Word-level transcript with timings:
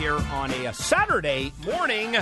here 0.00 0.16
on 0.32 0.50
a, 0.50 0.72
Saturday 0.72 1.52
morning, 1.62 2.16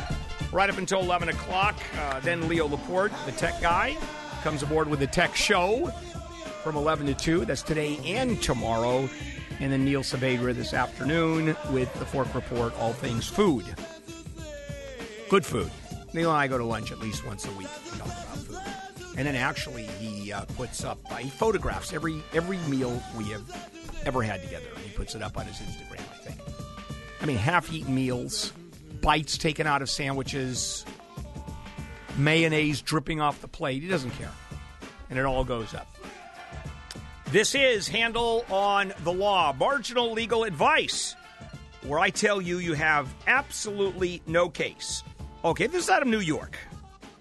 right 0.50 0.68
up 0.68 0.78
until 0.78 0.98
11 0.98 1.28
o'clock. 1.28 1.76
Uh, 1.96 2.18
then 2.20 2.48
Leo 2.48 2.66
Laporte, 2.66 3.12
the 3.24 3.30
tech 3.32 3.60
guy, 3.60 3.96
comes 4.42 4.64
aboard 4.64 4.88
with 4.88 4.98
the 4.98 5.06
tech 5.06 5.36
show 5.36 5.86
from 6.64 6.74
11 6.74 7.06
to 7.06 7.14
2. 7.14 7.44
That's 7.44 7.62
today 7.62 7.96
and 8.04 8.42
tomorrow. 8.42 9.08
And 9.60 9.72
then 9.72 9.84
Neil 9.84 10.02
Saavedra 10.02 10.54
this 10.54 10.74
afternoon 10.74 11.56
with 11.70 11.92
the 12.00 12.04
Fork 12.04 12.34
Report, 12.34 12.76
all 12.80 12.92
things 12.92 13.28
food. 13.28 13.64
Good 15.28 15.46
food. 15.46 15.70
Neil 16.12 16.30
and 16.30 16.38
I 16.38 16.48
go 16.48 16.58
to 16.58 16.64
lunch 16.64 16.90
at 16.90 16.98
least 16.98 17.24
once 17.24 17.46
a 17.46 17.52
week 17.52 17.68
to 17.92 17.98
talk 17.98 18.08
about 18.08 18.38
food. 18.38 18.58
And 19.16 19.24
then 19.24 19.36
actually, 19.36 19.84
he 19.84 20.32
uh, 20.32 20.46
puts 20.56 20.82
up, 20.82 20.98
uh, 21.12 21.16
he 21.16 21.30
photographs 21.30 21.92
every 21.92 22.22
every 22.34 22.58
meal 22.68 23.00
we 23.16 23.24
have 23.26 23.44
ever 24.04 24.22
had 24.22 24.42
together. 24.42 24.66
He 24.82 24.90
puts 24.90 25.14
it 25.14 25.22
up 25.22 25.38
on 25.38 25.46
his 25.46 25.58
Instagram, 25.58 26.02
I 27.20 27.26
mean, 27.26 27.36
half-eaten 27.36 27.94
meals, 27.94 28.52
bites 29.00 29.38
taken 29.38 29.66
out 29.66 29.82
of 29.82 29.90
sandwiches, 29.90 30.84
mayonnaise 32.16 32.82
dripping 32.82 33.20
off 33.20 33.40
the 33.40 33.48
plate. 33.48 33.82
He 33.82 33.88
doesn't 33.88 34.12
care, 34.12 34.32
and 35.10 35.18
it 35.18 35.24
all 35.24 35.44
goes 35.44 35.74
up. 35.74 35.88
This 37.26 37.54
is 37.54 37.88
Handel 37.88 38.44
on 38.50 38.92
the 39.04 39.12
Law, 39.12 39.52
marginal 39.52 40.12
legal 40.12 40.44
advice, 40.44 41.14
where 41.82 41.98
I 41.98 42.10
tell 42.10 42.40
you 42.40 42.58
you 42.58 42.74
have 42.74 43.12
absolutely 43.26 44.22
no 44.26 44.48
case. 44.48 45.02
Okay, 45.44 45.66
this 45.66 45.84
is 45.84 45.90
out 45.90 46.02
of 46.02 46.08
New 46.08 46.20
York. 46.20 46.56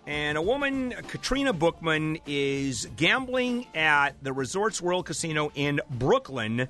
And 0.05 0.37
a 0.37 0.41
woman, 0.41 0.93
Katrina 1.09 1.51
Bookman, 1.51 2.19
is 2.25 2.87
gambling 2.95 3.67
at 3.75 4.11
the 4.23 4.31
Resorts 4.31 4.81
World 4.81 5.05
Casino 5.05 5.51
in 5.53 5.81
Brooklyn, 5.89 6.69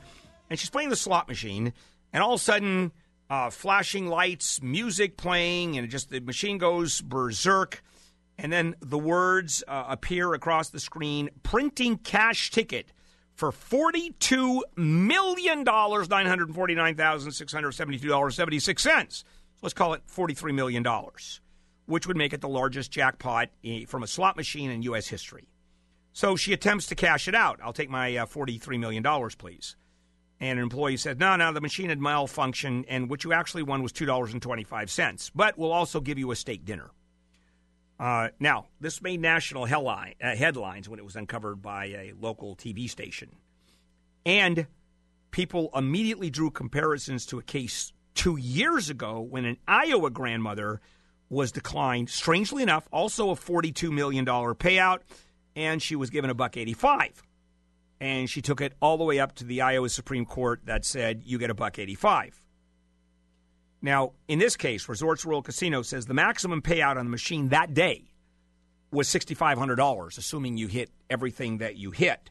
and 0.49 0.59
she's 0.59 0.71
playing 0.71 0.89
the 0.89 0.95
slot 0.95 1.27
machine. 1.27 1.73
And 2.11 2.23
all 2.23 2.33
of 2.33 2.41
a 2.41 2.43
sudden, 2.43 2.91
uh, 3.29 3.49
flashing 3.49 4.07
lights, 4.07 4.61
music 4.61 5.17
playing, 5.17 5.77
and 5.77 5.89
just 5.89 6.09
the 6.09 6.19
machine 6.19 6.57
goes 6.57 7.01
berserk. 7.01 7.83
And 8.37 8.53
then 8.53 8.75
the 8.81 8.99
words 8.99 9.63
uh, 9.67 9.85
appear 9.87 10.33
across 10.33 10.69
the 10.69 10.79
screen: 10.79 11.29
"Printing 11.43 11.97
cash 11.97 12.51
ticket 12.51 12.93
for 13.33 13.51
forty-two 13.51 14.63
million 14.75 15.63
dollars, 15.63 16.09
nine 16.09 16.27
hundred 16.27 16.53
forty-nine 16.53 16.95
thousand 16.95 17.31
six 17.31 17.51
hundred 17.51 17.71
seventy-two 17.71 18.07
dollars 18.07 18.35
seventy-six 18.35 18.81
cents." 18.81 19.23
So 19.55 19.59
let's 19.63 19.73
call 19.73 19.93
it 19.93 20.03
forty-three 20.05 20.53
million 20.53 20.83
dollars 20.83 21.41
which 21.87 22.05
would 22.05 22.17
make 22.17 22.33
it 22.33 22.41
the 22.41 22.49
largest 22.49 22.91
jackpot 22.91 23.49
from 23.87 24.03
a 24.03 24.07
slot 24.07 24.35
machine 24.35 24.69
in 24.69 24.83
U.S. 24.83 25.07
history. 25.07 25.47
So 26.13 26.35
she 26.35 26.53
attempts 26.53 26.87
to 26.87 26.95
cash 26.95 27.27
it 27.27 27.35
out. 27.35 27.59
I'll 27.63 27.73
take 27.73 27.89
my 27.89 28.15
uh, 28.17 28.25
$43 28.25 28.79
million, 28.79 29.03
please. 29.37 29.75
And 30.39 30.59
an 30.59 30.63
employee 30.63 30.97
said, 30.97 31.19
no, 31.19 31.35
no, 31.35 31.51
the 31.51 31.61
machine 31.61 31.89
had 31.89 31.99
malfunctioned, 31.99 32.85
and 32.87 33.09
what 33.09 33.23
you 33.23 33.33
actually 33.33 33.63
won 33.63 33.81
was 33.81 33.91
$2.25. 33.91 35.31
But 35.33 35.57
we'll 35.57 35.71
also 35.71 35.99
give 35.99 36.19
you 36.19 36.31
a 36.31 36.35
steak 36.35 36.63
dinner. 36.63 36.91
Uh, 37.99 38.29
now, 38.39 38.67
this 38.79 39.01
made 39.01 39.19
national 39.19 39.63
uh, 39.63 40.05
headlines 40.21 40.87
when 40.87 40.99
it 40.99 41.05
was 41.05 41.15
uncovered 41.15 41.63
by 41.63 41.85
a 41.85 42.13
local 42.19 42.55
TV 42.55 42.87
station. 42.87 43.29
And 44.27 44.67
people 45.31 45.71
immediately 45.73 46.29
drew 46.29 46.51
comparisons 46.51 47.25
to 47.27 47.39
a 47.39 47.43
case 47.43 47.91
two 48.13 48.37
years 48.37 48.91
ago 48.91 49.21
when 49.21 49.45
an 49.45 49.57
Iowa 49.67 50.11
grandmother– 50.11 50.81
was 51.29 51.51
declined. 51.51 52.09
Strangely 52.09 52.63
enough, 52.63 52.87
also 52.91 53.29
a 53.31 53.35
$42 53.35 53.91
million 53.91 54.25
payout, 54.25 54.99
and 55.55 55.81
she 55.81 55.95
was 55.95 56.09
given 56.09 56.29
a 56.29 56.33
buck 56.33 56.57
85. 56.57 57.23
And 57.99 58.29
she 58.29 58.41
took 58.41 58.61
it 58.61 58.73
all 58.79 58.97
the 58.97 59.03
way 59.03 59.19
up 59.19 59.33
to 59.35 59.43
the 59.43 59.61
Iowa 59.61 59.89
Supreme 59.89 60.25
Court 60.25 60.61
that 60.65 60.85
said 60.85 61.23
you 61.25 61.37
get 61.37 61.49
a 61.49 61.55
buck 61.55 61.79
85. 61.79 62.39
Now, 63.81 64.13
in 64.27 64.39
this 64.39 64.55
case, 64.55 64.89
Resorts 64.89 65.25
World 65.25 65.45
Casino 65.45 65.81
says 65.81 66.05
the 66.05 66.13
maximum 66.13 66.61
payout 66.61 66.97
on 66.97 67.05
the 67.05 67.11
machine 67.11 67.49
that 67.49 67.73
day 67.73 68.11
was 68.91 69.07
$6,500, 69.07 70.17
assuming 70.17 70.57
you 70.57 70.67
hit 70.67 70.89
everything 71.09 71.59
that 71.59 71.75
you 71.75 71.91
hit. 71.91 72.29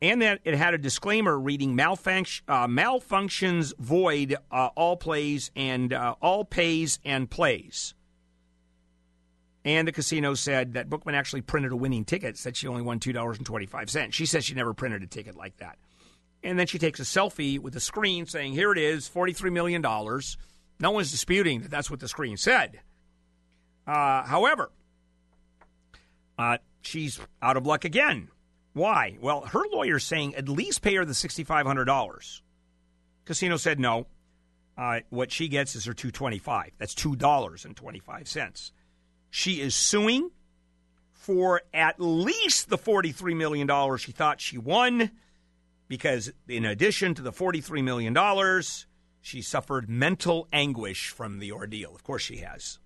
And 0.00 0.22
that 0.22 0.40
it 0.44 0.54
had 0.54 0.74
a 0.74 0.78
disclaimer 0.78 1.38
reading 1.38 1.76
malfunct- 1.76 2.42
uh, 2.46 2.66
malfunctions 2.66 3.72
void 3.78 4.36
uh, 4.50 4.68
all 4.76 4.96
plays 4.96 5.50
and 5.56 5.92
uh, 5.92 6.14
all 6.20 6.44
pays 6.44 6.98
and 7.04 7.30
plays. 7.30 7.94
And 9.64 9.88
the 9.88 9.92
casino 9.92 10.34
said 10.34 10.74
that 10.74 10.90
Bookman 10.90 11.14
actually 11.14 11.40
printed 11.40 11.72
a 11.72 11.76
winning 11.76 12.04
ticket, 12.04 12.36
said 12.36 12.56
she 12.56 12.68
only 12.68 12.82
won 12.82 13.00
$2.25. 13.00 14.12
She 14.12 14.26
says 14.26 14.44
she 14.44 14.54
never 14.54 14.74
printed 14.74 15.02
a 15.02 15.06
ticket 15.06 15.36
like 15.36 15.56
that. 15.56 15.78
And 16.42 16.58
then 16.58 16.66
she 16.66 16.78
takes 16.78 17.00
a 17.00 17.04
selfie 17.04 17.58
with 17.58 17.72
the 17.72 17.80
screen 17.80 18.26
saying, 18.26 18.52
Here 18.52 18.72
it 18.72 18.78
is, 18.78 19.08
$43 19.08 19.50
million. 19.50 19.80
No 19.80 20.90
one's 20.90 21.10
disputing 21.10 21.62
that 21.62 21.70
that's 21.70 21.90
what 21.90 22.00
the 22.00 22.08
screen 22.08 22.36
said. 22.36 22.80
Uh, 23.86 24.22
however, 24.24 24.70
uh, 26.38 26.58
she's 26.82 27.18
out 27.40 27.56
of 27.56 27.66
luck 27.66 27.86
again. 27.86 28.28
Why? 28.74 29.16
Well, 29.20 29.42
her 29.42 29.62
lawyer's 29.72 30.04
saying 30.04 30.34
at 30.34 30.48
least 30.48 30.82
pay 30.82 30.96
her 30.96 31.04
the 31.04 31.12
$6,500. 31.12 32.40
Casino 33.24 33.56
said 33.56 33.80
no. 33.80 34.06
Uh, 34.76 35.00
what 35.08 35.30
she 35.30 35.46
gets 35.46 35.76
is 35.76 35.84
her 35.84 35.94
225 35.94 36.72
That's 36.78 36.94
$2.25. 36.96 38.72
She 39.36 39.60
is 39.60 39.74
suing 39.74 40.30
for 41.10 41.62
at 41.74 41.96
least 41.98 42.70
the 42.70 42.78
$43 42.78 43.34
million 43.34 43.98
she 43.98 44.12
thought 44.12 44.40
she 44.40 44.58
won 44.58 45.10
because, 45.88 46.32
in 46.46 46.64
addition 46.64 47.14
to 47.14 47.22
the 47.22 47.32
$43 47.32 47.82
million, 47.82 48.16
she 49.20 49.42
suffered 49.42 49.88
mental 49.88 50.46
anguish 50.52 51.08
from 51.08 51.40
the 51.40 51.50
ordeal. 51.50 51.96
Of 51.96 52.04
course, 52.04 52.22
she 52.22 52.36
has. 52.36 52.78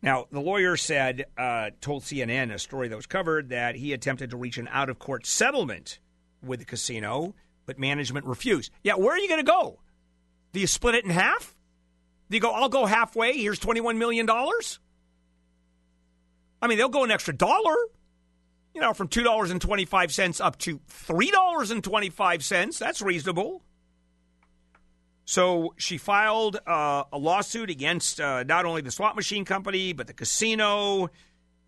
Now, 0.00 0.28
the 0.32 0.40
lawyer 0.40 0.78
said, 0.78 1.26
uh, 1.36 1.72
told 1.82 2.04
CNN 2.04 2.50
a 2.50 2.58
story 2.58 2.88
that 2.88 2.96
was 2.96 3.04
covered 3.04 3.50
that 3.50 3.74
he 3.74 3.92
attempted 3.92 4.30
to 4.30 4.38
reach 4.38 4.56
an 4.56 4.66
out 4.72 4.88
of 4.88 4.98
court 4.98 5.26
settlement 5.26 5.98
with 6.42 6.60
the 6.60 6.64
casino, 6.64 7.34
but 7.66 7.78
management 7.78 8.24
refused. 8.24 8.72
Yeah, 8.82 8.94
where 8.94 9.14
are 9.14 9.18
you 9.18 9.28
going 9.28 9.44
to 9.44 9.52
go? 9.52 9.78
Do 10.54 10.60
you 10.60 10.66
split 10.66 10.94
it 10.94 11.04
in 11.04 11.10
half? 11.10 11.54
Do 12.30 12.36
you 12.38 12.40
go, 12.40 12.52
I'll 12.52 12.70
go 12.70 12.86
halfway, 12.86 13.36
here's 13.36 13.60
$21 13.60 13.98
million? 13.98 14.26
I 16.62 16.68
mean, 16.68 16.78
they'll 16.78 16.88
go 16.88 17.04
an 17.04 17.10
extra 17.10 17.34
dollar, 17.34 17.76
you 18.72 18.80
know, 18.80 18.94
from 18.94 19.08
$2.25 19.08 20.44
up 20.44 20.56
to 20.58 20.78
$3.25. 20.78 22.78
That's 22.78 23.02
reasonable. 23.02 23.62
So 25.24 25.74
she 25.76 25.98
filed 25.98 26.58
uh, 26.66 27.04
a 27.12 27.18
lawsuit 27.18 27.68
against 27.68 28.20
uh, 28.20 28.44
not 28.44 28.64
only 28.64 28.82
the 28.82 28.92
slot 28.92 29.16
machine 29.16 29.44
company, 29.44 29.92
but 29.92 30.06
the 30.06 30.12
casino. 30.12 31.10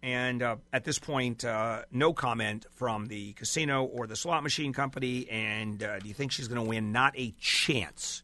And 0.03 0.43
uh, 0.43 0.57
at 0.73 0.85
this 0.85 0.99
point, 0.99 1.45
uh, 1.45 1.83
no 1.91 2.13
comment 2.13 2.67
from 2.73 3.07
the 3.07 3.33
casino 3.33 3.85
or 3.85 4.07
the 4.07 4.17
slot 4.17 4.43
machine 4.43 4.73
company. 4.73 5.29
And 5.29 5.83
uh, 5.83 5.99
do 5.99 6.09
you 6.09 6.15
think 6.15 6.31
she's 6.31 6.47
going 6.47 6.63
to 6.63 6.69
win? 6.69 6.93
Not 6.93 7.19
a 7.19 7.35
chance. 7.41 8.23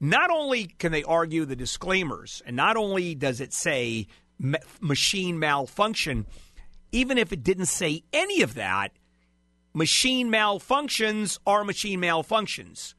Not 0.00 0.30
only 0.30 0.66
can 0.66 0.92
they 0.92 1.02
argue 1.02 1.44
the 1.44 1.56
disclaimers, 1.56 2.40
and 2.46 2.54
not 2.54 2.76
only 2.76 3.16
does 3.16 3.40
it 3.40 3.52
say 3.52 4.06
ma- 4.38 4.58
machine 4.80 5.38
malfunction. 5.38 6.26
Even 6.92 7.18
if 7.18 7.32
it 7.32 7.42
didn't 7.42 7.66
say 7.66 8.02
any 8.12 8.42
of 8.42 8.54
that, 8.54 8.92
machine 9.74 10.30
malfunctions 10.30 11.38
are 11.46 11.64
machine 11.64 12.00
malfunctions. 12.00 12.94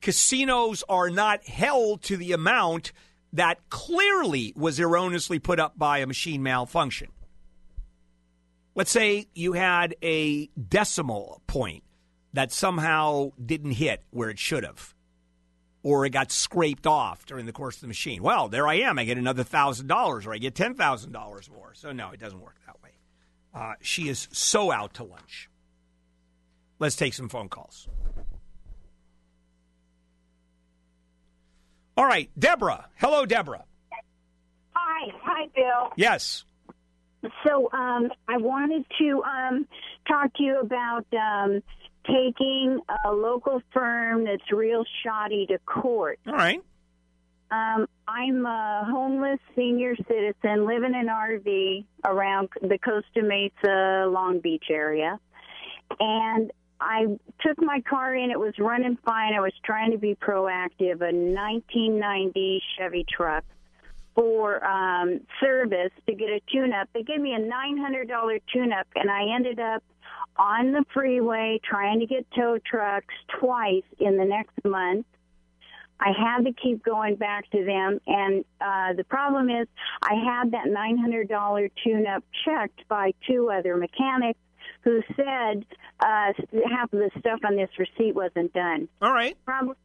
Casinos 0.00 0.82
are 0.88 1.10
not 1.10 1.46
held 1.46 2.02
to 2.02 2.16
the 2.16 2.32
amount 2.32 2.92
that 3.32 3.58
clearly 3.68 4.52
was 4.56 4.78
erroneously 4.78 5.38
put 5.38 5.58
up 5.58 5.78
by 5.78 5.98
a 5.98 6.06
machine 6.06 6.42
malfunction. 6.42 7.08
Let's 8.74 8.90
say 8.90 9.28
you 9.34 9.52
had 9.52 9.94
a 10.02 10.46
decimal 10.56 11.42
point 11.46 11.84
that 12.32 12.52
somehow 12.52 13.30
didn't 13.44 13.72
hit 13.72 14.02
where 14.10 14.30
it 14.30 14.38
should 14.38 14.64
have 14.64 14.93
or 15.84 16.06
it 16.06 16.10
got 16.10 16.32
scraped 16.32 16.86
off 16.86 17.26
during 17.26 17.46
the 17.46 17.52
course 17.52 17.76
of 17.76 17.82
the 17.82 17.86
machine. 17.86 18.22
Well, 18.22 18.48
there 18.48 18.66
I 18.66 18.76
am. 18.76 18.98
I 18.98 19.04
get 19.04 19.18
another 19.18 19.44
$1,000 19.44 20.26
or 20.26 20.32
I 20.32 20.38
get 20.38 20.54
$10,000 20.54 21.52
more. 21.52 21.74
So, 21.74 21.92
no, 21.92 22.10
it 22.10 22.18
doesn't 22.18 22.40
work 22.40 22.56
that 22.66 22.82
way. 22.82 22.90
Uh, 23.54 23.74
she 23.82 24.08
is 24.08 24.26
so 24.32 24.72
out 24.72 24.94
to 24.94 25.04
lunch. 25.04 25.50
Let's 26.78 26.96
take 26.96 27.12
some 27.12 27.28
phone 27.28 27.50
calls. 27.50 27.86
All 31.96 32.06
right, 32.06 32.30
Deborah. 32.36 32.88
Hello, 32.96 33.26
Deborah. 33.26 33.64
Hi. 34.72 35.12
Hi, 35.22 35.48
Bill. 35.54 35.92
Yes. 35.96 36.44
So 37.46 37.70
um, 37.72 38.10
I 38.26 38.38
wanted 38.38 38.84
to 38.98 39.22
um, 39.22 39.68
talk 40.08 40.32
to 40.34 40.42
you 40.42 40.60
about 40.60 41.06
um, 41.12 41.62
taking 42.06 42.80
a 43.04 43.12
local 43.12 43.60
firm 43.72 44.24
that's 44.24 44.52
real 44.52 44.84
shoddy 45.02 45.46
to 45.46 45.58
court. 45.60 46.18
All 46.26 46.34
right. 46.34 46.60
Um, 47.50 47.86
I'm 48.08 48.44
a 48.46 48.86
homeless 48.90 49.38
senior 49.54 49.94
citizen 50.08 50.66
living 50.66 50.94
in 50.94 50.94
an 50.94 51.06
RV 51.08 51.84
around 52.04 52.48
the 52.60 52.78
Costa 52.78 53.22
Mesa, 53.22 54.08
Long 54.10 54.40
Beach 54.40 54.64
area. 54.70 55.20
And 56.00 56.50
I 56.80 57.06
took 57.46 57.62
my 57.62 57.80
car 57.88 58.14
in. 58.14 58.30
It 58.30 58.40
was 58.40 58.54
running 58.58 58.98
fine. 59.04 59.34
I 59.34 59.40
was 59.40 59.52
trying 59.64 59.92
to 59.92 59.98
be 59.98 60.16
proactive. 60.16 61.00
A 61.00 61.12
1990 61.12 62.62
Chevy 62.76 63.06
truck 63.08 63.44
for 64.14 64.64
um, 64.64 65.20
service 65.40 65.90
to 66.06 66.14
get 66.14 66.28
a 66.28 66.40
tune-up. 66.52 66.88
They 66.94 67.02
gave 67.02 67.20
me 67.20 67.34
a 67.34 67.38
$900 67.38 68.40
tune-up, 68.52 68.86
and 68.94 69.10
I 69.10 69.34
ended 69.34 69.58
up 69.58 69.82
on 70.36 70.72
the 70.72 70.84
freeway 70.92 71.60
trying 71.64 72.00
to 72.00 72.06
get 72.06 72.26
tow 72.36 72.58
trucks 72.64 73.14
twice 73.38 73.84
in 73.98 74.16
the 74.16 74.24
next 74.24 74.64
month. 74.64 75.06
I 76.00 76.10
had 76.10 76.44
to 76.44 76.52
keep 76.52 76.84
going 76.84 77.16
back 77.16 77.48
to 77.50 77.64
them, 77.64 78.00
and 78.06 78.44
uh, 78.60 78.94
the 78.94 79.04
problem 79.04 79.48
is 79.48 79.68
I 80.02 80.14
had 80.14 80.50
that 80.50 80.66
$900 80.66 81.70
tune-up 81.82 82.24
checked 82.44 82.86
by 82.88 83.12
two 83.28 83.50
other 83.50 83.76
mechanics 83.76 84.38
who 84.82 85.02
said 85.16 85.64
uh, 86.00 86.32
half 86.68 86.92
of 86.92 86.98
the 86.98 87.10
stuff 87.18 87.40
on 87.44 87.56
this 87.56 87.70
receipt 87.78 88.14
wasn't 88.14 88.52
done. 88.52 88.88
All 89.00 89.12
right. 89.12 89.36
Problem, 89.44 89.76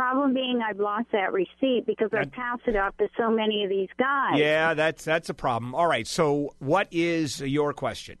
problem 0.00 0.32
being, 0.32 0.62
I've 0.66 0.80
lost 0.80 1.08
that 1.12 1.30
receipt 1.30 1.84
because 1.86 2.08
I 2.14 2.24
passed 2.24 2.62
it 2.66 2.74
off 2.74 2.96
to 2.96 3.08
so 3.18 3.30
many 3.30 3.64
of 3.64 3.68
these 3.68 3.90
guys. 3.98 4.38
Yeah, 4.38 4.72
that's 4.72 5.04
that's 5.04 5.28
a 5.28 5.34
problem. 5.34 5.74
All 5.74 5.86
right. 5.86 6.06
So, 6.06 6.54
what 6.58 6.88
is 6.90 7.42
your 7.42 7.74
question? 7.74 8.16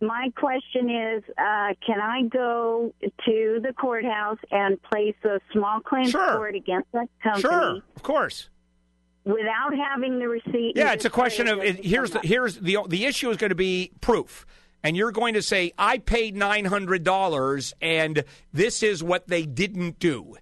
My 0.00 0.30
question 0.36 0.88
is, 0.90 1.24
uh, 1.36 1.74
can 1.84 2.00
I 2.00 2.22
go 2.28 2.92
to 3.02 3.60
the 3.60 3.72
courthouse 3.76 4.38
and 4.52 4.80
place 4.82 5.16
a 5.24 5.40
small 5.52 5.80
claim 5.80 6.08
Sure. 6.08 6.36
court 6.36 6.54
against 6.54 6.92
that 6.92 7.08
company 7.22 7.42
Sure, 7.42 7.82
of 7.96 8.02
course. 8.04 8.48
without 9.24 9.74
having 9.74 10.20
the 10.20 10.28
receipt? 10.28 10.74
Yeah, 10.76 10.92
it's 10.92 11.04
a 11.06 11.10
question 11.10 11.48
of 11.48 11.58
it 11.58 11.84
here's 11.84 12.10
the 12.12 12.20
here's 12.20 12.56
the 12.58 12.78
the 12.88 13.04
issue 13.06 13.30
is 13.30 13.36
going 13.36 13.50
to 13.50 13.56
be 13.56 13.90
proof. 14.00 14.46
And 14.84 14.96
you're 14.98 15.12
going 15.12 15.32
to 15.34 15.40
say 15.42 15.72
I 15.78 15.96
paid 15.96 16.36
$900 16.36 17.72
and 17.80 18.24
this 18.52 18.82
is 18.82 19.02
what 19.02 19.26
they 19.26 19.46
didn't 19.46 19.98
do. 19.98 20.36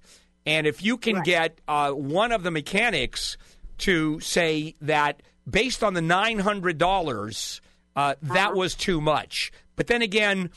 And 0.47 0.67
if 0.67 0.83
you 0.83 0.97
can 0.97 1.17
Right. 1.17 1.25
get 1.25 1.61
uh, 1.69 1.91
one 1.93 2.33
of 2.33 2.43
the 2.43 2.51
mechanics 2.51 3.37
to 3.79 4.21
say 4.21 4.75
that 4.81 5.23
based 5.49 5.83
on 5.83 5.95
the 5.95 6.01
$900 6.01 7.61
uh, 7.95 8.15
that 8.23 8.55
was 8.55 8.75
too 8.75 9.01
much. 9.01 9.53
But 9.77 9.87
then 9.87 10.03
again, 10.03 10.51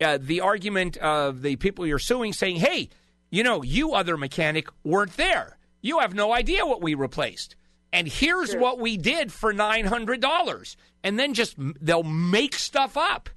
uh, 0.00 0.18
the 0.20 0.40
argument 0.40 0.96
of 0.98 1.42
the 1.42 1.56
people 1.56 1.86
you're 1.86 1.98
suing 1.98 2.32
saying, 2.32 2.56
hey, 2.56 2.88
you 3.30 3.42
know, 3.42 3.62
you 3.62 3.92
other 3.92 4.16
mechanic 4.16 4.68
weren't 4.82 5.16
there. 5.16 5.58
You 5.82 5.98
have 6.00 6.14
no 6.14 6.32
idea 6.32 6.64
what 6.66 6.82
we 6.82 6.94
replaced. 6.94 7.54
And 7.92 8.06
here's 8.08 8.54
what 8.54 8.78
we 8.78 8.96
did 8.96 9.32
for 9.32 9.52
$900. 9.52 10.76
And 11.02 11.18
then 11.18 11.34
just 11.34 11.54
they'll 11.58 12.02
make 12.02 12.54
stuff 12.54 12.96
up. 12.96 13.28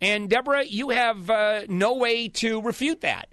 And 0.00 0.30
Deborah, 0.30 0.64
you 0.64 0.90
have 0.90 1.28
uh, 1.28 1.62
no 1.68 1.94
way 1.96 2.28
to 2.28 2.62
refute 2.62 3.00
that. 3.02 3.28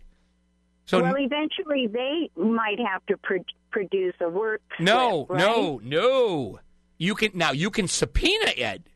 So 0.87 1.01
well, 1.01 1.15
eventually 1.17 1.87
they 1.87 2.31
might 2.41 2.79
have 2.79 3.05
to 3.07 3.17
pro- 3.17 3.43
produce 3.71 4.15
a 4.21 4.29
work. 4.29 4.61
no, 4.79 5.25
slip, 5.27 5.29
right? 5.29 5.39
no, 5.39 5.81
no. 5.83 6.59
You 6.97 7.13
can 7.13 7.31
now 7.35 7.51
you 7.51 7.69
can 7.69 7.87
subpoena 7.87 8.53
it. 8.55 8.87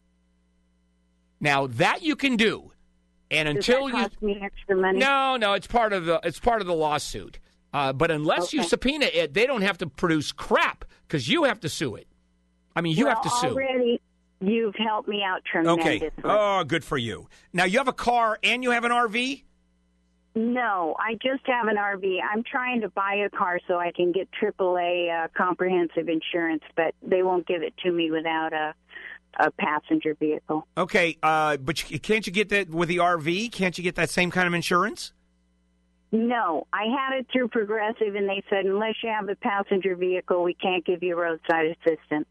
Now 1.39 1.67
that 1.67 2.01
you 2.01 2.15
can 2.15 2.37
do. 2.37 2.71
And 3.29 3.47
Does 3.47 3.67
until 3.67 3.89
you 3.89 4.09
me 4.21 4.39
extra 4.41 4.75
money? 4.75 4.99
No, 4.99 5.37
no, 5.37 5.53
it's 5.53 5.67
part 5.67 5.93
of 5.93 6.05
the 6.05 6.19
it's 6.23 6.39
part 6.39 6.61
of 6.61 6.67
the 6.67 6.73
lawsuit. 6.73 7.39
Uh, 7.73 7.93
but 7.93 8.11
unless 8.11 8.51
you 8.51 8.63
subpoena 8.63 9.05
it, 9.05 9.33
they 9.33 9.45
don't 9.45 9.61
have 9.61 9.77
to 9.77 9.87
produce 9.87 10.31
crap 10.31 10.85
because 11.07 11.27
you 11.27 11.43
have 11.45 11.59
to 11.61 11.69
sue 11.69 11.95
it. 11.95 12.07
I 12.75 12.81
mean, 12.81 12.97
you 12.97 13.05
well, 13.05 13.15
have 13.15 13.23
to 13.23 13.29
sue. 13.29 13.47
Already, 13.47 14.01
you've 14.41 14.75
helped 14.75 15.07
me 15.07 15.23
out 15.23 15.43
tremendously. 15.49 15.97
Okay. 15.97 16.09
Oh, 16.23 16.63
good 16.63 16.83
for 16.83 16.97
you. 16.97 17.27
Now 17.53 17.65
you 17.65 17.77
have 17.77 17.87
a 17.87 17.93
car 17.93 18.39
and 18.43 18.63
you 18.63 18.71
have 18.71 18.83
an 18.83 18.91
RV. 18.91 19.43
No, 20.33 20.95
I 20.97 21.15
just 21.15 21.45
have 21.45 21.67
an 21.67 21.75
RV. 21.75 22.19
I'm 22.23 22.43
trying 22.43 22.81
to 22.81 22.89
buy 22.89 23.15
a 23.25 23.29
car 23.29 23.59
so 23.67 23.77
I 23.77 23.91
can 23.91 24.13
get 24.13 24.29
AAA 24.41 25.25
uh, 25.25 25.27
comprehensive 25.35 26.07
insurance, 26.07 26.63
but 26.75 26.95
they 27.03 27.21
won't 27.21 27.45
give 27.45 27.63
it 27.63 27.73
to 27.83 27.91
me 27.91 28.11
without 28.11 28.53
a 28.53 28.73
a 29.39 29.51
passenger 29.51 30.13
vehicle. 30.15 30.67
Okay, 30.77 31.17
uh, 31.23 31.57
but 31.57 31.89
you, 31.89 31.99
can't 31.99 32.27
you 32.27 32.33
get 32.33 32.49
that 32.49 32.69
with 32.69 32.89
the 32.89 32.97
RV? 32.97 33.51
Can't 33.51 33.77
you 33.77 33.83
get 33.83 33.95
that 33.95 34.09
same 34.09 34.29
kind 34.29 34.47
of 34.47 34.53
insurance? 34.53 35.13
No, 36.11 36.67
I 36.73 36.83
had 36.83 37.17
it 37.17 37.27
through 37.31 37.47
Progressive, 37.47 38.15
and 38.15 38.27
they 38.27 38.43
said 38.49 38.65
unless 38.65 38.95
you 39.01 39.09
have 39.09 39.29
a 39.29 39.35
passenger 39.35 39.95
vehicle, 39.95 40.43
we 40.43 40.53
can't 40.53 40.85
give 40.85 41.01
you 41.01 41.17
roadside 41.17 41.77
assistance. 41.77 42.27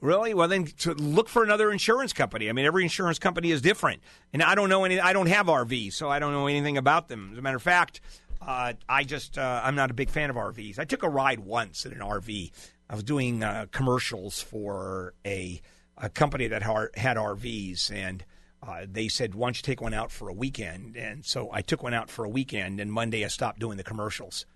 Really? 0.00 0.34
Well, 0.34 0.48
then 0.48 0.68
look 0.96 1.28
for 1.28 1.42
another 1.42 1.70
insurance 1.70 2.12
company. 2.12 2.48
I 2.48 2.52
mean, 2.52 2.64
every 2.64 2.82
insurance 2.82 3.18
company 3.18 3.50
is 3.50 3.62
different, 3.62 4.02
and 4.32 4.42
I 4.42 4.54
don't 4.54 4.68
know 4.68 4.84
any. 4.84 5.00
I 5.00 5.12
don't 5.12 5.28
have 5.28 5.46
RVs, 5.46 5.92
so 5.92 6.08
I 6.08 6.18
don't 6.18 6.32
know 6.32 6.46
anything 6.46 6.76
about 6.76 7.08
them. 7.08 7.30
As 7.32 7.38
a 7.38 7.42
matter 7.42 7.56
of 7.56 7.62
fact, 7.62 8.00
uh, 8.40 8.72
I 8.88 9.04
just 9.04 9.38
uh, 9.38 9.60
I'm 9.62 9.74
not 9.74 9.90
a 9.90 9.94
big 9.94 10.10
fan 10.10 10.30
of 10.30 10.36
RVs. 10.36 10.78
I 10.78 10.84
took 10.84 11.02
a 11.02 11.08
ride 11.08 11.40
once 11.40 11.86
in 11.86 11.92
an 11.92 12.00
RV. 12.00 12.50
I 12.90 12.94
was 12.94 13.04
doing 13.04 13.42
uh, 13.42 13.66
commercials 13.70 14.40
for 14.40 15.14
a 15.24 15.60
a 15.96 16.08
company 16.08 16.48
that 16.48 16.62
had 16.62 17.16
RVs, 17.16 17.90
and 17.92 18.24
uh, 18.66 18.86
they 18.90 19.08
said, 19.08 19.34
"Why 19.34 19.46
don't 19.46 19.56
you 19.56 19.62
take 19.62 19.80
one 19.80 19.94
out 19.94 20.10
for 20.10 20.28
a 20.28 20.34
weekend?" 20.34 20.96
And 20.96 21.24
so 21.24 21.50
I 21.52 21.62
took 21.62 21.82
one 21.82 21.94
out 21.94 22.10
for 22.10 22.24
a 22.24 22.28
weekend, 22.28 22.80
and 22.80 22.92
Monday 22.92 23.24
I 23.24 23.28
stopped 23.28 23.58
doing 23.60 23.76
the 23.76 23.84
commercials. 23.84 24.46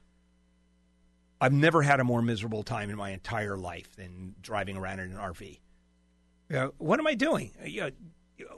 I've 1.41 1.53
never 1.53 1.83
had 1.83 2.01
a 2.01 2.05
more 2.05 2.23
miserable 2.23 2.63
time 2.63 2.91
in 2.91 2.97
my 2.97 3.11
entire 3.11 3.57
life 3.57 3.95
than 3.97 4.35
driving 4.41 4.77
around 4.77 5.01
in 5.01 5.13
an 5.13 5.19
RV. 5.19 5.61
You 6.49 6.57
know, 6.57 6.75
what 6.79 6.99
am 6.99 7.07
I 7.07 7.15
doing? 7.15 7.53
Uh, 7.61 7.67
you 7.67 7.81
know, 7.81 7.91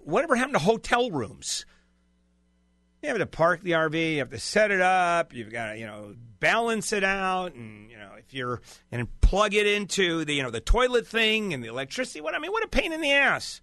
whatever 0.05 0.37
happened 0.37 0.55
to 0.55 0.61
hotel 0.61 1.11
rooms? 1.11 1.65
You 3.03 3.09
have 3.09 3.19
to 3.19 3.27
park 3.27 3.63
the 3.63 3.73
RV, 3.73 4.15
you 4.15 4.19
have 4.19 4.31
to 4.31 4.41
set 4.41 4.71
it 4.71 4.81
up, 4.81 5.33
you've 5.33 5.53
got 5.53 5.73
to, 5.73 5.79
you 5.79 5.87
know, 5.87 6.15
balance 6.41 6.93
it 6.93 7.05
out, 7.05 7.55
and 7.55 7.91
you 7.91 7.97
know, 7.97 8.11
if 8.19 8.35
you're 8.35 8.61
and 8.91 9.09
plug 9.21 9.55
it 9.55 9.67
into 9.67 10.25
the, 10.25 10.35
you 10.35 10.43
know, 10.43 10.51
the 10.51 10.61
toilet 10.61 11.07
thing 11.07 11.55
and 11.55 11.63
the 11.63 11.69
electricity. 11.69 12.21
What 12.21 12.35
I 12.35 12.39
mean, 12.39 12.51
what 12.51 12.65
a 12.65 12.69
pain 12.69 12.93
in 12.93 13.01
the 13.01 13.13
ass. 13.13 13.61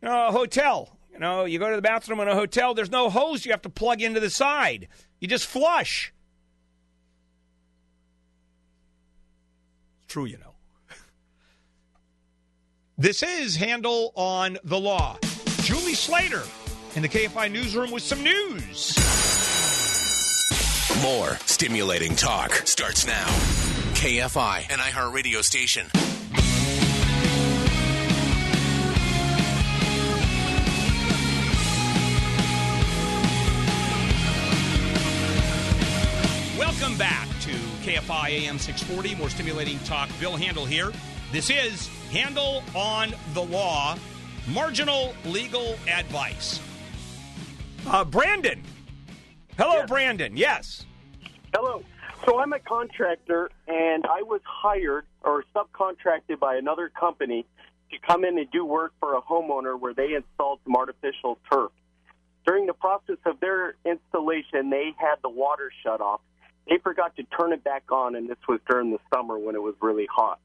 You 0.00 0.08
know, 0.08 0.28
a 0.28 0.32
hotel. 0.32 0.96
You 1.12 1.18
know, 1.18 1.44
you 1.44 1.58
go 1.58 1.68
to 1.68 1.76
the 1.76 1.82
bathroom 1.82 2.20
in 2.20 2.28
a 2.28 2.34
hotel. 2.34 2.72
There's 2.72 2.90
no 2.90 3.10
hose 3.10 3.44
you 3.44 3.50
have 3.50 3.62
to 3.62 3.68
plug 3.68 4.00
into 4.00 4.20
the 4.20 4.30
side. 4.30 4.88
You 5.18 5.26
just 5.28 5.46
flush. 5.46 6.12
True, 10.10 10.24
you 10.24 10.38
know. 10.38 10.54
This 12.98 13.22
is 13.22 13.56
Handel 13.56 14.12
on 14.14 14.58
the 14.64 14.78
Law. 14.78 15.16
Julie 15.62 15.94
Slater 15.94 16.42
in 16.96 17.02
the 17.02 17.08
KFI 17.08 17.50
newsroom 17.50 17.92
with 17.92 18.02
some 18.02 18.22
news. 18.22 18.94
More 21.00 21.36
stimulating 21.46 22.14
talk 22.14 22.52
starts 22.66 23.06
now. 23.06 23.26
KFI, 23.94 24.68
an 24.70 24.80
iHeartRadio 24.80 25.42
station. 25.42 25.86
KFI 37.80 38.28
AM 38.46 38.58
640, 38.58 39.14
more 39.16 39.30
stimulating 39.30 39.78
talk. 39.80 40.08
Bill 40.20 40.36
Handel 40.36 40.64
here. 40.66 40.92
This 41.32 41.48
is 41.50 41.88
Handel 42.10 42.62
on 42.74 43.14
the 43.34 43.42
Law, 43.42 43.96
marginal 44.48 45.14
legal 45.24 45.76
advice. 45.88 46.60
Uh, 47.86 48.04
Brandon. 48.04 48.62
Hello, 49.56 49.76
Yes. 49.76 49.88
Brandon. 49.88 50.36
Yes. 50.36 50.86
Hello. 51.54 51.82
So 52.26 52.38
I'm 52.38 52.52
a 52.52 52.58
contractor, 52.58 53.50
and 53.66 54.04
I 54.06 54.22
was 54.22 54.42
hired 54.44 55.06
or 55.22 55.42
subcontracted 55.56 56.38
by 56.38 56.56
another 56.56 56.90
company 56.90 57.46
to 57.90 57.98
come 58.06 58.24
in 58.24 58.38
and 58.38 58.50
do 58.50 58.64
work 58.64 58.92
for 59.00 59.16
a 59.16 59.22
homeowner 59.22 59.78
where 59.78 59.94
they 59.94 60.12
installed 60.14 60.60
some 60.64 60.76
artificial 60.76 61.38
turf. 61.50 61.72
During 62.46 62.66
the 62.66 62.74
process 62.74 63.16
of 63.24 63.40
their 63.40 63.74
installation, 63.86 64.68
they 64.68 64.92
had 64.98 65.16
the 65.22 65.30
water 65.30 65.72
shut 65.82 66.00
off. 66.02 66.20
They 66.70 66.78
forgot 66.78 67.16
to 67.16 67.24
turn 67.24 67.52
it 67.52 67.64
back 67.64 67.82
on, 67.90 68.14
and 68.14 68.30
this 68.30 68.38
was 68.48 68.60
during 68.70 68.92
the 68.92 69.00
summer 69.12 69.36
when 69.36 69.56
it 69.56 69.62
was 69.62 69.74
really 69.82 70.06
hot. 70.06 70.38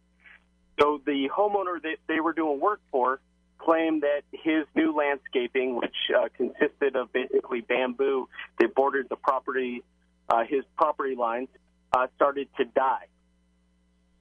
So 0.81 0.99
the 1.05 1.29
homeowner 1.29 1.81
that 1.83 1.97
they 2.07 2.19
were 2.19 2.33
doing 2.33 2.59
work 2.59 2.81
for 2.91 3.21
claimed 3.59 4.01
that 4.01 4.23
his 4.31 4.65
new 4.75 4.93
landscaping, 4.93 5.75
which 5.75 5.95
uh, 6.17 6.27
consisted 6.35 6.95
of 6.95 7.13
basically 7.13 7.61
bamboo 7.61 8.27
that 8.59 8.73
bordered 8.75 9.07
the 9.09 9.15
property, 9.15 9.83
uh, 10.27 10.43
his 10.49 10.65
property 10.75 11.15
lines, 11.15 11.47
uh, 11.93 12.07
started 12.15 12.47
to 12.57 12.65
die. 12.65 13.05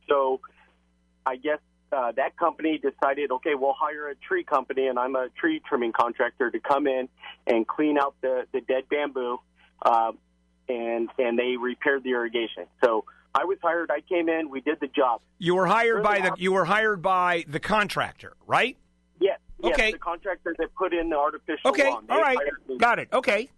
So 0.08 0.40
I 1.25 1.37
guess 1.37 1.58
uh, 1.90 2.12
that 2.12 2.37
company 2.37 2.78
decided, 2.78 3.30
okay, 3.30 3.54
we'll 3.54 3.73
hire 3.73 4.08
a 4.08 4.14
tree 4.14 4.44
company, 4.44 4.88
and 4.88 4.99
I'm 4.99 5.16
a 5.16 5.28
tree 5.40 5.61
trimming 5.66 5.92
contractor 5.92 6.50
to 6.50 6.61
come 6.61 6.87
in 6.87 7.08
and 7.46 7.66
clean 7.66 7.99
out 7.99 8.14
the, 8.20 8.46
the 8.52 8.61
dead 8.61 8.88
bamboo, 8.90 9.38
uh, 9.82 10.12
and 10.68 11.09
and 11.18 11.38
they 11.38 11.56
repaired 11.56 12.02
the 12.04 12.11
irrigation. 12.11 12.66
So 12.83 13.04
I 13.35 13.44
was 13.44 13.59
hired. 13.62 13.90
I 13.90 14.00
came 14.00 14.28
in. 14.28 14.50
We 14.50 14.61
did 14.61 14.78
the 14.80 14.88
job. 14.88 15.21
You 15.38 15.54
were 15.54 15.66
hired 15.66 16.02
by 16.02 16.21
the 16.21 16.35
you 16.38 16.52
were 16.52 16.64
hired 16.64 17.02
by 17.02 17.44
the 17.49 17.61
contractor, 17.61 18.35
right? 18.47 18.76
Yes. 19.21 19.38
yes, 19.62 19.75
Okay. 19.75 19.92
The 19.92 19.99
contractor 19.99 20.54
that 20.59 20.75
put 20.75 20.92
in 20.92 21.11
the 21.11 21.16
artificial 21.16 21.71
Okay. 21.71 21.90
lawn. 21.90 22.06
All 22.09 22.21
right. 22.21 22.38
Got 22.78 22.99
it. 22.99 23.09
Okay. 23.12 23.50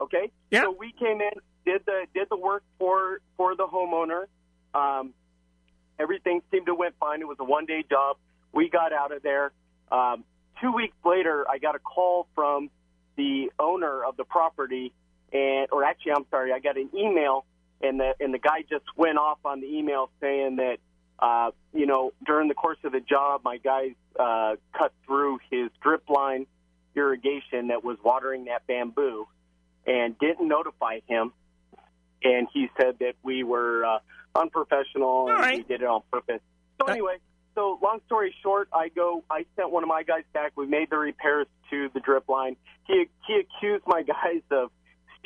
Okay. 0.00 0.30
Yeah. 0.50 0.62
So 0.62 0.76
we 0.78 0.92
came 0.92 1.20
in, 1.20 1.30
did 1.64 1.82
the 1.86 2.06
did 2.14 2.28
the 2.30 2.36
work 2.36 2.62
for 2.78 3.20
for 3.36 3.56
the 3.56 3.66
homeowner. 3.66 4.24
Um, 4.74 5.14
everything 5.98 6.42
seemed 6.50 6.66
to 6.66 6.74
went 6.74 6.94
fine. 7.00 7.20
It 7.20 7.28
was 7.28 7.38
a 7.40 7.44
one 7.44 7.66
day 7.66 7.84
job. 7.88 8.16
We 8.52 8.68
got 8.68 8.92
out 8.92 9.12
of 9.12 9.22
there. 9.22 9.52
Um, 9.90 10.24
two 10.60 10.72
weeks 10.72 10.96
later, 11.04 11.46
I 11.48 11.58
got 11.58 11.74
a 11.74 11.78
call 11.78 12.26
from 12.34 12.70
the 13.16 13.50
owner 13.58 14.04
of 14.04 14.16
the 14.16 14.24
property, 14.24 14.92
and 15.32 15.68
or 15.72 15.84
actually, 15.84 16.12
I'm 16.12 16.26
sorry, 16.30 16.52
I 16.52 16.58
got 16.58 16.76
an 16.76 16.90
email, 16.94 17.44
and 17.80 18.00
the 18.00 18.14
and 18.20 18.32
the 18.32 18.38
guy 18.38 18.62
just 18.68 18.84
went 18.96 19.18
off 19.18 19.38
on 19.44 19.60
the 19.60 19.66
email 19.66 20.10
saying 20.20 20.56
that. 20.56 20.78
Uh, 21.20 21.50
you 21.74 21.84
know, 21.84 22.12
during 22.24 22.46
the 22.46 22.54
course 22.54 22.78
of 22.84 22.92
the 22.92 23.00
job, 23.00 23.40
my 23.44 23.56
guys 23.56 23.90
uh, 24.20 24.54
cut 24.72 24.92
through 25.04 25.40
his 25.50 25.68
drip 25.82 26.08
line 26.08 26.46
irrigation 26.94 27.68
that 27.68 27.82
was 27.82 27.96
watering 28.04 28.44
that 28.44 28.66
bamboo 28.66 29.26
and 29.86 30.18
didn't 30.18 30.46
notify 30.46 31.00
him. 31.06 31.32
And 32.22 32.48
he 32.52 32.68
said 32.80 32.98
that 33.00 33.14
we 33.22 33.44
were 33.44 33.84
uh, 33.84 33.98
unprofessional 34.34 35.28
and 35.28 35.40
right. 35.40 35.58
we 35.58 35.62
did 35.64 35.82
it 35.82 35.86
on 35.88 36.02
purpose. 36.12 36.40
So 36.80 36.86
anyway, 36.86 37.16
so 37.54 37.78
long 37.82 38.00
story 38.06 38.34
short, 38.42 38.68
I 38.72 38.88
go. 38.88 39.24
I 39.30 39.44
sent 39.56 39.70
one 39.70 39.82
of 39.82 39.88
my 39.88 40.02
guys 40.02 40.24
back. 40.32 40.52
We 40.56 40.66
made 40.66 40.90
the 40.90 40.98
repairs 40.98 41.46
to 41.70 41.88
the 41.94 42.00
drip 42.00 42.28
line. 42.28 42.56
He 42.86 43.06
he 43.26 43.40
accused 43.40 43.84
my 43.86 44.02
guys 44.02 44.42
of 44.50 44.70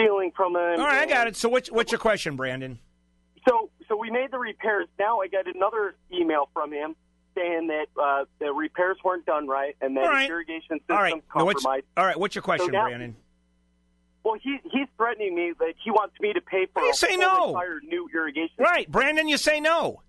stealing 0.03 0.33
from 0.37 0.55
him. 0.57 0.81
All 0.81 0.87
right, 0.87 1.01
I 1.03 1.07
got 1.07 1.27
it. 1.27 1.37
So 1.37 1.49
what's 1.49 1.71
what's 1.71 1.93
your 1.93 1.99
question, 1.99 2.37
Brandon? 2.37 2.79
so 3.49 3.71
so 3.89 3.97
we 3.97 4.11
made 4.11 4.31
the 4.31 4.39
repairs. 4.39 4.87
Now 4.99 5.21
I 5.21 5.29
got 5.29 5.47
another 5.53 5.95
email 6.13 6.49
from 6.55 6.73
him 6.73 6.95
saying 7.35 7.69
that 7.69 7.87
uh, 8.01 8.25
the 8.39 8.53
repairs 8.53 8.99
weren't 9.05 9.25
done 9.27 9.49
right 9.49 9.75
and 9.81 9.97
that 9.97 10.05
All 10.05 10.11
right. 10.11 10.29
irrigation 10.31 10.79
All 10.91 10.97
right. 10.97 11.13
system 11.15 11.23
Now, 11.35 11.45
what's, 11.47 11.63
compromised. 11.63 11.87
all 11.97 12.05
right. 12.07 12.19
What's 12.21 12.35
your 12.35 12.43
question, 12.43 12.71
now- 12.73 12.85
Brandon? 12.87 13.17
Well, 14.25 14.37
he 14.41 14.59
he's 14.71 14.87
threatening 14.97 15.35
me 15.35 15.53
that 15.59 15.75
he 15.83 15.91
wants 15.91 16.15
me 16.21 16.33
to 16.33 16.41
pay 16.41 16.67
for 16.73 16.83
You 16.83 16.91
a 16.93 16.95
say 16.95 17.17
no. 17.17 17.49
entire 17.49 17.81
new 17.81 18.09
irrigation. 18.15 18.55
Right, 18.59 18.89
Brandon. 18.89 19.27
You 19.29 19.37
say 19.37 19.59
no. 19.59 20.03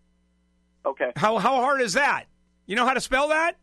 Okay. 0.85 1.11
How 1.15 1.39
how 1.39 1.55
hard 1.55 1.81
is 1.81 1.93
that? 1.93 2.25
You 2.67 2.75
know 2.75 2.85
how 2.85 2.93
to 2.93 3.01
spell 3.01 3.29
that? 3.29 3.57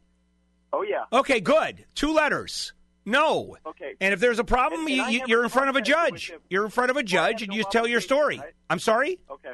Oh 0.72 0.82
yeah. 0.82 1.04
Okay, 1.12 1.38
good. 1.40 1.84
Two 1.94 2.12
letters. 2.12 2.72
No. 3.06 3.56
Okay. 3.66 3.94
And 4.00 4.12
if 4.12 4.20
there's 4.20 4.38
a 4.38 4.44
problem, 4.44 4.80
And- 4.82 4.88
and 4.90 4.96
you, 4.96 5.02
I 5.02 5.08
you, 5.08 5.18
never 5.20 5.28
you're 5.30 5.42
in 5.44 5.48
front 5.48 5.70
of 5.70 5.76
a 5.76 5.80
judge. 5.80 6.32
You're 6.48 6.64
in 6.64 6.70
front 6.70 6.90
of 6.90 6.96
a 6.96 7.02
judge, 7.02 7.42
and 7.42 7.50
no 7.50 7.56
you 7.56 7.64
tell 7.70 7.86
your 7.86 8.00
story. 8.00 8.38
right? 8.38 8.52
I'm 8.68 8.78
sorry. 8.78 9.18
Okay. 9.30 9.52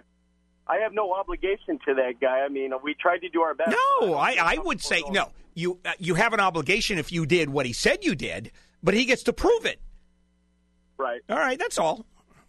I 0.69 0.79
have 0.79 0.93
no 0.93 1.13
obligation 1.15 1.79
to 1.87 1.95
that 1.95 2.15
guy. 2.21 2.41
I 2.41 2.49
mean, 2.49 2.73
we 2.83 2.95
tried 2.95 3.19
to 3.19 3.29
do 3.29 3.43
our 3.43 3.55
best. 3.55 3.71
No, 3.71 4.09
but 4.09 4.15
I, 4.15 4.55
I 4.55 4.59
would 4.59 4.81
say 4.83 5.03
no. 5.11 5.31
You 5.55 5.79
uh, 5.85 5.93
you 5.99 6.15
have 6.17 6.33
an 6.33 6.41
obligation 6.41 6.99
if 6.99 7.13
you 7.13 7.25
did 7.25 7.49
what 7.51 7.67
he 7.67 7.73
said 7.73 8.05
you 8.05 8.15
did, 8.17 8.51
but 8.83 8.93
he 8.95 9.05
gets 9.05 9.23
to 9.25 9.33
prove 9.33 9.65
it. 9.65 9.81
Right. 10.99 11.21
All 11.31 11.37
right, 11.39 11.59
that's 11.59 11.79
all. 11.79 12.05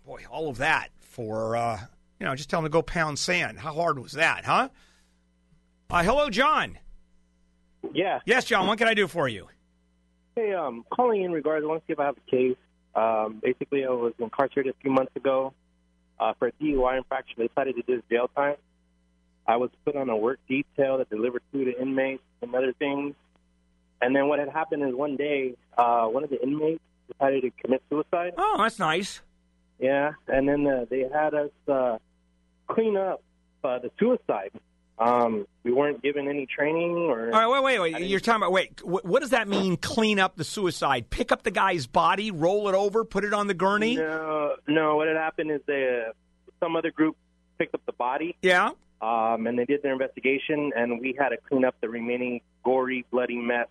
Boy, 0.06 0.24
all 0.32 0.50
of 0.50 0.58
that 0.58 0.90
for 1.00 1.56
uh, 1.56 1.80
you 2.20 2.26
know, 2.26 2.34
just 2.36 2.50
tell 2.50 2.60
him 2.60 2.66
to 2.66 2.70
go 2.70 2.82
pound 2.82 3.20
sand. 3.20 3.60
How 3.60 3.74
hard 3.74 4.00
was 4.00 4.14
that, 4.14 4.46
huh? 4.46 4.70
Uh, 5.90 6.04
hello, 6.04 6.30
John. 6.32 6.80
Yeah. 7.94 8.20
Yes, 8.26 8.46
John. 8.46 8.66
What 8.68 8.78
can 8.80 8.88
I 8.88 8.94
do 8.96 9.08
for 9.08 9.28
you? 9.30 9.48
Hey, 10.38 10.54
um, 10.54 10.86
calling 10.92 11.24
in 11.24 11.32
regards, 11.32 11.64
I 11.64 11.68
want 11.68 11.82
to 11.82 11.88
see 11.88 11.94
if 11.94 12.00
I 12.00 12.06
have 12.06 12.16
a 12.16 12.30
case. 12.30 12.58
Um, 12.94 13.42
basically, 13.44 13.84
I 13.84 13.90
was 13.90 14.14
incarcerated 14.20 14.76
a 14.76 14.82
few 14.84 14.92
months 14.92 15.16
ago 15.16 15.52
uh, 16.20 16.34
for 16.38 16.50
a 16.50 16.52
DUI 16.52 17.00
infraction. 17.00 17.38
They 17.40 17.48
decided 17.48 17.76
to 17.78 17.82
do 17.82 17.96
this 17.96 18.04
jail 18.08 18.30
time. 18.36 18.58
I 19.48 19.56
was 19.56 19.72
put 19.84 19.96
on 19.96 20.10
a 20.10 20.16
work 20.16 20.38
detail 20.48 21.00
that 21.00 21.10
delivered 21.10 21.42
food 21.52 21.66
to 21.66 21.82
inmates 21.82 22.22
and 22.44 22.54
other 22.54 22.72
things. 22.74 23.16
And 24.00 24.16
then 24.16 24.28
what 24.28 24.38
had 24.38 24.50
happened 24.50 24.88
is 24.88 24.94
one 24.94 25.16
day, 25.16 25.56
uh, 25.76 26.06
one 26.06 26.24
of 26.24 26.30
the 26.30 26.40
inmates 26.40 26.84
decided 27.12 27.42
to 27.42 27.50
commit 27.60 27.82
suicide. 27.90 28.34
Oh, 28.38 28.58
that's 28.60 28.78
nice. 28.78 29.22
Yeah, 29.80 30.12
and 30.28 30.48
then 30.48 30.68
uh, 30.68 30.86
they 30.88 31.10
had 31.12 31.34
us 31.34 31.50
uh, 31.68 31.98
clean 32.68 32.96
up 32.96 33.24
uh, 33.64 33.80
the 33.80 33.90
suicide. 34.00 34.52
Um, 35.00 35.46
we 35.64 35.72
weren't 35.72 36.02
given 36.02 36.28
any 36.28 36.46
training 36.48 36.92
or. 36.98 37.32
All 37.34 37.52
right, 37.54 37.64
wait, 37.64 37.80
wait, 37.80 37.94
wait. 37.94 38.08
You're 38.08 38.20
talking 38.20 38.42
about 38.42 38.52
wait. 38.52 38.84
What, 38.84 39.06
what 39.06 39.22
does 39.22 39.30
that 39.30 39.48
mean? 39.48 39.78
Clean 39.78 40.20
up 40.20 40.36
the 40.38 40.44
suicide? 40.44 41.10
Pick 41.10 41.32
up 41.32 41.44
the 41.44 41.52
guy's 41.52 41.86
body, 41.86 42.32
roll 42.32 42.68
it 42.70 42.74
over, 42.76 43.04
put 43.06 43.24
it 43.24 43.34
on 43.34 43.46
the 43.48 43.54
gurney? 43.54 43.96
No, 43.96 44.56
no. 44.68 44.96
What 44.96 45.08
had 45.08 45.18
happened 45.18 45.52
is 45.52 45.62
they, 45.68 46.04
uh, 46.08 46.14
some 46.60 46.76
other 46.76 46.90
group 46.92 47.16
picked 47.60 47.76
up 47.76 47.82
the 47.86 47.92
body, 47.94 48.36
Yeah. 48.42 48.72
um, 49.02 49.46
and 49.46 49.58
they 49.60 49.66
did 49.66 49.84
their 49.84 49.94
investigation, 49.94 50.72
and 50.76 51.00
we 51.00 51.16
had 51.18 51.30
to 51.30 51.38
clean 51.38 51.64
up 51.66 51.76
the 51.82 51.90
remaining 51.90 52.42
gory, 52.64 53.06
bloody 53.12 53.36
mess 53.36 53.68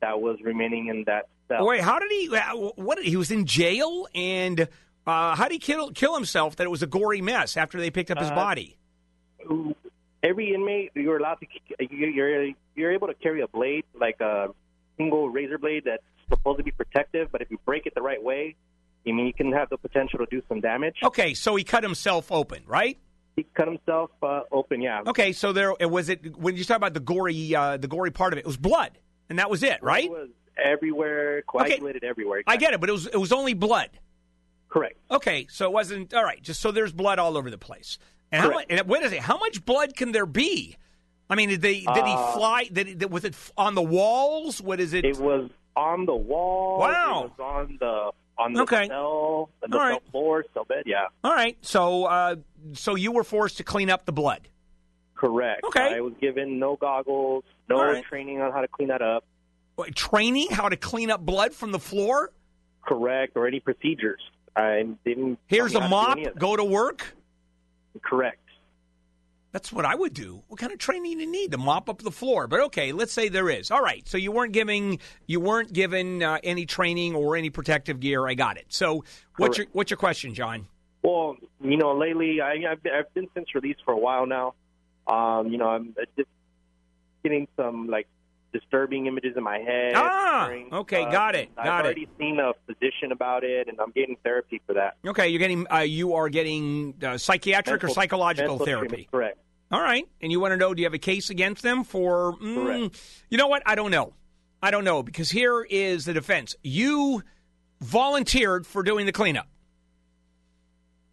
that 0.00 0.20
was 0.20 0.38
remaining 0.44 0.86
in 0.88 1.04
that 1.06 1.26
cell. 1.48 1.66
Wait, 1.66 1.80
how 1.80 1.98
did 1.98 2.10
he? 2.12 2.28
uh, 2.36 2.54
What? 2.76 3.02
He 3.02 3.16
was 3.16 3.30
in 3.32 3.46
jail, 3.46 4.06
and 4.14 4.68
uh, 5.06 5.34
how 5.34 5.44
did 5.48 5.54
he 5.54 5.58
kill 5.58 5.90
kill 5.90 6.14
himself? 6.14 6.54
That 6.56 6.64
it 6.64 6.70
was 6.70 6.82
a 6.84 6.86
gory 6.86 7.20
mess 7.20 7.56
after 7.56 7.78
they 7.80 7.90
picked 7.90 8.12
up 8.12 8.18
his 8.18 8.30
Uh, 8.30 8.34
body. 8.36 8.76
Every 10.22 10.54
inmate, 10.54 10.92
you're 10.94 11.18
allowed 11.18 11.38
to, 11.40 11.46
you're 11.90 12.52
you're 12.74 12.92
able 12.92 13.08
to 13.08 13.14
carry 13.14 13.40
a 13.40 13.48
blade, 13.48 13.84
like 13.94 14.20
a 14.20 14.48
single 14.96 15.28
razor 15.28 15.58
blade 15.58 15.82
that's 15.84 16.02
supposed 16.28 16.58
to 16.58 16.64
be 16.64 16.70
protective, 16.70 17.28
but 17.32 17.42
if 17.42 17.50
you 17.50 17.58
break 17.64 17.86
it 17.86 17.94
the 17.94 18.02
right 18.02 18.22
way, 18.22 18.54
I 19.06 19.10
mean, 19.10 19.26
you 19.26 19.32
can 19.32 19.52
have 19.52 19.68
the 19.68 19.76
potential 19.76 20.20
to 20.20 20.26
do 20.30 20.42
some 20.48 20.60
damage. 20.60 20.96
Okay, 21.02 21.34
so 21.34 21.56
he 21.56 21.64
cut 21.64 21.82
himself 21.82 22.30
open, 22.30 22.62
right? 22.66 22.98
He 23.34 23.44
cut 23.54 23.66
himself 23.66 24.10
uh, 24.22 24.42
open, 24.52 24.80
yeah. 24.80 25.02
Okay, 25.06 25.32
so 25.32 25.52
there 25.52 25.74
was. 25.80 26.08
It 26.08 26.36
when 26.36 26.56
you 26.56 26.64
talk 26.64 26.76
about 26.76 26.94
the 26.94 27.00
gory, 27.00 27.54
uh, 27.54 27.78
the 27.78 27.88
gory 27.88 28.10
part 28.10 28.32
of 28.32 28.38
it, 28.38 28.42
it 28.42 28.46
was 28.46 28.56
blood, 28.56 28.98
and 29.28 29.38
that 29.38 29.50
was 29.50 29.62
it, 29.62 29.82
right? 29.82 30.04
It 30.04 30.10
was 30.10 30.28
everywhere, 30.62 31.42
coagulated 31.42 32.04
everywhere. 32.04 32.42
I 32.46 32.56
get 32.58 32.74
it, 32.74 32.80
but 32.80 32.88
it 32.90 32.92
was 32.92 33.06
it 33.06 33.16
was 33.16 33.32
only 33.32 33.54
blood. 33.54 33.90
Correct. 34.68 34.98
Okay, 35.10 35.46
so 35.50 35.66
it 35.66 35.72
wasn't 35.72 36.14
all 36.14 36.24
right. 36.24 36.42
Just 36.42 36.60
so 36.60 36.70
there's 36.72 36.92
blood 36.92 37.18
all 37.18 37.36
over 37.36 37.50
the 37.50 37.58
place. 37.58 37.98
And 38.32 38.42
how. 38.42 38.58
And 38.70 38.88
what 38.88 39.02
is 39.02 39.12
it? 39.12 39.20
How 39.20 39.38
much 39.38 39.64
blood 39.64 39.94
can 39.96 40.12
there 40.12 40.26
be? 40.26 40.76
I 41.30 41.34
mean, 41.34 41.48
did 41.50 41.62
they 41.62 41.80
did 41.80 42.06
he 42.06 42.14
Uh, 42.14 42.32
fly? 42.32 42.64
Did, 42.72 42.86
he- 43.00 43.06
was 43.06 43.24
it 43.24 43.34
on 43.56 43.74
the 43.74 43.82
walls? 43.82 44.60
What 44.60 44.80
is 44.80 44.92
it? 44.94 45.04
It 45.04 45.18
was 45.18 45.50
on 45.76 46.04
the 46.06 46.14
wall. 46.14 46.78
Wow. 46.78 47.24
It 47.24 47.30
was 47.38 47.40
on 47.40 47.76
the 47.78 48.10
on 48.42 48.52
the 48.54 48.62
Okay. 48.62 48.88
cell, 48.88 49.50
the 49.66 49.76
All 49.76 49.80
right. 49.84 50.02
floor, 50.10 50.44
cell 50.54 50.64
bed. 50.64 50.84
Yeah, 50.86 51.04
all 51.22 51.32
right. 51.34 51.56
So 51.60 52.04
uh, 52.06 52.36
so 52.72 52.94
you 52.94 53.12
were 53.12 53.24
forced 53.24 53.58
to 53.58 53.64
clean 53.64 53.88
up 53.90 54.04
the 54.06 54.12
blood. 54.12 54.48
correct. 55.14 55.62
Okay. 55.64 55.94
I 55.94 56.00
was 56.00 56.14
given 56.20 56.58
no 56.58 56.74
goggles, 56.76 57.44
no 57.68 57.80
right. 57.82 58.02
training 58.04 58.40
on 58.40 58.50
how 58.50 58.60
to 58.60 58.68
clean 58.68 58.88
that 58.88 59.02
up. 59.02 59.24
What, 59.76 59.94
Training 59.94 60.48
how 60.50 60.68
to 60.68 60.76
clean 60.76 61.10
up 61.10 61.20
blood 61.24 61.54
from 61.54 61.70
the 61.72 61.78
floor. 61.78 62.32
Correct, 62.84 63.36
or 63.36 63.46
any 63.46 63.60
procedures. 63.60 64.20
I 64.56 64.86
didn't. 65.04 65.38
Here's 65.46 65.74
a 65.76 65.80
to 65.80 65.88
mop. 65.88 66.18
that. 66.22 66.36
Go 66.38 66.56
to 66.56 66.64
work. 66.64 67.14
Correct. 68.00 68.38
That's 69.52 69.70
what 69.70 69.84
I 69.84 69.94
would 69.94 70.14
do. 70.14 70.42
What 70.48 70.58
kind 70.58 70.72
of 70.72 70.78
training 70.78 71.18
do 71.18 71.24
you 71.24 71.30
need 71.30 71.52
to 71.52 71.58
mop 71.58 71.90
up 71.90 72.00
the 72.00 72.10
floor? 72.10 72.46
But 72.46 72.60
okay, 72.60 72.92
let's 72.92 73.12
say 73.12 73.28
there 73.28 73.50
is. 73.50 73.70
All 73.70 73.82
right, 73.82 74.06
so 74.08 74.16
you 74.16 74.32
weren't 74.32 74.52
giving 74.52 74.98
you 75.26 75.40
weren't 75.40 75.72
given 75.72 76.22
uh, 76.22 76.38
any 76.42 76.64
training 76.64 77.14
or 77.14 77.36
any 77.36 77.50
protective 77.50 78.00
gear. 78.00 78.26
I 78.26 78.32
got 78.32 78.56
it. 78.56 78.64
So 78.68 79.04
what's 79.36 79.58
your 79.58 79.66
what's 79.72 79.90
your 79.90 79.98
question, 79.98 80.32
John? 80.34 80.68
Well, 81.02 81.36
you 81.60 81.76
know, 81.76 81.92
lately 81.92 82.40
I, 82.40 82.54
I've, 82.70 82.82
been, 82.82 82.92
I've 82.94 83.12
been 83.12 83.28
since 83.34 83.54
released 83.54 83.80
for 83.84 83.92
a 83.92 83.98
while 83.98 84.24
now. 84.24 84.54
Um, 85.06 85.48
you 85.48 85.58
know, 85.58 85.66
I'm 85.66 85.94
uh, 86.00 86.04
just 86.16 86.28
getting 87.22 87.48
some 87.56 87.88
like 87.88 88.06
disturbing 88.52 89.06
images 89.06 89.34
in 89.36 89.42
my 89.42 89.58
head. 89.58 89.92
Ah, 89.94 90.46
during, 90.48 90.72
okay, 90.74 91.02
uh, 91.04 91.10
got 91.10 91.34
it, 91.34 91.50
I've 91.56 91.66
it. 91.66 91.68
already 91.86 92.08
seen 92.18 92.38
a 92.38 92.52
physician 92.66 93.12
about 93.12 93.44
it, 93.44 93.68
and 93.68 93.78
I'm 93.80 93.90
getting 93.92 94.16
therapy 94.22 94.60
for 94.66 94.74
that. 94.74 94.96
Okay, 95.06 95.28
you're 95.28 95.38
getting 95.38 95.66
uh, 95.72 95.78
you 95.78 96.14
are 96.14 96.28
getting 96.28 96.94
uh, 97.02 97.16
psychiatric 97.18 97.82
or 97.84 97.88
psychological 97.88 98.58
therapy. 98.58 99.08
Correct. 99.10 99.38
All 99.70 99.80
right, 99.80 100.06
and 100.20 100.30
you 100.30 100.38
want 100.38 100.52
to 100.52 100.56
know? 100.58 100.74
Do 100.74 100.82
you 100.82 100.86
have 100.86 100.92
a 100.94 100.98
case 100.98 101.30
against 101.30 101.62
them 101.62 101.82
for? 101.84 102.34
mm, 102.36 102.54
Correct. 102.54 103.00
You 103.30 103.38
know 103.38 103.48
what? 103.48 103.62
I 103.64 103.74
don't 103.74 103.90
know. 103.90 104.12
I 104.62 104.70
don't 104.70 104.84
know 104.84 105.02
because 105.02 105.30
here 105.30 105.62
is 105.62 106.04
the 106.04 106.12
defense. 106.12 106.54
You 106.62 107.22
volunteered 107.80 108.66
for 108.66 108.82
doing 108.82 109.06
the 109.06 109.12
cleanup. 109.12 109.48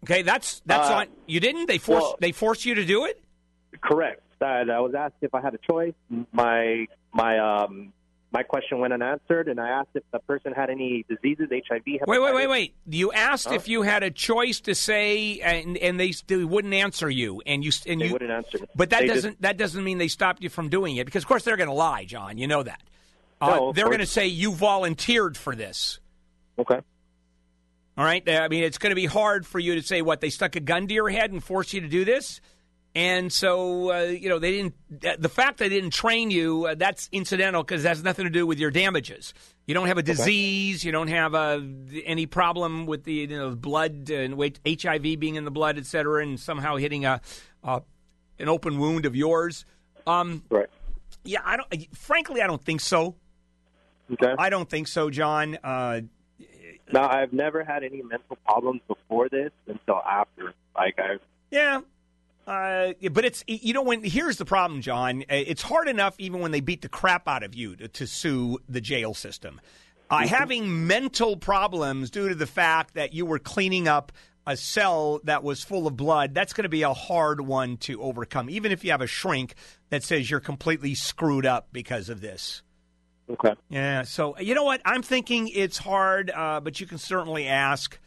Okay, 0.04 0.22
that's 0.22 0.62
that's 0.66 0.90
Uh, 0.90 0.94
on. 0.94 1.08
You 1.26 1.40
didn't. 1.40 1.68
They 1.68 1.78
forced 1.78 2.02
well- 2.04 2.18
they 2.20 2.32
forced 2.32 2.66
you 2.66 2.76
to 2.76 2.86
do 2.86 3.06
it. 3.06 3.22
Correct. 3.82 4.22
That 4.40 4.70
I 4.70 4.80
was 4.80 4.94
asked 4.94 5.16
if 5.22 5.34
I 5.36 5.42
had 5.42 5.54
a 5.54 5.58
choice. 5.58 5.94
My 6.32 6.88
my 7.14 7.40
um 7.40 7.94
my 8.32 8.44
question 8.44 8.78
went 8.78 8.94
unanswered, 8.94 9.48
and 9.48 9.60
I 9.60 9.70
asked 9.70 9.90
if 9.96 10.04
the 10.12 10.20
person 10.20 10.54
had 10.54 10.70
any 10.70 11.04
diseases, 11.10 11.48
HIV. 11.50 11.82
Wait, 11.86 12.02
wait, 12.08 12.36
wait, 12.36 12.48
wait. 12.48 12.76
You 12.88 13.12
asked 13.12 13.52
if 13.52 13.68
you 13.68 13.82
had 13.82 14.04
a 14.04 14.12
choice 14.12 14.60
to 14.62 14.76
say, 14.76 15.40
and 15.40 15.76
and 15.78 16.00
they, 16.00 16.14
they 16.28 16.44
wouldn't 16.44 16.74
answer 16.76 17.10
you, 17.10 17.42
and 17.48 17.64
you 17.66 17.72
and 17.88 18.00
They 18.02 18.06
you. 18.06 18.14
wouldn't 18.14 18.30
answer. 18.30 18.60
But 18.76 18.92
that 18.92 19.02
They 19.02 19.08
doesn't 19.08 19.42
that 19.42 19.58
doesn't 19.58 19.84
mean 19.84 19.98
they 19.98 20.08
stopped 20.10 20.44
you 20.44 20.50
from 20.50 20.70
doing 20.70 20.98
it 20.98 21.06
because 21.06 21.24
of 21.24 21.28
course 21.28 21.44
they're 21.44 21.58
going 21.58 21.70
to 21.70 21.74
lie, 21.74 22.06
John. 22.06 22.38
You 22.38 22.48
know 22.48 22.62
that. 22.62 22.82
Uh, 23.42 23.48
No, 23.56 23.72
they're 23.74 23.86
going 23.86 23.98
to 24.00 24.06
say 24.06 24.28
you 24.28 24.52
volunteered 24.54 25.36
for 25.36 25.56
this. 25.56 26.00
okay. 26.60 26.82
All 27.98 28.06
right. 28.06 28.24
I 28.30 28.48
mean, 28.48 28.64
it's 28.64 28.78
going 28.78 28.92
to 28.92 28.96
be 28.96 29.08
hard 29.08 29.46
for 29.46 29.60
you 29.60 29.76
to 29.76 29.82
say 29.82 30.02
what 30.02 30.22
they 30.22 30.30
stuck 30.30 30.56
a 30.56 30.62
gun 30.62 30.88
to 30.88 30.94
your 30.94 31.10
head 31.10 31.32
and 31.34 31.44
forced 31.44 31.74
you 31.74 31.82
to 31.82 31.88
do 31.90 32.06
this. 32.06 32.40
And 32.96 33.32
so, 33.32 33.92
uh, 33.94 34.02
you 34.06 34.30
know, 34.30 34.40
they 34.40 34.52
didn't. 34.52 34.74
uh, 35.06 35.16
The 35.20 35.30
fact 35.30 35.60
they 35.60 35.70
didn't 35.70 35.92
train 35.92 36.32
you, 36.32 36.66
uh, 36.66 36.76
that's 36.76 37.08
incidental 37.12 37.62
because 37.64 37.86
it 37.86 37.88
has 37.88 38.04
nothing 38.04 38.26
to 38.26 38.32
do 38.32 38.48
with 38.48 38.58
your 38.60 38.72
damages. 38.72 39.34
You 39.68 39.76
don't 39.76 39.88
have 39.88 40.00
a 40.00 40.04
disease. 40.04 40.84
You 40.84 40.92
don't 40.92 41.10
have 41.10 41.36
uh, 41.36 41.60
any 42.04 42.26
problem 42.26 42.88
with 42.88 43.04
the 43.04 43.14
you 43.14 43.28
know, 43.28 43.52
blood 43.56 44.10
and 44.10 44.36
wait- 44.36 44.60
HIV 44.68 45.20
being 45.20 45.36
in 45.36 45.46
the 45.46 45.52
blood, 45.52 45.78
et 45.78 45.86
cetera, 45.86 46.24
and 46.24 46.40
somehow 46.40 46.78
hitting 46.78 47.06
a 47.06 47.22
uh, 47.64 47.82
an 48.40 48.50
open 48.50 48.80
wound 48.80 49.06
of 49.06 49.16
yours. 49.16 49.66
Um, 50.08 50.44
Right. 50.50 50.68
yeah, 51.24 51.42
I 51.46 51.58
don't. 51.58 51.96
Frankly, 51.96 52.42
I 52.42 52.48
don't 52.48 52.64
think 52.64 52.82
so. 52.82 53.16
Okay. 54.12 54.34
I 54.40 54.50
don't 54.50 54.68
think 54.68 54.88
so, 54.88 55.12
John. 55.12 55.60
Uh, 55.64 56.02
Now, 56.92 57.08
I've 57.08 57.34
never 57.34 57.64
had 57.64 57.84
any 57.84 58.02
mental 58.02 58.38
problems 58.48 58.82
before 58.88 59.30
this 59.30 59.52
until 59.68 59.98
after. 60.02 60.56
Like, 60.76 60.96
I 60.98 61.18
Yeah. 61.52 61.82
Uh, 62.48 62.94
but 63.12 63.26
it's 63.26 63.44
you 63.48 63.74
know 63.74 63.84
when 63.84 64.04
here's 64.04 64.38
the 64.38 64.46
problem, 64.46 64.82
John. 64.82 65.22
Uh, 65.24 65.36
It's 65.36 65.62
hard 65.62 65.88
enough 65.88 66.16
even 66.18 66.40
when 66.42 66.52
they 66.52 66.62
beat 66.62 66.82
the 66.82 66.90
crap 66.90 67.28
out 67.28 67.44
of 67.44 67.54
you 67.54 67.76
to, 67.76 67.88
to 67.88 68.08
sue 68.08 68.58
the 68.68 68.82
jail 68.82 69.14
system. 69.14 69.62
Uh, 70.10 70.26
having 70.26 70.88
mental 70.88 71.38
problems 71.38 72.10
due 72.10 72.30
to 72.30 72.34
the 72.36 72.48
fact 72.48 72.96
that 72.96 73.14
you 73.14 73.28
were 73.28 73.38
cleaning 73.38 73.88
up 73.88 74.12
a 74.48 74.58
cell 74.58 75.20
that 75.26 75.44
was 75.44 75.64
full 75.64 75.86
of 75.86 75.96
blood, 75.96 76.34
that's 76.34 76.54
going 76.54 76.64
to 76.64 76.70
be 76.70 76.82
a 76.82 76.94
hard 76.94 77.40
one 77.42 77.78
to 77.78 78.02
overcome. 78.02 78.50
Even 78.50 78.72
if 78.72 78.84
you 78.84 78.90
have 78.90 79.02
a 79.02 79.08
shrink 79.08 79.54
that 79.92 80.02
says 80.02 80.28
you're 80.32 80.40
completely 80.40 80.96
screwed 80.96 81.46
up 81.46 81.68
because 81.72 82.10
of 82.10 82.22
this. 82.22 82.64
okay. 83.30 83.54
Yeah. 83.70 84.02
So 84.02 84.36
you 84.40 84.56
know 84.56 84.64
what? 84.64 84.82
I'm 84.86 85.04
thinking 85.04 85.48
it's 85.50 85.78
hard, 85.78 86.32
uh, 86.32 86.60
but 86.62 86.80
you 86.80 86.88
can 86.88 86.98
certainly 86.98 87.48
ask. 87.48 88.00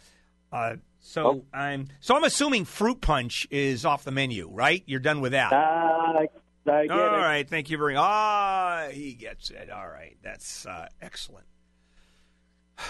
Uh, 0.50 0.76
so 1.02 1.26
Oh. 1.26 1.44
I'm 1.52 1.88
so 2.00 2.16
I'm 2.16 2.24
assuming 2.24 2.64
fruit 2.64 3.00
punch 3.02 3.46
is 3.50 3.84
off 3.84 4.04
the 4.04 4.10
menu, 4.12 4.48
right? 4.50 4.82
You're 4.86 5.00
done 5.00 5.20
with 5.20 5.32
that. 5.32 5.52
Uh, 5.52 5.56
I 5.56 6.28
get 6.86 6.90
All 6.92 7.14
it. 7.14 7.18
right. 7.18 7.48
Thank 7.48 7.70
you 7.70 7.76
very 7.76 7.94
much. 7.94 8.02
Ah, 8.04 8.86
he 8.92 9.14
gets 9.14 9.50
it. 9.50 9.68
All 9.68 9.88
right. 9.88 10.16
That's 10.22 10.64
uh, 10.64 10.86
excellent. 11.02 11.46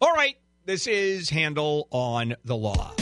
All 0.00 0.12
right. 0.12 0.36
This 0.66 0.86
is 0.86 1.30
Handel 1.30 1.88
on 1.90 2.36
the 2.44 2.54
Law. 2.56 2.92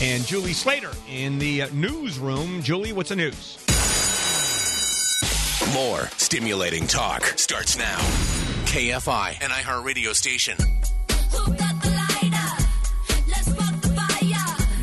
And 0.00 0.24
Julie 0.24 0.52
Slater 0.52 0.92
in 1.12 1.38
the 1.40 1.62
uh, 1.62 1.68
newsroom. 1.72 2.62
Julie, 2.62 2.92
what's 2.92 3.08
the 3.10 3.16
news? 3.16 3.58
More 5.74 6.06
stimulating 6.16 6.86
talk 6.86 7.22
starts 7.36 7.76
now. 7.76 7.98
KFI 8.66 9.36
and 9.42 9.52
iHeartRadio 9.52 10.14
station. 10.14 10.56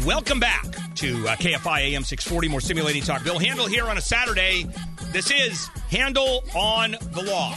Welcome 0.07 0.39
back 0.39 0.63
to 0.95 1.27
uh, 1.27 1.35
KFI 1.35 1.79
AM 1.81 2.05
640, 2.05 2.47
more 2.47 2.61
simulating 2.61 3.03
talk. 3.03 3.25
Bill 3.25 3.37
Handel 3.37 3.67
here 3.67 3.89
on 3.89 3.97
a 3.97 4.01
Saturday. 4.01 4.65
This 5.11 5.29
is 5.29 5.67
Handel 5.89 6.45
on 6.55 6.91
the 6.91 7.23
Law, 7.23 7.53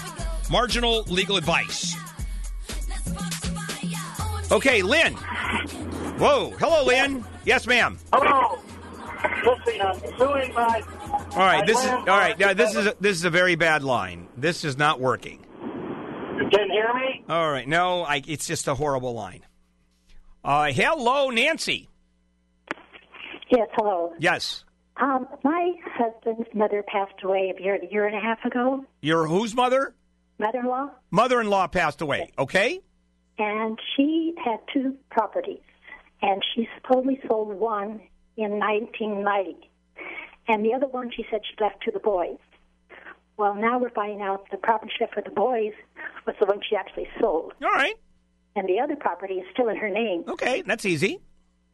marginal 0.50 1.04
legal 1.04 1.36
advice. 1.36 1.94
Let's 2.68 3.04
spark 3.04 3.30
the 3.30 3.46
fire. 3.54 4.56
Okay, 4.56 4.82
Lynn. 4.82 5.12
Whoa. 5.12 6.50
Hello, 6.58 6.84
Lynn. 6.84 7.24
Yes, 7.44 7.68
ma'am. 7.68 7.96
Hello. 8.12 8.60
Listen, 9.46 9.80
I'm 9.80 10.18
suing 10.18 10.52
my. 10.52 10.82
All 11.30 11.46
right. 11.46 11.64
This 11.64 11.78
is 11.78 11.88
all 11.88 12.04
right. 12.04 12.36
Now, 12.36 12.52
this 12.52 12.74
is 12.74 12.84
a, 12.84 12.96
this 12.98 13.16
is 13.16 13.24
a 13.24 13.30
very 13.30 13.54
bad 13.54 13.84
line. 13.84 14.26
This 14.36 14.64
is 14.64 14.76
not 14.76 14.98
working. 14.98 15.46
You 15.62 16.48
can 16.50 16.68
hear 16.68 16.92
me? 16.94 17.22
All 17.28 17.48
right. 17.48 17.68
No, 17.68 18.02
I, 18.02 18.24
it's 18.26 18.48
just 18.48 18.66
a 18.66 18.74
horrible 18.74 19.14
line. 19.14 19.44
Uh, 20.42 20.72
hello, 20.72 21.30
Nancy. 21.30 21.89
Yes, 23.50 23.68
hello. 23.76 24.12
Yes. 24.18 24.64
Um, 24.96 25.26
my 25.44 25.72
husband's 25.86 26.48
mother 26.54 26.84
passed 26.86 27.22
away 27.24 27.52
a 27.56 27.62
year, 27.62 27.76
a 27.82 27.86
year 27.92 28.06
and 28.06 28.16
a 28.16 28.20
half 28.20 28.44
ago, 28.44 28.84
Your 29.00 29.26
whose 29.26 29.54
mother? 29.54 29.94
mother-in-law, 30.38 30.90
Mother-in-law 31.10 31.66
passed 31.68 32.00
away. 32.00 32.32
Okay. 32.38 32.80
and 33.38 33.78
she 33.96 34.34
had 34.44 34.58
two 34.72 34.96
properties, 35.10 35.60
and 36.22 36.42
she 36.54 36.68
supposedly 36.76 37.18
sold 37.26 37.48
one 37.58 38.00
in 38.36 38.58
1990, 38.58 39.70
and 40.48 40.64
the 40.64 40.74
other 40.74 40.86
one 40.86 41.10
she 41.14 41.24
said 41.30 41.40
she 41.44 41.62
left 41.62 41.82
to 41.84 41.90
the 41.90 41.98
boys. 41.98 42.36
Well, 43.38 43.54
now 43.54 43.78
we're 43.78 43.90
finding 43.90 44.20
out 44.20 44.50
the 44.50 44.58
property 44.58 44.92
she 44.96 45.04
left 45.04 45.14
for 45.14 45.22
the 45.22 45.30
boys 45.30 45.72
was 46.26 46.36
the 46.38 46.46
one 46.46 46.60
she 46.68 46.76
actually 46.76 47.08
sold, 47.18 47.54
All 47.62 47.70
right. 47.70 47.94
and 48.54 48.68
the 48.68 48.78
other 48.80 48.96
property 48.96 49.34
is 49.34 49.46
still 49.52 49.68
in 49.68 49.76
her 49.76 49.88
name. 49.88 50.24
Okay. 50.28 50.62
That's 50.62 50.84
easy. 50.84 51.20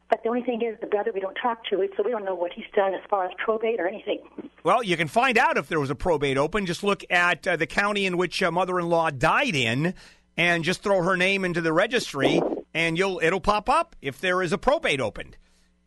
But 0.09 0.23
the 0.23 0.29
only 0.29 0.41
thing 0.41 0.61
is, 0.61 0.79
the 0.79 0.87
brother 0.87 1.11
we 1.13 1.19
don't 1.19 1.35
talk 1.35 1.65
to, 1.65 1.87
so 1.97 2.03
we 2.03 2.11
don't 2.11 2.23
know 2.23 2.35
what 2.35 2.53
he's 2.53 2.65
done 2.73 2.93
as 2.93 3.01
far 3.09 3.25
as 3.25 3.31
probate 3.43 3.79
or 3.79 3.87
anything. 3.87 4.19
Well, 4.63 4.81
you 4.81 4.95
can 4.95 5.09
find 5.09 5.37
out 5.37 5.57
if 5.57 5.67
there 5.67 5.79
was 5.79 5.89
a 5.89 5.95
probate 5.95 6.37
open. 6.37 6.65
Just 6.65 6.83
look 6.83 7.03
at 7.09 7.45
uh, 7.45 7.57
the 7.57 7.67
county 7.67 8.05
in 8.05 8.15
which 8.17 8.41
uh, 8.41 8.49
mother-in-law 8.49 9.11
died 9.11 9.55
in, 9.55 9.93
and 10.37 10.63
just 10.63 10.81
throw 10.81 11.03
her 11.03 11.17
name 11.17 11.43
into 11.43 11.61
the 11.61 11.73
registry, 11.73 12.41
and 12.73 12.97
you'll 12.97 13.19
it'll 13.21 13.41
pop 13.41 13.69
up 13.69 13.95
if 14.01 14.21
there 14.21 14.41
is 14.41 14.53
a 14.53 14.57
probate 14.57 15.01
opened. 15.01 15.35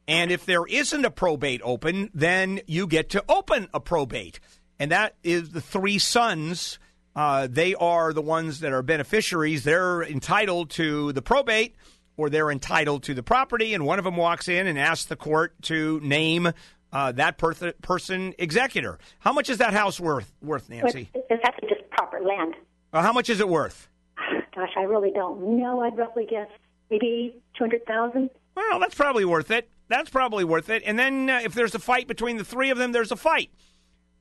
And 0.07 0.31
if 0.31 0.45
there 0.45 0.67
isn't 0.67 1.05
a 1.05 1.11
probate 1.11 1.61
open, 1.63 2.11
then 2.13 2.61
you 2.67 2.87
get 2.89 3.11
to 3.11 3.25
open 3.29 3.69
a 3.73 3.81
probate, 3.81 4.41
and 4.79 4.91
that 4.91 5.15
is 5.23 5.51
the 5.51 5.61
three 5.61 5.99
sons. 5.99 6.79
Uh, 7.15 7.49
they 7.51 7.75
are 7.75 8.13
the 8.13 8.23
ones 8.23 8.61
that 8.61 8.73
are 8.73 8.83
beneficiaries. 8.83 9.65
They're 9.65 10.03
entitled 10.03 10.71
to 10.71 11.13
the 11.13 11.23
probate, 11.23 11.77
or 12.17 12.31
they're 12.31 12.51
entitled 12.51 13.03
to 13.05 13.15
the 13.15 13.23
property. 13.23 13.75
And 13.75 13.85
one 13.85 13.99
of 13.99 14.05
them 14.05 14.17
walks 14.17 14.49
in 14.49 14.67
and 14.67 14.79
asks 14.79 15.07
the 15.07 15.17
court 15.17 15.55
to 15.63 16.01
name 16.01 16.53
uh, 16.93 17.13
that 17.13 17.39
per- 17.39 17.73
person 17.83 18.35
executor. 18.39 18.99
How 19.21 19.33
much 19.33 19.49
is 19.49 19.59
that 19.59 19.73
house 19.73 20.01
worth? 20.01 20.33
Worth, 20.43 20.69
Nancy? 20.69 21.11
it's 21.15 21.45
actually 21.45 21.69
just 21.69 21.89
proper 21.91 22.21
land. 22.21 22.55
Uh, 22.93 23.03
how 23.03 23.13
much 23.13 23.31
is 23.31 23.41
it 23.41 23.49
worth? 23.49 23.89
Gosh, 24.55 24.71
I 24.77 24.83
really 24.83 25.11
don't 25.11 25.59
know. 25.59 25.81
I'd 25.81 25.97
roughly 25.97 26.27
guess 26.29 26.49
maybe 26.91 27.41
two 27.57 27.65
hundred 27.65 27.87
thousand. 27.87 28.31
Well, 28.57 28.81
that's 28.81 28.95
probably 28.95 29.25
worth 29.25 29.51
it. 29.51 29.71
That's 29.89 30.11
probably 30.11 30.45
worth 30.45 30.69
it. 30.69 30.83
And 30.85 30.99
then 30.99 31.31
uh, 31.31 31.41
if 31.43 31.55
there's 31.55 31.75
a 31.75 31.79
fight 31.79 32.07
between 32.09 32.37
the 32.37 32.45
three 32.45 32.71
of 32.71 32.79
them, 32.79 32.93
there's 32.93 33.13
a 33.13 33.17
fight. 33.17 33.51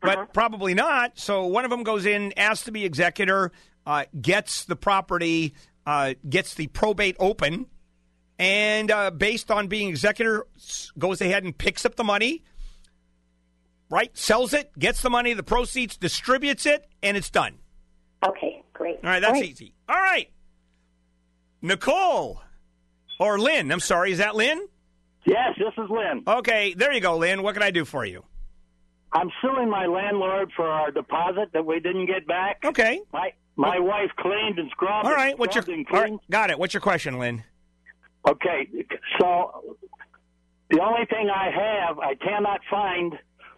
But 0.02 0.34
probably 0.34 0.74
not. 0.74 1.20
So 1.20 1.46
one 1.46 1.66
of 1.66 1.72
them 1.72 1.84
goes 1.84 2.06
in, 2.06 2.34
asks 2.38 2.66
to 2.66 2.72
be 2.72 2.86
executor, 2.86 3.52
uh, 3.86 4.06
gets 4.22 4.64
the 4.64 4.78
property, 4.78 5.54
uh, 5.86 6.14
gets 6.28 6.54
the 6.54 6.68
probate 6.68 7.18
open, 7.20 7.66
and 8.40 8.90
uh, 8.90 9.12
based 9.12 9.52
on 9.52 9.68
being 9.68 9.90
executor, 9.90 10.48
goes 10.98 11.22
ahead 11.22 11.44
and 11.44 11.56
picks 11.56 11.86
up 11.86 11.96
the 11.96 12.04
money, 12.06 12.44
right? 13.90 14.18
Sells 14.18 14.54
it, 14.54 14.72
gets 14.80 15.02
the 15.02 15.10
money, 15.10 15.34
the 15.34 15.44
proceeds, 15.44 15.98
distributes 15.98 16.66
it, 16.66 16.88
and 17.04 17.18
it's 17.18 17.30
done. 17.30 17.58
Okay, 18.26 18.64
great. 18.74 18.96
All 19.04 19.10
right, 19.10 19.20
that's 19.20 19.40
Great. 19.40 19.52
easy. 19.52 19.74
All 19.88 19.96
right. 19.96 20.30
Nicole. 21.62 22.42
Or 23.20 23.38
Lynn. 23.38 23.72
I'm 23.72 23.80
sorry. 23.82 24.12
Is 24.14 24.20
that 24.20 24.36
Lynn? 24.36 24.66
Yes, 25.26 25.56
this 25.58 25.74
is 25.78 25.90
Lynn. 25.90 26.24
Okay, 26.26 26.74
there 26.74 26.92
you 26.94 27.02
go, 27.02 27.18
Lynn. 27.18 27.44
What 27.44 27.54
can 27.54 27.64
I 27.64 27.72
do 27.72 27.84
for 27.86 28.06
you? 28.06 28.24
I'm 29.12 29.30
suing 29.42 29.70
my 29.70 29.86
landlord 29.86 30.52
for 30.56 30.68
our 30.68 30.92
deposit 30.92 31.50
that 31.54 31.66
we 31.66 31.80
didn't 31.80 32.06
get 32.06 32.28
back. 32.28 32.60
Okay. 32.64 33.02
My 33.12 33.34
my 33.56 33.80
wife 33.80 34.12
cleaned 34.18 34.60
and 34.60 34.70
scrubbed. 34.72 35.06
All 35.06 35.14
right. 35.14 35.38
What's 35.38 35.56
your 35.56 35.64
scrubbed 35.64 35.78
and 35.78 35.88
all 35.92 36.00
right, 36.00 36.08
cleaned. 36.08 36.20
got 36.30 36.50
it? 36.50 36.60
What's 36.60 36.74
your 36.74 36.82
question, 36.82 37.20
Lynn? 37.20 37.44
Okay, 38.28 38.68
so 39.20 39.76
the 40.70 40.82
only 40.82 41.06
thing 41.06 41.30
I 41.30 41.50
have, 41.50 42.00
I 42.00 42.16
cannot 42.16 42.60
find 42.70 43.18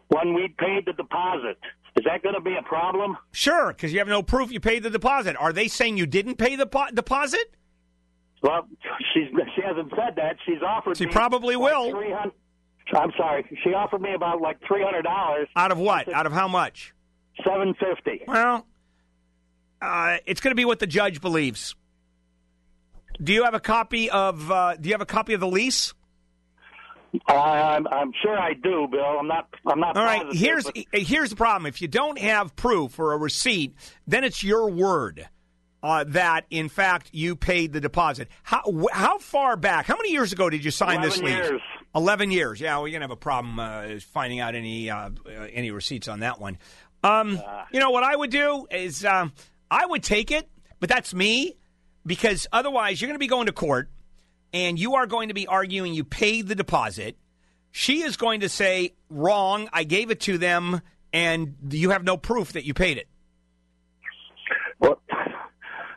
when 0.10 0.34
we 0.34 0.54
paid 0.58 0.86
the 0.86 0.93
deposit. 0.93 1.58
Is 1.97 2.06
that 2.06 2.24
going 2.24 2.36
to 2.36 2.41
be 2.41 2.56
a 2.56 2.62
problem? 2.63 3.17
Sure, 3.32 3.74
because 3.74 3.91
you 3.91 4.00
have 4.00 4.08
no 4.08 4.24
proof 4.24 4.52
you 4.52 4.60
paid 4.62 4.84
the 4.84 4.89
deposit. 4.89 5.36
Are 5.38 5.52
they 5.52 5.67
saying 5.67 5.97
you 5.97 6.06
didn't 6.06 6.36
pay 6.38 6.56
the 6.56 6.65
po- 6.65 6.88
deposit? 6.93 7.54
Well, 8.41 8.67
she's 9.13 9.28
she 9.56 9.62
hasn't 9.62 9.89
said 9.91 10.15
that. 10.15 10.38
She's 10.45 10.62
offered. 10.65 10.97
She 10.97 11.06
me 11.06 11.12
probably 11.12 11.56
like 11.56 11.74
will. 11.74 12.02
I'm 12.93 13.12
sorry. 13.17 13.45
She 13.63 13.74
offered 13.74 14.02
me 14.02 14.13
about 14.13 14.41
like 14.41 14.58
three 14.67 14.84
hundred 14.84 15.04
dollars, 15.04 15.47
Out 15.56 15.71
of 15.71 15.78
what? 15.78 16.12
Out 16.12 16.26
of 16.26 16.32
how 16.34 16.47
much? 16.47 16.93
seven 17.45 17.74
fifty. 17.76 18.21
Well, 18.28 18.65
uh, 19.82 20.17
it's 20.26 20.41
going 20.41 20.52
to 20.52 20.56
be 20.56 20.65
what 20.65 20.80
the 20.80 20.88
judge 20.88 21.21
believes. 21.21 21.76
Do 23.21 23.34
you 23.34 23.43
have 23.43 23.54
a 23.54 23.60
copy 23.60 24.10
of? 24.10 24.52
Uh, 24.52 24.76
do 24.76 24.89
you 24.89 24.93
have 24.93 25.02
a 25.02 25.06
copy 25.06 25.34
of 25.34 25.39
the 25.39 25.47
lease? 25.47 25.93
I'm, 27.28 27.88
I'm 27.88 28.13
sure 28.21 28.38
I 28.38 28.54
do, 28.54 28.88
Bill. 28.89 29.02
I'm 29.19 29.28
not. 29.28 29.54
I'm 29.65 29.80
not. 29.80 29.97
All 29.97 30.04
right. 30.04 30.26
Here's 30.32 30.63
but- 30.63 30.76
here's 30.93 31.30
the 31.30 31.36
problem. 31.36 31.65
If 31.65 31.82
you 31.82 31.88
don't 31.88 32.17
have 32.19 32.56
proof 32.56 33.00
or 33.00 33.13
a 33.13 33.17
receipt, 33.17 33.74
then 34.08 34.24
it's 34.24 34.43
your 34.43 34.69
word 34.69 35.28
uh, 35.84 36.06
that 36.10 36.45
in 36.50 36.69
fact 36.69 37.10
you 37.12 37.36
paid 37.36 37.74
the 37.74 37.82
deposit. 37.82 38.30
How 38.43 38.63
how 38.93 39.17
far 39.17 39.58
back? 39.58 39.86
How 39.88 39.97
many 39.97 40.12
years 40.12 40.32
ago 40.32 40.50
did 40.50 40.63
you 40.63 40.71
sign 40.71 41.02
this 41.02 41.17
lease? 41.17 41.32
years. 41.34 41.62
Eleven 41.93 42.32
years. 42.32 42.62
Yeah, 42.62 42.80
we're 42.80 42.91
gonna 42.91 43.04
have 43.04 43.12
a 43.12 43.15
problem 43.17 43.60
uh, 43.60 44.00
finding 44.00 44.39
out 44.39 44.56
any 44.56 44.89
uh, 44.89 45.10
uh, 45.26 45.30
any 45.52 45.71
receipts 45.71 46.08
on 46.08 46.21
that 46.21 46.39
one. 46.39 46.58
Um, 47.04 47.41
you 47.74 47.80
know 47.80 47.89
what 47.89 48.04
I 48.04 48.15
would 48.15 48.30
do 48.30 48.67
is 48.71 49.04
um, 49.04 49.34
I 49.69 49.86
would 49.86 50.04
take 50.04 50.32
it, 50.32 50.47
but 50.80 50.88
that's 50.88 51.13
me 51.13 51.56
because 52.05 52.47
otherwise 52.51 53.01
you're 53.01 53.07
going 53.07 53.15
to 53.15 53.19
be 53.19 53.27
going 53.27 53.45
to 53.47 53.51
court 53.51 53.89
and 54.53 54.77
you 54.79 54.95
are 54.95 55.05
going 55.07 55.27
to 55.29 55.33
be 55.33 55.47
arguing 55.47 55.93
you 55.93 56.03
paid 56.03 56.47
the 56.47 56.55
deposit. 56.55 57.15
she 57.71 58.01
is 58.01 58.17
going 58.17 58.41
to 58.41 58.49
say, 58.49 58.93
wrong, 59.09 59.69
I 59.71 59.83
gave 59.83 60.11
it 60.11 60.19
to 60.21 60.37
them, 60.37 60.81
and 61.13 61.55
you 61.69 61.91
have 61.91 62.03
no 62.03 62.17
proof 62.17 62.53
that 62.53 62.65
you 62.65 62.73
paid 62.73 62.97
it. 62.97 63.07
Well, 64.79 65.01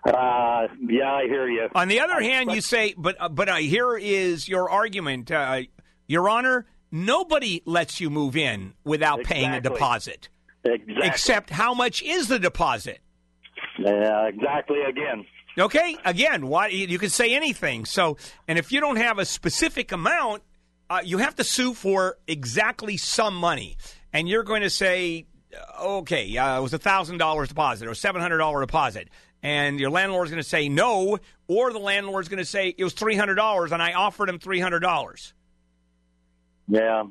uh, 0.06 0.68
yeah, 0.88 1.12
I 1.12 1.24
hear 1.24 1.48
you. 1.48 1.68
On 1.74 1.88
the 1.88 2.00
other 2.00 2.20
hand, 2.20 2.52
you 2.52 2.60
say, 2.60 2.94
but 2.96 3.16
uh, 3.18 3.28
but 3.28 3.48
uh, 3.48 3.56
here 3.56 3.96
is 3.96 4.48
your 4.48 4.70
argument, 4.70 5.30
uh, 5.30 5.62
Your 6.06 6.28
Honor. 6.28 6.66
Nobody 6.92 7.60
lets 7.64 8.00
you 8.00 8.08
move 8.08 8.36
in 8.36 8.74
without 8.84 9.24
paying 9.24 9.50
a 9.50 9.60
deposit. 9.60 10.28
Exactly. 10.64 10.94
Except 11.02 11.50
how 11.50 11.74
much 11.74 12.02
is 12.02 12.28
the 12.28 12.38
deposit? 12.38 13.00
Exactly. 13.78 14.80
Again. 14.88 15.26
Okay, 15.56 15.96
again, 16.04 16.48
why 16.48 16.68
you 16.68 16.98
can 16.98 17.10
say 17.10 17.34
anything. 17.34 17.84
So, 17.84 18.16
and 18.48 18.58
if 18.58 18.72
you 18.72 18.80
don't 18.80 18.96
have 18.96 19.18
a 19.18 19.24
specific 19.24 19.92
amount, 19.92 20.42
uh, 20.90 21.00
you 21.04 21.18
have 21.18 21.36
to 21.36 21.44
sue 21.44 21.74
for 21.74 22.16
exactly 22.26 22.96
some 22.96 23.36
money, 23.36 23.76
and 24.12 24.28
you're 24.28 24.42
going 24.42 24.62
to 24.62 24.70
say, 24.70 25.26
uh, 25.78 25.98
okay, 25.98 26.36
uh, 26.36 26.58
it 26.58 26.62
was 26.62 26.74
a 26.74 26.78
thousand 26.78 27.18
dollars 27.18 27.48
deposit 27.48 27.86
or 27.86 27.94
seven 27.94 28.20
hundred 28.20 28.38
dollar 28.38 28.60
deposit, 28.60 29.08
and 29.42 29.78
your 29.78 29.90
landlord's 29.90 30.30
going 30.30 30.42
to 30.42 30.48
say 30.48 30.68
no, 30.68 31.18
or 31.46 31.72
the 31.72 31.78
landlord's 31.78 32.28
going 32.28 32.38
to 32.38 32.44
say 32.44 32.74
it 32.76 32.82
was 32.82 32.92
three 32.92 33.16
hundred 33.16 33.36
dollars, 33.36 33.70
and 33.70 33.80
I 33.80 33.92
offered 33.92 34.28
him 34.28 34.40
three 34.40 34.60
hundred 34.60 34.80
dollars. 34.80 35.34
Yeah. 36.66 37.04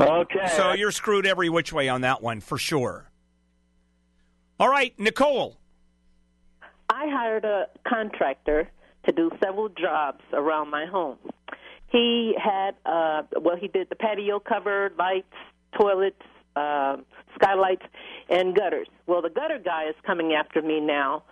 Okay. 0.00 0.48
So 0.56 0.72
you're 0.72 0.90
screwed 0.90 1.26
every 1.26 1.48
which 1.48 1.72
way 1.72 1.88
on 1.88 2.00
that 2.00 2.22
one 2.22 2.40
for 2.40 2.58
sure. 2.58 3.10
All 4.58 4.68
right, 4.68 4.98
Nicole. 4.98 5.59
I 7.00 7.08
hired 7.08 7.46
a 7.46 7.66
contractor 7.88 8.68
to 9.06 9.12
do 9.12 9.30
several 9.42 9.70
jobs 9.70 10.20
around 10.34 10.70
my 10.70 10.84
home. 10.84 11.16
He 11.90 12.34
had, 12.36 12.72
uh, 12.84 13.22
well, 13.40 13.56
he 13.56 13.68
did 13.68 13.88
the 13.88 13.96
patio 13.96 14.38
cover, 14.38 14.92
lights, 14.98 15.32
toilets, 15.78 16.20
uh, 16.56 16.98
skylights, 17.34 17.86
and 18.28 18.54
gutters. 18.54 18.86
Well, 19.06 19.22
the 19.22 19.30
gutter 19.30 19.58
guy 19.58 19.88
is 19.88 19.94
coming 20.06 20.34
after 20.34 20.60
me 20.60 20.78
now 20.78 21.22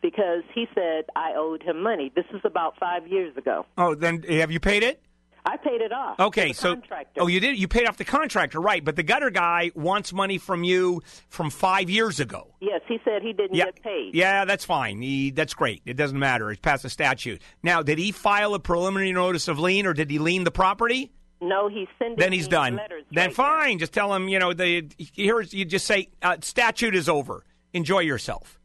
because 0.00 0.44
he 0.54 0.68
said 0.76 1.06
I 1.16 1.32
owed 1.36 1.62
him 1.62 1.82
money. 1.82 2.12
This 2.14 2.26
is 2.32 2.42
about 2.44 2.78
five 2.78 3.08
years 3.08 3.36
ago. 3.36 3.66
Oh, 3.76 3.96
then 3.96 4.22
have 4.22 4.52
you 4.52 4.60
paid 4.60 4.84
it? 4.84 5.02
I 5.48 5.56
paid 5.56 5.80
it 5.80 5.92
off. 5.92 6.18
Okay, 6.18 6.52
so 6.52 6.74
contractor. 6.74 7.20
oh, 7.22 7.28
you 7.28 7.38
did. 7.38 7.56
You 7.56 7.68
paid 7.68 7.86
off 7.86 7.96
the 7.96 8.04
contractor, 8.04 8.60
right? 8.60 8.84
But 8.84 8.96
the 8.96 9.02
gutter 9.04 9.30
guy 9.30 9.70
wants 9.76 10.12
money 10.12 10.38
from 10.38 10.64
you 10.64 11.02
from 11.28 11.50
five 11.50 11.88
years 11.88 12.18
ago. 12.20 12.54
yes, 12.60 12.80
he 12.88 12.98
said 13.04 13.22
he 13.22 13.32
didn't 13.32 13.54
Yeah, 13.54 13.66
get 13.66 13.82
paid. 13.82 14.14
yeah, 14.14 14.44
that's 14.44 14.64
fine. 14.64 15.00
He, 15.00 15.30
that's 15.30 15.54
great. 15.54 15.82
It 15.86 15.94
doesn't 15.94 16.18
matter. 16.18 16.50
It's 16.50 16.60
past 16.60 16.82
the 16.82 16.90
statute. 16.90 17.40
Now, 17.62 17.82
did 17.82 17.98
he 17.98 18.10
file 18.12 18.54
a 18.54 18.58
preliminary 18.58 19.12
notice 19.12 19.46
of 19.46 19.58
lien, 19.60 19.86
or 19.86 19.92
did 19.94 20.10
he 20.10 20.18
lien 20.18 20.42
the 20.44 20.50
property? 20.50 21.12
No, 21.40 21.68
he's 21.68 21.86
sending. 21.98 22.18
Then 22.18 22.32
he's 22.32 22.48
done. 22.48 22.76
Letters 22.76 23.04
Then 23.12 23.28
right 23.28 23.30
now. 23.30 23.34
fine. 23.34 23.78
Just 23.78 23.92
tell 23.92 24.12
him. 24.14 24.28
You 24.28 24.38
know, 24.40 24.52
the 24.52 24.88
here's 25.14 25.52
you 25.54 25.64
just 25.64 25.86
say 25.86 26.08
uh, 26.22 26.38
statute 26.40 26.94
is 26.96 27.08
over. 27.08 27.44
Enjoy 27.72 28.00
yourself. 28.00 28.58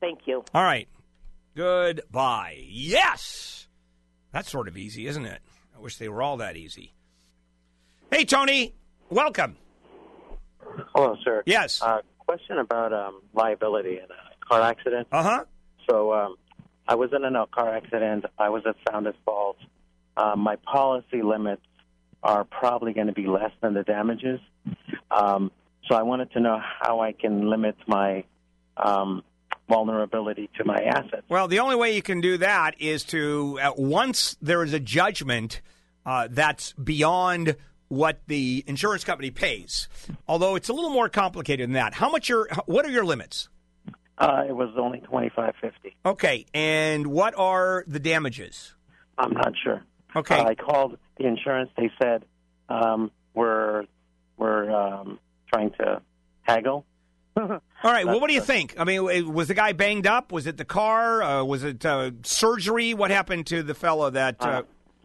Thank 0.00 0.20
you. 0.26 0.42
All 0.54 0.62
right. 0.64 0.88
Goodbye. 1.54 2.64
Yes. 2.68 3.68
That's 4.32 4.50
sort 4.50 4.66
of 4.68 4.76
easy, 4.78 5.06
isn't 5.06 5.26
it? 5.26 5.40
I 5.80 5.82
wish 5.82 5.96
they 5.96 6.10
were 6.10 6.20
all 6.20 6.36
that 6.36 6.58
easy. 6.58 6.92
Hey, 8.10 8.26
Tony. 8.26 8.74
Welcome. 9.08 9.56
Hello, 10.94 11.16
sir. 11.24 11.42
Yes. 11.46 11.80
Uh, 11.80 12.02
question 12.18 12.58
about 12.58 12.92
um, 12.92 13.22
liability 13.32 13.96
in 13.96 14.04
a 14.04 14.46
car 14.46 14.60
accident. 14.60 15.08
Uh 15.10 15.22
huh. 15.22 15.44
So 15.88 16.12
um, 16.12 16.36
I 16.86 16.96
was 16.96 17.08
in 17.14 17.24
a 17.24 17.46
car 17.46 17.74
accident. 17.74 18.26
I 18.38 18.50
was 18.50 18.62
at 18.66 18.76
sound 18.90 19.06
at 19.06 19.14
fault. 19.24 19.56
Um, 20.18 20.40
my 20.40 20.56
policy 20.56 21.22
limits 21.22 21.62
are 22.22 22.44
probably 22.44 22.92
going 22.92 23.06
to 23.06 23.14
be 23.14 23.26
less 23.26 23.52
than 23.62 23.72
the 23.72 23.82
damages. 23.82 24.38
Um, 25.10 25.50
so 25.88 25.94
I 25.94 26.02
wanted 26.02 26.30
to 26.32 26.40
know 26.40 26.60
how 26.82 27.00
I 27.00 27.12
can 27.12 27.48
limit 27.48 27.76
my 27.86 28.24
um, 28.76 29.22
vulnerability 29.66 30.50
to 30.58 30.64
my 30.64 30.76
assets. 30.82 31.22
Well, 31.30 31.48
the 31.48 31.60
only 31.60 31.76
way 31.76 31.94
you 31.94 32.02
can 32.02 32.20
do 32.20 32.36
that 32.36 32.78
is 32.78 33.02
to 33.04 33.58
uh, 33.62 33.72
once 33.78 34.36
there 34.42 34.62
is 34.62 34.74
a 34.74 34.80
judgment 34.80 35.62
uh, 36.06 36.28
that's 36.30 36.72
beyond 36.72 37.56
what 37.88 38.20
the 38.28 38.64
insurance 38.66 39.04
company 39.04 39.30
pays. 39.30 39.88
Although 40.28 40.54
it's 40.54 40.68
a 40.68 40.72
little 40.72 40.90
more 40.90 41.08
complicated 41.08 41.68
than 41.68 41.74
that. 41.74 41.94
How 41.94 42.08
much 42.08 42.28
your 42.28 42.48
what 42.66 42.84
are 42.86 42.90
your 42.90 43.04
limits? 43.04 43.48
Uh, 44.16 44.44
it 44.48 44.52
was 44.52 44.70
only 44.78 45.00
twenty 45.00 45.30
five 45.34 45.54
fifty. 45.60 45.96
Okay, 46.04 46.46
and 46.54 47.08
what 47.08 47.34
are 47.36 47.84
the 47.86 47.98
damages? 47.98 48.74
I'm 49.18 49.32
not 49.32 49.52
sure. 49.62 49.82
Okay. 50.14 50.38
Uh, 50.38 50.44
I 50.44 50.54
called 50.54 50.98
the 51.18 51.26
insurance. 51.26 51.70
They 51.76 51.90
said 52.00 52.24
um, 52.68 53.10
we're 53.34 53.84
we're 54.36 54.70
um, 54.70 55.18
trying 55.52 55.70
to 55.80 56.00
haggle. 56.42 56.86
All 57.36 57.60
right. 57.82 58.06
Well, 58.06 58.20
what 58.20 58.28
do 58.28 58.34
you 58.34 58.40
think? 58.40 58.74
I 58.78 58.84
mean, 58.84 59.32
was 59.32 59.48
the 59.48 59.54
guy 59.54 59.72
banged 59.72 60.06
up? 60.06 60.32
Was 60.32 60.46
it 60.46 60.56
the 60.56 60.64
car? 60.64 61.22
Uh, 61.22 61.44
was 61.44 61.64
it 61.64 61.84
uh, 61.86 62.10
surgery? 62.22 62.92
What 62.92 63.10
happened 63.10 63.46
to 63.48 63.62
the 63.62 63.74
fellow 63.74 64.10
that? 64.10 64.36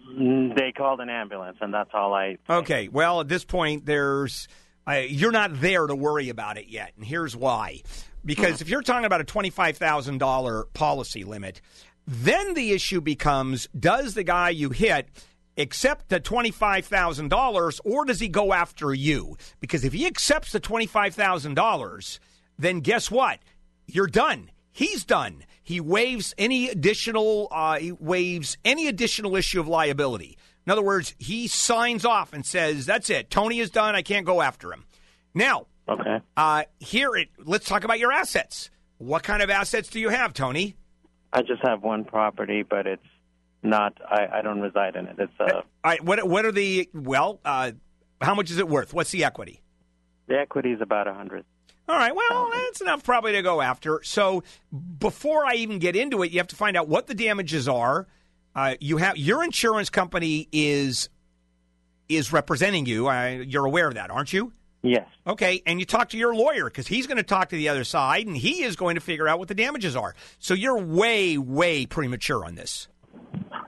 They 0.08 0.72
called 0.76 1.00
an 1.00 1.10
ambulance, 1.10 1.58
and 1.62 1.74
that's 1.74 1.90
all 1.94 2.14
I. 2.14 2.38
Okay. 2.50 2.88
Well, 2.88 3.22
at 3.22 3.28
this 3.28 3.44
point, 3.44 3.86
there's 3.86 4.48
uh, 4.88 5.04
you're 5.08 5.32
not 5.32 5.60
there 5.60 5.88
to 5.88 5.96
worry 5.96 6.30
about 6.30 6.58
it 6.58 6.68
yet, 6.68 6.94
and 6.96 7.06
here's 7.06 7.36
why. 7.36 7.82
Because 8.24 8.62
if 8.62 8.70
you're 8.70 8.82
talking 8.82 9.06
about 9.06 9.22
a 9.22 9.26
twenty-five 9.26 9.78
thousand 9.78 10.20
dollar 10.20 10.66
policy 10.74 11.24
limit, 11.24 11.62
then 12.08 12.54
the 12.54 12.72
issue 12.72 13.02
becomes: 13.02 13.68
Does 13.78 14.14
the 14.14 14.24
guy 14.24 14.50
you 14.50 14.70
hit 14.70 15.10
accept 15.58 16.10
the 16.10 16.20
twenty-five 16.20 16.86
thousand 16.86 17.30
dollars, 17.30 17.80
or 17.84 18.06
does 18.06 18.20
he 18.20 18.28
go 18.28 18.54
after 18.54 18.94
you? 18.94 19.38
Because 19.60 19.84
if 19.84 19.94
he 19.94 20.06
accepts 20.06 20.52
the 20.52 20.60
twenty-five 20.60 21.16
thousand 21.16 21.56
dollars, 21.56 22.20
then 22.58 22.80
guess 22.80 23.10
what? 23.10 23.40
You're 23.88 24.08
done. 24.08 24.52
He's 24.72 25.06
done. 25.06 25.44
He 25.66 25.82
waives 25.82 26.34
any 26.38 26.70
additional. 26.70 27.48
Uh, 27.52 27.80
he 27.80 27.92
waives 27.92 28.56
any 28.64 28.88
additional 28.88 29.36
issue 29.36 29.60
of 29.60 29.68
liability. 29.68 30.38
In 30.66 30.72
other 30.72 30.84
words, 30.84 31.16
he 31.18 31.48
signs 31.48 32.06
off 32.06 32.34
and 32.34 32.46
says, 32.46 32.86
"That's 32.86 33.10
it. 33.10 33.30
Tony 33.32 33.60
is 33.60 33.72
done. 33.72 33.96
I 33.96 34.04
can't 34.04 34.26
go 34.28 34.42
after 34.44 34.72
him." 34.72 34.86
Now, 35.34 35.66
Okay. 35.90 36.20
uh, 36.38 36.64
here 36.80 37.16
it. 37.16 37.30
Let's 37.44 37.68
talk 37.68 37.84
about 37.84 37.98
your 38.00 38.12
assets. 38.12 38.70
What 39.00 39.24
kind 39.24 39.42
of 39.42 39.50
assets 39.50 39.90
do 39.90 40.00
you 40.00 40.10
have, 40.10 40.34
Tony? 40.34 40.76
I 41.34 41.42
just 41.42 41.62
have 41.66 41.82
one 41.84 42.06
property, 42.06 42.62
but 42.64 42.86
it's 42.88 43.04
not. 43.64 43.98
I, 44.08 44.28
I 44.40 44.42
don't 44.44 44.62
reside 44.62 44.96
in 44.96 45.08
it. 45.08 45.16
It's 45.18 45.34
uh, 45.40 45.46
All 45.56 45.64
right. 45.84 46.02
What 46.06 46.28
What 46.28 46.46
are 46.46 46.52
the 46.52 46.88
well? 46.94 47.40
Uh, 47.44 47.72
how 48.22 48.36
much 48.36 48.52
is 48.52 48.60
it 48.60 48.70
worth? 48.70 48.94
What's 48.94 49.10
the 49.12 49.24
equity? 49.26 49.62
the 50.28 50.38
equity 50.40 50.72
is 50.74 50.82
about 50.82 51.08
a 51.08 51.14
hundred. 51.16 51.44
All 51.88 51.96
right. 51.96 52.16
Well, 52.16 52.52
that's 52.52 52.82
enough 52.82 53.04
probably 53.04 53.34
to 53.34 53.42
go 53.42 53.62
after. 53.62 54.02
So 54.04 54.44
before 55.00 55.46
I 55.46 55.56
even 55.56 55.80
get 55.80 55.96
into 55.96 56.24
it, 56.24 56.32
you 56.32 56.40
have 56.40 56.48
to 56.48 56.56
find 56.56 56.76
out 56.76 56.88
what 56.88 57.08
the 57.08 57.14
damages 57.14 57.68
are. 57.68 58.08
Uh, 58.56 58.76
you 58.80 58.98
have 58.98 59.18
your 59.18 59.44
insurance 59.44 59.90
company 59.90 60.48
is 60.52 61.10
is 62.08 62.32
representing 62.32 62.86
you. 62.86 63.08
Uh, 63.08 63.44
you're 63.46 63.66
aware 63.66 63.88
of 63.88 63.96
that, 63.96 64.10
aren't 64.10 64.32
you? 64.34 64.52
Yes. 64.82 65.08
Okay, 65.26 65.64
and 65.66 65.80
you 65.80 65.86
talk 65.86 66.10
to 66.10 66.18
your 66.18 66.36
lawyer 66.36 66.66
because 66.66 66.88
he's 66.88 67.08
going 67.08 67.18
to 67.18 67.24
talk 67.24 67.50
to 67.50 67.56
the 67.56 67.70
other 67.70 67.84
side, 67.84 68.28
and 68.28 68.38
he 68.38 68.62
is 68.62 68.76
going 68.76 68.96
to 68.96 69.02
figure 69.02 69.28
out 69.28 69.40
what 69.40 69.48
the 69.48 69.56
damages 69.56 69.96
are. 69.96 70.14
So 70.38 70.54
you're 70.54 70.78
way, 70.78 71.40
way 71.40 71.88
premature 71.88 72.46
on 72.46 72.54
this. 72.54 72.88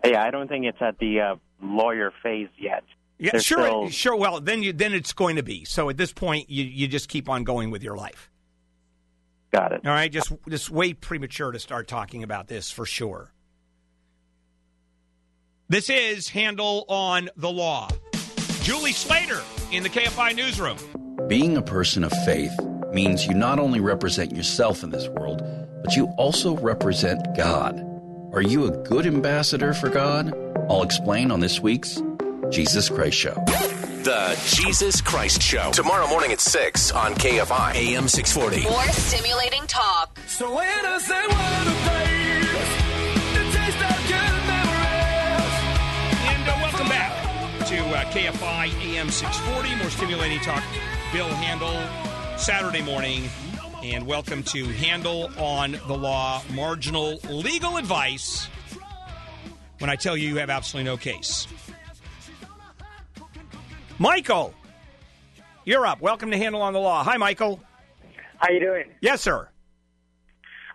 Yeah, 0.05 0.23
I 0.23 0.29
don't 0.29 0.47
think 0.47 0.65
it's 0.65 0.77
at 0.79 0.99
the 0.99 1.19
uh, 1.19 1.35
lawyer 1.61 2.13
phase 2.21 2.49
yet. 2.59 2.83
Yeah, 3.19 3.31
They're 3.31 3.41
sure, 3.41 3.65
still- 3.65 3.89
sure. 3.89 4.15
Well, 4.15 4.39
then 4.41 4.61
you 4.63 4.73
then 4.73 4.93
it's 4.93 5.13
going 5.13 5.37
to 5.37 5.43
be. 5.43 5.65
So 5.65 5.89
at 5.89 5.97
this 5.97 6.13
point, 6.13 6.49
you 6.49 6.63
you 6.63 6.87
just 6.87 7.09
keep 7.09 7.29
on 7.29 7.43
going 7.43 7.71
with 7.71 7.83
your 7.83 7.97
life. 7.97 8.29
Got 9.51 9.71
it. 9.73 9.81
All 9.85 9.91
right, 9.91 10.11
just 10.11 10.31
just 10.49 10.69
way 10.69 10.93
premature 10.93 11.51
to 11.51 11.59
start 11.59 11.87
talking 11.87 12.21
about 12.23 12.47
this 12.47 12.69
for 12.69 12.85
sure. 12.85 13.33
This 15.69 15.89
is 15.89 16.29
Handel 16.29 16.85
on 16.87 17.29
the 17.35 17.49
Law. 17.49 17.89
Julie 18.61 18.93
Slater 18.93 19.41
in 19.71 19.83
the 19.83 19.89
KFI 19.89 20.35
newsroom. 20.35 20.77
Being 21.27 21.57
a 21.57 21.61
person 21.61 22.03
of 22.03 22.11
faith 22.25 22.51
means 22.93 23.25
you 23.25 23.33
not 23.33 23.59
only 23.59 23.79
represent 23.79 24.35
yourself 24.35 24.83
in 24.83 24.91
this 24.91 25.07
world, 25.09 25.41
but 25.83 25.95
you 25.95 26.05
also 26.17 26.55
represent 26.57 27.35
God. 27.35 27.79
Are 28.33 28.41
you 28.41 28.65
a 28.65 28.77
good 28.83 29.05
ambassador 29.05 29.73
for 29.73 29.89
God? 29.89 30.33
I'll 30.69 30.83
explain 30.83 31.31
on 31.31 31.39
this 31.39 31.59
week's 31.59 32.01
Jesus 32.51 32.89
Christ 32.89 33.17
Show. 33.17 33.33
The 34.03 34.39
Jesus 34.45 35.01
Christ 35.01 35.41
Show. 35.41 35.71
Tomorrow 35.71 36.07
morning 36.07 36.31
at 36.31 36.39
6 36.39 36.91
on 36.91 37.13
KFI 37.15 37.75
AM 37.75 38.07
640. 38.07 38.69
More 38.69 38.83
stimulating 38.93 39.67
talk. 39.67 40.17
So 40.27 40.55
when 40.55 40.67
I 40.67 40.97
say 40.99 41.21
what 41.27 41.67
a 41.67 41.75
place, 41.83 42.57
the 43.33 43.43
taste 43.57 43.77
of 43.83 43.97
good 44.07 44.37
memories. 44.47 45.55
And 46.23 46.47
uh, 46.47 46.57
welcome 46.61 46.87
back 46.89 47.67
to 47.67 47.77
uh, 47.77 48.03
KFI 48.11 48.95
AM 48.95 49.09
640. 49.09 49.75
More 49.75 49.89
stimulating 49.89 50.39
talk. 50.39 50.63
Bill 51.11 51.27
Handel, 51.27 52.37
Saturday 52.37 52.81
morning. 52.81 53.29
And 53.83 54.07
welcome 54.07 54.41
to 54.43 54.65
Handel 54.65 55.29
on 55.37 55.73
the 55.87 55.95
Law, 55.95 56.41
marginal 56.53 57.19
legal 57.29 57.77
advice 57.77 58.47
when 59.79 59.89
I 59.89 59.95
tell 59.95 60.17
you 60.17 60.29
you 60.29 60.37
have 60.37 60.49
absolutely 60.49 60.89
no 60.89 60.97
case. 60.97 61.47
Michael, 63.99 64.53
you're 65.65 65.85
up. 65.85 66.01
Welcome 66.01 66.31
to 66.31 66.37
Handel 66.37 66.61
on 66.61 66.73
the 66.73 66.79
Law. 66.79 67.03
Hi, 67.03 67.17
Michael. 67.17 67.59
How 68.37 68.51
you 68.51 68.59
doing? 68.59 68.85
Yes, 69.01 69.21
sir. 69.21 69.49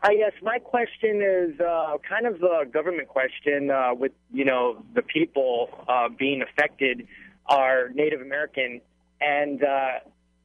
Uh, 0.02 0.08
yes, 0.10 0.32
my 0.42 0.58
question 0.58 1.22
is 1.22 1.60
uh, 1.60 1.96
kind 2.08 2.26
of 2.26 2.42
a 2.42 2.66
government 2.66 3.06
question. 3.06 3.70
Uh, 3.70 3.94
with 3.94 4.10
you 4.32 4.44
know 4.44 4.82
the 4.94 5.02
people 5.02 5.68
uh, 5.88 6.08
being 6.08 6.42
affected 6.42 7.06
are 7.46 7.90
Native 7.94 8.20
American, 8.20 8.80
and 9.20 9.62
uh, 9.62 9.90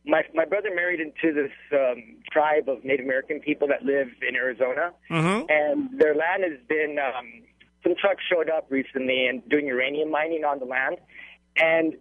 my 0.06 0.22
my 0.36 0.46
brother 0.46 0.70
married 0.76 1.00
into 1.00 1.34
this 1.34 1.52
um, 1.74 2.18
tribe 2.32 2.70
of 2.70 2.86
Native 2.86 3.06
American 3.06 3.40
people 3.40 3.68
that 3.70 3.84
live 3.84 4.10
in 4.28 4.36
Arizona, 4.36 4.92
Mm-hmm. 5.10 5.46
and 5.50 6.00
their 6.00 6.14
land 6.16 6.44
has 6.44 6.60
been. 6.68 6.98
Um, 7.00 7.44
some 7.84 7.94
trucks 7.96 8.22
showed 8.30 8.50
up 8.50 8.66
recently 8.70 9.28
and 9.28 9.48
doing 9.50 9.66
uranium 9.66 10.12
mining 10.12 10.44
on 10.44 10.60
the 10.60 10.66
land, 10.66 10.98
and 11.56 11.94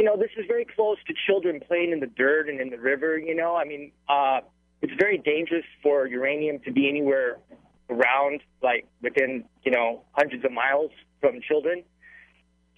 you 0.00 0.04
know 0.06 0.16
this 0.16 0.32
is 0.36 0.46
very 0.46 0.66
close 0.76 0.98
to 1.08 1.14
children 1.26 1.60
playing 1.68 1.92
in 1.92 2.00
the 2.00 2.12
dirt 2.22 2.48
and 2.48 2.60
in 2.60 2.70
the 2.70 2.78
river. 2.78 3.18
You 3.18 3.34
know, 3.34 3.52
I 3.54 3.64
mean. 3.64 3.92
uh 4.08 4.40
it's 4.82 4.92
very 4.98 5.18
dangerous 5.18 5.64
for 5.82 6.06
uranium 6.06 6.58
to 6.60 6.72
be 6.72 6.88
anywhere 6.88 7.38
around, 7.90 8.40
like 8.62 8.86
within, 9.02 9.44
you 9.64 9.72
know, 9.72 10.04
hundreds 10.12 10.44
of 10.44 10.52
miles 10.52 10.90
from 11.20 11.40
children. 11.46 11.82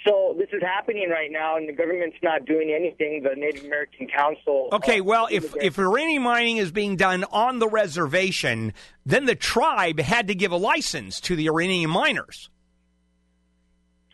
So 0.07 0.35
this 0.37 0.49
is 0.53 0.61
happening 0.63 1.11
right 1.11 1.31
now, 1.31 1.57
and 1.57 1.69
the 1.69 1.73
government's 1.73 2.17
not 2.25 2.45
doing 2.45 2.75
anything. 2.77 3.23
The 3.23 3.37
Native 3.37 3.65
American 3.65 4.09
Council. 4.09 4.69
Okay, 4.73 4.99
uh, 4.99 5.05
well, 5.05 5.29
if 5.31 5.55
if 5.61 5.77
uranium 5.77 6.25
mining 6.25 6.57
is 6.57 6.73
being 6.73 6.97
done 6.97 7.25
on 7.31 7.61
the 7.61 7.69
reservation, 7.69 8.73
then 9.07 9.27
the 9.27 9.37
tribe 9.37 10.01
had 10.01 10.27
to 10.27 10.35
give 10.35 10.51
a 10.51 10.57
license 10.57 11.21
to 11.21 11.37
the 11.37 11.45
uranium 11.45 11.93
miners. 11.93 12.51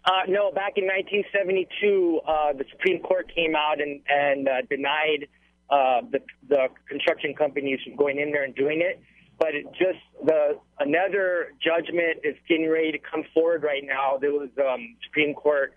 Uh, 0.09 0.23
no, 0.27 0.51
back 0.51 0.73
in 0.77 0.85
1972, 0.87 2.21
uh, 2.27 2.53
the 2.55 2.64
Supreme 2.73 3.01
Court 3.03 3.31
came 3.35 3.55
out 3.55 3.79
and 3.79 4.01
and 4.09 4.49
uh, 4.49 4.62
denied 4.71 5.29
uh, 5.68 6.01
the 6.11 6.21
the 6.49 6.68
construction 6.88 7.35
companies 7.35 7.79
from 7.85 7.94
going 7.97 8.18
in 8.18 8.33
there 8.33 8.42
and 8.44 8.55
doing 8.55 8.81
it. 8.81 9.03
But 9.38 9.55
it 9.55 9.66
just 9.73 10.01
the 10.25 10.59
another 10.81 11.53
judgment 11.62 12.21
is 12.25 12.37
getting 12.49 12.71
ready 12.71 12.90
to 12.92 12.99
come 12.99 13.23
forward 13.35 13.62
right 13.62 13.83
now. 13.85 14.16
There 14.18 14.33
was 14.33 14.49
um, 14.59 14.97
Supreme 15.05 15.35
Court. 15.35 15.75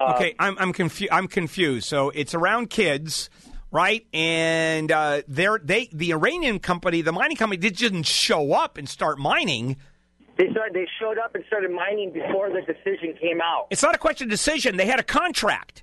Uh, 0.00 0.14
Okay, 0.16 0.34
I'm 0.38 0.56
I'm 0.58 0.72
confused. 0.72 1.12
I'm 1.12 1.28
confused. 1.28 1.86
So 1.86 2.08
it's 2.10 2.34
around 2.34 2.70
kids, 2.70 3.28
right? 3.70 4.06
And 4.14 4.90
uh, 4.90 5.20
they're 5.28 5.60
they 5.62 5.90
the 5.92 6.12
Iranian 6.12 6.60
company, 6.60 7.02
the 7.02 7.12
mining 7.12 7.36
company, 7.36 7.58
did- 7.58 7.76
didn't 7.76 8.04
show 8.06 8.54
up 8.54 8.78
and 8.78 8.88
start 8.88 9.18
mining. 9.18 9.76
They 10.36 10.50
started. 10.50 10.74
They 10.74 10.86
showed 11.00 11.18
up 11.18 11.34
and 11.34 11.44
started 11.46 11.70
mining 11.70 12.12
before 12.12 12.50
the 12.50 12.60
decision 12.60 13.14
came 13.20 13.40
out. 13.40 13.68
It's 13.70 13.82
not 13.82 13.94
a 13.94 13.98
question 13.98 14.26
of 14.26 14.30
decision. 14.30 14.76
They 14.76 14.86
had 14.86 15.00
a 15.00 15.04
contract. 15.04 15.82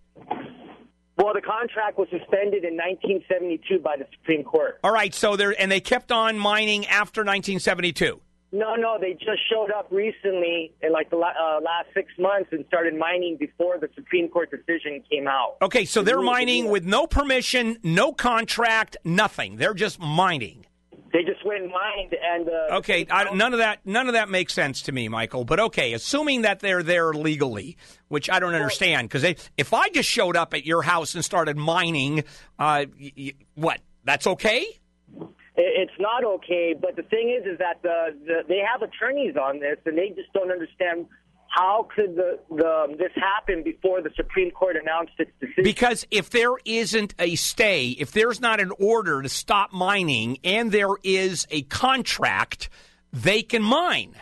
Well, 1.17 1.33
the 1.33 1.41
contract 1.41 1.97
was 1.97 2.07
suspended 2.09 2.63
in 2.63 2.75
1972 2.75 3.79
by 3.79 3.97
the 3.97 4.07
Supreme 4.17 4.43
Court. 4.43 4.79
All 4.83 4.91
right, 4.91 5.13
so 5.13 5.35
they're 5.35 5.59
and 5.59 5.71
they 5.71 5.79
kept 5.79 6.11
on 6.11 6.37
mining 6.37 6.85
after 6.87 7.21
1972. 7.21 8.19
No, 8.51 8.75
no, 8.75 8.99
they 9.01 9.13
just 9.13 9.41
showed 9.51 9.71
up 9.71 9.87
recently 9.89 10.71
in 10.81 10.91
like 10.91 11.09
the 11.09 11.17
uh, 11.17 11.59
last 11.61 11.87
six 11.95 12.11
months 12.19 12.49
and 12.51 12.63
started 12.67 12.95
mining 12.95 13.35
before 13.35 13.79
the 13.79 13.89
Supreme 13.95 14.29
Court 14.29 14.51
decision 14.51 15.03
came 15.09 15.27
out. 15.27 15.57
Okay, 15.59 15.85
so 15.85 16.03
they're 16.03 16.21
mining 16.21 16.69
with 16.69 16.85
no 16.85 17.07
permission, 17.07 17.79
no 17.81 18.13
contract, 18.13 18.95
nothing. 19.03 19.55
They're 19.55 19.73
just 19.73 19.99
mining. 19.99 20.67
They 21.13 21.21
just 21.21 21.45
went 21.45 21.61
and 21.61 21.71
mined, 21.71 22.15
and 22.19 22.49
uh, 22.49 22.77
Okay, 22.77 23.05
I, 23.09 23.35
none 23.35 23.53
of 23.53 23.59
that 23.59 23.85
none 23.85 24.07
of 24.07 24.13
that 24.13 24.29
makes 24.29 24.51
sense 24.51 24.81
to 24.83 24.91
me, 24.91 25.07
Michael. 25.09 25.45
But 25.45 25.59
okay, 25.59 25.93
assuming 25.93 26.41
that 26.41 26.59
they're 26.59 26.81
there 26.81 27.13
legally, 27.13 27.77
which 28.07 28.31
I 28.31 28.39
don't 28.39 28.55
understand, 28.55 29.09
because 29.09 29.23
if 29.55 29.73
I 29.75 29.89
just 29.89 30.09
showed 30.09 30.35
up 30.35 30.55
at 30.55 30.65
your 30.65 30.81
house 30.81 31.13
and 31.13 31.23
started 31.23 31.55
mining, 31.55 32.23
uh, 32.57 32.85
y- 32.99 33.11
y- 33.15 33.33
what? 33.53 33.79
That's 34.03 34.25
okay. 34.25 34.65
it's 35.55 35.91
not 35.99 36.23
okay. 36.23 36.73
But 36.79 36.95
the 36.95 37.03
thing 37.03 37.29
is, 37.39 37.45
is 37.45 37.59
that 37.59 37.83
the, 37.83 38.17
the 38.25 38.41
they 38.47 38.59
have 38.59 38.81
attorneys 38.81 39.35
on 39.37 39.59
this, 39.59 39.77
and 39.85 39.95
they 39.95 40.09
just 40.09 40.33
don't 40.33 40.51
understand 40.51 41.05
how 41.53 41.87
could 41.95 42.15
the, 42.15 42.39
the 42.49 42.95
this 42.97 43.11
happen 43.15 43.63
before 43.63 44.01
the 44.01 44.09
Supreme 44.15 44.49
Court 44.51 44.75
announced 44.75 45.13
its 45.19 45.31
decision. 45.39 45.63
Because 45.63 46.07
if 46.09 46.31
there 46.31 46.55
isn't 46.65 47.13
a 47.19 47.35
stay, 47.35 47.89
if 47.89 48.11
there's 48.11 48.41
not 48.41 48.59
an 48.59 48.71
order 48.79 49.21
to 49.21 49.29
stop 49.29 49.71
mining, 49.71 50.39
and 50.43 50.71
there 50.71 50.95
is 51.03 51.45
a 51.51 51.61
contract, 51.63 52.69
they 53.11 53.43
can 53.43 53.61
mine. 53.61 54.15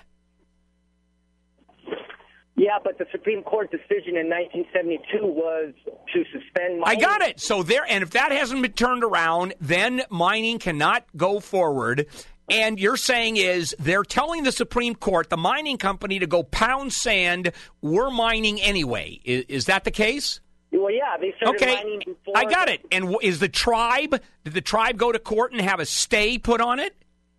Yeah, 2.57 2.77
but 2.83 2.97
the 2.97 3.05
Supreme 3.11 3.43
Court 3.43 3.71
decision 3.71 4.17
in 4.17 4.29
1972 4.29 5.25
was 5.25 5.73
to 5.85 6.23
suspend 6.33 6.81
mining. 6.81 6.83
I 6.85 6.95
got 6.95 7.21
it. 7.21 7.39
So 7.39 7.63
there, 7.63 7.85
and 7.87 8.03
if 8.03 8.11
that 8.11 8.33
hasn't 8.33 8.61
been 8.61 8.73
turned 8.73 9.05
around, 9.05 9.53
then 9.61 10.03
mining 10.09 10.59
cannot 10.59 11.05
go 11.15 11.39
forward. 11.39 12.07
And 12.49 12.79
you're 12.79 12.97
saying 12.97 13.37
is 13.37 13.75
they're 13.79 14.03
telling 14.03 14.43
the 14.43 14.51
Supreme 14.51 14.95
Court, 14.95 15.29
the 15.29 15.37
mining 15.37 15.77
company, 15.77 16.19
to 16.19 16.27
go 16.27 16.43
pound 16.43 16.91
sand. 16.91 17.51
We're 17.81 18.11
mining 18.11 18.61
anyway. 18.61 19.21
Is, 19.23 19.45
is 19.47 19.65
that 19.65 19.83
the 19.83 19.91
case? 19.91 20.41
Well, 20.71 20.91
yeah, 20.91 21.17
they 21.19 21.33
started 21.37 21.61
Okay, 21.61 21.75
mining 21.75 21.99
before. 22.05 22.37
I 22.37 22.45
got 22.45 22.69
it. 22.69 22.81
And 22.91 23.15
is 23.21 23.39
the 23.39 23.49
tribe? 23.49 24.21
Did 24.43 24.53
the 24.53 24.61
tribe 24.61 24.97
go 24.97 25.11
to 25.11 25.19
court 25.19 25.51
and 25.51 25.61
have 25.61 25.79
a 25.79 25.85
stay 25.85 26.37
put 26.37 26.61
on 26.61 26.79
it? 26.79 26.95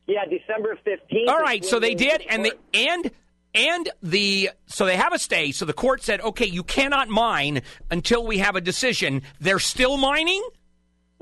Yeah, 0.06 0.24
December 0.24 0.78
15th. 0.86 1.28
All 1.28 1.38
right, 1.38 1.64
so 1.64 1.78
they 1.78 1.94
did, 1.94 2.22
and 2.28 2.44
the 2.44 2.52
and 2.74 3.10
and 3.54 3.88
the 4.02 4.50
so 4.66 4.84
they 4.84 4.96
have 4.96 5.12
a 5.12 5.18
stay. 5.18 5.52
So 5.52 5.64
the 5.64 5.72
court 5.72 6.02
said, 6.02 6.20
okay, 6.20 6.46
you 6.46 6.62
cannot 6.62 7.08
mine 7.08 7.62
until 7.90 8.26
we 8.26 8.38
have 8.38 8.56
a 8.56 8.60
decision. 8.60 9.22
They're 9.40 9.58
still 9.58 9.96
mining. 9.96 10.42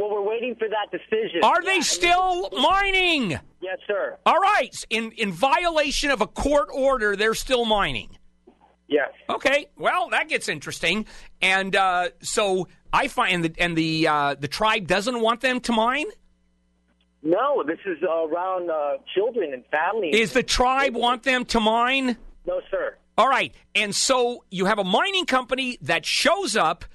Well, 0.01 0.11
we're 0.11 0.23
waiting 0.27 0.55
for 0.55 0.67
that 0.67 0.91
decision. 0.91 1.41
Are 1.45 1.63
Yeah, 1.63 1.75
they 1.75 1.81
still 1.83 2.49
mining? 2.53 3.39
Yes, 3.61 3.79
sir. 3.87 4.17
All 4.25 4.39
right, 4.39 4.75
in 4.89 5.13
in 5.13 5.31
violation 5.31 6.11
of 6.11 6.23
a 6.23 6.27
court 6.27 6.71
order, 6.73 7.17
they're 7.17 7.35
still 7.35 7.67
mining. 7.67 8.17
Yes. 8.89 9.11
Okay, 9.29 9.67
well 9.77 10.09
that 10.09 10.31
gets 10.31 10.49
interesting, 10.49 11.05
and 11.43 11.77
uh, 11.77 12.09
so 12.23 12.67
I 12.95 13.09
find 13.09 13.45
that 13.45 13.59
and 13.59 13.77
the 13.77 14.09
uh, 14.09 14.35
the 14.41 14.49
tribe 14.49 14.87
doesn't 14.87 15.21
want 15.21 15.43
them 15.43 15.61
to 15.61 15.73
mine. 15.73 16.07
No, 17.23 17.63
this 17.67 17.79
is 17.85 18.03
around 18.03 18.71
uh, 18.71 18.97
children 19.15 19.53
and 19.53 19.65
families. 19.67 20.15
Is 20.17 20.33
the 20.33 20.43
tribe 20.43 20.97
want 20.97 21.25
them 21.25 21.45
to 21.45 21.61
mine? 21.61 22.17
No, 22.47 22.63
sir. 22.71 22.97
All 23.19 23.29
right. 23.29 23.55
And 23.75 23.95
so 23.95 24.45
you 24.51 24.65
have 24.65 24.79
a 24.79 24.85
mining 24.85 25.27
company 25.27 25.77
that 25.83 26.07
shows 26.07 26.57
up 26.57 26.87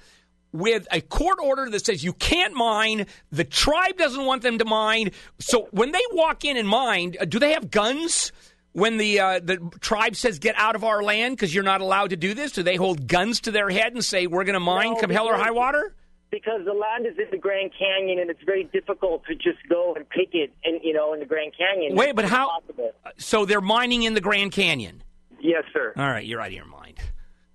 with 0.56 0.88
a 0.92 1.02
court 1.02 1.38
order 1.44 1.70
that 1.70 1.86
says 1.86 2.04
you 2.04 2.14
can't 2.14 2.54
mine. 2.54 3.08
The 3.32 3.44
tribe 3.44 3.98
doesn't 3.98 4.26
want 4.26 4.42
them 4.42 4.58
to 4.60 4.66
mine. 4.66 5.12
So 5.40 5.68
when 5.72 5.92
they 5.92 6.02
walk 6.12 6.46
in 6.46 6.58
and 6.58 6.68
mine, 6.68 7.16
uh, 7.20 7.26
do 7.26 7.40
they 7.40 7.54
have 7.54 7.70
guns? 7.70 8.32
When 8.72 8.98
the 8.98 9.22
uh, 9.22 9.40
the 9.42 9.58
tribe 9.80 10.18
says 10.18 10.40
get 10.40 10.56
out 10.58 10.76
of 10.76 10.84
our 10.84 11.02
land 11.02 11.38
because 11.38 11.56
you're 11.56 11.64
not 11.64 11.80
allowed 11.80 12.10
to 12.10 12.18
do 12.18 12.34
this, 12.34 12.52
do 12.52 12.62
they 12.62 12.76
hold 12.76 13.08
guns 13.08 13.40
to 13.42 13.52
their 13.52 13.70
head 13.70 13.94
and 13.94 14.04
say 14.04 14.28
we're 14.28 14.44
going 14.44 14.56
to 14.56 14.60
mine 14.60 14.94
No, 14.94 15.00
come 15.00 15.10
hell 15.10 15.28
or 15.30 15.38
high 15.38 15.52
water? 15.52 15.96
Because 16.30 16.66
the 16.66 16.74
land 16.74 17.06
is 17.06 17.18
in 17.18 17.28
the 17.32 17.38
Grand 17.38 17.72
Canyon, 17.80 18.20
and 18.20 18.30
it's 18.30 18.44
very 18.46 18.66
difficult 18.66 19.24
to 19.28 19.36
just 19.36 19.60
go 19.70 19.94
and 19.96 20.10
pick 20.10 20.30
it, 20.34 20.52
and 20.66 20.82
you 20.84 20.92
know, 20.92 21.14
in 21.14 21.22
the 21.22 21.26
Grand 21.26 21.54
Canyon. 21.58 21.96
Wait, 21.96 22.18
but 22.18 22.26
how? 22.26 22.50
impossible. 22.58 22.92
So 23.18 23.46
they're 23.46 23.62
mining 23.62 24.04
in 24.04 24.14
the 24.14 24.20
Grand 24.20 24.52
Canyon. 24.52 25.04
Yes, 25.40 25.64
sir. 25.72 25.94
All 25.96 26.10
right, 26.10 26.26
you're 26.26 26.42
out 26.42 26.48
of 26.48 26.54
your 26.54 26.66
mind. 26.66 27.00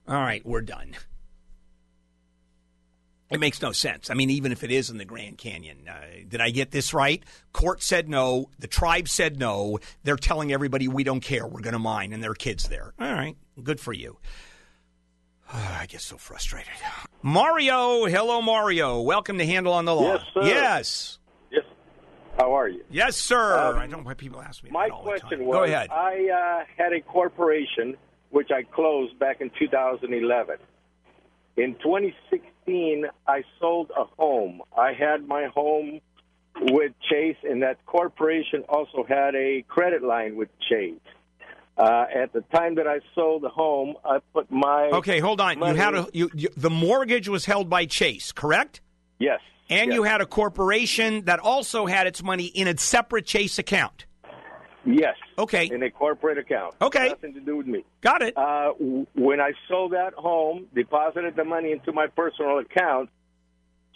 All 0.08 0.22
right, 0.22 0.44
we're 0.46 0.62
done. 0.62 0.96
It 3.30 3.38
makes 3.38 3.62
no 3.62 3.70
sense. 3.70 4.10
I 4.10 4.14
mean, 4.14 4.28
even 4.30 4.50
if 4.50 4.64
it 4.64 4.72
is 4.72 4.90
in 4.90 4.98
the 4.98 5.04
Grand 5.04 5.38
Canyon, 5.38 5.88
uh, 5.88 6.00
did 6.28 6.40
I 6.40 6.50
get 6.50 6.72
this 6.72 6.92
right? 6.92 7.22
Court 7.52 7.80
said 7.80 8.08
no. 8.08 8.50
The 8.58 8.66
tribe 8.66 9.08
said 9.08 9.38
no. 9.38 9.78
They're 10.02 10.16
telling 10.16 10.52
everybody 10.52 10.88
we 10.88 11.04
don't 11.04 11.20
care. 11.20 11.46
We're 11.46 11.60
going 11.60 11.74
to 11.74 11.78
mine, 11.78 12.12
and 12.12 12.22
their 12.24 12.34
kids 12.34 12.68
there. 12.68 12.92
All 12.98 13.12
right, 13.12 13.36
good 13.62 13.78
for 13.78 13.92
you. 13.92 14.18
I 15.52 15.86
get 15.86 16.00
so 16.00 16.16
frustrated. 16.16 16.72
Mario, 17.22 18.06
hello, 18.06 18.42
Mario. 18.42 19.00
Welcome 19.02 19.38
to 19.38 19.46
Handel 19.46 19.74
on 19.74 19.84
the 19.84 19.94
Law. 19.94 20.14
Yes, 20.14 20.22
sir. 20.34 20.42
Yes, 20.42 21.18
Yes. 21.52 21.64
How 22.36 22.52
are 22.56 22.68
you? 22.68 22.82
yes, 22.90 23.16
sir. 23.16 23.56
Um, 23.58 23.76
I 23.78 23.86
don't 23.86 24.00
know 24.00 24.06
why 24.06 24.14
people 24.14 24.40
ask 24.42 24.64
me. 24.64 24.70
My 24.70 24.88
that 24.88 24.92
all 24.92 25.04
the 25.04 25.10
question 25.10 25.38
time. 25.38 25.46
was 25.46 25.54
Go 25.54 25.62
ahead. 25.62 25.88
I 25.90 26.62
uh, 26.62 26.64
had 26.76 26.92
a 26.92 27.00
corporation 27.00 27.96
which 28.30 28.50
I 28.50 28.64
closed 28.64 29.18
back 29.20 29.40
in 29.40 29.50
2011. 29.56 30.56
In 31.56 31.74
2016, 31.82 33.06
I 33.26 33.42
sold 33.58 33.90
a 33.96 34.04
home. 34.04 34.62
I 34.76 34.92
had 34.92 35.26
my 35.26 35.46
home 35.46 36.00
with 36.60 36.92
Chase, 37.08 37.36
and 37.42 37.62
that 37.62 37.84
corporation 37.86 38.64
also 38.68 39.04
had 39.08 39.34
a 39.34 39.62
credit 39.68 40.02
line 40.02 40.36
with 40.36 40.48
Chase. 40.68 40.94
Uh, 41.76 42.04
at 42.14 42.32
the 42.32 42.42
time 42.54 42.74
that 42.74 42.86
I 42.86 43.00
sold 43.14 43.42
the 43.42 43.48
home, 43.48 43.94
I 44.04 44.18
put 44.34 44.50
my 44.50 44.90
Okay, 44.92 45.18
hold 45.18 45.40
on. 45.40 45.58
You 45.58 45.74
had 45.74 45.94
a 45.94 46.06
you, 46.12 46.30
you, 46.34 46.48
the 46.56 46.68
mortgage 46.68 47.28
was 47.28 47.46
held 47.46 47.70
by 47.70 47.86
Chase, 47.86 48.32
correct? 48.32 48.80
yes, 49.18 49.40
And 49.70 49.88
yes. 49.88 49.94
you 49.94 50.02
had 50.02 50.20
a 50.20 50.26
corporation 50.26 51.24
that 51.24 51.38
also 51.38 51.86
had 51.86 52.06
its 52.06 52.22
money 52.22 52.46
in 52.46 52.68
a 52.68 52.76
separate 52.76 53.24
Chase 53.24 53.58
account. 53.58 54.04
Yes, 54.84 55.16
Okay, 55.38 55.68
in 55.72 55.82
a 55.82 55.90
corporate 55.90 56.38
account. 56.38 56.74
Okay. 56.80 57.08
nothing 57.08 57.34
to 57.34 57.40
do 57.40 57.56
with 57.56 57.66
me. 57.66 57.84
got 58.00 58.22
it. 58.22 58.36
Uh, 58.36 58.72
w- 58.78 59.06
when 59.14 59.40
I 59.40 59.52
sold 59.68 59.92
that 59.92 60.14
home, 60.14 60.66
deposited 60.74 61.36
the 61.36 61.44
money 61.44 61.72
into 61.72 61.92
my 61.92 62.06
personal 62.08 62.58
account, 62.58 63.10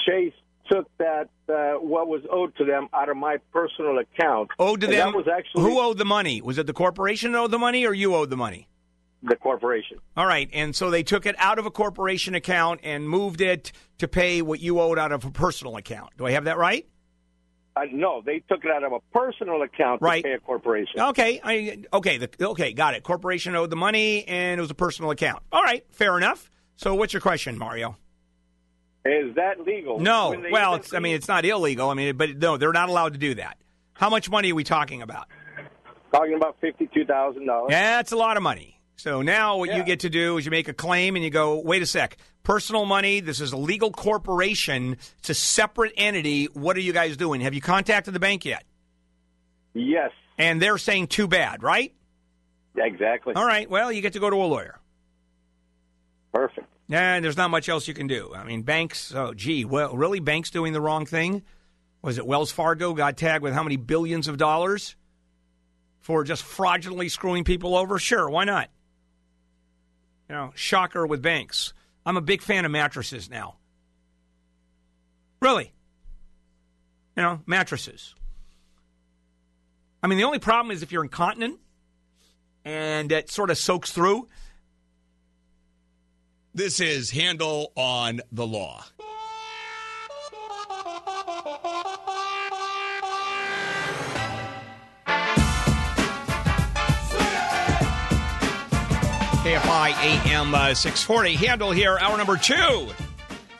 Chase 0.06 0.32
took 0.70 0.86
that 0.98 1.28
uh, 1.48 1.74
what 1.74 2.08
was 2.08 2.22
owed 2.30 2.56
to 2.56 2.64
them 2.64 2.88
out 2.94 3.08
of 3.10 3.16
my 3.16 3.36
personal 3.52 3.98
account. 3.98 4.50
Owed 4.58 4.80
to 4.80 4.86
And 4.86 4.94
them. 4.94 5.12
That 5.12 5.16
was 5.16 5.26
actually 5.28 5.62
who 5.62 5.78
owed 5.80 5.98
the 5.98 6.04
money? 6.06 6.40
Was 6.40 6.56
it 6.58 6.66
the 6.66 6.72
corporation 6.72 7.32
that 7.32 7.38
owed 7.38 7.50
the 7.50 7.58
money, 7.58 7.86
or 7.86 7.92
you 7.94 8.14
owed 8.14 8.30
the 8.30 8.36
money? 8.36 8.68
the 9.26 9.36
corporation. 9.36 9.96
All 10.18 10.26
right, 10.26 10.50
and 10.52 10.76
so 10.76 10.90
they 10.90 11.02
took 11.02 11.24
it 11.24 11.34
out 11.38 11.58
of 11.58 11.64
a 11.64 11.70
corporation 11.70 12.34
account 12.34 12.80
and 12.82 13.08
moved 13.08 13.40
it 13.40 13.72
to 13.96 14.06
pay 14.06 14.42
what 14.42 14.60
you 14.60 14.78
owed 14.80 14.98
out 14.98 15.12
of 15.12 15.24
a 15.24 15.30
personal 15.30 15.78
account. 15.78 16.10
Do 16.18 16.26
I 16.26 16.32
have 16.32 16.44
that 16.44 16.58
right? 16.58 16.86
Uh, 17.76 17.80
no, 17.92 18.22
they 18.24 18.38
took 18.38 18.64
it 18.64 18.70
out 18.70 18.84
of 18.84 18.92
a 18.92 19.00
personal 19.12 19.62
account 19.62 20.00
Right. 20.00 20.22
to 20.22 20.28
pay 20.28 20.34
a 20.34 20.38
corporation. 20.38 21.00
Okay, 21.00 21.40
I 21.42 21.78
okay, 21.92 22.18
the, 22.18 22.30
okay, 22.40 22.72
got 22.72 22.94
it. 22.94 23.02
Corporation 23.02 23.56
owed 23.56 23.70
the 23.70 23.76
money, 23.76 24.24
and 24.28 24.58
it 24.58 24.62
was 24.62 24.70
a 24.70 24.74
personal 24.76 25.10
account. 25.10 25.42
All 25.50 25.62
right, 25.62 25.84
fair 25.90 26.16
enough. 26.16 26.50
So, 26.76 26.94
what's 26.94 27.12
your 27.12 27.20
question, 27.20 27.58
Mario? 27.58 27.96
Is 29.04 29.34
that 29.34 29.60
legal? 29.66 29.98
No, 29.98 30.40
well, 30.50 30.76
it's, 30.76 30.94
I 30.94 30.98
mean, 31.00 31.14
it's 31.16 31.28
not 31.28 31.44
illegal. 31.44 31.90
I 31.90 31.94
mean, 31.94 32.16
but 32.16 32.38
no, 32.38 32.56
they're 32.56 32.72
not 32.72 32.88
allowed 32.88 33.12
to 33.14 33.18
do 33.18 33.34
that. 33.34 33.58
How 33.94 34.08
much 34.08 34.30
money 34.30 34.52
are 34.52 34.54
we 34.54 34.64
talking 34.64 35.02
about? 35.02 35.26
talking 36.12 36.34
about 36.34 36.56
fifty-two 36.60 37.04
thousand 37.04 37.44
dollars. 37.46 37.68
Yeah, 37.70 37.96
that's 37.96 38.12
a 38.12 38.16
lot 38.16 38.36
of 38.36 38.42
money. 38.44 38.73
So 38.96 39.22
now 39.22 39.56
what 39.58 39.74
you 39.74 39.82
get 39.82 40.00
to 40.00 40.10
do 40.10 40.36
is 40.38 40.44
you 40.44 40.50
make 40.50 40.68
a 40.68 40.72
claim 40.72 41.16
and 41.16 41.24
you 41.24 41.30
go, 41.30 41.58
wait 41.60 41.82
a 41.82 41.86
sec, 41.86 42.16
personal 42.42 42.84
money. 42.86 43.20
This 43.20 43.40
is 43.40 43.52
a 43.52 43.56
legal 43.56 43.90
corporation. 43.90 44.96
It's 45.18 45.30
a 45.30 45.34
separate 45.34 45.92
entity. 45.96 46.46
What 46.46 46.76
are 46.76 46.80
you 46.80 46.92
guys 46.92 47.16
doing? 47.16 47.40
Have 47.40 47.54
you 47.54 47.60
contacted 47.60 48.14
the 48.14 48.20
bank 48.20 48.44
yet? 48.44 48.64
Yes, 49.74 50.12
And 50.38 50.62
they're 50.62 50.78
saying 50.78 51.08
too 51.08 51.26
bad, 51.26 51.62
right? 51.62 51.92
exactly. 52.76 53.34
All 53.34 53.44
right. 53.46 53.68
Well, 53.68 53.90
you 53.90 54.00
get 54.00 54.12
to 54.14 54.20
go 54.20 54.30
to 54.30 54.36
a 54.36 54.46
lawyer. 54.46 54.78
Perfect. 56.32 56.66
And 56.90 57.24
there's 57.24 57.36
not 57.36 57.50
much 57.50 57.68
else 57.68 57.88
you 57.88 57.94
can 57.94 58.06
do. 58.06 58.32
I 58.34 58.44
mean, 58.44 58.62
banks. 58.62 59.12
Oh, 59.14 59.32
gee, 59.34 59.64
well, 59.64 59.96
really, 59.96 60.20
banks 60.20 60.50
doing 60.50 60.72
the 60.72 60.80
wrong 60.80 61.06
thing? 61.06 61.42
Was 62.02 62.18
it 62.18 62.26
Wells 62.26 62.52
Fargo 62.52 62.92
got 62.94 63.16
tagged 63.16 63.42
with 63.42 63.54
how 63.54 63.62
many 63.62 63.76
billions 63.76 64.28
of 64.28 64.36
dollars 64.36 64.94
for 66.00 66.22
just 66.24 66.42
fraudulently 66.42 67.08
screwing 67.08 67.44
people 67.44 67.76
over? 67.76 67.98
Sure, 67.98 68.28
why 68.28 68.44
not? 68.44 68.68
You 70.28 70.34
know, 70.34 70.52
shocker 70.54 71.06
with 71.06 71.22
banks. 71.22 71.72
I'm 72.06 72.16
a 72.16 72.22
big 72.22 72.42
fan 72.42 72.64
of 72.64 72.70
mattresses 72.70 73.28
now. 73.30 73.56
Really? 75.40 75.72
You 77.16 77.22
know, 77.22 77.40
mattresses. 77.46 78.14
I 80.02 80.06
mean, 80.06 80.18
the 80.18 80.24
only 80.24 80.38
problem 80.38 80.74
is 80.74 80.82
if 80.82 80.92
you're 80.92 81.02
incontinent 81.02 81.58
and 82.64 83.12
it 83.12 83.30
sort 83.30 83.50
of 83.50 83.58
soaks 83.58 83.92
through. 83.92 84.28
This 86.54 86.80
is 86.80 87.10
Handel 87.10 87.72
on 87.76 88.20
the 88.30 88.46
Law. 88.46 88.84
KFI 99.44 99.92
AM 100.24 100.54
uh, 100.54 100.72
640. 100.72 101.34
Handel 101.34 101.70
here, 101.70 101.98
hour 101.98 102.16
number 102.16 102.38
two 102.38 102.88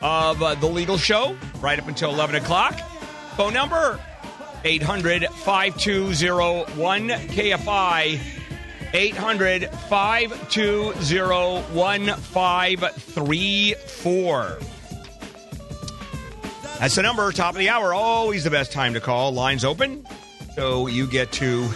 of 0.01 0.41
uh, 0.41 0.55
The 0.55 0.65
Legal 0.65 0.97
Show, 0.97 1.37
right 1.61 1.77
up 1.77 1.87
until 1.87 2.09
11 2.09 2.37
o'clock. 2.37 2.79
Phone 3.37 3.53
number 3.53 3.99
800 4.63 5.27
5201 5.27 7.09
KFI 7.09 8.19
800 8.95 9.69
520 9.69 11.75
1534. 11.75 14.57
That's 16.79 16.95
the 16.95 17.03
number, 17.03 17.31
top 17.31 17.53
of 17.53 17.59
the 17.59 17.69
hour. 17.69 17.93
Always 17.93 18.43
the 18.43 18.49
best 18.49 18.71
time 18.71 18.95
to 18.95 18.99
call. 18.99 19.33
Lines 19.33 19.63
open, 19.63 20.03
so 20.55 20.87
you 20.87 21.05
get 21.05 21.31
to 21.33 21.69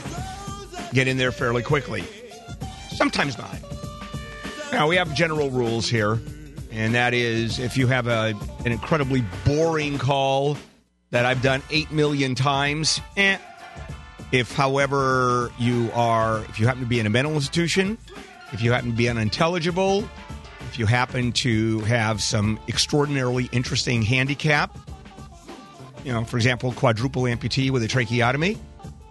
get 0.93 1.07
in 1.07 1.17
there 1.17 1.31
fairly 1.31 1.61
quickly. 1.61 2.03
Sometimes 2.89 3.37
not. 3.37 3.68
Now, 4.71 4.88
we 4.88 4.97
have 4.97 5.13
general 5.15 5.49
rules 5.49 5.89
here, 5.89 6.19
and 6.71 6.93
that 6.93 7.13
is 7.13 7.58
if 7.58 7.75
you 7.75 7.88
have 7.88 8.08
a, 8.08 8.36
an 8.65 8.71
incredibly 8.71 9.23
boring 9.43 9.97
call 9.97 10.58
that 11.10 11.25
I've 11.25 11.41
done 11.41 11.63
8 11.71 11.91
million 11.91 12.36
times, 12.36 13.01
eh. 13.17 13.38
If, 14.32 14.53
however, 14.53 15.51
you 15.58 15.89
are, 15.95 16.43
if 16.45 16.60
you 16.60 16.67
happen 16.67 16.84
to 16.84 16.88
be 16.88 16.99
in 16.99 17.08
a 17.08 17.10
mental 17.10 17.34
institution, 17.34 17.97
if 18.51 18.62
you 18.62 18.71
happen 18.71 18.91
to 18.91 18.95
be 18.95 19.10
unintelligible, 19.10 20.08
if 20.69 20.77
you 20.77 20.86
happen 20.86 21.32
to 21.32 21.79
have 21.82 22.21
some 22.21 22.60
extraordinarily 22.67 23.49
interesting 23.51 24.03
handicap, 24.03 24.77
you 26.03 26.13
know, 26.13 26.23
for 26.23 26.38
example, 26.38 26.71
quadruple 26.73 27.23
amputee 27.23 27.71
with 27.71 27.82
a 27.82 27.88
tracheotomy, 27.88 28.55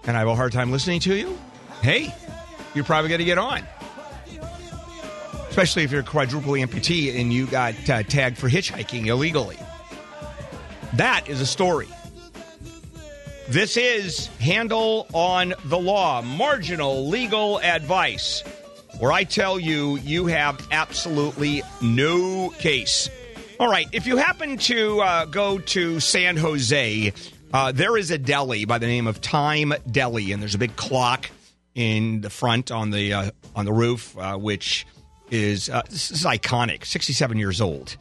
and 0.05 0.17
I 0.17 0.21
have 0.21 0.29
a 0.29 0.37
hard 0.37 0.53
time 0.53 0.71
listening 0.71 1.01
to 1.01 1.17
you, 1.17 1.37
hey, 1.83 2.15
you're 2.77 2.85
probably 2.85 3.09
going 3.09 3.19
to 3.19 3.25
get 3.25 3.39
on 3.39 3.67
especially 5.59 5.83
if 5.83 5.91
you're 5.91 6.03
a 6.03 6.05
quadruple 6.05 6.53
amputee 6.53 7.19
and 7.19 7.33
you 7.33 7.45
got 7.45 7.75
uh, 7.91 8.01
tagged 8.05 8.39
for 8.39 8.49
hitchhiking 8.49 9.07
illegally. 9.07 9.59
That 10.93 11.29
is 11.29 11.41
a 11.41 11.47
story. 11.47 11.89
This 13.49 13.77
is 13.77 14.29
Handel 14.39 15.09
on 15.13 15.55
the 15.65 15.77
Law, 15.77 16.23
marginal 16.23 17.09
legal 17.09 17.59
advice, 17.59 18.45
where 19.01 19.11
I 19.11 19.25
tell 19.25 19.59
you 19.59 19.97
you 19.97 20.27
have 20.27 20.65
absolutely 20.71 21.65
no 21.83 22.51
case. 22.51 23.11
All 23.59 23.69
right, 23.69 23.89
if 23.91 24.07
you 24.07 24.17
happen 24.17 24.59
to 24.59 25.01
uh, 25.01 25.25
go 25.25 25.59
to 25.59 25.99
San 25.99 26.37
Jose, 26.37 27.13
uh, 27.53 27.73
there 27.73 27.97
is 27.97 28.13
a 28.13 28.19
deli 28.19 28.65
by 28.65 28.79
the 28.79 28.87
name 28.87 29.09
of 29.09 29.21
Time 29.21 29.75
Deli, 29.91 30.31
and 30.31 30.41
there's 30.41 30.55
a 30.55 30.59
big 30.59 30.77
clock 30.77 31.29
in 31.75 32.21
the 32.21 32.31
front 32.31 32.71
on 32.71 32.91
the 32.93 33.13
uh, 33.13 33.31
on 33.57 33.65
the 33.65 33.73
roof, 33.73 34.17
uh, 34.17 34.37
which 34.37 34.87
is 35.31 35.69
uh, 35.69 35.83
this 35.89 36.11
is 36.11 36.25
iconic. 36.25 36.85
67 36.85 37.39
years 37.39 37.61
old, 37.61 37.97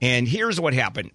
and 0.00 0.28
here's 0.28 0.60
what 0.60 0.74
happened. 0.74 1.10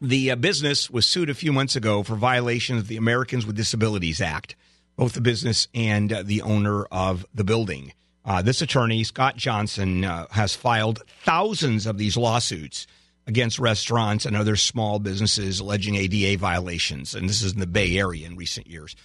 The 0.00 0.32
uh, 0.32 0.36
business 0.36 0.90
was 0.90 1.06
sued 1.06 1.30
a 1.30 1.34
few 1.34 1.52
months 1.52 1.76
ago 1.76 2.02
for 2.02 2.16
violation 2.16 2.76
of 2.76 2.88
the 2.88 2.96
Americans 2.96 3.46
with 3.46 3.54
Disabilities 3.54 4.20
Act, 4.20 4.56
both 4.96 5.12
the 5.12 5.20
business 5.20 5.68
and 5.74 6.12
uh, 6.12 6.22
the 6.24 6.42
owner 6.42 6.84
of 6.86 7.24
the 7.34 7.44
building. 7.44 7.92
Uh, 8.24 8.42
this 8.42 8.62
attorney, 8.62 9.04
Scott 9.04 9.36
Johnson, 9.36 10.04
uh, 10.04 10.26
has 10.30 10.54
filed 10.54 11.02
thousands 11.24 11.86
of 11.86 11.98
these 11.98 12.16
lawsuits 12.16 12.86
against 13.26 13.58
restaurants 13.58 14.26
and 14.26 14.36
other 14.36 14.56
small 14.56 14.98
businesses 14.98 15.60
alleging 15.60 15.94
ADA 15.96 16.38
violations. 16.38 17.14
And 17.14 17.28
this 17.28 17.42
is 17.42 17.52
in 17.52 17.60
the 17.60 17.66
Bay 17.66 17.96
Area 17.96 18.26
in 18.26 18.36
recent 18.36 18.66
years. 18.66 18.96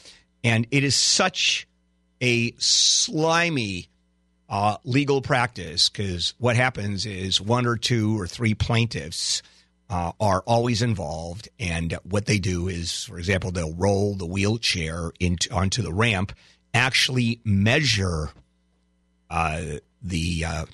And 0.44 0.68
it 0.72 0.84
is 0.84 0.96
such 0.96 1.68
a 2.22 2.54
slimy 2.58 3.90
uh, 4.50 4.78
legal 4.84 5.22
practice 5.22 5.90
because 5.90 6.34
what 6.38 6.56
happens 6.56 7.06
is 7.06 7.42
one 7.42 7.66
or 7.66 7.78
two 7.78 8.20
or 8.20 8.28
three 8.28 8.54
plaintiffs 8.54 9.42
uh, 9.90 10.12
are 10.20 10.42
always 10.46 10.82
involved, 10.82 11.50
and 11.60 11.98
what 12.04 12.26
they 12.26 12.40
do 12.40 12.68
is, 12.68 13.06
for 13.06 13.18
example, 13.18 13.52
they'll 13.52 13.74
roll 13.74 14.16
the 14.16 14.26
wheelchair 14.26 15.12
into 15.20 15.54
onto 15.54 15.82
the 15.82 15.94
ramp, 15.94 16.34
actually 16.74 17.40
measure 17.46 18.30
uh, 19.30 19.62
the 20.02 20.44
uh, 20.46 20.66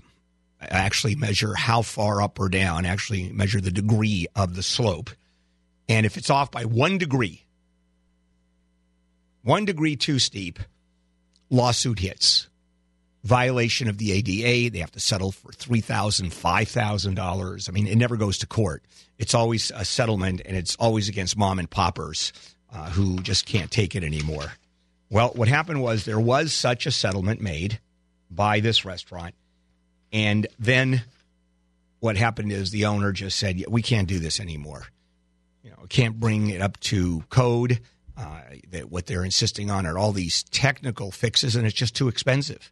actually 0.62 1.15
measure 1.15 1.53
how 1.53 1.83
far 1.83 2.21
up 2.21 2.39
or 2.39 2.49
down, 2.49 2.86
actually 2.86 3.31
measure 3.31 3.62
the 3.62 3.71
degree 3.71 4.25
of 4.36 4.55
the 4.55 4.63
slope, 4.63 5.12
and 5.88 6.05
if 6.05 6.17
it's 6.17 6.31
off 6.31 6.49
by 6.49 6.65
one 6.65 6.97
degree, 6.97 7.43
one 9.43 9.65
degree 9.65 9.95
too 9.95 10.17
steep, 10.17 10.57
lawsuit 11.51 11.99
hits 11.99 12.47
violation 13.23 13.88
of 13.88 13.97
the 13.97 14.12
ADA. 14.12 14.71
They 14.71 14.79
have 14.79 14.91
to 14.91 14.99
settle 14.99 15.31
for 15.31 15.51
$3,000, 15.51 16.31
$5,000. 16.31 17.69
I 17.69 17.71
mean, 17.71 17.88
it 17.88 17.97
never 17.97 18.17
goes 18.17 18.38
to 18.39 18.48
court. 18.48 18.83
It's 19.17 19.33
always 19.33 19.71
a 19.73 19.85
settlement, 19.85 20.41
and 20.45 20.58
it's 20.58 20.75
always 20.75 21.08
against 21.10 21.37
mom 21.37 21.60
and 21.60 21.69
poppers 21.69 22.33
uh, 22.73 22.89
who 22.89 23.19
just 23.19 23.45
can't 23.45 23.71
take 23.71 23.95
it 23.95 24.04
anymore. 24.04 24.54
Well, 25.10 25.29
what 25.35 25.48
happened 25.48 25.81
was 25.81 26.06
there 26.06 26.19
was 26.19 26.54
such 26.54 26.85
a 26.85 26.91
settlement 26.91 27.39
made 27.39 27.79
by 28.29 28.60
this 28.60 28.83
restaurant. 28.83 29.35
And 30.12 30.48
then 30.60 31.04
what 32.00 32.17
happened 32.17 32.52
is 32.52 32.71
the 32.71 32.85
owner 32.85 33.12
just 33.12 33.37
said, 33.37 33.58
yeah, 33.58 33.67
we 33.69 33.81
can't 33.81 34.08
do 34.08 34.19
this 34.19 34.39
anymore. 34.39 34.87
You 35.63 35.69
know, 35.69 35.85
can't 35.87 36.19
bring 36.19 36.50
it 36.50 36.62
up 36.62 36.79
to 36.81 37.23
code. 37.29 37.79
Uh, 38.17 38.41
that 38.69 38.91
what 38.91 39.08
they're 39.08 39.23
insisting 39.23 39.71
on 39.71 39.87
are 39.87 39.98
all 39.98 40.12
these 40.12 40.43
technical 40.43 41.10
fixes, 41.10 41.56
and 41.56 41.65
it's 41.65 41.75
just 41.75 41.95
too 41.95 42.08
expensive. 42.08 42.71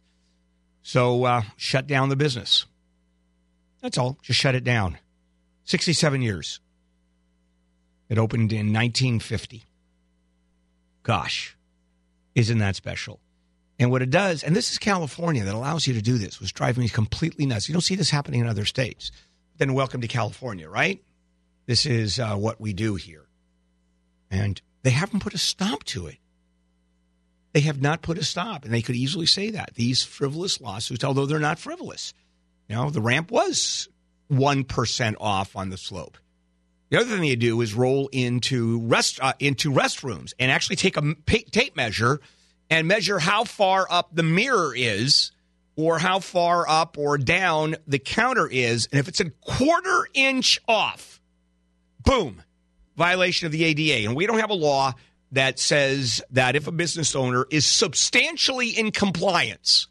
So 0.82 1.24
uh, 1.24 1.42
shut 1.56 1.86
down 1.86 2.08
the 2.08 2.16
business. 2.16 2.66
That's 3.80 3.98
all. 3.98 4.18
Just 4.22 4.40
shut 4.40 4.54
it 4.54 4.64
down. 4.64 4.98
67 5.64 6.22
years. 6.22 6.60
It 8.08 8.18
opened 8.18 8.52
in 8.52 8.72
1950. 8.72 9.64
Gosh, 11.02 11.56
isn't 12.34 12.58
that 12.58 12.76
special? 12.76 13.20
And 13.78 13.90
what 13.90 14.02
it 14.02 14.10
does, 14.10 14.44
and 14.44 14.54
this 14.54 14.70
is 14.70 14.78
California 14.78 15.44
that 15.44 15.54
allows 15.54 15.86
you 15.86 15.94
to 15.94 16.02
do 16.02 16.18
this, 16.18 16.38
was 16.38 16.52
driving 16.52 16.82
me 16.82 16.88
completely 16.88 17.46
nuts. 17.46 17.68
You 17.68 17.72
don't 17.72 17.80
see 17.80 17.96
this 17.96 18.10
happening 18.10 18.40
in 18.40 18.46
other 18.46 18.64
states. 18.64 19.10
Then 19.56 19.74
welcome 19.74 20.00
to 20.02 20.08
California, 20.08 20.68
right? 20.68 21.02
This 21.66 21.86
is 21.86 22.18
uh, 22.18 22.36
what 22.36 22.60
we 22.60 22.72
do 22.72 22.94
here. 22.94 23.26
And 24.30 24.60
they 24.82 24.90
haven't 24.90 25.20
put 25.20 25.34
a 25.34 25.38
stop 25.38 25.84
to 25.84 26.06
it. 26.06 26.18
They 27.52 27.60
have 27.60 27.82
not 27.82 28.02
put 28.02 28.18
a 28.18 28.24
stop. 28.24 28.64
And 28.64 28.72
they 28.72 28.82
could 28.82 28.96
easily 28.96 29.26
say 29.26 29.50
that. 29.50 29.74
These 29.74 30.02
frivolous 30.02 30.60
lawsuits, 30.60 31.04
although 31.04 31.26
they're 31.26 31.38
not 31.38 31.58
frivolous, 31.58 32.14
you 32.68 32.74
know, 32.74 32.90
the 32.90 33.02
ramp 33.02 33.30
was 33.30 33.88
1% 34.30 35.14
off 35.20 35.54
on 35.54 35.70
the 35.70 35.76
slope. 35.76 36.16
The 36.90 36.98
other 36.98 37.08
thing 37.08 37.22
they 37.22 37.36
do 37.36 37.60
is 37.62 37.72
roll 37.72 38.08
into 38.12 38.80
rest 38.80 39.18
uh, 39.22 39.32
into 39.38 39.70
restrooms 39.72 40.34
and 40.38 40.50
actually 40.50 40.76
take 40.76 40.98
a 40.98 41.14
tape 41.24 41.74
measure 41.74 42.20
and 42.68 42.86
measure 42.86 43.18
how 43.18 43.44
far 43.44 43.86
up 43.88 44.10
the 44.14 44.22
mirror 44.22 44.74
is 44.76 45.32
or 45.74 45.98
how 45.98 46.20
far 46.20 46.68
up 46.68 46.98
or 46.98 47.16
down 47.16 47.76
the 47.86 47.98
counter 47.98 48.46
is. 48.46 48.88
And 48.92 48.98
if 48.98 49.08
it's 49.08 49.20
a 49.20 49.30
quarter 49.30 50.06
inch 50.12 50.60
off, 50.68 51.20
boom, 52.04 52.42
violation 52.96 53.46
of 53.46 53.52
the 53.52 53.64
ADA. 53.64 54.06
And 54.06 54.14
we 54.14 54.26
don't 54.26 54.40
have 54.40 54.50
a 54.50 54.54
law 54.54 54.92
that 55.32 55.58
says 55.58 56.22
that 56.30 56.56
if 56.56 56.66
a 56.66 56.72
business 56.72 57.16
owner 57.16 57.46
is 57.50 57.66
substantially 57.66 58.68
in 58.68 58.90
compliance, 58.90 59.88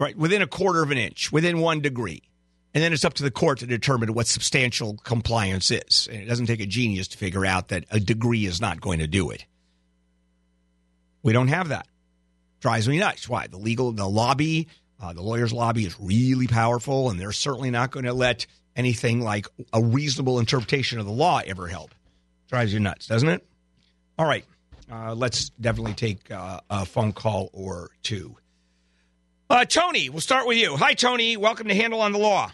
right, 0.00 0.16
within 0.16 0.42
a 0.42 0.46
quarter 0.46 0.82
of 0.82 0.90
an 0.90 0.98
inch, 0.98 1.30
within 1.30 1.60
one 1.60 1.80
degree, 1.80 2.22
and 2.74 2.82
then 2.82 2.92
it's 2.92 3.04
up 3.04 3.14
to 3.14 3.22
the 3.22 3.30
court 3.30 3.60
to 3.60 3.66
determine 3.66 4.12
what 4.12 4.26
substantial 4.26 4.96
compliance 4.96 5.70
is. 5.70 6.08
And 6.10 6.20
it 6.20 6.26
doesn't 6.26 6.46
take 6.46 6.60
a 6.60 6.66
genius 6.66 7.08
to 7.08 7.18
figure 7.18 7.46
out 7.46 7.68
that 7.68 7.84
a 7.90 8.00
degree 8.00 8.44
is 8.44 8.60
not 8.60 8.80
going 8.80 8.98
to 8.98 9.06
do 9.06 9.30
it. 9.30 9.46
We 11.22 11.32
don't 11.32 11.48
have 11.48 11.68
that. 11.68 11.86
Drives 12.60 12.88
me 12.88 12.98
nuts. 12.98 13.28
Why? 13.28 13.46
The 13.46 13.58
legal, 13.58 13.92
the 13.92 14.08
lobby, 14.08 14.68
uh, 15.00 15.12
the 15.12 15.22
lawyers' 15.22 15.52
lobby 15.52 15.84
is 15.84 15.98
really 16.00 16.46
powerful, 16.46 17.10
and 17.10 17.20
they're 17.20 17.32
certainly 17.32 17.70
not 17.70 17.90
going 17.90 18.06
to 18.06 18.12
let 18.14 18.46
anything 18.74 19.20
like 19.20 19.46
a 19.72 19.82
reasonable 19.82 20.38
interpretation 20.38 20.98
of 20.98 21.06
the 21.06 21.12
law 21.12 21.40
ever 21.46 21.66
help. 21.66 21.94
Drives 22.48 22.72
you 22.72 22.80
nuts, 22.80 23.06
doesn't 23.06 23.28
it? 23.28 23.46
All 24.18 24.26
right. 24.26 24.44
Uh, 24.90 25.14
let's 25.14 25.48
definitely 25.50 25.94
take 25.94 26.30
uh, 26.30 26.60
a 26.70 26.84
phone 26.86 27.12
call 27.12 27.50
or 27.52 27.90
two. 28.02 28.36
Uh, 29.50 29.64
Tony, 29.64 30.08
we'll 30.10 30.20
start 30.20 30.46
with 30.46 30.56
you. 30.58 30.76
Hi, 30.76 30.94
Tony. 30.94 31.36
Welcome 31.36 31.68
to 31.68 31.74
Handel 31.74 32.00
on 32.00 32.12
the 32.12 32.18
Law. 32.18 32.52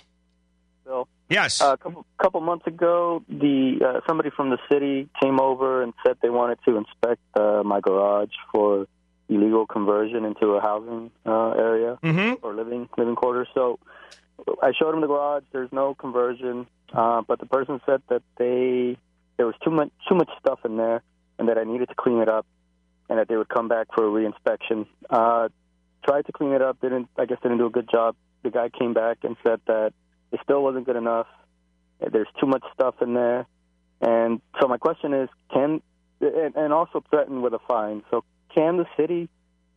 Bill. 0.85 1.09
Yes. 1.29 1.61
Uh, 1.61 1.73
a 1.73 1.77
couple, 1.77 2.07
couple 2.21 2.41
months 2.41 2.67
ago, 2.67 3.23
the 3.29 3.79
uh, 3.87 4.01
somebody 4.07 4.31
from 4.35 4.51
the 4.51 4.59
city 4.71 5.09
came 5.23 5.41
over 5.41 5.83
and 5.83 5.93
said 6.07 6.17
they 6.23 6.31
wanted 6.31 6.59
to 6.67 6.77
inspect 6.77 7.21
uh, 7.35 7.63
my 7.65 7.81
garage 7.81 8.33
for 8.51 8.87
illegal 9.29 9.67
conversion 9.67 10.25
into 10.25 10.47
a 10.49 10.61
housing 10.61 11.11
uh, 11.25 11.51
area 11.51 11.99
Mm-hmm. 12.03 12.45
or 12.45 12.55
living 12.55 12.89
living 12.99 13.15
quarters. 13.15 13.49
So 13.55 13.79
I 14.63 14.73
showed 14.79 14.93
them 14.93 15.01
the 15.03 15.07
garage. 15.07 15.45
There's 15.53 15.73
no 15.73 15.95
conversion, 15.95 16.67
uh, 16.93 17.23
but 17.27 17.41
the 17.41 17.47
person 17.47 17.81
said 17.87 18.03
that 18.09 18.23
they 18.37 18.99
there 19.37 19.47
was 19.47 19.55
too 19.65 19.71
much 19.71 19.91
too 20.09 20.15
much 20.15 20.29
stuff 20.41 20.61
in 20.65 20.77
there, 20.77 21.03
and 21.39 21.49
that 21.49 21.59
I 21.59 21.65
needed 21.65 21.89
to 21.89 21.95
clean 21.95 22.19
it 22.19 22.29
up, 22.29 22.47
and 23.09 23.19
that 23.19 23.29
they 23.29 23.37
would 23.37 23.49
come 23.49 23.69
back 23.69 23.89
for 23.95 24.07
a 24.07 24.11
reinspection. 24.11 24.87
Uh, 25.09 25.49
tried 26.05 26.27
to 26.27 26.33
clean 26.33 26.53
it 26.53 26.63
up. 26.63 26.81
Didn't 26.81 27.09
I 27.19 27.27
guess 27.27 27.39
didn't 27.43 27.59
do 27.59 27.67
a 27.67 27.71
good 27.71 27.89
job. 27.91 28.17
The 28.43 28.51
guy 28.51 28.69
came 28.69 28.93
back 28.93 29.19
and 29.23 29.37
said 29.43 29.61
that 29.67 29.93
it 30.33 30.41
still 30.43 30.63
wasn't 30.63 30.87
good 30.87 30.97
enough. 30.97 31.27
There's 32.01 32.29
too 32.41 32.47
much 32.47 32.65
stuff 32.75 32.97
in 33.01 33.15
there, 33.15 33.47
and 34.01 34.41
so 34.61 34.69
my 34.69 34.79
question 34.79 35.15
is, 35.15 35.29
can 35.53 35.81
and, 36.21 36.55
and 36.57 36.73
also 36.73 37.03
threatened 37.11 37.43
with 37.43 37.53
a 37.53 37.59
fine. 37.69 38.03
So 38.11 38.25
can 38.55 38.77
the 38.77 38.87
city 38.97 39.29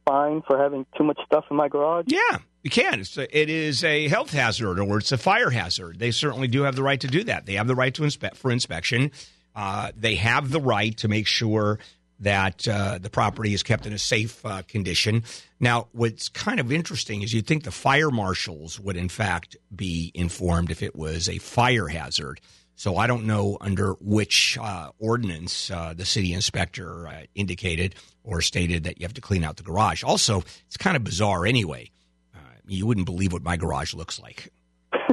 fine 0.07 0.41
for 0.45 0.57
having 0.57 0.85
too 0.97 1.03
much 1.03 1.19
stuff 1.25 1.45
in 1.49 1.57
my 1.57 1.67
garage? 1.67 2.05
Yeah, 2.07 2.39
you 2.63 2.69
can. 2.69 2.99
It's 2.99 3.17
a, 3.17 3.37
it 3.37 3.49
is 3.49 3.83
a 3.83 4.07
health 4.07 4.31
hazard 4.31 4.79
or 4.79 4.97
it's 4.97 5.11
a 5.11 5.17
fire 5.17 5.49
hazard. 5.49 5.99
They 5.99 6.11
certainly 6.11 6.47
do 6.47 6.63
have 6.63 6.75
the 6.75 6.83
right 6.83 6.99
to 7.01 7.07
do 7.07 7.23
that. 7.25 7.45
They 7.45 7.53
have 7.53 7.67
the 7.67 7.75
right 7.75 7.93
to 7.95 8.03
inspect 8.03 8.37
for 8.37 8.51
inspection. 8.51 9.11
Uh, 9.55 9.91
they 9.95 10.15
have 10.15 10.51
the 10.51 10.59
right 10.59 10.97
to 10.97 11.07
make 11.07 11.27
sure 11.27 11.79
that 12.19 12.67
uh, 12.67 12.97
the 12.97 13.09
property 13.09 13.53
is 13.53 13.63
kept 13.63 13.85
in 13.85 13.93
a 13.93 13.97
safe 13.97 14.45
uh, 14.45 14.61
condition. 14.63 15.23
Now, 15.59 15.87
what's 15.91 16.29
kind 16.29 16.59
of 16.59 16.71
interesting 16.71 17.21
is 17.21 17.33
you'd 17.33 17.47
think 17.47 17.63
the 17.63 17.71
fire 17.71 18.11
marshals 18.11 18.79
would, 18.79 18.95
in 18.95 19.09
fact, 19.09 19.57
be 19.75 20.11
informed 20.13 20.71
if 20.71 20.81
it 20.81 20.95
was 20.95 21.27
a 21.27 21.39
fire 21.39 21.87
hazard. 21.87 22.39
So 22.75 22.97
I 22.97 23.07
don't 23.07 23.25
know 23.25 23.57
under 23.61 23.93
which 24.01 24.57
uh, 24.61 24.91
ordinance 24.99 25.71
uh, 25.71 25.93
the 25.95 26.05
city 26.05 26.33
inspector 26.33 27.07
uh, 27.07 27.23
indicated 27.33 27.95
or 28.23 28.41
stated 28.41 28.83
that 28.83 28.99
you 28.99 29.05
have 29.05 29.13
to 29.13 29.21
clean 29.21 29.43
out 29.43 29.57
the 29.57 29.63
garage. 29.63 30.03
Also, 30.03 30.43
it's 30.67 30.77
kind 30.77 30.97
of 30.97 31.03
bizarre 31.03 31.45
anyway. 31.45 31.89
Uh, 32.35 32.39
you 32.67 32.85
wouldn't 32.85 33.05
believe 33.05 33.31
what 33.31 33.43
my 33.43 33.55
garage 33.55 33.93
looks 33.93 34.19
like. 34.19 34.51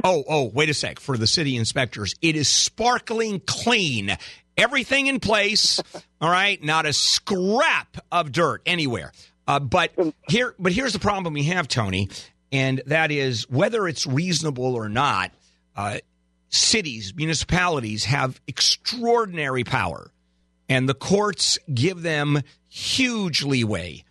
Oh, 0.03 0.23
oh, 0.27 0.51
wait 0.53 0.69
a 0.69 0.73
sec. 0.73 0.99
For 0.99 1.17
the 1.17 1.27
city 1.27 1.55
inspectors, 1.55 2.15
it 2.21 2.35
is 2.35 2.47
sparkling 2.47 3.39
clean. 3.39 4.15
Everything 4.55 5.07
in 5.07 5.19
place. 5.19 5.81
All 6.21 6.29
right, 6.29 6.61
not 6.63 6.85
a 6.85 6.93
scrap 6.93 7.97
of 8.11 8.31
dirt 8.31 8.61
anywhere. 8.65 9.11
Uh, 9.47 9.59
but 9.59 9.91
here, 10.29 10.55
but 10.57 10.71
here's 10.71 10.93
the 10.93 10.99
problem 10.99 11.33
we 11.33 11.43
have, 11.43 11.67
Tony, 11.67 12.09
and 12.51 12.81
that 12.85 13.11
is 13.11 13.49
whether 13.49 13.87
it's 13.87 14.07
reasonable 14.07 14.75
or 14.75 14.89
not. 14.89 15.31
Uh, 15.75 15.97
cities, 16.49 17.13
municipalities 17.15 18.05
have 18.05 18.39
extraordinary 18.47 19.63
power, 19.63 20.11
and 20.69 20.87
the 20.87 20.93
courts 20.93 21.57
give 21.73 22.01
them 22.01 22.41
huge 22.69 23.43
leeway. 23.43 24.03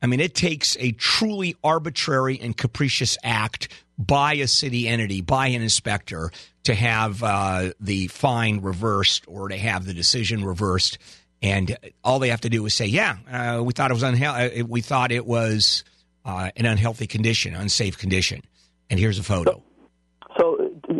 I 0.00 0.06
mean, 0.06 0.20
it 0.20 0.34
takes 0.34 0.76
a 0.78 0.92
truly 0.92 1.56
arbitrary 1.62 2.38
and 2.40 2.56
capricious 2.56 3.18
act 3.22 3.68
by 3.98 4.34
a 4.34 4.46
city 4.46 4.86
entity, 4.86 5.20
by 5.20 5.48
an 5.48 5.62
inspector, 5.62 6.30
to 6.64 6.74
have 6.74 7.22
uh, 7.22 7.72
the 7.80 8.06
fine 8.08 8.60
reversed 8.60 9.24
or 9.26 9.48
to 9.48 9.56
have 9.56 9.84
the 9.86 9.94
decision 9.94 10.44
reversed. 10.44 10.98
And 11.42 11.76
all 12.04 12.18
they 12.18 12.28
have 12.28 12.42
to 12.42 12.50
do 12.50 12.64
is 12.66 12.74
say, 12.74 12.86
"Yeah, 12.86 13.16
uh, 13.30 13.62
we 13.62 13.72
thought 13.72 13.90
it 13.90 13.94
was 13.94 14.02
unhealthy. 14.02 14.62
We 14.62 14.80
thought 14.80 15.12
it 15.12 15.26
was 15.26 15.84
uh, 16.24 16.50
an 16.56 16.66
unhealthy 16.66 17.06
condition, 17.06 17.54
unsafe 17.54 17.98
condition." 17.98 18.42
And 18.90 18.98
here's 18.98 19.18
a 19.18 19.22
photo. 19.22 19.62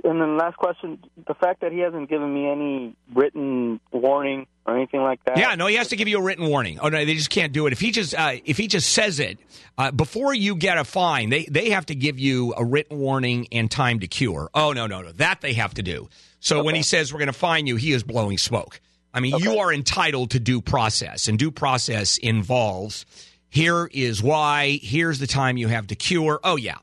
And 0.09 0.20
then 0.22 0.38
last 0.38 0.56
question: 0.56 0.98
the 1.26 1.34
fact 1.34 1.61
that 1.61 1.70
he 1.70 1.80
hasn't 1.80 2.09
given 2.09 2.32
me 2.32 2.48
any 2.48 2.96
written 3.14 3.78
warning 3.92 4.46
or 4.64 4.74
anything 4.74 5.02
like 5.02 5.22
that. 5.24 5.36
Yeah, 5.36 5.54
no, 5.54 5.66
he 5.66 5.74
has 5.74 5.88
to 5.88 5.96
give 5.96 6.09
you 6.09 6.18
a 6.18 6.22
written 6.22 6.46
warning. 6.46 6.78
Oh 6.80 6.88
no, 6.88 7.04
they 7.04 7.14
just 7.14 7.28
can't 7.28 7.52
do 7.52 7.66
it. 7.66 7.74
If 7.74 7.80
he 7.80 7.90
just 7.90 8.14
uh, 8.14 8.36
if 8.46 8.56
he 8.56 8.68
just 8.68 8.90
says 8.90 9.20
it 9.20 9.38
uh, 9.76 9.90
before 9.90 10.32
you 10.32 10.54
get 10.54 10.78
a 10.78 10.84
fine, 10.84 11.28
they 11.28 11.44
they 11.44 11.70
have 11.70 11.84
to 11.86 11.94
give 11.94 12.18
you 12.18 12.54
a 12.56 12.64
written 12.64 12.98
warning 12.98 13.48
and 13.52 13.70
time 13.70 14.00
to 14.00 14.06
cure. 14.06 14.48
Oh 14.54 14.72
no, 14.72 14.86
no, 14.86 15.02
no, 15.02 15.12
that 15.12 15.42
they 15.42 15.52
have 15.52 15.74
to 15.74 15.82
do. 15.82 16.09
So 16.40 16.62
when 16.62 16.74
he 16.74 16.82
says 16.82 17.12
we're 17.12 17.18
going 17.18 17.26
to 17.26 17.32
fine 17.34 17.66
you, 17.66 17.76
he 17.76 17.92
is 17.92 18.02
blowing 18.02 18.38
smoke. 18.38 18.80
I 19.12 19.20
mean, 19.20 19.36
you 19.38 19.59
are 19.59 19.72
entitled 19.72 20.30
to 20.30 20.40
due 20.40 20.62
process, 20.62 21.28
and 21.28 21.38
due 21.38 21.50
process 21.50 22.16
involves 22.16 23.04
here 23.50 23.88
is 23.92 24.22
why, 24.22 24.78
here's 24.82 25.18
the 25.18 25.26
time 25.26 25.56
you 25.56 25.68
have 25.68 25.88
to 25.88 25.94
cure. 25.94 26.38
Oh 26.44 26.56
yeah. 26.56 26.76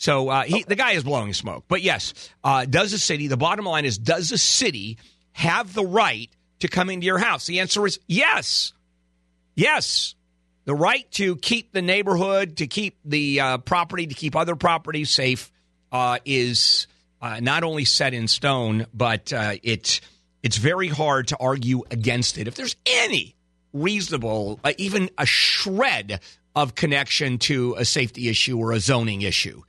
So 0.00 0.30
uh, 0.30 0.44
he, 0.44 0.62
the 0.62 0.76
guy 0.76 0.92
is 0.92 1.04
blowing 1.04 1.34
smoke. 1.34 1.64
But 1.68 1.82
yes, 1.82 2.14
uh, 2.42 2.64
does 2.64 2.92
the 2.92 2.98
city? 2.98 3.26
The 3.26 3.36
bottom 3.36 3.66
line 3.66 3.84
is, 3.84 3.98
does 3.98 4.30
the 4.30 4.38
city 4.38 4.96
have 5.32 5.74
the 5.74 5.84
right 5.84 6.30
to 6.60 6.68
come 6.68 6.88
into 6.88 7.04
your 7.04 7.18
house? 7.18 7.44
The 7.44 7.60
answer 7.60 7.84
is 7.86 8.00
yes. 8.06 8.72
Yes. 9.54 10.14
The 10.64 10.74
right 10.74 11.08
to 11.12 11.36
keep 11.36 11.72
the 11.72 11.82
neighborhood, 11.82 12.56
to 12.56 12.66
keep 12.66 12.96
the 13.04 13.40
uh, 13.40 13.58
property, 13.58 14.06
to 14.06 14.14
keep 14.14 14.34
other 14.34 14.56
properties 14.56 15.10
safe 15.10 15.52
uh, 15.92 16.18
is 16.24 16.86
uh, 17.20 17.40
not 17.40 17.62
only 17.62 17.84
set 17.84 18.14
in 18.14 18.26
stone, 18.26 18.86
but 18.94 19.34
uh, 19.34 19.56
it, 19.62 20.00
it's 20.42 20.56
very 20.56 20.88
hard 20.88 21.28
to 21.28 21.36
argue 21.38 21.82
against 21.90 22.38
it. 22.38 22.48
If 22.48 22.54
there's 22.54 22.76
any 22.86 23.36
reasonable, 23.74 24.60
even 24.78 25.10
a 25.18 25.26
shred 25.26 26.20
of 26.56 26.74
connection 26.74 27.36
to 27.36 27.74
a 27.76 27.84
safety 27.84 28.30
issue 28.30 28.56
or 28.56 28.72
a 28.72 28.80
zoning 28.80 29.20
issue, 29.20 29.62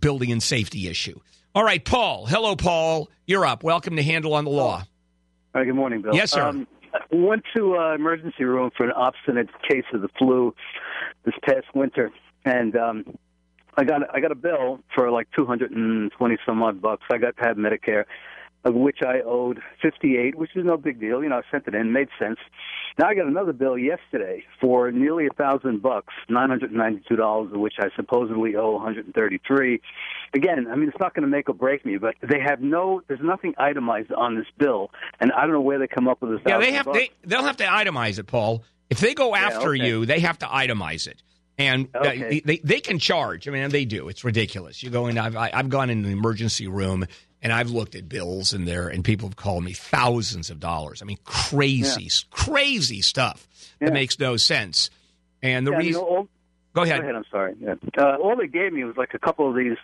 building 0.00 0.32
and 0.32 0.42
safety 0.42 0.88
issue. 0.88 1.18
All 1.54 1.64
right, 1.64 1.84
Paul. 1.84 2.26
Hello, 2.26 2.56
Paul. 2.56 3.08
You're 3.26 3.44
up. 3.44 3.62
Welcome 3.62 3.96
to 3.96 4.02
Handel 4.02 4.34
on 4.34 4.44
the 4.44 4.50
Law. 4.50 4.84
Hi, 5.54 5.64
good 5.64 5.74
morning, 5.74 6.02
Bill. 6.02 6.14
Yes, 6.14 6.30
sir. 6.32 6.42
Um, 6.42 6.66
went 7.10 7.42
to 7.56 7.76
uh, 7.76 7.94
emergency 7.94 8.44
room 8.44 8.70
for 8.76 8.84
an 8.84 8.92
obstinate 8.92 9.48
case 9.68 9.84
of 9.92 10.02
the 10.02 10.08
flu 10.18 10.54
this 11.24 11.34
past 11.42 11.66
winter, 11.74 12.10
and 12.44 12.76
um, 12.76 13.18
I 13.76 13.84
got 13.84 14.02
I 14.14 14.20
got 14.20 14.32
a 14.32 14.36
bill 14.36 14.80
for 14.94 15.10
like 15.10 15.28
two 15.34 15.46
hundred 15.46 15.72
and 15.72 16.12
twenty 16.12 16.36
some 16.44 16.62
odd 16.62 16.80
bucks. 16.80 17.04
I 17.10 17.18
got 17.18 17.34
had 17.38 17.56
Medicare, 17.56 18.04
of 18.64 18.74
which 18.74 18.98
I 19.02 19.20
owed 19.24 19.60
fifty 19.82 20.16
eight, 20.16 20.34
which 20.36 20.50
is 20.54 20.64
no 20.64 20.76
big 20.76 21.00
deal. 21.00 21.22
You 21.22 21.28
know, 21.28 21.38
I 21.38 21.42
sent 21.50 21.66
it 21.66 21.74
in, 21.74 21.92
made 21.92 22.08
sense. 22.18 22.38
Now 22.98 23.06
I 23.08 23.14
got 23.14 23.26
another 23.26 23.52
bill 23.52 23.78
yesterday 23.78 24.42
for 24.60 24.90
nearly 24.90 25.26
a 25.26 25.34
thousand 25.34 25.82
bucks, 25.82 26.12
nine 26.28 26.48
hundred 26.48 26.70
and 26.70 26.78
ninety 26.78 27.02
two 27.08 27.14
dollars, 27.14 27.52
of 27.52 27.60
which 27.60 27.74
I 27.78 27.88
supposedly 27.94 28.56
owe 28.56 28.72
one 28.72 28.82
hundred 28.82 29.06
and 29.06 29.14
thirty 29.14 29.40
three. 29.46 29.80
Again, 30.34 30.66
I 30.68 30.74
mean, 30.74 30.88
it's 30.88 30.98
not 30.98 31.14
going 31.14 31.22
to 31.22 31.28
make 31.28 31.48
or 31.48 31.54
break 31.54 31.86
me, 31.86 31.96
but 31.96 32.16
they 32.28 32.40
have 32.40 32.60
no, 32.60 33.00
there's 33.06 33.20
nothing 33.22 33.54
itemized 33.56 34.12
on 34.12 34.36
this 34.36 34.46
bill, 34.58 34.90
and 35.20 35.30
I 35.32 35.42
don't 35.42 35.52
know 35.52 35.60
where 35.60 35.78
they 35.78 35.86
come 35.86 36.08
up 36.08 36.20
with 36.20 36.32
this. 36.32 36.40
Yeah, 36.46 36.58
they 36.58 36.72
have 36.72 36.92
they 36.92 37.10
they'll 37.24 37.44
have 37.44 37.58
to 37.58 37.64
itemize 37.64 38.18
it, 38.18 38.26
Paul. 38.26 38.64
If 38.90 38.98
they 38.98 39.14
go 39.14 39.34
after 39.34 39.74
okay. 39.74 39.86
you, 39.86 40.04
they 40.04 40.18
have 40.20 40.38
to 40.40 40.46
itemize 40.46 41.06
it. 41.06 41.22
And 41.60 41.88
uh, 41.94 41.98
Okay. 42.06 42.40
they, 42.44 42.58
they 42.58 42.80
can 42.80 43.00
charge. 43.00 43.48
I 43.48 43.50
mean, 43.50 43.68
they 43.70 43.84
do. 43.84 44.08
It's 44.08 44.22
ridiculous. 44.22 44.80
You 44.82 44.90
go 44.90 45.08
in. 45.08 45.18
I've 45.18 45.36
I've 45.36 45.68
gone 45.68 45.90
in 45.90 46.02
the 46.02 46.10
emergency 46.10 46.68
room 46.68 47.04
and 47.42 47.52
I've 47.52 47.70
looked 47.70 47.94
at 47.94 48.08
bills 48.08 48.52
in 48.52 48.64
there, 48.64 48.88
and 48.88 49.04
people 49.04 49.28
have 49.28 49.36
called 49.36 49.64
me 49.64 49.72
thousands 49.72 50.50
of 50.50 50.58
dollars. 50.60 51.02
I 51.02 51.04
mean, 51.04 51.18
crazy, 51.24 52.08
crazy 52.30 53.00
stuff 53.02 53.46
that 53.80 53.92
makes 53.92 54.18
no 54.18 54.36
sense. 54.36 54.90
And 55.42 55.66
the 55.66 55.70
Yeah, 55.72 55.78
you 55.78 55.86
reason. 55.86 56.02
know, 56.02 56.08
all- 56.08 56.28
go 56.74 56.82
ahead. 56.82 56.96
Go 56.98 57.02
ahead. 57.04 57.14
I'm 57.14 57.24
sorry. 57.30 57.54
Yeah. 57.60 57.74
Uh, 57.96 58.16
all 58.16 58.36
they 58.36 58.48
gave 58.48 58.72
me 58.72 58.82
was 58.84 58.96
like 58.96 59.14
a 59.14 59.18
couple 59.20 59.48
of 59.48 59.54
these, 59.56 59.76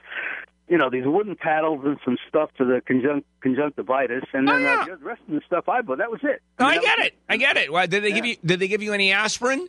you 0.69 0.79
know, 0.79 0.91
these 0.91 1.05
wooden 1.07 1.37
paddles 1.37 1.81
and 1.85 1.99
some 2.05 2.17
stuff 2.29 2.51
for 2.57 2.65
the 2.65 2.81
conjunct 2.87 3.27
conjunctivitis, 3.41 4.25
and 4.33 4.49
then 4.49 4.65
uh, 4.67 4.85
the 4.87 4.97
rest 4.97 5.21
of 5.29 5.35
the 5.35 5.41
stuff 5.47 5.69
I 5.69 5.83
bought. 5.83 5.99
That 5.99 6.11
was 6.11 6.21
it. 6.25 6.43
No, 6.59 6.67
I 6.67 6.79
get 6.79 6.99
it. 7.01 7.15
I 7.29 7.37
get 7.37 7.57
it. 7.57 7.73
Why, 7.73 7.87
did 7.87 8.03
they 8.03 8.13
give 8.13 8.25
you? 8.25 8.37
Did 8.45 8.59
they 8.61 8.67
give 8.69 8.83
you 8.83 8.93
any 8.93 9.13
aspirin? 9.13 9.69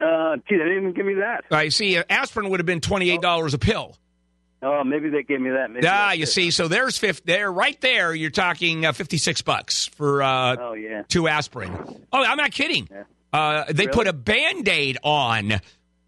Uh, 0.00 0.36
gee, 0.48 0.56
they 0.56 0.62
didn't 0.64 0.78
even 0.78 0.92
give 0.92 1.04
me 1.06 1.14
that. 1.14 1.44
I 1.50 1.70
see. 1.70 1.98
uh, 1.98 2.04
Aspirin 2.08 2.50
would 2.50 2.60
have 2.60 2.66
been 2.66 2.80
twenty 2.80 3.10
eight 3.10 3.20
dollars 3.20 3.52
a 3.52 3.58
pill. 3.58 3.96
Oh, 4.62 4.82
maybe 4.84 5.08
they 5.08 5.22
gave 5.22 5.40
me 5.40 5.50
that. 5.50 5.70
Maybe 5.70 5.86
Ah, 5.88 6.12
you 6.12 6.26
see. 6.26 6.50
So 6.50 6.66
there's 6.66 6.98
fifth. 6.98 7.22
There, 7.24 7.50
right 7.52 7.80
there. 7.80 8.12
You're 8.14 8.30
talking 8.30 8.84
uh, 8.86 8.92
fifty 8.92 9.16
six 9.18 9.40
bucks 9.42 9.86
for 9.86 10.22
uh, 10.22 10.56
Oh 10.58 10.72
yeah. 10.74 11.02
two 11.08 11.28
aspirin. 11.28 11.70
Oh, 12.12 12.24
I'm 12.24 12.36
not 12.36 12.50
kidding. 12.50 12.88
Uh, 13.32 13.64
they 13.70 13.84
Really? 13.86 13.92
put 13.94 14.06
a 14.08 14.12
band 14.12 14.68
aid 14.68 14.98
on. 15.02 15.60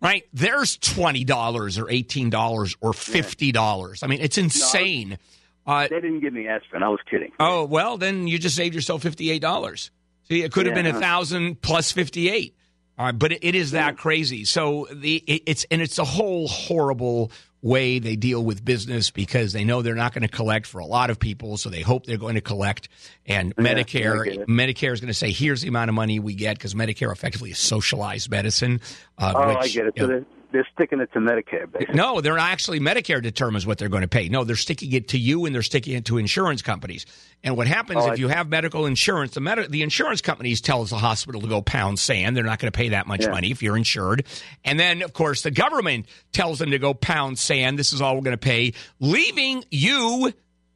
Right 0.02 0.24
there's 0.32 0.78
twenty 0.78 1.24
dollars 1.24 1.78
or 1.78 1.90
eighteen 1.90 2.30
dollars 2.30 2.74
or 2.80 2.92
fifty 2.94 3.52
dollars. 3.52 4.02
I 4.02 4.06
mean, 4.06 4.20
it's 4.22 4.38
insane. 4.38 5.18
uh, 5.66 5.82
They 5.88 6.00
didn't 6.00 6.20
give 6.20 6.32
me 6.32 6.48
aspirin. 6.48 6.82
I 6.82 6.88
was 6.88 7.00
kidding. 7.10 7.32
oh 7.38 7.66
well, 7.66 7.98
then 7.98 8.26
you 8.26 8.38
just 8.38 8.56
saved 8.56 8.74
yourself 8.74 9.02
fifty 9.02 9.30
eight 9.30 9.42
dollars. 9.42 9.90
See, 10.28 10.42
it 10.42 10.52
could 10.52 10.64
have 10.66 10.74
been 10.74 10.86
a 10.86 10.90
Yeah. 10.92 11.00
thousand 11.00 11.60
plus 11.60 11.92
fifty 11.92 12.30
eight. 12.30 12.56
All 12.98 13.04
right, 13.06 13.18
but 13.18 13.32
it, 13.32 13.40
it 13.44 13.54
is 13.54 13.72
that 13.72 13.98
crazy. 13.98 14.44
So 14.46 14.86
the 14.90 15.16
it, 15.26 15.42
it's 15.46 15.66
and 15.70 15.82
it's 15.82 15.98
a 15.98 16.04
whole 16.04 16.48
horrible 16.48 17.30
way 17.62 17.98
they 17.98 18.16
deal 18.16 18.42
with 18.42 18.64
business 18.64 19.10
because 19.10 19.52
they 19.52 19.64
know 19.64 19.82
they're 19.82 19.94
not 19.94 20.14
going 20.14 20.22
to 20.22 20.28
collect 20.28 20.66
for 20.66 20.78
a 20.78 20.86
lot 20.86 21.10
of 21.10 21.18
people, 21.18 21.56
so 21.56 21.68
they 21.68 21.82
hope 21.82 22.06
they're 22.06 22.16
going 22.16 22.36
to 22.36 22.40
collect. 22.40 22.88
And 23.26 23.52
Yeah, 23.58 23.64
Medicare. 23.64 24.46
Medicare 24.46 24.92
is 24.92 25.00
going 25.00 25.08
to 25.08 25.14
say, 25.14 25.30
"Here's 25.30 25.62
the 25.62 25.68
amount 25.68 25.88
of 25.88 25.94
money 25.94 26.18
we 26.18 26.34
get," 26.34 26.56
because 26.56 26.74
Medicare 26.74 27.12
effectively 27.12 27.50
is 27.50 27.58
socialized 27.58 28.30
medicine. 28.30 28.80
Uh, 29.18 29.32
oh, 29.36 29.48
which, 29.48 29.58
I 29.58 29.68
get 29.68 29.86
it. 29.86 29.92
you 29.96 30.06
know, 30.06 30.24
they're, 30.52 30.66
sticking 30.74 31.00
it 31.00 31.12
to 31.12 31.18
Medicare, 31.18 31.70
basically. 31.70 31.94
no, 31.94 32.20
they're 32.20 32.38
actually 32.38 32.80
Medicare 32.80 33.22
determines 33.22 33.66
what 33.66 33.78
they're 33.78 33.88
going 33.88 34.02
to 34.02 34.08
pay. 34.08 34.28
No, 34.28 34.44
they're 34.44 34.56
sticking 34.56 34.92
it 34.92 35.08
to 35.08 35.18
you 35.18 35.44
and 35.46 35.54
they're 35.54 35.62
sticking 35.62 35.94
it 35.96 36.04
to 36.06 36.18
insurance 36.18 36.62
companies. 36.62 37.06
And 37.42 37.56
what 37.56 37.66
happens 37.66 38.04
Oh, 38.04 38.12
if 38.12 38.18
you 38.18 38.28
have 38.28 38.48
medical 38.48 38.86
insurance, 38.86 39.34
the 39.34 39.40
med- 39.40 39.70
the 39.70 39.82
insurance 39.82 40.20
companies 40.20 40.60
tells 40.60 40.90
the 40.90 40.96
hospital 40.98 41.40
to 41.40 41.46
go 41.48 41.62
pound 41.62 41.98
sand. 41.98 42.36
They're 42.36 42.44
not 42.44 42.58
going 42.58 42.70
to 42.72 42.76
pay 42.76 42.90
that 42.90 43.06
much 43.06 43.22
Yeah. 43.22 43.30
money 43.30 43.50
if 43.50 43.62
you're 43.62 43.76
insured. 43.76 44.26
And 44.64 44.78
then 44.78 45.02
of 45.02 45.12
course 45.12 45.42
the 45.42 45.50
government 45.50 46.06
tells 46.32 46.58
them 46.58 46.70
to 46.72 46.78
go 46.78 46.94
pound 46.94 47.38
sand. 47.38 47.78
This 47.78 47.92
is 47.92 48.00
all 48.00 48.14
we're 48.16 48.22
going 48.22 48.32
to 48.32 48.38
pay, 48.38 48.74
leaving 48.98 49.64
you, 49.70 50.32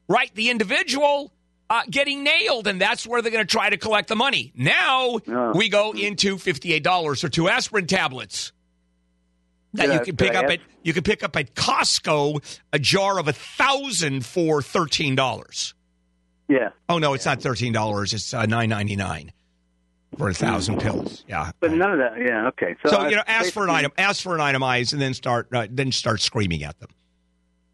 right, 0.09 0.31
the 0.35 0.51
individual 0.51 1.33
uh, 1.71 1.81
getting 1.91 2.23
nailed, 2.23 2.67
and 2.67 2.79
that's 2.79 3.07
where 3.07 3.23
they're 3.23 3.33
going 3.33 3.45
to 3.45 3.51
try 3.51 3.71
to 3.71 3.79
collect 3.79 4.09
the 4.09 4.15
money. 4.15 4.53
Now 4.55 5.19
we 5.55 5.71
go 5.71 5.93
into 5.93 6.37
fifty-eight 6.37 6.83
dollars 6.85 7.23
for 7.23 7.31
two 7.31 7.49
aspirin 7.49 7.87
tablets 7.87 8.53
that 9.75 9.93
you 9.93 10.01
can 10.01 10.17
pick 10.17 10.35
up 10.35 10.47
at 10.47 10.61
you 10.83 10.93
can 10.93 11.03
pick 11.03 11.23
up 11.23 11.37
at 11.37 11.55
Costco 11.55 12.61
a 12.73 12.79
jar 12.79 13.19
of 13.19 13.29
a 13.29 13.33
thousand 13.33 14.25
for 14.27 14.63
thirteen 14.63 15.15
dollars. 15.15 15.75
Yeah. 16.49 16.71
Oh 16.89 16.99
no, 16.99 17.15
it's 17.15 17.27
not 17.27 17.43
thirteen 17.43 17.73
dollars. 17.73 18.13
It's 18.13 18.33
uh, 18.35 18.47
nine 18.47 18.69
ninety 18.69 18.97
nine 18.97 19.33
for 20.17 20.29
a 20.29 20.35
thousand 20.35 20.81
pills. 20.81 21.25
Yeah. 21.29 21.51
But 21.61 21.73
none 21.73 21.93
of 21.93 21.99
that. 21.99 22.19
Yeah. 22.19 22.49
Okay. 22.49 22.77
So, 22.85 22.91
So 22.91 23.09
you 23.09 23.17
know, 23.17 23.23
ask 23.27 23.53
for 23.53 23.65
an 23.65 23.71
item, 23.71 23.93
ask 23.99 24.23
for 24.23 24.35
an 24.35 24.41
itemized, 24.41 24.93
and 24.93 25.01
then 25.03 25.15
start 25.15 25.49
uh, 25.53 25.67
then 25.71 25.93
start 25.93 26.21
screaming 26.21 26.63
at 26.65 26.79
them. 26.81 26.91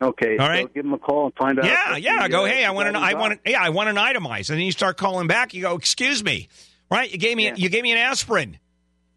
Okay. 0.02 0.38
All 0.38 0.48
right. 0.48 0.64
so 0.64 0.68
give 0.68 0.84
them 0.84 0.94
a 0.94 0.98
call 0.98 1.26
and 1.26 1.34
find 1.34 1.58
out. 1.58 1.66
Yeah, 1.66 1.96
yeah. 1.96 2.26
Go, 2.28 2.44
uh, 2.44 2.48
hey, 2.48 2.64
I 2.64 2.70
want 2.70 2.88
an, 2.88 2.96
I 2.96 3.14
want, 3.14 3.34
an, 3.34 3.40
yeah, 3.44 3.62
I 3.62 3.68
want 3.68 3.90
an 3.90 3.98
itemized, 3.98 4.48
and 4.50 4.58
then 4.58 4.64
you 4.64 4.72
start 4.72 4.96
calling 4.96 5.26
back. 5.26 5.52
You 5.52 5.62
go, 5.62 5.74
excuse 5.76 6.24
me, 6.24 6.48
right? 6.90 7.10
You 7.10 7.18
gave 7.18 7.36
me, 7.36 7.52
you 7.54 7.68
gave 7.68 7.82
me 7.82 7.92
an 7.92 7.98
aspirin, 7.98 8.58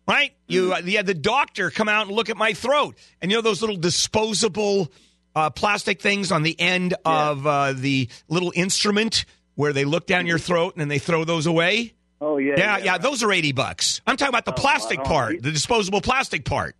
right? 0.08 0.34
You, 0.48 0.64
Mm-hmm. 0.70 0.74
uh, 0.74 0.90
you 0.90 0.98
had 0.98 1.06
the 1.08 1.14
doctor 1.14 1.70
come 1.70 1.90
out 1.90 2.08
and 2.08 2.16
look 2.16 2.30
at 2.30 2.38
my 2.38 2.54
throat, 2.54 2.96
and 3.22 3.32
you 3.32 3.38
know 3.38 3.42
those 3.42 3.62
little 3.62 3.78
disposable 3.78 4.92
uh, 5.36 5.50
plastic 5.50 6.02
things 6.02 6.32
on 6.32 6.44
the 6.44 6.60
end 6.60 6.94
of 7.06 7.48
uh, 7.48 7.74
the 7.74 8.08
little 8.30 8.52
instrument 8.56 9.26
where 9.56 9.74
they 9.74 9.86
look 9.86 10.06
down 10.06 10.26
your 10.28 10.38
throat 10.40 10.74
and 10.76 10.82
then 10.82 10.88
they 10.88 11.00
throw 11.00 11.24
those 11.26 11.46
away. 11.48 11.94
Oh 12.22 12.38
yeah. 12.38 12.54
Yeah, 12.58 12.78
yeah, 12.78 12.98
those 12.98 13.24
are 13.24 13.32
eighty 13.32 13.52
bucks. 13.52 14.02
I'm 14.08 14.16
talking 14.16 14.30
about 14.30 14.46
the 14.46 14.52
Oh, 14.54 14.56
plastic 14.62 15.04
part, 15.04 15.42
the 15.42 15.52
disposable 15.52 16.02
plastic 16.02 16.46
part. 16.46 16.76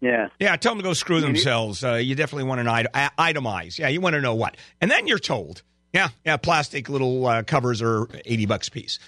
Yeah. 0.00 0.28
Yeah, 0.38 0.56
tell 0.56 0.72
them 0.72 0.78
to 0.78 0.84
go 0.84 0.94
screw 0.94 1.20
themselves. 1.20 1.84
Uh, 1.84 1.94
you 1.96 2.14
definitely 2.14 2.44
want 2.44 2.66
a- 2.66 3.10
itemize. 3.18 3.78
Yeah, 3.78 3.88
you 3.88 4.00
want 4.00 4.14
to 4.14 4.20
know 4.22 4.34
what, 4.34 4.56
and 4.80 4.90
then 4.90 5.06
you're 5.06 5.18
told. 5.18 5.62
Yeah, 5.92 6.08
yeah, 6.24 6.36
plastic 6.38 6.88
little 6.88 7.26
uh, 7.26 7.42
covers 7.42 7.82
are 7.82 8.06
eighty 8.24 8.46
bucks 8.46 8.68
a 8.68 8.70
piece. 8.70 8.98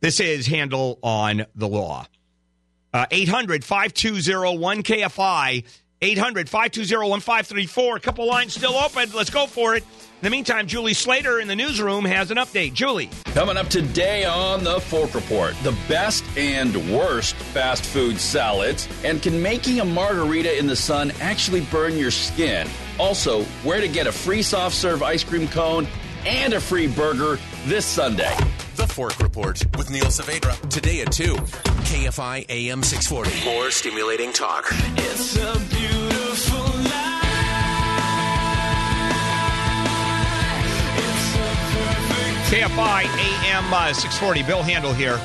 This 0.00 0.20
is 0.20 0.46
Handel 0.46 0.98
on 1.02 1.44
the 1.56 1.66
law. 1.68 2.06
Uh, 2.92 3.06
800 3.10 3.64
5201 3.64 4.82
KFI. 4.82 5.64
800 6.00 6.48
520 6.48 7.10
1534. 7.10 7.96
A 7.96 8.00
couple 8.00 8.26
lines 8.26 8.54
still 8.54 8.76
open. 8.76 9.10
Let's 9.14 9.30
go 9.30 9.46
for 9.46 9.74
it. 9.74 9.82
In 9.82 10.24
the 10.24 10.30
meantime, 10.30 10.66
Julie 10.66 10.94
Slater 10.94 11.40
in 11.40 11.48
the 11.48 11.56
newsroom 11.56 12.04
has 12.04 12.30
an 12.30 12.38
update. 12.38 12.72
Julie. 12.72 13.10
Coming 13.26 13.56
up 13.56 13.68
today 13.68 14.24
on 14.24 14.64
the 14.64 14.80
Fork 14.80 15.14
Report, 15.14 15.54
the 15.62 15.76
best 15.88 16.24
and 16.36 16.74
worst 16.92 17.34
fast 17.36 17.84
food 17.84 18.18
salads, 18.18 18.88
and 19.04 19.22
can 19.22 19.40
making 19.40 19.80
a 19.80 19.84
margarita 19.84 20.58
in 20.58 20.66
the 20.66 20.76
sun 20.76 21.12
actually 21.20 21.60
burn 21.62 21.96
your 21.96 22.10
skin? 22.10 22.68
Also, 22.98 23.42
where 23.62 23.80
to 23.80 23.88
get 23.88 24.06
a 24.06 24.12
free 24.12 24.42
soft 24.42 24.74
serve 24.74 25.02
ice 25.02 25.22
cream 25.22 25.46
cone 25.48 25.86
and 26.26 26.52
a 26.52 26.60
free 26.60 26.88
burger 26.88 27.38
this 27.66 27.86
Sunday. 27.86 28.36
The 28.78 28.86
Fork 28.86 29.18
Report 29.18 29.60
with 29.76 29.90
Neil 29.90 30.04
Saavedra. 30.04 30.56
Today 30.70 31.00
at 31.00 31.10
2. 31.10 31.34
KFI 31.34 32.48
AM 32.48 32.84
640. 32.84 33.44
More 33.44 33.72
stimulating 33.72 34.32
talk. 34.32 34.66
It's 34.70 35.34
a 35.34 35.58
beautiful 35.68 36.60
life. 36.60 37.24
KFI 42.46 43.06
AM 43.48 43.74
uh, 43.74 43.92
640. 43.92 44.44
Bill 44.44 44.62
Handel 44.62 44.92
here. 44.92 45.18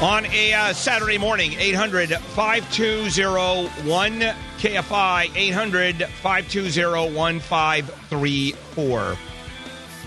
On 0.00 0.24
a 0.26 0.52
uh, 0.52 0.72
Saturday 0.72 1.18
morning, 1.18 1.54
800 1.58 2.10
5201 2.10 4.20
KFI, 4.58 5.32
800 5.34 6.06
520 6.22 7.12
1534. 7.12 9.16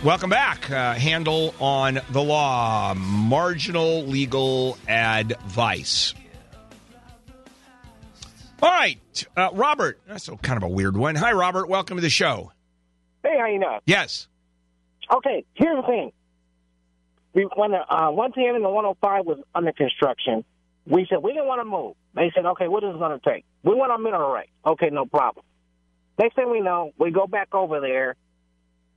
Welcome 0.02 0.30
back. 0.30 0.72
Uh, 0.72 0.94
Handel 0.94 1.54
on 1.60 2.00
the 2.12 2.24
law, 2.24 2.94
marginal 2.94 4.04
legal 4.04 4.78
advice. 4.88 6.14
All 8.62 8.70
right, 8.70 8.98
uh, 9.36 9.50
Robert. 9.52 10.00
That's 10.08 10.30
a, 10.30 10.38
kind 10.38 10.56
of 10.56 10.64
a 10.64 10.70
weird 10.70 10.96
one. 10.96 11.16
Hi, 11.16 11.34
Robert. 11.34 11.68
Welcome 11.68 11.98
to 11.98 12.02
the 12.02 12.10
show. 12.10 12.54
Hey, 13.24 13.36
how 13.38 13.48
you 13.48 13.60
know? 13.60 13.80
Yes. 13.86 14.30
Okay, 15.14 15.44
here's 15.56 15.76
the 15.76 15.88
thing. 15.88 16.12
We, 17.34 17.50
when 17.58 17.72
the 17.72 17.80
uh, 17.80 18.10
110 18.12 18.56
and 18.56 18.64
the 18.64 18.70
105 18.70 19.26
was 19.26 19.40
under 19.54 19.74
construction, 19.74 20.46
we 20.86 21.08
said 21.10 21.18
we 21.22 21.34
didn't 21.34 21.48
want 21.48 21.60
to 21.60 21.66
move. 21.66 21.96
They 22.16 22.32
said, 22.34 22.46
okay, 22.46 22.70
what 22.70 22.86
is 22.86 22.96
it 22.96 23.00
going 23.00 23.20
to 23.20 23.30
take? 23.30 23.44
We 23.64 23.76
want 23.76 23.92
our 23.92 23.98
mineral 23.98 24.32
right. 24.32 24.50
Okay, 24.66 24.92
no 24.92 25.06
problem. 25.06 25.44
Next 26.18 26.36
thing 26.36 26.50
we 26.50 26.62
know, 26.62 26.94
we 26.98 27.12
go 27.12 27.28
back 27.28 27.54
over 27.54 27.82
there. 27.82 28.16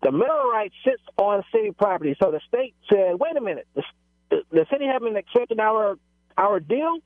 The 0.02 0.10
right 0.10 0.72
sits 0.84 1.02
on 1.16 1.44
city 1.52 1.70
property. 1.70 2.16
So 2.20 2.32
the 2.32 2.40
state 2.48 2.74
said, 2.88 3.14
wait 3.18 3.36
a 3.36 3.40
minute, 3.40 3.66
the, 3.74 3.82
the 4.50 4.66
city 4.70 4.86
haven't 4.86 5.16
accepted 5.16 5.60
our 5.60 5.96
our 6.36 6.60
deal. 6.60 6.98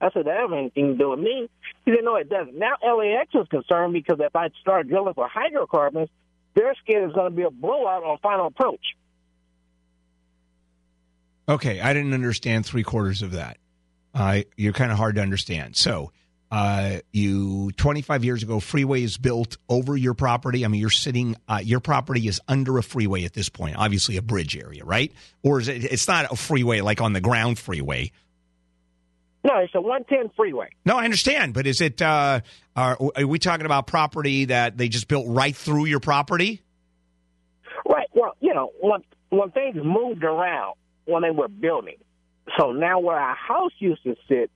I 0.00 0.10
said, 0.12 0.26
that 0.26 0.36
have 0.36 0.52
anything 0.52 0.92
to 0.92 0.98
do 0.98 1.10
with 1.10 1.20
me. 1.20 1.48
He 1.84 1.92
said, 1.92 2.00
no, 2.02 2.16
it 2.16 2.28
doesn't. 2.28 2.58
Now 2.58 2.74
LAX 2.82 3.30
is 3.34 3.46
concerned 3.48 3.92
because 3.92 4.18
if 4.18 4.34
I 4.34 4.48
start 4.60 4.88
drilling 4.88 5.14
for 5.14 5.28
hydrocarbons, 5.28 6.08
they're 6.54 6.74
scared 6.82 7.04
it's 7.04 7.14
going 7.14 7.30
to 7.30 7.36
be 7.36 7.44
a 7.44 7.50
blowout 7.50 8.02
on 8.02 8.18
final 8.18 8.48
approach. 8.48 8.84
Okay, 11.48 11.80
I 11.80 11.92
didn't 11.92 12.14
understand 12.14 12.66
three 12.66 12.82
quarters 12.82 13.22
of 13.22 13.32
that. 13.32 13.58
Uh, 14.14 14.42
you're 14.56 14.72
kind 14.72 14.92
of 14.92 14.98
hard 14.98 15.14
to 15.14 15.22
understand. 15.22 15.76
So, 15.76 16.12
uh, 16.52 16.98
you 17.12 17.72
25 17.78 18.24
years 18.24 18.42
ago, 18.42 18.60
freeway 18.60 19.02
is 19.02 19.16
built 19.16 19.56
over 19.70 19.96
your 19.96 20.12
property. 20.12 20.66
I 20.66 20.68
mean, 20.68 20.82
you're 20.82 20.90
sitting, 20.90 21.34
uh, 21.48 21.60
your 21.64 21.80
property 21.80 22.28
is 22.28 22.42
under 22.46 22.76
a 22.76 22.82
freeway 22.82 23.24
at 23.24 23.32
this 23.32 23.48
point, 23.48 23.76
obviously 23.78 24.18
a 24.18 24.22
bridge 24.22 24.54
area, 24.54 24.84
right? 24.84 25.10
Or 25.42 25.60
is 25.60 25.68
it? 25.68 25.84
It's 25.84 26.06
not 26.06 26.30
a 26.30 26.36
freeway 26.36 26.82
like 26.82 27.00
on 27.00 27.14
the 27.14 27.22
ground 27.22 27.58
freeway. 27.58 28.12
No, 29.44 29.56
it's 29.60 29.74
a 29.74 29.80
110 29.80 30.30
freeway. 30.36 30.68
No, 30.84 30.98
I 30.98 31.04
understand, 31.04 31.54
but 31.54 31.66
is 31.66 31.80
it? 31.80 32.02
Uh, 32.02 32.40
are, 32.76 32.98
are 33.16 33.26
we 33.26 33.38
talking 33.38 33.64
about 33.64 33.86
property 33.86 34.44
that 34.44 34.76
they 34.76 34.88
just 34.88 35.08
built 35.08 35.24
right 35.28 35.56
through 35.56 35.86
your 35.86 36.00
property? 36.00 36.60
Right. 37.88 38.08
Well, 38.12 38.36
you 38.40 38.52
know, 38.52 38.72
when 38.78 39.00
when 39.30 39.50
things 39.52 39.76
moved 39.82 40.22
around 40.22 40.74
when 41.06 41.22
they 41.22 41.30
were 41.30 41.48
building, 41.48 41.96
so 42.60 42.72
now 42.72 43.00
where 43.00 43.18
our 43.18 43.34
house 43.34 43.72
used 43.78 44.04
to 44.04 44.16
sit 44.28 44.50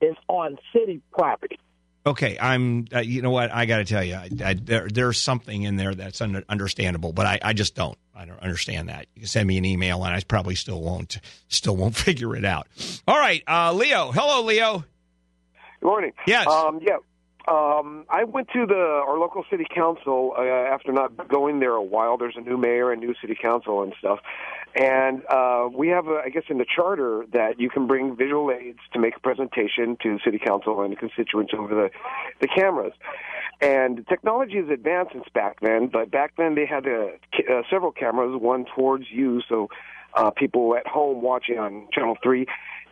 is 0.00 0.16
on 0.28 0.58
city 0.72 1.00
property. 1.12 1.58
Okay, 2.06 2.38
I'm. 2.40 2.86
Uh, 2.94 3.00
you 3.00 3.20
know 3.20 3.30
what? 3.30 3.52
I 3.52 3.66
got 3.66 3.78
to 3.78 3.84
tell 3.84 4.02
you, 4.02 4.14
I, 4.14 4.30
I, 4.42 4.54
there, 4.54 4.88
there's 4.88 5.18
something 5.18 5.64
in 5.64 5.76
there 5.76 5.94
that's 5.94 6.20
under, 6.20 6.42
understandable, 6.48 7.12
but 7.12 7.26
I, 7.26 7.38
I 7.42 7.52
just 7.52 7.74
don't. 7.74 7.98
I 8.14 8.24
don't 8.24 8.40
understand 8.40 8.88
that. 8.88 9.06
You 9.14 9.22
can 9.22 9.28
send 9.28 9.46
me 9.46 9.58
an 9.58 9.64
email, 9.64 10.02
and 10.04 10.14
I 10.14 10.20
probably 10.26 10.54
still 10.54 10.80
won't. 10.80 11.18
Still 11.48 11.76
won't 11.76 11.96
figure 12.08 12.34
it 12.34 12.44
out. 12.44 12.66
All 13.06 13.18
right, 13.18 13.42
uh, 13.46 13.72
Leo. 13.74 14.10
Hello, 14.12 14.42
Leo. 14.42 14.84
Good 15.80 15.86
morning. 15.86 16.12
Yes. 16.26 16.46
Um, 16.46 16.80
yeah. 16.82 16.96
Um, 17.48 18.04
I 18.10 18.24
went 18.24 18.48
to 18.52 18.66
the 18.66 19.02
our 19.06 19.18
local 19.18 19.42
city 19.50 19.64
council 19.74 20.34
uh, 20.36 20.42
after 20.42 20.92
not 20.92 21.28
going 21.28 21.60
there 21.60 21.72
a 21.72 21.82
while. 21.82 22.18
There's 22.18 22.36
a 22.36 22.42
new 22.42 22.58
mayor 22.58 22.92
and 22.92 23.00
new 23.00 23.14
city 23.20 23.36
council 23.40 23.82
and 23.82 23.94
stuff, 23.98 24.18
and 24.74 25.22
uh, 25.30 25.68
we 25.72 25.88
have, 25.88 26.08
a, 26.08 26.20
I 26.24 26.28
guess, 26.28 26.42
in 26.50 26.58
the 26.58 26.66
charter 26.66 27.24
that 27.32 27.58
you 27.58 27.70
can 27.70 27.86
bring 27.86 28.16
visual 28.16 28.50
aids 28.50 28.80
to 28.92 28.98
make 28.98 29.16
a 29.16 29.20
presentation 29.20 29.96
to 30.02 30.14
the 30.14 30.20
city 30.22 30.38
council 30.38 30.82
and 30.82 30.92
the 30.92 30.96
constituents 30.96 31.52
over 31.56 31.74
the 31.74 31.90
the 32.40 32.48
cameras. 32.48 32.92
And 33.60 34.06
technology 34.08 34.56
has 34.56 34.68
advanced 34.68 35.12
since 35.12 35.24
back 35.34 35.60
then, 35.60 35.88
but 35.88 36.10
back 36.10 36.34
then 36.36 36.54
they 36.54 36.66
had 36.66 36.86
uh, 36.86 37.06
uh, 37.50 37.62
several 37.70 37.92
cameras, 37.92 38.38
one 38.40 38.66
towards 38.76 39.06
you, 39.10 39.40
so 39.48 39.68
uh, 40.14 40.30
people 40.30 40.76
at 40.76 40.86
home 40.86 41.22
watching 41.22 41.58
on 41.58 41.88
Channel 41.92 42.16
Three 42.22 42.46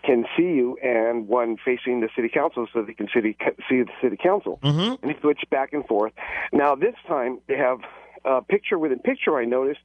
can 0.04 0.24
see 0.36 0.44
you, 0.44 0.78
and 0.82 1.26
one 1.26 1.56
facing 1.62 2.00
the 2.00 2.08
city 2.14 2.28
council, 2.28 2.66
so 2.72 2.82
they 2.82 2.94
can 2.94 3.08
city, 3.12 3.36
see 3.68 3.82
the 3.82 3.90
city 4.00 4.16
council. 4.16 4.60
Mm-hmm. 4.62 5.04
And 5.04 5.14
they 5.14 5.20
switch 5.20 5.40
back 5.50 5.72
and 5.72 5.84
forth. 5.86 6.12
Now 6.52 6.74
this 6.74 6.94
time 7.08 7.40
they 7.48 7.56
have 7.56 7.80
uh, 8.24 8.40
picture 8.40 8.78
within 8.78 8.98
picture. 9.00 9.36
I 9.36 9.44
noticed, 9.44 9.80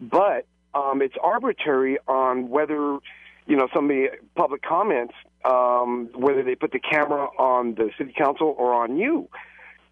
but 0.00 0.46
um, 0.74 1.02
it's 1.02 1.14
arbitrary 1.22 1.98
on 2.06 2.48
whether 2.48 2.98
you 3.46 3.56
know 3.56 3.68
some 3.74 3.84
of 3.84 3.90
the 3.90 4.08
public 4.34 4.62
comments, 4.62 5.14
um, 5.44 6.10
whether 6.14 6.42
they 6.42 6.54
put 6.54 6.72
the 6.72 6.80
camera 6.80 7.26
on 7.38 7.74
the 7.74 7.90
city 7.98 8.14
council 8.16 8.54
or 8.58 8.74
on 8.74 8.96
you, 8.96 9.28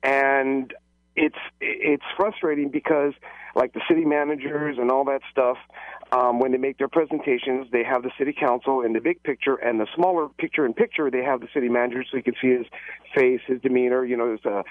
and 0.03 0.73
it's 1.17 1.37
it's 1.61 2.03
frustrating 2.17 2.71
because 2.71 3.13
like 3.55 3.73
the 3.73 3.81
city 3.89 4.05
managers 4.05 4.79
and 4.79 4.91
all 4.91 5.05
that 5.05 5.21
stuff 5.31 5.57
um, 6.13 6.41
when 6.41 6.53
they 6.53 6.59
make 6.59 6.79
their 6.79 6.89
presentations 6.89 7.67
they 7.71 7.85
have 7.85 8.03
the 8.03 8.11
city 8.19 8.33
council 8.39 8.81
in 8.83 8.93
the 8.93 9.01
big 9.01 9.23
picture 9.23 9.55
and 9.55 9.79
the 9.81 9.87
smaller 9.95 10.29
picture 10.29 10.67
in 10.67 10.75
picture 10.75 11.11
they 11.11 11.23
have 11.23 11.41
the 11.41 11.49
city 11.55 11.69
manager 11.69 12.05
so 12.11 12.17
you 12.17 12.23
can 12.23 12.35
see 12.41 12.51
his 12.51 12.67
face 13.15 13.41
his 13.47 13.61
demeanor 13.61 14.05
you 14.05 14.17
know 14.17 14.33
his 14.33 14.45
uh, 14.45 14.63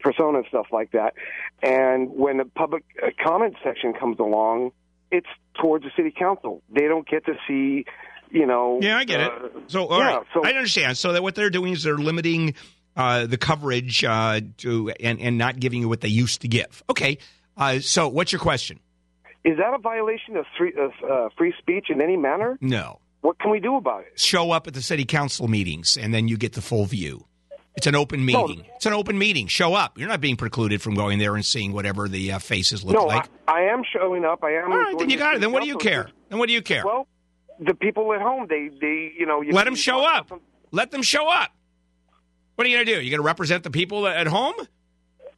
persona 0.00 0.38
and 0.38 0.46
stuff 0.48 0.66
like 0.70 0.90
that 0.92 1.14
and 1.62 2.10
when 2.10 2.36
the 2.36 2.44
public 2.44 2.84
uh, 3.02 3.08
comment 3.24 3.54
section 3.64 3.94
comes 3.94 4.18
along 4.18 4.70
it's 5.10 5.28
towards 5.60 5.84
the 5.84 5.90
city 5.96 6.12
council 6.16 6.62
they 6.70 6.88
don't 6.88 7.08
get 7.08 7.24
to 7.24 7.34
see 7.48 7.86
you 8.30 8.44
know 8.46 8.78
Yeah, 8.82 8.98
I 8.98 9.04
get 9.04 9.20
uh, 9.20 9.30
it. 9.44 9.52
So, 9.68 9.86
all 9.86 9.98
yeah, 9.98 10.16
right, 10.16 10.26
so 10.34 10.44
I 10.44 10.50
understand. 10.50 10.98
So 10.98 11.12
that 11.12 11.22
what 11.22 11.34
they're 11.34 11.50
doing 11.50 11.72
is 11.72 11.84
they're 11.84 11.96
limiting 11.96 12.54
uh, 12.96 13.26
the 13.26 13.36
coverage 13.36 14.04
uh, 14.04 14.40
to 14.58 14.90
and 15.00 15.20
and 15.20 15.38
not 15.38 15.60
giving 15.60 15.80
you 15.80 15.88
what 15.88 16.00
they 16.00 16.08
used 16.08 16.40
to 16.42 16.48
give. 16.48 16.82
Okay. 16.90 17.18
Uh, 17.56 17.80
so, 17.80 18.08
what's 18.08 18.32
your 18.32 18.40
question? 18.40 18.80
is 19.46 19.56
that 19.58 19.72
a 19.72 19.78
violation 19.78 20.36
of 20.36 20.44
free, 20.58 20.74
of, 20.76 20.90
uh, 21.08 21.28
free 21.38 21.54
speech 21.58 21.86
in 21.88 22.00
any 22.00 22.16
manner 22.16 22.58
No. 22.60 22.98
what 23.20 23.38
can 23.38 23.52
we 23.52 23.60
do 23.60 23.76
about 23.76 24.00
it 24.00 24.18
Show 24.18 24.50
up 24.50 24.66
at 24.66 24.74
the 24.74 24.82
city 24.82 25.04
council 25.04 25.46
meetings, 25.46 25.96
and 25.96 26.12
then 26.12 26.26
you 26.28 26.36
get 26.36 26.54
the 26.54 26.60
full 26.60 26.84
view. 26.84 27.24
It's 27.76 27.86
an 27.86 27.94
open 27.94 28.24
meeting. 28.24 28.64
It's 28.76 28.86
an 28.86 28.94
open 28.94 29.18
meeting. 29.18 29.48
Show 29.48 29.74
up. 29.74 29.98
You're 29.98 30.08
not 30.08 30.22
being 30.22 30.36
precluded 30.36 30.80
from 30.80 30.94
going 30.94 31.18
there 31.18 31.34
and 31.36 31.44
seeing 31.44 31.72
whatever 31.72 32.08
the 32.08 32.32
uh, 32.32 32.38
faces 32.38 32.82
look 32.82 32.94
no, 32.94 33.04
like. 33.04 33.28
I, 33.46 33.60
I 33.60 33.60
am 33.72 33.82
showing 33.84 34.24
up. 34.24 34.42
I 34.42 34.52
am. 34.52 34.72
All 34.72 34.78
right, 34.78 34.98
then 34.98 35.10
you 35.10 35.18
got 35.18 35.34
it. 35.34 35.42
Then 35.42 35.52
what 35.52 35.62
do 35.62 35.68
you 35.68 35.76
care? 35.76 36.08
Then 36.30 36.38
what 36.38 36.46
do 36.46 36.54
you 36.54 36.62
care? 36.62 36.82
Well, 36.86 37.06
the 37.60 37.74
people 37.74 38.14
at 38.14 38.22
home, 38.22 38.46
they, 38.48 38.70
they, 38.80 39.12
you 39.18 39.26
know, 39.26 39.42
you 39.42 39.52
Let 39.52 39.64
them 39.64 39.74
show 39.74 40.02
up. 40.06 40.40
Let 40.72 40.90
them 40.90 41.02
show 41.02 41.28
up. 41.28 41.50
What 42.56 42.66
are 42.66 42.70
you 42.70 42.76
going 42.76 42.86
to 42.86 42.94
do? 42.96 43.00
You 43.02 43.10
going 43.10 43.22
to 43.22 43.26
represent 43.26 43.62
the 43.62 43.70
people 43.70 44.06
at 44.08 44.26
home? 44.26 44.54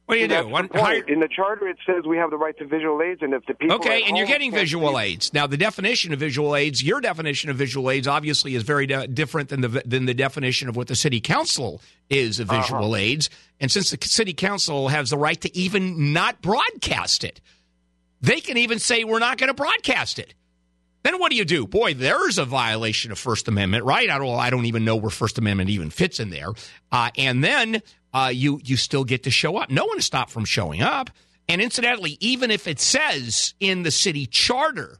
What 0.05 0.15
do 0.15 0.21
you 0.21 0.27
do? 0.27 0.47
One, 0.47 0.67
hire- 0.73 1.03
In 1.07 1.19
the 1.19 1.27
charter, 1.27 1.67
it 1.67 1.77
says 1.85 2.03
we 2.07 2.17
have 2.17 2.31
the 2.31 2.37
right 2.37 2.57
to 2.57 2.65
visual 2.65 2.99
aids, 3.03 3.21
and 3.21 3.31
if 3.31 3.45
the 3.45 3.53
people 3.53 3.75
Okay, 3.75 4.01
and 4.07 4.17
you're 4.17 4.25
getting 4.25 4.51
visual 4.51 4.93
see- 4.97 5.03
aids. 5.03 5.33
Now, 5.35 5.45
the 5.45 5.55
definition 5.57 6.13
of 6.13 6.19
visual 6.19 6.55
aids, 6.55 6.81
your 6.81 6.99
definition 6.99 7.51
of 7.51 7.57
visual 7.57 7.91
aids, 7.91 8.07
obviously 8.07 8.55
is 8.55 8.63
very 8.63 8.87
de- 8.87 9.05
different 9.07 9.49
than 9.49 9.61
the 9.61 9.67
than 9.85 10.05
the 10.07 10.15
definition 10.15 10.67
of 10.67 10.75
what 10.75 10.87
the 10.87 10.95
city 10.95 11.21
council 11.21 11.79
is 12.09 12.39
of 12.39 12.49
Uh-huh. 12.49 12.59
visual 12.61 12.95
aids. 12.95 13.29
And 13.59 13.71
since 13.71 13.91
the 13.91 13.99
city 14.03 14.33
council 14.33 14.87
has 14.87 15.11
the 15.11 15.17
right 15.17 15.39
to 15.41 15.55
even 15.55 16.11
not 16.11 16.41
broadcast 16.41 17.23
it, 17.23 17.39
they 18.19 18.39
can 18.41 18.57
even 18.57 18.79
say 18.79 19.03
we're 19.03 19.19
not 19.19 19.37
going 19.37 19.49
to 19.49 19.53
broadcast 19.53 20.17
it. 20.17 20.33
Then 21.03 21.19
what 21.19 21.31
do 21.31 21.37
you 21.37 21.45
do? 21.45 21.65
Boy, 21.65 21.93
there's 21.93 22.37
a 22.37 22.45
violation 22.45 23.11
of 23.11 23.17
First 23.17 23.47
Amendment, 23.47 23.85
right? 23.85 24.09
I 24.09 24.17
don't, 24.17 24.37
I 24.37 24.49
don't 24.49 24.65
even 24.65 24.83
know 24.83 24.97
where 24.97 25.09
First 25.09 25.37
Amendment 25.37 25.69
even 25.69 25.89
fits 25.89 26.19
in 26.19 26.29
there. 26.29 26.49
Uh, 26.91 27.09
and 27.17 27.43
then 27.43 27.81
uh, 28.13 28.31
you 28.33 28.59
you 28.63 28.75
still 28.75 29.03
get 29.03 29.23
to 29.23 29.31
show 29.31 29.57
up. 29.57 29.69
No 29.69 29.85
one 29.85 30.01
stopped 30.01 30.31
from 30.31 30.45
showing 30.45 30.81
up. 30.81 31.09
And 31.47 31.61
incidentally, 31.61 32.17
even 32.19 32.51
if 32.51 32.67
it 32.67 32.79
says 32.79 33.53
in 33.59 33.83
the 33.83 33.91
city 33.91 34.25
charter 34.25 34.99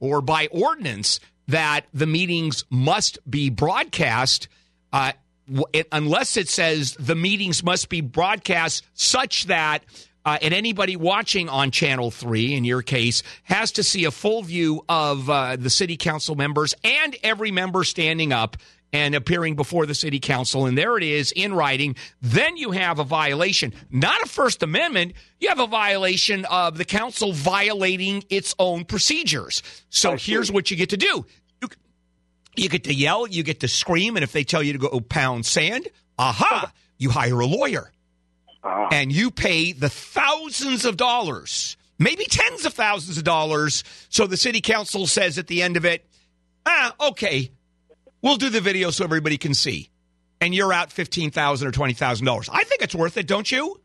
or 0.00 0.20
by 0.20 0.48
ordinance 0.52 1.18
that 1.48 1.86
the 1.92 2.06
meetings 2.06 2.64
must 2.70 3.18
be 3.28 3.50
broadcast, 3.50 4.48
uh, 4.92 5.12
it, 5.72 5.88
unless 5.90 6.36
it 6.36 6.48
says 6.48 6.94
the 7.00 7.14
meetings 7.14 7.64
must 7.64 7.88
be 7.88 8.00
broadcast 8.00 8.86
such 8.94 9.44
that 9.46 9.82
uh, 10.28 10.36
and 10.42 10.52
anybody 10.52 10.94
watching 10.94 11.48
on 11.48 11.70
Channel 11.70 12.10
3, 12.10 12.52
in 12.52 12.62
your 12.62 12.82
case, 12.82 13.22
has 13.44 13.72
to 13.72 13.82
see 13.82 14.04
a 14.04 14.10
full 14.10 14.42
view 14.42 14.84
of 14.86 15.30
uh, 15.30 15.56
the 15.56 15.70
city 15.70 15.96
council 15.96 16.34
members 16.34 16.74
and 16.84 17.16
every 17.22 17.50
member 17.50 17.82
standing 17.82 18.30
up 18.30 18.58
and 18.92 19.14
appearing 19.14 19.56
before 19.56 19.86
the 19.86 19.94
city 19.94 20.20
council. 20.20 20.66
And 20.66 20.76
there 20.76 20.98
it 20.98 21.02
is 21.02 21.32
in 21.32 21.54
writing. 21.54 21.96
Then 22.20 22.58
you 22.58 22.72
have 22.72 22.98
a 22.98 23.04
violation, 23.04 23.72
not 23.90 24.20
a 24.20 24.28
First 24.28 24.62
Amendment. 24.62 25.14
You 25.40 25.48
have 25.48 25.60
a 25.60 25.66
violation 25.66 26.44
of 26.44 26.76
the 26.76 26.84
council 26.84 27.32
violating 27.32 28.22
its 28.28 28.54
own 28.58 28.84
procedures. 28.84 29.62
So 29.88 30.18
here's 30.18 30.52
what 30.52 30.70
you 30.70 30.76
get 30.76 30.90
to 30.90 30.98
do. 30.98 31.24
You, 31.62 31.68
you 32.54 32.68
get 32.68 32.84
to 32.84 32.92
yell, 32.92 33.26
you 33.26 33.42
get 33.42 33.60
to 33.60 33.68
scream, 33.68 34.18
and 34.18 34.24
if 34.24 34.32
they 34.32 34.44
tell 34.44 34.62
you 34.62 34.74
to 34.74 34.78
go 34.78 35.00
pound 35.00 35.46
sand, 35.46 35.88
aha, 36.18 36.70
you 36.98 37.08
hire 37.08 37.40
a 37.40 37.46
lawyer 37.46 37.92
and 38.64 39.12
you 39.12 39.30
pay 39.30 39.72
the 39.72 39.88
thousands 39.88 40.84
of 40.84 40.96
dollars, 40.96 41.76
maybe 41.98 42.24
tens 42.24 42.64
of 42.64 42.74
thousands 42.74 43.18
of 43.18 43.24
dollars. 43.24 43.84
So 44.08 44.26
the 44.26 44.36
city 44.36 44.60
council 44.60 45.06
says 45.06 45.38
at 45.38 45.46
the 45.46 45.62
end 45.62 45.76
of 45.76 45.84
it, 45.84 46.06
ah, 46.66 46.94
okay, 47.08 47.50
we'll 48.22 48.36
do 48.36 48.50
the 48.50 48.60
video 48.60 48.90
so 48.90 49.04
everybody 49.04 49.38
can 49.38 49.54
see. 49.54 49.90
And 50.40 50.54
you're 50.54 50.72
out 50.72 50.92
fifteen 50.92 51.30
thousand 51.30 51.68
or 51.68 51.72
twenty 51.72 51.94
thousand 51.94 52.26
dollars. 52.26 52.48
I 52.52 52.64
think 52.64 52.82
it's 52.82 52.94
worth 52.94 53.16
it, 53.16 53.26
don't 53.26 53.50
you? 53.50 53.80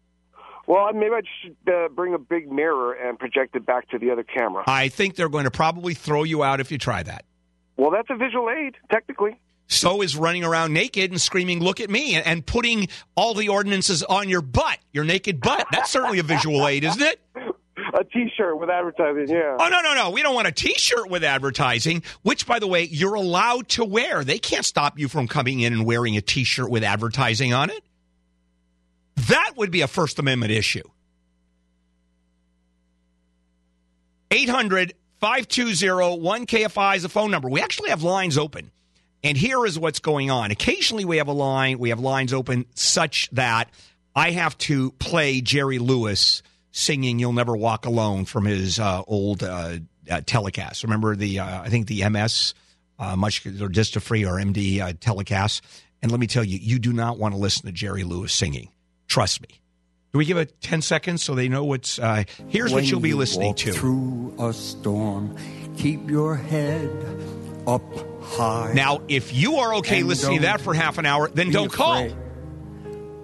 Well, 0.66 0.94
maybe 0.94 1.14
I 1.14 1.22
should 1.42 1.74
uh, 1.74 1.90
bring 1.90 2.14
a 2.14 2.18
big 2.20 2.50
mirror 2.52 2.94
and 2.94 3.20
project 3.20 3.56
it 3.56 3.66
back 3.66 3.90
to 3.90 4.00
the 4.00 4.12
other 4.12 4.24
camera. 4.24 4.64
I 4.66 4.88
think 4.88 5.16
they're 5.16 5.28
going 5.28 5.44
to 5.44 5.52
probably 5.52 5.94
throw 5.94 6.24
you 6.24 6.44
out 6.44 6.60
if 6.62 6.72
you 6.72 6.78
try 6.78 7.04
that. 7.04 7.26
Well, 7.76 7.92
that's 7.92 8.10
a 8.10 8.16
visual 8.16 8.50
aid, 8.50 8.76
technically. 8.92 9.36
So 9.68 10.02
is 10.02 10.16
running 10.16 10.44
around 10.44 10.74
naked 10.74 11.12
and 11.12 11.20
screaming, 11.20 11.60
"Look 11.62 11.80
at 11.80 11.90
me!" 11.90 12.16
and 12.16 12.46
putting 12.46 12.88
all 13.16 13.34
the 13.34 13.50
ordinances 13.50 14.04
on 14.04 14.30
your 14.30 14.42
butt, 14.42 14.78
your 14.92 15.04
naked 15.04 15.42
butt. 15.42 15.68
That's 15.72 15.90
certainly 15.90 16.20
a 16.20 16.24
visual 16.24 16.68
aid, 16.68 16.84
isn't 16.84 17.02
it? 17.02 17.20
A 17.96 18.04
T-shirt 18.04 18.60
with 18.60 18.70
advertising, 18.72 19.28
yeah. 19.36 19.56
Oh 19.60 19.68
no, 19.70 19.82
no, 19.82 19.94
no. 19.94 20.10
We 20.10 20.24
don't 20.24 20.34
want 20.34 20.48
a 20.48 20.52
T-shirt 20.52 21.12
with 21.12 21.24
advertising. 21.24 22.02
Which, 22.24 22.48
by 22.48 22.58
the 22.58 22.66
way, 22.66 22.84
you're 22.84 23.14
allowed 23.14 23.68
to 23.70 23.86
wear. 23.86 24.24
They 24.24 24.40
can't 24.40 24.66
stop 24.66 24.98
you 24.98 25.08
from 25.08 25.28
coming 25.28 25.60
in 25.60 25.74
and 25.74 25.86
wearing 25.86 26.18
a 26.18 26.22
T-shirt 26.22 26.70
with 26.72 26.84
advertising 26.84 27.54
on 27.54 27.70
it. 27.70 27.84
That 29.28 29.54
would 29.58 29.70
be 29.70 29.82
a 29.82 29.88
First 29.88 30.18
Amendment 30.18 30.52
issue. 30.52 30.84
800 34.32 34.94
520 35.20 36.46
1KFI 36.46 36.96
is 36.98 37.04
the 37.04 37.10
phone 37.10 37.30
number. 37.32 37.48
We 37.48 37.62
actually 37.62 37.90
have 37.92 38.02
lines 38.02 38.38
open. 38.38 38.72
And 39.24 39.38
here 39.38 39.66
is 39.66 39.80
what's 39.80 40.00
going 40.00 40.30
on. 40.30 40.52
Occasionally 40.52 41.06
we 41.06 41.18
have 41.18 41.28
a 41.28 41.34
line, 41.34 41.80
we 41.80 41.90
have 41.90 42.00
lines 42.00 42.34
open 42.34 42.66
such 42.76 43.30
that 43.32 43.70
I 44.16 44.32
have 44.32 44.58
to 44.60 44.92
play 44.92 45.42
Jerry 45.42 45.80
Lewis 45.80 46.44
singing 46.72 47.20
You'll 47.20 47.34
Never 47.34 47.56
Walk 47.56 47.86
Alone 47.86 48.26
from 48.26 48.46
his 48.46 48.80
uh, 48.80 49.02
old 49.08 49.44
uh, 49.44 49.78
uh, 50.10 50.22
telecast. 50.26 50.84
Remember 50.84 51.16
the, 51.16 51.40
uh, 51.40 51.62
I 51.62 51.70
think 51.70 51.88
the 51.88 52.08
MS, 52.10 52.54
uh, 53.00 53.16
muscular 53.16 53.70
dystrophy 53.70 54.28
or 54.28 54.44
MD 54.44 54.82
uh, 54.82 54.94
telecast. 55.00 55.64
And 56.02 56.12
let 56.12 56.20
me 56.20 56.28
tell 56.28 56.44
you, 56.44 56.58
you 56.58 56.80
do 56.80 56.92
not 56.92 57.18
want 57.18 57.34
to 57.34 57.40
listen 57.40 57.66
to 57.66 57.72
Jerry 57.72 58.04
Lewis 58.04 58.34
singing. 58.34 58.70
Trust 59.08 59.42
me. 59.42 59.62
Do 60.12 60.20
we 60.20 60.26
give 60.26 60.38
it 60.38 60.60
10 60.62 60.82
seconds 60.82 61.24
so 61.24 61.34
they 61.34 61.48
know 61.50 61.64
what's. 61.64 61.98
Uh, 61.98 62.26
here's 62.50 62.72
what 62.72 62.84
you'll 62.84 63.00
be 63.00 63.10
you 63.10 63.18
listening 63.18 63.48
walk 63.48 63.58
to. 63.58 63.72
Through 63.72 64.36
a 64.38 64.54
storm, 64.54 65.36
keep 65.76 66.08
your 66.08 66.36
head 66.36 66.92
up 67.66 67.82
high. 68.34 68.74
Now, 68.74 69.02
if 69.08 69.34
you 69.34 69.58
are 69.58 69.76
okay 69.76 70.04
listening 70.04 70.40
to 70.40 70.44
that 70.44 70.62
for 70.62 70.74
half 70.74 70.98
an 70.98 71.06
hour, 71.06 71.30
then 71.30 71.52
don't 71.52 71.72
call. 71.72 72.10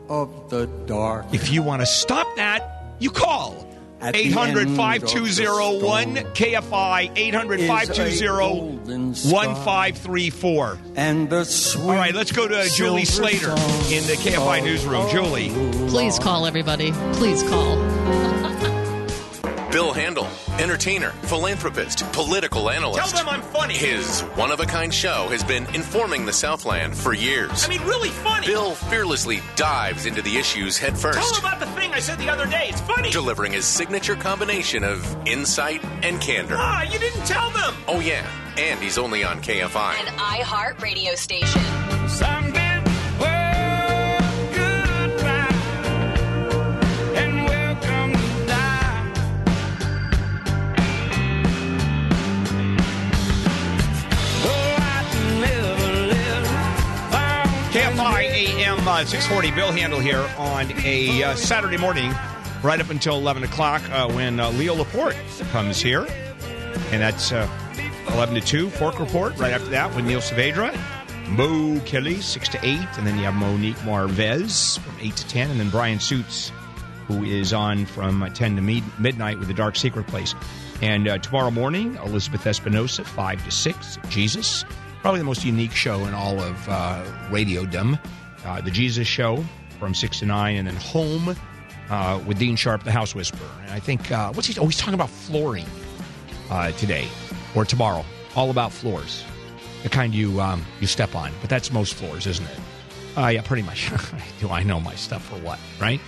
Of 0.07 0.49
the 0.49 0.65
dark. 0.65 1.27
If 1.33 1.51
you 1.51 1.61
want 1.61 1.81
to 1.81 1.85
stop 1.85 2.27
that, 2.37 2.95
you 2.99 3.11
call. 3.11 3.67
At 4.01 4.15
800 4.15 4.61
end 4.61 4.69
of 4.71 4.77
5201 4.77 6.15
KFI 6.33 7.11
800 7.17 7.59
520 7.67 8.77
1534. 8.87 10.79
And 10.95 11.29
the 11.29 11.77
All 11.81 11.87
right, 11.89 12.15
let's 12.15 12.31
go 12.31 12.47
to 12.47 12.69
Julie 12.69 13.03
Slater 13.03 13.51
in 13.51 14.07
the 14.07 14.15
KFI 14.17 14.63
newsroom. 14.63 15.09
Julie. 15.09 15.49
Please 15.89 16.17
call 16.17 16.45
everybody. 16.45 16.93
Please 17.13 17.43
call. 17.43 17.77
Bill 19.71 19.93
Handel, 19.93 20.27
entertainer, 20.57 21.11
philanthropist, 21.23 22.03
political 22.11 22.71
analyst. 22.71 23.13
Tell 23.13 23.23
them 23.23 23.29
I'm 23.29 23.43
funny. 23.53 23.75
His 23.75 24.21
one 24.33 24.49
of 24.49 24.59
a 24.59 24.65
kind 24.65 24.91
show 24.91 25.27
has 25.29 25.43
been 25.43 25.67
informing 25.75 26.25
the 26.25 26.33
Southland 26.33 26.97
for 26.97 27.13
years. 27.13 27.65
I 27.65 27.69
mean, 27.69 27.81
really 27.83 28.09
funny. 28.09 28.47
Bill 28.47 28.73
fearlessly 28.73 29.41
dives 29.55 30.07
into 30.07 30.23
the 30.23 30.37
issues 30.37 30.79
head 30.79 30.97
first. 30.97 31.19
Tell 31.19 31.31
them 31.33 31.45
about 31.45 31.59
the 31.59 31.67
thing 31.79 31.93
I 31.93 31.99
said 31.99 32.17
the 32.17 32.29
other 32.29 32.47
day. 32.47 32.65
It's 32.69 32.81
funny. 32.81 33.11
delivering 33.11 33.51
his 33.51 33.65
signature 33.65 34.15
combination 34.15 34.83
of 34.83 35.05
insight 35.27 35.83
and 36.01 36.19
candor. 36.19 36.55
Ah, 36.57 36.81
you 36.81 36.97
didn't 36.97 37.25
tell 37.27 37.51
them. 37.51 37.75
Oh, 37.87 37.99
yeah, 37.99 38.27
and 38.57 38.79
he's 38.79 38.97
only 38.97 39.23
on 39.23 39.39
KFI. 39.39 39.99
An 39.99 40.07
iHeart 40.17 40.81
radio 40.81 41.13
station. 41.13 41.61
AM 58.99 59.05
uh, 59.05 59.07
640, 59.07 59.55
Bill 59.55 59.71
Handel 59.71 59.99
here 60.01 60.29
on 60.37 60.69
a 60.83 61.23
uh, 61.23 61.35
Saturday 61.35 61.77
morning, 61.77 62.13
right 62.61 62.81
up 62.81 62.89
until 62.89 63.15
11 63.15 63.43
o'clock 63.43 63.81
uh, 63.91 64.11
when 64.11 64.41
uh, 64.41 64.49
Leo 64.51 64.75
Laporte 64.75 65.15
comes 65.53 65.79
here. 65.79 66.05
And 66.91 67.01
that's 67.01 67.31
uh, 67.31 67.49
11 68.09 68.35
to 68.35 68.41
2, 68.41 68.69
Fork 68.71 68.99
Report. 68.99 69.37
Right 69.37 69.53
after 69.53 69.69
that 69.69 69.95
with 69.95 70.03
Neil 70.03 70.19
Saavedra, 70.19 70.77
Mo 71.29 71.79
Kelly, 71.85 72.19
6 72.19 72.49
to 72.49 72.57
8. 72.61 72.77
And 72.97 73.07
then 73.07 73.17
you 73.17 73.23
have 73.23 73.35
Monique 73.35 73.77
Marvez 73.77 74.77
from 74.79 74.95
8 74.99 75.15
to 75.15 75.27
10. 75.29 75.51
And 75.51 75.59
then 75.61 75.69
Brian 75.69 76.01
Suits, 76.01 76.51
who 77.07 77.23
is 77.23 77.53
on 77.53 77.85
from 77.85 78.29
10 78.33 78.57
to 78.57 78.61
mid- 78.61 78.99
midnight 78.99 79.39
with 79.39 79.47
the 79.47 79.53
Dark 79.53 79.77
Secret 79.77 80.07
Place. 80.07 80.35
And 80.81 81.07
uh, 81.07 81.19
tomorrow 81.19 81.51
morning, 81.51 81.95
Elizabeth 82.03 82.45
Espinosa, 82.45 83.05
5 83.05 83.45
to 83.45 83.51
6, 83.51 83.97
Jesus. 84.09 84.65
Probably 84.99 85.21
the 85.21 85.25
most 85.25 85.45
unique 85.45 85.71
show 85.71 86.03
in 86.03 86.13
all 86.13 86.41
of 86.41 86.67
uh, 86.67 87.05
radiodom. 87.29 87.97
Uh, 88.45 88.61
the 88.61 88.71
Jesus 88.71 89.07
Show 89.07 89.43
from 89.79 89.93
6 89.93 90.19
to 90.19 90.25
9, 90.25 90.55
and 90.55 90.67
then 90.67 90.75
Home 90.75 91.35
uh, 91.89 92.21
with 92.25 92.39
Dean 92.39 92.55
Sharp, 92.55 92.83
the 92.83 92.91
House 92.91 93.15
Whisperer. 93.15 93.49
And 93.63 93.71
I 93.71 93.79
think, 93.79 94.11
uh, 94.11 94.31
what's 94.33 94.47
he? 94.47 94.59
Oh, 94.59 94.65
he's 94.65 94.77
talking 94.77 94.93
about 94.93 95.09
flooring 95.09 95.65
uh, 96.49 96.71
today 96.73 97.07
or 97.55 97.65
tomorrow. 97.65 98.05
All 98.35 98.51
about 98.51 98.71
floors, 98.71 99.23
the 99.83 99.89
kind 99.89 100.13
you 100.13 100.39
um, 100.39 100.63
you 100.79 100.87
step 100.87 101.15
on. 101.15 101.31
But 101.41 101.49
that's 101.49 101.71
most 101.71 101.95
floors, 101.95 102.27
isn't 102.27 102.45
it? 102.45 102.59
Uh, 103.17 103.27
yeah, 103.27 103.41
pretty 103.41 103.63
much. 103.63 103.89
Do 104.39 104.49
I 104.49 104.63
know 104.63 104.79
my 104.79 104.95
stuff 104.95 105.25
for 105.25 105.35
what? 105.37 105.59
Right? 105.81 105.99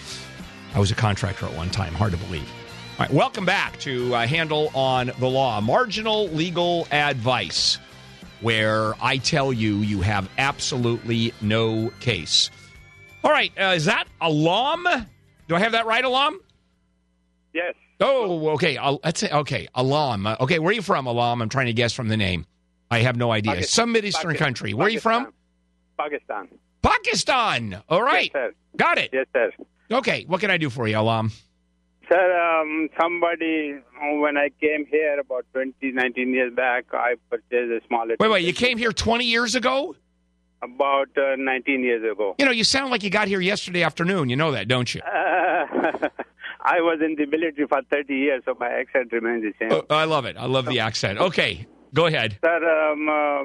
I 0.74 0.80
was 0.80 0.92
a 0.92 0.96
contractor 0.96 1.48
at 1.48 1.54
one 1.56 1.70
time. 1.70 1.94
Hard 1.94 2.12
to 2.12 2.18
believe. 2.18 2.50
All 2.98 3.06
right, 3.08 3.12
welcome 3.12 3.46
back 3.46 3.80
to 3.80 4.14
uh, 4.14 4.28
Handel 4.28 4.70
on 4.76 5.12
the 5.20 5.28
Law. 5.28 5.60
Marginal 5.60 6.28
legal 6.30 6.88
advice, 6.92 7.80
where 8.42 8.94
I 9.02 9.18
tell 9.18 9.54
you 9.54 9.78
you 9.78 10.02
have 10.02 10.30
absolutely 10.38 11.34
no 11.42 11.92
case. 12.00 12.50
All 13.24 13.32
right, 13.32 13.52
uh, 13.60 13.74
is 13.76 13.86
that 13.86 14.06
Alam? 14.20 14.86
Do 15.48 15.56
I 15.56 15.60
have 15.60 15.74
that 15.74 15.86
right, 15.86 16.04
Alam? 16.04 16.40
Yes. 17.54 17.76
Oh, 18.00 18.50
okay. 18.50 18.78
Say 19.16 19.30
okay, 19.30 19.68
Alam. 19.76 20.26
Uh, 20.26 20.36
Okay, 20.40 20.58
where 20.60 20.70
are 20.72 20.74
you 20.74 20.82
from, 20.82 21.06
Alam? 21.06 21.42
I'm 21.42 21.50
trying 21.50 21.68
to 21.68 21.74
guess 21.74 21.94
from 21.94 22.08
the 22.08 22.18
name. 22.18 22.46
I 22.90 23.00
have 23.00 23.16
no 23.16 23.32
idea. 23.32 23.54
Pakistan. 23.54 23.74
Some 23.84 23.92
Mid 23.92 24.06
Eastern 24.06 24.30
Pakistan. 24.30 24.46
country. 24.48 24.74
Where 24.74 24.88
are 24.88 24.90
you 24.90 25.00
from? 25.00 25.32
Pakistan. 25.98 26.48
Pakistan. 26.82 27.82
All 27.90 28.02
right. 28.02 28.32
Yes. 28.34 28.54
Got 28.76 28.98
it. 28.98 29.12
Yes, 29.14 29.28
sir. 29.34 29.52
Okay, 29.92 30.24
what 30.26 30.42
can 30.42 30.50
I 30.50 30.58
do 30.58 30.70
for 30.70 30.88
you, 30.88 30.98
Alam? 30.98 31.32
Sir, 32.12 32.62
um, 32.62 32.90
somebody, 33.00 33.74
uh, 33.74 34.16
when 34.18 34.36
I 34.36 34.50
came 34.60 34.86
here 34.86 35.18
about 35.18 35.46
20, 35.54 35.74
19 35.94 36.34
years 36.34 36.54
back, 36.54 36.86
I 36.92 37.16
purchased 37.30 37.52
a 37.54 37.80
small... 37.88 38.06
Wait, 38.06 38.20
wait. 38.20 38.44
You 38.44 38.52
came 38.52 38.78
here 38.78 38.92
20 38.92 39.24
years 39.24 39.56
ago? 39.56 39.96
About 40.62 41.08
uh, 41.18 41.38
19 41.38 41.82
years 41.82 42.04
ago. 42.12 42.36
You 42.38 42.46
know, 42.46 42.52
you 42.52 42.66
sound 42.66 42.92
like 42.92 43.04
you 43.04 43.10
got 43.10 43.30
here 43.30 43.40
yesterday 43.40 43.84
afternoon. 43.84 44.28
You 44.28 44.36
know 44.36 44.52
that, 44.52 44.68
don't 44.68 44.94
you? 44.94 45.00
Uh, 45.02 45.10
I 46.62 46.82
was 46.82 47.00
in 47.02 47.16
the 47.16 47.26
military 47.28 47.66
for 47.66 47.82
30 47.90 48.14
years, 48.14 48.44
so 48.44 48.58
my 48.60 48.70
accent 48.70 49.14
remains 49.14 49.44
the 49.44 49.54
same. 49.58 49.72
Oh, 49.72 49.96
I 49.96 50.04
love 50.04 50.26
it. 50.26 50.36
I 50.38 50.48
love 50.48 50.66
the 50.66 50.80
accent. 50.82 51.18
Okay, 51.18 51.66
go 51.94 52.08
ahead. 52.08 52.38
Sir, 52.44 52.92
um, 52.92 53.08
uh, 53.08 53.44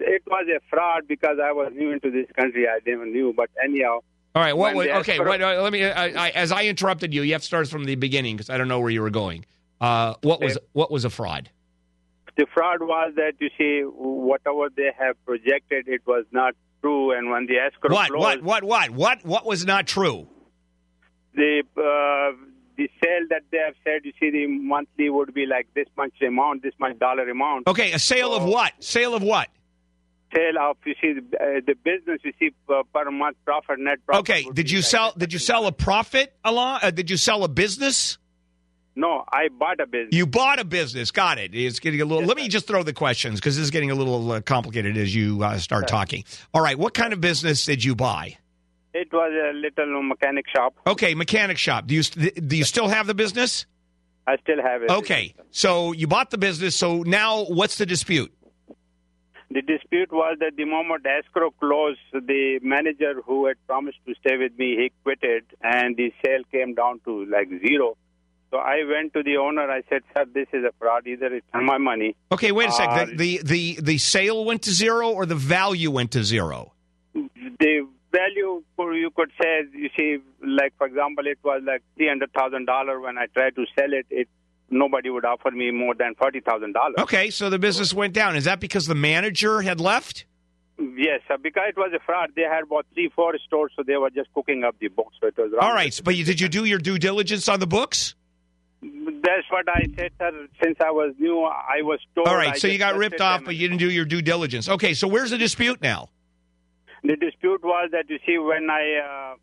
it 0.00 0.22
was 0.26 0.46
a 0.48 0.60
fraud 0.70 1.06
because 1.06 1.36
I 1.42 1.52
was 1.52 1.70
new 1.76 1.90
into 1.92 2.10
this 2.10 2.26
country. 2.34 2.66
I 2.66 2.80
didn't 2.82 3.12
knew, 3.12 3.34
but 3.36 3.50
anyhow... 3.62 4.00
All 4.36 4.42
right. 4.42 4.54
What? 4.54 4.74
was 4.74 4.86
okay. 4.86 5.18
What, 5.18 5.40
uh, 5.40 5.62
let 5.62 5.72
me. 5.72 5.82
I, 5.82 6.26
I, 6.26 6.30
as 6.30 6.52
I 6.52 6.64
interrupted 6.64 7.14
you, 7.14 7.22
you 7.22 7.32
have 7.32 7.40
to 7.40 7.46
start 7.46 7.68
from 7.68 7.84
the 7.84 7.94
beginning 7.94 8.36
because 8.36 8.50
I 8.50 8.58
don't 8.58 8.68
know 8.68 8.80
where 8.80 8.90
you 8.90 9.00
were 9.00 9.08
going. 9.08 9.46
Uh, 9.80 10.12
what 10.20 10.42
was 10.42 10.58
what 10.74 10.90
was 10.90 11.06
a 11.06 11.10
fraud? 11.10 11.48
The 12.36 12.46
fraud 12.52 12.82
was 12.82 13.14
that, 13.16 13.32
you 13.38 13.48
see, 13.56 13.80
whatever 13.80 14.68
they 14.76 14.90
have 14.98 15.16
projected, 15.24 15.88
it 15.88 16.02
was 16.06 16.26
not 16.32 16.54
true, 16.82 17.16
and 17.16 17.30
when 17.30 17.46
the 17.46 17.56
escrow 17.56 17.90
What? 17.90 18.10
closed, 18.10 18.42
What? 18.42 18.42
What? 18.42 18.64
What? 18.64 18.90
What? 18.90 19.24
What 19.24 19.46
was 19.46 19.64
not 19.64 19.86
true? 19.86 20.28
the 21.34 21.62
uh, 21.78 22.36
the 22.76 22.90
sale 23.02 23.26
that 23.30 23.42
they 23.50 23.58
have 23.58 23.74
said, 23.84 24.02
you 24.04 24.12
see, 24.20 24.30
the 24.30 24.46
monthly 24.46 25.08
would 25.08 25.32
be 25.32 25.46
like 25.46 25.66
this 25.74 25.86
much 25.96 26.12
amount, 26.20 26.62
this 26.62 26.74
much 26.78 26.98
dollar 26.98 27.26
amount. 27.28 27.68
Okay, 27.68 27.92
a 27.92 27.98
sale 27.98 28.34
of 28.34 28.44
what? 28.44 28.72
Sale 28.80 29.14
of 29.14 29.22
what? 29.22 29.48
Sale 30.36 30.58
of 30.60 30.76
you 30.84 30.94
see 31.00 31.14
the, 31.14 31.36
uh, 31.38 31.60
the 31.66 31.74
business, 31.74 32.20
you 32.24 32.32
see 32.38 32.50
uh, 32.68 32.82
per 32.92 33.10
month 33.10 33.36
profit, 33.44 33.78
net 33.78 33.98
profit. 34.04 34.20
Okay. 34.20 34.50
Did 34.52 34.70
you 34.70 34.82
sell? 34.82 35.12
Did 35.16 35.32
you 35.32 35.38
sell 35.38 35.66
a 35.66 35.72
profit? 35.72 36.34
Along? 36.44 36.80
Uh, 36.82 36.90
did 36.90 37.10
you 37.10 37.16
sell 37.16 37.42
a 37.44 37.48
business? 37.48 38.18
No, 38.94 39.24
I 39.30 39.48
bought 39.48 39.78
a 39.80 39.86
business. 39.86 40.14
You 40.14 40.26
bought 40.26 40.58
a 40.58 40.64
business. 40.64 41.10
Got 41.10 41.38
it. 41.38 41.54
It's 41.54 41.80
getting 41.80 42.00
a 42.00 42.04
little. 42.04 42.24
let 42.24 42.36
me 42.36 42.48
just 42.48 42.66
throw 42.66 42.82
the 42.82 42.94
questions 42.94 43.40
because 43.40 43.56
this 43.56 43.64
is 43.64 43.70
getting 43.70 43.90
a 43.90 43.94
little 43.94 44.32
uh, 44.32 44.40
complicated 44.40 44.96
as 44.96 45.14
you 45.14 45.42
uh, 45.42 45.58
start 45.58 45.86
talking. 45.86 46.24
All 46.54 46.62
right. 46.62 46.78
What 46.78 46.94
kind 46.94 47.12
of 47.12 47.20
business 47.20 47.64
did 47.64 47.84
you 47.84 47.94
buy? 47.94 48.38
It 48.94 49.12
was 49.12 49.30
a 49.30 49.52
little 49.54 50.02
mechanic 50.02 50.46
shop. 50.48 50.74
Okay, 50.86 51.14
mechanic 51.14 51.58
shop. 51.58 51.86
Do 51.86 51.94
you 51.94 52.02
do 52.02 52.56
you 52.56 52.64
still 52.64 52.88
have 52.88 53.06
the 53.06 53.14
business? 53.14 53.66
I 54.26 54.36
still 54.38 54.60
have 54.62 54.82
it. 54.82 54.90
Okay. 54.90 55.34
So 55.50 55.92
you 55.92 56.06
bought 56.06 56.30
the 56.30 56.38
business. 56.38 56.74
So 56.74 57.02
now 57.02 57.44
what's 57.44 57.76
the 57.76 57.86
dispute? 57.86 58.32
The 59.50 59.62
dispute 59.62 60.10
was 60.12 60.36
that 60.40 60.56
the 60.56 60.64
moment 60.64 61.06
escrow 61.06 61.50
closed, 61.52 62.00
the 62.12 62.58
manager 62.62 63.22
who 63.24 63.46
had 63.46 63.56
promised 63.66 63.98
to 64.06 64.14
stay 64.20 64.36
with 64.36 64.58
me, 64.58 64.76
he 64.76 64.92
quitted, 65.04 65.44
and 65.62 65.96
the 65.96 66.12
sale 66.24 66.42
came 66.50 66.74
down 66.74 67.00
to 67.04 67.24
like 67.26 67.48
zero. 67.66 67.96
So 68.50 68.58
I 68.58 68.82
went 68.88 69.12
to 69.14 69.22
the 69.22 69.36
owner. 69.38 69.70
I 69.70 69.82
said, 69.88 70.02
"Sir, 70.14 70.24
this 70.32 70.48
is 70.52 70.64
a 70.64 70.72
fraud. 70.78 71.06
Either 71.06 71.30
return 71.30 71.64
my 71.64 71.78
money." 71.78 72.16
Okay, 72.32 72.50
wait 72.52 72.68
a 72.70 72.72
sec. 72.72 72.88
Uh, 72.88 73.04
The, 73.06 73.14
the 73.16 73.40
the 73.44 73.78
the 73.82 73.98
sale 73.98 74.44
went 74.44 74.62
to 74.62 74.70
zero, 74.70 75.10
or 75.10 75.26
the 75.26 75.34
value 75.36 75.90
went 75.90 76.10
to 76.12 76.22
zero. 76.24 76.72
the 77.14 77.86
value 78.12 78.62
for- 78.76 78.94
you 78.94 79.10
could 79.10 79.30
say 79.40 79.62
you 79.74 79.90
see 79.96 80.18
like 80.42 80.72
for 80.78 80.86
example 80.86 81.26
it 81.26 81.38
was 81.44 81.62
like 81.64 81.82
three 81.96 82.08
hundred 82.08 82.32
thousand 82.32 82.64
dollar 82.66 82.98
when 83.00 83.18
i 83.18 83.26
tried 83.26 83.54
to 83.54 83.64
sell 83.78 83.92
it 83.92 84.06
it 84.10 84.28
nobody 84.70 85.10
would 85.10 85.24
offer 85.24 85.50
me 85.50 85.70
more 85.70 85.94
than 85.94 86.14
forty 86.14 86.40
thousand 86.40 86.72
dollars 86.72 86.96
Okay, 86.98 87.30
so 87.30 87.50
the 87.50 87.58
business 87.58 87.92
went 87.94 88.12
down. 88.12 88.36
Is 88.36 88.44
that 88.44 88.60
because 88.60 88.86
the 88.86 88.94
manager 88.94 89.60
had 89.62 89.80
left? 89.80 90.24
yes 90.78 91.20
because 91.42 91.64
it 91.70 91.76
was 91.78 91.90
a 91.96 91.98
fraud 92.04 92.30
they 92.36 92.42
had 92.42 92.64
about 92.64 92.84
three 92.92 93.10
four 93.16 93.32
stores 93.46 93.72
so 93.74 93.82
they 93.82 93.96
were 93.96 94.10
just 94.10 94.28
cooking 94.34 94.62
up 94.62 94.76
the 94.78 94.88
books 94.88 95.16
so 95.18 95.26
it 95.28 95.34
was 95.38 95.50
wrong 95.50 95.62
All 95.62 95.72
right, 95.72 95.98
but 96.04 96.14
you, 96.14 96.22
did 96.22 96.38
you 96.38 96.50
do 96.50 96.66
your 96.66 96.78
due 96.78 96.98
diligence 96.98 97.48
on 97.48 97.60
the 97.60 97.66
books? 97.66 98.14
that's 98.82 99.50
what 99.50 99.66
i 99.70 99.80
said 99.96 100.10
sir 100.18 100.46
since 100.62 100.76
i 100.84 100.90
was 100.90 101.14
new 101.18 101.42
i 101.44 101.80
was 101.80 101.98
told 102.14 102.28
All 102.28 102.36
right, 102.36 102.52
I 102.54 102.58
so 102.58 102.68
you 102.68 102.76
got 102.78 102.96
ripped 102.96 103.22
off, 103.22 103.42
but 103.42 103.56
you 103.56 103.66
didn't 103.68 103.78
do 103.80 103.90
your 103.90 104.04
due 104.04 104.20
diligence. 104.20 104.68
Okay, 104.68 104.92
so 104.92 105.08
where's 105.08 105.30
the 105.30 105.38
dispute 105.38 105.80
now? 105.80 106.10
The 107.02 107.16
dispute 107.16 107.64
was 107.64 107.88
that 107.92 108.10
you 108.10 108.18
see 108.26 108.36
when 108.36 108.68
I 108.68 109.32
uh, 109.32 109.36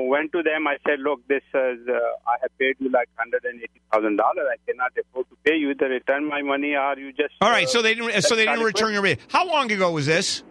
went 0.00 0.32
to 0.32 0.42
them, 0.42 0.66
I 0.66 0.76
said, 0.86 1.00
"Look, 1.00 1.26
this 1.28 1.42
is 1.54 1.78
uh, 1.88 1.92
I 2.26 2.36
have 2.42 2.58
paid 2.58 2.76
you 2.78 2.90
like 2.90 3.08
hundred 3.16 3.44
and 3.44 3.60
eighty 3.60 3.80
thousand 3.92 4.16
dollars. 4.16 4.46
I 4.50 4.56
cannot 4.70 4.92
afford 4.98 5.28
to 5.30 5.36
pay 5.44 5.56
you. 5.56 5.70
Either 5.70 5.88
return 5.88 6.26
my 6.28 6.42
money 6.42 6.74
or 6.74 6.98
you 6.98 7.12
just." 7.12 7.34
All 7.40 7.50
right, 7.50 7.66
uh, 7.66 7.70
so 7.70 7.82
they 7.82 7.94
didn't. 7.94 8.22
So 8.22 8.36
they 8.36 8.44
didn't 8.46 8.64
return 8.64 8.92
your. 8.92 9.02
money. 9.02 9.18
How 9.28 9.46
long 9.46 9.70
ago 9.70 9.90
was 9.92 10.06
this? 10.06 10.42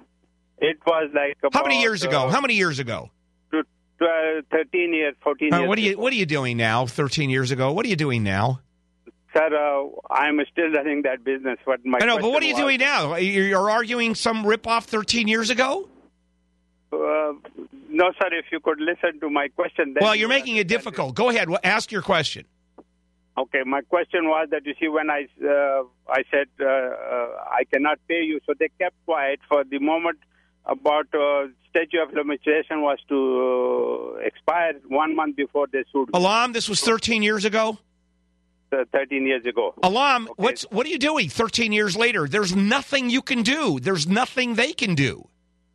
It 0.60 0.78
was 0.86 1.10
like 1.16 1.38
How 1.54 1.64
many 1.64 1.82
years 1.82 2.04
ago? 2.04 2.28
uh, 2.28 2.30
How 2.30 2.40
many 2.40 2.54
years 2.54 2.78
ago? 2.78 3.10
tw- 3.52 3.66
12, 3.98 4.46
13 4.52 4.94
years, 4.94 5.16
fourteen 5.24 5.52
All 5.54 5.60
right, 5.60 5.62
years. 5.64 5.70
what 5.70 5.78
are 5.78 5.82
you 5.82 5.98
What 5.98 6.14
are 6.14 6.16
you 6.18 6.26
doing 6.28 6.58
now? 6.58 6.86
Thirteen 6.86 7.30
years 7.30 7.50
ago. 7.52 7.72
What 7.74 7.86
are 7.86 7.90
you 7.90 7.96
doing 7.96 8.24
now? 8.24 8.60
Sir, 9.34 9.48
uh, 9.56 9.88
I'm 10.14 10.40
still 10.52 10.70
running 10.72 11.04
that 11.04 11.24
business. 11.24 11.58
What 11.64 11.86
my 11.86 12.00
I 12.02 12.06
know, 12.06 12.20
but 12.20 12.32
what 12.32 12.44
are 12.44 12.46
you 12.46 12.54
question 12.54 12.78
doing 12.78 12.80
now? 12.80 13.16
You're 13.16 13.72
arguing 13.72 14.14
some 14.14 14.46
rip 14.46 14.68
off 14.68 14.86
thirteen 14.86 15.28
years 15.28 15.50
ago. 15.50 15.90
Uh, 16.92 17.34
no, 17.90 18.12
sir. 18.20 18.30
If 18.32 18.46
you 18.52 18.60
could 18.60 18.80
listen 18.80 19.20
to 19.22 19.30
my 19.30 19.48
question. 19.50 19.94
Then 19.94 20.02
Well, 20.04 20.16
you're 20.16 20.30
making 20.30 20.58
it 20.58 20.68
difficult. 20.68 21.16
Go 21.16 21.30
ahead. 21.30 21.50
Well, 21.50 21.60
Ask 21.64 21.92
your 21.92 22.02
question. 22.02 22.46
Okay, 23.38 23.64
my 23.66 23.82
question 23.82 24.28
was 24.28 24.50
that 24.52 24.66
you 24.66 24.74
see 24.80 24.90
when 24.90 25.10
I 25.10 25.26
uh, 25.42 25.84
I 26.10 26.24
said 26.30 26.48
uh, 26.60 26.66
uh, 26.66 27.28
I 27.60 27.64
cannot 27.72 28.00
pay 28.08 28.24
you, 28.24 28.42
so 28.46 28.54
they 28.60 28.68
kept 28.78 28.96
quiet 29.06 29.40
for 29.48 29.64
the 29.64 29.80
moment 29.80 30.20
about 30.66 31.08
uh, 31.14 31.48
statute 31.70 32.02
of 32.02 32.14
limitation 32.14 32.82
was 32.82 33.00
to 33.08 34.18
uh, 34.18 34.26
expire 34.26 34.74
one 34.90 35.16
month 35.16 35.38
before 35.38 35.68
they 35.72 35.84
sued. 35.92 36.10
Alam, 36.14 36.52
this 36.52 36.68
was 36.68 36.82
13 36.82 37.24
years 37.24 37.46
ago. 37.46 37.78
Uh, 38.74 38.86
Thirteen 38.94 39.26
years 39.26 39.46
ago. 39.46 39.74
Alam, 39.84 40.30
what's 40.38 40.64
what 40.72 40.86
are 40.86 40.90
you 40.90 40.98
doing 40.98 41.28
13 41.28 41.74
years 41.74 41.98
later? 41.98 42.26
There's 42.26 42.56
nothing 42.56 43.10
you 43.10 43.22
can 43.22 43.44
do. 43.44 43.82
There's 43.82 44.08
nothing 44.08 44.56
they 44.56 44.72
can 44.72 44.96
do. 44.96 45.28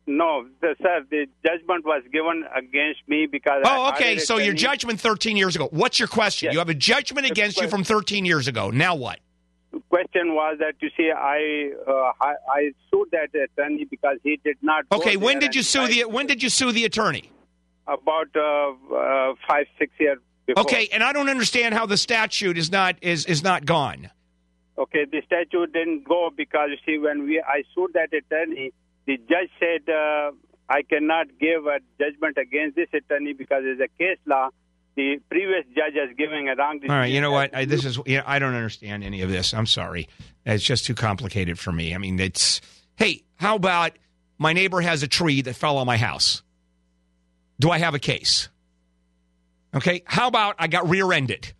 No, 0.09 0.47
the, 0.61 0.75
sir, 0.81 1.05
the 1.11 1.27
judgment 1.45 1.85
was 1.85 2.01
given 2.13 2.45
against 2.55 3.01
me 3.07 3.27
because. 3.29 3.63
Oh, 3.65 3.89
okay. 3.89 4.17
So 4.17 4.37
your 4.37 4.53
judgment 4.53 5.01
13 5.01 5.35
years 5.35 5.55
ago. 5.55 5.67
What's 5.71 5.99
your 5.99 6.07
question? 6.07 6.51
You 6.53 6.59
have 6.59 6.69
a 6.69 6.73
judgment 6.73 7.29
against 7.29 7.59
you 7.59 7.67
from 7.67 7.83
13 7.83 8.25
years 8.25 8.47
ago. 8.47 8.69
Now 8.69 8.95
what? 8.95 9.19
question 9.89 10.33
was 10.33 10.57
that 10.59 10.75
you 10.79 10.89
see, 10.97 11.11
I 11.11 11.71
uh, 11.87 12.11
I, 12.21 12.33
I 12.49 12.71
sued 12.89 13.09
that 13.11 13.29
attorney 13.35 13.85
because 13.85 14.17
he 14.23 14.39
did 14.43 14.57
not. 14.61 14.85
Okay, 14.91 15.17
when 15.17 15.39
did 15.39 15.55
you 15.55 15.63
sue 15.63 15.87
the 15.87 16.05
when 16.05 16.27
did 16.27 16.41
you 16.43 16.49
sue 16.49 16.71
the 16.71 16.85
attorney? 16.85 17.31
About 17.87 18.27
uh, 18.35 18.95
uh, 18.95 19.33
five 19.47 19.65
six 19.79 19.91
years 19.99 20.19
before. 20.45 20.61
Okay, 20.61 20.89
and 20.91 21.03
I 21.03 21.13
don't 21.13 21.29
understand 21.29 21.73
how 21.73 21.85
the 21.85 21.97
statute 21.97 22.57
is 22.57 22.71
not 22.71 22.95
is 23.01 23.25
is 23.25 23.43
not 23.43 23.65
gone. 23.65 24.09
Okay, 24.77 25.05
the 25.11 25.21
statute 25.25 25.73
didn't 25.73 26.03
go 26.03 26.29
because 26.35 26.69
you 26.69 26.77
see, 26.85 26.99
when 26.99 27.23
we 27.23 27.41
I 27.41 27.63
sued 27.73 27.93
that 27.93 28.13
attorney, 28.13 28.73
the 29.07 29.17
judge 29.17 29.49
said 29.59 29.89
uh, 29.91 30.31
I 30.69 30.83
cannot 30.83 31.27
give 31.39 31.65
a 31.65 31.79
judgment 31.99 32.37
against 32.37 32.75
this 32.75 32.89
attorney 32.93 33.33
because 33.33 33.63
it's 33.65 33.81
a 33.81 33.87
case 33.97 34.19
law. 34.25 34.49
The 34.95 35.19
previous 35.29 35.63
judge 35.75 35.93
has 35.95 36.15
given 36.17 36.47
a 36.47 36.55
wrong 36.55 36.79
decision. 36.79 36.91
All 36.91 36.97
right, 36.97 37.11
you 37.11 37.21
know 37.21 37.31
what? 37.31 37.55
I, 37.55 37.65
this 37.65 37.85
is 37.85 37.99
you 38.05 38.17
know, 38.17 38.23
I 38.25 38.39
don't 38.39 38.55
understand 38.55 39.03
any 39.03 39.21
of 39.21 39.29
this. 39.29 39.53
I'm 39.53 39.65
sorry. 39.65 40.09
It's 40.45 40.63
just 40.63 40.85
too 40.85 40.95
complicated 40.95 41.57
for 41.57 41.71
me. 41.71 41.95
I 41.95 41.97
mean, 41.97 42.19
it's 42.19 42.61
hey, 42.97 43.23
how 43.35 43.55
about 43.55 43.91
my 44.37 44.53
neighbor 44.53 44.81
has 44.81 45.03
a 45.03 45.07
tree 45.07 45.41
that 45.43 45.55
fell 45.55 45.77
on 45.77 45.85
my 45.87 45.97
house? 45.97 46.41
Do 47.59 47.69
I 47.69 47.77
have 47.77 47.95
a 47.95 47.99
case? 47.99 48.49
Okay, 49.75 50.03
how 50.05 50.27
about 50.27 50.55
I 50.59 50.67
got 50.67 50.89
rear-ended? 50.89 51.53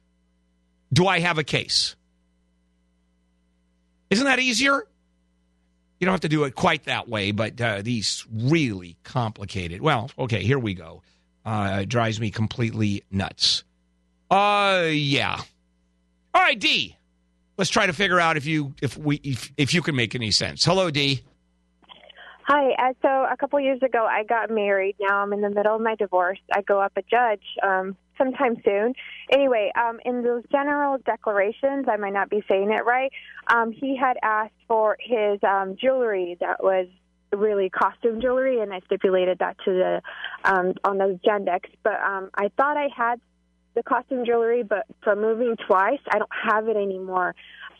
Do 0.92 1.08
I 1.08 1.20
have 1.20 1.38
a 1.38 1.44
case? 1.44 1.96
Isn't 4.10 4.26
that 4.26 4.40
easier? 4.40 4.88
You 6.00 6.06
don't 6.06 6.14
have 6.14 6.22
to 6.22 6.30
do 6.30 6.44
it 6.44 6.54
quite 6.54 6.86
that 6.86 7.10
way, 7.10 7.32
but 7.32 7.60
uh, 7.60 7.82
these 7.82 8.26
really 8.32 8.98
complicated. 9.04 9.82
Well, 9.82 10.12
okay, 10.18 10.44
here 10.44 10.60
we 10.60 10.74
go. 10.74 11.02
Uh, 11.44 11.80
it 11.82 11.90
drives 11.90 12.20
me 12.20 12.30
completely 12.30 13.04
nuts. 13.10 13.64
Uh, 14.30 14.88
yeah. 14.92 15.42
All 16.34 16.42
right, 16.42 16.60
D. 16.60 16.96
Let's 17.58 17.72
try 17.72 17.88
to 17.88 17.94
figure 17.94 18.20
out 18.20 18.38
if 18.38 18.46
you 18.46 18.76
if 18.82 18.96
we 18.98 19.16
if, 19.24 19.52
if 19.58 19.74
you 19.74 19.82
can 19.82 19.96
make 19.96 20.14
any 20.14 20.30
sense. 20.30 20.64
Hello, 20.64 20.92
D. 20.92 21.22
Hi. 22.44 22.72
Uh, 22.74 22.94
so 23.02 23.08
a 23.08 23.36
couple 23.36 23.60
years 23.60 23.82
ago, 23.82 24.06
I 24.06 24.24
got 24.24 24.52
married. 24.52 24.96
Now 25.00 25.24
I'm 25.24 25.34
in 25.34 25.42
the 25.42 25.50
middle 25.50 25.76
of 25.76 25.82
my 25.82 25.96
divorce. 25.96 26.40
I 26.54 26.62
go 26.62 26.80
up 26.80 26.94
a 26.96 27.02
judge 27.02 27.42
um, 27.64 27.98
sometime 28.18 28.58
soon. 28.64 28.94
Anyway, 29.32 29.72
um, 29.76 30.00
in 30.06 30.24
those 30.24 30.44
general 30.52 30.98
declarations, 31.06 31.86
I 31.90 31.98
might 31.98 32.14
not 32.14 32.30
be 32.30 32.44
saying 32.48 32.72
it 32.72 32.86
right. 32.86 33.12
Um, 33.48 33.72
he 33.72 33.96
had 33.96 34.18
asked 34.22 34.54
for 34.68 34.98
his 35.00 35.40
um, 35.44 35.76
jewelry 35.80 36.38
that 36.40 36.64
was 36.64 36.88
really 37.32 37.70
costume 37.70 38.22
jewelry, 38.22 38.60
and 38.62 38.74
I 38.74 38.80
stipulated 38.82 39.40
that 39.40 39.58
to 39.66 39.72
the 39.72 40.02
um, 40.44 40.74
on 40.84 40.98
those 40.98 41.18
gendex. 41.20 41.62
But 41.84 42.00
um, 42.02 42.30
I 42.36 42.50
thought 42.58 42.78
I 42.78 42.90
had 42.96 43.20
the 43.76 43.84
costume 43.84 44.26
jewelry, 44.26 44.64
but 44.64 44.86
from 45.04 45.22
moving 45.22 45.56
twice, 45.68 46.00
I 46.10 46.18
don't 46.18 46.30
have 46.44 46.68
it 46.68 46.76
anymore. 46.76 47.36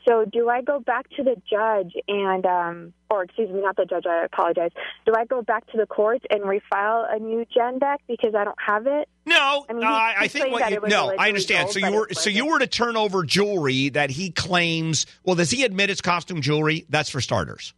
So 0.08 0.24
do 0.26 0.48
I 0.50 0.62
go 0.62 0.80
back 0.80 1.10
to 1.18 1.24
the 1.24 1.36
judge 1.50 1.94
and, 2.08 2.46
um, 2.46 2.94
or 3.10 3.24
excuse 3.24 3.50
me, 3.50 3.62
not 3.62 3.76
the 3.76 3.86
judge, 3.86 4.06
I 4.06 4.24
apologize. 4.24 4.72
Do 5.06 5.14
I 5.18 5.26
go 5.26 5.42
back 5.42 5.70
to 5.72 5.78
the 5.78 5.86
courts 5.86 6.24
and 6.30 6.44
refile 6.44 7.14
a 7.14 7.20
new 7.20 7.46
gen 7.54 7.80
deck 7.80 8.00
because 8.08 8.34
I 8.34 8.46
don't 8.46 8.58
have 8.66 8.88
it? 8.88 9.10
No, 9.26 9.66
I 9.70 9.74
mean, 9.74 9.84
Uh, 9.84 9.90
he- 9.90 10.16
I 10.18 10.28
think 10.30 10.52
what 10.52 10.72
you, 10.72 10.80
no, 10.88 11.14
I 11.18 11.28
understand. 11.28 11.66
gold, 11.66 11.74
So 11.74 11.80
you 11.80 11.94
were 11.94 12.08
so 12.14 12.30
you 12.30 12.46
were 12.46 12.60
to 12.60 12.68
turn 12.68 12.96
over 12.96 13.24
jewelry 13.24 13.90
that 13.90 14.10
he 14.10 14.32
claims. 14.32 15.06
Well, 15.26 15.36
does 15.36 15.52
he 15.52 15.66
admit 15.66 15.90
it's 15.90 16.02
costume 16.02 16.42
jewelry? 16.42 16.86
That's 16.90 17.10
for 17.10 17.20
starters. 17.20 17.74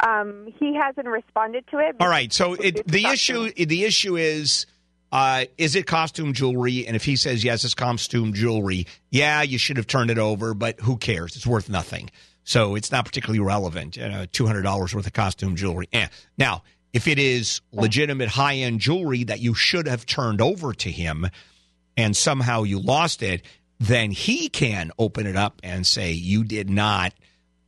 Um, 0.00 0.52
he 0.58 0.74
hasn't 0.74 1.06
responded 1.06 1.64
to 1.70 1.78
it. 1.78 1.96
All 2.00 2.08
right. 2.08 2.32
So 2.32 2.54
it, 2.54 2.86
the 2.88 3.04
issue 3.06 3.52
the 3.52 3.84
issue 3.84 4.16
is 4.16 4.66
uh, 5.12 5.44
is 5.58 5.76
it 5.76 5.86
costume 5.86 6.32
jewelry? 6.32 6.86
And 6.86 6.96
if 6.96 7.04
he 7.04 7.16
says 7.16 7.44
yes, 7.44 7.64
it's 7.64 7.74
costume 7.74 8.32
jewelry. 8.32 8.86
Yeah, 9.10 9.42
you 9.42 9.58
should 9.58 9.76
have 9.76 9.86
turned 9.86 10.10
it 10.10 10.18
over, 10.18 10.54
but 10.54 10.80
who 10.80 10.96
cares? 10.96 11.36
It's 11.36 11.46
worth 11.46 11.68
nothing. 11.68 12.10
So 12.44 12.74
it's 12.74 12.90
not 12.90 13.04
particularly 13.04 13.40
relevant. 13.40 13.98
Uh, 13.98 14.26
Two 14.32 14.46
hundred 14.46 14.62
dollars 14.62 14.94
worth 14.94 15.06
of 15.06 15.12
costume 15.12 15.54
jewelry. 15.54 15.88
Eh. 15.92 16.08
Now, 16.38 16.62
if 16.92 17.06
it 17.06 17.18
is 17.18 17.60
legitimate 17.72 18.30
high 18.30 18.56
end 18.56 18.80
jewelry 18.80 19.24
that 19.24 19.40
you 19.40 19.54
should 19.54 19.86
have 19.86 20.06
turned 20.06 20.40
over 20.40 20.72
to 20.72 20.90
him, 20.90 21.28
and 21.96 22.16
somehow 22.16 22.62
you 22.62 22.80
lost 22.80 23.22
it, 23.22 23.42
then 23.78 24.10
he 24.10 24.48
can 24.48 24.90
open 24.98 25.26
it 25.26 25.36
up 25.36 25.60
and 25.62 25.86
say 25.86 26.12
you 26.12 26.42
did 26.42 26.70
not 26.70 27.12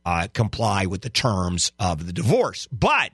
uh, 0.05 0.27
comply 0.33 0.85
with 0.87 1.01
the 1.01 1.09
terms 1.09 1.71
of 1.79 2.05
the 2.05 2.13
divorce. 2.13 2.67
But 2.71 3.11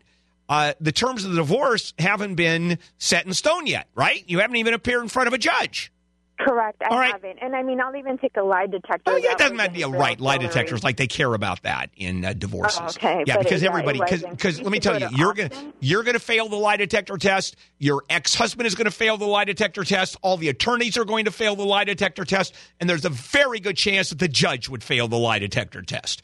uh, 0.51 0.73
the 0.81 0.91
terms 0.91 1.23
of 1.23 1.31
the 1.31 1.37
divorce 1.37 1.93
haven't 1.97 2.35
been 2.35 2.77
set 2.97 3.25
in 3.25 3.33
stone 3.33 3.65
yet, 3.67 3.87
right? 3.95 4.23
You 4.27 4.39
haven't 4.39 4.57
even 4.57 4.73
appeared 4.73 5.01
in 5.01 5.07
front 5.07 5.27
of 5.27 5.33
a 5.33 5.37
judge. 5.37 5.91
Correct. 6.39 6.81
I 6.81 6.87
All 6.89 6.97
right. 6.97 7.11
haven't. 7.13 7.37
And 7.39 7.55
I 7.55 7.61
mean, 7.61 7.79
I'll 7.79 7.95
even 7.95 8.17
take 8.17 8.35
a 8.35 8.41
lie 8.41 8.65
detector. 8.65 9.11
Oh, 9.11 9.15
yeah, 9.15 9.33
it 9.33 9.37
doesn't 9.37 9.55
matter. 9.55 9.77
Yeah, 9.77 9.91
right. 9.95 10.19
Lie 10.19 10.39
detectors, 10.39 10.83
like 10.83 10.97
they 10.97 11.05
care 11.05 11.31
about 11.35 11.61
that 11.61 11.91
in 11.95 12.25
uh, 12.25 12.33
divorces. 12.33 12.79
Oh, 12.81 12.85
okay, 12.87 13.23
Yeah, 13.27 13.35
but 13.35 13.43
because 13.43 13.61
it- 13.61 13.67
everybody, 13.67 13.99
because 13.99 14.23
wasn't. 14.23 14.37
because 14.37 14.57
You 14.57 14.63
let 14.63 14.71
me 14.71 14.79
tell 14.79 14.99
you, 14.99 15.07
to 15.07 15.15
you're 15.15 15.33
gonna 15.35 15.51
you're 15.81 16.01
gonna 16.03 16.17
fail 16.17 16.49
the 16.49 16.55
lie 16.55 16.77
detector 16.77 17.15
test. 17.17 17.55
Your 17.77 18.03
ex 18.09 18.33
husband 18.33 18.65
is 18.65 18.73
going 18.73 18.85
to 18.85 18.91
fail 18.91 19.17
the 19.17 19.25
lie 19.27 19.45
detector 19.45 19.83
test. 19.83 20.17
All 20.23 20.35
the 20.35 20.49
attorneys 20.49 20.97
are 20.97 21.05
going 21.05 21.25
to 21.25 21.31
fail 21.31 21.55
the 21.55 21.63
lie 21.65 21.83
detector 21.83 22.25
test, 22.25 22.55
and 22.79 22.89
there's 22.89 23.05
a 23.05 23.09
very 23.09 23.59
good 23.59 23.77
chance 23.77 24.09
that 24.09 24.17
the 24.19 24.27
judge 24.27 24.67
would 24.67 24.83
fail 24.83 25.07
the 25.07 25.17
lie 25.19 25.37
detector 25.39 25.83
test. 25.83 26.23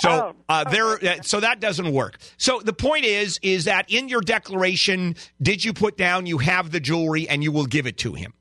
So 0.00 0.34
uh, 0.48 0.64
there, 0.64 0.92
uh, 0.92 1.22
so 1.22 1.40
that 1.40 1.60
doesn't 1.60 1.92
work. 1.92 2.18
So 2.36 2.60
the 2.60 2.72
point 2.72 3.04
is, 3.04 3.38
is 3.42 3.66
that 3.66 3.90
in 3.90 4.08
your 4.08 4.20
declaration, 4.20 5.14
did 5.40 5.64
you 5.64 5.72
put 5.72 5.96
down 5.96 6.26
you 6.26 6.38
have 6.38 6.70
the 6.72 6.80
jewelry 6.80 7.28
and 7.28 7.44
you 7.44 7.52
will 7.52 7.66
give 7.66 7.86
it 7.86 7.98
to 7.98 8.14
him? 8.14 8.34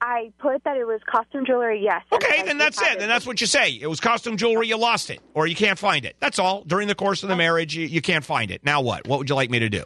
I 0.00 0.32
put 0.38 0.62
that 0.64 0.76
it 0.76 0.84
was 0.84 1.00
costume 1.10 1.46
jewelry, 1.46 1.82
yes. 1.82 2.02
Okay, 2.12 2.42
then 2.42 2.58
that's 2.58 2.80
it. 2.80 2.98
Then 2.98 3.08
that's 3.08 3.26
what 3.26 3.40
you 3.40 3.46
say. 3.46 3.70
It 3.70 3.86
was 3.86 4.00
costume 4.00 4.36
jewelry. 4.36 4.68
You 4.68 4.76
lost 4.76 5.08
it, 5.08 5.20
or 5.32 5.46
you 5.46 5.54
can't 5.54 5.78
find 5.78 6.04
it. 6.04 6.16
That's 6.20 6.38
all. 6.38 6.62
During 6.64 6.88
the 6.88 6.94
course 6.94 7.22
of 7.22 7.30
the 7.30 7.36
marriage, 7.36 7.74
you, 7.74 7.86
you 7.86 8.02
can't 8.02 8.24
find 8.24 8.50
it. 8.50 8.64
Now 8.64 8.82
what? 8.82 9.08
What 9.08 9.18
would 9.18 9.30
you 9.30 9.34
like 9.34 9.50
me 9.50 9.60
to 9.60 9.70
do? 9.70 9.82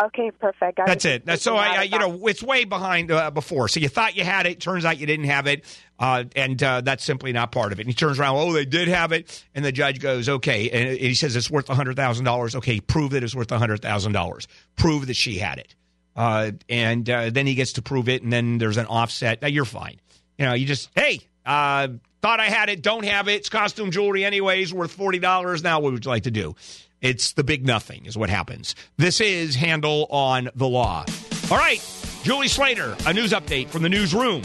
Okay, 0.00 0.30
perfect. 0.30 0.78
I 0.78 0.86
That's 0.86 1.04
it. 1.04 1.40
So 1.40 1.56
I, 1.56 1.66
I 1.66 1.82
you 1.82 1.98
know, 1.98 2.28
it's 2.28 2.42
way 2.42 2.64
behind 2.64 3.10
uh, 3.10 3.32
before. 3.32 3.66
So 3.66 3.80
you 3.80 3.88
thought 3.88 4.16
you 4.16 4.22
had 4.22 4.46
it. 4.46 4.60
Turns 4.60 4.84
out 4.84 4.98
you 4.98 5.06
didn't 5.06 5.26
have 5.26 5.48
it, 5.48 5.64
uh, 5.98 6.24
and 6.36 6.62
uh, 6.62 6.80
that's 6.80 7.04
simply 7.04 7.32
not 7.32 7.52
part 7.52 7.72
of 7.72 7.80
it. 7.80 7.82
And 7.82 7.90
he 7.90 7.94
turns 7.94 8.18
around. 8.18 8.36
Oh, 8.36 8.52
they 8.52 8.64
did 8.64 8.88
have 8.88 9.12
it, 9.12 9.44
and 9.54 9.64
the 9.64 9.72
judge 9.72 10.00
goes, 10.00 10.28
okay, 10.28 10.70
and 10.70 10.98
he 10.98 11.14
says 11.14 11.34
it's 11.36 11.50
worth 11.50 11.68
hundred 11.68 11.96
thousand 11.96 12.24
dollars. 12.24 12.54
Okay, 12.54 12.80
prove 12.80 13.10
that 13.12 13.22
it's 13.22 13.34
worth 13.34 13.50
hundred 13.50 13.82
thousand 13.82 14.12
dollars. 14.12 14.48
Prove 14.76 15.06
that 15.06 15.16
she 15.16 15.38
had 15.38 15.58
it, 15.58 15.74
uh, 16.16 16.52
and 16.68 17.08
uh, 17.08 17.30
then 17.30 17.46
he 17.46 17.54
gets 17.54 17.74
to 17.74 17.82
prove 17.82 18.08
it, 18.08 18.22
and 18.22 18.32
then 18.32 18.58
there's 18.58 18.76
an 18.76 18.86
offset. 18.86 19.42
Now 19.42 19.48
you're 19.48 19.64
fine. 19.64 20.00
You 20.38 20.46
know, 20.46 20.54
you 20.54 20.66
just 20.66 20.90
hey. 20.94 21.20
Uh, 21.46 21.88
thought 22.20 22.40
I 22.40 22.46
had 22.46 22.68
it, 22.68 22.82
don't 22.82 23.06
have 23.06 23.26
it. 23.28 23.36
It's 23.36 23.48
costume 23.48 23.90
jewelry, 23.90 24.22
anyways, 24.22 24.74
worth 24.74 24.92
forty 24.92 25.18
dollars. 25.18 25.62
Now, 25.62 25.80
what 25.80 25.92
would 25.92 26.04
you 26.04 26.10
like 26.10 26.24
to 26.24 26.30
do? 26.30 26.54
It's 27.00 27.32
the 27.32 27.44
big 27.44 27.64
nothing, 27.64 28.06
is 28.06 28.18
what 28.18 28.28
happens. 28.28 28.74
This 28.98 29.20
is 29.20 29.54
Handel 29.54 30.06
on 30.10 30.50
the 30.54 30.68
Law. 30.68 31.06
All 31.50 31.56
right, 31.56 31.80
Julie 32.24 32.48
Slater, 32.48 32.96
a 33.06 33.14
news 33.14 33.32
update 33.32 33.68
from 33.68 33.82
the 33.82 33.88
newsroom. 33.88 34.42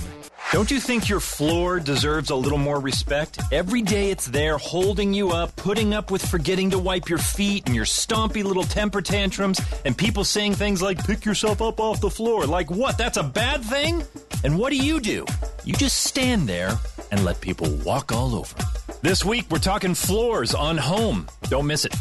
Don't 0.53 0.69
you 0.69 0.79
think 0.79 1.09
your 1.09 1.19
floor 1.19 1.79
deserves 1.79 2.29
a 2.29 2.35
little 2.35 2.59
more 2.59 2.79
respect? 2.79 3.39
Every 3.51 3.81
day 3.81 4.11
it's 4.11 4.27
there 4.27 4.59
holding 4.59 5.11
you 5.11 5.31
up, 5.31 5.55
putting 5.55 5.95
up 5.95 6.11
with 6.11 6.23
forgetting 6.23 6.69
to 6.69 6.77
wipe 6.77 7.09
your 7.09 7.17
feet 7.17 7.65
and 7.65 7.73
your 7.73 7.85
stompy 7.85 8.43
little 8.43 8.61
temper 8.61 9.01
tantrums, 9.01 9.59
and 9.83 9.97
people 9.97 10.23
saying 10.23 10.53
things 10.53 10.79
like, 10.79 11.03
pick 11.07 11.25
yourself 11.25 11.59
up 11.59 11.79
off 11.79 12.01
the 12.01 12.09
floor. 12.11 12.45
Like 12.45 12.69
what? 12.69 12.99
That's 12.99 13.17
a 13.17 13.23
bad 13.23 13.63
thing? 13.63 14.03
And 14.43 14.59
what 14.59 14.69
do 14.69 14.75
you 14.75 14.99
do? 14.99 15.25
You 15.65 15.73
just 15.73 16.03
stand 16.03 16.47
there 16.47 16.77
and 17.09 17.25
let 17.25 17.41
people 17.41 17.67
walk 17.77 18.11
all 18.11 18.35
over. 18.35 18.55
This 19.01 19.25
week 19.25 19.47
we're 19.49 19.57
talking 19.57 19.95
floors 19.95 20.53
on 20.53 20.77
home. 20.77 21.29
Don't 21.49 21.65
miss 21.65 21.83
it. 21.83 21.95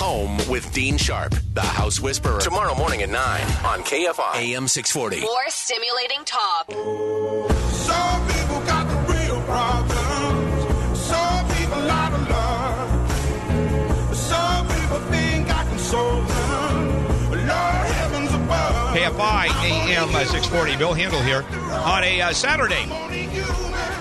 Home 0.00 0.36
with 0.48 0.72
Dean 0.72 0.96
Sharp, 0.96 1.34
the 1.54 1.60
House 1.60 1.98
Whisperer. 1.98 2.38
Tomorrow 2.38 2.76
morning 2.76 3.02
at 3.02 3.10
9 3.10 3.18
on 3.66 3.80
KFI 3.80 4.36
AM 4.36 4.68
640. 4.68 5.22
More 5.22 5.48
stimulating 5.48 6.24
talk. 6.24 6.70
Some 6.70 8.28
people 8.28 8.60
got 8.64 8.86
the 8.86 8.94
real 9.12 9.42
problems. 9.42 11.00
Some 11.00 11.48
people 11.48 11.90
out 11.90 12.12
of 12.12 12.30
love. 12.30 14.16
Some 14.16 14.68
people 14.68 15.00
think 15.10 15.50
I 15.50 15.64
can 15.64 15.78
solve 15.80 16.28
them. 16.28 17.28
Lord 17.30 17.40
heavens 17.40 18.32
above. 18.32 18.96
KFI 18.96 19.48
AM 19.64 20.14
uh, 20.14 20.24
640. 20.26 20.76
Bill 20.76 20.92
Handel 20.92 21.22
here 21.24 21.42
on 21.72 22.04
a 22.04 22.20
uh, 22.20 22.32
Saturday. 22.32 22.86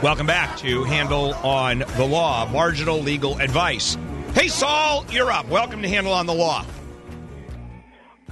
Welcome 0.04 0.28
back 0.28 0.58
to 0.58 0.84
Handel 0.84 1.34
on 1.44 1.80
the 1.80 2.06
Law, 2.06 2.48
marginal 2.52 3.00
legal 3.00 3.40
advice. 3.40 3.98
Hey, 4.38 4.50
Saul, 4.50 5.04
you're 5.10 5.32
up. 5.32 5.48
Welcome 5.48 5.82
to 5.82 5.90
Handel 5.90 6.14
on 6.14 6.28
the 6.28 6.34
Law. 6.34 6.64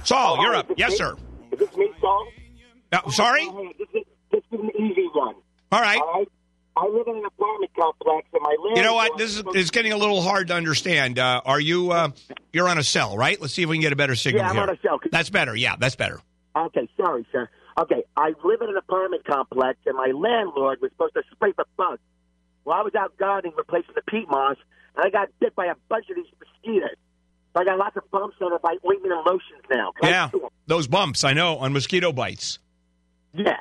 Saul, 0.04 0.36
Oh, 0.38 0.42
you're 0.42 0.54
up. 0.54 0.70
Yes, 0.76 0.92
me? 0.92 0.96
sir. 0.98 1.16
Is 1.50 1.58
this 1.58 1.76
me, 1.76 1.90
Saul? 2.00 2.28
Uh, 2.92 3.10
sorry? 3.10 3.44
This 3.76 3.88
is, 3.92 4.02
this 4.30 4.42
is 4.52 4.60
an 4.60 4.70
easy 4.78 5.08
one. 5.12 5.34
All 5.72 5.80
right. 5.80 6.00
All 6.00 6.12
right? 6.20 6.28
I 6.76 6.86
live 6.86 7.08
in 7.08 7.16
an 7.16 7.24
apartment 7.24 7.72
complex, 7.76 8.28
and 8.32 8.40
my 8.40 8.50
landlord... 8.50 8.76
You 8.76 8.82
know 8.84 8.94
what? 8.94 9.18
This 9.18 9.36
is 9.36 9.42
it's 9.52 9.72
getting 9.72 9.90
a 9.90 9.96
little 9.96 10.22
hard 10.22 10.46
to 10.46 10.54
understand. 10.54 11.18
Uh, 11.18 11.40
are 11.44 11.58
you 11.58 11.90
uh, 11.90 12.10
you're 12.52 12.68
on 12.68 12.78
a 12.78 12.84
cell, 12.84 13.16
right? 13.16 13.40
Let's 13.40 13.54
see 13.54 13.64
if 13.64 13.68
we 13.68 13.74
can 13.74 13.82
get 13.82 13.92
a 13.92 13.96
better 13.96 14.14
signal 14.14 14.44
Yeah, 14.44 14.50
I'm 14.50 14.54
here. 14.54 14.62
on 14.62 14.70
a 14.70 14.78
cell. 14.82 15.00
That's 15.10 15.30
better. 15.30 15.56
Yeah, 15.56 15.74
that's 15.76 15.96
better. 15.96 16.20
Okay, 16.54 16.88
sorry, 16.96 17.26
sir. 17.32 17.48
Okay, 17.80 18.04
I 18.16 18.32
live 18.44 18.60
in 18.62 18.68
an 18.68 18.76
apartment 18.76 19.24
complex, 19.24 19.80
and 19.86 19.96
my 19.96 20.12
landlord 20.14 20.78
was 20.80 20.92
supposed 20.92 21.14
to 21.14 21.22
spray 21.32 21.50
for 21.50 21.64
bugs. 21.76 21.98
Well, 22.66 22.76
I 22.76 22.82
was 22.82 22.94
out 22.94 23.16
gardening, 23.16 23.54
replacing 23.56 23.94
the 23.94 24.02
peat 24.08 24.28
moss, 24.28 24.56
and 24.96 25.06
I 25.06 25.10
got 25.10 25.28
bit 25.40 25.54
by 25.54 25.66
a 25.66 25.74
bunch 25.88 26.10
of 26.10 26.16
these 26.16 26.26
mosquitoes. 26.38 26.96
So 27.54 27.62
I 27.62 27.64
got 27.64 27.78
lots 27.78 27.96
of 27.96 28.10
bumps 28.10 28.36
on 28.42 28.52
it 28.52 28.60
by 28.60 28.74
ointment 28.86 29.14
and 29.14 29.24
lotions 29.24 29.62
now. 29.70 29.92
Can 30.02 30.10
Yeah, 30.10 30.30
those 30.66 30.86
bumps 30.88 31.24
I 31.24 31.32
know 31.32 31.56
on 31.58 31.72
mosquito 31.72 32.12
bites. 32.12 32.58
Yeah. 33.32 33.56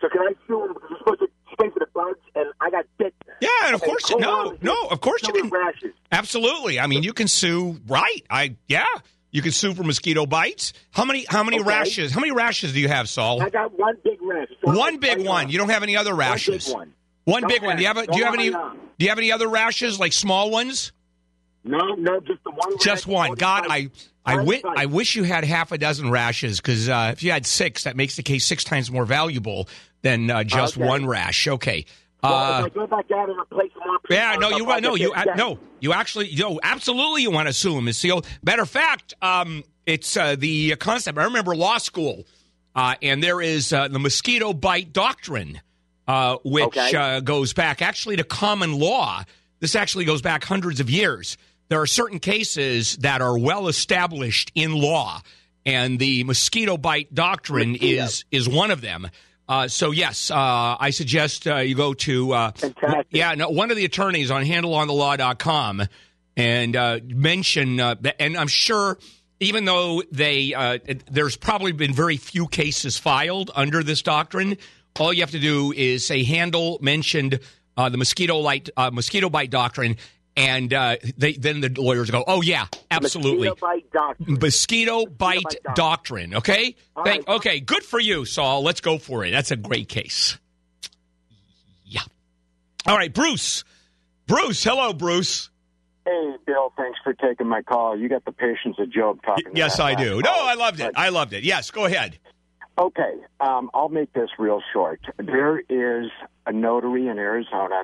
So 0.00 0.08
can 0.08 0.20
I 0.22 0.32
sue 0.46 0.64
him 0.64 0.74
because 0.74 0.90
you're 0.90 0.98
supposed 0.98 1.20
to 1.20 1.28
spray 1.52 1.70
for 1.70 1.78
the 1.80 1.86
bugs, 1.94 2.18
and 2.34 2.46
I 2.60 2.70
got 2.70 2.84
bit. 2.98 3.14
Yeah, 3.40 3.48
and 3.66 3.74
of 3.74 3.80
course, 3.82 4.10
no, 4.10 4.56
no, 4.60 4.74
of 4.90 5.00
course 5.00 5.22
you 5.26 5.32
can. 5.32 5.48
rashes. 5.48 5.92
Absolutely. 6.12 6.78
I 6.78 6.86
mean, 6.86 7.02
you 7.02 7.12
can 7.12 7.28
sue. 7.28 7.80
Right? 7.88 8.22
I 8.28 8.56
yeah. 8.68 8.84
You 9.32 9.42
can 9.42 9.52
sue 9.52 9.74
for 9.74 9.84
mosquito 9.84 10.26
bites. 10.26 10.72
How 10.90 11.04
many? 11.04 11.24
How 11.28 11.44
many 11.44 11.60
Okay. 11.60 11.68
rashes? 11.68 12.12
How 12.12 12.20
many 12.20 12.32
rashes 12.32 12.72
do 12.72 12.80
you 12.80 12.88
have, 12.88 13.08
Saul? 13.08 13.40
I 13.40 13.48
got 13.48 13.78
one 13.78 13.96
big 14.04 14.18
rash. 14.20 14.48
One 14.62 14.98
big 14.98 15.24
one. 15.24 15.48
You 15.50 15.58
don't 15.58 15.70
have 15.70 15.82
any 15.84 15.96
other 15.96 16.14
rashes. 16.14 16.72
One 16.72 16.88
big 16.88 16.94
one. 17.30 17.46
Big 17.48 17.62
one. 17.62 17.76
Do 17.76 17.82
you 17.82 17.88
have? 17.88 17.96
A, 17.96 18.06
do 18.06 18.18
you 18.18 18.24
have 18.24 18.34
any? 18.34 18.50
Do 18.50 18.58
you 18.98 19.08
have 19.08 19.18
any 19.18 19.32
other 19.32 19.48
rashes 19.48 19.98
like 19.98 20.12
small 20.12 20.50
ones? 20.50 20.92
No, 21.64 21.78
no, 21.96 22.20
just 22.20 22.42
the 22.44 22.50
one. 22.50 22.78
Just 22.80 23.06
one. 23.06 23.34
God, 23.34 23.66
I 23.68 23.90
I, 24.24 24.36
One. 24.42 24.60
I 24.64 24.86
wish 24.86 25.16
you 25.16 25.24
had 25.24 25.44
half 25.44 25.72
a 25.72 25.78
dozen 25.78 26.10
rashes 26.10 26.60
because 26.60 26.88
uh, 26.88 27.10
if 27.12 27.22
you 27.22 27.30
had 27.32 27.46
six, 27.46 27.84
that 27.84 27.96
makes 27.96 28.16
the 28.16 28.22
case 28.22 28.46
six 28.46 28.64
times 28.64 28.90
more 28.90 29.04
valuable 29.04 29.68
than 30.02 30.30
uh, 30.30 30.44
just 30.44 30.76
Okay. 30.76 30.86
one 30.86 31.06
rash. 31.06 31.48
Okay. 31.48 31.86
Well, 32.22 32.32
Uh, 32.34 32.58
if 32.60 32.64
I 32.66 32.68
go 32.70 32.86
back 32.86 33.10
out 33.10 33.30
and 33.30 33.38
replace 33.38 33.72
them 33.72 33.98
yeah, 34.10 34.36
no, 34.38 34.50
you 34.50 34.66
no, 34.80 34.94
you 34.94 35.12
no, 35.36 35.58
you 35.80 35.92
actually, 35.94 36.34
no, 36.36 36.60
absolutely, 36.62 37.22
you 37.22 37.30
want 37.30 37.48
to 37.48 37.54
sue 37.54 37.76
him. 37.78 37.90
Seal. 37.92 38.22
Matter 38.42 38.62
of 38.62 38.68
fact, 38.68 39.14
um, 39.22 39.64
it's 39.86 40.16
uh, 40.18 40.36
the 40.36 40.76
concept. 40.76 41.16
I 41.18 41.24
remember 41.24 41.56
law 41.56 41.78
school, 41.78 42.26
uh, 42.74 42.94
and 43.00 43.22
there 43.22 43.40
is 43.40 43.72
uh, 43.72 43.88
the 43.88 43.98
mosquito 43.98 44.52
bite 44.52 44.92
doctrine, 44.92 45.60
uh, 46.10 46.36
which 46.44 46.64
Okay. 46.76 46.94
uh, 46.96 47.20
goes 47.20 47.52
back 47.52 47.80
actually 47.82 48.16
to 48.16 48.24
common 48.24 48.78
law. 48.78 49.22
This 49.60 49.76
actually 49.76 50.06
goes 50.06 50.22
back 50.22 50.42
hundreds 50.44 50.80
of 50.80 50.90
years. 50.90 51.36
There 51.68 51.80
are 51.80 51.86
certain 51.86 52.18
cases 52.18 52.96
that 52.98 53.20
are 53.22 53.38
well 53.38 53.68
established 53.68 54.50
in 54.54 54.72
law, 54.72 55.20
and 55.64 55.98
the 56.00 56.24
mosquito 56.24 56.76
bite 56.76 57.14
doctrine 57.14 57.76
is 57.76 58.24
is 58.32 58.48
one 58.48 58.70
of 58.72 58.80
them. 58.80 59.08
Uh, 59.48 59.68
so 59.68 59.90
yes, 59.90 60.30
uh, 60.30 60.76
I 60.78 60.90
suggest 60.90 61.46
uh, 61.46 61.56
you 61.56 61.74
go 61.74 61.92
to 61.94 62.32
uh, 62.32 62.52
yeah, 63.10 63.34
no, 63.34 63.50
one 63.50 63.70
of 63.70 63.76
the 63.76 63.84
attorneys 63.84 64.30
on 64.30 64.44
handelonthelaw.com 64.44 65.82
and 66.36 66.76
uh, 66.76 66.98
mention, 67.04 67.80
uh, 67.80 67.94
and 68.18 68.36
I'm 68.36 68.48
sure 68.48 68.98
even 69.40 69.64
though 69.64 70.02
they 70.12 70.54
uh, 70.54 70.78
there's 71.10 71.36
probably 71.36 71.72
been 71.72 71.92
very 71.94 72.16
few 72.16 72.46
cases 72.46 72.96
filed 72.98 73.50
under 73.54 73.82
this 73.82 74.02
doctrine, 74.02 74.56
all 74.98 75.12
you 75.12 75.20
have 75.20 75.30
to 75.30 75.38
do 75.38 75.72
is 75.72 76.06
say 76.06 76.24
Handel 76.24 76.78
mentioned 76.80 77.40
uh, 77.76 77.88
the 77.88 77.96
mosquito 77.96 78.38
light 78.38 78.70
uh, 78.76 78.90
mosquito 78.90 79.28
bite 79.30 79.50
doctrine. 79.50 79.96
And 80.36 80.72
uh, 80.72 80.96
they, 81.18 81.32
then 81.32 81.60
the 81.60 81.74
lawyers 81.76 82.08
go, 82.08 82.22
"Oh 82.26 82.40
yeah, 82.40 82.66
absolutely, 82.88 83.48
Mosquito 83.48 83.66
bite 83.66 83.92
doctrine. 83.92 84.38
mosquito 84.40 85.06
bite 85.06 85.42
bite 85.42 85.74
doctrine." 85.74 86.34
Okay, 86.36 86.76
Thank, 87.04 87.26
right. 87.26 87.36
okay, 87.36 87.60
good 87.60 87.82
for 87.82 87.98
you, 87.98 88.24
Saul. 88.24 88.62
Let's 88.62 88.80
go 88.80 88.96
for 88.98 89.24
it. 89.24 89.32
That's 89.32 89.50
a 89.50 89.56
great 89.56 89.88
case. 89.88 90.38
Yeah. 91.84 92.02
All 92.86 92.96
right, 92.96 93.12
Bruce. 93.12 93.64
Bruce, 94.28 94.62
hello, 94.62 94.92
Bruce. 94.92 95.50
Hey, 96.06 96.34
Bill, 96.46 96.72
thanks 96.76 96.98
for 97.02 97.12
taking 97.12 97.48
my 97.48 97.62
call. 97.62 97.98
You 97.98 98.08
got 98.08 98.24
the 98.24 98.32
patience 98.32 98.76
of 98.78 98.90
Job 98.92 99.20
talking. 99.22 99.44
to 99.46 99.50
Yes, 99.54 99.78
that 99.78 99.82
I 99.84 99.94
do. 99.96 100.20
No. 100.22 100.30
I 100.32 100.54
loved 100.54 100.80
it. 100.80 100.92
I 100.94 101.08
loved 101.08 101.32
it. 101.32 101.42
Yes, 101.42 101.70
go 101.72 101.84
ahead. 101.86 102.18
Okay, 102.80 103.12
um, 103.40 103.70
I'll 103.74 103.90
make 103.90 104.10
this 104.14 104.30
real 104.38 104.62
short. 104.72 105.00
There 105.18 105.58
is 105.58 106.10
a 106.46 106.52
notary 106.52 107.08
in 107.08 107.18
Arizona 107.18 107.82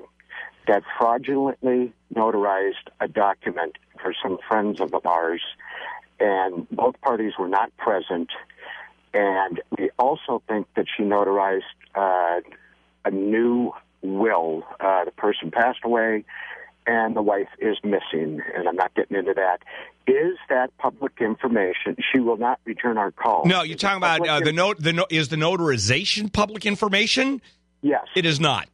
that 0.67 0.85
fraudulently 0.99 1.93
notarized 2.15 2.89
a 2.99 3.07
document 3.07 3.77
for 4.01 4.15
some 4.23 4.39
friends 4.49 4.81
of 4.81 4.95
ours, 5.05 5.43
and 6.19 6.67
both 6.71 6.99
parties 7.03 7.35
were 7.39 7.47
not 7.47 7.77
present. 7.77 8.31
And 9.13 9.61
we 9.79 9.91
also 9.99 10.43
think 10.49 10.67
that 10.77 10.87
she 10.97 11.03
notarized 11.03 11.61
uh, 11.95 12.41
a 13.05 13.11
new 13.11 13.73
will. 14.01 14.63
Uh, 14.81 15.05
the 15.05 15.11
person 15.11 15.51
passed 15.51 15.81
away, 15.85 16.25
and 16.87 17.17
the 17.17 17.23
wife 17.23 17.49
is 17.59 17.77
missing, 17.83 18.41
and 18.55 18.69
I'm 18.69 18.77
not 18.77 18.95
getting 18.95 19.17
into 19.17 19.35
that. 19.35 19.59
Is 20.07 20.37
that 20.49 20.77
public 20.79 21.21
information? 21.21 21.97
She 22.13 22.21
will 22.21 22.37
not 22.37 22.61
return 22.65 22.97
our 22.97 23.11
call. 23.11 23.45
No, 23.45 23.63
you're 23.63 23.77
talking 23.77 23.97
about 23.97 24.27
uh, 24.27 24.41
the 24.41 24.53
note. 24.53 24.77
The 24.79 24.93
no, 24.93 25.07
is 25.11 25.29
the 25.29 25.37
notarization 25.37 26.33
public 26.33 26.65
information? 26.65 27.43
Yes. 27.83 28.07
It 28.15 28.25
is 28.25 28.39
not. 28.41 28.69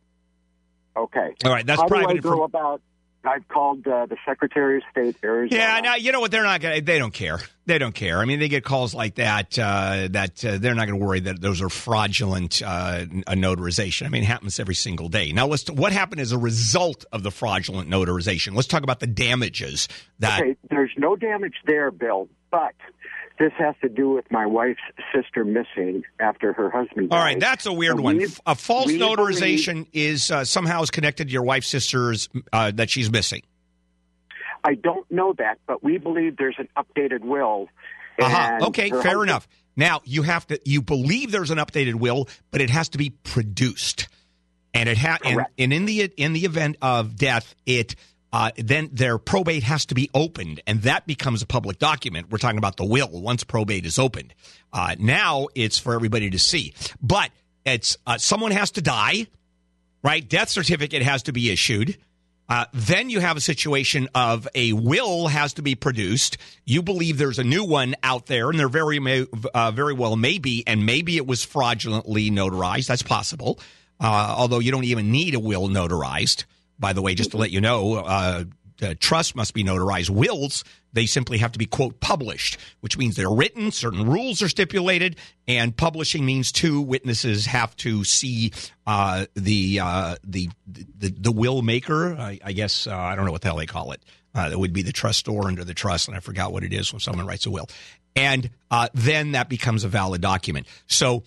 Okay. 0.97 1.35
All 1.45 1.51
right, 1.51 1.67
that's 1.67 1.81
How 1.81 1.89
private 1.89 2.13
do 2.13 2.19
I 2.19 2.21
go 2.21 2.33
inform- 2.33 2.41
about? 2.41 2.83
I've 3.25 3.47
called 3.49 3.87
uh, 3.87 4.07
the 4.07 4.16
Secretary 4.27 4.79
of 4.79 4.83
State, 4.91 5.16
Arizona. 5.23 5.61
Yeah, 5.61 5.81
now 5.81 5.95
you 5.95 6.11
know 6.11 6.20
what? 6.20 6.31
They're 6.31 6.43
not 6.43 6.61
going. 6.61 6.77
to 6.77 6.85
They 6.85 6.99
don't 6.99 7.14
care. 7.14 7.39
They 7.66 7.79
don't 7.79 7.95
care. 7.95 8.18
I 8.18 8.25
mean, 8.25 8.41
they 8.41 8.49
get 8.49 8.64
calls 8.64 8.95
like 8.95 9.14
that. 9.16 9.57
Uh, 9.57 10.09
that 10.11 10.45
uh, 10.45 10.59
they're 10.59 10.75
not 10.75 10.89
going 10.89 10.99
to 10.99 11.05
worry 11.05 11.20
that 11.20 11.41
those 11.41 11.62
are 11.62 11.68
fraudulent 11.68 12.62
uh, 12.62 13.05
notarization. 13.29 14.07
I 14.07 14.09
mean, 14.09 14.23
it 14.25 14.27
happens 14.27 14.59
every 14.59 14.75
single 14.75 15.09
day. 15.09 15.33
Now, 15.33 15.47
let's. 15.47 15.70
What 15.70 15.93
happened 15.93 16.20
as 16.20 16.33
a 16.33 16.39
result 16.39 17.05
of 17.12 17.23
the 17.23 17.31
fraudulent 17.31 17.89
notarization? 17.89 18.55
Let's 18.55 18.68
talk 18.68 18.83
about 18.83 18.99
the 18.99 19.07
damages 19.07 19.89
that. 20.18 20.41
Okay, 20.41 20.57
there's 20.70 20.93
no 20.97 21.14
damage 21.14 21.55
there, 21.64 21.93
Bill, 21.93 22.29
but 22.51 22.75
this 23.39 23.53
has 23.59 23.74
to 23.83 23.89
do 23.89 24.11
with 24.11 24.30
my 24.30 24.47
wife's 24.47 24.80
sister 25.14 25.45
missing 25.45 26.05
after 26.20 26.53
her 26.53 26.70
husband 26.70 27.11
died. 27.11 27.16
All 27.16 27.22
right, 27.22 27.41
that's 27.41 27.66
a 27.66 27.72
weird 27.72 27.97
So 27.97 28.03
one. 28.03 28.20
a 28.47 28.55
false 28.55 28.93
notarization 28.93 29.87
is 29.93 30.30
uh, 30.30 30.45
somehow 30.45 30.83
is 30.83 30.91
connected 30.91 31.28
to 31.28 31.33
your 31.33 31.43
wife's 31.43 31.68
sister's 31.68 32.28
uh, 32.53 32.70
that 32.74 32.91
she's 32.91 33.11
missing. 33.11 33.43
I 34.64 34.74
don't 34.74 35.11
know 35.11 35.35
that, 35.39 35.59
but 35.66 35.83
we 35.83 35.99
believe 35.99 36.37
there's 36.37 36.57
an 36.59 36.68
updated 36.76 37.20
will. 37.20 37.68
Uh-huh. 38.20 38.66
Okay, 38.68 38.91
fair 38.91 39.01
husband- 39.01 39.22
enough. 39.22 39.49
Now 39.74 40.03
you 40.05 40.22
have 40.22 40.47
to 40.49 40.61
you 40.64 40.83
believe 40.83 41.33
there's 41.33 41.51
an 41.51 41.59
updated 41.59 41.95
will, 41.95 42.28
but 42.51 42.61
it 42.61 42.68
has 42.68 42.91
to 42.91 42.99
be 42.99 43.09
produced, 43.11 44.07
and 44.74 44.87
it 44.87 44.99
ha- 44.99 45.16
and, 45.24 45.41
and 45.59 45.72
in 45.72 45.87
the 45.87 46.03
in 46.18 46.35
the 46.35 46.45
event 46.45 46.76
of 46.83 47.16
death, 47.16 47.55
it 47.64 47.95
uh, 48.33 48.51
then 48.57 48.89
their 48.93 49.18
probate 49.18 49.62
has 49.62 49.85
to 49.87 49.95
be 49.95 50.09
opened, 50.14 50.62
and 50.66 50.83
that 50.83 51.07
becomes 51.07 51.43
a 51.43 51.47
public 51.47 51.78
document. 51.78 52.30
We're 52.30 52.39
talking 52.39 52.59
about 52.59 52.76
the 52.76 52.85
will 52.85 53.20
once 53.20 53.45
probate 53.45 53.85
is 53.85 53.99
opened. 53.99 54.35
Uh, 54.72 54.97
now 54.99 55.49
it's 55.55 55.78
for 55.78 55.95
everybody 55.95 56.30
to 56.30 56.39
see, 56.39 56.72
but 57.03 57.30
it's 57.64 57.97
uh, 58.07 58.18
someone 58.18 58.53
has 58.53 58.70
to 58.72 58.83
die, 58.83 59.26
right? 60.03 60.26
Death 60.26 60.49
certificate 60.49 61.03
has 61.03 61.24
to 61.24 61.33
be 61.33 61.51
issued. 61.51 61.99
Uh, 62.49 62.66
then 62.74 63.09
you 63.09 63.20
have 63.20 63.37
a 63.37 63.41
situation 63.41 64.09
of 64.14 64.49
a 64.55 64.72
will 64.72 65.28
has 65.28 65.55
to 65.55 65.62
be 65.62 65.74
produced. 65.74 66.37
You 66.64 66.83
believe 66.83 67.16
there's 67.16 67.39
a 67.39 67.45
new 67.45 67.64
one 67.64 67.95
out 68.03 68.26
there, 68.26 68.51
and 68.51 68.59
there 68.59 68.68
very 68.68 68.99
may, 68.99 69.26
uh, 69.55 69.70
very 69.70 69.95
well 69.95 70.16
may 70.16 70.39
be, 70.39 70.64
and 70.66 70.85
maybe 70.85 71.16
it 71.16 71.26
was 71.26 71.45
fraudulently 71.45 72.30
notarized. 72.30 72.89
That's 72.89 73.03
possible. 73.03 73.61
Uh, 74.01 74.35
although 74.37 74.59
you 74.59 74.72
don't 74.72 74.85
even 74.85 75.12
need 75.12 75.35
a 75.35 75.41
will 75.41 75.68
notarized. 75.68 76.45
By 76.83 76.93
the 76.93 77.01
way, 77.01 77.14
just 77.14 77.30
to 77.30 77.37
let 77.37 77.53
you 77.53 77.61
know, 77.61 77.95
uh, 77.95 78.43
trust 78.99 79.37
must 79.37 79.55
be 79.55 79.62
notarized. 79.62 80.11
Wills, 80.11 80.64
they 80.93 81.07
simply 81.07 81.39
have 81.39 81.53
to 81.53 81.59
be, 81.61 81.64
quote, 81.64 82.01
published, 82.01 82.59
which 82.80 82.99
means 82.99 83.14
they're 83.14 83.30
written, 83.30 83.70
certain 83.70 84.05
rules 84.11 84.43
are 84.43 84.49
stipulated, 84.49 85.14
and 85.47 85.76
publishing 85.76 86.26
means 86.26 86.51
two 86.51 86.80
witnesses 86.80 87.47
have 87.47 87.76
to 87.76 88.03
see 88.03 88.51
uh, 88.85 89.26
the, 89.37 89.78
uh, 89.78 90.16
the, 90.24 90.51
the 90.66 91.11
the 91.11 91.30
will 91.30 91.62
maker. 91.62 92.16
I, 92.16 92.41
I 92.45 92.53
guess, 92.53 92.89
uh, 92.89 92.97
I 92.97 93.14
don't 93.14 93.26
know 93.26 93.33
what 93.33 93.43
the 93.43 93.49
hell 93.49 93.59
they 93.59 93.66
call 93.66 93.93
it. 93.93 94.03
Uh, 94.35 94.49
that 94.49 94.59
would 94.59 94.72
be 94.72 94.83
the 94.83 94.93
trustor 94.93 95.47
under 95.47 95.62
the 95.62 95.74
trust, 95.74 96.09
and 96.09 96.16
I 96.16 96.20
forgot 96.20 96.53
what 96.53 96.64
it 96.64 96.72
is 96.72 96.93
when 96.93 96.99
someone 96.99 97.26
writes 97.28 97.47
a 97.47 97.51
will. 97.53 97.68
And 98.16 98.51
uh, 98.72 98.89
then 98.93 99.33
that 99.33 99.49
becomes 99.49 99.85
a 99.85 99.89
valid 99.89 100.20
document. 100.20 100.66
So 100.89 101.22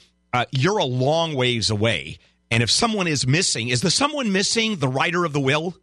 you're 0.52 0.80
a 0.80 0.84
long 0.86 1.34
ways 1.34 1.70
away. 1.70 2.18
And 2.52 2.62
if 2.62 2.70
someone 2.70 3.08
is 3.08 3.26
missing, 3.28 3.70
is 3.70 3.82
the 3.82 3.92
someone 3.92 4.32
missing 4.32 4.78
the 4.78 4.88
writer 4.88 5.26
of 5.26 5.34
the 5.34 5.40
will? 5.40 5.76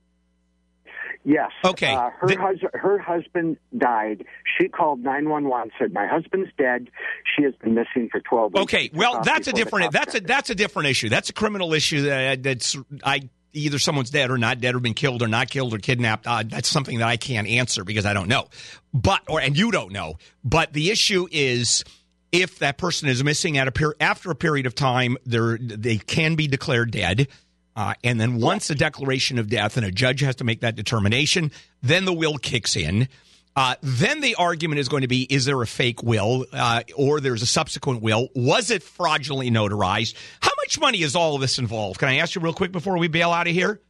Yes. 1.25 1.51
Okay. 1.65 1.95
Uh, 1.95 2.11
her 2.21 2.37
hus- 2.37 2.71
her 2.73 2.99
husband 2.99 3.57
died. 3.77 4.25
She 4.59 4.69
called 4.69 5.01
nine 5.01 5.29
one 5.29 5.49
one. 5.49 5.71
Said 5.79 5.93
my 5.93 6.07
husband's 6.07 6.51
dead. 6.59 6.91
She 7.37 7.45
has 7.45 7.55
been 7.57 7.75
missing 7.75 8.09
for 8.11 8.21
twelve 8.21 8.55
weeks. 8.55 8.63
Okay, 8.63 8.91
well, 8.93 9.23
that's 9.23 9.47
a 9.47 9.53
different 9.53 9.93
that's 9.93 10.17
a 10.17 10.21
that's 10.21 10.51
a 10.51 10.55
different 10.55 10.89
issue. 10.89 11.09
That's 11.09 11.31
a 11.31 11.33
criminal 11.33 11.75
issue 11.75 12.03
that 12.03 12.43
that's 12.43 12.77
I 13.05 13.29
either 13.53 13.79
someone's 13.79 14.11
dead 14.11 14.31
or 14.31 14.39
not 14.39 14.61
dead 14.61 14.75
or 14.75 14.81
been 14.81 14.95
killed 14.95 15.23
or 15.23 15.29
not 15.29 15.49
killed 15.49 15.75
or 15.75 15.79
kidnapped. 15.79 16.27
Uh, 16.27 16.43
that's 16.45 16.69
something 16.69 16.99
that 16.99 17.09
I 17.09 17.17
can't 17.17 17.47
answer 17.47 17.85
because 17.85 18.07
I 18.07 18.15
don't 18.15 18.29
know. 18.29 18.49
But 18.93 19.23
or 19.29 19.41
and 19.41 19.57
you 19.57 19.71
don't 19.71 19.93
know. 19.93 20.17
But 20.43 20.73
the 20.73 20.91
issue 20.91 21.29
is 21.31 21.85
if 22.33 22.59
that 22.61 22.79
person 22.79 23.09
is 23.09 23.23
missing 23.23 23.59
at 23.59 23.69
a 23.69 23.73
per- 23.73 23.95
after 24.01 24.31
a 24.31 24.35
period 24.35 24.67
of 24.67 24.75
time, 24.75 25.17
they 25.25 25.57
they 25.61 25.99
can 25.99 26.35
be 26.35 26.49
declared 26.49 26.91
dead. 26.91 27.29
Uh, 27.75 27.95
and 28.05 28.21
then 28.21 28.39
once 28.39 28.69
a 28.69 28.75
declaration 28.75 29.39
of 29.39 29.49
death, 29.49 29.77
and 29.77 29.87
a 29.87 29.91
judge 29.91 30.21
has 30.21 30.37
to 30.37 30.45
make 30.45 30.61
that 30.61 30.77
determination, 30.77 31.51
then 31.83 32.05
the 32.05 32.13
will 32.13 32.37
kicks 32.37 32.77
in. 32.77 33.09
Uh, 33.55 33.75
then 33.83 34.21
the 34.21 34.35
argument 34.35 34.79
is 34.79 34.89
going 34.89 35.03
to 35.03 35.09
be: 35.09 35.23
Is 35.23 35.45
there 35.45 35.61
a 35.61 35.67
fake 35.67 36.03
will, 36.03 36.47
uh, 36.53 36.83
or 36.97 37.21
there's 37.21 37.43
a 37.43 37.47
subsequent 37.47 38.03
will? 38.03 38.29
Was 38.35 38.71
it 38.71 38.83
fraudulently 38.83 39.51
notarized? 39.51 40.15
How 40.41 40.53
much 40.65 40.81
money 40.81 41.03
is 41.03 41.15
all 41.15 41.35
of 41.35 41.41
this 41.43 41.59
involved? 41.59 41.99
Can 41.99 42.09
I 42.09 42.17
ask 42.17 42.35
you 42.35 42.41
real 42.41 42.55
quick 42.55 42.73
before 42.73 42.99
we 42.99 43.09
bail 43.09 43.31
out 43.31 43.47
of 43.47 43.53
here? 43.53 43.81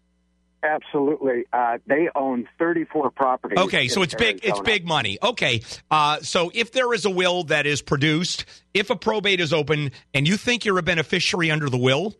Absolutely. 0.63 1.45
Uh, 1.53 1.79
they 1.87 2.09
own 2.15 2.49
thirty 2.59 2.85
four 2.85 3.11
properties. 3.11 3.59
Okay, 3.59 3.89
so 3.89 4.03
it's 4.03 4.15
big. 4.15 4.41
It's 4.45 4.61
big 4.61 4.87
money. 4.87 5.19
Okay, 5.23 5.63
uh, 5.91 6.21
so 6.21 6.51
if 6.55 6.73
there 6.73 6.93
is 6.95 7.05
a 7.05 7.11
will 7.11 7.45
that 7.45 7.67
is 7.67 7.83
produced, 7.83 8.45
if 8.73 8.91
a 8.91 8.97
probate 8.97 9.41
is 9.41 9.53
open, 9.53 9.91
and 10.15 10.29
you 10.29 10.37
think 10.37 10.65
you're 10.65 10.79
a 10.79 10.83
beneficiary 10.83 11.51
under 11.51 11.69
the 11.69 11.79
will, 11.79 12.15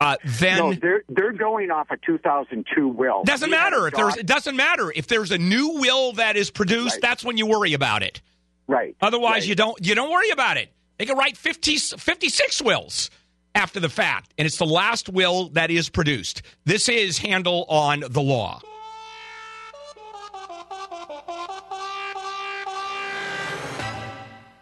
uh, 0.00 0.16
then 0.24 0.58
no, 0.58 0.74
they're 0.74 1.02
they're 1.08 1.32
going 1.32 1.70
off 1.70 1.88
a 1.90 1.96
2002 1.96 2.86
will. 2.86 3.24
Doesn't 3.24 3.50
We 3.50 3.56
matter 3.56 3.88
if 3.88 3.94
there's. 3.94 4.16
It 4.16 4.26
doesn't 4.26 4.54
matter 4.54 4.92
if 4.94 5.08
there's 5.08 5.32
a 5.32 5.38
new 5.38 5.80
will 5.80 6.12
that 6.12 6.36
is 6.36 6.50
produced. 6.50 7.00
That's 7.00 7.24
when 7.24 7.36
you 7.36 7.46
worry 7.46 7.72
about 7.72 8.04
it. 8.04 8.20
Right. 8.68 8.94
Otherwise, 9.00 9.48
you 9.48 9.56
don't. 9.56 9.84
You 9.84 9.96
don't 9.96 10.10
worry 10.10 10.30
about 10.30 10.56
it. 10.56 10.72
They 10.98 11.06
can 11.06 11.16
write 11.16 11.36
50, 11.36 11.76
56 11.76 12.62
wills 12.62 13.10
after 13.58 13.80
the 13.80 13.88
fact, 13.88 14.32
and 14.38 14.46
it's 14.46 14.58
the 14.58 14.64
last 14.64 15.08
will 15.08 15.48
that 15.48 15.68
is 15.68 15.88
produced. 15.88 16.42
This 16.64 16.88
is 16.88 17.18
Handel 17.18 17.64
on 17.68 18.04
the 18.08 18.22
law. 18.22 18.60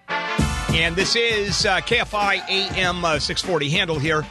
And 0.08 0.96
this 0.96 1.14
is 1.14 1.66
uh, 1.66 1.80
KFI 1.80 2.48
AM 2.48 3.04
uh, 3.04 3.18
640 3.18 3.68
Handel 3.68 3.98
here 3.98 4.26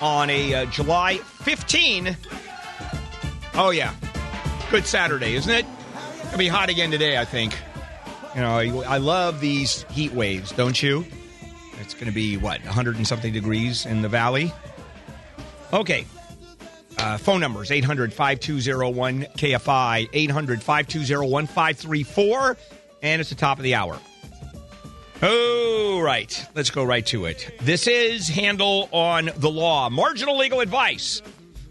on 0.00 0.30
a 0.30 0.54
uh, 0.54 0.64
July 0.66 1.18
15. 1.18 2.16
Oh, 3.54 3.70
yeah. 3.70 3.94
Good 4.70 4.86
Saturday, 4.86 5.36
isn't 5.36 5.52
it? 5.52 5.64
It'll 6.26 6.38
be 6.38 6.48
hot 6.48 6.70
again 6.70 6.90
today, 6.90 7.18
I 7.18 7.24
think. 7.24 7.56
You 8.34 8.40
know, 8.40 8.50
I, 8.50 8.94
I 8.94 8.96
love 8.98 9.40
these 9.40 9.84
heat 9.90 10.12
waves, 10.12 10.50
don't 10.50 10.80
you? 10.82 11.04
It's 11.80 11.94
going 11.94 12.06
to 12.06 12.12
be, 12.12 12.36
what, 12.36 12.62
100 12.64 12.96
and 12.96 13.06
something 13.06 13.32
degrees 13.32 13.86
in 13.86 14.02
the 14.02 14.08
valley? 14.08 14.52
Okay. 15.72 16.06
Uh, 16.98 17.16
phone 17.16 17.40
numbers 17.40 17.70
800 17.70 18.12
5201 18.12 19.22
KFI, 19.36 20.08
800 20.12 20.62
5201 20.62 21.44
1534, 21.46 22.56
and 23.02 23.20
it's 23.20 23.30
the 23.30 23.36
top 23.36 23.58
of 23.58 23.64
the 23.64 23.76
hour. 23.76 23.98
Oh, 25.22 26.00
right. 26.02 26.46
Let's 26.54 26.70
go 26.70 26.84
right 26.84 27.04
to 27.06 27.26
it. 27.26 27.54
This 27.60 27.86
is 27.86 28.28
Handel 28.28 28.88
on 28.92 29.30
the 29.36 29.50
Law, 29.50 29.90
marginal 29.90 30.36
legal 30.36 30.60
advice, 30.60 31.22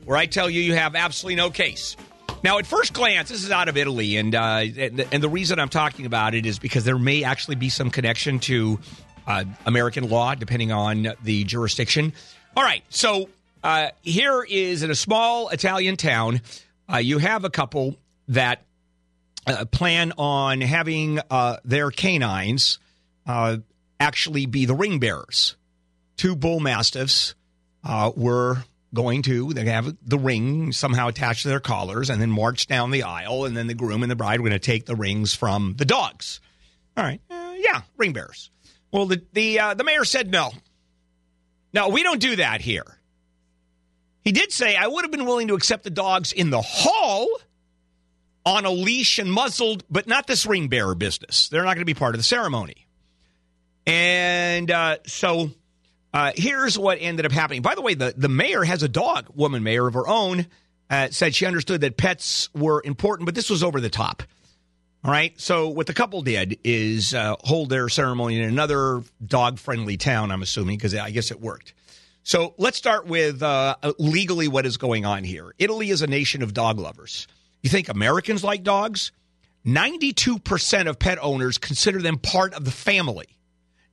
where 0.05 0.18
I 0.18 0.26
tell 0.26 0.49
you 0.49 0.62
you 0.62 0.76
have 0.76 0.95
absolutely 0.95 1.36
no 1.36 1.49
case. 1.49 1.95
Now, 2.43 2.60
at 2.60 2.68
first 2.68 2.93
glance, 2.93 3.30
this 3.30 3.43
is 3.43 3.51
out 3.51 3.68
of 3.68 3.78
Italy, 3.78 4.16
and 4.16 4.36
uh, 4.36 4.64
and 5.12 5.24
the 5.24 5.30
reason 5.30 5.60
I'm 5.60 5.70
talking 5.70 6.05
about 6.05 6.36
it 6.36 6.45
is 6.45 6.60
because 6.60 6.84
there 6.84 6.99
may 6.99 7.24
actually 7.24 7.55
be 7.55 7.70
some 7.70 7.89
connection 7.89 8.39
to 8.41 8.80
uh, 9.28 9.43
American 9.65 10.09
law, 10.09 10.34
depending 10.34 10.71
on 10.71 11.09
the 11.21 11.43
jurisdiction. 11.43 12.13
All 12.55 12.63
right, 12.63 12.84
so 12.89 13.30
uh, 13.63 13.89
here 14.01 14.43
is 14.43 14.82
in 14.82 14.89
a 14.89 14.95
small 14.95 15.49
Italian 15.49 15.97
town, 15.97 16.41
uh, 16.91 16.97
you 16.97 17.17
have 17.17 17.43
a 17.43 17.49
couple 17.49 17.95
that 18.30 18.63
uh, 19.45 19.65
plan 19.65 20.13
on 20.17 20.61
having 20.61 21.19
uh, 21.30 21.57
their 21.63 21.91
canines 21.91 22.80
uh, 23.25 23.57
actually 23.99 24.45
be 24.45 24.65
the 24.65 24.75
ring 24.75 24.99
bearers. 24.99 25.55
Two 26.15 26.36
bull 26.36 26.59
mastiffs 26.59 27.36
were 28.15 28.63
going 28.93 29.21
to 29.21 29.53
they 29.53 29.65
have 29.65 29.95
the 30.01 30.17
ring 30.17 30.71
somehow 30.71 31.09
attached 31.09 31.43
to 31.43 31.49
their 31.49 31.59
collars 31.59 32.09
and 32.09 32.21
then 32.21 32.32
march 32.32 32.67
down 32.67 32.89
the 32.89 33.03
aisle 33.03 33.43
and 33.45 33.55
then 33.55 33.67
the 33.67 33.73
groom 33.73 34.01
and 34.01 34.09
the 34.09 34.15
bride 34.15 34.39
were 34.39 34.47
going 34.47 34.59
to 34.59 34.65
take 34.65 34.86
the 34.86 34.95
rings 34.95 35.36
from 35.36 35.75
the 35.78 35.86
dogs 35.86 36.39
all 36.95 37.03
right 37.03 37.19
uh, 37.30 37.53
yeah 37.57 37.82
ring 37.97 38.13
bearers 38.13 38.49
well 38.91 39.05
the 39.05 39.21
the 39.33 39.59
uh, 39.59 39.73
the 39.73 39.83
mayor 39.83 40.05
said 40.05 40.31
no 40.31 40.51
no 41.73 41.89
we 41.89 42.03
don't 42.03 42.21
do 42.21 42.35
that 42.35 42.61
here 42.61 42.85
he 44.23 44.31
did 44.31 44.51
say 44.51 44.75
i 44.75 44.88
would 44.88 45.03
have 45.03 45.11
been 45.11 45.25
willing 45.25 45.47
to 45.47 45.55
accept 45.55 45.83
the 45.83 45.89
dogs 45.89 46.31
in 46.31 46.49
the 46.49 46.61
hall 46.61 47.27
on 48.45 48.65
a 48.65 48.71
leash 48.71 49.19
and 49.19 49.31
muzzled 49.31 49.83
but 49.89 50.07
not 50.07 50.27
this 50.27 50.45
ring 50.45 50.67
bearer 50.67 50.95
business 50.95 51.49
they're 51.49 51.63
not 51.63 51.75
going 51.75 51.79
to 51.81 51.85
be 51.85 51.93
part 51.93 52.15
of 52.15 52.19
the 52.19 52.23
ceremony 52.23 52.88
and 53.88 54.69
uh, 54.69 54.97
so 55.05 55.49
uh, 56.13 56.31
here's 56.35 56.77
what 56.77 56.97
ended 56.99 57.25
up 57.25 57.31
happening. 57.31 57.61
By 57.61 57.75
the 57.75 57.81
way, 57.81 57.93
the, 57.93 58.13
the 58.15 58.27
mayor 58.27 58.63
has 58.63 58.83
a 58.83 58.89
dog, 58.89 59.27
woman 59.33 59.63
mayor 59.63 59.88
of 59.88 59.93
her 59.93 60.07
own, 60.07 60.47
uh, 60.89 61.09
said 61.11 61.33
she 61.33 61.45
understood 61.45 61.81
that 61.81 61.95
pets 61.95 62.49
were 62.53 62.81
important, 62.83 63.25
but 63.25 63.35
this 63.35 63.49
was 63.49 63.63
over 63.63 63.79
the 63.79 63.89
top. 63.89 64.23
All 65.08 65.14
right. 65.14 65.39
So 65.39 65.70
what 65.70 65.88
the 65.88 65.93
couple 65.93 66.22
did 66.22 66.60
is 66.66 67.14
uh, 67.14 67.38
hold 67.39 67.70
their 67.70 67.88
ceremony 67.88 68.41
in 68.41 68.49
another 68.49 69.03
dog 69.26 69.58
friendly 69.58 69.95
town, 69.95 70.32
I'm 70.34 70.41
assuming, 70.41 70.76
because 70.76 70.93
I 70.93 71.12
guess 71.12 71.32
it 71.32 71.39
worked. 71.39 71.74
So 72.24 72.53
let's 72.58 72.78
start 72.78 73.08
with 73.08 73.41
uh, 73.41 73.78
legally 73.97 74.49
what 74.49 74.66
is 74.66 74.76
going 74.76 75.05
on 75.05 75.24
here. 75.24 75.53
Italy 75.58 75.91
is 75.91 76.01
a 76.01 76.08
nation 76.08 76.43
of 76.43 76.53
dog 76.53 76.78
lovers. 76.78 77.26
You 77.64 77.70
think 77.70 77.88
Americans 77.88 78.43
like 78.43 78.64
dogs? 78.64 79.14
92% 79.66 80.89
of 80.89 80.99
pet 80.99 81.20
owners 81.22 81.58
consider 81.58 82.01
them 82.01 82.18
part 82.18 82.53
of 82.53 82.66
the 82.66 82.72
family. 82.72 83.28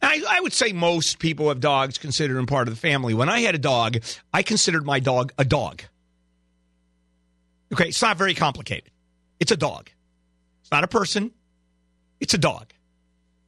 I, 0.03 0.21
I 0.29 0.41
would 0.41 0.53
say 0.53 0.73
most 0.73 1.21
people 1.21 1.49
have 1.49 1.61
dogs 1.61 1.97
consider 1.97 2.35
them 2.35 2.47
part 2.47 2.67
of 2.67 2.75
the 2.75 2.81
family. 2.81 3.15
When 3.15 3.29
I 3.29 3.43
had 3.43 3.55
a 3.55 3.59
dog, 3.59 3.99
I 4.33 4.43
considered 4.43 4.85
my 4.85 4.99
dog 4.99 5.33
a 5.39 5.45
dog. 5.45 5.83
Okay, 7.73 7.87
it's 7.87 8.03
not 8.03 8.19
very 8.19 8.35
complicated. 8.35 8.91
It's 9.39 9.53
a 9.53 9.57
dog. 9.57 9.91
Not 10.75 10.83
a 10.83 10.89
person. 10.89 11.31
It's 12.19 12.35
a 12.35 12.39
dog. 12.39 12.73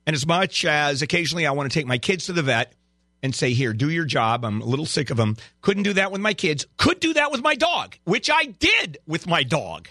And 0.07 0.15
as 0.15 0.25
much 0.25 0.65
as 0.65 1.03
occasionally 1.03 1.45
I 1.45 1.51
want 1.51 1.69
to 1.69 1.77
take 1.77 1.85
my 1.85 1.99
kids 1.99 2.27
to 2.27 2.33
the 2.33 2.45
vet 2.45 2.73
and 3.21 3.35
say, 3.35 3.53
here, 3.53 3.73
do 3.73 3.91
your 3.91 4.05
job. 4.05 4.45
I'm 4.45 4.61
a 4.61 4.65
little 4.65 4.87
sick 4.87 5.11
of 5.11 5.17
them. 5.17 5.37
Couldn't 5.61 5.83
do 5.83 5.95
that 5.95 6.13
with 6.13 6.21
my 6.21 6.35
kids. 6.35 6.69
Could 6.77 7.01
do 7.01 7.15
that 7.15 7.33
with 7.33 7.43
my 7.43 7.57
dog, 7.57 7.97
which 8.05 8.31
I 8.31 8.45
did 8.45 8.99
with 9.09 9.27
my 9.27 9.43
dog. 9.43 9.89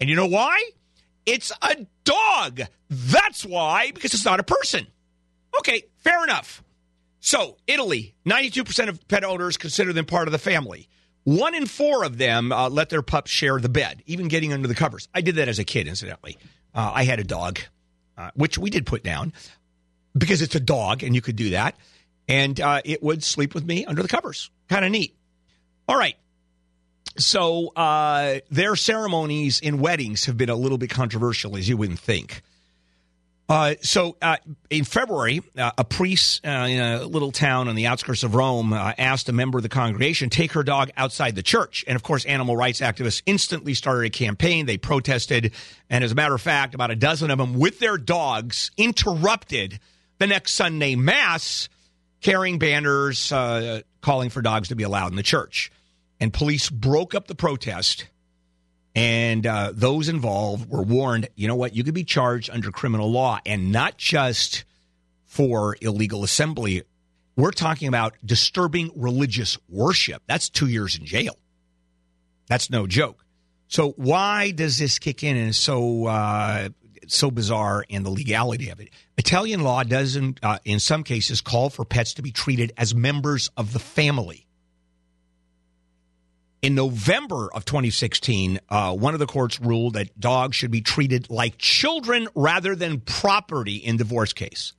And 0.00 0.10
you 0.10 0.16
know 0.16 0.26
why? 0.26 0.60
It's 1.24 1.52
a 1.62 1.86
dog. 2.02 2.62
That's 2.90 3.46
why, 3.46 3.92
because 3.92 4.12
it's 4.12 4.24
not 4.24 4.40
a 4.40 4.42
person. 4.42 4.88
Okay, 5.60 5.84
fair 5.98 6.24
enough. 6.24 6.64
So, 7.20 7.58
Italy, 7.68 8.16
92% 8.26 8.88
of 8.88 9.06
pet 9.06 9.22
owners 9.22 9.56
consider 9.56 9.92
them 9.92 10.04
part 10.04 10.26
of 10.26 10.32
the 10.32 10.38
family. 10.38 10.88
One 11.22 11.54
in 11.54 11.66
four 11.66 12.02
of 12.02 12.18
them 12.18 12.50
uh, 12.50 12.68
let 12.70 12.88
their 12.88 13.02
pups 13.02 13.30
share 13.30 13.60
the 13.60 13.68
bed, 13.68 14.02
even 14.06 14.26
getting 14.26 14.52
under 14.52 14.66
the 14.66 14.74
covers. 14.74 15.06
I 15.14 15.20
did 15.20 15.36
that 15.36 15.46
as 15.46 15.60
a 15.60 15.64
kid, 15.64 15.86
incidentally. 15.86 16.38
Uh, 16.74 16.92
I 16.94 17.04
had 17.04 17.20
a 17.20 17.24
dog, 17.24 17.60
uh, 18.16 18.30
which 18.34 18.58
we 18.58 18.70
did 18.70 18.86
put 18.86 19.02
down 19.02 19.32
because 20.16 20.42
it's 20.42 20.54
a 20.54 20.60
dog 20.60 21.02
and 21.02 21.14
you 21.14 21.20
could 21.20 21.36
do 21.36 21.50
that. 21.50 21.76
And 22.28 22.60
uh, 22.60 22.80
it 22.84 23.02
would 23.02 23.22
sleep 23.22 23.54
with 23.54 23.64
me 23.64 23.84
under 23.84 24.02
the 24.02 24.08
covers. 24.08 24.50
Kind 24.68 24.84
of 24.84 24.90
neat. 24.90 25.14
All 25.88 25.96
right. 25.96 26.16
So, 27.18 27.68
uh, 27.68 28.38
their 28.50 28.74
ceremonies 28.74 29.60
in 29.60 29.80
weddings 29.80 30.24
have 30.26 30.38
been 30.38 30.48
a 30.48 30.54
little 30.54 30.78
bit 30.78 30.88
controversial, 30.88 31.56
as 31.56 31.68
you 31.68 31.76
wouldn't 31.76 31.98
think. 31.98 32.42
Uh, 33.48 33.74
so 33.82 34.16
uh, 34.22 34.36
in 34.70 34.84
February, 34.84 35.42
uh, 35.58 35.72
a 35.76 35.84
priest 35.84 36.46
uh, 36.46 36.66
in 36.68 36.80
a 36.80 37.04
little 37.04 37.32
town 37.32 37.68
on 37.68 37.74
the 37.74 37.86
outskirts 37.86 38.22
of 38.22 38.34
Rome 38.34 38.72
uh, 38.72 38.92
asked 38.96 39.28
a 39.28 39.32
member 39.32 39.58
of 39.58 39.62
the 39.62 39.68
congregation 39.68 40.30
take 40.30 40.52
her 40.52 40.62
dog 40.62 40.90
outside 40.96 41.34
the 41.34 41.42
church, 41.42 41.84
and 41.86 41.96
of 41.96 42.02
course, 42.02 42.24
animal 42.24 42.56
rights 42.56 42.80
activists 42.80 43.22
instantly 43.26 43.74
started 43.74 44.06
a 44.06 44.10
campaign. 44.10 44.66
They 44.66 44.78
protested, 44.78 45.52
and 45.90 46.02
as 46.02 46.12
a 46.12 46.14
matter 46.14 46.34
of 46.34 46.40
fact, 46.40 46.74
about 46.74 46.90
a 46.90 46.96
dozen 46.96 47.30
of 47.30 47.38
them 47.38 47.54
with 47.54 47.78
their 47.78 47.98
dogs 47.98 48.70
interrupted 48.78 49.80
the 50.18 50.26
next 50.26 50.52
Sunday 50.52 50.94
mass, 50.94 51.68
carrying 52.20 52.58
banners 52.58 53.32
uh, 53.32 53.82
calling 54.00 54.30
for 54.30 54.40
dogs 54.40 54.68
to 54.68 54.76
be 54.76 54.84
allowed 54.84 55.10
in 55.10 55.16
the 55.16 55.22
church. 55.22 55.70
And 56.20 56.32
police 56.32 56.70
broke 56.70 57.14
up 57.14 57.26
the 57.26 57.34
protest 57.34 58.06
and 58.94 59.46
uh, 59.46 59.72
those 59.74 60.08
involved 60.08 60.68
were 60.68 60.82
warned 60.82 61.28
you 61.34 61.48
know 61.48 61.56
what 61.56 61.74
you 61.74 61.84
could 61.84 61.94
be 61.94 62.04
charged 62.04 62.50
under 62.50 62.70
criminal 62.70 63.10
law 63.10 63.38
and 63.46 63.72
not 63.72 63.96
just 63.96 64.64
for 65.24 65.76
illegal 65.80 66.24
assembly 66.24 66.82
we're 67.36 67.50
talking 67.50 67.88
about 67.88 68.14
disturbing 68.24 68.90
religious 68.94 69.58
worship 69.68 70.22
that's 70.26 70.48
two 70.48 70.68
years 70.68 70.96
in 70.96 71.04
jail 71.06 71.36
that's 72.46 72.68
no 72.70 72.86
joke 72.86 73.24
So 73.72 73.92
why 73.96 74.50
does 74.50 74.76
this 74.76 74.98
kick 74.98 75.24
in 75.24 75.34
and 75.34 75.54
so 75.54 76.04
uh, 76.04 76.68
so 77.08 77.30
bizarre 77.30 77.86
and 77.88 78.04
the 78.04 78.10
legality 78.10 78.68
of 78.68 78.80
it? 78.80 78.90
Italian 79.16 79.62
law 79.62 79.82
doesn't, 79.82 80.40
uh, 80.42 80.58
in 80.66 80.78
some 80.78 81.04
cases, 81.04 81.40
call 81.40 81.70
for 81.70 81.86
pets 81.86 82.12
to 82.14 82.22
be 82.22 82.32
treated 82.32 82.74
as 82.76 82.94
members 82.94 83.48
of 83.56 83.72
the 83.72 83.78
family. 83.78 84.46
In 86.62 86.76
November 86.76 87.52
of 87.52 87.64
2016, 87.64 88.60
uh, 88.68 88.94
one 88.94 89.14
of 89.14 89.20
the 89.20 89.26
courts 89.26 89.60
ruled 89.60 89.94
that 89.94 90.18
dogs 90.18 90.54
should 90.54 90.70
be 90.70 90.80
treated 90.80 91.28
like 91.28 91.58
children 91.58 92.28
rather 92.36 92.76
than 92.76 93.00
property 93.00 93.76
in 93.76 93.96
divorce 93.96 94.32
case. 94.32 94.72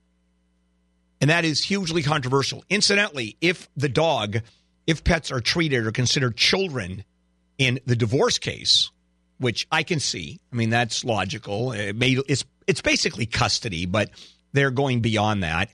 And 1.20 1.30
that 1.30 1.44
is 1.44 1.62
hugely 1.62 2.02
controversial. 2.02 2.64
Incidentally, 2.70 3.36
if 3.42 3.68
the 3.76 3.90
dog, 3.90 4.38
if 4.88 5.04
pets 5.04 5.30
are 5.30 5.42
treated 5.42 5.86
or 5.86 5.92
considered 5.92 6.38
children 6.38 7.04
in 7.58 7.82
the 7.86 7.98
divorce 7.98 8.38
case, 8.38 8.90
which 9.38 9.68
I 9.70 9.84
can 9.84 10.00
see, 10.00 10.40
I 10.54 10.56
mean 10.56 10.70
that's 10.70 11.04
logical. 11.04 11.74
It 11.74 11.98
may, 11.98 12.18
it's 12.30 12.46
it's 12.66 12.82
basically 12.82 13.26
custody, 13.26 13.86
but 13.86 14.10
they're 14.54 14.72
going 14.72 15.02
beyond 15.02 15.44
that. 15.44 15.70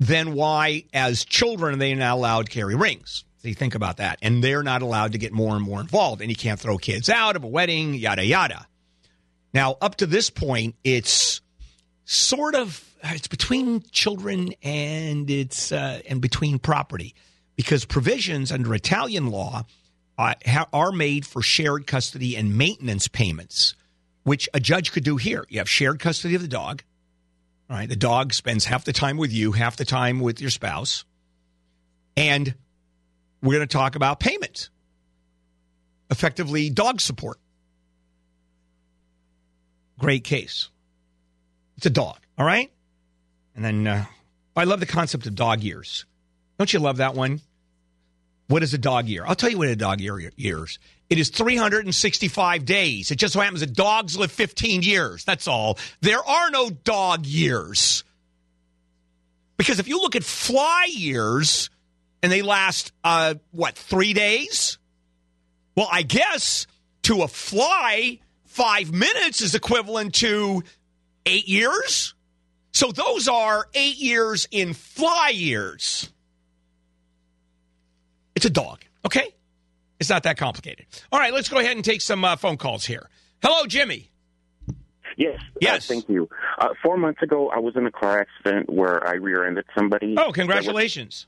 Then 0.00 0.34
why, 0.34 0.84
as 0.92 1.24
children, 1.24 1.74
are 1.74 1.78
they 1.78 1.94
not 1.94 2.14
allowed 2.14 2.46
to 2.46 2.52
carry 2.52 2.74
rings? 2.74 3.24
So 3.44 3.48
you 3.48 3.54
think 3.54 3.74
about 3.74 3.98
that, 3.98 4.18
and 4.22 4.42
they're 4.42 4.62
not 4.62 4.80
allowed 4.80 5.12
to 5.12 5.18
get 5.18 5.30
more 5.30 5.54
and 5.54 5.62
more 5.62 5.78
involved, 5.78 6.22
and 6.22 6.30
you 6.30 6.34
can't 6.34 6.58
throw 6.58 6.78
kids 6.78 7.10
out 7.10 7.36
of 7.36 7.44
a 7.44 7.46
wedding, 7.46 7.92
yada 7.92 8.24
yada. 8.24 8.66
Now, 9.52 9.76
up 9.82 9.96
to 9.96 10.06
this 10.06 10.30
point, 10.30 10.76
it's 10.82 11.42
sort 12.06 12.54
of 12.54 12.82
it's 13.02 13.28
between 13.28 13.82
children 13.90 14.54
and 14.62 15.28
it's 15.28 15.72
uh, 15.72 16.00
and 16.08 16.22
between 16.22 16.58
property 16.58 17.14
because 17.54 17.84
provisions 17.84 18.50
under 18.50 18.74
Italian 18.74 19.26
law 19.26 19.66
uh, 20.16 20.32
ha- 20.46 20.68
are 20.72 20.90
made 20.90 21.26
for 21.26 21.42
shared 21.42 21.86
custody 21.86 22.38
and 22.38 22.56
maintenance 22.56 23.08
payments, 23.08 23.74
which 24.22 24.48
a 24.54 24.58
judge 24.58 24.90
could 24.90 25.04
do 25.04 25.18
here. 25.18 25.44
You 25.50 25.58
have 25.58 25.68
shared 25.68 26.00
custody 26.00 26.34
of 26.34 26.40
the 26.40 26.48
dog. 26.48 26.82
Right, 27.68 27.90
the 27.90 27.94
dog 27.94 28.32
spends 28.32 28.64
half 28.64 28.86
the 28.86 28.94
time 28.94 29.18
with 29.18 29.34
you, 29.34 29.52
half 29.52 29.76
the 29.76 29.84
time 29.84 30.20
with 30.20 30.40
your 30.40 30.48
spouse, 30.48 31.04
and 32.16 32.54
we're 33.44 33.56
going 33.58 33.68
to 33.68 33.72
talk 33.72 33.94
about 33.94 34.20
payment, 34.20 34.70
effectively 36.10 36.70
dog 36.70 37.00
support. 37.00 37.38
Great 39.98 40.24
case. 40.24 40.70
It's 41.76 41.86
a 41.86 41.90
dog, 41.90 42.18
all 42.38 42.46
right? 42.46 42.72
And 43.54 43.64
then 43.64 43.86
uh, 43.86 44.04
I 44.56 44.64
love 44.64 44.80
the 44.80 44.86
concept 44.86 45.26
of 45.26 45.34
dog 45.34 45.62
years. 45.62 46.06
Don't 46.58 46.72
you 46.72 46.78
love 46.78 46.96
that 46.96 47.14
one? 47.14 47.40
What 48.48 48.62
is 48.62 48.74
a 48.74 48.78
dog 48.78 49.06
year? 49.08 49.24
I'll 49.26 49.34
tell 49.34 49.50
you 49.50 49.58
what 49.58 49.68
a 49.68 49.76
dog 49.76 50.00
year 50.00 50.30
years. 50.36 50.78
It 51.10 51.18
is 51.18 51.28
365 51.28 52.64
days. 52.64 53.10
It 53.10 53.16
just 53.16 53.34
so 53.34 53.40
happens 53.40 53.60
that 53.60 53.74
dogs 53.74 54.16
live 54.16 54.32
15 54.32 54.82
years. 54.82 55.24
That's 55.24 55.46
all. 55.46 55.78
There 56.00 56.24
are 56.24 56.50
no 56.50 56.70
dog 56.70 57.26
years. 57.26 58.04
Because 59.56 59.78
if 59.78 59.88
you 59.88 60.00
look 60.00 60.16
at 60.16 60.24
fly 60.24 60.88
years 60.90 61.70
and 62.24 62.32
they 62.32 62.40
last, 62.40 62.90
uh, 63.04 63.34
what, 63.50 63.74
three 63.74 64.14
days? 64.14 64.78
Well, 65.76 65.88
I 65.92 66.00
guess 66.00 66.66
to 67.02 67.20
a 67.20 67.28
fly, 67.28 68.18
five 68.46 68.90
minutes 68.94 69.42
is 69.42 69.54
equivalent 69.54 70.14
to 70.14 70.62
eight 71.26 71.46
years. 71.46 72.14
So 72.72 72.92
those 72.92 73.28
are 73.28 73.68
eight 73.74 73.98
years 73.98 74.48
in 74.50 74.72
fly 74.72 75.32
years. 75.34 76.10
It's 78.34 78.46
a 78.46 78.50
dog, 78.50 78.82
okay? 79.04 79.34
It's 80.00 80.08
not 80.08 80.22
that 80.22 80.38
complicated. 80.38 80.86
All 81.12 81.20
right, 81.20 81.34
let's 81.34 81.50
go 81.50 81.58
ahead 81.58 81.76
and 81.76 81.84
take 81.84 82.00
some 82.00 82.24
uh, 82.24 82.36
phone 82.36 82.56
calls 82.56 82.86
here. 82.86 83.10
Hello, 83.42 83.66
Jimmy. 83.66 84.10
Yes. 85.18 85.40
Yes. 85.60 85.90
Uh, 85.90 85.92
thank 85.92 86.08
you. 86.08 86.30
Uh, 86.58 86.68
four 86.82 86.96
months 86.96 87.20
ago, 87.20 87.50
I 87.50 87.58
was 87.58 87.76
in 87.76 87.84
a 87.84 87.92
car 87.92 88.18
accident 88.18 88.70
where 88.70 89.06
I 89.06 89.16
rear-ended 89.16 89.66
somebody. 89.76 90.14
Oh, 90.16 90.32
congratulations. 90.32 91.26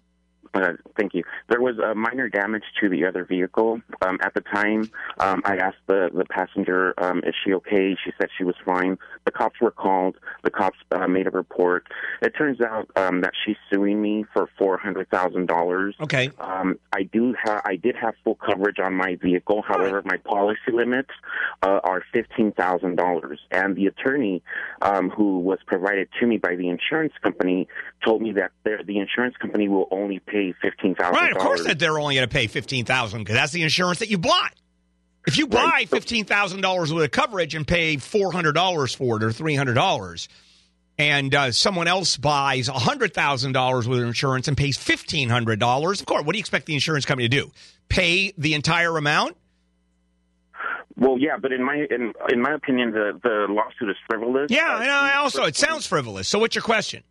Uh, 0.54 0.72
thank 0.98 1.14
you. 1.14 1.22
There 1.48 1.60
was 1.60 1.78
a 1.78 1.94
minor 1.94 2.28
damage 2.28 2.64
to 2.80 2.88
the 2.88 3.04
other 3.04 3.24
vehicle. 3.24 3.80
Um, 4.02 4.18
at 4.22 4.34
the 4.34 4.40
time, 4.40 4.90
um, 5.18 5.42
I 5.44 5.56
asked 5.56 5.84
the, 5.86 6.10
the 6.14 6.24
passenger, 6.24 6.94
um, 6.98 7.18
is 7.24 7.34
she 7.44 7.52
okay? 7.54 7.96
She 8.04 8.12
said 8.18 8.28
she 8.36 8.44
was 8.44 8.54
fine. 8.64 8.98
The 9.24 9.30
cops 9.30 9.60
were 9.60 9.70
called. 9.70 10.16
The 10.42 10.50
cops 10.50 10.78
uh, 10.92 11.06
made 11.06 11.26
a 11.26 11.30
report. 11.30 11.86
It 12.22 12.30
turns 12.36 12.60
out 12.60 12.90
um, 12.96 13.20
that 13.22 13.32
she's 13.44 13.56
suing 13.70 14.00
me 14.00 14.24
for 14.32 14.48
four 14.58 14.78
hundred 14.78 15.10
thousand 15.10 15.46
dollars. 15.46 15.94
Okay. 16.00 16.30
Um, 16.38 16.78
I 16.92 17.02
do 17.04 17.34
have. 17.44 17.62
I 17.64 17.76
did 17.76 17.96
have 17.96 18.14
full 18.24 18.36
coverage 18.36 18.78
on 18.78 18.94
my 18.94 19.16
vehicle. 19.16 19.62
However, 19.62 20.02
my 20.04 20.16
policy 20.18 20.72
limits 20.72 21.10
uh, 21.62 21.80
are 21.84 22.02
fifteen 22.12 22.52
thousand 22.52 22.96
dollars. 22.96 23.40
And 23.50 23.76
the 23.76 23.86
attorney 23.86 24.42
um, 24.82 25.10
who 25.10 25.40
was 25.40 25.58
provided 25.66 26.08
to 26.20 26.26
me 26.26 26.38
by 26.38 26.56
the 26.56 26.68
insurance 26.68 27.14
company 27.22 27.68
told 28.04 28.22
me 28.22 28.32
that 28.32 28.52
the 28.64 28.98
insurance 28.98 29.36
company 29.36 29.68
will 29.68 29.88
only 29.90 30.20
pay 30.20 30.35
fifteen 30.60 30.94
thousand 30.94 31.14
Right, 31.14 31.32
of 31.32 31.38
course 31.38 31.64
that 31.64 31.78
they're 31.78 31.98
only 31.98 32.14
going 32.14 32.28
to 32.28 32.32
pay 32.32 32.46
fifteen 32.46 32.84
thousand 32.84 33.20
because 33.20 33.34
that's 33.34 33.52
the 33.52 33.62
insurance 33.62 33.98
that 34.00 34.10
you 34.10 34.18
bought. 34.18 34.54
If 35.26 35.38
you 35.38 35.46
buy 35.46 35.86
fifteen 35.88 36.24
thousand 36.24 36.60
dollars 36.60 36.92
worth 36.92 37.04
of 37.04 37.10
coverage 37.10 37.54
and 37.54 37.66
pay 37.66 37.96
four 37.96 38.32
hundred 38.32 38.52
dollars 38.52 38.94
for 38.94 39.16
it 39.16 39.24
or 39.24 39.32
three 39.32 39.56
hundred 39.56 39.74
dollars, 39.74 40.28
and 40.98 41.34
uh, 41.34 41.52
someone 41.52 41.88
else 41.88 42.16
buys 42.16 42.68
hundred 42.68 43.12
thousand 43.12 43.52
dollars 43.52 43.88
worth 43.88 44.00
of 44.00 44.06
insurance 44.06 44.46
and 44.48 44.56
pays 44.56 44.76
fifteen 44.76 45.28
hundred 45.28 45.58
dollars, 45.58 46.00
of 46.00 46.06
course, 46.06 46.24
what 46.24 46.32
do 46.32 46.38
you 46.38 46.42
expect 46.42 46.66
the 46.66 46.74
insurance 46.74 47.04
company 47.04 47.28
to 47.28 47.36
do? 47.36 47.50
Pay 47.88 48.32
the 48.38 48.54
entire 48.54 48.96
amount? 48.96 49.36
Well, 50.96 51.18
yeah, 51.18 51.36
but 51.40 51.52
in 51.52 51.62
my 51.62 51.86
in 51.90 52.12
in 52.30 52.40
my 52.40 52.54
opinion, 52.54 52.92
the 52.92 53.18
the 53.22 53.46
lawsuit 53.50 53.90
is 53.90 53.96
frivolous. 54.08 54.50
Yeah, 54.50 54.62
know. 54.62 54.92
I 54.92 55.16
Also, 55.16 55.44
it 55.44 55.56
sounds 55.56 55.86
frivolous. 55.86 56.26
So, 56.26 56.38
what's 56.38 56.54
your 56.54 56.62
question? 56.62 57.02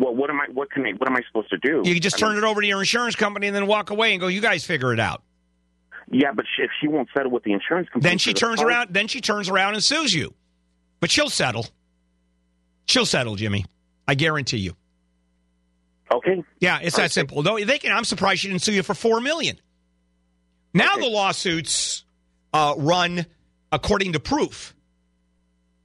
Well, 0.00 0.14
what 0.14 0.30
am 0.30 0.40
I? 0.40 0.46
What 0.52 0.70
can 0.70 0.86
I? 0.86 0.92
What 0.92 1.08
am 1.10 1.16
I 1.16 1.20
supposed 1.28 1.50
to 1.50 1.58
do? 1.58 1.82
You 1.84 1.92
can 1.94 2.00
just 2.02 2.16
I 2.16 2.20
turn 2.20 2.34
mean, 2.34 2.38
it 2.42 2.46
over 2.46 2.62
to 2.62 2.66
your 2.66 2.78
insurance 2.80 3.14
company 3.16 3.46
and 3.48 3.54
then 3.54 3.66
walk 3.66 3.90
away 3.90 4.12
and 4.12 4.20
go. 4.20 4.28
You 4.28 4.40
guys 4.40 4.64
figure 4.64 4.94
it 4.94 4.98
out. 4.98 5.22
Yeah, 6.10 6.32
but 6.34 6.46
she, 6.56 6.62
if 6.62 6.70
she 6.80 6.88
won't 6.88 7.08
settle 7.14 7.30
with 7.30 7.44
the 7.44 7.52
insurance 7.52 7.88
company, 7.90 8.10
Then 8.10 8.16
she 8.18 8.32
the 8.32 8.38
turns 8.40 8.56
policy- 8.56 8.74
around. 8.74 8.94
Then 8.94 9.08
she 9.08 9.20
turns 9.20 9.48
around 9.50 9.74
and 9.74 9.84
sues 9.84 10.12
you. 10.14 10.34
But 11.00 11.10
she'll 11.10 11.28
settle. 11.28 11.66
She'll 12.86 13.06
settle, 13.06 13.36
Jimmy. 13.36 13.66
I 14.08 14.14
guarantee 14.14 14.56
you. 14.56 14.74
Okay. 16.12 16.42
Yeah, 16.58 16.80
it's 16.82 16.96
that 16.96 17.12
simple. 17.12 17.42
No, 17.42 17.62
they 17.62 17.78
can. 17.78 17.92
I'm 17.92 18.04
surprised 18.04 18.40
she 18.40 18.48
didn't 18.48 18.62
sue 18.62 18.72
you 18.72 18.82
for 18.82 18.94
four 18.94 19.20
million. 19.20 19.60
Now 20.74 20.96
the 20.96 21.06
lawsuits 21.06 22.04
uh, 22.52 22.74
run 22.78 23.26
according 23.70 24.14
to 24.14 24.20
proof. 24.20 24.74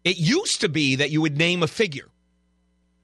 It 0.03 0.17
used 0.17 0.61
to 0.61 0.69
be 0.69 0.95
that 0.95 1.11
you 1.11 1.21
would 1.21 1.37
name 1.37 1.61
a 1.63 1.67
figure. 1.67 2.07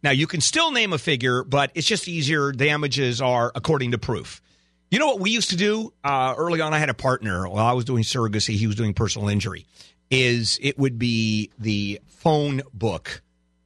Now 0.04 0.12
you 0.12 0.28
can 0.28 0.42
still 0.42 0.72
name 0.72 0.94
a 0.94 0.98
figure, 0.98 1.44
but 1.44 1.72
it's 1.76 1.88
just 1.88 2.08
easier. 2.08 2.52
Damages 2.52 3.22
are 3.22 3.52
according 3.54 3.92
to 3.92 3.98
proof. 3.98 4.42
You 4.90 5.00
know 5.00 5.08
what 5.08 5.20
we 5.20 5.32
used 5.32 5.52
to 5.52 5.56
do 5.56 5.94
uh, 6.04 6.34
early 6.38 6.60
on? 6.60 6.74
I 6.74 6.80
had 6.80 6.90
a 6.90 6.94
partner 6.94 7.48
while 7.48 7.66
I 7.66 7.74
was 7.74 7.86
doing 7.86 8.04
surrogacy. 8.04 8.56
He 8.56 8.68
was 8.68 8.76
doing 8.76 8.94
personal 8.94 9.30
injury. 9.30 9.66
Is 10.10 10.60
it 10.62 10.78
would 10.78 11.00
be 11.00 11.52
the 11.58 12.02
phone 12.08 12.62
book 12.74 13.22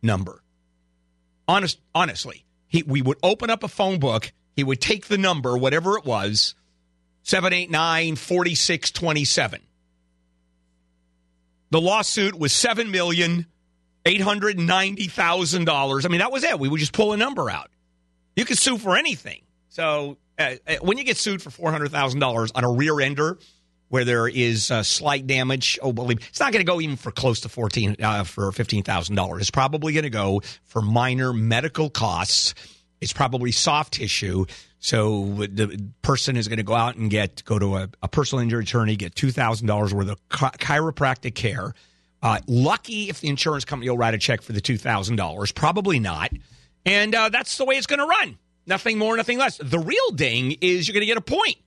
number. 0.06 0.42
Honest, 1.48 1.80
honestly, 1.94 2.46
he 2.68 2.84
we 2.84 3.02
would 3.02 3.18
open 3.22 3.50
up 3.50 3.64
a 3.64 3.68
phone 3.68 4.00
book. 4.00 4.32
He 4.56 4.64
would 4.64 4.80
take 4.80 5.08
the 5.08 5.18
number, 5.18 5.58
whatever 5.58 5.98
it 5.98 6.06
was, 6.06 6.56
789 7.24 8.16
4627. 8.16 9.62
The 11.72 11.82
lawsuit 11.82 12.40
was 12.40 12.54
seven 12.54 12.90
million 12.90 13.48
eight 14.06 14.22
hundred 14.22 14.60
ninety 14.60 15.08
thousand 15.08 15.66
dollars. 15.66 16.06
I 16.06 16.10
mean, 16.10 16.20
that 16.20 16.32
was 16.32 16.44
it. 16.44 16.60
We 16.60 16.70
would 16.70 16.80
just 16.80 16.94
pull 16.94 17.14
a 17.14 17.18
number 17.18 17.50
out. 17.50 17.70
You 18.36 18.46
could 18.46 18.58
sue 18.58 18.78
for 18.78 18.96
anything. 18.96 19.42
So 19.70 20.18
uh, 20.38 20.56
uh, 20.68 20.76
when 20.82 20.98
you 20.98 21.04
get 21.04 21.18
sued 21.18 21.42
for 21.42 21.50
four 21.50 21.72
hundred 21.72 21.92
thousand 21.92 22.20
dollars 22.20 22.52
on 22.54 22.64
a 22.64 22.72
rear 22.72 23.00
ender, 23.00 23.38
where 23.90 24.06
there 24.06 24.28
is 24.28 24.72
uh, 24.72 24.84
slight 24.84 25.28
damage, 25.28 25.80
oh, 25.82 25.94
believe 25.94 26.20
it's 26.28 26.40
not 26.40 26.52
going 26.52 26.66
to 26.66 26.70
go 26.70 26.82
even 26.82 26.96
for 26.96 27.12
close 27.12 27.42
to 27.42 27.50
fourteen 27.50 27.96
uh, 28.02 28.24
for 28.24 28.52
fifteen 28.52 28.84
thousand 28.84 29.16
dollars. 29.16 29.42
It's 29.42 29.52
probably 29.52 29.94
going 29.94 30.04
to 30.04 30.10
go 30.10 30.42
for 30.64 30.82
minor 30.82 31.34
medical 31.34 31.90
costs. 31.90 32.54
It's 33.02 33.14
probably 33.14 33.52
soft 33.52 33.94
tissue. 33.94 34.46
So 34.80 35.26
the 35.26 35.90
person 36.02 36.38
is 36.38 36.48
going 36.48 36.58
to 36.58 36.64
go 36.64 36.76
out 36.76 36.96
and 36.96 37.10
get 37.10 37.44
go 37.44 37.58
to 37.58 37.76
a, 37.78 37.90
a 38.04 38.08
personal 38.08 38.44
injury 38.44 38.64
attorney, 38.64 38.96
get 38.96 39.16
two 39.16 39.32
thousand 39.32 39.68
dollars 39.68 39.94
worth 39.94 40.10
of 40.10 40.30
chi- 40.30 40.50
chiropractic 40.52 41.36
care. 41.36 41.74
Uh, 42.26 42.40
lucky 42.48 43.08
if 43.08 43.22
the 43.22 43.28
insurance 43.28 43.66
company 43.66 43.88
will 43.88 44.00
write 44.00 44.16
a 44.16 44.18
check 44.18 44.42
for 44.42 44.52
the 44.52 44.60
two 44.60 44.80
thousand 44.80 45.16
dollars. 45.16 45.52
Probably 45.52 46.00
not. 46.00 46.32
And 46.84 47.14
uh, 47.14 47.30
that's 47.30 47.60
the 47.60 47.66
way 47.66 47.76
it's 47.76 47.86
going 47.86 48.00
to 48.00 48.08
run. 48.08 48.40
Nothing 48.66 48.98
more, 48.98 49.16
nothing 49.16 49.38
less. 49.38 49.60
The 49.60 49.78
real 49.78 50.10
ding 50.16 50.58
is 50.60 50.88
you're 50.88 50.94
going 50.94 51.02
to 51.02 51.06
get 51.06 51.18
a 51.18 51.22
point. 51.22 51.58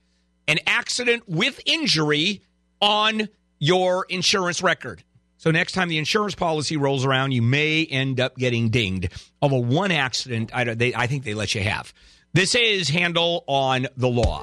An 0.49 0.59
accident 0.67 1.29
with 1.29 1.61
injury 1.65 2.43
on 2.81 3.29
your 3.61 4.05
insurance 4.09 4.61
record. 4.61 5.05
So 5.37 5.53
next 5.53 5.73
time 5.73 5.89
the 5.89 5.99
insurance 5.99 6.35
policy 6.35 6.77
rolls 6.77 7.05
around, 7.05 7.31
you 7.31 7.43
may 7.43 7.85
end 7.85 8.19
up 8.19 8.37
getting 8.37 8.71
dinged. 8.71 9.11
Of 9.41 9.53
a 9.53 9.59
one 9.59 9.93
accident, 9.93 10.51
I, 10.53 10.75
they, 10.75 10.93
I 10.93 11.07
think 11.07 11.23
they 11.23 11.35
let 11.35 11.55
you 11.55 11.63
have. 11.63 11.95
This 12.33 12.57
is 12.57 12.89
Handel 12.89 13.45
on 13.47 13.87
the 13.97 14.09
Law. 14.09 14.43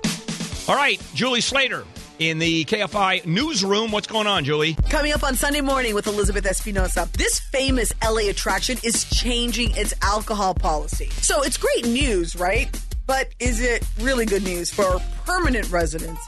All 0.69 0.75
right, 0.75 1.01
Julie 1.13 1.41
Slater, 1.41 1.83
in 2.19 2.39
the 2.39 2.65
KFI 2.65 3.25
newsroom. 3.25 3.91
What's 3.91 4.07
going 4.07 4.27
on, 4.27 4.43
Julie? 4.45 4.75
Coming 4.89 5.13
up 5.13 5.23
on 5.23 5.35
Sunday 5.35 5.61
morning 5.61 5.95
with 5.95 6.07
Elizabeth 6.07 6.45
Espinosa, 6.45 7.09
this 7.17 7.39
famous 7.39 7.91
LA 8.03 8.29
attraction 8.29 8.77
is 8.83 9.05
changing 9.05 9.71
its 9.75 9.93
alcohol 10.01 10.53
policy. 10.53 11.09
So 11.21 11.43
it's 11.43 11.57
great 11.57 11.85
news, 11.85 12.35
right? 12.35 12.69
But 13.07 13.29
is 13.39 13.61
it 13.61 13.87
really 13.99 14.25
good 14.25 14.43
news 14.43 14.71
for 14.73 14.99
permanent 15.25 15.69
residents? 15.69 16.21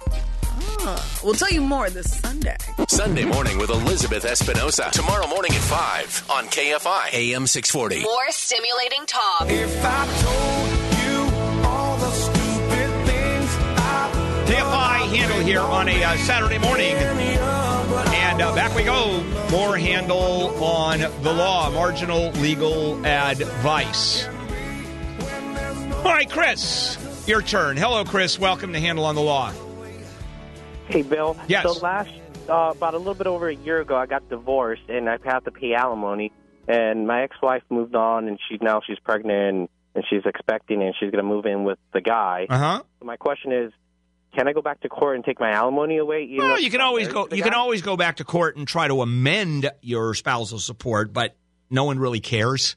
Ah, 0.80 1.20
we'll 1.24 1.34
tell 1.34 1.52
you 1.52 1.62
more 1.62 1.90
this 1.90 2.20
Sunday. 2.20 2.56
Sunday 2.88 3.26
morning 3.26 3.58
with 3.58 3.70
Elizabeth 3.70 4.26
Espinosa. 4.26 4.90
Tomorrow 4.92 5.28
morning 5.28 5.52
at 5.52 5.62
5 5.62 6.30
on 6.30 6.46
KFI 6.46 7.14
AM 7.14 7.48
640. 7.48 8.04
More 8.04 8.30
stimulating 8.30 9.06
talk. 9.06 9.50
If 9.50 9.84
I 9.84 10.06
told 10.22 11.02
you 11.02 11.27
I 14.48 14.50
KFI 14.50 15.18
Handel 15.18 15.40
here 15.42 15.60
on 15.60 15.90
a 15.90 16.04
uh, 16.04 16.16
Saturday 16.18 16.58
morning. 16.58 16.96
And 16.96 18.42
uh, 18.42 18.56
back 18.56 18.74
we 18.74 18.84
go. 18.84 19.22
More 19.52 19.76
Handel 19.76 20.64
on 20.64 21.00
the 21.00 21.34
law, 21.34 21.70
marginal 21.70 22.32
legal 22.32 23.06
advice. 23.06 24.26
All 25.98 26.14
right, 26.14 26.30
Chris, 26.30 26.98
your 27.28 27.42
turn. 27.42 27.76
Hello, 27.76 28.06
Chris. 28.06 28.40
Welcome 28.40 28.72
to 28.72 28.80
Handel 28.80 29.04
on 29.04 29.16
the 29.16 29.22
Law. 29.22 29.52
Hey, 30.88 31.02
Bill. 31.02 31.36
Yes. 31.50 31.64
So 31.64 31.74
last, 31.82 32.12
uh, 32.48 32.72
about 32.74 32.94
a 32.94 32.98
little 32.98 33.16
bit 33.16 33.28
over 33.28 33.50
a 33.50 33.56
year 33.56 33.82
ago, 33.82 33.98
I 33.98 34.06
got 34.06 34.30
divorced, 34.30 34.84
and 34.88 35.10
I 35.10 35.18
had 35.26 35.40
to 35.40 35.52
pay 35.52 35.74
alimony. 35.74 36.32
And 36.70 37.06
my 37.06 37.24
ex-wife 37.24 37.64
moved 37.70 37.96
on, 37.96 38.30
and 38.30 38.40
she 38.48 38.58
now 38.62 38.80
she's 38.86 39.00
pregnant, 39.00 39.58
and, 39.58 39.70
and 39.96 40.06
she's 40.10 40.26
expecting, 40.26 40.82
and 40.82 40.96
she's 40.98 41.12
going 41.12 41.24
to 41.24 41.30
move 41.30 41.46
in 41.46 41.66
with 41.66 41.80
the 41.94 42.00
guy. 42.00 42.48
Uh 42.50 42.58
huh. 42.58 42.84
So 43.00 43.06
my 43.06 43.18
question 43.18 43.52
is, 43.52 43.74
can 44.36 44.48
I 44.48 44.54
go 44.54 44.62
back 44.62 44.82
to 44.82 44.90
court 44.90 45.16
and 45.16 45.26
take 45.26 45.40
my 45.40 45.52
alimony 45.52 45.98
away? 45.98 46.30
Well, 46.38 46.60
you 46.60 46.70
can 46.70 46.82
always 46.82 47.08
go. 47.08 47.28
You 47.32 47.44
can 47.44 47.54
always 47.54 47.82
go 47.82 47.98
back 47.98 48.18
to 48.18 48.24
court 48.24 48.58
and 48.58 48.68
try 48.68 48.88
to 48.88 49.02
amend 49.02 49.70
your 49.82 50.14
spousal 50.14 50.60
support, 50.60 51.14
but 51.14 51.36
no 51.70 51.86
one 51.86 52.00
really 52.00 52.20
cares. 52.20 52.76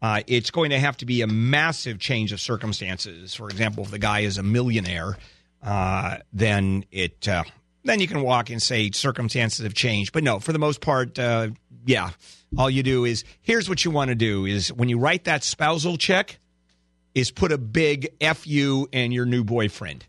Uh, 0.00 0.22
it's 0.26 0.50
going 0.50 0.70
to 0.70 0.78
have 0.78 0.96
to 0.98 1.06
be 1.06 1.22
a 1.22 1.26
massive 1.26 1.98
change 1.98 2.32
of 2.32 2.40
circumstances. 2.40 3.34
For 3.34 3.48
example, 3.48 3.84
if 3.84 3.90
the 3.90 3.98
guy 3.98 4.20
is 4.20 4.36
a 4.38 4.42
millionaire, 4.42 5.16
uh, 5.62 6.18
then 6.32 6.84
it 6.90 7.26
uh, 7.26 7.44
then 7.84 8.00
you 8.00 8.06
can 8.06 8.22
walk 8.22 8.50
and 8.50 8.62
say 8.62 8.90
circumstances 8.90 9.64
have 9.64 9.74
changed. 9.74 10.12
But 10.12 10.24
no, 10.24 10.40
for 10.40 10.52
the 10.52 10.58
most 10.58 10.80
part, 10.80 11.18
uh, 11.18 11.48
yeah. 11.86 12.10
All 12.56 12.70
you 12.70 12.84
do 12.84 13.04
is 13.04 13.24
here's 13.42 13.68
what 13.68 13.84
you 13.84 13.90
want 13.90 14.10
to 14.10 14.14
do 14.14 14.46
is 14.46 14.72
when 14.72 14.88
you 14.88 14.98
write 14.98 15.24
that 15.24 15.42
spousal 15.42 15.96
check, 15.96 16.38
is 17.14 17.30
put 17.30 17.52
a 17.52 17.58
big 17.58 18.08
F 18.20 18.46
you 18.46 18.88
and 18.92 19.12
your 19.12 19.26
new 19.26 19.44
boyfriend. 19.44 20.06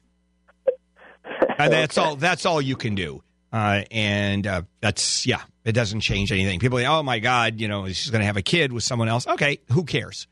Uh, 1.57 1.69
that's 1.69 1.97
all. 1.97 2.15
That's 2.15 2.45
all 2.45 2.61
you 2.61 2.75
can 2.75 2.95
do. 2.95 3.23
Uh, 3.53 3.83
and 3.89 4.45
uh, 4.45 4.61
that's 4.81 5.25
yeah, 5.25 5.41
it 5.63 5.71
doesn't 5.71 6.01
change 6.01 6.31
anything. 6.31 6.59
People, 6.59 6.77
say, 6.77 6.85
oh 6.85 7.03
my 7.03 7.19
God, 7.19 7.61
you 7.61 7.69
know, 7.69 7.87
she's 7.87 8.09
going 8.09 8.19
to 8.19 8.25
have 8.25 8.35
a 8.35 8.41
kid 8.41 8.73
with 8.73 8.83
someone 8.83 9.07
else. 9.07 9.25
Okay, 9.25 9.59
who 9.71 9.85
cares? 9.85 10.27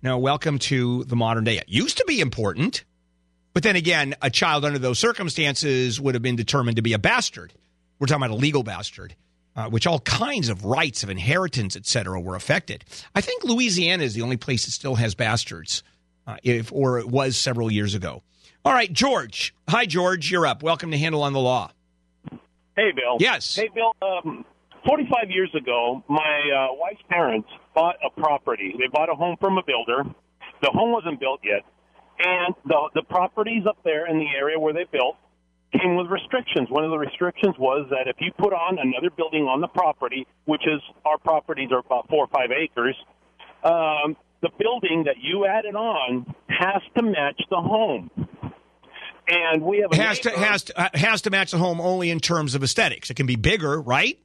Now, 0.00 0.18
welcome 0.18 0.58
to 0.60 1.04
the 1.04 1.14
modern 1.14 1.44
day. 1.44 1.58
It 1.58 1.68
used 1.68 1.98
to 1.98 2.04
be 2.06 2.20
important, 2.20 2.84
but 3.52 3.62
then 3.62 3.76
again, 3.76 4.14
a 4.22 4.30
child 4.30 4.64
under 4.64 4.78
those 4.78 4.98
circumstances 4.98 6.00
would 6.00 6.14
have 6.14 6.22
been 6.22 6.36
determined 6.36 6.76
to 6.76 6.82
be 6.82 6.94
a 6.94 6.98
bastard. 6.98 7.52
We're 7.98 8.06
talking 8.06 8.24
about 8.24 8.34
a 8.34 8.40
legal 8.40 8.62
bastard, 8.62 9.14
uh, 9.54 9.68
which 9.68 9.86
all 9.86 10.00
kinds 10.00 10.48
of 10.48 10.64
rights 10.64 11.02
of 11.02 11.10
inheritance, 11.10 11.76
et 11.76 11.86
cetera, 11.86 12.18
were 12.20 12.34
affected. 12.34 12.84
I 13.14 13.20
think 13.20 13.44
Louisiana 13.44 14.02
is 14.02 14.14
the 14.14 14.22
only 14.22 14.38
place 14.38 14.64
that 14.64 14.72
still 14.72 14.94
has 14.94 15.14
bastards, 15.14 15.82
uh, 16.26 16.38
if 16.42 16.72
or 16.72 16.98
it 16.98 17.06
was 17.06 17.36
several 17.36 17.70
years 17.70 17.94
ago. 17.94 18.22
All 18.64 18.72
right, 18.72 18.92
George. 18.92 19.54
Hi, 19.68 19.86
George. 19.86 20.30
You're 20.30 20.46
up. 20.46 20.62
Welcome 20.62 20.92
to 20.92 20.98
Handel 20.98 21.22
on 21.22 21.32
the 21.32 21.40
Law. 21.40 21.72
Hey, 22.76 22.92
Bill. 22.94 23.16
Yes. 23.18 23.56
Hey, 23.56 23.68
Bill. 23.74 23.92
Um, 24.00 24.44
45 24.86 25.30
years 25.30 25.50
ago, 25.54 26.04
my 26.08 26.68
uh, 26.70 26.74
wife's 26.74 27.02
parents 27.08 27.48
bought 27.74 27.96
a 28.06 28.20
property. 28.20 28.74
They 28.78 28.86
bought 28.92 29.10
a 29.10 29.14
home 29.14 29.36
from 29.40 29.58
a 29.58 29.62
builder. 29.66 30.04
The 30.62 30.70
home 30.70 30.92
wasn't 30.92 31.18
built 31.18 31.40
yet, 31.42 31.64
and 32.20 32.54
the 32.64 32.88
the 32.94 33.02
properties 33.02 33.64
up 33.68 33.78
there 33.84 34.06
in 34.06 34.18
the 34.18 34.28
area 34.36 34.58
where 34.58 34.72
they 34.72 34.84
built 34.90 35.16
came 35.72 35.96
with 35.96 36.06
restrictions. 36.06 36.70
One 36.70 36.84
of 36.84 36.90
the 36.90 36.98
restrictions 36.98 37.56
was 37.58 37.88
that 37.90 38.06
if 38.06 38.16
you 38.20 38.30
put 38.38 38.52
on 38.52 38.78
another 38.78 39.10
building 39.10 39.44
on 39.44 39.60
the 39.60 39.66
property, 39.66 40.24
which 40.44 40.62
is 40.66 40.80
our 41.04 41.18
properties 41.18 41.70
are 41.72 41.80
about 41.80 42.08
four 42.08 42.24
or 42.24 42.28
five 42.28 42.50
acres, 42.52 42.94
um, 43.64 44.16
the 44.40 44.50
building 44.58 45.04
that 45.06 45.16
you 45.20 45.46
added 45.46 45.74
on 45.74 46.32
has 46.48 46.82
to 46.96 47.02
match 47.02 47.40
the 47.50 47.56
home. 47.56 48.10
And 49.28 49.62
we 49.62 49.78
have 49.78 49.92
a 49.92 49.96
has 49.96 50.18
to 50.20 50.30
has 50.30 50.64
to, 50.64 50.80
uh, 50.80 50.88
has 50.94 51.22
to 51.22 51.30
match 51.30 51.52
the 51.52 51.58
home 51.58 51.80
only 51.80 52.10
in 52.10 52.18
terms 52.18 52.54
of 52.54 52.62
aesthetics. 52.62 53.08
It 53.10 53.14
can 53.14 53.26
be 53.26 53.36
bigger, 53.36 53.80
right? 53.80 54.18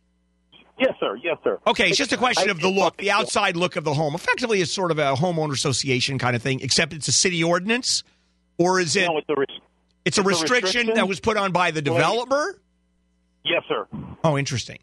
Yes, 0.80 0.94
sir. 1.00 1.18
Yes, 1.24 1.38
sir. 1.44 1.60
Okay, 1.66 1.90
it's 1.90 1.98
just 1.98 2.14
a 2.14 2.18
question 2.18 2.50
of 2.50 2.60
the 2.60 2.70
look, 2.70 2.98
the 2.98 3.12
outside 3.12 3.56
look 3.56 3.76
of 3.76 3.84
the 3.84 3.94
home. 3.94 4.14
Effectively, 4.14 4.62
it's 4.62 4.72
sort 4.72 4.92
of 4.92 5.00
a 5.00 5.16
homeowner 5.16 5.54
association 5.54 6.20
kind 6.20 6.36
of 6.36 6.42
thing, 6.42 6.60
except 6.62 6.94
it's 6.94 7.08
a 7.08 7.12
city 7.12 7.44
ordinance, 7.44 8.04
or 8.58 8.80
is 8.80 8.96
it? 8.96 9.06
No, 9.06 9.18
it's 9.18 9.30
a, 9.30 9.36
res- 9.36 9.48
it's 9.50 9.60
a 9.60 9.62
it's 10.06 10.18
a 10.20 10.24
restriction, 10.24 10.64
restriction. 10.64 10.96
that 10.96 11.08
was 11.08 11.20
put 11.20 11.36
on 11.38 11.52
by 11.52 11.72
the 11.72 11.82
developer. 11.82 12.60
Yes, 13.44 13.64
sir. 13.68 13.88
Oh, 14.24 14.38
interesting. 14.38 14.80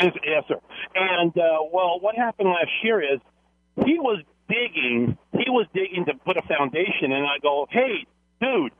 Yes, 0.00 0.12
yes, 0.24 0.44
sir. 0.48 0.60
And 0.94 1.36
uh, 1.36 1.58
well, 1.72 1.98
what 2.00 2.14
happened 2.14 2.48
last 2.48 2.70
year 2.82 3.02
is 3.02 3.20
he 3.84 3.98
was 3.98 4.22
digging. 4.48 5.18
He 5.32 5.50
was 5.50 5.66
digging 5.74 6.06
to 6.06 6.14
put 6.24 6.36
a 6.36 6.42
foundation, 6.42 7.12
and 7.12 7.26
I 7.26 7.38
go, 7.42 7.66
"Hey, 7.70 8.06
dude, 8.40 8.72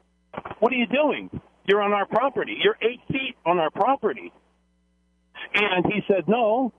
what 0.58 0.72
are 0.72 0.76
you 0.76 0.86
doing? 0.86 1.30
You're 1.66 1.82
on 1.82 1.92
our 1.92 2.06
property. 2.06 2.56
You're 2.62 2.78
eight 2.82 3.00
feet 3.08 3.36
on 3.44 3.58
our 3.58 3.70
property." 3.70 4.32
And 5.54 5.86
he 5.86 6.02
said, 6.08 6.28
"No, 6.28 6.72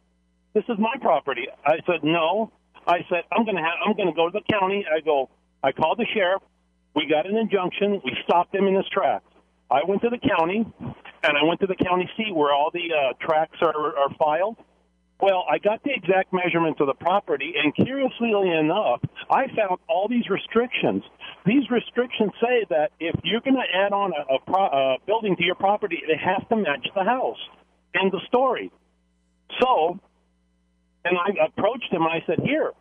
this 0.53 0.63
is 0.69 0.77
my 0.77 0.95
property." 1.01 1.47
I 1.65 1.79
said, 1.85 2.03
"No." 2.03 2.51
I 2.87 3.05
said, 3.09 3.23
"I'm 3.31 3.45
to 3.45 3.61
have. 3.61 3.77
I'm 3.85 3.95
to 3.95 4.11
go 4.13 4.29
to 4.29 4.39
the 4.39 4.53
county." 4.53 4.85
I 4.85 5.01
go. 5.01 5.29
I 5.63 5.71
called 5.71 5.97
the 5.97 6.05
sheriff. 6.13 6.41
We 6.95 7.05
got 7.05 7.25
an 7.27 7.37
injunction. 7.37 8.01
We 8.03 8.17
stopped 8.23 8.53
him 8.55 8.67
in 8.67 8.75
his 8.75 8.87
tracks. 8.89 9.25
I 9.69 9.81
went 9.87 10.01
to 10.01 10.09
the 10.09 10.17
county, 10.17 10.65
and 11.23 11.37
I 11.37 11.43
went 11.43 11.59
to 11.61 11.67
the 11.67 11.75
county 11.75 12.09
seat 12.17 12.33
where 12.33 12.51
all 12.51 12.71
the 12.73 12.91
uh, 12.91 13.13
tracks 13.21 13.57
are, 13.61 13.97
are 13.97 14.09
filed. 14.17 14.57
Well, 15.21 15.45
I 15.49 15.57
got 15.59 15.83
the 15.83 15.91
exact 15.93 16.33
measurements 16.33 16.79
of 16.79 16.87
the 16.87 16.93
property, 16.93 17.53
and 17.61 17.75
curiously 17.75 18.31
enough, 18.31 19.01
I 19.29 19.47
found 19.47 19.79
all 19.87 20.07
these 20.07 20.29
restrictions. 20.29 21.03
These 21.45 21.69
restrictions 21.71 22.31
say 22.41 22.65
that 22.69 22.91
if 22.99 23.15
you're 23.23 23.41
going 23.41 23.55
to 23.55 23.77
add 23.77 23.93
on 23.93 24.11
a, 24.11 24.35
a, 24.35 24.39
pro, 24.39 24.65
a 24.65 24.97
building 25.05 25.35
to 25.37 25.43
your 25.43 25.55
property, 25.55 25.99
it 26.05 26.17
has 26.17 26.45
to 26.49 26.55
match 26.55 26.87
the 26.93 27.03
house. 27.03 27.37
End 27.99 28.13
of 28.13 28.21
story. 28.27 28.71
So, 29.59 29.99
and 31.05 31.17
I 31.17 31.45
approached 31.45 31.91
him 31.91 32.03
and 32.03 32.11
I 32.11 32.23
said, 32.27 32.39
"Here." 32.43 32.71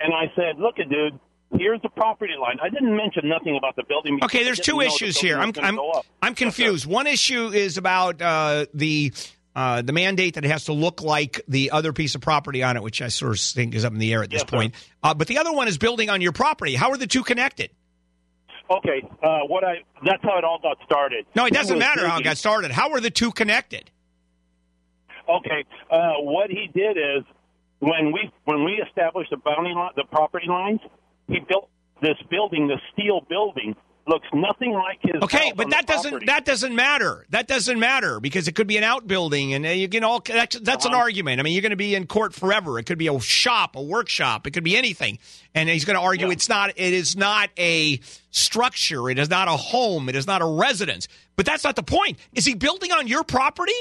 And 0.00 0.12
I 0.12 0.30
said, 0.36 0.58
"Look, 0.58 0.76
dude, 0.76 1.18
here's 1.58 1.80
the 1.82 1.88
property 1.88 2.34
line." 2.38 2.58
I 2.62 2.68
didn't 2.68 2.94
mention 2.94 3.28
nothing 3.28 3.56
about 3.56 3.76
the 3.76 3.84
building. 3.88 4.18
Okay, 4.22 4.44
there's 4.44 4.60
two 4.60 4.80
issues 4.80 5.18
here. 5.18 5.38
I'm 5.38 5.52
I'm. 5.62 5.78
I'm 6.20 6.34
confused. 6.34 6.84
One 6.84 7.06
issue 7.06 7.48
is 7.48 7.78
about 7.78 8.20
uh, 8.20 8.66
the 8.74 9.12
uh, 9.58 9.82
the 9.82 9.92
mandate 9.92 10.34
that 10.34 10.44
it 10.44 10.50
has 10.52 10.66
to 10.66 10.72
look 10.72 11.02
like 11.02 11.40
the 11.48 11.72
other 11.72 11.92
piece 11.92 12.14
of 12.14 12.20
property 12.20 12.62
on 12.62 12.76
it, 12.76 12.82
which 12.84 13.02
I 13.02 13.08
sort 13.08 13.32
of 13.32 13.40
think 13.40 13.74
is 13.74 13.84
up 13.84 13.92
in 13.92 13.98
the 13.98 14.12
air 14.12 14.22
at 14.22 14.30
this 14.30 14.44
point. 14.44 14.72
Uh, 15.02 15.14
but 15.14 15.26
the 15.26 15.38
other 15.38 15.52
one 15.52 15.66
is 15.66 15.78
building 15.78 16.08
on 16.10 16.20
your 16.20 16.30
property. 16.30 16.76
How 16.76 16.90
are 16.92 16.96
the 16.96 17.08
two 17.08 17.24
connected? 17.24 17.70
Okay, 18.70 19.02
uh, 19.20 19.40
what 19.48 19.64
I 19.64 19.78
that's 20.04 20.22
how 20.22 20.38
it 20.38 20.44
all 20.44 20.60
got 20.62 20.76
started. 20.84 21.26
No, 21.34 21.46
it 21.46 21.54
doesn't 21.54 21.76
matter 21.80 22.06
how 22.06 22.18
it 22.18 22.22
got 22.22 22.36
started. 22.36 22.70
How 22.70 22.92
are 22.92 23.00
the 23.00 23.10
two 23.10 23.32
connected? 23.32 23.90
Okay, 25.28 25.64
uh, 25.90 26.12
what 26.20 26.50
he 26.50 26.70
did 26.72 26.96
is 26.96 27.24
when 27.80 28.12
we 28.12 28.30
when 28.44 28.62
we 28.62 28.80
established 28.86 29.30
the 29.30 29.38
boundary 29.38 29.74
line, 29.74 29.90
the 29.96 30.04
property 30.04 30.46
lines, 30.46 30.80
he 31.26 31.40
built 31.40 31.68
this 32.00 32.16
building, 32.30 32.68
the 32.68 32.78
steel 32.92 33.26
building, 33.28 33.74
looks 34.08 34.26
nothing 34.32 34.72
like 34.72 34.98
his. 35.02 35.22
Okay, 35.22 35.52
but 35.54 35.70
that 35.70 35.86
doesn't 35.86 36.10
property. 36.10 36.26
that 36.26 36.44
doesn't 36.44 36.74
matter. 36.74 37.26
That 37.30 37.46
doesn't 37.46 37.78
matter 37.78 38.18
because 38.20 38.48
it 38.48 38.54
could 38.54 38.66
be 38.66 38.76
an 38.76 38.84
outbuilding, 38.84 39.54
and 39.54 39.66
uh, 39.66 39.70
you 39.70 39.88
can 39.88 40.02
all 40.04 40.20
that's, 40.20 40.58
that's 40.60 40.86
Uh-huh. 40.86 40.94
an 40.94 41.00
argument. 41.00 41.40
I 41.40 41.42
mean, 41.42 41.52
you're 41.52 41.62
going 41.62 41.70
to 41.70 41.76
be 41.76 41.94
in 41.94 42.06
court 42.06 42.34
forever. 42.34 42.78
It 42.78 42.84
could 42.86 42.98
be 42.98 43.08
a 43.08 43.20
shop, 43.20 43.76
a 43.76 43.82
workshop. 43.82 44.46
It 44.46 44.52
could 44.52 44.64
be 44.64 44.76
anything, 44.76 45.18
and 45.54 45.68
he's 45.68 45.84
going 45.84 45.96
to 45.98 46.02
argue 46.02 46.30
it's 46.30 46.48
not. 46.48 46.70
It 46.70 46.92
is 46.94 47.16
not 47.16 47.50
a 47.58 48.00
structure. 48.30 49.10
It 49.10 49.18
is 49.18 49.28
not 49.30 49.48
a 49.48 49.52
home. 49.56 50.08
It 50.08 50.16
is 50.16 50.26
not 50.26 50.42
a 50.42 50.46
residence. 50.46 51.08
But 51.36 51.46
that's 51.46 51.64
not 51.64 51.76
the 51.76 51.82
point. 51.82 52.18
Is 52.32 52.44
he 52.44 52.54
building 52.54 52.90
on 52.92 53.06
your 53.06 53.24
property? 53.24 53.72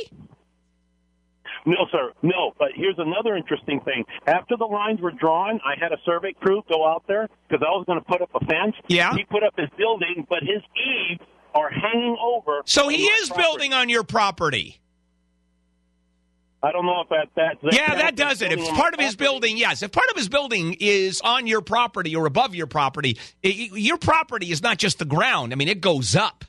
No, 1.67 1.85
sir, 1.91 2.13
no. 2.21 2.53
But 2.57 2.69
here's 2.75 2.97
another 2.97 3.35
interesting 3.35 3.81
thing. 3.81 4.05
After 4.25 4.55
the 4.55 4.65
lines 4.65 5.01
were 5.01 5.11
drawn, 5.11 5.59
I 5.65 5.75
had 5.77 5.91
a 5.91 5.97
survey 6.05 6.33
crew 6.39 6.63
go 6.69 6.87
out 6.87 7.03
there 7.07 7.27
because 7.47 7.61
I 7.61 7.69
was 7.71 7.83
going 7.85 7.99
to 7.99 8.05
put 8.05 8.21
up 8.21 8.29
a 8.33 8.39
fence. 8.45 8.73
Yeah. 8.87 9.13
He 9.13 9.25
put 9.25 9.43
up 9.43 9.53
his 9.57 9.67
building, 9.77 10.25
but 10.29 10.39
his 10.39 10.63
eaves 10.77 11.21
are 11.53 11.69
hanging 11.69 12.15
over. 12.23 12.61
So 12.65 12.87
he 12.87 13.03
is 13.03 13.27
property. 13.27 13.43
building 13.43 13.73
on 13.73 13.89
your 13.89 14.03
property. 14.03 14.79
I 16.63 16.71
don't 16.71 16.85
know 16.85 17.01
if 17.01 17.09
that 17.09 17.27
that. 17.35 17.57
Yeah, 17.71 17.95
that 17.95 18.15
does 18.15 18.41
it. 18.41 18.51
If 18.51 18.59
on 18.59 18.75
part 18.75 18.93
of 18.93 18.99
his 18.99 19.15
building, 19.15 19.57
yes. 19.57 19.83
If 19.83 19.91
part 19.91 20.09
of 20.09 20.15
his 20.15 20.27
building 20.27 20.75
is 20.79 21.21
on 21.21 21.47
your 21.47 21.61
property 21.61 22.15
or 22.15 22.25
above 22.25 22.55
your 22.55 22.65
property, 22.65 23.17
i 23.43 23.47
your 23.47 23.97
property 23.97 24.51
is 24.51 24.63
not 24.63 24.77
just 24.77 24.99
the 24.99 25.05
ground. 25.05 25.51
I 25.51 25.55
mean, 25.55 25.67
it 25.67 25.81
goes 25.81 26.15
up. 26.15 26.45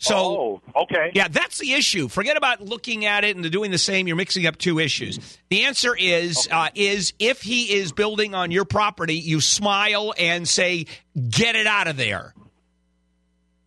So, 0.00 0.60
oh, 0.76 0.82
okay. 0.82 1.10
yeah, 1.12 1.26
that's 1.26 1.58
the 1.58 1.72
issue. 1.72 2.06
Forget 2.06 2.36
about 2.36 2.60
looking 2.60 3.04
at 3.04 3.24
it 3.24 3.34
and 3.36 3.50
doing 3.50 3.72
the 3.72 3.78
same. 3.78 4.06
You're 4.06 4.16
mixing 4.16 4.46
up 4.46 4.56
two 4.56 4.78
issues. 4.78 5.18
The 5.50 5.64
answer 5.64 5.94
is 5.96 6.48
uh, 6.52 6.68
is 6.76 7.12
if 7.18 7.42
he 7.42 7.74
is 7.74 7.90
building 7.90 8.32
on 8.32 8.52
your 8.52 8.64
property, 8.64 9.16
you 9.16 9.40
smile 9.40 10.14
and 10.16 10.48
say, 10.48 10.86
"Get 11.28 11.56
it 11.56 11.66
out 11.66 11.88
of 11.88 11.96
there." 11.96 12.32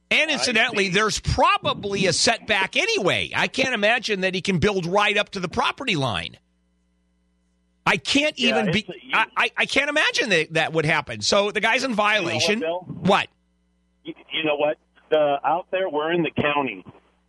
And 0.09 0.31
incidentally, 0.31 0.89
there's 0.89 1.19
probably 1.19 2.05
a 2.07 2.13
setback 2.13 2.75
anyway. 2.77 3.31
I 3.35 3.47
can't 3.47 3.73
imagine 3.73 4.21
that 4.21 4.33
he 4.33 4.41
can 4.41 4.59
build 4.59 4.85
right 4.85 5.17
up 5.17 5.31
to 5.31 5.39
the 5.41 5.47
property 5.49 5.95
line. 5.95 6.37
I 7.85 7.97
can't 7.97 8.37
Yeah, 8.37 8.59
even 8.59 8.71
be. 8.73 8.85
it's 8.87 8.99
I, 9.13 9.25
I, 9.35 9.51
I 9.57 9.65
can't 9.65 9.89
imagine 9.89 10.29
that 10.29 10.53
that 10.53 10.73
would 10.73 10.85
happen. 10.85 11.21
So 11.21 11.51
the 11.51 11.61
guy's 11.61 11.83
in 11.83 11.93
violation. 11.93 12.59
Bill? 12.59 12.79
what? 12.87 13.27
You, 14.03 14.13
you 14.33 14.43
know 14.45 14.55
what? 14.55 14.77
The 15.11 15.37
out 15.43 15.67
there, 15.69 15.89
we're 15.89 16.11
in 16.13 16.23
the 16.23 16.31
county. 16.31 16.83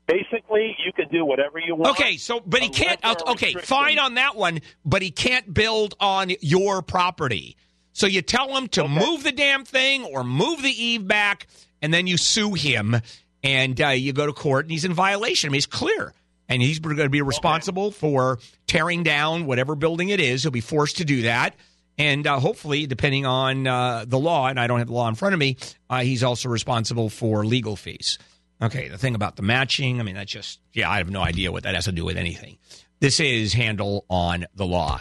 Basically, 0.07 0.77
you 0.85 0.93
could 0.95 1.11
do 1.11 1.25
whatever 1.25 1.59
you 1.59 1.75
want. 1.75 1.99
Okay, 1.99 2.17
so 2.17 2.41
but 2.41 2.61
he 2.61 2.69
can't. 2.69 3.01
Okay, 3.05 3.53
fine 3.55 3.99
on 3.99 4.15
that 4.15 4.37
one, 4.37 4.61
but 4.85 5.03
he 5.03 5.11
can't 5.11 5.53
build 5.53 5.95
on 6.01 6.31
your 6.41 6.81
property. 6.83 7.57
So 7.93 8.07
you 8.07 8.23
tell 8.23 8.57
him 8.57 8.69
to 8.69 8.89
move 8.89 9.23
the 9.23 9.33
damn 9.33 9.65
thing 9.65 10.05
or 10.05 10.25
move 10.25 10.63
the 10.63 10.71
eve 10.71 11.07
back, 11.07 11.47
and 11.83 11.93
then 11.93 12.07
you 12.07 12.17
sue 12.17 12.55
him, 12.55 12.97
and 13.43 13.81
uh, 13.81 13.89
you 13.89 14.13
go 14.13 14.27
to 14.27 14.33
court, 14.33 14.65
and 14.65 14.73
he's 14.73 14.85
in 14.85 14.95
violation. 14.95 15.49
I 15.49 15.51
mean, 15.53 15.59
it's 15.59 15.67
clear, 15.67 16.15
and 16.49 16.63
he's 16.63 16.79
going 16.79 16.97
to 16.97 17.09
be 17.09 17.23
responsible 17.23 17.91
for 17.91 18.39
tearing 18.67 19.03
down 19.03 19.47
whatever 19.47 19.75
building 19.75 20.09
it 20.09 20.21
is. 20.21 20.43
He'll 20.43 20.53
be 20.53 20.61
forced 20.61 20.99
to 20.99 21.05
do 21.05 21.23
that. 21.23 21.55
And 21.99 22.27
uh, 22.27 22.41
hopefully, 22.41 22.87
depending 22.87 23.27
on 23.27 23.67
uh, 23.67 24.05
the 24.07 24.19
law, 24.19 24.49
and 24.49 24.59
I 24.59 24.67
don't 24.67 24.79
have 24.79 24.89
the 24.89 24.95
law 24.95 25.09
in 25.09 25.15
front 25.15 25.35
of 25.35 25.39
me, 25.39 25.57
uh, 25.91 26.01
he's 26.01 26.23
also 26.23 26.49
responsible 26.49 27.11
for 27.11 27.45
legal 27.45 27.77
fees. 27.77 28.19
Okay, 28.63 28.89
the 28.89 28.99
thing 28.99 29.15
about 29.15 29.37
the 29.37 29.43
matching, 29.43 30.01
I 30.01 30.03
mean, 30.05 30.15
that's 30.15 30.31
just, 30.31 30.61
yeah, 30.73 30.91
I 30.91 30.99
have 30.99 31.11
no 31.11 31.21
idea 31.21 31.53
what 31.53 31.65
that 31.65 31.75
has 31.75 31.85
to 31.87 31.93
do 31.93 32.05
with 32.05 32.17
anything. 32.17 32.59
This 33.01 33.19
is 33.19 33.53
Handel 33.53 34.07
on 34.09 34.47
the 34.55 34.65
Law. 34.65 35.01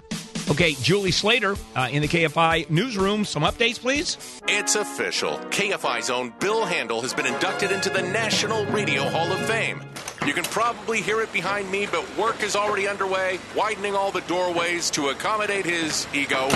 Okay, 0.49 0.73
Julie 0.81 1.11
Slater 1.11 1.55
uh, 1.75 1.87
in 1.91 2.01
the 2.01 2.07
KFI 2.07 2.69
newsroom. 2.69 3.23
Some 3.25 3.43
updates, 3.43 3.79
please. 3.79 4.17
It's 4.47 4.75
official. 4.75 5.37
KFI's 5.49 6.09
own 6.09 6.33
Bill 6.39 6.65
Handel 6.65 7.01
has 7.01 7.13
been 7.13 7.25
inducted 7.25 7.71
into 7.71 7.89
the 7.89 8.01
National 8.01 8.65
Radio 8.67 9.03
Hall 9.09 9.31
of 9.31 9.39
Fame. 9.45 9.81
You 10.25 10.33
can 10.33 10.43
probably 10.43 11.01
hear 11.01 11.21
it 11.21 11.31
behind 11.31 11.71
me, 11.71 11.87
but 11.89 12.05
work 12.17 12.43
is 12.43 12.55
already 12.55 12.87
underway, 12.87 13.39
widening 13.55 13.95
all 13.95 14.11
the 14.11 14.21
doorways 14.21 14.89
to 14.91 15.09
accommodate 15.09 15.65
his 15.65 16.05
ego. 16.13 16.49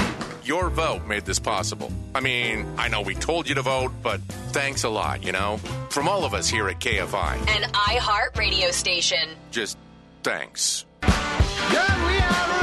Your 0.44 0.70
vote 0.70 1.06
made 1.08 1.26
this 1.26 1.40
possible. 1.40 1.92
I 2.14 2.20
mean, 2.20 2.68
I 2.78 2.88
know 2.90 3.02
we 3.02 3.16
told 3.16 3.48
you 3.50 3.56
to 3.56 3.62
vote, 3.64 3.92
but 4.04 4.20
thanks 4.52 4.84
a 4.84 4.90
lot, 4.90 5.24
you 5.24 5.32
know? 5.32 5.58
From 5.90 6.08
all 6.08 6.26
of 6.26 6.34
us 6.34 6.48
here 6.48 6.68
at 6.70 6.80
KFI, 6.80 7.38
An 7.56 7.72
iHeart 7.72 8.38
radio 8.38 8.70
station. 8.72 9.30
just 9.52 9.78
thanks. 10.22 10.86
KFI 11.02 12.55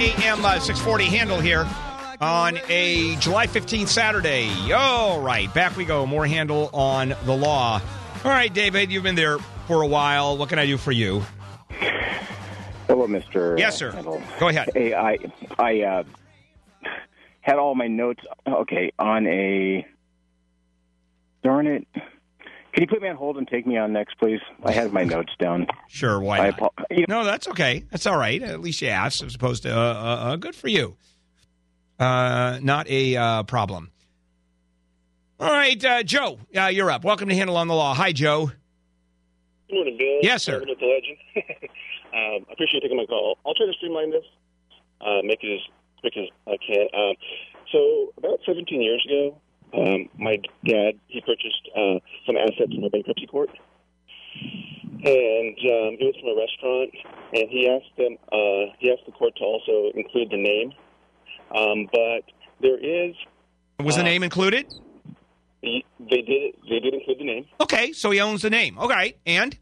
AM 0.00 0.44
uh, 0.44 0.58
640 0.58 1.04
Handel 1.06 1.40
here 1.40 1.66
on 2.20 2.58
a 2.68 3.16
July 3.16 3.46
15th 3.46 3.88
Saturday. 3.88 4.72
All 4.72 5.20
right, 5.20 5.52
back 5.54 5.76
we 5.76 5.84
go. 5.84 6.04
More 6.06 6.26
Handel 6.26 6.68
on 6.72 7.14
the 7.24 7.34
Law. 7.34 7.80
All 8.24 8.30
right, 8.30 8.52
David, 8.52 8.92
you've 8.92 9.02
been 9.02 9.14
there 9.14 9.38
for 9.66 9.82
a 9.82 9.86
while. 9.86 10.36
What 10.36 10.48
can 10.50 10.58
I 10.58 10.66
do 10.66 10.76
for 10.76 10.92
you? 10.92 11.22
Hello, 12.88 13.06
Mister. 13.06 13.56
Yes, 13.58 13.76
sir. 13.76 13.92
Go 14.38 14.48
ahead. 14.48 14.70
Hey, 14.74 14.94
I 14.94 15.18
I 15.58 15.80
uh, 15.80 16.02
had 17.40 17.56
all 17.56 17.74
my 17.74 17.88
notes. 17.88 18.22
Okay, 18.46 18.92
on 18.98 19.26
a 19.26 19.86
darn 21.42 21.66
it. 21.66 21.86
Can 22.76 22.82
you 22.82 22.88
put 22.88 23.00
me 23.00 23.08
on 23.08 23.16
hold 23.16 23.38
and 23.38 23.48
take 23.48 23.66
me 23.66 23.78
on 23.78 23.94
next, 23.94 24.18
please? 24.18 24.40
I 24.62 24.70
had 24.70 24.92
my 24.92 25.02
notes 25.02 25.32
down. 25.38 25.66
Sure, 25.88 26.20
why 26.20 26.40
I 26.40 26.50
not? 26.50 26.60
apo- 26.60 27.04
No, 27.08 27.24
that's 27.24 27.48
okay. 27.48 27.86
That's 27.90 28.04
all 28.04 28.18
right. 28.18 28.42
At 28.42 28.60
least 28.60 28.82
you 28.82 28.88
asked, 28.88 29.22
as 29.22 29.34
opposed 29.34 29.62
to 29.62 29.74
uh, 29.74 29.80
uh, 29.80 30.32
uh, 30.32 30.36
good 30.36 30.54
for 30.54 30.68
you. 30.68 30.94
Uh, 31.98 32.58
not 32.60 32.86
a 32.90 33.16
uh, 33.16 33.42
problem. 33.44 33.92
All 35.40 35.50
right, 35.50 35.82
uh, 35.82 36.02
Joe, 36.02 36.38
uh, 36.54 36.66
you're 36.66 36.90
up. 36.90 37.02
Welcome 37.02 37.30
to 37.30 37.34
Handel 37.34 37.56
on 37.56 37.66
the 37.66 37.74
Law. 37.74 37.94
Hi, 37.94 38.12
Joe. 38.12 38.50
Good 39.68 39.74
morning, 39.74 39.96
Bill. 39.96 40.18
Yes, 40.20 40.42
sir. 40.42 40.58
Welcome 40.58 40.74
the 40.78 40.86
legend. 40.86 41.18
um, 42.12 42.46
I 42.46 42.52
appreciate 42.52 42.74
you 42.74 42.80
taking 42.82 42.98
my 42.98 43.06
call. 43.06 43.38
I'll 43.46 43.54
try 43.54 43.64
to 43.64 43.72
streamline 43.72 44.10
this, 44.10 44.24
uh, 45.00 45.22
make 45.24 45.38
it 45.42 45.54
as 45.54 45.60
quick 46.02 46.12
as 46.18 46.28
I 46.46 46.58
can. 46.58 46.88
Um, 46.92 47.14
so, 47.72 48.12
about 48.18 48.40
17 48.44 48.82
years 48.82 49.02
ago, 49.08 49.40
um, 49.74 50.08
my 50.18 50.36
dad 50.64 50.92
he 51.08 51.20
purchased 51.20 51.68
uh, 51.76 51.98
some 52.26 52.36
assets 52.36 52.74
from 52.74 52.84
a 52.84 52.90
bankruptcy 52.90 53.26
court, 53.26 53.50
and 55.04 55.56
um, 55.58 55.96
it 55.98 56.04
was 56.04 56.14
from 56.20 56.30
a 56.30 56.40
restaurant. 56.40 56.90
And 57.32 57.48
he 57.50 57.68
asked 57.68 57.96
them, 57.96 58.16
uh, 58.32 58.72
he 58.78 58.90
asked 58.90 59.04
the 59.06 59.12
court 59.12 59.34
to 59.36 59.44
also 59.44 59.90
include 59.96 60.30
the 60.30 60.36
name, 60.36 60.72
um, 61.56 61.88
but 61.92 62.22
there 62.60 62.78
is 62.78 63.14
Was 63.80 63.96
the 63.96 64.02
name 64.02 64.22
included? 64.22 64.66
they 65.62 65.82
did 66.22 66.54
they 66.68 66.78
did 66.78 66.94
include 66.94 67.18
the 67.18 67.24
name. 67.24 67.46
Okay, 67.60 67.92
so 67.92 68.10
he 68.10 68.20
owns 68.20 68.42
the 68.42 68.50
name. 68.50 68.78
All 68.78 68.88
right, 68.88 69.16
and 69.26 69.56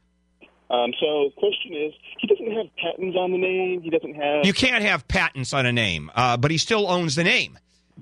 Um, 0.70 0.92
so, 1.00 1.30
question 1.36 1.72
is, 1.74 1.92
he 2.18 2.26
doesn't 2.26 2.50
have 2.52 2.66
patents 2.76 3.16
on 3.16 3.32
the 3.32 3.38
name. 3.38 3.80
He 3.82 3.90
doesn't 3.90 4.14
have. 4.14 4.44
you 4.44 4.52
can't 4.52 4.82
have 4.84 5.06
patents 5.08 5.52
on 5.54 5.66
a 5.66 5.72
name, 5.72 6.10
uh, 6.14 6.36
but 6.36 6.50
he 6.50 6.58
still 6.58 6.86
owns 6.90 7.14
the 7.14 7.24
name. 7.24 7.58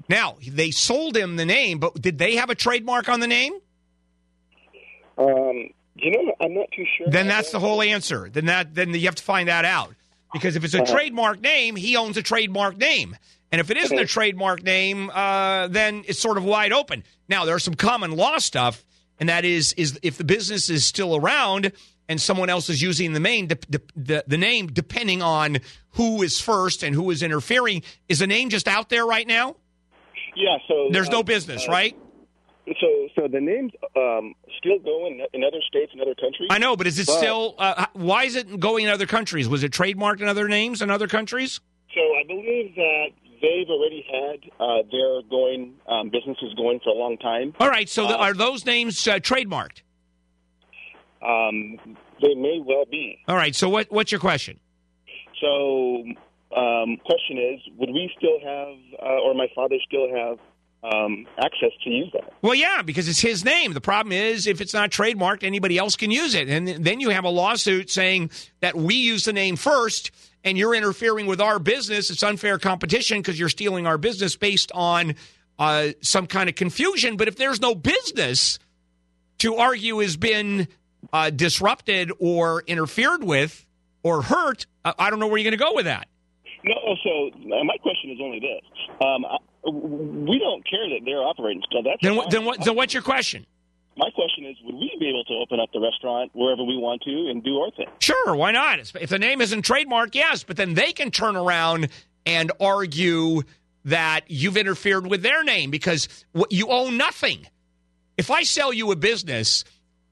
Now 0.08 0.36
they 0.46 0.70
sold 0.70 1.16
him 1.16 1.36
the 1.36 1.44
name, 1.46 1.78
but 1.78 2.00
did 2.00 2.18
they 2.18 2.36
have 2.36 2.50
a 2.50 2.54
trademark 2.54 3.08
on 3.08 3.20
the 3.20 3.26
name? 3.26 3.52
Um, 5.18 5.68
you 5.96 6.10
know, 6.10 6.34
I'm 6.40 6.54
not 6.54 6.66
too 6.74 6.84
sure. 6.96 7.08
Then 7.08 7.28
that's 7.28 7.50
the 7.50 7.60
whole 7.60 7.82
answer. 7.82 8.28
Then 8.30 8.46
that 8.46 8.74
then 8.74 8.94
you 8.94 9.06
have 9.06 9.14
to 9.16 9.22
find 9.22 9.48
that 9.48 9.64
out 9.64 9.94
because 10.32 10.56
if 10.56 10.64
it's 10.64 10.74
a 10.74 10.82
Uh-huh. 10.82 10.92
trademark 10.92 11.40
name, 11.40 11.76
he 11.76 11.96
owns 11.96 12.16
a 12.16 12.22
trademark 12.22 12.76
name, 12.78 13.16
and 13.50 13.60
if 13.60 13.70
it 13.70 13.76
isn't 13.76 13.98
a 13.98 14.06
trademark 14.06 14.62
name, 14.62 15.10
uh, 15.10 15.68
then 15.68 16.04
it's 16.08 16.18
sort 16.18 16.38
of 16.38 16.44
wide 16.44 16.72
open. 16.72 17.04
Now 17.28 17.44
there's 17.44 17.62
some 17.62 17.74
common 17.74 18.12
law 18.12 18.38
stuff, 18.38 18.84
and 19.20 19.28
that 19.28 19.44
is 19.44 19.74
is 19.74 19.98
if 20.02 20.16
the 20.16 20.24
business 20.24 20.70
is 20.70 20.86
still 20.86 21.14
around 21.14 21.72
and 22.08 22.20
someone 22.20 22.48
else 22.50 22.68
is 22.70 22.82
using 22.82 23.12
the 23.12 23.20
main 23.20 23.48
the, 23.48 24.24
the 24.26 24.38
name, 24.38 24.66
depending 24.68 25.22
on 25.22 25.58
who 25.90 26.22
is 26.22 26.40
first 26.40 26.82
and 26.82 26.94
who 26.94 27.10
is 27.10 27.22
interfering, 27.22 27.82
is 28.08 28.18
the 28.18 28.26
name 28.26 28.48
just 28.48 28.66
out 28.66 28.88
there 28.88 29.04
right 29.06 29.26
now? 29.26 29.56
Yeah. 30.36 30.56
So 30.68 30.88
There's 30.90 31.10
no 31.10 31.20
um, 31.20 31.24
business, 31.24 31.68
uh, 31.68 31.72
right? 31.72 31.96
So, 32.80 33.08
so 33.16 33.28
the 33.28 33.40
name's 33.40 33.72
um, 33.96 34.34
still 34.58 34.78
going 34.78 35.24
in 35.32 35.42
other 35.42 35.58
states 35.68 35.90
and 35.92 36.00
other 36.00 36.14
countries. 36.14 36.48
I 36.50 36.58
know, 36.58 36.76
but 36.76 36.86
is 36.86 36.98
it 36.98 37.06
But- 37.06 37.18
still? 37.18 37.54
Uh, 37.58 37.86
why 37.94 38.24
is 38.24 38.36
it 38.36 38.60
going 38.60 38.84
in 38.84 38.90
other 38.90 39.06
countries? 39.06 39.48
Was 39.48 39.64
it 39.64 39.72
trademarked 39.72 40.20
in 40.20 40.28
other 40.28 40.46
names 40.48 40.80
in 40.80 40.88
other 40.90 41.08
countries? 41.08 41.60
So 41.92 42.00
I 42.00 42.22
believe 42.26 42.74
that 42.76 43.06
they've 43.42 43.68
already 43.68 44.04
had 44.08 44.50
uh, 44.60 44.82
their 44.90 45.22
going 45.28 45.74
um, 45.88 46.10
businesses 46.10 46.54
going 46.56 46.78
for 46.84 46.90
a 46.90 46.96
long 46.96 47.18
time. 47.18 47.52
All 47.58 47.68
right, 47.68 47.88
so 47.88 48.06
Uh, 48.06 48.14
are 48.16 48.32
those 48.32 48.64
names 48.64 49.06
uh, 49.08 49.16
trademarked? 49.18 49.82
Um, 51.20 51.78
they 52.20 52.34
may 52.34 52.60
well 52.64 52.84
be. 52.90 53.18
All 53.28 53.36
right, 53.36 53.54
so 53.54 53.68
what 53.68 53.90
what's 53.90 54.10
your 54.12 54.20
question? 54.20 54.58
So, 55.40 56.04
um, 56.56 56.96
question 57.04 57.38
is, 57.38 57.60
would 57.78 57.90
we 57.90 58.10
still 58.16 58.38
have, 58.40 58.76
uh, 59.02 59.20
or 59.22 59.34
my 59.34 59.48
father 59.54 59.76
still 59.86 60.08
have 60.14 60.38
um, 60.84 61.26
access 61.38 61.70
to 61.84 61.90
use 61.90 62.10
that? 62.12 62.32
Well, 62.42 62.54
yeah, 62.54 62.82
because 62.82 63.08
it's 63.08 63.20
his 63.20 63.44
name. 63.44 63.72
The 63.72 63.80
problem 63.80 64.12
is 64.12 64.46
if 64.46 64.60
it's 64.60 64.74
not 64.74 64.90
trademarked, 64.90 65.44
anybody 65.44 65.78
else 65.78 65.96
can 65.96 66.10
use 66.10 66.34
it, 66.34 66.48
and 66.48 66.68
then 66.68 67.00
you 67.00 67.10
have 67.10 67.24
a 67.24 67.28
lawsuit 67.28 67.90
saying 67.90 68.30
that 68.60 68.76
we 68.76 68.96
use 68.96 69.24
the 69.24 69.32
name 69.32 69.56
first, 69.56 70.10
and 70.44 70.58
you're 70.58 70.74
interfering 70.74 71.26
with 71.26 71.40
our 71.40 71.58
business. 71.58 72.10
It's 72.10 72.22
unfair 72.22 72.58
competition 72.58 73.18
because 73.18 73.38
you're 73.38 73.48
stealing 73.48 73.86
our 73.86 73.98
business 73.98 74.36
based 74.36 74.72
on 74.74 75.14
uh, 75.58 75.88
some 76.00 76.26
kind 76.26 76.48
of 76.48 76.56
confusion. 76.56 77.16
But 77.16 77.28
if 77.28 77.36
there's 77.36 77.60
no 77.60 77.74
business 77.74 78.58
to 79.38 79.56
argue 79.56 79.98
has 79.98 80.16
been 80.16 80.66
uh, 81.12 81.30
disrupted 81.30 82.10
or 82.18 82.62
interfered 82.66 83.22
with 83.22 83.64
or 84.02 84.22
hurt, 84.22 84.66
uh, 84.84 84.94
I 84.98 85.10
don't 85.10 85.20
know 85.20 85.28
where 85.28 85.38
you're 85.38 85.50
going 85.50 85.58
to 85.58 85.64
go 85.64 85.74
with 85.74 85.84
that. 85.84 86.08
No, 86.64 86.74
so 87.02 87.30
uh, 87.34 87.64
my 87.64 87.76
question 87.82 88.10
is 88.10 88.18
only 88.22 88.40
this: 88.40 88.60
um, 89.00 89.24
I- 89.24 89.38
we 89.64 90.38
don't 90.40 90.68
care 90.68 90.88
that 90.88 91.00
they're 91.04 91.22
operating 91.22 91.62
still. 91.68 91.82
That's 91.82 92.02
Then, 92.02 92.16
what, 92.16 92.30
then 92.30 92.44
what? 92.44 92.64
So 92.64 92.72
what's 92.72 92.92
your 92.94 93.02
question? 93.02 93.46
My 93.96 94.10
question 94.10 94.46
is: 94.46 94.56
Would 94.64 94.74
we 94.74 94.96
be 94.98 95.08
able 95.08 95.24
to 95.24 95.34
open 95.34 95.60
up 95.60 95.70
the 95.72 95.80
restaurant 95.80 96.30
wherever 96.34 96.62
we 96.64 96.76
want 96.76 97.02
to 97.02 97.28
and 97.30 97.44
do 97.44 97.58
our 97.58 97.70
thing? 97.70 97.86
Sure, 98.00 98.34
why 98.34 98.50
not? 98.52 98.78
If 98.78 99.10
the 99.10 99.18
name 99.18 99.40
isn't 99.40 99.64
trademarked, 99.64 100.14
yes, 100.14 100.44
but 100.44 100.56
then 100.56 100.74
they 100.74 100.92
can 100.92 101.10
turn 101.10 101.36
around 101.36 101.88
and 102.26 102.50
argue 102.60 103.42
that 103.84 104.22
you've 104.28 104.56
interfered 104.56 105.06
with 105.06 105.22
their 105.22 105.42
name 105.44 105.70
because 105.70 106.08
you 106.50 106.68
own 106.68 106.96
nothing. 106.96 107.46
If 108.16 108.30
I 108.30 108.44
sell 108.44 108.72
you 108.72 108.92
a 108.92 108.96
business, 108.96 109.64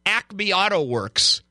Acme 0.05 0.53
Auto 0.53 0.83
Works, 0.83 1.43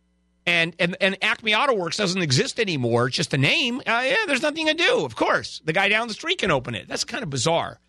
and, 0.46 0.76
and, 0.80 0.98
and 1.02 1.18
Acme 1.22 1.54
Auto 1.54 1.74
Works 1.74 1.98
doesn't 1.98 2.22
exist 2.22 2.60
anymore, 2.60 3.08
it's 3.08 3.18
just 3.18 3.34
a 3.34 3.38
name, 3.38 3.80
uh, 3.80 4.04
yeah, 4.06 4.16
there's 4.28 4.42
nothing 4.42 4.68
to 4.68 4.74
do, 4.74 5.06
of 5.06 5.16
course. 5.16 5.62
The 5.66 5.74
guy 5.74 5.90
down 5.90 6.08
the 6.08 6.14
street 6.14 6.40
can 6.40 6.52
open 6.52 6.76
it. 6.76 6.88
That's 6.88 7.04
kind 7.04 7.24
of 7.24 7.30
bizarre. 7.30 7.80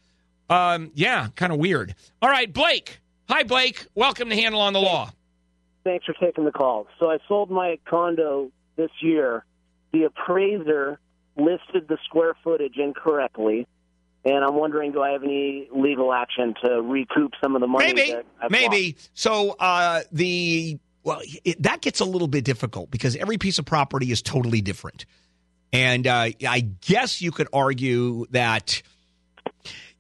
Um, 0.49 0.91
yeah, 0.95 1.29
kind 1.37 1.53
of 1.53 1.59
weird. 1.59 1.95
All 2.21 2.29
right, 2.29 2.53
Blake. 2.53 3.01
Hi, 3.29 3.45
Blake. 3.45 3.87
Welcome 3.95 4.29
to 4.31 4.35
Handel 4.35 4.61
on 4.61 4.73
the 4.73 4.81
Law. 4.81 5.13
Thanks 5.85 6.05
for 6.05 6.15
taking 6.15 6.45
the 6.45 6.53
call. 6.53 6.89
So 6.99 7.11
I 7.11 7.19
sold 7.29 7.51
my 7.51 7.79
condo 7.89 8.51
this 8.77 8.91
year. 9.01 9.45
The 9.93 10.05
appraiser 10.05 10.99
listed 11.37 11.89
the 11.89 11.99
square 12.05 12.35
footage 12.43 12.77
incorrectly, 12.77 13.67
and 14.25 14.45
I'm 14.45 14.55
wondering, 14.55 14.93
do 14.93 15.01
I 15.01 15.11
have 15.11 15.23
any 15.23 15.69
legal 15.73 16.13
action 16.13 16.55
to 16.65 16.83
recoup 16.83 17.33
some 17.43 17.55
of 17.55 17.61
the 17.61 17.67
money? 17.67 17.95
Maybe, 17.95 18.17
maybe. 18.51 18.97
So 19.15 19.57
uh, 19.59 20.03
the 20.13 20.79
well, 21.03 21.21
it, 21.45 21.63
that 21.63 21.81
gets 21.81 22.01
a 22.01 22.05
little 22.05 22.29
bit 22.29 22.45
difficult 22.45 22.91
because 22.91 23.17
every 23.17 23.39
piece 23.39 23.59
of 23.59 23.65
property 23.65 24.11
is 24.11 24.23
totally 24.23 24.61
different, 24.61 25.07
and 25.73 26.07
uh, 26.07 26.31
I 26.47 26.61
guess 26.81 27.23
you 27.23 27.31
could 27.31 27.49
argue 27.53 28.27
that 28.31 28.83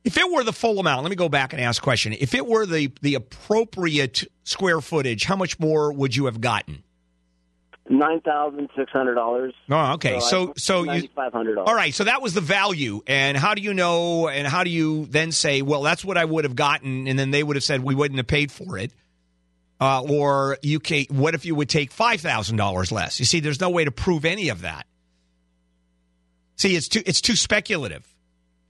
if 0.04 0.16
it 0.16 0.30
were 0.30 0.44
the 0.44 0.52
full 0.52 0.78
amount, 0.78 1.02
let 1.02 1.10
me 1.10 1.16
go 1.16 1.28
back 1.28 1.52
and 1.52 1.60
ask 1.60 1.82
a 1.82 1.84
question. 1.84 2.12
If 2.12 2.34
it 2.34 2.46
were 2.46 2.66
the 2.66 2.92
the 3.02 3.14
appropriate 3.14 4.24
square 4.44 4.80
footage, 4.80 5.24
how 5.24 5.36
much 5.36 5.58
more 5.58 5.92
would 5.92 6.16
you 6.16 6.26
have 6.26 6.40
gotten? 6.40 6.82
Nine 7.88 8.20
thousand 8.20 8.68
six 8.76 8.92
hundred 8.92 9.14
dollars. 9.16 9.52
Oh, 9.68 9.94
okay. 9.94 10.20
So, 10.20 10.52
so 10.56 10.84
you 10.84 11.08
five 11.14 11.32
hundred 11.32 11.56
dollars. 11.56 11.68
All 11.68 11.74
right, 11.74 11.92
so 11.92 12.04
that 12.04 12.22
was 12.22 12.34
the 12.34 12.40
value. 12.40 13.02
And 13.06 13.36
how 13.36 13.54
do 13.54 13.62
you 13.62 13.74
know? 13.74 14.28
And 14.28 14.46
how 14.46 14.62
do 14.62 14.70
you 14.70 15.06
then 15.06 15.32
say, 15.32 15.60
well, 15.60 15.82
that's 15.82 16.04
what 16.04 16.16
I 16.16 16.24
would 16.24 16.44
have 16.44 16.54
gotten? 16.54 17.08
And 17.08 17.18
then 17.18 17.32
they 17.32 17.42
would 17.42 17.56
have 17.56 17.64
said 17.64 17.82
we 17.82 17.96
wouldn't 17.96 18.18
have 18.18 18.28
paid 18.28 18.52
for 18.52 18.78
it. 18.78 18.92
Uh, 19.80 20.02
or 20.02 20.58
you 20.62 20.78
can, 20.78 21.06
what 21.08 21.34
if 21.34 21.46
you 21.46 21.54
would 21.54 21.70
take 21.70 21.90
five 21.90 22.20
thousand 22.20 22.56
dollars 22.56 22.92
less? 22.92 23.18
You 23.18 23.24
see, 23.24 23.40
there's 23.40 23.60
no 23.60 23.70
way 23.70 23.84
to 23.84 23.90
prove 23.90 24.26
any 24.26 24.50
of 24.50 24.60
that. 24.60 24.86
See, 26.56 26.76
it's 26.76 26.88
too 26.88 27.02
it's 27.06 27.22
too 27.22 27.36
speculative. 27.36 28.06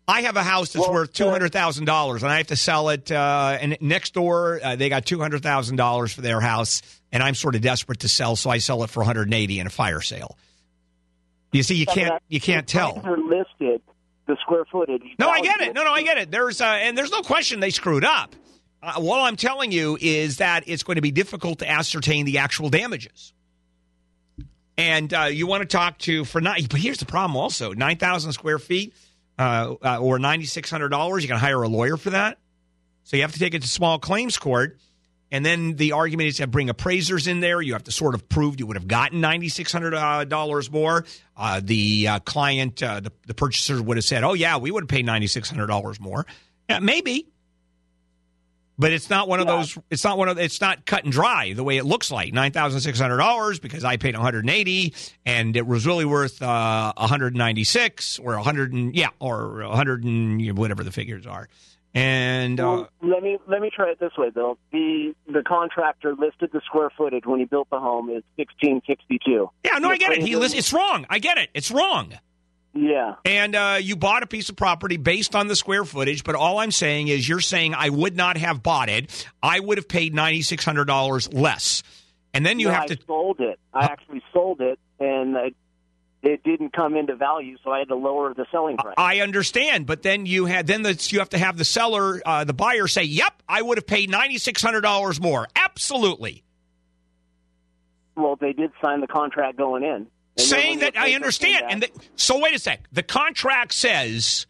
I 0.06 0.22
have 0.22 0.36
a 0.36 0.42
house 0.42 0.72
that's 0.72 0.88
worth 0.88 1.12
two 1.12 1.28
hundred 1.28 1.52
thousand 1.52 1.86
dollars, 1.86 2.22
and 2.22 2.30
I 2.30 2.36
have 2.38 2.48
to 2.48 2.56
sell 2.56 2.88
it. 2.90 3.10
Uh, 3.10 3.58
and 3.60 3.76
next 3.80 4.14
door, 4.14 4.60
uh, 4.62 4.76
they 4.76 4.88
got 4.88 5.04
two 5.04 5.18
hundred 5.18 5.42
thousand 5.42 5.76
dollars 5.76 6.12
for 6.12 6.20
their 6.20 6.40
house, 6.40 6.82
and 7.10 7.22
I'm 7.22 7.34
sort 7.34 7.56
of 7.56 7.60
desperate 7.62 8.00
to 8.00 8.08
sell, 8.08 8.36
so 8.36 8.50
I 8.50 8.58
sell 8.58 8.84
it 8.84 8.90
for 8.90 9.00
one 9.00 9.06
hundred 9.06 9.28
and 9.28 9.34
eighty 9.34 9.58
in 9.58 9.66
a 9.66 9.70
fire 9.70 10.00
sale. 10.00 10.38
You 11.52 11.64
see, 11.64 11.74
you 11.74 11.86
can't 11.86 12.22
you 12.28 12.40
can't 12.40 12.68
tell. 12.68 12.94
Listed 12.94 13.82
the 14.26 14.36
square 14.42 14.64
footage. 14.70 15.02
No, 15.18 15.28
I 15.28 15.40
get 15.40 15.60
it. 15.60 15.74
No, 15.74 15.82
no, 15.82 15.90
I 15.90 16.02
get 16.02 16.18
it. 16.18 16.30
There's 16.30 16.60
uh, 16.60 16.66
and 16.66 16.96
there's 16.96 17.10
no 17.10 17.22
question 17.22 17.58
they 17.58 17.70
screwed 17.70 18.04
up. 18.04 18.36
Uh, 18.82 18.94
what 18.94 19.20
I'm 19.20 19.36
telling 19.36 19.72
you 19.72 19.98
is 20.00 20.38
that 20.38 20.64
it's 20.66 20.82
going 20.82 20.96
to 20.96 21.02
be 21.02 21.10
difficult 21.10 21.58
to 21.58 21.70
ascertain 21.70 22.24
the 22.24 22.38
actual 22.38 22.70
damages. 22.70 23.32
And 24.78 25.12
uh, 25.12 25.24
you 25.24 25.46
want 25.46 25.60
to 25.60 25.68
talk 25.68 25.98
to 25.98 26.24
for 26.24 26.40
nine, 26.40 26.66
but 26.70 26.80
here's 26.80 26.98
the 26.98 27.06
problem: 27.06 27.36
also 27.36 27.74
nine 27.74 27.98
thousand 27.98 28.32
square 28.32 28.58
feet 28.58 28.94
uh, 29.38 29.74
uh, 29.82 29.98
or 30.00 30.18
ninety 30.18 30.46
six 30.46 30.70
hundred 30.70 30.88
dollars. 30.88 31.22
You 31.22 31.28
can 31.28 31.38
hire 31.38 31.60
a 31.62 31.68
lawyer 31.68 31.98
for 31.98 32.10
that. 32.10 32.38
So 33.04 33.16
you 33.16 33.22
have 33.22 33.32
to 33.32 33.38
take 33.38 33.52
it 33.52 33.60
to 33.62 33.68
small 33.68 33.98
claims 33.98 34.38
court, 34.38 34.78
and 35.30 35.44
then 35.44 35.76
the 35.76 35.92
argument 35.92 36.28
is 36.28 36.36
to 36.38 36.46
bring 36.46 36.70
appraisers 36.70 37.26
in 37.26 37.40
there. 37.40 37.60
You 37.60 37.74
have 37.74 37.84
to 37.84 37.92
sort 37.92 38.14
of 38.14 38.26
prove 38.30 38.58
you 38.58 38.66
would 38.66 38.76
have 38.76 38.88
gotten 38.88 39.20
ninety 39.20 39.50
six 39.50 39.70
hundred 39.70 39.92
uh, 39.92 40.24
dollars 40.24 40.70
more. 40.70 41.04
Uh, 41.36 41.60
the 41.62 42.08
uh, 42.08 42.18
client, 42.20 42.82
uh, 42.82 43.00
the, 43.00 43.12
the 43.26 43.34
purchaser 43.34 43.82
would 43.82 43.98
have 43.98 44.04
said, 44.04 44.24
"Oh 44.24 44.32
yeah, 44.32 44.56
we 44.56 44.70
would 44.70 44.84
have 44.84 44.88
paid 44.88 45.04
ninety 45.04 45.26
six 45.26 45.50
hundred 45.50 45.66
dollars 45.66 46.00
more." 46.00 46.24
Yeah, 46.70 46.78
maybe, 46.78 47.26
but 48.80 48.92
it's 48.92 49.10
not 49.10 49.28
one 49.28 49.40
of 49.40 49.46
those. 49.46 49.76
It's 49.90 50.02
not 50.02 50.16
one 50.16 50.28
of. 50.28 50.38
It's 50.38 50.60
not 50.60 50.86
cut 50.86 51.04
and 51.04 51.12
dry 51.12 51.52
the 51.52 51.62
way 51.62 51.76
it 51.76 51.84
looks 51.84 52.10
like 52.10 52.32
nine 52.32 52.50
thousand 52.50 52.80
six 52.80 52.98
hundred 52.98 53.18
dollars 53.18 53.60
because 53.60 53.84
I 53.84 53.98
paid 53.98 54.14
one 54.14 54.24
hundred 54.24 54.44
and 54.44 54.50
eighty, 54.50 54.94
and 55.26 55.54
it 55.54 55.66
was 55.66 55.86
really 55.86 56.06
worth 56.06 56.40
uh, 56.40 56.92
one 56.96 57.08
hundred 57.08 57.36
ninety 57.36 57.64
six 57.64 58.18
or 58.18 58.34
a 58.34 58.42
hundred 58.42 58.72
and 58.72 58.94
yeah, 58.96 59.10
or 59.20 59.60
a 59.60 59.76
hundred 59.76 60.02
and 60.04 60.40
you 60.40 60.52
know, 60.54 60.60
whatever 60.60 60.82
the 60.82 60.92
figures 60.92 61.26
are. 61.26 61.48
And 61.92 62.60
uh, 62.60 62.62
Well, 62.62 62.88
let 63.02 63.22
me 63.22 63.38
let 63.48 63.60
me 63.60 63.70
try 63.74 63.90
it 63.90 63.98
this 64.00 64.12
way, 64.16 64.30
Bill. 64.30 64.56
The 64.72 65.12
the 65.26 65.42
contractor 65.42 66.14
listed 66.14 66.50
the 66.52 66.60
square 66.64 66.90
footage 66.96 67.26
when 67.26 67.40
he 67.40 67.44
built 67.46 67.68
the 67.68 67.80
home 67.80 68.08
is 68.10 68.22
sixteen 68.36 68.80
sixty 68.86 69.18
two. 69.24 69.50
yeah, 69.64 69.78
no, 69.78 69.90
I 69.90 69.96
get 69.96 70.12
it. 70.12 70.22
He 70.22 70.36
list, 70.36 70.54
it's 70.54 70.72
wrong. 70.72 71.04
I 71.10 71.18
get 71.18 71.36
it. 71.36 71.50
It's 71.52 71.70
wrong. 71.70 72.12
Yeah. 72.72 73.16
And 73.24 73.56
uh, 73.56 73.78
you 73.80 73.96
bought 73.96 74.22
a 74.22 74.26
piece 74.26 74.48
of 74.48 74.56
property 74.56 74.96
based 74.96 75.34
on 75.34 75.48
the 75.48 75.56
square 75.56 75.84
footage, 75.84 76.22
but 76.22 76.36
all 76.36 76.58
I'm 76.58 76.70
saying 76.70 77.08
is 77.08 77.28
you're 77.28 77.40
saying 77.40 77.74
I 77.74 77.88
would 77.90 78.16
not 78.16 78.36
have 78.36 78.62
bought 78.62 78.88
it. 78.88 79.26
I 79.42 79.58
would 79.58 79.76
have 79.78 79.88
paid 79.88 80.14
ninety 80.14 80.42
six 80.42 80.64
hundred 80.64 80.84
dollars 80.84 81.32
less, 81.32 81.82
and 82.32 82.46
then 82.46 82.60
you 82.60 82.68
No, 82.68 82.74
have 82.74 82.82
I 82.84 82.86
to. 82.94 82.98
sold 83.06 83.40
it. 83.40 83.58
I 83.74 83.86
actually 83.86 84.22
sold 84.32 84.60
it, 84.60 84.78
and 85.00 85.34
it, 85.36 85.56
it 86.22 86.44
didn't 86.44 86.72
come 86.72 86.94
into 86.96 87.16
value, 87.16 87.56
so 87.64 87.72
I 87.72 87.80
had 87.80 87.88
to 87.88 87.96
lower 87.96 88.34
the 88.34 88.46
selling 88.52 88.76
price. 88.76 88.94
I 88.96 89.18
understand, 89.20 89.86
but 89.86 90.02
then 90.02 90.26
you 90.26 90.44
had 90.46 90.68
then 90.68 90.82
the, 90.82 91.08
you 91.10 91.18
have 91.18 91.30
to 91.30 91.38
have 91.38 91.56
the 91.56 91.64
seller, 91.64 92.22
uh, 92.24 92.44
the 92.44 92.52
buyer, 92.52 92.86
say, 92.86 93.02
"Yep, 93.02 93.42
I 93.48 93.62
would 93.62 93.78
have 93.78 93.86
paid 93.86 94.10
ninety 94.10 94.38
six 94.38 94.62
hundred 94.62 94.82
dollars 94.82 95.20
more." 95.20 95.48
Absolutely, 95.56 96.44
well, 98.16 98.36
they 98.36 98.52
did 98.52 98.70
sign 98.80 99.00
the 99.00 99.06
contract 99.08 99.56
going 99.58 99.82
in. 99.82 100.06
And 100.36 100.46
saying 100.46 100.78
that 100.80 100.96
I 100.96 101.12
understand. 101.14 101.66
And 101.68 101.82
the, 101.82 101.90
so, 102.16 102.38
wait 102.40 102.54
a 102.54 102.58
sec. 102.58 102.80
The 102.92 103.02
contract 103.02 103.74
says 103.74 104.46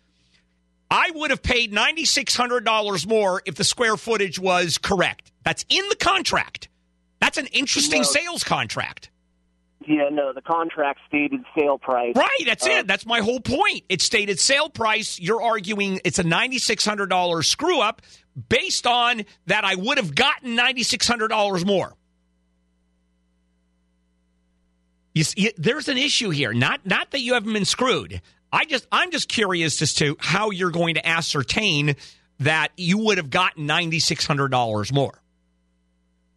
I 0.90 1.10
would 1.14 1.30
have 1.30 1.42
paid 1.42 1.72
ninety 1.72 2.04
six 2.04 2.36
hundred 2.36 2.64
dollars 2.64 3.06
more 3.06 3.42
if 3.46 3.54
the 3.56 3.64
square 3.64 3.96
footage 3.96 4.38
was 4.38 4.78
correct. 4.78 5.32
That's 5.44 5.64
in 5.68 5.88
the 5.88 5.96
contract. 5.96 6.68
That's 7.20 7.38
an 7.38 7.46
interesting 7.46 8.02
No. 8.02 8.06
sales 8.08 8.44
contract. 8.44 9.10
yeah, 9.86 10.08
no, 10.10 10.32
the 10.32 10.42
contract 10.42 11.00
stated 11.08 11.40
sale 11.58 11.78
price. 11.78 12.14
Right, 12.14 12.42
that's 12.44 12.66
Uh, 12.66 12.70
it. 12.70 12.86
That's 12.86 13.06
my 13.06 13.20
whole 13.20 13.40
point. 13.40 13.82
It 13.88 14.02
stated 14.02 14.38
sale 14.38 14.68
price. 14.68 15.18
You're 15.18 15.42
arguing 15.42 16.00
it's 16.04 16.18
a 16.18 16.24
$9,600 16.24 17.42
screw 17.46 17.80
up 17.80 18.02
based 18.48 18.86
on 18.86 19.22
that 19.46 19.64
I 19.64 19.74
would 19.76 19.96
have 19.98 20.14
gotten 20.14 20.54
$9,600 20.56 21.64
more. 21.64 21.94
You 25.20 25.24
see, 25.24 25.52
there's 25.58 25.88
an 25.88 25.98
issue 25.98 26.30
here. 26.30 26.54
Not 26.54 26.86
not 26.86 27.10
that 27.10 27.20
you 27.20 27.34
haven't 27.34 27.52
been 27.52 27.66
screwed. 27.66 28.22
I 28.50 28.64
just 28.64 28.86
I'm 28.90 29.10
just 29.10 29.28
curious 29.28 29.82
as 29.82 29.92
to 29.96 30.16
how 30.18 30.48
you're 30.48 30.70
going 30.70 30.94
to 30.94 31.06
ascertain 31.06 31.96
that 32.38 32.68
you 32.78 32.96
would 32.96 33.18
have 33.18 33.28
gotten 33.28 33.68
$9,600 33.68 34.92
more. 34.94 35.20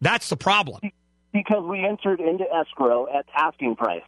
That's 0.02 0.28
the 0.28 0.36
problem. 0.36 0.82
because 1.32 1.64
we 1.64 1.82
entered 1.82 2.20
into 2.20 2.44
escrow 2.54 3.06
at 3.10 3.24
asking 3.34 3.76
price. 3.76 4.02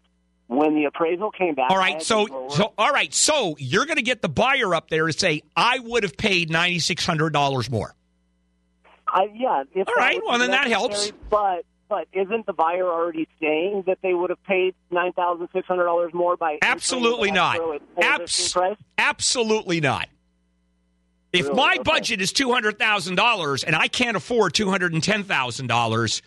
When 0.48 0.74
the 0.74 0.84
appraisal 0.84 1.30
came 1.30 1.54
back, 1.54 1.70
All 1.70 1.78
right, 1.78 2.02
so 2.02 2.48
so 2.50 2.74
all 2.76 2.92
right, 2.92 3.14
so 3.14 3.56
you're 3.58 3.86
going 3.86 3.96
to 3.96 4.02
get 4.02 4.20
the 4.20 4.28
buyer 4.28 4.74
up 4.74 4.90
there 4.90 5.06
and 5.06 5.18
say, 5.18 5.42
"I 5.56 5.78
would 5.78 6.02
have 6.02 6.18
paid 6.18 6.50
ninety 6.50 6.80
six 6.80 7.06
hundred 7.06 7.32
dollars 7.32 7.70
more." 7.70 7.94
I, 9.08 9.30
yeah, 9.34 9.62
if 9.74 9.88
All 9.88 9.94
right, 9.94 10.20
well, 10.22 10.38
then 10.38 10.50
that 10.50 10.66
helps. 10.66 11.12
But 11.30 11.64
but 11.88 12.08
isn't 12.12 12.46
the 12.46 12.52
buyer 12.52 12.86
already 12.86 13.28
saying 13.40 13.84
that 13.86 13.98
they 14.02 14.14
would 14.14 14.30
have 14.30 14.42
paid 14.44 14.74
nine 14.90 15.12
thousand 15.12 15.48
six 15.54 15.66
hundred 15.66 15.84
dollars 15.84 16.12
more 16.14 16.36
by 16.36 16.58
Absolutely 16.62 17.30
not. 17.30 17.56
escrow 17.56 17.72
at 17.74 17.82
full 17.94 18.04
Abs- 18.04 18.56
absolutely 18.98 19.80
not. 19.80 20.08
If 21.32 21.46
Really? 21.46 21.56
my 21.56 21.72
Okay. 21.74 21.82
budget 21.82 22.20
is 22.20 22.32
two 22.32 22.52
hundred 22.52 22.78
thousand 22.78 23.16
dollars 23.16 23.64
and 23.64 23.74
I 23.76 23.88
can't 23.88 24.16
afford 24.16 24.54
two 24.54 24.70
hundred 24.70 24.92
and 24.94 25.02
ten 25.02 25.22
thousand 25.24 25.66
dollars, 25.66 26.22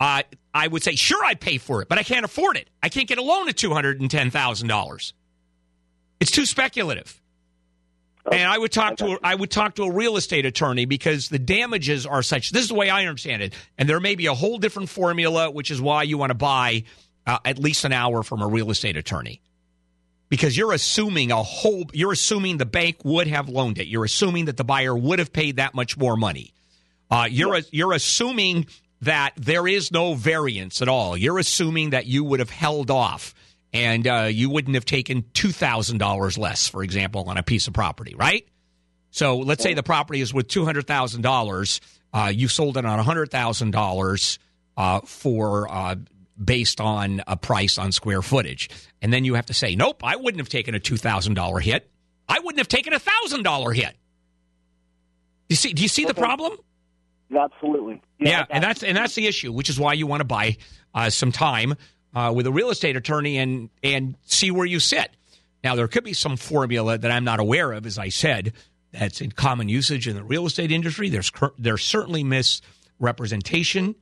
uh, 0.00 0.22
I 0.54 0.68
would 0.68 0.82
say 0.82 0.94
sure 0.94 1.24
I'd 1.24 1.40
pay 1.40 1.58
for 1.58 1.82
it, 1.82 1.88
but 1.88 1.98
I 1.98 2.02
can't 2.02 2.24
afford 2.24 2.56
it. 2.56 2.68
I 2.82 2.88
can't 2.88 3.08
get 3.08 3.18
a 3.18 3.22
loan 3.22 3.48
at 3.48 3.56
two 3.56 3.72
hundred 3.74 4.00
and 4.00 4.10
ten 4.10 4.30
thousand 4.30 4.68
dollars. 4.68 5.12
It's 6.20 6.30
too 6.30 6.46
speculative. 6.46 7.20
And 8.32 8.48
I 8.48 8.58
would 8.58 8.72
talk 8.72 8.96
to 8.98 9.12
a, 9.12 9.18
I 9.22 9.34
would 9.34 9.50
talk 9.50 9.76
to 9.76 9.84
a 9.84 9.92
real 9.92 10.16
estate 10.16 10.46
attorney 10.46 10.84
because 10.84 11.28
the 11.28 11.38
damages 11.38 12.06
are 12.06 12.22
such. 12.22 12.50
This 12.50 12.62
is 12.62 12.68
the 12.68 12.74
way 12.74 12.90
I 12.90 13.06
understand 13.06 13.42
it, 13.42 13.54
and 13.76 13.88
there 13.88 14.00
may 14.00 14.14
be 14.14 14.26
a 14.26 14.34
whole 14.34 14.58
different 14.58 14.88
formula, 14.88 15.50
which 15.50 15.70
is 15.70 15.80
why 15.80 16.02
you 16.02 16.18
want 16.18 16.30
to 16.30 16.34
buy 16.34 16.84
uh, 17.26 17.38
at 17.44 17.58
least 17.58 17.84
an 17.84 17.92
hour 17.92 18.22
from 18.22 18.42
a 18.42 18.46
real 18.46 18.70
estate 18.70 18.96
attorney 18.96 19.40
because 20.28 20.56
you're 20.56 20.72
assuming 20.72 21.32
a 21.32 21.42
whole. 21.42 21.84
You're 21.92 22.12
assuming 22.12 22.58
the 22.58 22.66
bank 22.66 22.98
would 23.04 23.26
have 23.26 23.48
loaned 23.48 23.78
it. 23.78 23.86
You're 23.86 24.04
assuming 24.04 24.46
that 24.46 24.56
the 24.56 24.64
buyer 24.64 24.96
would 24.96 25.18
have 25.18 25.32
paid 25.32 25.56
that 25.56 25.74
much 25.74 25.96
more 25.96 26.16
money. 26.16 26.52
Uh, 27.10 27.26
you're 27.30 27.60
you're 27.70 27.92
assuming 27.92 28.66
that 29.00 29.32
there 29.36 29.66
is 29.66 29.92
no 29.92 30.14
variance 30.14 30.82
at 30.82 30.88
all. 30.88 31.16
You're 31.16 31.38
assuming 31.38 31.90
that 31.90 32.06
you 32.06 32.24
would 32.24 32.40
have 32.40 32.50
held 32.50 32.90
off 32.90 33.34
and 33.72 34.06
uh, 34.06 34.28
you 34.30 34.50
wouldn't 34.50 34.74
have 34.74 34.84
taken 34.84 35.24
two 35.34 35.50
thousand 35.52 35.98
dollars 35.98 36.38
less, 36.38 36.68
for 36.68 36.82
example, 36.82 37.24
on 37.28 37.36
a 37.36 37.42
piece 37.42 37.66
of 37.66 37.74
property, 37.74 38.14
right? 38.16 38.46
So 39.10 39.38
let's 39.38 39.62
say 39.62 39.74
the 39.74 39.82
property 39.82 40.20
is 40.20 40.32
worth 40.32 40.48
two 40.48 40.64
hundred 40.64 40.86
thousand 40.86 41.22
dollars. 41.22 41.80
Uh, 42.12 42.32
you 42.34 42.48
sold 42.48 42.76
it 42.76 42.84
on 42.84 42.98
hundred 42.98 43.30
thousand 43.30 43.74
uh, 43.74 43.78
dollars 43.78 44.38
for 45.04 45.70
uh, 45.70 45.96
based 46.42 46.80
on 46.80 47.22
a 47.26 47.36
price 47.36 47.78
on 47.78 47.92
square 47.92 48.22
footage, 48.22 48.70
and 49.02 49.12
then 49.12 49.24
you 49.24 49.34
have 49.34 49.46
to 49.46 49.54
say, 49.54 49.76
nope, 49.76 50.02
I 50.04 50.16
wouldn't 50.16 50.40
have 50.40 50.48
taken 50.48 50.74
a 50.74 50.80
two 50.80 50.96
thousand 50.96 51.34
dollar 51.34 51.58
hit. 51.58 51.90
I 52.28 52.38
wouldn't 52.40 52.58
have 52.58 52.68
taken 52.68 52.92
a 52.92 52.98
thousand 52.98 53.42
dollar 53.42 53.72
hit. 53.72 53.96
You 55.48 55.56
see? 55.56 55.72
Do 55.72 55.82
you 55.82 55.88
see 55.88 56.04
the 56.04 56.14
problem? 56.14 56.56
Absolutely. 57.36 58.02
Yeah, 58.18 58.44
and 58.50 58.62
that's 58.62 58.82
and 58.82 58.96
that's 58.96 59.14
the 59.14 59.26
issue, 59.26 59.52
which 59.52 59.68
is 59.68 59.78
why 59.78 59.94
you 59.94 60.06
want 60.06 60.20
to 60.20 60.24
buy 60.24 60.56
uh, 60.94 61.10
some 61.10 61.32
time 61.32 61.74
uh, 62.14 62.32
with 62.34 62.46
a 62.46 62.52
real 62.52 62.70
estate 62.70 62.96
attorney 62.96 63.38
and 63.38 63.70
and 63.82 64.16
see 64.24 64.50
where 64.50 64.66
you 64.66 64.80
sit. 64.80 65.10
Now 65.62 65.74
there 65.74 65.88
could 65.88 66.04
be 66.04 66.12
some 66.12 66.36
formula 66.36 66.98
that 66.98 67.10
I'm 67.10 67.24
not 67.24 67.40
aware 67.40 67.72
of, 67.72 67.86
as 67.86 67.98
I 67.98 68.08
said, 68.08 68.52
that's 68.92 69.20
in 69.20 69.32
common 69.32 69.68
usage 69.68 70.08
in 70.08 70.16
the 70.16 70.22
real 70.22 70.46
estate 70.46 70.72
industry. 70.72 71.08
There's 71.08 71.30
there's 71.58 71.82
certainly 71.82 72.24
misrepresentation. 72.24 73.94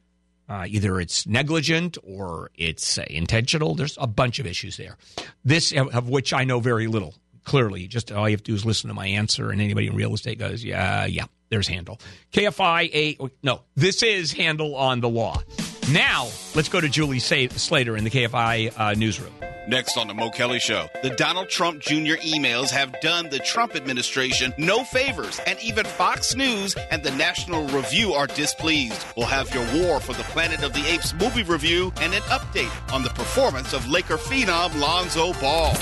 Uh, 0.49 0.65
either 0.69 1.01
it's 1.01 1.27
negligent 1.27 1.99
or 2.05 2.53
it's 2.55 2.99
uh, 2.99 3.05
intentional. 3.11 3.75
There's 3.75 3.99
a 4.01 4.07
bunch 4.07 4.39
of 4.39 4.47
issues 4.47 4.77
there. 4.77 4.97
This 5.45 5.73
of, 5.73 6.09
which 6.09 6.33
I 6.33 6.45
know 6.45 6.61
very 6.61 6.87
little. 6.87 7.15
Clearly, 7.43 7.87
just 7.87 8.11
all 8.11 8.29
you 8.29 8.35
have 8.35 8.43
to 8.43 8.51
do 8.53 8.55
is 8.55 8.65
listen 8.65 8.89
to 8.89 8.95
my 8.95 9.07
answer, 9.07 9.51
and 9.51 9.61
anybody 9.61 9.87
in 9.87 9.95
real 9.95 10.15
estate 10.15 10.39
goes, 10.39 10.65
"Yeah, 10.65 11.05
yeah." 11.07 11.27
There's 11.49 11.69
Handel. 11.69 12.01
KFI 12.33 12.91
a 12.93 13.31
no. 13.43 13.61
This 13.77 14.03
is 14.03 14.33
Handel 14.33 14.75
on 14.75 15.01
the 15.01 15.09
law. 15.09 15.41
Now 15.91 16.29
let's 16.55 16.69
go 16.69 16.81
to 16.81 16.89
Julie 16.89 17.21
Sa- 17.21 17.49
Slater 17.51 17.97
in 17.97 18.05
the 18.05 18.11
KFI 18.11 18.73
uh, 18.77 18.95
newsroom. 18.95 19.33
Next 19.69 19.97
on 19.97 20.07
the 20.07 20.15
Mo 20.15 20.31
Kelly 20.31 20.61
Show, 20.61 20.87
the 21.03 21.11
Donald 21.11 21.49
Trump 21.49 21.81
Jr. 21.81 22.15
emails 22.23 22.71
have 22.71 22.95
done 23.01 23.29
the 23.31 23.41
Trump 23.41 23.75
administration 23.75 24.55
no 24.59 24.85
favors, 24.85 25.41
and 25.45 25.59
even 25.61 25.85
Fox 25.85 26.37
News 26.37 26.77
and 26.93 27.03
the 27.03 27.11
National 27.13 27.67
Review 27.69 28.13
are 28.13 28.29
displeased. 28.29 29.05
We'll 29.17 29.27
have 29.27 29.53
your 29.53 29.65
War 29.83 29.99
for 29.99 30.13
the 30.13 30.23
Planet 30.25 30.63
of 30.63 30.73
the 30.73 30.87
Apes 30.89 31.15
movie 31.15 31.43
review 31.43 31.93
and 32.01 32.15
an 32.15 32.23
update 32.23 32.93
on 32.93 33.03
the 33.03 33.11
performance 33.11 33.73
of 33.73 33.89
Laker 33.89 34.17
phenom 34.17 34.79
Lonzo 34.81 35.33
Ball. 35.41 35.73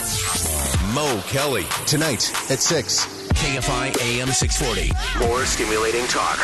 Mo 0.94 1.20
Kelly, 1.28 1.64
tonight 1.86 2.30
at 2.50 2.60
6. 2.60 3.24
KFI 3.34 4.00
AM 4.00 4.28
640. 4.28 5.26
More 5.28 5.44
stimulating 5.44 6.06
talk. 6.06 6.38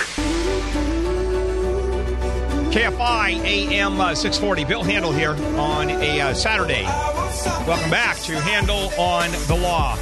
KFI 2.70 3.44
AM 3.44 4.00
uh, 4.00 4.14
640. 4.14 4.64
Bill 4.64 4.84
Handel 4.84 5.10
here 5.10 5.32
on 5.58 5.90
a 5.90 6.20
uh, 6.20 6.34
Saturday. 6.34 6.84
Welcome 7.66 7.90
back 7.90 8.16
to 8.18 8.40
Handel 8.40 8.90
on 8.96 9.28
the 9.48 9.56
Law. 9.60 9.98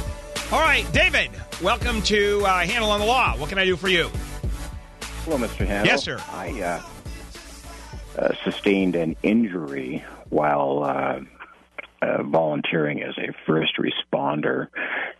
All 0.51 0.59
right, 0.59 0.85
David, 0.93 1.31
welcome 1.63 1.99
to 2.03 2.43
uh, 2.45 2.59
Handel 2.59 2.91
on 2.91 2.99
the 2.99 3.07
Law. 3.07 3.35
What 3.37 3.49
can 3.49 3.57
I 3.57 3.65
do 3.65 3.75
for 3.75 3.87
you? 3.87 4.11
Hello, 5.25 5.37
Mr. 5.37 5.65
Handel. 5.65 5.87
Yes, 5.87 6.03
sir. 6.03 6.21
I 6.31 6.61
uh, 6.61 6.81
uh, 8.19 8.33
sustained 8.43 8.95
an 8.95 9.15
injury 9.23 10.05
while 10.29 10.83
uh, 10.83 11.21
uh, 12.03 12.21
volunteering 12.21 13.01
as 13.01 13.17
a 13.17 13.33
first 13.47 13.77
responder, 13.79 14.67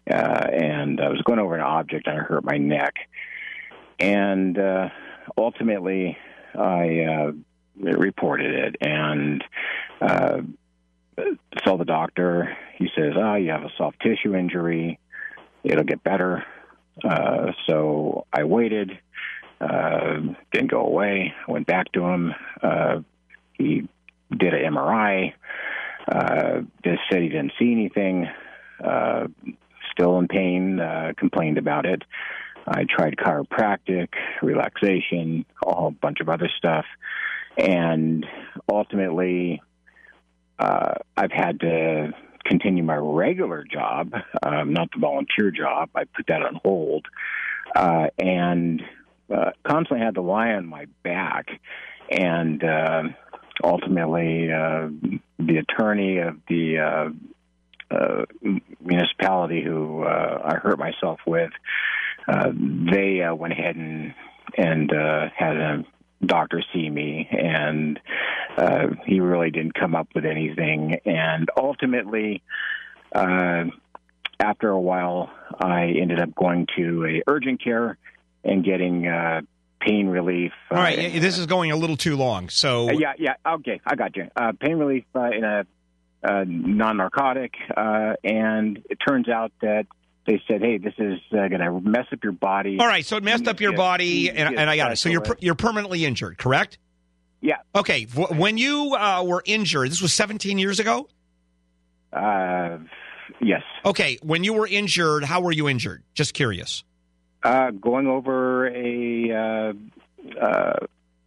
uh, 0.08 0.14
and 0.14 1.02
I 1.02 1.10
was 1.10 1.24
going 1.24 1.40
over 1.40 1.56
an 1.56 1.62
object 1.62 2.06
and 2.06 2.20
I 2.20 2.22
hurt 2.22 2.44
my 2.44 2.58
neck. 2.58 2.94
And 4.00 4.56
uh, 4.60 4.90
ultimately, 5.36 6.16
I 6.60 7.06
uh, 7.06 7.32
reported 7.80 8.54
it 8.54 8.76
and 8.82 9.44
uh, 10.02 10.42
saw 11.64 11.78
the 11.78 11.86
doctor. 11.86 12.58
He 12.78 12.90
says, 12.96 13.14
"Ah, 13.18 13.36
you 13.36 13.52
have 13.52 13.64
a 13.64 13.72
soft 13.78 14.02
tissue 14.02 14.36
injury. 14.36 15.00
It'll 15.64 15.84
get 15.84 16.04
better." 16.04 16.46
Uh, 17.04 17.54
so 17.68 18.26
I 18.34 18.44
waited. 18.44 19.00
Uh, 19.62 20.20
didn't 20.52 20.72
go 20.72 20.86
away. 20.86 21.34
Went 21.48 21.68
back 21.68 21.92
to 21.94 22.06
him. 22.06 22.34
Uh, 22.62 23.02
he 23.54 23.88
did 24.36 24.54
an 24.54 24.74
MRI. 24.74 25.34
Uh, 26.08 26.62
just 26.84 27.02
said 27.10 27.22
he 27.22 27.30
didn't 27.30 27.54
see 27.60 27.72
anything. 27.72 28.28
Uh, 28.84 29.28
still 29.92 30.18
in 30.18 30.28
pain. 30.28 30.80
Uh, 30.80 31.14
complained 31.18 31.58
about 31.58 31.86
it. 31.86 32.04
I 32.68 32.86
tried 32.90 33.16
chiropractic, 33.18 34.10
relaxation, 34.42 35.46
a 35.66 35.74
whole 35.74 35.92
bunch 35.92 36.20
of 36.20 36.30
other 36.30 36.50
stuff, 36.58 36.86
and 37.58 38.26
ultimately, 38.72 39.62
uh, 40.58 40.96
I've 41.18 41.32
had 41.32 41.60
to 41.62 42.14
continue 42.46 42.84
my 42.84 42.98
regular 42.98 43.64
job, 43.64 44.14
um, 44.44 44.74
not 44.74 44.90
the 44.94 45.00
volunteer 45.00 45.52
job. 45.52 45.90
I 45.96 46.04
put 46.06 46.28
that 46.28 46.42
on 46.42 46.60
hold, 46.64 47.06
uh, 47.76 48.08
and 48.18 48.82
uh, 49.34 49.52
constantly 49.64 50.04
had 50.06 50.16
to 50.16 50.22
lie 50.22 50.52
on 50.52 50.66
my 50.66 50.86
back, 51.04 51.48
and 52.10 52.64
uh, 52.64 53.04
ultimately, 53.64 54.52
uh, 54.52 54.90
the 55.38 55.58
attorney 55.58 56.20
of 56.20 56.38
the 56.48 56.80
uh, 56.80 57.10
uh, 57.92 58.26
municipality 58.80 59.64
who 59.64 60.04
uh, 60.04 60.42
I 60.44 60.56
hurt 60.56 60.78
myself 60.78 61.20
with, 61.26 61.52
uh, 62.28 62.52
they 62.54 63.22
uh, 63.22 63.34
went 63.36 63.54
ahead 63.54 63.76
and 63.76 64.14
and 64.58 64.92
uh, 64.92 65.30
had 65.36 65.58
a 65.58 65.86
doctor 66.26 66.62
see 66.74 66.90
me, 66.90 67.28
and 67.32 68.00
uh, 68.58 68.88
he 69.06 69.20
really 69.20 69.52
didn't 69.52 69.74
come 69.74 69.96
up 69.96 70.08
with 70.16 70.26
anything. 70.26 71.00
And 71.06 71.50
ultimately, 71.56 72.42
uh, 73.14 73.66
after 74.40 74.70
a 74.70 74.80
while, 74.80 75.30
I 75.60 75.94
ended 76.00 76.20
up 76.20 76.36
going 76.36 76.68
to 76.78 77.06
a 77.06 77.32
urgent 77.32 77.64
care 77.64 77.98
and 78.44 78.64
getting 78.64 79.08
uh, 79.08 79.42
pain 79.80 80.08
relief. 80.08 80.52
All 80.72 80.78
right, 80.78 81.14
this 81.22 81.38
is 81.38 81.46
going 81.46 81.72
a 81.72 81.76
little 81.76 81.98
too 81.98 82.16
long. 82.18 82.50
So 82.50 82.90
Uh, 82.90 82.94
yeah, 82.94 83.14
yeah. 83.18 83.36
Okay, 83.46 83.82
I 83.86 83.96
got 83.96 84.16
you. 84.16 84.30
Uh, 84.36 84.54
pain 84.60 84.78
relief 84.78 85.06
uh, 85.16 85.30
in 85.32 85.44
a 85.44 85.66
uh, 86.22 86.44
non-narcotic, 86.46 87.54
uh, 87.76 88.14
and 88.24 88.84
it 88.90 88.98
turns 89.08 89.30
out 89.30 89.52
that 89.62 89.88
they 90.26 90.42
said, 90.48 90.62
"Hey, 90.62 90.78
this 90.78 90.94
is 90.98 91.20
uh, 91.32 91.48
going 91.48 91.60
to 91.62 91.80
mess 91.82 92.06
up 92.12 92.24
your 92.24 92.34
body." 92.34 92.78
All 92.80 92.88
right, 92.88 93.06
so 93.06 93.18
it 93.18 93.24
messed 93.24 93.48
up 93.48 93.60
your 93.60 93.74
body, 93.74 94.30
and, 94.30 94.58
and 94.58 94.70
I 94.70 94.76
got 94.76 94.92
it. 94.92 94.98
So 94.98 95.10
you're 95.10 95.24
you're 95.40 95.56
permanently 95.56 96.06
injured, 96.06 96.38
correct? 96.38 96.78
Yeah. 97.42 97.58
Okay. 97.74 98.04
When 98.06 98.58
you 98.58 98.96
uh, 98.96 99.24
were 99.24 99.42
injured, 99.46 99.90
this 99.92 100.02
was 100.02 100.12
17 100.14 100.58
years 100.58 100.80
ago. 100.80 101.08
Uh, 102.12 102.80
yes. 103.42 103.62
Okay. 103.86 104.18
When 104.22 104.44
you 104.44 104.54
were 104.54 104.68
injured, 104.68 105.24
how 105.24 105.42
were 105.42 105.52
you 105.52 105.70
injured? 105.70 106.04
Just 106.14 106.34
curious. 106.34 106.84
Uh, 107.42 107.72
going 107.72 108.08
over 108.08 108.68
a, 108.68 109.32
uh, 109.32 109.74
uh, 110.38 110.74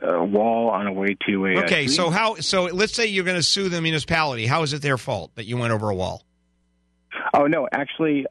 a 0.02 0.22
wall 0.24 0.68
on 0.68 0.86
a 0.86 0.92
way 0.92 1.16
to 1.26 1.46
a. 1.46 1.56
uh, 1.56 1.62
Okay. 1.62 1.86
So 1.86 2.10
how? 2.10 2.34
So 2.34 2.64
let's 2.64 2.92
say 2.94 3.06
you're 3.06 3.24
going 3.24 3.38
to 3.38 3.42
sue 3.42 3.68
the 3.70 3.80
municipality. 3.80 4.44
How 4.46 4.62
is 4.64 4.74
it 4.74 4.82
their 4.82 4.98
fault 4.98 5.30
that 5.36 5.46
you 5.46 5.56
went 5.56 5.72
over 5.72 5.88
a 5.88 5.94
wall? 5.94 6.24
Oh 7.32 7.46
no, 7.46 7.68
actually, 7.72 8.26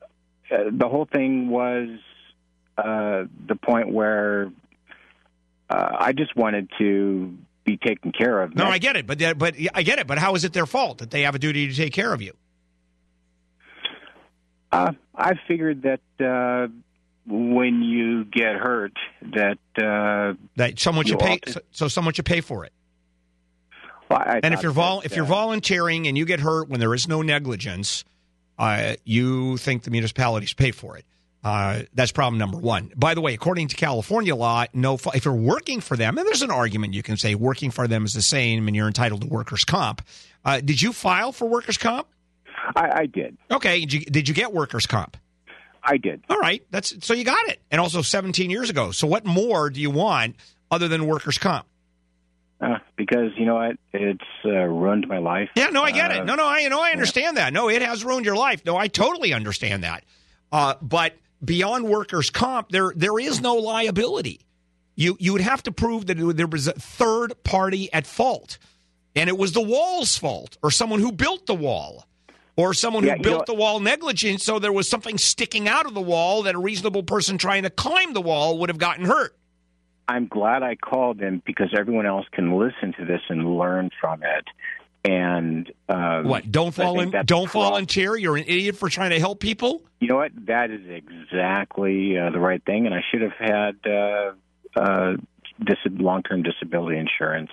uh, 0.51 0.57
the 0.71 0.87
whole 0.89 1.05
thing 1.05 1.49
was 1.49 1.89
uh, 2.77 3.23
the 3.47 3.55
point 3.61 3.91
where 3.91 4.51
uh, 5.69 5.89
I 5.99 6.11
just 6.13 6.35
wanted 6.35 6.69
to 6.79 7.37
be 7.63 7.77
taken 7.77 8.11
care 8.11 8.41
of. 8.41 8.55
No, 8.55 8.65
I 8.65 8.77
get 8.79 8.95
it, 8.95 9.05
but 9.07 9.19
that- 9.19 9.37
but 9.37 9.55
I 9.73 9.83
get 9.83 9.99
it. 9.99 10.07
But 10.07 10.17
how 10.17 10.35
is 10.35 10.43
it 10.43 10.53
their 10.53 10.65
fault 10.65 10.97
that 10.99 11.11
they 11.11 11.21
have 11.23 11.35
a 11.35 11.39
duty 11.39 11.67
to 11.67 11.73
take 11.75 11.93
care 11.93 12.13
of 12.13 12.21
you? 12.21 12.33
Uh, 14.71 14.93
I 15.15 15.33
figured 15.47 15.83
that 15.83 15.99
uh, 16.25 16.67
when 17.27 17.81
you 17.83 18.23
get 18.25 18.55
hurt, 18.55 18.93
that 19.33 19.57
uh, 19.77 20.33
That 20.55 20.79
someone 20.79 21.05
should 21.05 21.19
pay. 21.19 21.37
to- 21.39 21.51
So, 21.53 21.59
so 21.71 21.87
someone 21.87 22.13
should 22.13 22.25
pay 22.25 22.41
for 22.41 22.65
it. 22.65 22.73
Well, 24.09 24.21
and 24.43 24.53
if 24.53 24.61
you're 24.63 24.71
vol- 24.73 25.01
that, 25.01 25.05
if 25.05 25.15
you're 25.15 25.23
uh, 25.25 25.29
volunteering 25.29 26.07
and 26.07 26.17
you 26.17 26.25
get 26.25 26.39
hurt 26.41 26.67
when 26.67 26.79
there 26.81 26.93
is 26.93 27.07
no 27.07 27.21
negligence, 27.21 28.03
uh, 28.61 28.95
you 29.03 29.57
think 29.57 29.81
the 29.83 29.91
municipalities 29.91 30.53
pay 30.53 30.69
for 30.69 30.95
it. 30.95 31.05
Uh, 31.43 31.81
that's 31.95 32.11
problem 32.11 32.37
number 32.37 32.57
one. 32.57 32.91
By 32.95 33.15
the 33.15 33.21
way, 33.21 33.33
according 33.33 33.69
to 33.69 33.75
California 33.75 34.35
law, 34.35 34.65
no, 34.73 34.99
if 35.15 35.25
you're 35.25 35.33
working 35.33 35.81
for 35.81 35.97
them, 35.97 36.19
and 36.19 36.27
there's 36.27 36.43
an 36.43 36.51
argument 36.51 36.93
you 36.93 37.01
can 37.01 37.17
say 37.17 37.33
working 37.33 37.71
for 37.71 37.87
them 37.87 38.05
is 38.05 38.13
the 38.13 38.21
same, 38.21 38.67
and 38.67 38.75
you're 38.75 38.85
entitled 38.85 39.21
to 39.21 39.27
workers' 39.27 39.65
comp. 39.65 40.03
Uh, 40.45 40.61
did 40.61 40.79
you 40.79 40.93
file 40.93 41.31
for 41.31 41.47
workers' 41.47 41.79
comp? 41.79 42.07
I, 42.75 43.01
I 43.01 43.05
did. 43.07 43.35
Okay. 43.49 43.79
Did 43.79 43.93
you, 43.93 43.99
did 44.01 44.29
you 44.29 44.35
get 44.35 44.53
workers' 44.53 44.85
comp? 44.85 45.17
I 45.83 45.97
did. 45.97 46.23
All 46.29 46.37
right. 46.37 46.63
That's 46.69 47.03
so 47.03 47.15
you 47.15 47.23
got 47.23 47.47
it, 47.47 47.59
and 47.71 47.81
also 47.81 48.03
17 48.03 48.51
years 48.51 48.69
ago. 48.69 48.91
So 48.91 49.07
what 49.07 49.25
more 49.25 49.71
do 49.71 49.81
you 49.81 49.89
want 49.89 50.35
other 50.69 50.87
than 50.87 51.07
workers' 51.07 51.39
comp? 51.39 51.65
Uh, 52.61 52.77
because 52.95 53.31
you 53.37 53.45
know 53.45 53.55
what, 53.55 53.75
it's 53.91 54.23
uh, 54.45 54.49
ruined 54.49 55.07
my 55.07 55.17
life. 55.17 55.49
Yeah, 55.55 55.67
no, 55.71 55.81
I 55.81 55.89
get 55.91 56.11
Uh, 56.11 56.15
it. 56.21 56.25
No, 56.25 56.35
no, 56.35 56.45
I 56.45 56.67
know, 56.67 56.79
I 56.79 56.91
understand 56.91 57.37
that. 57.37 57.53
No, 57.53 57.69
it 57.69 57.81
has 57.81 58.05
ruined 58.05 58.25
your 58.25 58.35
life. 58.35 58.63
No, 58.65 58.77
I 58.77 58.87
totally 58.87 59.33
understand 59.33 59.83
that. 59.83 60.03
Uh, 60.51 60.75
but 60.81 61.15
beyond 61.43 61.85
workers' 61.85 62.29
comp, 62.29 62.69
there 62.69 62.93
there 62.95 63.17
is 63.19 63.41
no 63.41 63.55
liability. 63.55 64.41
You 64.95 65.17
you 65.19 65.31
would 65.33 65.41
have 65.41 65.63
to 65.63 65.71
prove 65.71 66.05
that 66.07 66.17
there 66.37 66.45
was 66.45 66.67
a 66.67 66.73
third 66.73 67.41
party 67.43 67.91
at 67.91 68.05
fault, 68.05 68.59
and 69.15 69.27
it 69.27 69.37
was 69.37 69.53
the 69.53 69.61
wall's 69.61 70.15
fault, 70.17 70.57
or 70.61 70.69
someone 70.69 70.99
who 70.99 71.11
built 71.11 71.47
the 71.47 71.55
wall, 71.55 72.05
or 72.57 72.75
someone 72.75 73.03
Yeah, 73.05 73.15
who 73.15 73.23
built 73.23 73.47
know- 73.47 73.53
the 73.55 73.59
wall 73.59 73.79
negligent, 73.79 74.41
so 74.41 74.59
there 74.59 74.73
was 74.73 74.87
something 74.87 75.17
sticking 75.17 75.67
out 75.67 75.87
of 75.87 75.95
the 75.95 76.01
wall 76.01 76.43
that 76.43 76.53
a 76.53 76.59
reasonable 76.59 77.01
person 77.03 77.39
trying 77.39 77.63
to 77.63 77.71
climb 77.71 78.13
the 78.13 78.21
wall 78.21 78.59
would 78.59 78.69
have 78.69 78.77
gotten 78.77 79.05
hurt. 79.05 79.35
I'm 80.07 80.27
glad 80.27 80.63
I 80.63 80.75
called 80.75 81.21
in 81.21 81.41
because 81.45 81.73
everyone 81.77 82.05
else 82.05 82.25
can 82.31 82.57
listen 82.57 82.93
to 82.99 83.05
this 83.05 83.21
and 83.29 83.57
learn 83.57 83.89
from 83.99 84.23
it. 84.23 84.45
And 85.03 85.71
um, 85.89 86.25
What? 86.27 86.51
Don't 86.51 86.73
fall 86.73 86.99
in, 86.99 87.11
don't 87.25 87.49
volunteer. 87.49 88.15
You're 88.15 88.37
an 88.37 88.43
idiot 88.45 88.75
for 88.75 88.87
trying 88.89 89.11
to 89.11 89.19
help 89.19 89.39
people. 89.39 89.81
You 89.99 90.07
know 90.09 90.17
what? 90.17 90.31
That 90.45 90.69
is 90.69 90.81
exactly 90.87 92.17
uh, 92.17 92.29
the 92.31 92.39
right 92.39 92.63
thing, 92.63 92.85
and 92.85 92.93
I 92.93 93.01
should 93.09 93.21
have 93.21 93.31
had 93.39 93.75
uh, 93.85 94.31
uh, 94.75 95.13
dis- 95.63 95.77
long-term 95.89 96.43
disability 96.43 96.97
insurance. 96.97 97.49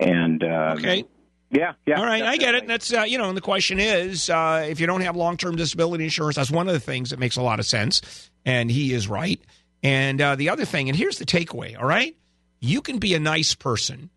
And 0.00 0.42
um, 0.42 0.78
Okay. 0.78 1.04
yeah, 1.50 1.72
yeah. 1.86 1.98
All 1.98 2.04
right, 2.04 2.22
I 2.22 2.36
get 2.36 2.54
it. 2.54 2.66
That's 2.66 2.92
uh, 2.92 3.02
you 3.02 3.16
know, 3.18 3.28
and 3.28 3.36
the 3.36 3.42
question 3.42 3.78
is, 3.80 4.28
uh, 4.28 4.66
if 4.68 4.80
you 4.80 4.86
don't 4.86 5.02
have 5.02 5.16
long-term 5.16 5.56
disability 5.56 6.04
insurance, 6.04 6.36
that's 6.36 6.50
one 6.50 6.66
of 6.68 6.74
the 6.74 6.80
things 6.80 7.10
that 7.10 7.18
makes 7.18 7.36
a 7.36 7.42
lot 7.42 7.58
of 7.58 7.64
sense. 7.66 8.30
And 8.44 8.70
he 8.70 8.92
is 8.92 9.08
right. 9.08 9.40
And 9.82 10.20
uh, 10.20 10.36
the 10.36 10.50
other 10.50 10.64
thing, 10.64 10.88
and 10.88 10.96
here's 10.96 11.18
the 11.18 11.24
takeaway, 11.24 11.78
all 11.78 11.86
right? 11.86 12.16
You 12.60 12.82
can 12.82 12.98
be 12.98 13.14
a 13.14 13.20
nice 13.20 13.54
person 13.54 14.10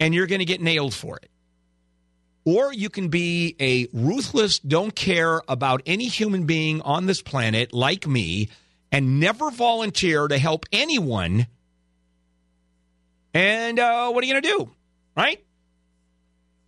and 0.00 0.14
you're 0.14 0.26
going 0.26 0.38
to 0.38 0.44
get 0.44 0.60
nailed 0.60 0.94
for 0.94 1.16
it. 1.16 1.30
Or 2.44 2.72
you 2.72 2.88
can 2.88 3.08
be 3.08 3.56
a 3.60 3.88
ruthless, 3.92 4.58
don't 4.58 4.94
care 4.94 5.42
about 5.48 5.82
any 5.84 6.06
human 6.06 6.46
being 6.46 6.80
on 6.80 7.04
this 7.04 7.20
planet 7.20 7.74
like 7.74 8.06
me 8.06 8.48
and 8.90 9.20
never 9.20 9.50
volunteer 9.50 10.26
to 10.26 10.38
help 10.38 10.64
anyone. 10.72 11.46
And 13.34 13.78
uh, 13.78 14.10
what 14.10 14.24
are 14.24 14.26
you 14.26 14.32
going 14.32 14.42
to 14.42 14.48
do? 14.48 14.70
Right? 15.14 15.44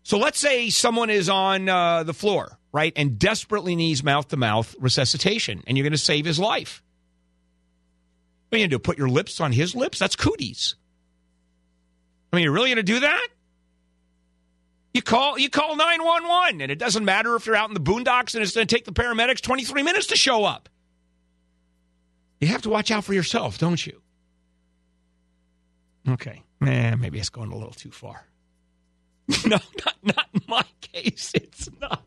So 0.02 0.18
let's 0.18 0.38
say 0.38 0.68
someone 0.70 1.08
is 1.08 1.28
on 1.28 1.68
uh, 1.68 2.02
the 2.02 2.12
floor, 2.12 2.58
right, 2.72 2.92
and 2.96 3.18
desperately 3.18 3.76
needs 3.76 4.02
mouth 4.02 4.28
to 4.28 4.36
mouth 4.36 4.74
resuscitation, 4.78 5.62
and 5.66 5.76
you're 5.78 5.84
going 5.84 5.92
to 5.92 5.98
save 5.98 6.24
his 6.24 6.38
life. 6.38 6.82
What 8.50 8.56
are 8.56 8.58
you 8.58 8.62
going 8.64 8.70
to 8.70 8.76
do? 8.76 8.78
Put 8.80 8.98
your 8.98 9.08
lips 9.08 9.40
on 9.40 9.52
his 9.52 9.76
lips? 9.76 10.00
That's 10.00 10.16
cooties. 10.16 10.74
I 12.32 12.36
mean, 12.36 12.42
you're 12.42 12.52
really 12.52 12.68
going 12.68 12.76
to 12.76 12.82
do 12.82 13.00
that? 13.00 13.28
You 14.92 15.02
call 15.02 15.38
you 15.38 15.48
call 15.48 15.76
911 15.76 16.60
and 16.60 16.72
it 16.72 16.78
doesn't 16.78 17.04
matter 17.04 17.36
if 17.36 17.46
you're 17.46 17.54
out 17.54 17.70
in 17.70 17.74
the 17.74 17.80
boondocks 17.80 18.34
and 18.34 18.42
it's 18.42 18.54
going 18.54 18.66
to 18.66 18.74
take 18.74 18.84
the 18.84 18.92
paramedics 18.92 19.40
23 19.40 19.84
minutes 19.84 20.08
to 20.08 20.16
show 20.16 20.44
up. 20.44 20.68
You 22.40 22.48
have 22.48 22.62
to 22.62 22.70
watch 22.70 22.90
out 22.90 23.04
for 23.04 23.14
yourself, 23.14 23.58
don't 23.58 23.86
you? 23.86 24.00
Okay. 26.08 26.42
Eh, 26.62 26.96
maybe 26.96 27.20
it's 27.20 27.28
going 27.28 27.52
a 27.52 27.56
little 27.56 27.72
too 27.72 27.92
far. 27.92 28.26
no, 29.46 29.58
not 29.84 29.96
not 30.02 30.26
in 30.34 30.40
my 30.48 30.64
case. 30.80 31.30
It's 31.34 31.68
not. 31.80 32.02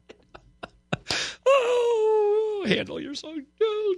oh, 1.46 2.53
Handel 2.66 3.00
you're 3.00 3.16
so 3.16 3.36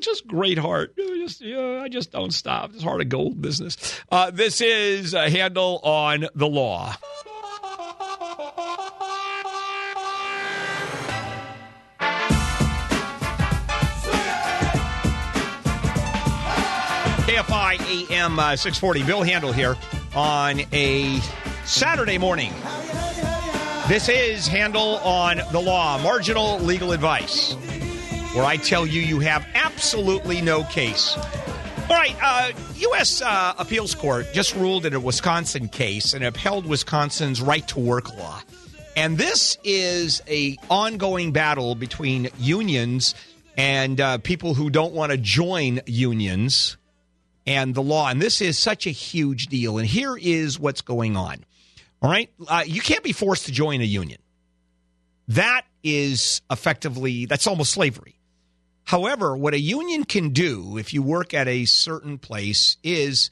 just 0.01 0.27
great 0.27 0.57
heart. 0.57 0.95
Just 0.95 1.41
yeah, 1.41 1.81
I 1.83 1.89
just 1.89 2.11
don't 2.11 2.33
stop. 2.33 2.71
This 2.71 2.83
heart 2.83 3.01
of 3.01 3.09
gold 3.09 3.41
business. 3.41 3.99
Uh, 4.11 4.31
this 4.31 4.61
is 4.61 5.13
a 5.13 5.29
Handel 5.29 5.79
on 5.83 6.27
the 6.35 6.47
law. 6.47 6.95
KFI 17.25 18.11
AM 18.11 18.37
uh, 18.37 18.55
640. 18.55 19.03
Bill 19.03 19.23
Handel 19.23 19.51
here 19.51 19.75
on 20.15 20.61
a 20.71 21.19
Saturday 21.65 22.17
morning. 22.17 22.53
This 23.87 24.09
is 24.09 24.47
Handel 24.47 24.97
on 24.97 25.41
the 25.51 25.59
Law, 25.59 25.99
marginal 25.99 26.59
legal 26.59 26.91
advice, 26.91 27.55
where 28.35 28.45
I 28.45 28.57
tell 28.57 28.85
you 28.85 29.01
you 29.01 29.21
have 29.21 29.47
absolutely 29.55 30.41
no 30.41 30.63
case. 30.65 31.15
All 31.17 31.95
right, 31.95 32.15
uh, 32.21 32.51
U.S. 32.75 33.21
Uh, 33.21 33.53
Appeals 33.57 33.95
Court 33.95 34.27
just 34.33 34.55
ruled 34.55 34.85
in 34.85 34.93
a 34.93 34.99
Wisconsin 34.99 35.69
case 35.69 36.13
and 36.13 36.23
upheld 36.23 36.65
Wisconsin's 36.65 37.41
right 37.41 37.65
to 37.69 37.79
work 37.79 38.13
law. 38.17 38.41
And 38.97 39.17
this 39.17 39.57
is 39.63 40.21
a 40.27 40.57
ongoing 40.69 41.31
battle 41.31 41.75
between 41.75 42.29
unions 42.37 43.15
and 43.57 44.01
uh, 44.01 44.17
people 44.17 44.53
who 44.53 44.69
don't 44.69 44.93
want 44.93 45.11
to 45.11 45.17
join 45.17 45.79
unions 45.85 46.75
and 47.45 47.73
the 47.73 47.83
law. 47.83 48.09
And 48.09 48.21
this 48.21 48.41
is 48.41 48.59
such 48.59 48.87
a 48.87 48.91
huge 48.91 49.47
deal. 49.47 49.77
And 49.77 49.87
here 49.87 50.17
is 50.17 50.59
what's 50.59 50.81
going 50.81 51.15
on. 51.15 51.45
All 52.01 52.09
right. 52.09 52.29
Uh, 52.47 52.63
you 52.65 52.81
can't 52.81 53.03
be 53.03 53.13
forced 53.13 53.45
to 53.45 53.51
join 53.51 53.81
a 53.81 53.85
union. 53.85 54.19
That 55.29 55.63
is 55.83 56.41
effectively, 56.51 57.25
that's 57.25 57.47
almost 57.47 57.71
slavery. 57.71 58.14
However, 58.85 59.35
what 59.35 59.53
a 59.53 59.59
union 59.59 60.03
can 60.03 60.29
do 60.29 60.77
if 60.77 60.93
you 60.93 61.01
work 61.01 61.33
at 61.33 61.47
a 61.47 61.65
certain 61.65 62.17
place 62.17 62.77
is 62.83 63.29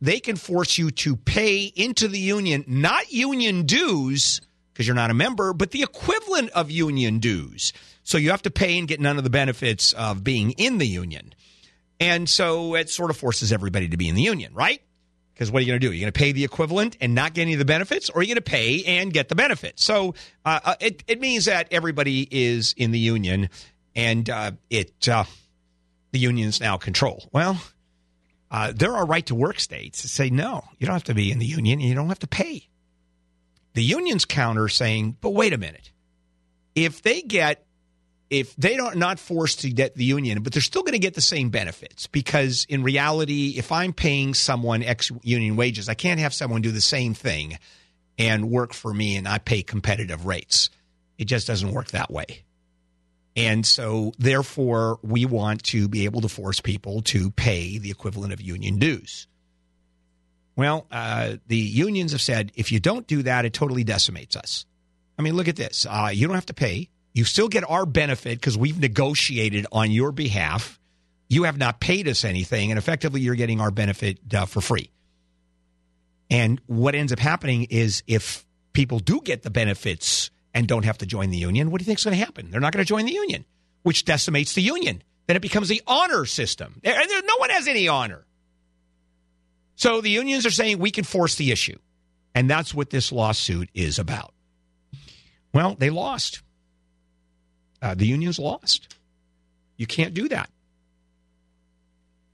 they 0.00 0.20
can 0.20 0.36
force 0.36 0.78
you 0.78 0.90
to 0.90 1.16
pay 1.16 1.64
into 1.64 2.06
the 2.06 2.18
union, 2.18 2.64
not 2.66 3.10
union 3.12 3.64
dues, 3.64 4.40
because 4.72 4.86
you're 4.86 4.96
not 4.96 5.10
a 5.10 5.14
member, 5.14 5.52
but 5.52 5.70
the 5.70 5.82
equivalent 5.82 6.50
of 6.50 6.70
union 6.70 7.18
dues. 7.18 7.72
So 8.02 8.18
you 8.18 8.30
have 8.30 8.42
to 8.42 8.50
pay 8.50 8.78
and 8.78 8.86
get 8.86 9.00
none 9.00 9.16
of 9.16 9.24
the 9.24 9.30
benefits 9.30 9.92
of 9.92 10.22
being 10.22 10.50
in 10.52 10.78
the 10.78 10.86
union. 10.86 11.34
And 12.00 12.28
so 12.28 12.74
it 12.74 12.90
sort 12.90 13.10
of 13.10 13.16
forces 13.16 13.52
everybody 13.52 13.88
to 13.88 13.96
be 13.96 14.08
in 14.08 14.16
the 14.16 14.22
union, 14.22 14.52
right? 14.54 14.82
Because 15.32 15.50
what 15.50 15.60
are 15.60 15.62
you 15.62 15.68
going 15.68 15.80
to 15.80 15.86
do? 15.86 15.92
You're 15.92 16.00
going 16.00 16.12
to 16.12 16.18
pay 16.18 16.32
the 16.32 16.44
equivalent 16.44 16.96
and 17.00 17.14
not 17.14 17.32
get 17.32 17.42
any 17.42 17.54
of 17.54 17.58
the 17.58 17.64
benefits, 17.64 18.10
or 18.10 18.18
are 18.18 18.22
you 18.22 18.28
going 18.28 18.36
to 18.36 18.42
pay 18.42 18.84
and 18.84 19.12
get 19.12 19.28
the 19.28 19.34
benefits? 19.34 19.84
So 19.84 20.14
uh, 20.44 20.60
uh, 20.64 20.74
it, 20.80 21.04
it 21.06 21.20
means 21.20 21.46
that 21.46 21.68
everybody 21.70 22.28
is 22.30 22.74
in 22.76 22.90
the 22.90 22.98
union, 22.98 23.48
and 23.94 24.28
uh, 24.28 24.52
it 24.70 25.08
uh, 25.08 25.24
the 26.12 26.18
unions 26.18 26.60
now 26.60 26.76
control. 26.76 27.28
Well, 27.32 27.60
uh, 28.50 28.72
there 28.74 28.94
are 28.94 29.06
right 29.06 29.24
to 29.26 29.34
work 29.34 29.58
states 29.60 30.02
that 30.02 30.08
say 30.08 30.30
no, 30.30 30.62
you 30.78 30.86
don't 30.86 30.94
have 30.94 31.04
to 31.04 31.14
be 31.14 31.30
in 31.30 31.38
the 31.38 31.46
union, 31.46 31.80
and 31.80 31.88
you 31.88 31.94
don't 31.94 32.08
have 32.08 32.18
to 32.20 32.26
pay. 32.26 32.68
The 33.74 33.82
unions 33.82 34.24
counter 34.24 34.68
saying, 34.68 35.16
but 35.20 35.30
wait 35.30 35.52
a 35.54 35.58
minute, 35.58 35.90
if 36.74 37.02
they 37.02 37.22
get 37.22 37.64
if 38.28 38.56
they 38.56 38.76
don't 38.78 38.96
not 38.96 39.18
forced 39.18 39.60
to 39.60 39.70
get 39.70 39.94
the 39.94 40.04
union, 40.04 40.42
but 40.42 40.54
they're 40.54 40.62
still 40.62 40.82
going 40.82 40.94
to 40.94 40.98
get 40.98 41.12
the 41.12 41.20
same 41.20 41.50
benefits 41.50 42.06
because 42.06 42.64
in 42.66 42.82
reality, 42.82 43.54
if 43.58 43.70
I'm 43.70 43.92
paying 43.92 44.32
someone 44.32 44.82
ex 44.82 45.10
union 45.22 45.56
wages, 45.56 45.88
I 45.90 45.94
can't 45.94 46.18
have 46.18 46.32
someone 46.32 46.62
do 46.62 46.70
the 46.70 46.80
same 46.80 47.12
thing 47.12 47.58
and 48.18 48.50
work 48.50 48.72
for 48.72 48.92
me 48.92 49.16
and 49.16 49.28
I 49.28 49.36
pay 49.36 49.62
competitive 49.62 50.24
rates. 50.24 50.70
It 51.18 51.26
just 51.26 51.46
doesn't 51.46 51.72
work 51.72 51.88
that 51.88 52.10
way. 52.10 52.42
And 53.34 53.64
so, 53.64 54.12
therefore, 54.18 54.98
we 55.02 55.24
want 55.24 55.62
to 55.64 55.88
be 55.88 56.04
able 56.04 56.20
to 56.20 56.28
force 56.28 56.60
people 56.60 57.00
to 57.02 57.30
pay 57.30 57.78
the 57.78 57.90
equivalent 57.90 58.32
of 58.32 58.42
union 58.42 58.78
dues. 58.78 59.26
Well, 60.54 60.86
uh, 60.90 61.36
the 61.46 61.56
unions 61.56 62.12
have 62.12 62.20
said 62.20 62.52
if 62.54 62.72
you 62.72 62.78
don't 62.78 63.06
do 63.06 63.22
that, 63.22 63.46
it 63.46 63.54
totally 63.54 63.84
decimates 63.84 64.36
us. 64.36 64.66
I 65.18 65.22
mean, 65.22 65.34
look 65.34 65.48
at 65.48 65.56
this. 65.56 65.86
Uh, 65.88 66.10
you 66.12 66.26
don't 66.26 66.34
have 66.34 66.46
to 66.46 66.54
pay. 66.54 66.90
You 67.14 67.24
still 67.24 67.48
get 67.48 67.68
our 67.68 67.86
benefit 67.86 68.38
because 68.38 68.56
we've 68.56 68.78
negotiated 68.78 69.66
on 69.72 69.90
your 69.90 70.12
behalf. 70.12 70.78
You 71.28 71.44
have 71.44 71.56
not 71.56 71.80
paid 71.80 72.08
us 72.08 72.24
anything, 72.24 72.70
and 72.70 72.78
effectively, 72.78 73.22
you're 73.22 73.34
getting 73.34 73.60
our 73.60 73.70
benefit 73.70 74.18
uh, 74.34 74.44
for 74.44 74.60
free. 74.60 74.90
And 76.30 76.60
what 76.66 76.94
ends 76.94 77.12
up 77.12 77.18
happening 77.18 77.64
is 77.64 78.02
if 78.06 78.44
people 78.72 78.98
do 78.98 79.20
get 79.22 79.42
the 79.42 79.50
benefits 79.50 80.30
and 80.54 80.66
don't 80.66 80.84
have 80.84 80.98
to 80.98 81.06
join 81.06 81.30
the 81.30 81.36
union, 81.38 81.70
what 81.70 81.78
do 81.78 81.82
you 81.82 81.86
think 81.86 81.98
is 81.98 82.04
going 82.04 82.16
to 82.18 82.24
happen? 82.24 82.50
They're 82.50 82.60
not 82.60 82.72
going 82.72 82.84
to 82.84 82.88
join 82.88 83.06
the 83.06 83.12
union, 83.12 83.44
which 83.82 84.04
decimates 84.04 84.54
the 84.54 84.62
union. 84.62 85.02
Then 85.26 85.36
it 85.36 85.42
becomes 85.42 85.68
the 85.68 85.82
honor 85.86 86.24
system. 86.26 86.80
There, 86.82 86.94
there- 86.94 87.22
no 87.22 87.36
one 87.38 87.50
has 87.50 87.68
any 87.68 87.88
honor. 87.88 88.24
So 89.76 90.00
the 90.00 90.10
unions 90.10 90.46
are 90.46 90.50
saying 90.50 90.78
we 90.78 90.90
can 90.90 91.04
force 91.04 91.36
the 91.36 91.50
issue. 91.50 91.78
And 92.34 92.48
that's 92.48 92.74
what 92.74 92.90
this 92.90 93.12
lawsuit 93.12 93.68
is 93.74 93.98
about. 93.98 94.32
Well, 95.52 95.74
they 95.78 95.90
lost. 95.90 96.42
Uh, 97.80 97.94
the 97.94 98.06
unions 98.06 98.38
lost. 98.38 98.94
You 99.76 99.86
can't 99.86 100.14
do 100.14 100.28
that. 100.28 100.48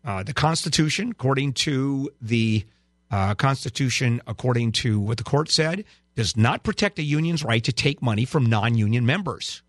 Uh, 0.05 0.23
the 0.23 0.33
Constitution, 0.33 1.11
according 1.11 1.53
to 1.53 2.11
the 2.21 2.65
uh, 3.11 3.35
Constitution, 3.35 4.21
according 4.27 4.73
to 4.73 5.01
what 5.01 5.19
the 5.19 5.25
court 5.25 5.51
said, 5.51 5.85
does 6.19 6.37
not 6.37 6.65
protect 6.65 6.99
a 6.99 7.03
union's 7.03 7.45
right 7.45 7.63
to 7.63 7.73
take 7.73 8.03
money 8.03 8.25
from 8.25 8.45
non 8.45 8.75
union 8.75 9.07
members. 9.07 9.63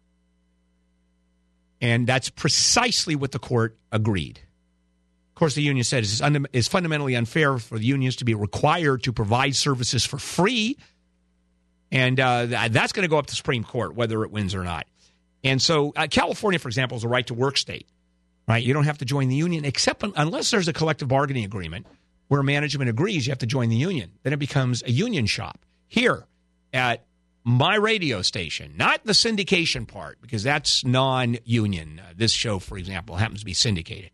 And 1.80 2.08
that's 2.08 2.32
precisely 2.32 3.16
what 3.16 3.32
the 3.32 3.38
court 3.38 3.78
agreed. 3.92 4.40
Of 4.40 5.36
course, 5.36 5.54
the 5.54 5.62
union 5.62 5.84
said 5.84 6.06
it's 6.06 6.22
un- 6.22 6.48
it's 6.52 6.68
fundamentally 6.68 7.16
unfair 7.16 7.60
for 7.60 7.78
the 7.78 7.86
unions 7.86 8.16
to 8.16 8.26
be 8.26 8.34
required 8.34 9.04
to 9.04 9.14
provide 9.14 9.56
services 9.56 10.04
for 10.04 10.18
free. 10.18 10.76
And 11.92 12.20
uh, 12.20 12.48
th- 12.48 12.72
that's 12.72 12.94
going 12.94 13.04
to 13.04 13.10
go 13.10 13.20
up 13.20 13.28
to 13.28 13.32
the 13.32 13.38
Supreme 13.38 13.64
Court, 13.64 13.94
whether 13.94 14.24
it 14.24 14.32
wins 14.32 14.56
or 14.56 14.64
not. 14.64 14.88
And 15.44 15.62
so, 15.62 15.94
uh, 15.96 16.08
California, 16.10 16.58
for 16.58 16.68
example, 16.68 16.98
is 16.98 17.04
a 17.04 17.08
right 17.08 17.28
to 17.28 17.36
work 17.36 17.60
state, 17.60 17.86
right? 18.48 18.64
You 18.64 18.74
don't 18.74 18.86
have 18.86 18.98
to 18.98 19.06
join 19.06 19.30
the 19.30 19.36
union 19.36 19.66
except 19.66 20.04
un- 20.04 20.14
unless 20.16 20.50
there's 20.50 20.68
a 20.68 20.74
collective 20.74 21.10
bargaining 21.10 21.46
agreement 21.46 21.86
where 22.28 22.42
management 22.42 22.90
agrees 22.90 23.28
you 23.28 23.32
have 23.32 23.38
to 23.38 23.46
join 23.46 23.70
the 23.70 23.76
union. 23.76 24.14
Then 24.24 24.34
it 24.34 24.40
becomes 24.40 24.82
a 24.82 24.92
union 24.92 25.28
shop. 25.28 25.60
Here 25.88 26.26
at 26.74 27.06
my 27.44 27.76
radio 27.76 28.22
station, 28.22 28.74
not 28.78 29.04
the 29.06 29.14
syndication 29.14 29.88
part, 29.88 30.22
because 30.22 30.44
that's 30.44 30.86
non 30.86 31.38
union. 31.44 32.02
Uh, 32.04 32.14
this 32.16 32.32
show, 32.32 32.60
for 32.60 32.78
example, 32.78 33.16
happens 33.16 33.40
to 33.40 33.46
be 33.46 33.54
syndicated. 33.54 34.12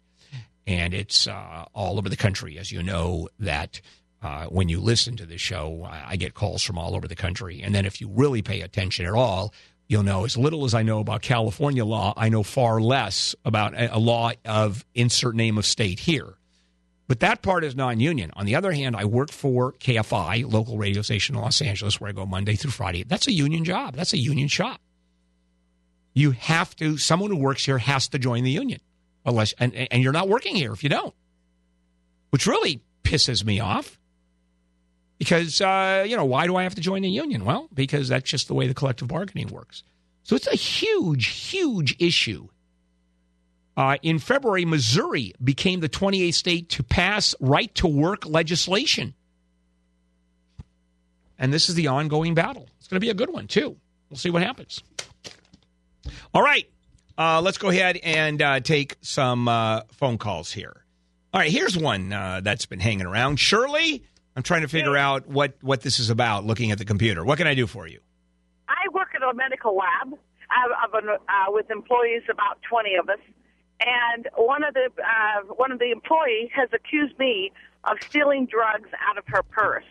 And 0.68 0.94
it's 0.94 1.28
uh, 1.28 1.66
all 1.74 1.98
over 1.98 2.10
the 2.10 2.16
country, 2.16 2.58
as 2.58 2.72
you 2.72 2.82
know, 2.82 3.30
that 3.40 3.82
uh, 4.22 4.46
when 4.46 4.68
you 4.68 4.80
listen 4.80 5.16
to 5.18 5.26
this 5.26 5.42
show, 5.42 5.88
I 5.88 6.16
get 6.16 6.34
calls 6.34 6.64
from 6.64 6.80
all 6.80 6.96
over 6.96 7.08
the 7.08 7.16
country. 7.16 7.62
And 7.62 7.76
then 7.76 7.86
if 7.86 8.02
you 8.02 8.10
really 8.10 8.42
pay 8.42 8.62
attention 8.62 9.06
at 9.06 9.14
all, 9.14 9.54
you'll 9.88 10.02
know 10.02 10.26
as 10.26 10.36
little 10.36 10.66
as 10.66 10.74
I 10.74 10.82
know 10.82 11.00
about 11.00 11.22
California 11.22 11.86
law, 11.86 12.14
I 12.18 12.30
know 12.30 12.42
far 12.42 12.82
less 12.82 13.36
about 13.46 13.74
a 13.78 14.00
law 14.00 14.32
of 14.44 14.84
insert 14.96 15.36
name 15.36 15.60
of 15.60 15.66
state 15.68 16.00
here. 16.00 16.34
But 17.08 17.20
that 17.20 17.42
part 17.44 17.64
is 17.64 17.76
non 17.76 18.00
union. 18.00 18.32
On 18.36 18.46
the 18.46 18.56
other 18.56 18.72
hand, 18.72 18.96
I 18.96 19.06
work 19.06 19.32
for 19.32 19.74
KFI, 19.74 20.52
local 20.52 20.78
radio 20.78 21.02
station 21.02 21.36
in 21.36 21.42
Los 21.42 21.62
Angeles, 21.62 22.02
where 22.02 22.10
I 22.10 22.14
go 22.14 22.26
Monday 22.26 22.56
through 22.56 22.72
Friday. 22.72 23.04
That's 23.04 23.28
a 23.28 23.32
union 23.32 23.64
job, 23.64 23.96
that's 23.96 24.14
a 24.14 24.18
union 24.18 24.48
shop. 24.48 24.82
You 26.14 26.32
have 26.32 26.76
to, 26.78 26.98
someone 26.98 27.30
who 27.30 27.38
works 27.38 27.66
here 27.66 27.78
has 27.78 28.08
to 28.10 28.20
join 28.20 28.44
the 28.44 28.52
union. 28.52 28.80
unless 29.26 29.54
and, 29.60 29.74
and 29.76 30.02
you're 30.02 30.14
not 30.14 30.30
working 30.30 30.56
here 30.56 30.72
if 30.72 30.82
you 30.84 30.90
don't, 30.90 31.14
which 32.30 32.48
really 32.48 32.82
pisses 33.04 33.44
me 33.44 33.60
off. 33.60 34.00
Because 35.18 35.62
uh, 35.62 36.06
you 36.08 36.18
know 36.18 36.26
why 36.26 36.48
do 36.48 36.56
I 36.56 36.64
have 36.64 36.76
to 36.76 36.82
join 36.82 37.02
the 37.04 37.10
union? 37.10 37.46
Well, 37.46 37.70
because 37.74 38.10
that's 38.10 38.30
just 38.30 38.48
the 38.48 38.54
way 38.54 38.68
the 38.68 38.74
collective 38.74 39.08
bargaining 39.08 39.48
works. 39.48 39.84
So 40.24 40.36
it's 40.36 40.48
a 40.48 40.56
huge, 40.56 41.28
huge 41.28 41.96
issue. 42.00 42.48
Uh, 43.78 43.98
in 44.02 44.20
February, 44.20 44.64
Missouri 44.66 45.34
became 45.44 45.82
the 45.82 45.90
28th 45.90 46.34
state 46.34 46.70
to 46.70 46.84
pass 46.84 47.36
right 47.40 47.74
to 47.76 47.88
work 47.88 48.26
legislation. 48.26 49.14
And 51.38 51.54
this 51.54 51.68
is 51.68 51.76
the 51.76 51.88
ongoing 51.88 52.34
battle. 52.34 52.68
It's 52.78 52.88
going 52.88 52.96
to 52.96 53.06
be 53.06 53.10
a 53.10 53.14
good 53.14 53.32
one, 53.32 53.48
too. 53.48 53.76
We'll 54.10 54.18
see 54.18 54.30
what 54.30 54.42
happens. 54.44 54.82
All 56.34 56.42
right. 56.42 56.70
Uh, 57.18 57.42
let's 57.42 57.58
go 57.58 57.70
ahead 57.70 57.98
and 57.98 58.42
uh, 58.42 58.60
take 58.62 58.96
some 59.02 59.48
uh, 59.48 59.82
phone 59.92 60.18
calls 60.18 60.52
here. 60.52 60.86
All 61.34 61.42
right. 61.42 61.52
Here's 61.52 61.78
one 61.78 62.14
uh, 62.14 62.42
that's 62.44 62.66
been 62.66 62.80
hanging 62.80 63.06
around. 63.06 63.40
Shirley, 63.40 64.04
I'm 64.36 64.44
trying 64.44 64.62
to 64.62 64.68
figure 64.70 64.96
out 64.96 65.28
what, 65.28 65.56
what 65.62 65.82
this 65.82 66.00
is 66.00 66.10
about 66.10 66.46
looking 66.46 66.72
at 66.72 66.78
the 66.78 66.86
computer. 66.86 67.26
What 67.26 67.38
can 67.38 67.48
I 67.48 67.56
do 67.56 67.68
for 67.68 67.88
you? 67.88 68.00
I 68.70 68.88
work 68.94 69.10
at 69.16 69.22
a 69.22 69.34
medical 69.34 69.76
lab 69.76 70.14
of 70.14 70.94
an, 70.94 71.10
uh, 71.10 71.18
with 71.50 71.70
employees, 71.70 72.24
about 72.30 72.60
20 72.70 72.96
of 72.96 73.10
us, 73.10 73.20
and 73.86 74.28
one 74.36 74.64
of 74.64 74.74
the 74.74 74.90
uh, 74.98 75.42
one 75.54 75.72
of 75.72 75.80
the 75.80 75.92
employees 75.92 76.50
has 76.54 76.70
accused 76.74 77.18
me 77.20 77.52
of 77.84 77.98
stealing 78.02 78.48
drugs 78.48 78.90
out 79.08 79.18
of 79.18 79.24
her 79.28 79.44
purse. 79.44 79.86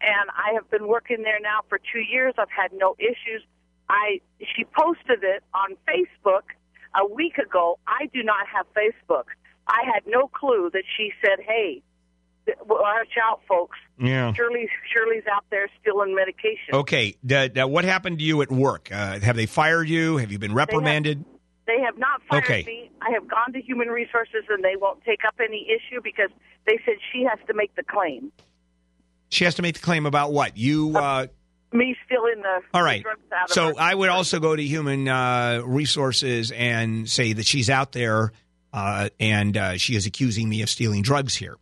And 0.00 0.30
I 0.30 0.52
have 0.54 0.70
been 0.70 0.86
working 0.86 1.22
there 1.22 1.40
now 1.40 1.60
for 1.68 1.80
two 1.92 2.00
years. 2.00 2.34
I've 2.38 2.50
had 2.50 2.72
no 2.72 2.94
issues. 2.98 3.42
I 3.88 4.20
she 4.54 4.64
posted 4.64 5.24
it 5.24 5.42
on 5.54 5.76
Facebook 5.88 6.42
a 6.94 7.06
week 7.06 7.38
ago. 7.38 7.78
I 7.86 8.06
do 8.12 8.22
not 8.22 8.46
have 8.46 8.66
Facebook. 8.74 9.24
I 9.66 9.82
had 9.92 10.06
no 10.06 10.28
clue 10.28 10.70
that 10.72 10.84
she 10.96 11.12
said, 11.20 11.44
"Hey, 11.44 11.82
watch 12.66 13.16
out, 13.20 13.40
folks." 13.48 13.78
Yeah. 13.98 14.32
Shirley, 14.34 14.68
Shirley's 14.92 15.26
out 15.32 15.44
there 15.50 15.68
stealing 15.80 16.14
medication. 16.14 16.74
Okay. 16.74 17.16
What 17.54 17.84
happened 17.84 18.18
to 18.18 18.24
you 18.24 18.42
at 18.42 18.52
work? 18.52 18.90
Uh, 18.92 19.18
have 19.20 19.34
they 19.34 19.46
fired 19.46 19.88
you? 19.88 20.18
Have 20.18 20.30
you 20.30 20.38
been 20.38 20.54
reprimanded? 20.54 21.24
They 21.66 21.80
have 21.80 21.98
not 21.98 22.22
fired 22.28 22.44
Okay. 22.44 22.62
me. 22.66 22.90
I 23.02 23.10
have 23.10 23.26
gone 23.28 23.52
to 23.52 23.60
human 23.60 23.88
resources 23.88 24.44
and 24.48 24.62
they 24.64 24.76
won't 24.76 25.02
take 25.04 25.20
up 25.26 25.34
any 25.42 25.66
issue 25.68 26.00
because 26.02 26.30
they 26.66 26.78
said 26.84 26.94
she 27.12 27.24
has 27.24 27.38
to 27.48 27.54
make 27.54 27.74
the 27.74 27.82
claim. 27.82 28.30
She 29.30 29.44
has 29.44 29.56
to 29.56 29.62
make 29.62 29.74
the 29.74 29.80
claim 29.80 30.06
about 30.06 30.32
what? 30.32 30.56
You. 30.56 30.96
Uh, 30.96 31.26
Me 31.72 31.96
stealing 32.06 32.42
the, 32.42 32.60
all 32.72 32.80
the 32.80 32.84
right. 32.84 33.04
out 33.36 33.50
So. 33.50 33.76
I 33.76 33.94
would 33.94 34.08
also 34.08 34.38
go 34.38 34.54
to 34.54 34.62
human 34.62 35.08
uh, 35.08 35.62
resources 35.64 36.52
and 36.52 37.08
say 37.08 37.32
that 37.32 37.46
she's 37.46 37.68
out 37.68 37.90
there 37.92 38.32
uh, 38.72 39.08
and 39.18 39.56
uh, 39.56 39.76
she 39.76 39.96
is 39.96 40.06
accusing 40.06 40.48
me 40.48 40.62
of 40.62 40.70
stealing 40.70 41.02
drugs 41.02 41.34
here. 41.34 41.56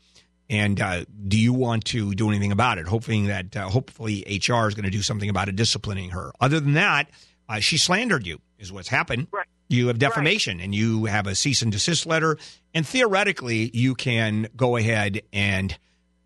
And 0.51 0.79
uh, 0.79 1.07
do 1.27 1.39
you 1.39 1.55
want 1.55 1.87
to 1.87 2.15
do 2.15 2.29
anything 2.29 2.53
about 2.53 2.77
it? 2.77 2.87
Hoping 2.87 3.27
that 3.29 3.57
uh, 3.57 3.71
hopefully 3.71 4.23
HR 4.29 4.69
is 4.69 4.75
going 4.75 4.85
to 4.85 4.91
do 4.91 5.01
something 5.01 5.31
about 5.31 5.49
it, 5.49 5.57
disciplining 5.57 6.11
her. 6.11 6.33
Other 6.39 6.61
than 6.61 6.75
that, 6.75 7.09
uh, 7.49 7.61
she 7.61 7.79
slandered 7.79 8.27
you, 8.27 8.41
is 8.59 8.71
what's 8.71 8.89
happened. 8.89 9.29
Right. 9.33 9.47
You 9.75 9.89
have 9.89 9.99
defamation 9.99 10.61
and 10.61 10.75
you 10.75 11.07
have 11.07 11.27
a 11.27 11.35
cease 11.35 11.63
and 11.63 11.73
desist 11.73 12.07
letter. 12.07 12.39
And 12.73 12.87
theoretically, 12.87 13.71
you 13.75 13.95
can 13.95 14.49
go 14.57 14.77
ahead 14.77 15.23
and 15.33 15.77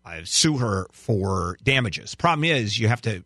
uh, 0.05 0.21
sue 0.23 0.57
her 0.57 0.87
for 0.91 1.57
damages. 1.63 2.15
Problem 2.15 2.45
is, 2.45 2.79
you 2.79 2.87
have 2.87 3.01
to. 3.01 3.23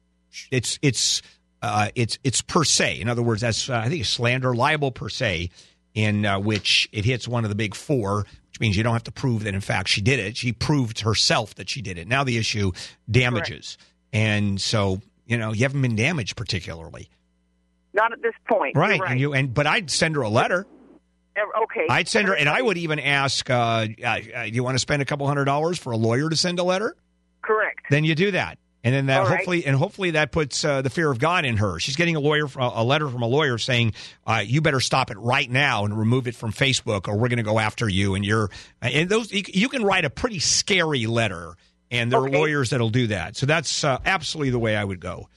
It's 0.52 0.80
it's 0.82 1.22
uh, 1.62 1.90
it's 1.96 2.20
it's 2.24 2.42
per 2.42 2.64
se. 2.64 3.00
In 3.00 3.08
other 3.08 3.24
words, 3.24 3.42
that's 3.42 3.70
uh, 3.70 3.78
I 3.78 3.90
think 3.90 4.06
slander 4.06 4.54
libel 4.54 4.92
per 4.92 5.10
se, 5.10 5.50
in 5.94 6.26
uh, 6.26 6.40
which 6.40 6.90
it 6.92 7.06
hits 7.06 7.28
one 7.28 7.46
of 7.46 7.50
the 7.50 7.56
big 7.56 7.76
four, 7.76 8.26
which 8.50 8.60
means 8.60 8.76
you 8.76 8.84
don't 8.84 8.94
have 8.94 9.04
to 9.06 9.12
prove 9.12 9.44
that 9.44 9.54
in 9.54 9.62
fact 9.62 9.88
she 9.90 10.02
did 10.02 10.20
it. 10.20 10.36
She 10.38 10.52
proved 10.52 11.02
herself 11.02 11.56
that 11.56 11.70
she 11.70 11.82
did 11.82 11.98
it. 11.98 12.08
Now 12.08 12.24
the 12.24 12.38
issue 12.38 12.72
damages, 13.10 13.78
and 14.12 14.60
so 14.60 15.02
you 15.26 15.38
know 15.38 15.54
you 15.54 15.62
haven't 15.62 15.82
been 15.82 15.96
damaged 15.96 16.36
particularly, 16.36 17.10
Not 17.94 18.12
at 18.12 18.22
this 18.22 18.34
point. 18.48 18.76
right? 18.76 18.98
You're 18.98 19.06
And 19.06 19.20
you 19.20 19.34
and 19.34 19.54
but 19.54 19.68
I'd 19.68 19.92
send 19.92 20.16
her 20.16 20.22
a 20.22 20.30
letter. 20.30 20.66
Okay. 21.36 21.88
I'd 21.90 22.08
send 22.08 22.28
her, 22.28 22.36
and 22.36 22.48
I 22.48 22.62
would 22.62 22.78
even 22.78 23.00
ask, 23.00 23.50
uh, 23.50 23.54
uh, 23.54 23.88
uh, 24.06 24.44
"Do 24.44 24.50
you 24.52 24.64
want 24.64 24.76
to 24.76 24.80
spend 24.80 25.02
a 25.02 25.06
couple 25.06 25.28
hundred 25.28 25.46
dollars 25.46 25.80
for 25.80 25.92
a 25.92 25.98
lawyer 25.98 26.30
to 26.30 26.36
send 26.36 26.60
a 26.60 26.64
letter?" 26.64 26.96
Correct. 27.42 27.80
Then 27.90 28.04
you 28.04 28.14
do 28.14 28.32
that, 28.32 28.60
and 28.84 28.94
then 28.94 29.08
that 29.08 29.22
All 29.22 29.26
right. 29.26 29.38
hopefully, 29.38 29.66
and 29.66 29.76
hopefully 29.76 30.12
that 30.12 30.32
puts 30.32 30.64
uh, 30.64 30.84
the 30.84 30.92
fear 30.92 31.10
of 31.10 31.18
God 31.18 31.46
in 31.46 31.58
her. 31.58 31.80
She's 31.80 31.96
getting 31.96 32.16
a 32.16 32.20
lawyer, 32.20 32.46
a 32.58 32.84
letter 32.84 33.10
from 33.10 33.24
a 33.24 33.28
lawyer 33.28 33.58
saying, 33.58 33.94
uh, 34.28 34.44
"You 34.46 34.62
better 34.62 34.80
stop 34.80 35.10
it 35.10 35.18
right 35.18 35.50
now 35.50 35.86
and 35.86 35.98
remove 35.98 36.28
it 36.28 36.36
from 36.36 36.54
Facebook, 36.54 37.08
or 37.08 37.18
we're 37.18 37.30
going 37.30 37.38
to 37.38 37.44
go 37.44 37.60
after 37.60 37.90
you." 37.90 38.14
And 38.14 38.24
you're, 38.24 38.52
and 38.82 39.10
those 39.10 39.32
you, 39.32 39.70
can 39.70 39.84
write 39.84 40.06
a 40.06 40.12
pretty 40.12 40.40
scary 40.40 41.08
letter, 41.08 41.56
and 41.90 42.12
there 42.12 42.20
are 42.20 42.30
lawyers 42.30 42.70
that'll 42.70 42.90
do 42.92 43.08
that. 43.08 43.36
So 43.36 43.48
that's 43.48 43.84
uh, 43.84 43.98
absolutely 44.06 44.52
the 44.52 44.60
way 44.60 44.76
I 44.76 44.84
would 44.84 45.00
go. 45.00 45.30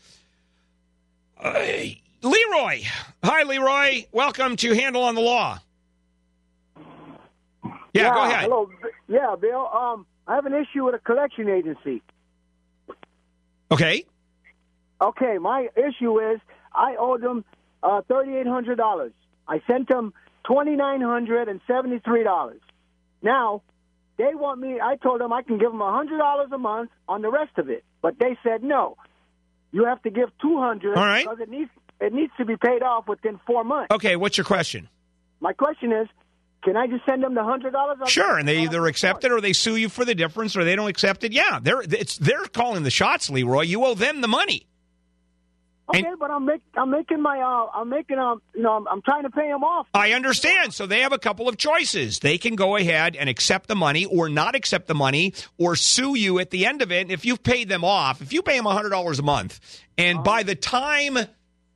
Leroy, 2.26 2.82
hi, 3.22 3.44
Leroy. 3.44 4.06
Welcome 4.10 4.56
to 4.56 4.74
Handel 4.74 5.04
on 5.04 5.14
the 5.14 5.20
Law. 5.20 5.60
Yeah, 7.94 8.12
go 8.12 8.24
ahead. 8.24 8.42
Hello. 8.42 8.68
Yeah, 9.06 9.36
Bill. 9.40 9.68
Um, 9.68 10.06
I 10.26 10.34
have 10.34 10.44
an 10.44 10.52
issue 10.52 10.84
with 10.84 10.96
a 10.96 10.98
collection 10.98 11.48
agency. 11.48 12.02
Okay. 13.70 14.04
Okay, 15.00 15.38
my 15.38 15.68
issue 15.76 16.18
is 16.18 16.40
I 16.74 16.96
owe 16.98 17.16
them 17.16 17.44
uh, 17.84 18.02
thirty 18.08 18.34
eight 18.34 18.48
hundred 18.48 18.76
dollars. 18.76 19.12
I 19.46 19.60
sent 19.68 19.88
them 19.88 20.12
twenty 20.44 20.74
nine 20.74 21.02
hundred 21.02 21.48
and 21.48 21.60
seventy 21.68 22.00
three 22.00 22.24
dollars. 22.24 22.60
Now 23.22 23.62
they 24.18 24.34
want 24.34 24.60
me. 24.60 24.80
I 24.80 24.96
told 24.96 25.20
them 25.20 25.32
I 25.32 25.42
can 25.42 25.58
give 25.58 25.70
them 25.70 25.80
a 25.80 25.92
hundred 25.92 26.18
dollars 26.18 26.48
a 26.52 26.58
month 26.58 26.90
on 27.08 27.22
the 27.22 27.30
rest 27.30 27.56
of 27.56 27.70
it, 27.70 27.84
but 28.02 28.18
they 28.18 28.36
said 28.42 28.64
no. 28.64 28.96
You 29.70 29.84
have 29.84 30.02
to 30.02 30.10
give 30.10 30.30
two 30.42 30.58
hundred 30.58 30.96
All 30.96 31.04
right. 31.04 31.24
because 31.24 31.38
it 31.40 31.48
needs 31.48 31.70
it 32.00 32.12
needs 32.12 32.32
to 32.38 32.44
be 32.44 32.56
paid 32.56 32.82
off 32.82 33.08
within 33.08 33.40
four 33.46 33.64
months. 33.64 33.88
Okay, 33.94 34.16
what's 34.16 34.36
your 34.36 34.44
question? 34.44 34.88
My 35.40 35.52
question 35.52 35.92
is, 35.92 36.08
can 36.62 36.76
I 36.76 36.86
just 36.86 37.04
send 37.06 37.22
them 37.22 37.34
the 37.34 37.44
hundred 37.44 37.72
dollars? 37.72 37.98
Sure, 38.08 38.38
and 38.38 38.48
they 38.48 38.58
either 38.58 38.86
accept 38.86 39.24
it 39.24 39.30
or 39.30 39.40
they 39.40 39.52
sue 39.52 39.76
you 39.76 39.88
for 39.88 40.04
the 40.04 40.14
difference, 40.14 40.56
or 40.56 40.64
they 40.64 40.74
don't 40.74 40.88
accept 40.88 41.22
it. 41.24 41.32
Yeah, 41.32 41.60
they're 41.62 41.82
it's 41.82 42.18
they're 42.18 42.44
calling 42.46 42.82
the 42.82 42.90
shots, 42.90 43.30
Leroy. 43.30 43.62
You 43.62 43.84
owe 43.84 43.94
them 43.94 44.20
the 44.20 44.28
money. 44.28 44.66
Okay, 45.88 46.02
but 46.18 46.32
I'm 46.32 46.44
make, 46.44 46.62
I'm 46.74 46.90
making 46.90 47.22
my 47.22 47.38
uh, 47.38 47.70
I'm 47.72 47.88
making 47.88 48.18
um 48.18 48.42
you 48.54 48.62
know 48.62 48.72
I'm, 48.72 48.88
I'm 48.88 49.02
trying 49.02 49.22
to 49.22 49.30
pay 49.30 49.46
them 49.46 49.62
off. 49.62 49.86
I 49.94 50.12
understand. 50.12 50.74
So 50.74 50.86
they 50.86 51.00
have 51.00 51.12
a 51.12 51.18
couple 51.18 51.48
of 51.48 51.56
choices. 51.56 52.18
They 52.18 52.38
can 52.38 52.56
go 52.56 52.74
ahead 52.74 53.14
and 53.14 53.28
accept 53.28 53.68
the 53.68 53.76
money, 53.76 54.04
or 54.04 54.28
not 54.28 54.56
accept 54.56 54.88
the 54.88 54.94
money, 54.96 55.34
or 55.58 55.76
sue 55.76 56.16
you 56.16 56.40
at 56.40 56.50
the 56.50 56.66
end 56.66 56.82
of 56.82 56.90
it. 56.90 57.02
And 57.02 57.12
if 57.12 57.24
you've 57.24 57.44
paid 57.44 57.68
them 57.68 57.84
off, 57.84 58.20
if 58.20 58.32
you 58.32 58.42
pay 58.42 58.56
them 58.56 58.64
hundred 58.64 58.90
dollars 58.90 59.20
a 59.20 59.22
month, 59.22 59.60
and 59.96 60.24
by 60.24 60.42
the 60.42 60.56
time 60.56 61.16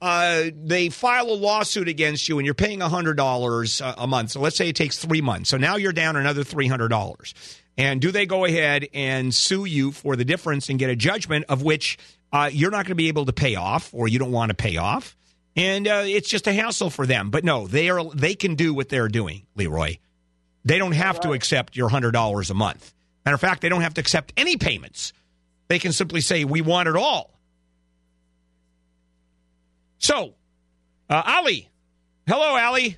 uh, 0.00 0.44
they 0.54 0.88
file 0.88 1.28
a 1.30 1.34
lawsuit 1.34 1.88
against 1.88 2.28
you 2.28 2.38
and 2.38 2.46
you're 2.46 2.54
paying 2.54 2.80
$100 2.80 3.80
a- 3.80 3.94
a 4.02 4.06
month. 4.06 4.30
So 4.30 4.40
let's 4.40 4.56
say 4.56 4.68
it 4.68 4.76
takes 4.76 4.98
three 4.98 5.20
months. 5.20 5.50
So 5.50 5.56
now 5.56 5.76
you're 5.76 5.92
down 5.92 6.16
another 6.16 6.42
$300. 6.44 7.34
And 7.76 8.00
do 8.00 8.10
they 8.10 8.26
go 8.26 8.44
ahead 8.44 8.88
and 8.92 9.34
sue 9.34 9.64
you 9.64 9.92
for 9.92 10.16
the 10.16 10.24
difference 10.24 10.68
and 10.68 10.78
get 10.78 10.90
a 10.90 10.96
judgment 10.96 11.46
of 11.48 11.62
which 11.62 11.98
uh, 12.32 12.50
you're 12.52 12.70
not 12.70 12.84
going 12.84 12.92
to 12.92 12.94
be 12.94 13.08
able 13.08 13.26
to 13.26 13.32
pay 13.32 13.56
off 13.56 13.92
or 13.94 14.08
you 14.08 14.18
don't 14.18 14.32
want 14.32 14.50
to 14.50 14.54
pay 14.54 14.76
off? 14.76 15.16
And 15.56 15.86
uh, 15.88 16.02
it's 16.06 16.28
just 16.28 16.46
a 16.46 16.52
hassle 16.52 16.90
for 16.90 17.06
them. 17.06 17.30
But 17.30 17.44
no, 17.44 17.66
they 17.66 17.90
are 17.90 18.04
they 18.14 18.34
can 18.34 18.54
do 18.54 18.72
what 18.72 18.88
they're 18.88 19.08
doing, 19.08 19.46
Leroy. 19.56 19.96
They 20.64 20.78
don't 20.78 20.92
have 20.92 21.20
to 21.20 21.32
accept 21.32 21.76
your 21.76 21.88
$100 21.88 22.50
a 22.50 22.54
month. 22.54 22.94
Matter 23.24 23.34
of 23.34 23.40
fact, 23.40 23.62
they 23.62 23.68
don't 23.68 23.80
have 23.80 23.94
to 23.94 24.00
accept 24.00 24.32
any 24.36 24.56
payments. 24.56 25.12
They 25.68 25.78
can 25.78 25.92
simply 25.92 26.20
say, 26.20 26.44
we 26.44 26.60
want 26.60 26.88
it 26.88 26.96
all. 26.96 27.39
So, 30.00 30.32
uh, 31.10 31.22
Ali. 31.26 31.68
Hello, 32.26 32.56
Ali. 32.56 32.96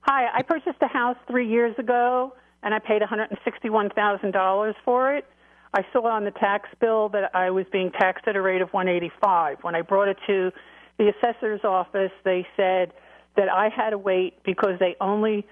Hi, 0.00 0.26
I 0.34 0.42
purchased 0.42 0.78
a 0.80 0.88
house 0.88 1.18
three 1.28 1.46
years 1.46 1.78
ago, 1.78 2.32
and 2.62 2.74
I 2.74 2.78
paid 2.78 3.02
$161,000 3.02 4.74
for 4.82 5.14
it. 5.14 5.26
I 5.74 5.82
saw 5.92 6.06
on 6.08 6.24
the 6.24 6.30
tax 6.30 6.70
bill 6.80 7.10
that 7.10 7.34
I 7.34 7.50
was 7.50 7.66
being 7.70 7.92
taxed 7.92 8.26
at 8.26 8.34
a 8.34 8.40
rate 8.40 8.62
of 8.62 8.70
185. 8.70 9.58
When 9.60 9.74
I 9.74 9.82
brought 9.82 10.08
it 10.08 10.16
to 10.26 10.50
the 10.98 11.12
assessor's 11.12 11.60
office, 11.64 12.10
they 12.24 12.46
said 12.56 12.92
that 13.36 13.48
I 13.52 13.68
had 13.68 13.90
to 13.90 13.98
wait 13.98 14.42
because 14.42 14.78
they 14.80 14.96
only 15.02 15.46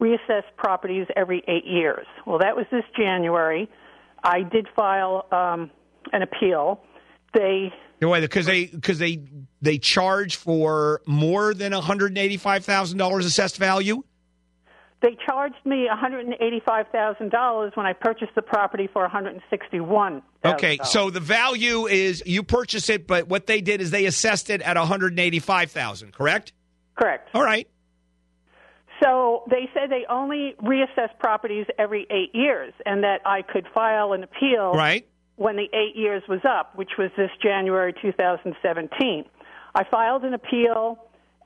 reassess 0.00 0.42
properties 0.58 1.06
every 1.16 1.42
eight 1.48 1.64
years. 1.64 2.06
Well, 2.26 2.38
that 2.40 2.56
was 2.56 2.66
this 2.70 2.84
January. 2.94 3.70
I 4.22 4.42
did 4.42 4.68
file 4.76 5.26
um, 5.32 5.70
an 6.12 6.20
appeal. 6.20 6.80
They 7.32 7.72
Why? 8.00 8.20
Because 8.20 8.46
they 8.46 8.66
because 8.66 8.98
they 8.98 9.20
they 9.62 9.78
charge 9.78 10.36
for 10.36 11.00
more 11.06 11.54
than 11.54 11.72
one 11.72 11.82
hundred 11.82 12.16
eighty 12.18 12.36
five 12.36 12.64
thousand 12.64 12.98
dollars 12.98 13.24
assessed 13.24 13.56
value. 13.56 14.02
They 15.04 15.18
charged 15.26 15.66
me 15.66 15.86
$185,000 15.92 17.76
when 17.76 17.84
I 17.84 17.92
purchased 17.92 18.34
the 18.34 18.40
property 18.40 18.88
for 18.90 19.02
161. 19.02 20.22
Okay, 20.42 20.78
so 20.82 21.10
the 21.10 21.20
value 21.20 21.86
is 21.86 22.22
you 22.24 22.42
purchase 22.42 22.88
it, 22.88 23.06
but 23.06 23.28
what 23.28 23.46
they 23.46 23.60
did 23.60 23.82
is 23.82 23.90
they 23.90 24.06
assessed 24.06 24.48
it 24.48 24.62
at 24.62 24.78
one 24.78 24.86
hundred 24.86 25.18
eighty 25.20 25.40
five 25.40 25.70
thousand. 25.70 26.14
Correct. 26.14 26.54
Correct. 26.94 27.28
All 27.34 27.42
right. 27.44 27.68
So 29.02 29.44
they 29.50 29.68
said 29.74 29.90
they 29.90 30.06
only 30.08 30.54
reassess 30.62 31.10
properties 31.18 31.66
every 31.78 32.06
eight 32.10 32.34
years, 32.34 32.72
and 32.86 33.04
that 33.04 33.20
I 33.26 33.42
could 33.42 33.66
file 33.74 34.14
an 34.14 34.22
appeal 34.22 34.72
Right. 34.72 35.06
When 35.36 35.56
the 35.56 35.68
eight 35.74 35.96
years 35.96 36.22
was 36.28 36.40
up, 36.48 36.76
which 36.76 36.92
was 36.98 37.10
this 37.16 37.30
January 37.42 37.92
2017. 38.00 39.24
I 39.74 39.82
filed 39.90 40.22
an 40.24 40.32
appeal, 40.34 40.98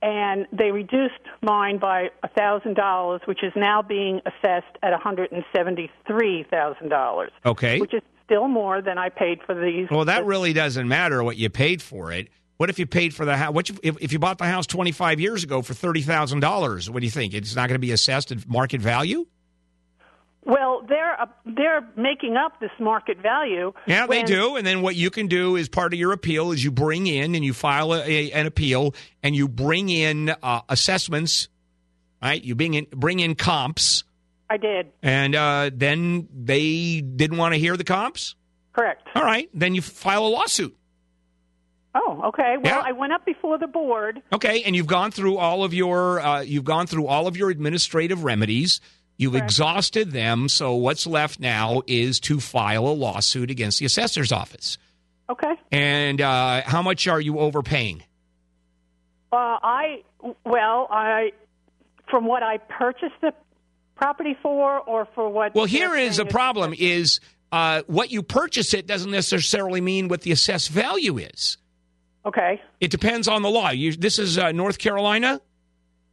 and 0.02 0.46
they 0.52 0.70
reduced 0.70 1.14
mine 1.42 1.78
by 1.78 2.10
$1,000, 2.36 3.26
which 3.26 3.42
is 3.42 3.52
now 3.56 3.80
being 3.82 4.20
assessed 4.26 4.76
at 4.82 4.92
$173,000, 4.92 7.28
Okay. 7.46 7.80
which 7.80 7.94
is 7.94 8.02
still 8.24 8.46
more 8.48 8.82
than 8.82 8.98
I 8.98 9.08
paid 9.08 9.40
for 9.46 9.54
these. 9.54 9.88
Well, 9.90 10.04
that 10.04 10.24
really 10.26 10.52
doesn't 10.52 10.86
matter 10.86 11.24
what 11.24 11.36
you 11.36 11.48
paid 11.50 11.80
for 11.82 12.12
it. 12.12 12.28
What 12.58 12.68
if 12.70 12.78
you 12.78 12.86
paid 12.86 13.14
for 13.14 13.24
the 13.24 13.36
house? 13.36 13.54
What 13.54 13.70
if, 13.70 13.96
if 14.02 14.12
you 14.12 14.18
bought 14.18 14.38
the 14.38 14.44
house 14.44 14.66
25 14.66 15.20
years 15.20 15.44
ago 15.44 15.62
for 15.62 15.74
$30,000? 15.74 16.90
What 16.90 17.00
do 17.00 17.06
you 17.06 17.10
think? 17.10 17.32
It's 17.32 17.54
not 17.54 17.68
going 17.68 17.76
to 17.76 17.78
be 17.78 17.92
assessed 17.92 18.32
at 18.32 18.48
market 18.48 18.80
value? 18.80 19.26
Well, 20.48 20.82
they're 20.88 21.20
uh, 21.20 21.26
they're 21.44 21.86
making 21.94 22.36
up 22.38 22.58
this 22.58 22.70
market 22.80 23.18
value. 23.20 23.74
Yeah, 23.86 24.06
they 24.06 24.22
do. 24.22 24.56
And 24.56 24.66
then 24.66 24.80
what 24.80 24.96
you 24.96 25.10
can 25.10 25.26
do 25.26 25.58
as 25.58 25.68
part 25.68 25.92
of 25.92 25.98
your 25.98 26.12
appeal 26.12 26.52
is 26.52 26.64
you 26.64 26.70
bring 26.70 27.06
in 27.06 27.34
and 27.34 27.44
you 27.44 27.52
file 27.52 27.92
a, 27.92 27.98
a- 28.00 28.32
an 28.32 28.46
appeal 28.46 28.94
and 29.22 29.36
you 29.36 29.46
bring 29.46 29.90
in 29.90 30.34
uh, 30.42 30.62
assessments, 30.70 31.48
right? 32.22 32.42
You 32.42 32.54
bring 32.54 32.72
in 32.72 32.86
bring 32.90 33.20
in 33.20 33.34
comps, 33.34 34.04
I 34.48 34.56
did. 34.56 34.86
and 35.02 35.34
uh, 35.34 35.70
then 35.72 36.28
they 36.34 37.02
didn't 37.02 37.36
want 37.36 37.52
to 37.52 37.60
hear 37.60 37.76
the 37.76 37.84
comps. 37.84 38.34
Correct. 38.72 39.06
All 39.14 39.22
right, 39.24 39.50
then 39.52 39.74
you 39.74 39.82
file 39.82 40.24
a 40.26 40.28
lawsuit. 40.28 40.74
Oh, 41.94 42.22
okay. 42.28 42.56
Well, 42.62 42.80
I 42.84 42.92
went 42.92 43.12
up 43.12 43.24
before 43.24 43.58
the 43.58 43.66
board. 43.66 44.22
Okay, 44.32 44.62
and 44.62 44.76
you've 44.76 44.86
gone 44.86 45.10
through 45.10 45.36
all 45.36 45.64
of 45.64 45.74
your 45.74 46.20
uh, 46.20 46.40
you've 46.40 46.64
gone 46.64 46.86
through 46.86 47.06
all 47.06 47.26
of 47.26 47.36
your 47.36 47.50
administrative 47.50 48.24
remedies. 48.24 48.80
You've 49.18 49.34
exhausted 49.34 50.12
them. 50.12 50.48
So 50.48 50.74
what's 50.74 51.04
left 51.04 51.40
now 51.40 51.82
is 51.88 52.20
to 52.20 52.38
file 52.38 52.86
a 52.86 52.94
lawsuit 52.94 53.50
against 53.50 53.80
the 53.80 53.86
assessor's 53.86 54.30
office. 54.30 54.78
Okay. 55.28 55.54
And 55.72 56.20
uh, 56.20 56.62
how 56.62 56.82
much 56.82 57.08
are 57.08 57.20
you 57.20 57.40
overpaying? 57.40 58.04
Uh, 59.32 59.58
I 59.62 60.02
well, 60.44 60.86
I 60.90 61.32
from 62.08 62.26
what 62.26 62.44
I 62.44 62.58
purchased 62.58 63.20
the 63.20 63.34
property 63.96 64.36
for, 64.40 64.78
or 64.78 65.06
for 65.14 65.28
what? 65.28 65.54
Well, 65.54 65.66
here 65.66 65.94
is 65.96 66.18
a 66.18 66.24
problem: 66.24 66.72
is 66.78 67.20
uh, 67.52 67.82
what 67.88 68.10
you 68.10 68.22
purchase 68.22 68.72
it 68.72 68.86
doesn't 68.86 69.10
necessarily 69.10 69.80
mean 69.80 70.08
what 70.08 70.22
the 70.22 70.32
assessed 70.32 70.70
value 70.70 71.18
is. 71.18 71.58
Okay. 72.24 72.62
It 72.80 72.90
depends 72.90 73.26
on 73.28 73.42
the 73.42 73.50
law. 73.50 73.70
You, 73.70 73.92
this 73.92 74.18
is 74.18 74.38
uh, 74.38 74.52
North 74.52 74.78
Carolina. 74.78 75.40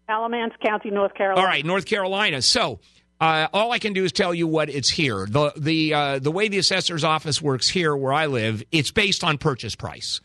Alamance 0.08 0.54
County, 0.64 0.92
North 0.92 1.14
Carolina. 1.14 1.42
All 1.42 1.48
right, 1.48 1.66
North 1.66 1.86
Carolina. 1.86 2.42
So 2.42 2.80
uh, 3.20 3.48
all 3.54 3.72
I 3.72 3.80
can 3.80 3.94
do 3.94 4.04
is 4.04 4.12
tell 4.12 4.34
you 4.34 4.48
what 4.48 4.70
it's 4.70 4.90
here. 4.90 5.26
The 5.26 5.54
the 5.56 5.94
uh, 5.94 6.20
the 6.20 6.32
way 6.32 6.48
the 6.48 6.58
assessor's 6.58 7.04
office 7.04 7.42
works 7.42 7.70
here, 7.70 7.96
where 7.96 8.14
I 8.14 8.26
live, 8.26 8.64
it's 8.72 8.92
based 8.92 9.24
on 9.24 9.38
purchase 9.38 9.76
price, 9.76 10.20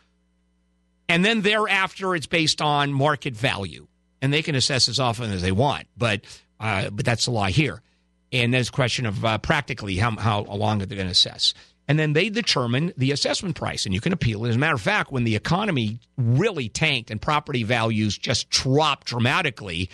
and 1.08 1.24
then 1.24 1.42
thereafter, 1.42 2.14
it's 2.14 2.26
based 2.26 2.60
on 2.60 2.92
market 2.92 3.34
value, 3.34 3.86
and 4.20 4.32
they 4.32 4.42
can 4.42 4.54
assess 4.54 4.88
as 4.88 4.98
often 4.98 5.30
as 5.30 5.42
they 5.42 5.52
want. 5.52 5.86
But 5.96 6.22
uh, 6.58 6.90
but 6.90 7.04
that's 7.04 7.26
the 7.26 7.30
law 7.30 7.46
here, 7.46 7.80
and 8.32 8.52
then 8.52 8.60
it's 8.60 8.70
a 8.70 8.72
question 8.72 9.06
of 9.06 9.24
uh, 9.24 9.38
practically 9.38 9.96
how 9.96 10.16
how 10.16 10.42
long 10.42 10.82
are 10.82 10.86
they're 10.86 10.96
going 10.96 11.06
to 11.06 11.12
assess. 11.12 11.54
And 11.86 11.98
then 11.98 12.12
they 12.12 12.28
determine 12.28 12.92
the 12.96 13.10
assessment 13.10 13.56
price, 13.56 13.84
and 13.84 13.92
you 13.92 14.00
can 14.00 14.12
appeal 14.12 14.44
it. 14.44 14.50
As 14.50 14.54
a 14.54 14.58
matter 14.60 14.76
of 14.76 14.80
fact, 14.80 15.10
when 15.10 15.24
the 15.24 15.34
economy 15.34 15.98
really 16.16 16.68
tanked 16.68 17.10
and 17.10 17.20
property 17.20 17.64
values 17.64 18.16
just 18.16 18.48
dropped 18.48 19.08
dramatically, 19.08 19.90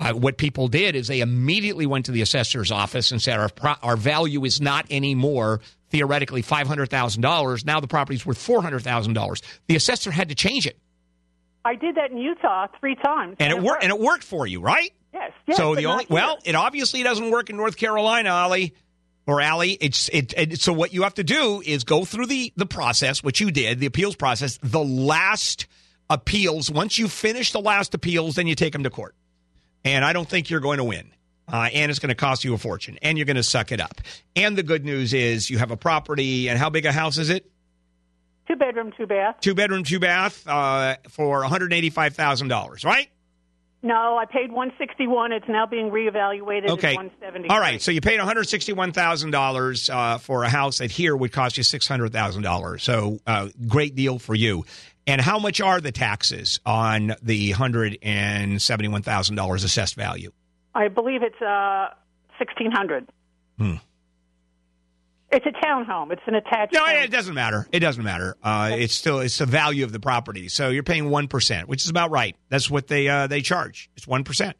uh, 0.00 0.12
what 0.12 0.36
people 0.36 0.68
did 0.68 0.94
is 0.94 1.08
they 1.08 1.20
immediately 1.20 1.86
went 1.86 2.06
to 2.06 2.12
the 2.12 2.22
assessor's 2.22 2.70
office 2.70 3.10
and 3.10 3.20
said, 3.20 3.38
our, 3.38 3.48
pro- 3.48 3.74
our 3.82 3.96
value 3.96 4.44
is 4.44 4.60
not 4.60 4.86
anymore 4.90 5.60
theoretically 5.90 6.42
$500,000. 6.42 7.64
Now 7.64 7.80
the 7.80 7.88
property's 7.88 8.24
worth 8.24 8.38
$400,000. 8.38 9.42
The 9.66 9.76
assessor 9.76 10.10
had 10.10 10.28
to 10.28 10.34
change 10.34 10.66
it. 10.66 10.78
I 11.64 11.74
did 11.74 11.96
that 11.96 12.10
in 12.10 12.18
Utah 12.18 12.68
three 12.78 12.94
times. 12.94 13.36
And 13.40 13.52
it 13.52 13.62
worked 13.62 13.82
and 13.82 13.92
it 13.92 13.98
worked 13.98 14.24
for 14.24 14.46
you, 14.46 14.60
right? 14.60 14.92
Yes. 15.12 15.32
yes 15.46 15.56
so 15.56 15.74
the 15.74 15.86
only 15.86 16.06
well, 16.08 16.38
it 16.44 16.54
obviously 16.54 17.02
doesn't 17.02 17.30
work 17.30 17.50
in 17.50 17.56
North 17.56 17.76
Carolina, 17.76 18.30
Ali 18.30 18.74
or 19.26 19.40
Allie. 19.40 19.72
It's 19.72 20.08
it, 20.08 20.32
it. 20.36 20.60
So 20.60 20.72
what 20.72 20.94
you 20.94 21.02
have 21.02 21.14
to 21.14 21.24
do 21.24 21.60
is 21.64 21.84
go 21.84 22.04
through 22.04 22.26
the 22.26 22.52
the 22.56 22.64
process, 22.64 23.22
which 23.22 23.40
you 23.40 23.50
did, 23.50 23.80
the 23.80 23.86
appeals 23.86 24.16
process. 24.16 24.58
The 24.62 24.82
last 24.82 25.66
appeals. 26.08 26.70
Once 26.70 26.96
you 26.96 27.08
finish 27.08 27.52
the 27.52 27.60
last 27.60 27.92
appeals, 27.92 28.36
then 28.36 28.46
you 28.46 28.54
take 28.54 28.72
them 28.72 28.84
to 28.84 28.90
court. 28.90 29.14
And 29.88 30.04
I 30.04 30.12
don't 30.12 30.28
think 30.28 30.50
you're 30.50 30.60
going 30.60 30.78
to 30.78 30.84
win. 30.84 31.12
Uh, 31.50 31.68
and 31.72 31.90
it's 31.90 31.98
going 31.98 32.10
to 32.10 32.14
cost 32.14 32.44
you 32.44 32.52
a 32.52 32.58
fortune, 32.58 32.98
and 33.00 33.16
you're 33.16 33.24
going 33.24 33.36
to 33.36 33.42
suck 33.42 33.72
it 33.72 33.80
up. 33.80 34.02
And 34.36 34.56
the 34.56 34.62
good 34.62 34.84
news 34.84 35.14
is 35.14 35.48
you 35.48 35.56
have 35.56 35.70
a 35.70 35.78
property, 35.78 36.48
and 36.48 36.58
how 36.58 36.68
big 36.68 36.84
a 36.84 36.92
house 36.92 37.16
is 37.16 37.30
it? 37.30 37.50
two 38.46 38.56
bedroom, 38.56 38.92
two 38.96 39.06
bath. 39.06 39.36
Two 39.40 39.54
bedroom, 39.54 39.84
two 39.84 39.98
bath, 40.00 40.46
uh, 40.46 40.96
for 41.08 41.40
one 41.40 41.48
hundred 41.48 41.72
eighty-five 41.72 42.14
thousand 42.14 42.48
dollars, 42.48 42.84
right? 42.84 43.08
No, 43.82 44.18
I 44.18 44.24
paid 44.24 44.50
one 44.50 44.72
sixty 44.78 45.06
one. 45.06 45.32
It's 45.32 45.48
now 45.48 45.64
being 45.64 45.90
reevaluated 45.90 46.68
Okay. 46.70 46.94
one 46.96 47.10
seventy. 47.20 47.48
All 47.48 47.60
right. 47.60 47.80
So 47.80 47.92
you 47.92 48.00
paid 48.00 48.18
one 48.18 48.26
hundred 48.26 48.48
sixty-one 48.48 48.92
thousand 48.92 49.34
uh, 49.34 49.38
dollars 49.38 49.88
for 50.20 50.44
a 50.44 50.48
house 50.48 50.78
that 50.78 50.90
here 50.90 51.16
would 51.16 51.32
cost 51.32 51.56
you 51.56 51.62
six 51.62 51.86
hundred 51.86 52.12
thousand 52.12 52.42
dollars. 52.42 52.82
So 52.82 53.20
uh, 53.26 53.48
great 53.66 53.94
deal 53.94 54.18
for 54.18 54.34
you. 54.34 54.64
And 55.08 55.22
how 55.22 55.38
much 55.38 55.60
are 55.60 55.80
the 55.80 55.90
taxes 55.90 56.60
on 56.66 57.16
the 57.22 57.52
hundred 57.52 57.98
and 58.02 58.60
seventy-one 58.60 59.02
thousand 59.02 59.36
dollars 59.36 59.64
assessed 59.64 59.94
value? 59.94 60.30
I 60.74 60.88
believe 60.88 61.22
it's 61.22 61.40
uh 61.40 61.88
sixteen 62.38 62.70
hundred. 62.70 63.08
Hmm. 63.58 63.76
It's 65.30 65.46
a 65.46 65.66
townhome. 65.66 66.12
It's 66.12 66.22
an 66.26 66.34
attached. 66.34 66.72
No, 66.74 66.84
home. 66.84 66.94
it 66.96 67.10
doesn't 67.10 67.34
matter. 67.34 67.66
It 67.72 67.80
doesn't 67.80 68.04
matter. 68.04 68.36
Uh, 68.42 68.76
it's 68.78 68.94
still 68.94 69.20
it's 69.20 69.38
the 69.38 69.46
value 69.46 69.84
of 69.84 69.92
the 69.92 70.00
property. 70.00 70.48
So 70.48 70.68
you're 70.68 70.82
paying 70.82 71.08
one 71.08 71.26
percent, 71.26 71.68
which 71.68 71.84
is 71.84 71.90
about 71.90 72.10
right. 72.10 72.36
That's 72.50 72.70
what 72.70 72.86
they 72.86 73.08
uh, 73.08 73.26
they 73.26 73.40
charge. 73.40 73.90
It's 73.96 74.06
one 74.06 74.24
percent. 74.24 74.56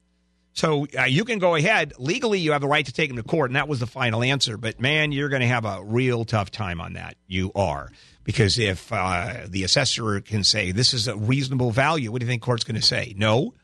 So 0.54 0.86
uh, 0.98 1.04
you 1.04 1.24
can 1.24 1.38
go 1.38 1.54
ahead 1.54 1.92
legally. 1.98 2.40
You 2.40 2.52
have 2.52 2.60
the 2.60 2.68
right 2.68 2.84
to 2.84 2.92
take 2.92 3.10
them 3.10 3.16
to 3.16 3.22
court, 3.22 3.50
and 3.50 3.56
that 3.56 3.68
was 3.68 3.80
the 3.80 3.86
final 3.86 4.22
answer. 4.22 4.56
But 4.56 4.80
man, 4.80 5.12
you're 5.12 5.28
going 5.28 5.42
to 5.42 5.46
have 5.46 5.64
a 5.64 5.84
real 5.84 6.24
tough 6.24 6.50
time 6.50 6.80
on 6.80 6.94
that. 6.94 7.16
You 7.26 7.52
are 7.54 7.92
because 8.28 8.58
if 8.58 8.92
uh, 8.92 9.46
the 9.48 9.64
assessor 9.64 10.20
can 10.20 10.44
say 10.44 10.70
this 10.70 10.92
is 10.92 11.08
a 11.08 11.16
reasonable 11.16 11.70
value, 11.70 12.12
what 12.12 12.20
do 12.20 12.26
you 12.26 12.30
think 12.30 12.42
court's 12.42 12.62
going 12.62 12.78
to 12.78 12.86
say? 12.86 13.14
No, 13.16 13.54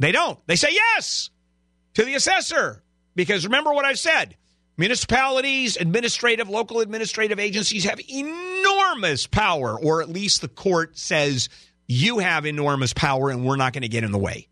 they 0.00 0.10
don't. 0.10 0.36
They 0.48 0.56
say 0.56 0.70
yes 0.72 1.30
to 1.94 2.04
the 2.04 2.16
assessor 2.16 2.82
because 3.14 3.44
remember 3.44 3.72
what 3.72 3.84
I've 3.84 4.00
said. 4.00 4.36
Municipalities, 4.76 5.76
administrative, 5.76 6.48
local 6.48 6.80
administrative 6.80 7.38
agencies 7.38 7.84
have 7.84 8.00
enormous 8.10 9.28
power, 9.28 9.78
or 9.80 10.02
at 10.02 10.08
least 10.08 10.40
the 10.40 10.48
court 10.48 10.98
says 10.98 11.50
you 11.86 12.18
have 12.18 12.46
enormous 12.46 12.92
power 12.92 13.30
and 13.30 13.46
we're 13.46 13.54
not 13.54 13.72
going 13.74 13.82
to 13.82 13.88
get 13.88 14.02
in 14.02 14.10
the 14.10 14.18
way 14.18 14.48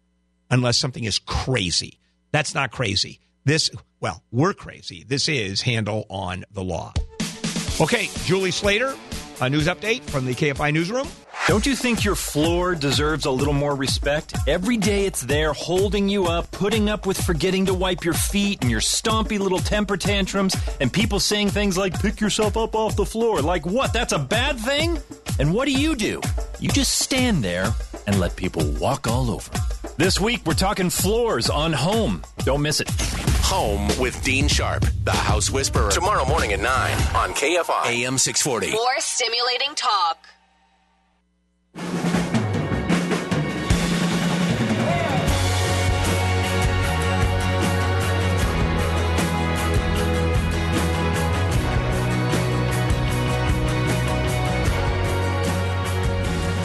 unless 0.53 0.79
something 0.79 1.03
is 1.03 1.19
crazy. 1.19 1.99
That's 2.31 2.55
not 2.55 2.71
crazy. 2.71 3.19
This, 3.45 3.71
well, 3.99 4.23
we're 4.31 4.55
crazy. 4.55 5.05
This 5.05 5.29
is 5.29 5.63
Handel 5.63 6.07
on 6.09 6.45
the 6.53 6.63
law. 6.63 6.93
Okay, 7.81 8.09
Julie 8.25 8.51
Slater, 8.51 8.97
a 9.41 9.49
news 9.49 9.69
update 9.69 10.03
from 10.03 10.27
the 10.27 10.35
KFI 10.35 10.73
newsroom. 10.73 11.07
Don't 11.47 11.65
you 11.65 11.77
think 11.77 12.05
your 12.05 12.17
floor 12.17 12.75
deserves 12.75 13.25
a 13.25 13.31
little 13.31 13.53
more 13.53 13.77
respect? 13.77 14.35
Every 14.49 14.77
day 14.77 15.07
it's 15.07 15.21
there 15.21 15.53
holding 15.53 16.09
you 16.09 16.27
up, 16.27 16.51
putting 16.51 16.91
up 16.91 17.07
with 17.07 17.17
forgetting 17.25 17.67
to 17.67 17.75
wipe 17.75 18.05
your 18.05 18.15
feet 18.15 18.63
and 18.63 18.71
your 18.71 18.81
stompy 18.81 19.39
little 19.39 19.61
temper 19.61 19.97
tantrums, 19.97 20.57
and 20.81 20.93
people 20.93 21.21
saying 21.21 21.51
things 21.51 21.79
like, 21.79 22.03
pick 22.03 22.21
yourself 22.21 22.57
up 22.57 22.75
off 22.75 22.97
the 22.97 23.07
floor. 23.07 23.41
Like, 23.43 23.65
what? 23.65 23.93
That's 23.93 24.13
a 24.13 24.19
bad 24.19 24.59
thing? 24.59 24.99
And 25.39 25.55
what 25.55 25.67
do 25.67 25.73
you 25.73 25.95
do? 25.95 26.21
You 26.59 26.71
just 26.71 26.99
stand 26.99 27.45
there 27.45 27.73
and 28.09 28.19
let 28.19 28.35
people 28.35 28.69
walk 28.73 29.07
all 29.07 29.31
over. 29.31 29.53
This 29.99 30.21
week 30.21 30.43
we're 30.47 30.55
talking 30.55 30.91
floors 30.91 31.51
on 31.51 31.73
home. 31.73 32.23
Don't 32.45 32.63
miss 32.63 32.81
it. 32.81 32.89
Home 33.47 33.89
with 33.99 34.23
Dean 34.23 34.47
Sharp, 34.47 34.87
the 35.03 35.11
House 35.11 35.51
Whisperer. 35.51 35.91
Tomorrow 35.91 36.25
morning 36.25 36.53
at 36.53 36.61
9 36.61 36.69
on 37.17 37.31
KFI 37.35 37.87
AM 37.87 38.17
640. 38.17 38.71
More 38.71 39.01
stimulating 39.01 39.75
talk. 39.75 40.25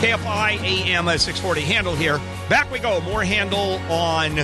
KFI 0.04 0.60
AM 0.62 1.06
640 1.06 1.62
Handel 1.62 1.96
here. 1.96 2.20
Back 2.50 2.70
we 2.70 2.80
go. 2.80 3.00
More 3.00 3.24
Handel 3.24 3.80
on 3.90 4.36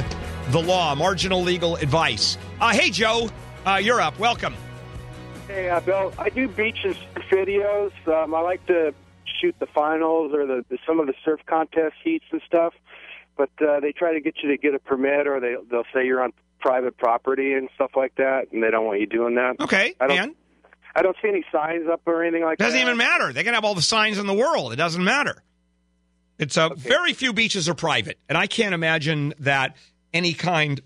the 0.52 0.61
law, 0.61 0.95
marginal 0.95 1.41
legal 1.41 1.76
advice. 1.76 2.38
Uh, 2.61 2.69
hey, 2.69 2.90
Joe, 2.90 3.30
uh, 3.68 3.76
you're 3.76 3.99
up. 3.99 4.18
Welcome. 4.18 4.56
Hey, 5.49 5.69
uh, 5.69 5.81
Bill. 5.81 6.14
I 6.18 6.30
do 6.30 6.48
beach 6.48 6.77
and 6.86 6.95
surf 6.95 7.26
videos. 7.30 7.91
Um, 8.07 8.34
I 8.34 8.40
like 8.40 8.65
to 8.68 8.94
shoot 9.41 9.53
the 9.60 9.65
finals 9.65 10.31
or 10.34 10.45
the, 10.45 10.64
the 10.69 10.77
some 10.88 11.02
of 11.02 11.07
the 11.07 11.14
surf 11.26 11.41
contest 11.45 11.95
heats 12.06 12.23
and 12.31 12.41
stuff. 12.48 12.73
but 13.36 13.49
uh, 13.60 13.81
they 13.81 13.91
try 13.91 14.14
to 14.14 14.22
get 14.22 14.36
you 14.41 14.52
to 14.52 14.57
get 14.57 14.73
a 14.76 14.80
permit, 14.80 15.27
or 15.27 15.41
they 15.41 15.56
they'll 15.69 15.84
say 15.94 16.06
you're 16.06 16.23
on 16.23 16.31
private 16.61 16.98
property 16.98 17.52
and 17.52 17.68
stuff 17.76 17.91
like 17.98 18.15
that, 18.15 18.53
and 18.53 18.64
they 18.64 18.72
don't 18.72 18.86
want 18.86 19.02
you 19.02 19.07
doing 19.07 19.36
that. 19.36 19.60
Okay, 19.60 19.94
I 19.99 20.07
don't. 20.07 20.18
and 20.19 20.36
I 20.95 21.02
don't 21.02 21.18
see 21.22 21.27
any 21.27 21.44
signs 21.52 21.90
up 21.91 21.99
or 22.06 22.23
anything 22.23 22.45
like 22.45 22.60
that. 22.60 22.64
doesn't 22.64 22.80
even 22.80 22.95
matter. 22.95 23.34
They 23.34 23.44
can 23.44 23.53
have 23.56 23.65
all 23.65 23.76
the 23.76 23.81
signs 23.81 24.18
in 24.19 24.26
the 24.26 24.34
world. 24.34 24.72
It 24.72 24.77
doesn't 24.77 25.03
matter. 25.03 25.44
It's 26.40 26.56
a 26.56 26.72
very 26.76 27.14
few 27.14 27.34
beaches 27.34 27.68
are 27.68 27.74
private, 27.74 28.18
and 28.30 28.38
I 28.38 28.48
can't 28.48 28.74
imagine 28.74 29.34
that 29.40 29.76
any 30.14 30.34
kind 30.34 30.80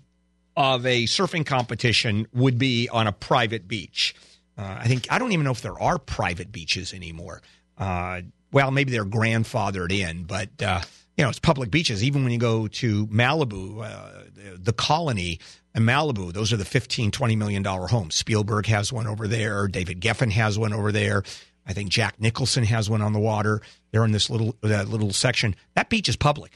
of 0.56 0.84
a 0.84 1.04
surfing 1.04 1.46
competition 1.46 2.26
would 2.32 2.58
be 2.58 2.88
on 2.88 3.06
a 3.06 3.12
private 3.12 3.66
beach. 3.68 4.14
Uh, 4.58 4.78
I 4.80 4.88
think 4.88 5.06
I 5.10 5.18
don't 5.18 5.32
even 5.32 5.44
know 5.44 5.52
if 5.52 5.62
there 5.62 5.80
are 5.80 5.98
private 5.98 6.52
beaches 6.52 6.92
anymore. 6.92 7.40
Uh, 7.78 8.22
well, 8.52 8.70
maybe 8.70 8.90
they're 8.90 9.04
grandfathered 9.04 9.92
in, 9.92 10.24
but 10.24 10.50
uh, 10.60 10.80
you 11.16 11.24
know 11.24 11.30
it's 11.30 11.38
public 11.38 11.70
beaches. 11.70 12.02
Even 12.02 12.24
when 12.24 12.32
you 12.32 12.38
go 12.38 12.66
to 12.68 13.06
Malibu, 13.06 13.84
uh, 13.84 14.24
the 14.56 14.72
colony 14.72 15.38
in 15.74 15.84
Malibu, 15.84 16.32
those 16.32 16.52
are 16.52 16.56
the 16.56 16.64
15, 16.64 17.10
20 17.10 17.36
million 17.36 17.62
dollar 17.62 17.86
homes. 17.86 18.14
Spielberg 18.16 18.66
has 18.66 18.92
one 18.92 19.06
over 19.06 19.28
there. 19.28 19.68
David 19.68 20.00
Geffen 20.00 20.30
has 20.32 20.58
one 20.58 20.72
over 20.72 20.92
there. 20.92 21.22
I 21.66 21.72
think 21.72 21.90
Jack 21.90 22.20
Nicholson 22.20 22.64
has 22.64 22.90
one 22.90 23.02
on 23.02 23.12
the 23.12 23.20
water. 23.20 23.62
They're 23.90 24.04
in 24.04 24.12
this 24.12 24.28
little 24.28 24.56
that 24.62 24.88
little 24.88 25.12
section. 25.12 25.56
That 25.74 25.88
beach 25.88 26.08
is 26.08 26.16
public. 26.16 26.52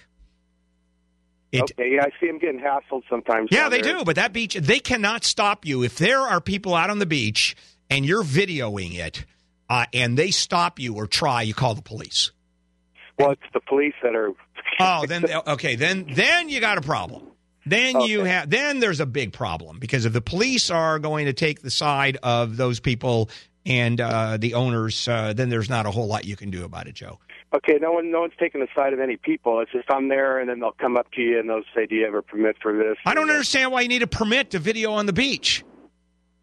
It, 1.50 1.62
okay, 1.62 1.94
yeah, 1.94 2.02
I 2.04 2.10
see 2.20 2.26
them 2.26 2.38
getting 2.38 2.60
hassled 2.60 3.02
sometimes. 3.08 3.48
yeah, 3.50 3.70
they 3.70 3.80
there. 3.80 3.98
do. 3.98 4.04
But 4.04 4.16
that 4.16 4.34
beach, 4.34 4.54
they 4.54 4.80
cannot 4.80 5.24
stop 5.24 5.64
you. 5.64 5.82
If 5.82 5.96
there 5.96 6.20
are 6.20 6.42
people 6.42 6.74
out 6.74 6.90
on 6.90 6.98
the 6.98 7.06
beach 7.06 7.56
and 7.88 8.04
you're 8.04 8.22
videoing 8.22 8.94
it 8.98 9.24
uh, 9.70 9.86
and 9.94 10.18
they 10.18 10.30
stop 10.30 10.78
you 10.78 10.94
or 10.94 11.06
try, 11.06 11.40
you 11.42 11.54
call 11.54 11.74
the 11.74 11.82
police. 11.82 12.32
Well, 13.18 13.30
it's 13.30 13.42
the 13.54 13.60
police 13.60 13.94
that 14.02 14.14
are. 14.14 14.32
Oh, 14.80 15.06
then 15.06 15.24
okay, 15.46 15.74
then 15.74 16.06
then 16.14 16.48
you 16.48 16.60
got 16.60 16.78
a 16.78 16.82
problem. 16.82 17.28
Then 17.66 18.00
you 18.02 18.24
have 18.24 18.48
then 18.48 18.80
there's 18.80 19.00
a 19.00 19.06
big 19.06 19.32
problem 19.32 19.78
because 19.78 20.04
if 20.04 20.12
the 20.12 20.20
police 20.20 20.70
are 20.70 20.98
going 20.98 21.26
to 21.26 21.32
take 21.32 21.60
the 21.62 21.70
side 21.70 22.16
of 22.22 22.56
those 22.56 22.78
people 22.78 23.28
and 23.68 24.00
uh, 24.00 24.38
the 24.38 24.54
owners, 24.54 25.06
uh, 25.06 25.32
then 25.34 25.50
there's 25.50 25.68
not 25.68 25.86
a 25.86 25.90
whole 25.90 26.06
lot 26.06 26.24
you 26.24 26.34
can 26.36 26.50
do 26.50 26.64
about 26.64 26.86
it, 26.88 26.94
Joe. 26.94 27.18
Okay, 27.54 27.78
no 27.80 27.92
one, 27.92 28.10
no 28.10 28.20
one's 28.22 28.32
taking 28.38 28.60
the 28.60 28.68
side 28.74 28.92
of 28.92 29.00
any 29.00 29.16
people. 29.16 29.60
It's 29.60 29.72
just 29.72 29.90
I'm 29.90 30.08
there, 30.08 30.38
and 30.38 30.48
then 30.48 30.60
they'll 30.60 30.72
come 30.72 30.96
up 30.96 31.10
to 31.12 31.20
you 31.22 31.38
and 31.38 31.48
they'll 31.48 31.62
say, 31.74 31.86
"Do 31.86 31.94
you 31.94 32.04
have 32.04 32.14
a 32.14 32.22
permit 32.22 32.56
for 32.60 32.76
this?" 32.76 32.96
I 33.06 33.14
don't 33.14 33.30
understand 33.30 33.70
why 33.72 33.82
you 33.82 33.88
need 33.88 34.02
a 34.02 34.06
permit 34.06 34.50
to 34.50 34.58
video 34.58 34.92
on 34.92 35.06
the 35.06 35.12
beach. 35.12 35.64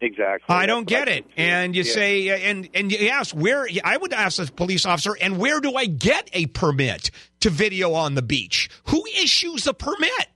Exactly. 0.00 0.54
I 0.54 0.66
don't 0.66 0.86
get 0.86 1.08
it. 1.08 1.24
And 1.38 1.74
you 1.74 1.82
Yeah. 1.82 1.92
say, 1.92 2.28
uh, 2.30 2.36
and 2.36 2.68
and 2.74 2.92
you 2.92 3.08
ask 3.08 3.34
where. 3.34 3.66
I 3.82 3.96
would 3.96 4.12
ask 4.12 4.36
the 4.44 4.50
police 4.52 4.84
officer, 4.84 5.16
and 5.20 5.38
where 5.38 5.60
do 5.60 5.74
I 5.74 5.86
get 5.86 6.28
a 6.32 6.46
permit 6.46 7.10
to 7.40 7.50
video 7.50 7.92
on 7.94 8.14
the 8.14 8.22
beach? 8.22 8.68
Who 8.88 9.04
issues 9.22 9.66
a 9.66 9.72
permit? 9.74 10.28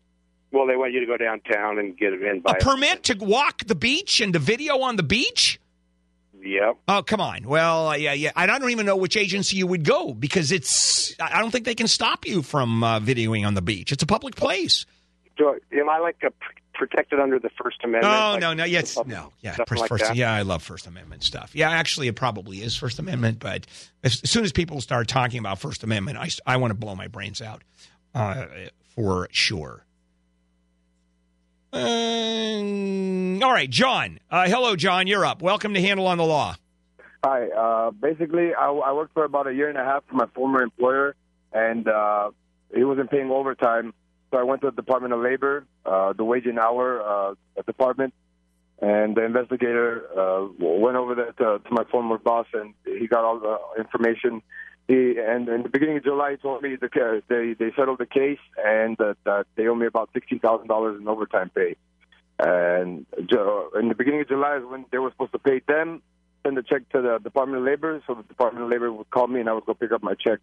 Well, 0.52 0.66
they 0.66 0.76
want 0.76 0.92
you 0.92 1.00
to 1.00 1.06
go 1.06 1.16
downtown 1.16 1.78
and 1.78 1.96
get 1.96 2.12
it 2.12 2.22
in 2.22 2.40
by. 2.40 2.52
A 2.52 2.54
permit 2.64 3.04
to 3.04 3.14
walk 3.14 3.64
the 3.66 3.74
beach 3.76 4.20
and 4.20 4.32
to 4.32 4.38
video 4.38 4.80
on 4.80 4.96
the 4.96 5.02
beach? 5.04 5.59
Yep. 6.42 6.78
Oh, 6.88 7.02
come 7.02 7.20
on. 7.20 7.46
Well, 7.46 7.88
uh, 7.88 7.94
yeah, 7.96 8.12
yeah. 8.12 8.32
I 8.34 8.46
don't 8.46 8.70
even 8.70 8.86
know 8.86 8.96
which 8.96 9.16
agency 9.16 9.56
you 9.56 9.66
would 9.66 9.84
go 9.84 10.14
because 10.14 10.52
it's. 10.52 11.14
I 11.20 11.40
don't 11.40 11.50
think 11.50 11.64
they 11.64 11.74
can 11.74 11.88
stop 11.88 12.26
you 12.26 12.42
from 12.42 12.82
uh, 12.82 13.00
videoing 13.00 13.46
on 13.46 13.54
the 13.54 13.62
beach. 13.62 13.92
It's 13.92 14.02
a 14.02 14.06
public 14.06 14.36
place. 14.36 14.86
So, 15.38 15.56
am 15.72 15.88
I 15.88 15.98
like 15.98 16.16
a 16.22 16.30
pr- 16.30 16.52
protected 16.74 17.20
under 17.20 17.38
the 17.38 17.50
First 17.62 17.78
Amendment? 17.84 18.12
No, 18.12 18.30
like, 18.32 18.40
no, 18.40 18.54
no. 18.54 18.64
Yes, 18.64 18.98
no. 19.06 19.32
Yeah, 19.40 19.56
first, 19.66 19.80
like 19.82 19.88
first- 19.88 20.14
yeah. 20.14 20.32
I 20.32 20.42
love 20.42 20.62
First 20.62 20.86
Amendment 20.86 21.24
stuff. 21.24 21.50
Yeah, 21.54 21.70
actually, 21.70 22.08
it 22.08 22.16
probably 22.16 22.62
is 22.62 22.76
First 22.76 22.98
Amendment. 22.98 23.38
But 23.38 23.66
as, 24.02 24.20
as 24.22 24.30
soon 24.30 24.44
as 24.44 24.52
people 24.52 24.80
start 24.80 25.08
talking 25.08 25.38
about 25.38 25.58
First 25.58 25.82
Amendment, 25.82 26.18
I, 26.18 26.28
I 26.46 26.56
want 26.56 26.70
to 26.70 26.74
blow 26.74 26.94
my 26.94 27.08
brains 27.08 27.40
out 27.42 27.62
uh, 28.14 28.46
for 28.94 29.28
sure. 29.30 29.84
Um, 31.72 33.42
all 33.42 33.52
right, 33.52 33.70
John. 33.70 34.18
Uh, 34.30 34.48
hello, 34.48 34.74
John. 34.76 35.06
You're 35.06 35.24
up. 35.24 35.40
Welcome 35.40 35.74
to 35.74 35.80
Handel 35.80 36.06
on 36.06 36.18
the 36.18 36.24
Law. 36.24 36.56
Hi. 37.24 37.48
Uh, 37.48 37.90
basically, 37.92 38.54
I, 38.54 38.70
I 38.70 38.92
worked 38.92 39.14
for 39.14 39.24
about 39.24 39.46
a 39.46 39.54
year 39.54 39.68
and 39.68 39.78
a 39.78 39.84
half 39.84 40.04
for 40.08 40.16
my 40.16 40.26
former 40.34 40.62
employer, 40.62 41.14
and 41.52 41.86
uh, 41.86 42.30
he 42.74 42.82
wasn't 42.82 43.10
paying 43.10 43.30
overtime. 43.30 43.94
So 44.30 44.38
I 44.38 44.42
went 44.42 44.62
to 44.62 44.70
the 44.70 44.76
Department 44.76 45.12
of 45.12 45.20
Labor, 45.20 45.64
uh, 45.84 46.12
the 46.12 46.24
wage 46.24 46.46
and 46.46 46.58
hour 46.58 47.02
uh, 47.02 47.34
department, 47.66 48.14
and 48.80 49.16
the 49.16 49.24
investigator 49.24 50.06
uh, 50.18 50.46
went 50.58 50.96
over 50.96 51.14
there 51.14 51.32
to, 51.32 51.58
to 51.58 51.70
my 51.70 51.84
former 51.90 52.18
boss, 52.18 52.46
and 52.52 52.74
he 52.84 53.06
got 53.06 53.24
all 53.24 53.38
the 53.38 53.58
information. 53.78 54.42
He, 54.88 55.14
and 55.18 55.48
in 55.48 55.62
the 55.62 55.68
beginning 55.68 55.98
of 55.98 56.04
July, 56.04 56.32
he 56.32 56.36
told 56.38 56.62
me 56.62 56.74
the, 56.76 56.88
ca- 56.88 57.20
they 57.28 57.54
they 57.58 57.70
settled 57.76 57.98
the 57.98 58.06
case, 58.06 58.40
and 58.64 58.96
that, 58.98 59.16
that 59.24 59.46
they 59.54 59.68
owe 59.68 59.74
me 59.74 59.86
about 59.86 60.10
sixteen 60.12 60.40
thousand 60.40 60.66
dollars 60.68 61.00
in 61.00 61.06
overtime 61.06 61.50
pay. 61.54 61.76
And 62.38 63.06
Ju- 63.30 63.70
in 63.78 63.88
the 63.88 63.94
beginning 63.94 64.22
of 64.22 64.28
July 64.28 64.56
is 64.56 64.64
when 64.64 64.86
they 64.90 64.98
were 64.98 65.10
supposed 65.10 65.32
to 65.32 65.38
pay 65.38 65.60
them, 65.68 66.02
send 66.44 66.56
the 66.56 66.62
check 66.62 66.88
to 66.90 67.02
the 67.02 67.18
Department 67.22 67.58
of 67.60 67.66
Labor, 67.66 68.02
so 68.06 68.14
the 68.14 68.22
Department 68.24 68.64
of 68.64 68.70
Labor 68.70 68.92
would 68.92 69.10
call 69.10 69.26
me 69.26 69.40
and 69.40 69.48
I 69.48 69.52
would 69.52 69.66
go 69.66 69.74
pick 69.74 69.92
up 69.92 70.02
my 70.02 70.14
check. 70.14 70.38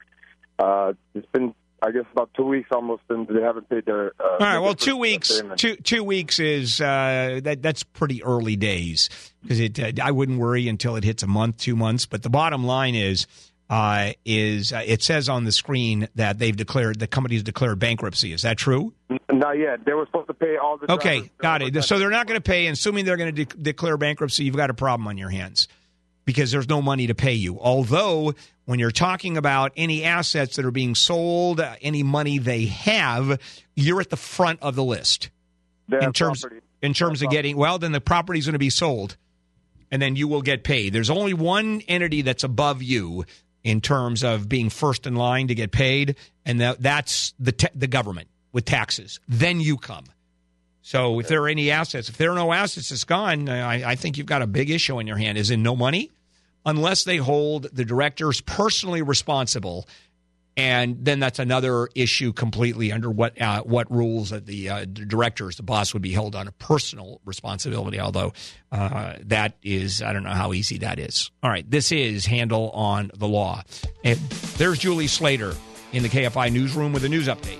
Uh, 0.60 0.94
it's 1.16 1.28
been, 1.34 1.54
I 1.82 1.92
guess, 1.92 2.06
about 2.12 2.30
two 2.36 2.44
weeks 2.46 2.70
almost, 2.72 3.02
and 3.10 3.28
they 3.28 3.42
haven't 3.42 3.68
paid 3.70 3.86
their. 3.86 4.14
Uh, 4.20 4.24
All 4.24 4.38
right. 4.40 4.60
Well, 4.60 4.76
two 4.76 4.96
weeks. 4.98 5.42
Two 5.58 5.76
two 5.76 6.04
weeks 6.04 6.40
is 6.40 6.80
uh, 6.80 7.42
that 7.44 7.62
that's 7.62 7.84
pretty 7.84 8.24
early 8.24 8.56
days 8.56 9.10
because 9.42 9.60
it. 9.60 9.80
Uh, 9.80 9.92
I 10.02 10.12
wouldn't 10.12 10.40
worry 10.40 10.68
until 10.68 10.96
it 10.96 11.04
hits 11.04 11.22
a 11.24 11.28
month, 11.28 11.58
two 11.58 11.76
months. 11.76 12.06
But 12.06 12.24
the 12.24 12.30
bottom 12.30 12.64
line 12.64 12.96
is. 12.96 13.28
Uh, 13.70 14.14
is 14.24 14.72
uh, 14.72 14.82
it 14.86 15.04
says 15.04 15.28
on 15.28 15.44
the 15.44 15.52
screen 15.52 16.08
that 16.16 16.40
they've 16.40 16.56
declared 16.56 17.00
the 17.00 17.08
company's 17.08 17.44
declared 17.44 17.80
bankruptcy? 17.80 18.32
Is 18.32 18.44
that 18.44 18.58
true? 18.58 18.94
Not 19.30 19.58
yet. 19.58 19.84
They 19.86 19.94
were 19.94 20.06
supposed 20.06 20.28
to 20.28 20.34
pay 20.34 20.56
all 20.56 20.78
the. 20.78 20.90
Okay, 20.94 21.18
drivers. 21.18 21.32
got 21.38 21.62
it. 21.62 21.84
So 21.84 22.00
they're 22.00 22.10
not 22.10 22.28
going 22.28 22.38
to 22.38 22.44
pay, 22.44 22.68
assuming 22.68 23.04
they're 23.04 23.18
going 23.18 23.36
to 23.36 23.46
de- 23.46 23.58
declare 23.58 23.98
bankruptcy, 23.98 24.46
you've 24.46 24.56
got 24.56 24.70
a 24.70 24.74
problem 24.74 25.08
on 25.08 25.18
your 25.18 25.30
hands 25.30 25.68
because 26.24 26.52
there's 26.52 26.70
no 26.70 26.82
money 26.82 27.08
to 27.08 27.16
pay 27.16 27.34
you. 27.34 27.60
Although, 27.60 28.36
when 28.66 28.80
you're 28.80 28.90
talking 28.92 29.36
about 29.36 29.74
any 29.76 30.06
assets 30.06 30.56
that 30.56 30.66
are 30.66 30.72
being 30.72 30.96
sold, 30.96 31.60
uh, 31.60 31.76
any 31.82 32.04
money 32.04 32.38
they 32.38 32.68
have, 32.68 33.40
you're 33.76 34.00
at 34.00 34.10
the 34.10 34.18
front 34.18 34.62
of 34.62 34.76
the 34.76 34.84
list 34.84 35.30
in 35.92 36.14
terms 36.14 36.42
property. 36.42 36.62
in 36.82 36.94
terms 36.94 37.22
of 37.22 37.30
getting. 37.30 37.58
Well, 37.58 37.80
then 37.80 37.92
the 37.92 38.02
property's 38.02 38.46
going 38.46 38.54
to 38.54 38.60
be 38.60 38.70
sold, 38.70 39.18
and 39.92 40.02
then 40.02 40.16
you 40.16 40.30
will 40.30 40.42
get 40.42 40.64
paid. 40.64 40.94
There's 40.94 41.10
only 41.10 41.34
one 41.34 41.82
entity 41.90 42.22
that's 42.22 42.46
above 42.46 42.82
you 42.82 43.26
in 43.64 43.82
terms 43.82 44.24
of 44.24 44.48
being 44.48 44.70
first 44.70 45.08
in 45.08 45.16
line 45.16 45.48
to 45.50 45.56
get 45.56 45.72
paid, 45.72 46.16
and 46.46 46.62
that, 46.62 46.82
that's 46.82 47.34
the 47.40 47.52
ta- 47.52 47.68
the 47.76 47.88
government 47.88 48.30
with 48.52 48.66
taxes. 48.66 49.20
Then 49.28 49.60
you 49.60 49.78
come. 49.78 50.06
So 50.82 51.20
if 51.20 51.28
there 51.28 51.44
are 51.44 51.50
any 51.50 51.70
assets, 51.70 52.08
if 52.08 52.18
there 52.18 52.32
are 52.32 52.36
no 52.36 52.54
assets, 52.54 52.92
it's 52.92 53.04
gone. 53.04 53.50
I, 53.50 53.92
I 53.92 53.96
think 53.96 54.18
you've 54.18 54.26
got 54.26 54.42
a 54.42 54.48
big 54.48 54.70
issue 54.70 54.98
on 54.98 55.06
your 55.06 55.18
hand. 55.18 55.38
Is 55.38 55.52
in 55.52 55.62
no 55.62 55.76
money, 55.76 56.12
unless 56.66 57.04
they 57.04 57.18
hold 57.18 57.64
the 57.74 57.84
directors 57.84 58.40
personally 58.40 59.02
responsible, 59.02 59.86
and 60.58 60.98
then 61.06 61.20
that's 61.20 61.38
another 61.38 61.88
issue 61.94 62.34
completely 62.34 62.92
under 62.92 63.12
what 63.12 63.40
uh, 63.40 63.62
what 63.62 63.90
rules 63.92 64.32
that 64.32 64.48
the 64.48 64.70
uh, 64.70 64.86
directors, 64.86 65.56
the 65.56 65.64
boss, 65.64 65.94
would 65.94 66.02
be 66.02 66.12
held 66.12 66.36
on 66.36 66.48
a 66.48 66.52
personal 66.54 67.22
responsibility. 67.24 68.00
Although 68.00 68.34
uh, 68.72 69.14
that 69.22 69.56
is, 69.62 70.02
I 70.02 70.12
don't 70.12 70.24
know 70.24 70.32
how 70.32 70.54
easy 70.54 70.80
that 70.80 70.98
is. 70.98 71.30
All 71.44 71.52
right, 71.52 71.70
this 71.70 71.92
is 71.92 72.26
Handel 72.26 72.72
on 72.72 73.12
the 73.14 73.28
law, 73.28 73.62
and 74.04 74.18
there's 74.58 74.80
Julie 74.80 75.08
Slater 75.08 75.54
in 75.94 76.04
the 76.04 76.10
KFI 76.10 76.52
newsroom 76.52 76.94
with 76.94 77.04
a 77.04 77.10
news 77.10 77.28
update. 77.28 77.60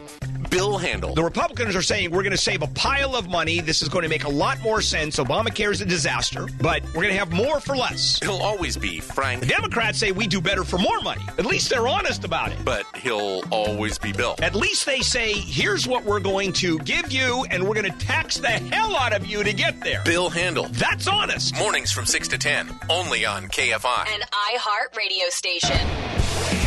Bill 0.50 0.78
Handel. 0.78 1.14
The 1.14 1.24
Republicans 1.24 1.76
are 1.76 1.82
saying 1.82 2.12
we're 2.12 2.24
going 2.24 2.32
to 2.32 2.38
save 2.38 2.62
a 2.62 2.68
pile 2.68 3.16
of 3.16 3.30
money. 3.30 3.60
This 3.60 3.82
is 3.82 3.90
going 3.90 4.04
to 4.04 4.10
make 4.10 4.24
a 4.24 4.30
lot 4.30 4.60
more 4.62 4.82
sense. 4.82 5.18
Obamacare 5.18 5.72
is 5.72 5.82
a 5.82 5.86
disaster, 5.86 6.48
but 6.62 6.84
we're 6.86 7.04
going 7.04 7.14
to 7.14 7.20
have 7.20 7.32
more 7.32 7.60
for 7.60 7.76
less. 7.76 8.20
He'll 8.22 8.38
always 8.38 8.78
be 8.78 9.00
frank. 9.00 9.42
The 9.42 9.48
Democrats 9.48 10.00
say 10.00 10.12
we 10.12 10.28
do 10.28 10.42
better 10.42 10.64
for 10.64 10.78
more 10.78 11.02
money. 11.02 11.22
At 11.38 11.46
least 11.46 11.70
they're 11.70 11.88
honest 11.88 12.24
about 12.24 12.52
it. 12.52 12.58
But 12.64 12.86
he'll 12.96 13.44
always 13.52 13.98
be 13.98 14.12
Bill. 14.12 14.36
At 14.42 14.56
least 14.56 14.86
they 14.86 15.02
say, 15.02 15.34
here's 15.34 15.88
what 15.88 16.06
we're 16.06 16.20
going 16.20 16.54
to 16.54 16.80
give 16.80 17.12
you, 17.12 17.46
and 17.50 17.68
we're 17.68 17.76
going 17.76 17.92
to 17.92 18.06
tax 18.06 18.38
the 18.38 18.48
hell 18.48 18.96
out 18.96 19.14
of 19.14 19.26
you 19.26 19.44
to 19.44 19.54
get 19.54 19.80
there. 19.82 20.02
Bill 20.04 20.30
Handel. 20.30 20.68
That's 20.72 21.08
honest. 21.08 21.58
Mornings 21.58 21.92
from 21.92 22.06
6 22.06 22.28
to 22.30 22.38
10, 22.38 22.74
only 22.90 23.26
on 23.26 23.48
KFI. 23.48 24.08
An 24.14 24.22
iHeart 24.22 24.96
radio 24.96 25.30
station. 25.30 26.67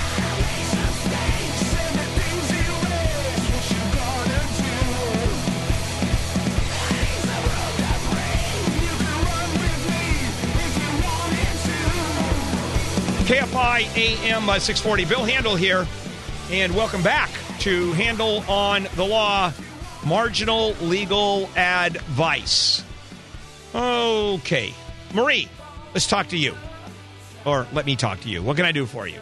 KFI 13.30 13.96
AM 13.96 14.48
uh, 14.48 14.58
640. 14.58 15.04
Bill 15.04 15.24
Handel 15.24 15.54
here, 15.54 15.86
and 16.50 16.74
welcome 16.74 17.00
back 17.00 17.30
to 17.60 17.92
Handel 17.92 18.40
on 18.48 18.88
the 18.96 19.04
Law 19.04 19.52
Marginal 20.04 20.72
Legal 20.80 21.48
Advice. 21.56 22.82
Okay. 23.72 24.74
Marie, 25.14 25.48
let's 25.94 26.08
talk 26.08 26.26
to 26.30 26.36
you. 26.36 26.56
Or 27.44 27.68
let 27.72 27.86
me 27.86 27.94
talk 27.94 28.18
to 28.22 28.28
you. 28.28 28.42
What 28.42 28.56
can 28.56 28.66
I 28.66 28.72
do 28.72 28.84
for 28.84 29.06
you? 29.06 29.20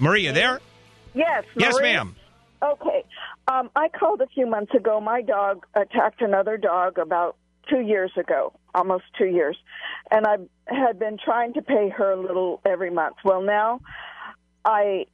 Maria, 0.00 0.32
there? 0.32 0.60
Yes. 1.14 1.44
Yes, 1.56 1.80
ma'am. 1.80 2.16
Okay. 2.60 3.04
Um, 3.46 3.70
I 3.76 3.88
called 3.88 4.20
a 4.20 4.26
few 4.26 4.48
months 4.48 4.74
ago. 4.74 5.00
My 5.00 5.22
dog 5.22 5.64
attacked 5.76 6.20
another 6.20 6.56
dog 6.56 6.98
about 6.98 7.36
two 7.68 7.80
years 7.80 8.12
ago, 8.16 8.52
almost 8.74 9.04
two 9.16 9.26
years, 9.26 9.56
and 10.10 10.26
I 10.26 10.36
had 10.66 10.98
been 10.98 11.18
trying 11.22 11.54
to 11.54 11.62
pay 11.62 11.88
her 11.90 12.12
a 12.12 12.20
little 12.20 12.60
every 12.64 12.90
month. 12.90 13.16
Well, 13.24 13.42
now 13.42 13.80
I 14.64 15.06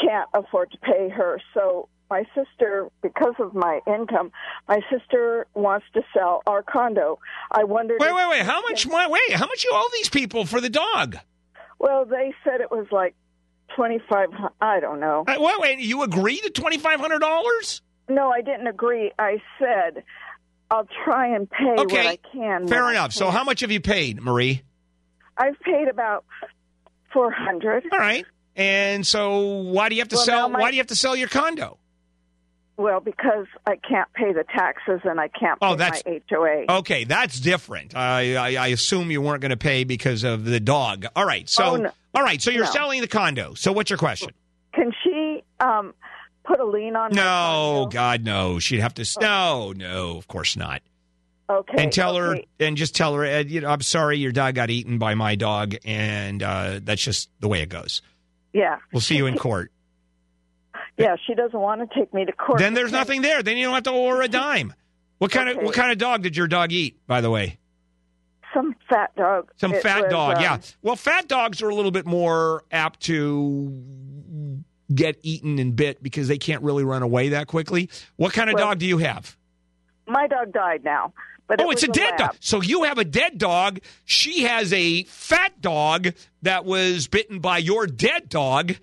can't 0.00 0.28
afford 0.34 0.70
to 0.72 0.78
pay 0.78 1.08
her, 1.08 1.40
so 1.54 1.88
my 2.10 2.24
sister, 2.34 2.88
because 3.02 3.34
of 3.38 3.54
my 3.54 3.80
income, 3.86 4.32
my 4.66 4.80
sister 4.90 5.46
wants 5.54 5.86
to 5.94 6.02
sell 6.14 6.42
our 6.46 6.62
condo. 6.62 7.18
I 7.50 7.64
wondered. 7.64 7.98
Wait, 8.00 8.14
wait, 8.14 8.28
wait. 8.30 8.42
How 8.42 8.62
much? 8.62 8.86
mon- 8.86 9.10
Wait, 9.10 9.32
how 9.32 9.46
much 9.46 9.62
you 9.64 9.70
owe 9.74 9.90
these 9.92 10.08
people 10.08 10.46
for 10.46 10.60
the 10.60 10.70
dog? 10.70 11.16
Well, 11.78 12.04
they 12.06 12.32
said 12.44 12.60
it 12.60 12.70
was 12.70 12.86
like 12.90 13.14
twenty 13.76 14.00
five. 14.08 14.28
I 14.60 14.80
don't 14.80 15.00
know. 15.00 15.24
Uh, 15.26 15.36
Wait, 15.38 15.60
wait. 15.60 15.78
You 15.80 16.02
agreed 16.02 16.40
to 16.44 16.50
twenty 16.50 16.78
five 16.78 16.98
hundred 16.98 17.18
dollars? 17.18 17.82
No, 18.08 18.30
I 18.30 18.40
didn't 18.40 18.68
agree. 18.68 19.12
I 19.18 19.42
said 19.58 20.02
I'll 20.70 20.88
try 21.04 21.34
and 21.34 21.48
pay 21.50 21.64
what 21.64 21.80
Okay, 21.92 22.06
I 22.08 22.18
can. 22.32 22.68
Fair 22.68 22.90
enough. 22.90 23.12
So, 23.12 23.30
how 23.30 23.44
much 23.44 23.60
have 23.60 23.70
you 23.70 23.80
paid, 23.80 24.20
Marie? 24.20 24.62
I've 25.36 25.58
paid 25.60 25.88
about 25.88 26.24
four 27.12 27.30
hundred. 27.30 27.84
All 27.92 27.98
right. 27.98 28.24
And 28.56 29.06
so, 29.06 29.62
why 29.62 29.88
do 29.88 29.94
you 29.94 30.00
have 30.00 30.08
to 30.08 30.16
Well, 30.16 30.24
sell? 30.24 30.48
my- 30.48 30.60
Why 30.60 30.70
do 30.70 30.76
you 30.76 30.80
have 30.80 30.88
to 30.88 30.96
sell 30.96 31.14
your 31.16 31.28
condo? 31.28 31.78
Well, 32.76 33.00
because 33.00 33.46
I 33.66 33.76
can't 33.76 34.12
pay 34.12 34.32
the 34.32 34.44
taxes 34.44 35.00
and 35.04 35.18
I 35.20 35.28
can't 35.28 35.58
Oh, 35.62 35.70
pay 35.70 35.76
that's- 35.78 36.02
my 36.06 36.20
HOA. 36.30 36.64
Okay, 36.78 37.04
that's 37.04 37.40
different. 37.40 37.96
I 37.96 38.36
I, 38.36 38.64
I 38.64 38.66
assume 38.68 39.10
you 39.10 39.20
weren't 39.22 39.40
going 39.40 39.50
to 39.50 39.56
pay 39.56 39.84
because 39.84 40.22
of 40.24 40.44
the 40.44 40.60
dog. 40.60 41.06
All 41.16 41.24
right. 41.24 41.48
So, 41.48 41.64
Oh, 41.64 41.76
no. 41.76 41.90
all 42.14 42.22
right. 42.22 42.40
So 42.42 42.50
you're 42.50 42.64
No. 42.64 42.70
selling 42.70 43.00
the 43.00 43.08
condo. 43.08 43.54
So, 43.54 43.72
what's 43.72 43.90
your 43.90 43.98
question? 43.98 44.30
Can 44.74 44.92
she 45.02 45.42
um, 45.60 45.92
put 46.48 46.58
a 46.60 46.64
lien 46.64 46.96
on? 46.96 47.12
No, 47.12 47.88
God, 47.92 48.24
no. 48.24 48.58
She'd 48.58 48.80
have 48.80 48.94
to. 48.94 49.02
s 49.02 49.16
No, 49.20 49.72
no, 49.76 50.16
of 50.16 50.26
course 50.26 50.56
not. 50.56 50.82
Okay. 51.50 51.82
and 51.82 51.90
tell 51.92 52.14
her, 52.16 52.36
and 52.60 52.76
just 52.76 52.94
tell 52.94 53.14
her, 53.14 53.24
uh, 53.24 53.38
you 53.38 53.62
know, 53.62 53.68
I'm 53.68 53.80
sorry, 53.80 54.18
your 54.18 54.32
dog 54.32 54.54
got 54.54 54.68
eaten 54.68 54.98
by 54.98 55.14
my 55.14 55.34
dog, 55.34 55.76
and 55.84 56.42
uh, 56.42 56.80
that's 56.82 57.00
just 57.02 57.30
the 57.40 57.48
way 57.48 57.62
it 57.62 57.70
goes. 57.70 58.02
Yeah. 58.52 58.78
We'll 58.92 59.00
see 59.00 59.16
you 59.16 59.24
in 59.26 59.36
court. 59.38 59.72
Yeah, 60.98 61.16
she 61.26 61.34
doesn't 61.34 61.58
want 61.58 61.88
to 61.88 61.98
take 61.98 62.12
me 62.12 62.24
to 62.26 62.32
court. 62.32 62.58
then 62.58 62.74
there's 62.74 62.92
nothing 62.92 63.22
there. 63.22 63.42
Then 63.42 63.56
you 63.56 63.64
don't 63.64 63.74
have 63.74 63.84
to 63.84 63.92
owe 63.92 64.08
her 64.10 64.20
a 64.22 64.28
dime. 64.28 64.74
What 65.18 65.30
kind 65.30 65.48
of 65.48 65.56
what 65.64 65.74
kind 65.74 65.90
of 65.90 65.96
dog 65.98 66.22
did 66.22 66.36
your 66.36 66.48
dog 66.48 66.70
eat? 66.72 66.98
By 67.06 67.20
the 67.22 67.30
way, 67.30 67.58
Some 68.52 68.74
fat 68.88 69.14
dog. 69.16 69.50
some 69.56 69.72
It 69.72 69.82
fat 69.82 70.02
was, 70.04 70.10
dog. 70.12 70.36
um, 70.36 70.42
yeah. 70.42 70.58
Well, 70.82 70.96
fat 70.96 71.28
dogs 71.28 71.62
are 71.62 71.68
a 71.70 71.74
little 71.74 71.90
bit 71.92 72.04
more 72.04 72.62
apt 72.70 73.00
to 73.04 73.72
get 74.94 75.18
eaten 75.22 75.58
and 75.58 75.74
bit 75.76 76.02
because 76.02 76.28
they 76.28 76.38
can't 76.38 76.62
really 76.62 76.84
run 76.84 77.02
away 77.02 77.30
that 77.30 77.46
quickly. 77.46 77.90
What 78.16 78.32
kind 78.32 78.48
of 78.50 78.54
Well- 78.54 78.66
dog 78.68 78.78
do 78.78 78.86
you 78.86 78.98
have? 78.98 79.36
My 80.06 80.26
dog 80.26 80.52
died 80.52 80.84
now. 80.84 81.12
But 81.46 81.60
oh, 81.62 81.70
it 81.70 81.74
it's 81.74 81.82
a 81.84 81.88
was 81.88 81.96
dead 81.96 82.10
lab. 82.10 82.18
dog. 82.18 82.36
So 82.40 82.60
you 82.62 82.82
have 82.84 82.98
a 82.98 83.04
dead 83.04 83.38
dog. 83.38 83.80
She 84.04 84.42
has 84.42 84.70
a 84.72 85.04
fat 85.04 85.60
dog 85.62 86.08
that 86.42 86.64
was 86.66 87.08
bitten 87.08 87.40
by 87.40 87.56
your 87.58 87.86
dead 87.86 88.28
dog. 88.28 88.74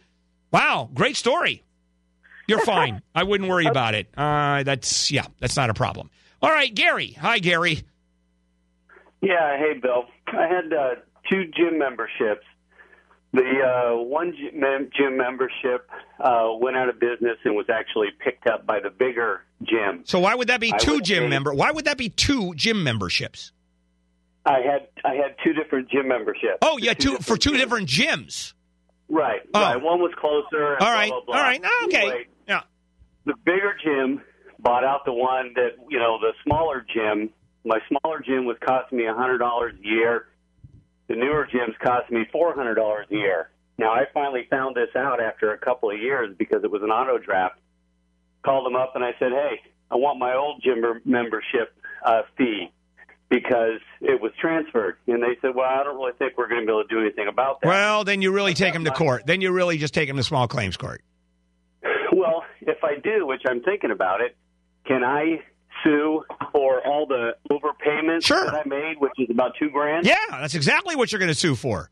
Wow, 0.52 0.90
great 0.94 1.16
story. 1.16 1.64
You're 2.48 2.60
fine. 2.66 3.02
I 3.14 3.24
wouldn't 3.24 3.50
worry 3.50 3.66
about 3.68 3.94
it. 3.94 4.08
Uh, 4.18 4.64
that's 4.64 5.12
yeah, 5.12 5.26
that's 5.40 5.56
not 5.56 5.70
a 5.70 5.74
problem. 5.76 6.10
All 6.42 6.50
right, 6.50 6.74
Gary. 6.74 7.12
Hi, 7.22 7.38
Gary. 7.40 7.82
Yeah, 9.22 9.58
hey, 9.58 9.80
Bill. 9.80 10.06
I 10.28 10.48
had 10.48 10.74
uh, 10.74 10.96
two 11.32 11.46
gym 11.56 11.78
memberships. 11.80 12.46
The 13.36 13.42
uh, 13.42 14.02
one 14.02 14.34
gym 14.98 15.18
membership 15.18 15.90
uh, 16.22 16.52
went 16.58 16.78
out 16.78 16.88
of 16.88 17.02
business 17.02 17.38
and 17.44 17.54
was 17.54 17.66
actually 17.70 18.08
picked 18.24 18.48
up 18.48 18.66
by 18.66 18.80
the 18.80 18.90
bigger 18.90 19.42
gym. 19.62 20.04
So 20.06 20.20
why 20.20 20.36
would 20.36 20.48
that 20.48 20.62
be 20.62 20.72
two 20.80 21.02
gym 21.02 21.24
say- 21.24 21.30
member? 21.30 21.54
Why 21.54 21.72
would 21.72 21.84
that 21.86 21.98
be 21.98 22.08
two 22.10 22.54
gym 22.56 22.82
memberships? 22.84 23.52
I 24.46 24.60
had 24.62 24.88
I 25.04 25.16
had 25.16 25.36
two 25.44 25.52
different 25.54 25.90
gym 25.90 26.08
memberships. 26.08 26.60
Oh, 26.62 26.78
yeah, 26.78 26.94
two 26.94 27.18
for 27.18 27.36
two 27.36 27.58
different 27.58 27.90
gyms. 27.90 28.54
Right. 29.10 29.42
Oh. 29.54 29.60
Right. 29.62 29.82
One 29.82 30.00
was 30.00 30.14
closer. 30.18 30.74
And 30.76 30.82
All 30.82 30.88
blah, 30.88 30.94
right, 30.94 31.10
blah, 31.10 31.22
blah. 31.26 31.36
all 31.36 31.42
right, 31.42 31.62
okay. 31.86 31.98
Anyway, 31.98 32.28
Yeah. 32.48 32.62
The 33.26 33.34
bigger 33.44 33.76
gym 33.84 34.22
bought 34.60 34.84
out 34.86 35.04
the 35.04 35.14
one 35.14 35.52
that 35.56 35.72
you 35.90 36.00
know 36.00 36.20
the 36.20 36.32
smaller 36.46 36.86
gym. 36.94 37.32
My 37.66 37.80
smaller 37.90 38.20
gym 38.26 38.46
was 38.46 38.56
costing 38.66 39.00
me 39.00 39.08
a 39.08 39.14
hundred 39.14 39.40
dollars 39.40 39.74
a 39.84 39.86
year. 39.86 40.28
The 41.08 41.16
newer 41.16 41.48
gyms 41.54 41.78
cost 41.80 42.12
me 42.12 42.26
four 42.32 42.54
hundred 42.56 42.76
dollars 42.76 43.08
a 43.12 43.16
year. 43.16 43.50
Now 43.78 43.92
I 43.92 44.06
finally 44.14 44.48
found 44.50 44.76
this 44.76 44.90
out 44.96 45.22
after 45.22 45.54
a 45.54 45.58
couple 45.58 45.92
of 45.92 46.00
years 46.00 46.36
because 46.38 46.64
it 46.64 46.72
was 46.72 46.82
an 46.82 46.90
auto 46.90 47.18
draft. 47.18 47.60
Called 48.44 48.66
them 48.66 48.76
up 48.76 48.94
and 48.96 49.04
I 49.04 49.12
said, 49.20 49.32
"Hey, 49.32 49.62
I 49.92 49.96
want 49.96 50.20
my 50.20 50.36
old 50.36 50.62
gym 50.64 50.84
membership 51.04 51.76
uh, 52.06 52.22
fee 52.38 52.72
because 53.30 53.80
it 54.02 54.22
was 54.22 54.32
transferred." 54.40 54.98
And 55.08 55.22
they 55.22 55.38
said, 55.42 55.56
"Well, 55.56 55.66
I 55.70 55.84
don't 55.84 55.96
really 55.96 56.14
think 56.18 56.38
we're 56.38 56.48
going 56.48 56.62
to 56.62 56.66
be 56.66 56.72
able 56.72 56.84
to 56.84 56.88
do 56.88 57.02
anything 57.02 57.28
about 57.28 57.62
that." 57.62 57.68
Well, 57.68 58.04
then 58.04 58.22
you 58.22 58.32
really 58.32 58.54
take 58.54 58.74
them 58.74 58.86
to 58.86 58.92
court. 58.92 59.26
Then 59.26 59.42
you 59.42 59.52
really 59.52 59.78
just 59.78 59.94
take 59.94 60.08
them 60.08 60.18
to 60.18 60.24
small 60.24 60.48
claims 60.48 60.78
court. 60.78 61.02
Well, 62.18 62.46
if 62.62 62.82
I 62.82 62.96
do, 63.04 63.28
which 63.28 63.42
I'm 63.46 63.62
thinking 63.62 63.92
about 63.92 64.22
it, 64.22 64.38
can 64.86 65.04
I 65.04 65.42
sue 65.86 66.24
for 66.52 66.86
all 66.86 67.06
the 67.06 67.36
overpayments 67.52 68.28
that 68.28 68.54
I 68.54 68.68
made, 68.68 68.96
which 69.00 69.14
is 69.18 69.30
about 69.30 69.54
two 69.58 69.70
grand? 69.70 70.06
Yeah, 70.06 70.18
that's 70.32 70.56
exactly 70.56 70.96
what 70.96 71.12
you're 71.12 71.20
going 71.20 71.32
to 71.32 71.40
sue 71.40 71.56
for. 71.56 71.90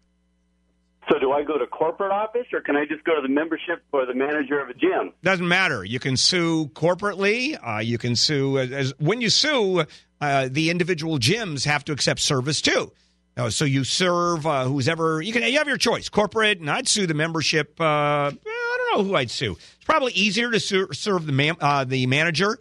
So 1.11 1.19
do 1.19 1.31
I 1.31 1.43
go 1.43 1.57
to 1.57 1.67
corporate 1.67 2.11
office 2.11 2.47
or 2.53 2.61
can 2.61 2.75
I 2.75 2.85
just 2.85 3.03
go 3.03 3.15
to 3.15 3.21
the 3.21 3.33
membership 3.33 3.83
or 3.91 4.05
the 4.05 4.13
manager 4.13 4.59
of 4.59 4.69
a 4.69 4.73
gym? 4.73 5.11
Doesn't 5.21 5.47
matter. 5.47 5.83
You 5.83 5.99
can 5.99 6.15
sue 6.15 6.67
corporately. 6.73 7.57
Uh, 7.61 7.79
you 7.79 7.97
can 7.97 8.15
sue 8.15 8.57
as, 8.57 8.71
as 8.71 8.93
when 8.99 9.19
you 9.19 9.29
sue, 9.29 9.83
uh, 10.21 10.47
the 10.49 10.69
individual 10.69 11.19
gyms 11.19 11.65
have 11.65 11.83
to 11.85 11.91
accept 11.91 12.21
service 12.21 12.61
too. 12.61 12.91
Uh, 13.35 13.49
so 13.49 13.65
you 13.65 13.83
serve 13.83 14.45
uh, 14.45 14.65
who's 14.65 14.87
ever 14.87 15.21
you 15.21 15.33
can. 15.33 15.43
You 15.43 15.57
have 15.57 15.67
your 15.67 15.77
choice, 15.77 16.07
corporate, 16.07 16.59
and 16.59 16.69
I'd 16.69 16.87
sue 16.87 17.07
the 17.07 17.15
membership. 17.15 17.81
Uh, 17.81 18.31
I 18.31 18.77
don't 18.77 18.97
know 18.97 19.03
who 19.03 19.15
I'd 19.15 19.31
sue. 19.31 19.53
It's 19.53 19.85
probably 19.85 20.13
easier 20.13 20.51
to 20.51 20.59
sue, 20.59 20.87
serve 20.93 21.25
the 21.25 21.31
man, 21.31 21.55
uh, 21.59 21.83
the 21.83 22.05
manager 22.05 22.59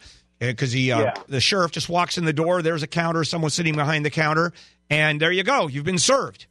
because 0.51 0.73
he 0.73 0.91
uh, 0.93 1.01
Yeah. 1.01 1.15
the 1.29 1.41
sheriff 1.41 1.71
just 1.73 1.89
walks 1.89 2.19
in 2.19 2.25
the 2.25 2.33
door. 2.33 2.63
There's 2.63 2.83
a 2.83 2.87
counter. 2.89 3.25
Someone's 3.25 3.55
sitting 3.55 3.75
behind 3.77 4.05
the 4.05 4.11
counter, 4.11 4.53
and 4.91 5.21
there 5.21 5.33
you 5.33 5.45
go. 5.45 5.69
You've 5.69 5.85
been 5.85 5.99
served 5.99 6.47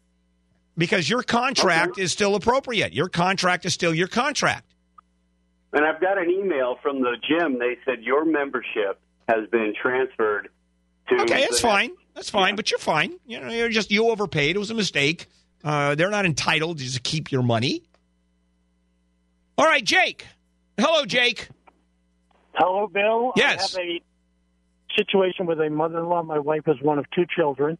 because 0.77 1.09
your 1.09 1.23
contract 1.23 1.97
is 1.97 2.11
still 2.11 2.35
appropriate. 2.35 2.93
Your 2.93 3.09
contract 3.09 3.65
is 3.65 3.73
still 3.73 3.93
your 3.93 4.07
contract. 4.07 4.65
And 5.73 5.85
I've 5.85 6.01
got 6.01 6.17
an 6.17 6.29
email 6.29 6.77
from 6.81 7.01
the 7.01 7.15
gym. 7.27 7.59
They 7.59 7.77
said 7.85 8.03
your 8.03 8.25
membership 8.25 8.99
has 9.29 9.47
been 9.49 9.73
transferred 9.81 10.49
to. 11.09 11.15
Okay, 11.21 11.41
that's 11.41 11.61
fine. 11.61 11.91
That's 12.13 12.29
fine, 12.29 12.55
but 12.57 12.69
you're 12.71 12.79
fine. 12.79 13.13
You 13.25 13.39
know, 13.39 13.49
you're 13.49 13.69
just 13.69 13.89
you 13.91 14.09
overpaid. 14.09 14.55
It 14.55 14.59
was 14.59 14.71
a 14.71 14.73
mistake. 14.75 15.27
Uh, 15.63 15.95
they're 15.95 16.09
not 16.09 16.25
entitled 16.25 16.79
to 16.79 16.83
just 16.83 17.03
keep 17.03 17.31
your 17.31 17.41
money. 17.43 17.83
All 19.57 19.65
right, 19.65 19.83
Jake. 19.83 20.25
Hello, 20.77 21.05
Jake. 21.05 21.47
Hello, 22.53 22.87
Bill. 22.87 23.33
Yes. 23.35 23.75
I 23.75 23.79
have 23.81 23.87
a 23.89 24.01
situation 24.97 25.45
with 25.45 25.59
a 25.59 25.69
mother-in-law. 25.69 26.23
My 26.23 26.39
wife 26.39 26.63
is 26.67 26.75
one 26.81 26.99
of 26.99 27.05
two 27.11 27.25
children. 27.35 27.77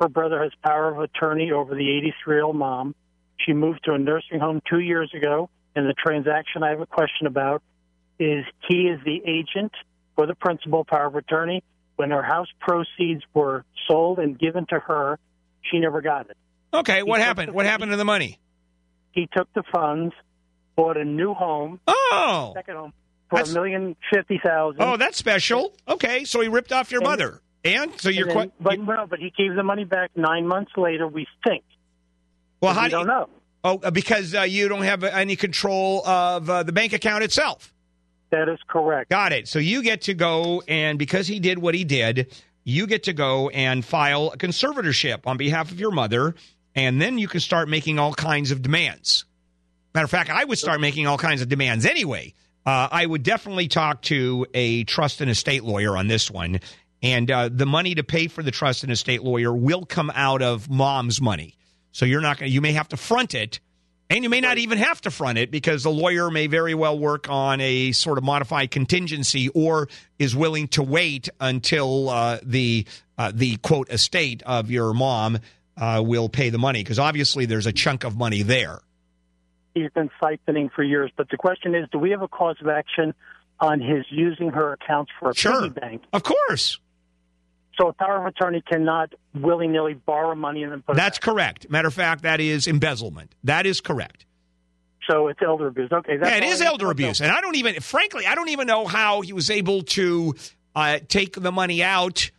Her 0.00 0.08
brother 0.08 0.42
has 0.42 0.52
power 0.64 0.92
of 0.94 0.98
attorney 1.00 1.50
over 1.52 1.74
the 1.74 1.82
83-year-old 2.26 2.56
mom. 2.56 2.94
She 3.38 3.52
moved 3.52 3.80
to 3.84 3.92
a 3.92 3.98
nursing 3.98 4.40
home 4.40 4.60
two 4.68 4.80
years 4.80 5.10
ago, 5.14 5.48
and 5.74 5.86
the 5.86 5.94
transaction 5.94 6.62
I 6.62 6.70
have 6.70 6.80
a 6.80 6.86
question 6.86 7.26
about 7.26 7.62
is 8.18 8.44
he 8.68 8.82
is 8.88 9.00
the 9.04 9.22
agent 9.26 9.72
for 10.16 10.26
the 10.26 10.34
principal 10.34 10.84
power 10.84 11.06
of 11.06 11.16
attorney. 11.16 11.62
When 11.96 12.10
her 12.10 12.22
house 12.22 12.48
proceeds 12.60 13.22
were 13.34 13.64
sold 13.88 14.18
and 14.18 14.38
given 14.38 14.66
to 14.70 14.78
her, 14.78 15.18
she 15.62 15.78
never 15.78 16.00
got 16.00 16.30
it. 16.30 16.36
Okay, 16.72 17.02
what 17.02 17.20
happened? 17.20 17.52
What 17.52 17.66
happened 17.66 17.90
to 17.90 17.96
the 17.96 18.04
money? 18.04 18.38
He 19.12 19.28
took 19.36 19.52
the 19.54 19.62
funds, 19.72 20.14
bought 20.76 20.96
a 20.96 21.04
new 21.04 21.34
home, 21.34 21.80
Oh, 21.86 22.52
second 22.54 22.76
home, 22.76 22.92
for 23.30 23.40
a 23.40 23.48
million 23.48 23.96
fifty 24.12 24.38
thousand. 24.42 24.82
oh, 24.82 24.96
that's 24.96 25.16
special. 25.16 25.72
Okay, 25.88 26.24
so 26.24 26.40
he 26.40 26.48
ripped 26.48 26.72
off 26.72 26.90
your 26.92 27.00
mother, 27.02 27.40
and 27.64 27.98
so 28.00 28.08
you're 28.08 28.28
And 28.28 28.30
then- 28.30 28.50
quite. 28.50 28.62
but 28.62 28.80
no, 28.80 29.06
but 29.08 29.18
he 29.20 29.32
gave 29.36 29.54
the 29.54 29.62
money 29.62 29.84
back 29.84 30.10
nine 30.16 30.46
months 30.46 30.72
later. 30.76 31.06
We 31.06 31.26
think. 31.46 31.64
Well, 32.60 32.74
how 32.74 32.82
we 32.84 32.88
do 32.90 32.96
you 32.98 33.04
don't 33.04 33.06
know? 33.08 33.28
Oh, 33.62 33.78
uh, 33.82 33.90
because 33.90 34.34
uh, 34.34 34.42
you 34.42 34.68
don't 34.68 34.82
have 34.82 35.04
any 35.04 35.36
control 35.36 36.06
of 36.06 36.48
uh, 36.50 36.62
the 36.62 36.72
bank 36.72 36.92
account 36.92 37.24
itself. 37.24 37.72
That 38.30 38.48
is 38.48 38.58
correct. 38.68 39.10
Got 39.10 39.32
it. 39.32 39.48
So 39.48 39.58
you 39.58 39.82
get 39.82 40.02
to 40.02 40.14
go, 40.14 40.62
and 40.68 40.98
because 40.98 41.26
he 41.26 41.40
did 41.40 41.58
what 41.58 41.74
he 41.74 41.84
did, 41.84 42.32
you 42.64 42.86
get 42.86 43.02
to 43.04 43.12
go 43.12 43.48
and 43.50 43.84
file 43.84 44.30
a 44.32 44.36
conservatorship 44.38 45.26
on 45.26 45.36
behalf 45.36 45.70
of 45.72 45.80
your 45.80 45.90
mother, 45.90 46.34
and 46.74 47.00
then 47.02 47.18
you 47.18 47.26
can 47.28 47.40
start 47.40 47.68
making 47.68 47.98
all 47.98 48.14
kinds 48.14 48.50
of 48.50 48.62
demands. 48.62 49.24
Matter 49.94 50.04
of 50.04 50.10
fact, 50.10 50.30
I 50.30 50.44
would 50.44 50.58
start 50.58 50.80
making 50.80 51.06
all 51.06 51.18
kinds 51.18 51.42
of 51.42 51.48
demands 51.48 51.84
anyway. 51.84 52.32
Uh, 52.66 52.88
I 52.90 53.06
would 53.06 53.22
definitely 53.22 53.68
talk 53.68 54.02
to 54.02 54.46
a 54.52 54.84
trust 54.84 55.20
and 55.20 55.30
estate 55.30 55.64
lawyer 55.64 55.96
on 55.96 56.08
this 56.08 56.30
one, 56.30 56.60
and 57.02 57.30
uh, 57.30 57.48
the 57.50 57.66
money 57.66 57.94
to 57.94 58.04
pay 58.04 58.28
for 58.28 58.42
the 58.42 58.50
trust 58.50 58.82
and 58.82 58.92
estate 58.92 59.22
lawyer 59.22 59.54
will 59.54 59.86
come 59.86 60.12
out 60.14 60.42
of 60.42 60.68
mom's 60.68 61.20
money. 61.20 61.54
So 61.92 62.04
you're 62.04 62.20
not 62.20 62.38
going. 62.38 62.50
to 62.50 62.54
You 62.54 62.60
may 62.60 62.72
have 62.72 62.88
to 62.88 62.96
front 62.96 63.34
it, 63.34 63.60
And 64.10 64.24
you 64.24 64.28
may 64.28 64.40
not 64.40 64.58
even 64.58 64.78
have 64.78 65.00
to 65.02 65.10
front 65.10 65.38
it 65.38 65.52
because 65.52 65.84
the 65.84 65.90
lawyer 65.90 66.32
may 66.32 66.48
very 66.48 66.74
well 66.74 66.98
work 66.98 67.30
on 67.30 67.60
a 67.60 67.92
sort 67.92 68.18
of 68.18 68.24
modified 68.24 68.72
contingency 68.72 69.48
or 69.50 69.88
is 70.18 70.34
willing 70.34 70.66
to 70.68 70.82
wait 70.82 71.28
until 71.38 72.08
uh, 72.08 72.38
the 72.42 72.86
uh, 73.16 73.30
the 73.32 73.56
quote 73.58 73.88
estate 73.90 74.42
of 74.44 74.68
your 74.70 74.92
mom 74.92 75.38
uh, 75.76 76.02
will 76.04 76.28
pay 76.28 76.50
the 76.50 76.58
money 76.58 76.82
because 76.82 76.98
obviously 76.98 77.46
there's 77.46 77.66
a 77.66 77.72
chunk 77.72 78.02
of 78.02 78.16
money 78.16 78.42
there. 78.42 78.80
He's 79.74 79.90
been 79.94 80.10
siphoning 80.22 80.70
for 80.72 80.82
years. 80.82 81.10
But 81.16 81.28
the 81.30 81.36
question 81.36 81.74
is, 81.74 81.88
do 81.92 81.98
we 81.98 82.10
have 82.10 82.22
a 82.22 82.28
cause 82.28 82.56
of 82.60 82.68
action 82.68 83.14
on 83.58 83.80
his 83.80 84.04
using 84.10 84.50
her 84.50 84.72
accounts 84.72 85.12
for 85.18 85.30
a 85.30 85.34
Sure. 85.34 85.62
piggy 85.62 85.80
bank? 85.80 86.02
Of 86.12 86.22
course. 86.22 86.78
So 87.80 87.88
a 87.88 87.92
power 87.92 88.18
of 88.18 88.26
attorney 88.26 88.62
cannot 88.62 89.14
willy 89.34 89.68
nilly 89.68 89.94
borrow 89.94 90.34
money 90.34 90.62
and 90.64 90.72
then 90.72 90.82
put 90.82 90.92
it 90.92 90.96
That's 90.96 91.18
correct. 91.18 91.70
Matter 91.70 91.88
of 91.88 91.94
fact, 91.94 92.22
that 92.22 92.40
is 92.40 92.66
embezzlement. 92.66 93.34
That 93.44 93.64
is 93.64 93.80
correct. 93.80 94.26
So 95.08 95.28
it's 95.28 95.40
elder 95.44 95.68
abuse. 95.68 95.90
Okay, 95.90 96.18
that's 96.18 96.30
yeah, 96.30 96.36
it 96.36 96.44
is 96.44 96.60
elder 96.60 96.90
abuse, 96.90 97.20
and 97.20 97.32
I 97.32 97.40
don't 97.40 97.56
even, 97.56 97.80
frankly, 97.80 98.26
I 98.26 98.34
don't 98.34 98.50
even 98.50 98.66
know 98.66 98.86
how 98.86 99.22
he 99.22 99.32
was 99.32 99.50
able 99.50 99.82
to 99.82 100.34
uh, 100.76 100.98
take 101.08 101.34
the 101.40 101.50
money 101.50 101.82
out 101.82 102.30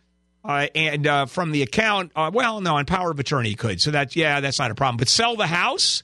uh, 0.44 0.68
and 0.74 1.06
uh, 1.06 1.26
from 1.26 1.50
the 1.50 1.62
account. 1.62 2.12
Uh, 2.14 2.30
well, 2.32 2.60
no, 2.60 2.76
on 2.76 2.86
power 2.86 3.10
of 3.10 3.18
attorney 3.18 3.54
could, 3.56 3.80
so 3.80 3.90
that's 3.90 4.14
yeah, 4.16 4.40
that's 4.40 4.58
not 4.60 4.70
a 4.70 4.74
problem. 4.74 4.96
But 4.96 5.08
sell 5.08 5.34
the 5.36 5.46
house, 5.48 6.02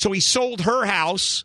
so 0.00 0.10
he 0.12 0.20
sold 0.20 0.62
her 0.62 0.86
house, 0.86 1.44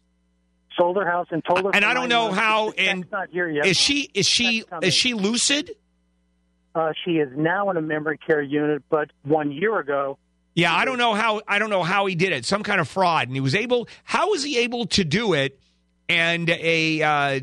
sold 0.77 0.95
her 0.95 1.05
house, 1.05 1.27
and 1.29 1.43
told 1.43 1.65
her. 1.65 1.71
And 1.73 1.83
I 1.83 1.93
don't 1.93 2.07
know 2.07 2.27
months, 2.27 2.39
how. 2.39 2.69
And 2.71 3.05
not 3.11 3.29
here 3.29 3.49
yet. 3.49 3.65
is 3.65 3.75
she 3.75 4.09
is 4.13 4.27
she 4.27 4.63
is 4.81 4.93
she 4.93 5.13
lucid? 5.13 5.71
Uh, 6.73 6.93
she 7.03 7.17
is 7.17 7.29
now 7.35 7.69
in 7.69 7.75
a 7.77 7.81
memory 7.81 8.17
care 8.17 8.41
unit, 8.41 8.83
but 8.89 9.11
one 9.23 9.51
year 9.51 9.77
ago, 9.77 10.17
Yeah, 10.53 10.73
I 10.73 10.85
don't 10.85 10.97
know 10.97 11.13
how 11.13 11.41
I 11.45 11.59
don't 11.59 11.69
know 11.69 11.83
how 11.83 12.05
he 12.05 12.15
did 12.15 12.31
it. 12.31 12.45
Some 12.45 12.63
kind 12.63 12.79
of 12.79 12.87
fraud, 12.87 13.27
and 13.27 13.35
he 13.35 13.41
was 13.41 13.55
able. 13.55 13.89
How 14.05 14.29
was 14.29 14.41
he 14.41 14.59
able 14.59 14.85
to 14.87 15.03
do 15.03 15.33
it? 15.33 15.59
And 16.07 16.49
a 16.49 17.01
uh, 17.01 17.39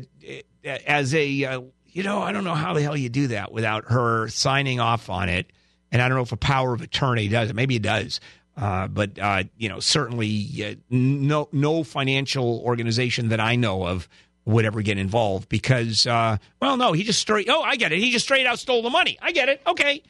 as 0.65 1.13
a 1.13 1.45
uh, 1.45 1.61
you 1.89 2.01
know, 2.01 2.23
I 2.23 2.31
don't 2.31 2.43
know 2.43 2.55
how 2.55 2.73
the 2.73 2.81
hell 2.81 2.97
you 2.97 3.09
do 3.09 3.27
that 3.27 3.51
without 3.51 3.85
her 3.91 4.29
signing 4.29 4.79
off 4.79 5.11
on 5.11 5.29
it. 5.29 5.45
And 5.91 6.01
I 6.01 6.07
don't 6.07 6.17
know 6.17 6.23
if 6.23 6.31
a 6.31 6.37
power 6.37 6.73
of 6.73 6.81
attorney 6.81 7.27
does 7.27 7.51
it. 7.51 7.55
Maybe 7.55 7.75
it 7.75 7.83
does. 7.83 8.19
Uh, 8.55 8.87
but 8.87 9.17
uh, 9.19 9.43
you 9.57 9.69
know, 9.69 9.79
certainly 9.79 10.47
uh, 10.63 10.75
no 10.89 11.49
no 11.51 11.83
financial 11.83 12.61
organization 12.65 13.29
that 13.29 13.39
I 13.39 13.55
know 13.55 13.85
of 13.87 14.07
would 14.45 14.65
ever 14.65 14.81
get 14.81 14.97
involved 14.97 15.49
because, 15.49 16.05
uh, 16.05 16.37
well, 16.61 16.77
no, 16.77 16.91
he 16.91 17.03
just 17.03 17.19
straight. 17.19 17.47
Oh, 17.49 17.61
I 17.61 17.77
get 17.77 17.91
it. 17.91 17.99
He 17.99 18.11
just 18.11 18.25
straight 18.25 18.45
out 18.45 18.59
stole 18.59 18.83
the 18.83 18.89
money. 18.89 19.17
I 19.21 19.31
get 19.31 19.49
it. 19.49 19.61
Okay, 19.65 20.03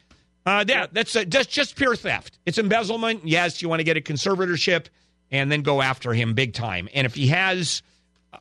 uh, 0.46 0.64
yeah, 0.68 0.86
that's 0.92 1.16
uh, 1.16 1.24
that's 1.26 1.46
just 1.46 1.76
pure 1.76 1.96
theft. 1.96 2.38
It's 2.44 2.58
embezzlement. 2.58 3.26
Yes, 3.26 3.62
you 3.62 3.68
want 3.68 3.80
to 3.80 3.84
get 3.84 3.96
a 3.96 4.00
conservatorship 4.00 4.86
and 5.30 5.50
then 5.50 5.62
go 5.62 5.80
after 5.80 6.12
him 6.12 6.34
big 6.34 6.52
time. 6.52 6.88
And 6.94 7.06
if 7.06 7.14
he 7.14 7.28
has, 7.28 7.82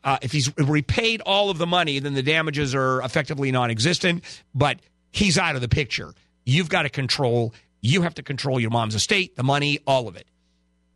uh, 0.04 0.18
if 0.22 0.32
he's 0.32 0.56
repaid 0.58 1.22
all 1.22 1.50
of 1.50 1.58
the 1.58 1.68
money, 1.68 2.00
then 2.00 2.14
the 2.14 2.24
damages 2.24 2.76
are 2.76 3.02
effectively 3.02 3.52
non-existent. 3.52 4.24
But 4.54 4.80
he's 5.12 5.38
out 5.38 5.56
of 5.56 5.62
the 5.62 5.70
picture. 5.70 6.14
You've 6.46 6.70
got 6.70 6.84
to 6.84 6.90
control. 6.90 7.54
You 7.86 8.04
have 8.04 8.16
to 8.16 8.24
control 8.24 8.62
your 8.62 8.70
mom's 8.70 8.96
estate, 8.96 9.36
the 9.36 9.44
money, 9.44 9.80
all 9.86 10.08
of 10.08 10.16
it. 10.16 10.26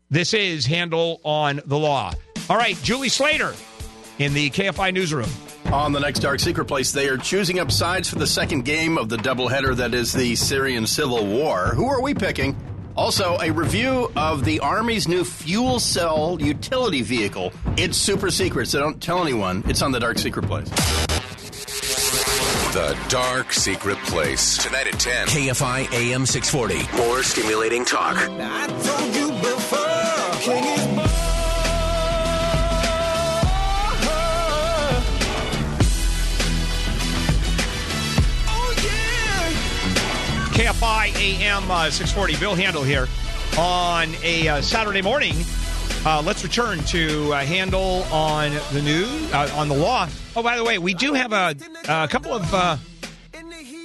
This 0.08 0.32
is 0.32 0.64
Handel 0.64 1.20
on 1.22 1.60
the 1.66 1.78
Law. 1.78 2.14
All 2.48 2.56
right, 2.56 2.82
Julie 2.82 3.10
Slater 3.10 3.52
in 4.18 4.32
the 4.32 4.48
KFI 4.48 4.94
newsroom. 4.94 5.28
On 5.66 5.92
the 5.92 6.00
next 6.00 6.20
Dark 6.20 6.40
Secret 6.40 6.64
Place, 6.64 6.90
they 6.90 7.08
are 7.08 7.18
choosing 7.18 7.58
up 7.58 7.70
sides 7.70 8.08
for 8.08 8.18
the 8.18 8.26
second 8.26 8.64
game 8.64 8.96
of 8.96 9.10
the 9.10 9.18
doubleheader 9.18 9.76
that 9.76 9.92
is 9.92 10.14
the 10.14 10.34
Syrian 10.34 10.86
Civil 10.86 11.26
War. 11.26 11.74
Who 11.74 11.84
are 11.88 12.00
we 12.00 12.14
picking? 12.14 12.56
Also, 12.96 13.36
a 13.42 13.50
review 13.50 14.10
of 14.16 14.46
the 14.46 14.58
Army's 14.60 15.06
new 15.06 15.24
fuel 15.24 15.78
cell 15.80 16.38
utility 16.40 17.02
vehicle. 17.02 17.52
It's 17.76 17.98
super 17.98 18.30
secret, 18.30 18.66
so 18.66 18.80
don't 18.80 18.98
tell 18.98 19.20
anyone. 19.20 19.62
It's 19.68 19.82
on 19.82 19.92
the 19.92 20.00
Dark 20.00 20.18
Secret 20.18 20.46
Place. 20.46 20.70
The 22.72 22.98
Dark 23.08 23.54
Secret 23.54 23.96
Place. 24.04 24.58
Tonight 24.58 24.88
at 24.88 25.00
10. 25.00 25.28
KFI 25.28 25.90
AM 25.90 26.26
640. 26.26 26.98
More 26.98 27.22
stimulating 27.22 27.82
talk. 27.82 28.16
I 28.18 28.66
told 28.82 29.14
you 29.14 29.28
before, 29.40 30.40
King 30.42 30.64
is 30.64 30.88
KFI 40.58 41.16
AM 41.16 41.70
uh, 41.70 41.90
640. 41.90 42.36
Bill 42.36 42.54
Handel 42.54 42.82
here 42.82 43.08
on 43.56 44.14
a 44.22 44.46
uh, 44.46 44.60
Saturday 44.60 45.00
morning. 45.00 45.36
Uh, 46.06 46.22
let's 46.24 46.42
return 46.44 46.78
to 46.84 47.32
uh, 47.32 47.40
Handel 47.40 48.04
on 48.12 48.52
the 48.72 48.80
news, 48.82 49.32
uh, 49.32 49.50
on 49.56 49.68
the 49.68 49.74
law. 49.74 50.08
Oh, 50.36 50.42
by 50.42 50.56
the 50.56 50.64
way, 50.64 50.78
we 50.78 50.94
do 50.94 51.12
have 51.12 51.32
a, 51.32 51.54
a 51.88 52.08
couple 52.08 52.32
of 52.32 52.54
uh, 52.54 52.76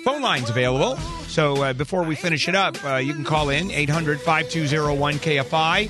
phone 0.06 0.22
lines 0.22 0.50
available. 0.50 0.96
So 1.28 1.64
uh, 1.64 1.74
before 1.74 2.04
we 2.04 2.16
finish 2.16 2.48
it 2.48 2.56
up, 2.56 2.82
uh, 2.86 2.96
you 2.98 3.14
can 3.14 3.24
call 3.24 3.50
in 3.50 3.72
800 3.72 4.22
5201 4.22 5.16
KFI, 5.16 5.90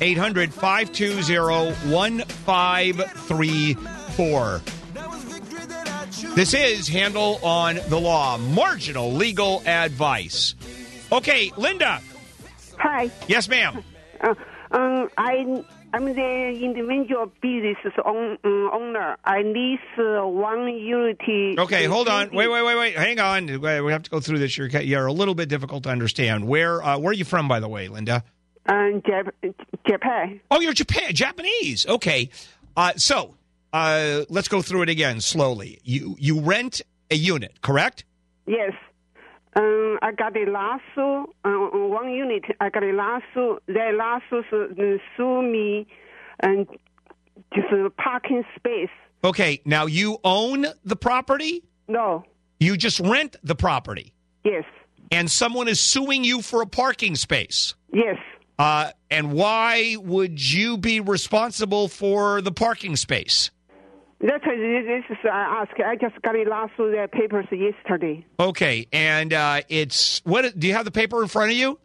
800 0.00 0.54
520 0.54 1.72
1534. 1.92 4.60
This 6.34 6.54
is 6.54 6.88
Handel 6.88 7.38
on 7.42 7.78
the 7.88 8.00
Law, 8.00 8.38
marginal 8.38 9.12
legal 9.12 9.62
advice. 9.66 10.54
Okay, 11.12 11.52
Linda. 11.56 12.00
Hi. 12.78 13.10
Yes, 13.28 13.48
ma'am. 13.48 13.84
Um, 14.74 15.08
I 15.16 15.64
I'm 15.94 16.06
the 16.06 16.58
individual 16.60 17.30
business 17.40 17.76
own, 18.04 18.36
um, 18.42 18.70
owner. 18.72 19.16
I 19.24 19.42
lease 19.42 19.78
uh, 19.96 20.26
one 20.26 20.66
unity. 20.68 21.54
Okay, 21.56 21.84
hold 21.84 22.08
on. 22.08 22.30
Wait, 22.32 22.48
wait, 22.48 22.64
wait, 22.64 22.76
wait. 22.76 22.96
Hang 22.96 23.20
on. 23.20 23.46
We 23.60 23.92
have 23.92 24.02
to 24.02 24.10
go 24.10 24.18
through 24.18 24.40
this. 24.40 24.58
You're, 24.58 24.66
you're 24.66 25.06
a 25.06 25.12
little 25.12 25.36
bit 25.36 25.48
difficult 25.48 25.84
to 25.84 25.90
understand. 25.90 26.48
Where 26.48 26.82
uh, 26.82 26.98
Where 26.98 27.10
are 27.10 27.14
you 27.14 27.24
from, 27.24 27.46
by 27.46 27.60
the 27.60 27.68
way, 27.68 27.86
Linda? 27.86 28.24
Um, 28.66 29.02
Jap- 29.02 29.54
Japan. 29.86 30.40
Oh, 30.50 30.58
you're 30.60 30.72
Japan, 30.72 31.14
Japanese. 31.14 31.86
Okay. 31.86 32.30
Uh, 32.76 32.94
so 32.96 33.36
uh, 33.72 34.24
let's 34.28 34.48
go 34.48 34.62
through 34.62 34.82
it 34.82 34.88
again 34.88 35.20
slowly. 35.20 35.78
You 35.84 36.16
you 36.18 36.40
rent 36.40 36.82
a 37.10 37.14
unit, 37.14 37.60
correct? 37.62 38.04
Yes. 38.46 38.72
Um, 39.56 39.98
I 40.02 40.12
got 40.12 40.36
a 40.36 40.44
lawsuit. 40.46 41.34
Uh, 41.44 41.50
one 41.72 42.10
unit. 42.10 42.44
I 42.60 42.70
got 42.70 42.82
a 42.82 42.92
lawsuit. 42.92 43.62
That 43.68 43.94
lawsuit 43.94 44.44
uh, 44.52 44.98
sue 45.16 45.42
me, 45.42 45.86
and 46.40 46.66
just 47.54 47.68
a 47.72 47.90
parking 47.90 48.44
space. 48.56 48.90
Okay. 49.22 49.60
Now 49.64 49.86
you 49.86 50.18
own 50.24 50.66
the 50.84 50.96
property. 50.96 51.62
No. 51.88 52.24
You 52.58 52.76
just 52.76 53.00
rent 53.00 53.36
the 53.42 53.54
property. 53.54 54.12
Yes. 54.44 54.64
And 55.10 55.30
someone 55.30 55.68
is 55.68 55.80
suing 55.80 56.24
you 56.24 56.42
for 56.42 56.62
a 56.62 56.66
parking 56.66 57.14
space. 57.14 57.74
Yes. 57.92 58.16
Uh, 58.58 58.90
and 59.10 59.32
why 59.32 59.96
would 60.00 60.52
you 60.52 60.78
be 60.78 61.00
responsible 61.00 61.88
for 61.88 62.40
the 62.40 62.52
parking 62.52 62.96
space? 62.96 63.50
That's 64.20 64.44
uh, 64.44 64.50
this 64.50 65.04
is 65.10 65.16
I 65.24 65.62
ask. 65.62 65.78
I 65.80 65.96
just 65.96 66.20
got 66.22 66.34
a 66.34 66.44
lawsuit 66.44 66.96
uh, 66.96 67.06
papers 67.08 67.46
yesterday. 67.50 68.24
Okay, 68.38 68.86
and 68.92 69.32
uh, 69.32 69.62
it's 69.68 70.22
what? 70.24 70.58
Do 70.58 70.66
you 70.66 70.74
have 70.74 70.84
the 70.84 70.90
paper 70.90 71.22
in 71.22 71.28
front 71.28 71.50
of 71.50 71.56
you? 71.56 71.78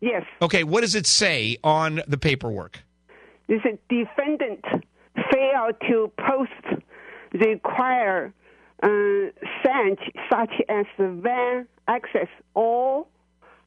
Yes. 0.00 0.24
Okay, 0.40 0.64
what 0.64 0.80
does 0.82 0.94
it 0.94 1.06
say 1.06 1.58
on 1.62 2.02
the 2.06 2.18
paperwork? 2.18 2.82
This 3.48 3.60
is 3.64 3.78
defendant 3.88 4.64
failed 5.32 5.74
to 5.88 6.12
post 6.18 6.82
require 7.32 8.32
uh, 8.82 8.88
such 9.62 10.00
such 10.30 10.52
as 10.68 10.86
van 10.98 11.66
access 11.86 12.28
or 12.54 13.06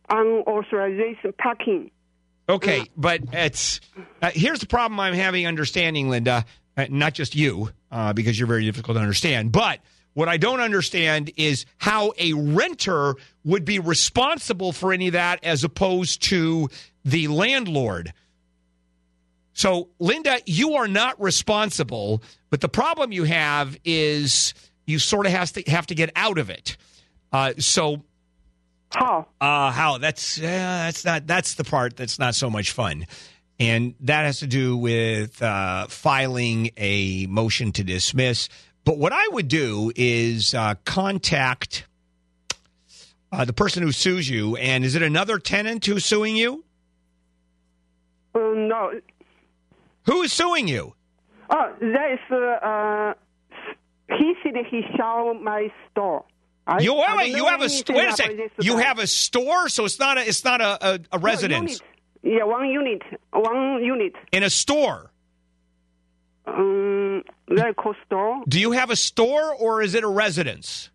unauthorized 0.09 1.37
parking. 1.37 1.91
Okay, 2.49 2.83
but 2.97 3.21
it's 3.33 3.79
uh, 4.21 4.31
here's 4.33 4.59
the 4.59 4.67
problem 4.67 4.99
I'm 4.99 5.13
having 5.13 5.47
understanding, 5.47 6.09
Linda. 6.09 6.45
Uh, 6.77 6.85
not 6.89 7.13
just 7.13 7.35
you, 7.35 7.69
uh, 7.91 8.13
because 8.13 8.39
you're 8.39 8.47
very 8.47 8.65
difficult 8.65 8.95
to 8.95 9.01
understand, 9.01 9.51
but 9.51 9.79
what 10.13 10.27
I 10.27 10.37
don't 10.37 10.59
understand 10.59 11.31
is 11.37 11.65
how 11.77 12.13
a 12.17 12.33
renter 12.33 13.15
would 13.43 13.63
be 13.63 13.79
responsible 13.79 14.71
for 14.73 14.91
any 14.91 15.07
of 15.07 15.13
that 15.13 15.43
as 15.43 15.63
opposed 15.63 16.23
to 16.23 16.69
the 17.05 17.27
landlord. 17.29 18.13
So, 19.53 19.89
Linda, 19.99 20.39
you 20.45 20.73
are 20.75 20.87
not 20.87 21.21
responsible, 21.21 22.23
but 22.49 22.61
the 22.61 22.69
problem 22.69 23.11
you 23.11 23.25
have 23.25 23.77
is 23.83 24.53
you 24.85 24.99
sort 24.99 25.25
of 25.25 25.31
has 25.31 25.53
to 25.53 25.61
have 25.67 25.87
to 25.87 25.95
get 25.95 26.11
out 26.15 26.37
of 26.37 26.49
it. 26.49 26.77
Uh, 27.31 27.53
so, 27.57 28.03
how? 28.91 29.27
Uh, 29.39 29.71
how? 29.71 29.97
That's 29.97 30.37
uh, 30.37 30.41
that's 30.41 31.05
not 31.05 31.27
that's 31.27 31.55
the 31.55 31.63
part 31.63 31.95
that's 31.95 32.19
not 32.19 32.35
so 32.35 32.49
much 32.49 32.71
fun, 32.71 33.05
and 33.61 33.93
that 33.99 34.25
has 34.25 34.39
to 34.39 34.47
do 34.47 34.75
with 34.75 35.39
uh, 35.39 35.85
filing 35.85 36.71
a 36.77 37.27
motion 37.27 37.71
to 37.73 37.83
dismiss. 37.83 38.49
But 38.85 38.97
what 38.97 39.13
I 39.13 39.27
would 39.27 39.47
do 39.47 39.91
is 39.95 40.55
uh, 40.55 40.73
contact 40.83 41.85
uh, 43.31 43.45
the 43.45 43.53
person 43.53 43.83
who 43.83 43.91
sues 43.91 44.27
you, 44.27 44.55
and 44.55 44.83
is 44.83 44.95
it 44.95 45.03
another 45.03 45.37
tenant 45.37 45.85
who's 45.85 46.03
suing 46.03 46.35
you? 46.35 46.65
Uh, 48.33 48.39
no. 48.39 48.99
Who 50.07 50.23
is 50.23 50.33
suing 50.33 50.67
you? 50.67 50.95
Oh, 51.51 51.73
that 51.79 52.11
is 52.13 52.31
uh, 52.31 53.13
he 54.17 54.33
said 54.41 54.53
he 54.71 54.81
saw 54.97 55.35
my 55.35 55.71
store. 55.91 56.25
I, 56.65 56.79
you 56.79 56.95
wait, 56.95 57.05
I 57.07 57.23
you 57.25 57.45
have 57.45 57.61
a 57.61 57.69
wait 57.89 58.09
a 58.09 58.13
second. 58.13 58.49
You 58.59 58.77
have 58.77 58.97
a 58.97 59.05
store, 59.05 59.69
so 59.69 59.85
it's 59.85 59.99
not 59.99 60.17
a 60.17 60.27
it's 60.27 60.43
not 60.43 60.61
a, 60.61 60.93
a, 60.93 60.99
a 61.11 61.19
residence 61.19 61.73
unit. 61.73 61.90
Yeah, 62.23 62.43
one 62.43 62.69
unit. 62.69 63.01
One 63.31 63.83
unit. 63.83 64.13
in 64.31 64.43
a 64.43 64.49
store. 64.49 65.11
Um, 66.45 67.23
called 67.77 67.95
store. 68.05 68.43
Do 68.47 68.59
you 68.59 68.71
have 68.71 68.89
a 68.89 68.95
store 68.95 69.53
or 69.55 69.81
is 69.81 69.95
it 69.95 70.03
a 70.03 70.07
residence? 70.07 70.89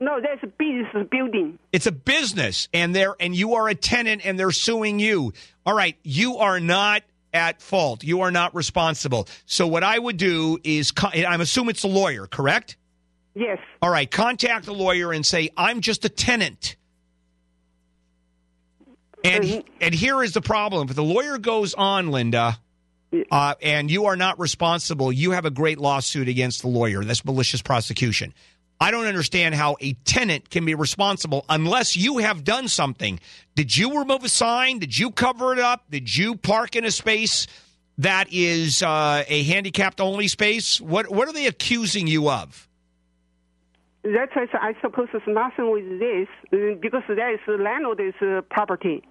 No, 0.00 0.18
that's 0.20 0.42
a 0.42 0.46
business 0.46 1.06
building. 1.10 1.58
It's 1.72 1.86
a 1.86 1.92
business, 1.92 2.68
and 2.72 2.94
they're 2.94 3.14
and 3.20 3.36
you 3.36 3.54
are 3.54 3.68
a 3.68 3.74
tenant, 3.74 4.22
and 4.24 4.38
they're 4.38 4.50
suing 4.50 4.98
you. 4.98 5.34
All 5.66 5.74
right, 5.74 5.94
you 6.02 6.38
are 6.38 6.58
not 6.58 7.02
at 7.34 7.60
fault. 7.60 8.02
You 8.02 8.22
are 8.22 8.30
not 8.30 8.54
responsible. 8.54 9.28
So 9.44 9.66
what 9.66 9.84
I 9.84 9.98
would 9.98 10.16
do 10.16 10.58
is, 10.64 10.92
I'm 10.96 11.42
assuming 11.42 11.70
it's 11.70 11.84
a 11.84 11.88
lawyer, 11.88 12.26
correct? 12.26 12.78
Yes. 13.34 13.58
All 13.82 13.90
right, 13.90 14.10
contact 14.10 14.64
the 14.64 14.74
lawyer 14.74 15.12
and 15.12 15.24
say 15.24 15.50
I'm 15.56 15.82
just 15.82 16.04
a 16.06 16.08
tenant. 16.08 16.76
And 19.24 19.64
and 19.80 19.94
here 19.94 20.22
is 20.22 20.32
the 20.32 20.40
problem: 20.40 20.88
if 20.88 20.96
the 20.96 21.02
lawyer 21.02 21.38
goes 21.38 21.74
on, 21.74 22.10
Linda, 22.10 22.58
uh, 23.30 23.54
and 23.60 23.90
you 23.90 24.06
are 24.06 24.16
not 24.16 24.38
responsible, 24.38 25.12
you 25.12 25.32
have 25.32 25.44
a 25.44 25.50
great 25.50 25.78
lawsuit 25.78 26.28
against 26.28 26.62
the 26.62 26.68
lawyer. 26.68 27.04
That's 27.04 27.24
malicious 27.24 27.62
prosecution. 27.62 28.34
I 28.80 28.90
don't 28.90 29.04
understand 29.04 29.54
how 29.54 29.76
a 29.80 29.92
tenant 29.92 30.48
can 30.48 30.64
be 30.64 30.74
responsible 30.74 31.44
unless 31.50 31.96
you 31.96 32.18
have 32.18 32.44
done 32.44 32.66
something. 32.66 33.20
Did 33.54 33.76
you 33.76 33.98
remove 33.98 34.24
a 34.24 34.28
sign? 34.28 34.78
Did 34.78 34.96
you 34.96 35.10
cover 35.10 35.52
it 35.52 35.58
up? 35.58 35.84
Did 35.90 36.16
you 36.16 36.36
park 36.36 36.76
in 36.76 36.86
a 36.86 36.90
space 36.90 37.46
that 37.98 38.28
is 38.32 38.82
uh, 38.82 39.24
a 39.28 39.42
handicapped 39.42 40.00
only 40.00 40.28
space? 40.28 40.80
What 40.80 41.10
what 41.10 41.28
are 41.28 41.32
they 41.32 41.46
accusing 41.46 42.06
you 42.06 42.30
of? 42.30 42.68
That's 44.02 44.32
I 44.34 44.74
suppose 44.80 45.08
it's 45.12 45.26
nothing 45.26 45.70
with 45.70 46.00
this 46.00 46.28
because 46.80 47.02
that 47.08 47.32
is 47.34 47.40
the 47.46 47.58
landlord's 47.58 48.16
uh, 48.22 48.40
property. 48.50 49.02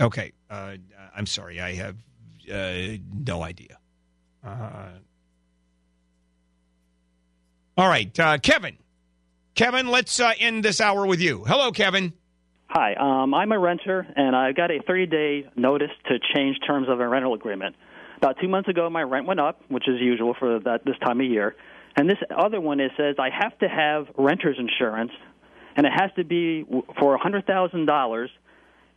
Okay, 0.00 0.32
uh, 0.50 0.76
I'm 1.14 1.26
sorry, 1.26 1.60
I 1.60 1.74
have 1.74 1.96
uh, 2.52 2.98
no 3.24 3.42
idea. 3.42 3.78
Uh, 4.46 4.88
all 7.76 7.88
right, 7.88 8.18
uh, 8.20 8.38
Kevin. 8.38 8.76
Kevin, 9.54 9.88
let's 9.88 10.20
uh, 10.20 10.32
end 10.38 10.64
this 10.64 10.80
hour 10.80 11.06
with 11.06 11.20
you. 11.20 11.44
Hello, 11.44 11.72
Kevin. 11.72 12.12
Hi, 12.68 12.94
um, 12.94 13.32
I'm 13.32 13.52
a 13.52 13.58
renter, 13.58 14.06
and 14.16 14.36
I've 14.36 14.54
got 14.54 14.70
a 14.70 14.80
30 14.86 15.06
day 15.06 15.48
notice 15.56 15.90
to 16.08 16.18
change 16.34 16.58
terms 16.66 16.88
of 16.90 17.00
a 17.00 17.08
rental 17.08 17.32
agreement. 17.32 17.74
About 18.18 18.36
two 18.40 18.48
months 18.48 18.68
ago, 18.68 18.90
my 18.90 19.02
rent 19.02 19.26
went 19.26 19.40
up, 19.40 19.62
which 19.68 19.88
is 19.88 20.00
usual 20.00 20.34
for 20.38 20.58
that 20.60 20.84
this 20.84 20.96
time 21.04 21.20
of 21.20 21.26
year. 21.26 21.54
And 21.96 22.08
this 22.08 22.18
other 22.36 22.60
one 22.60 22.80
it 22.80 22.92
says 22.96 23.16
I 23.18 23.30
have 23.30 23.58
to 23.60 23.68
have 23.68 24.08
renter's 24.18 24.58
insurance, 24.58 25.12
and 25.74 25.86
it 25.86 25.92
has 25.94 26.10
to 26.16 26.24
be 26.24 26.64
for 26.98 27.18
$100,000, 27.18 28.26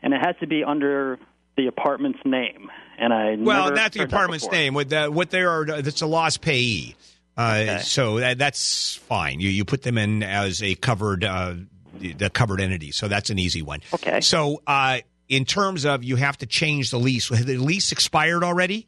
and 0.01 0.13
it 0.13 0.21
has 0.21 0.35
to 0.39 0.47
be 0.47 0.63
under 0.63 1.19
the 1.57 1.67
apartment's 1.67 2.19
name. 2.25 2.69
And 2.97 3.13
I 3.13 3.35
Well, 3.37 3.71
not 3.71 3.93
the 3.93 4.03
apartment's 4.03 4.49
name. 4.51 4.73
With 4.73 4.89
the, 4.89 5.07
what 5.07 5.29
they 5.29 5.41
are, 5.41 5.81
that's 5.81 6.01
a 6.01 6.07
loss 6.07 6.37
payee. 6.37 6.95
Uh, 7.37 7.79
So 7.79 8.19
that, 8.19 8.37
that's 8.37 8.95
fine. 8.95 9.39
You 9.39 9.49
you 9.49 9.63
put 9.63 9.81
them 9.83 9.97
in 9.97 10.23
as 10.23 10.61
a 10.61 10.75
covered 10.75 11.23
uh, 11.23 11.55
the 11.99 12.29
covered 12.29 12.59
entity. 12.59 12.91
So 12.91 13.07
that's 13.07 13.29
an 13.29 13.39
easy 13.39 13.61
one. 13.61 13.81
Okay. 13.93 14.19
So 14.21 14.61
uh, 14.67 14.99
in 15.29 15.45
terms 15.45 15.85
of 15.85 16.03
you 16.03 16.17
have 16.17 16.37
to 16.39 16.45
change 16.45 16.91
the 16.91 16.99
lease. 16.99 17.29
Has 17.29 17.45
the 17.45 17.57
lease 17.57 17.91
expired 17.91 18.43
already? 18.43 18.87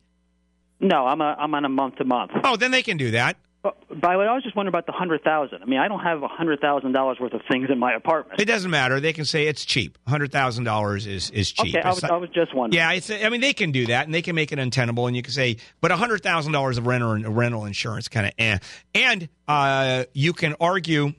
No, 0.80 1.06
I'm 1.06 1.22
a, 1.22 1.36
I'm 1.40 1.54
on 1.54 1.64
a 1.64 1.70
month 1.70 1.98
to 1.98 2.06
month. 2.06 2.32
Oh, 2.44 2.56
then 2.56 2.72
they 2.72 2.82
can 2.84 2.98
do 2.98 3.12
that. 3.12 3.38
By 3.64 4.14
the 4.14 4.20
way, 4.20 4.26
I 4.26 4.34
was 4.34 4.42
just 4.42 4.56
wondering 4.56 4.72
about 4.72 4.88
the 4.88 4.92
hundred 4.92 5.24
thousand. 5.24 5.62
I 5.62 5.66
mean, 5.66 5.80
I 5.80 5.88
don't 5.88 6.00
have 6.00 6.24
a 6.24 6.28
hundred 6.28 6.62
thousand 6.62 6.94
dollars 6.94 7.20
worth 7.20 7.34
of 7.34 7.42
things 7.52 7.70
in 7.70 7.78
my 7.78 7.94
apartment. 7.94 8.42
It 8.42 8.46
doesn't 8.46 8.72
matter. 8.72 9.00
They 9.00 9.14
can 9.14 9.26
say 9.26 9.46
it's 9.46 9.66
cheap. 9.66 10.00
Hundred 10.08 10.32
thousand 10.32 10.64
dollars 10.64 11.06
is 11.06 11.30
is 11.30 11.52
cheap. 11.52 11.76
Okay, 11.76 11.84
I 11.88 11.90
was, 11.90 12.02
not- 12.02 12.12
I 12.12 12.18
was 12.18 12.30
just 12.32 12.56
wondering. 12.56 12.78
Yeah, 12.80 12.92
it's. 12.94 13.12
I 13.12 13.30
mean, 13.30 13.42
they 13.42 13.54
can 13.54 13.72
do 13.72 13.86
that, 13.88 14.06
and 14.06 14.16
they 14.16 14.24
can 14.24 14.34
make 14.34 14.52
it 14.52 14.58
untenable, 14.58 15.06
and 15.06 15.16
you 15.16 15.22
can 15.22 15.32
say, 15.32 15.58
but 15.80 15.92
hundred 15.92 16.24
thousand 16.24 16.54
dollars 16.54 16.80
of 16.80 16.88
renter 16.88 17.30
rental 17.30 17.66
insurance 17.66 18.08
kind 18.08 18.26
of, 18.26 18.34
eh. 18.40 18.58
and 18.96 19.30
uh, 19.48 20.06
you 20.14 20.34
can 20.34 20.56
argue 20.60 21.14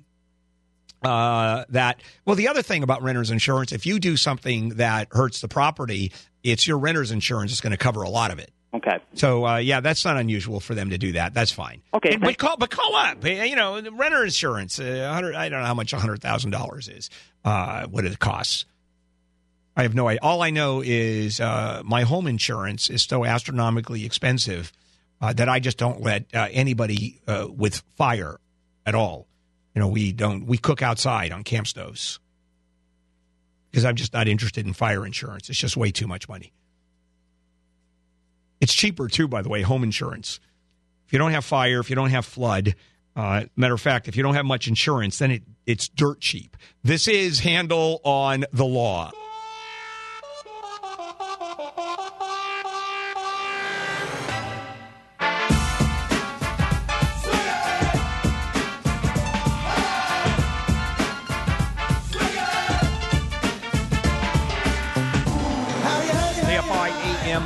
uh, 1.04 1.64
that. 1.68 2.02
Well, 2.24 2.34
the 2.34 2.48
other 2.48 2.62
thing 2.62 2.82
about 2.82 3.02
renter's 3.02 3.30
insurance, 3.30 3.70
if 3.70 3.86
you 3.86 4.00
do 4.00 4.16
something 4.16 4.70
that 4.70 5.08
hurts 5.12 5.40
the 5.40 5.48
property, 5.48 6.12
it's 6.42 6.66
your 6.66 6.78
renter's 6.78 7.12
insurance 7.12 7.52
is 7.52 7.60
going 7.60 7.70
to 7.70 7.76
cover 7.76 8.02
a 8.02 8.08
lot 8.08 8.32
of 8.32 8.40
it. 8.40 8.50
Okay. 8.74 8.98
So 9.14 9.46
uh, 9.46 9.56
yeah, 9.58 9.80
that's 9.80 10.04
not 10.04 10.16
unusual 10.16 10.58
for 10.58 10.74
them 10.74 10.90
to 10.90 10.98
do 10.98 11.12
that. 11.12 11.34
That's 11.34 11.52
fine. 11.52 11.82
Okay, 11.92 12.14
And- 12.14 12.22
but 12.22 12.38
call 12.38 12.56
but 12.56 12.70
call 12.70 12.96
up. 12.96 13.24
You 13.26 13.54
know, 13.54 13.80
renter 13.92 14.24
insurance. 14.24 14.78
Uh, 14.78 15.04
100, 15.10 15.34
I 15.34 15.48
don't 15.50 15.60
know 15.60 15.66
how 15.66 15.74
much 15.74 15.90
hundred 15.92 16.22
thousand 16.22 16.52
dollars 16.52 16.88
is. 16.88 17.10
Uh, 17.44 17.86
what 17.86 18.04
it 18.04 18.18
costs. 18.18 18.64
I 19.76 19.82
have 19.82 19.94
no 19.94 20.08
idea. 20.08 20.20
All 20.22 20.42
I 20.42 20.50
know 20.50 20.82
is 20.84 21.40
uh, 21.40 21.82
my 21.84 22.02
home 22.02 22.26
insurance 22.26 22.90
is 22.90 23.02
so 23.02 23.24
astronomically 23.24 24.04
expensive 24.04 24.70
uh, 25.20 25.32
that 25.34 25.48
I 25.48 25.60
just 25.60 25.78
don't 25.78 26.00
let 26.02 26.26
uh, 26.34 26.48
anybody 26.50 27.20
uh, 27.26 27.48
with 27.50 27.82
fire 27.96 28.38
at 28.84 28.94
all. 28.94 29.26
You 29.74 29.80
know, 29.80 29.88
we 29.88 30.12
don't 30.12 30.46
we 30.46 30.58
cook 30.58 30.82
outside 30.82 31.32
on 31.32 31.44
camp 31.44 31.66
stoves 31.66 32.20
because 33.70 33.84
I'm 33.84 33.96
just 33.96 34.12
not 34.12 34.28
interested 34.28 34.66
in 34.66 34.72
fire 34.72 35.04
insurance. 35.06 35.48
It's 35.48 35.58
just 35.58 35.76
way 35.76 35.90
too 35.90 36.06
much 36.06 36.28
money. 36.28 36.52
It's 38.62 38.72
cheaper 38.72 39.08
too, 39.08 39.26
by 39.26 39.42
the 39.42 39.48
way, 39.48 39.62
home 39.62 39.82
insurance. 39.82 40.38
If 41.04 41.12
you 41.12 41.18
don't 41.18 41.32
have 41.32 41.44
fire, 41.44 41.80
if 41.80 41.90
you 41.90 41.96
don't 41.96 42.10
have 42.10 42.24
flood, 42.24 42.76
uh, 43.16 43.44
matter 43.56 43.74
of 43.74 43.80
fact, 43.80 44.06
if 44.06 44.16
you 44.16 44.22
don't 44.22 44.34
have 44.34 44.46
much 44.46 44.68
insurance, 44.68 45.18
then 45.18 45.32
it, 45.32 45.42
it's 45.66 45.88
dirt 45.88 46.20
cheap. 46.20 46.56
This 46.84 47.08
is 47.08 47.40
Handel 47.40 48.00
on 48.04 48.44
the 48.52 48.64
Law. 48.64 49.10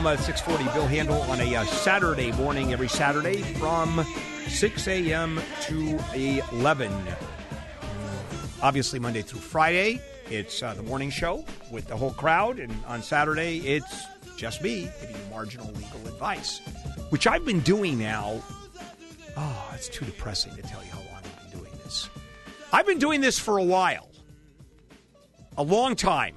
Uh, 0.07 0.17
640 0.17 0.73
Bill 0.73 0.87
Handel 0.87 1.21
on 1.23 1.41
a 1.41 1.57
uh, 1.57 1.65
Saturday 1.65 2.31
morning, 2.31 2.73
every 2.73 2.87
Saturday 2.87 3.43
from 3.43 4.07
6 4.47 4.87
a.m. 4.87 5.41
to 5.63 5.99
11. 6.15 6.93
Obviously, 8.63 9.01
Monday 9.01 9.23
through 9.23 9.41
Friday, 9.41 10.01
it's 10.31 10.63
uh, 10.63 10.75
the 10.75 10.83
morning 10.85 11.11
show 11.11 11.45
with 11.73 11.89
the 11.89 11.97
whole 11.97 12.13
crowd. 12.13 12.61
And 12.61 12.73
on 12.87 13.03
Saturday, 13.03 13.59
it's 13.67 14.05
just 14.37 14.63
me 14.63 14.89
giving 15.01 15.17
marginal 15.29 15.67
legal 15.73 16.07
advice, 16.07 16.61
which 17.11 17.27
I've 17.27 17.45
been 17.45 17.61
doing 17.61 17.99
now. 17.99 18.41
Oh, 19.37 19.71
it's 19.75 19.89
too 19.89 20.05
depressing 20.05 20.55
to 20.55 20.63
tell 20.63 20.85
you 20.85 20.91
how 20.93 20.99
long 21.01 21.17
I've 21.17 21.51
been 21.51 21.59
doing 21.59 21.73
this. 21.83 22.09
I've 22.73 22.87
been 22.87 23.01
doing 23.01 23.21
this 23.21 23.41
for 23.41 23.59
a 23.59 23.65
while, 23.65 24.09
a 25.57 25.65
long 25.65 25.97
time 25.97 26.37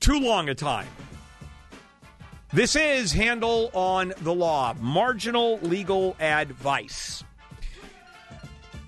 too 0.00 0.18
long 0.18 0.48
a 0.48 0.54
time. 0.54 0.88
This 2.52 2.74
is 2.74 3.12
Handel 3.12 3.70
on 3.74 4.12
the 4.22 4.34
Law, 4.34 4.74
marginal 4.80 5.60
legal 5.60 6.16
advice. 6.18 7.22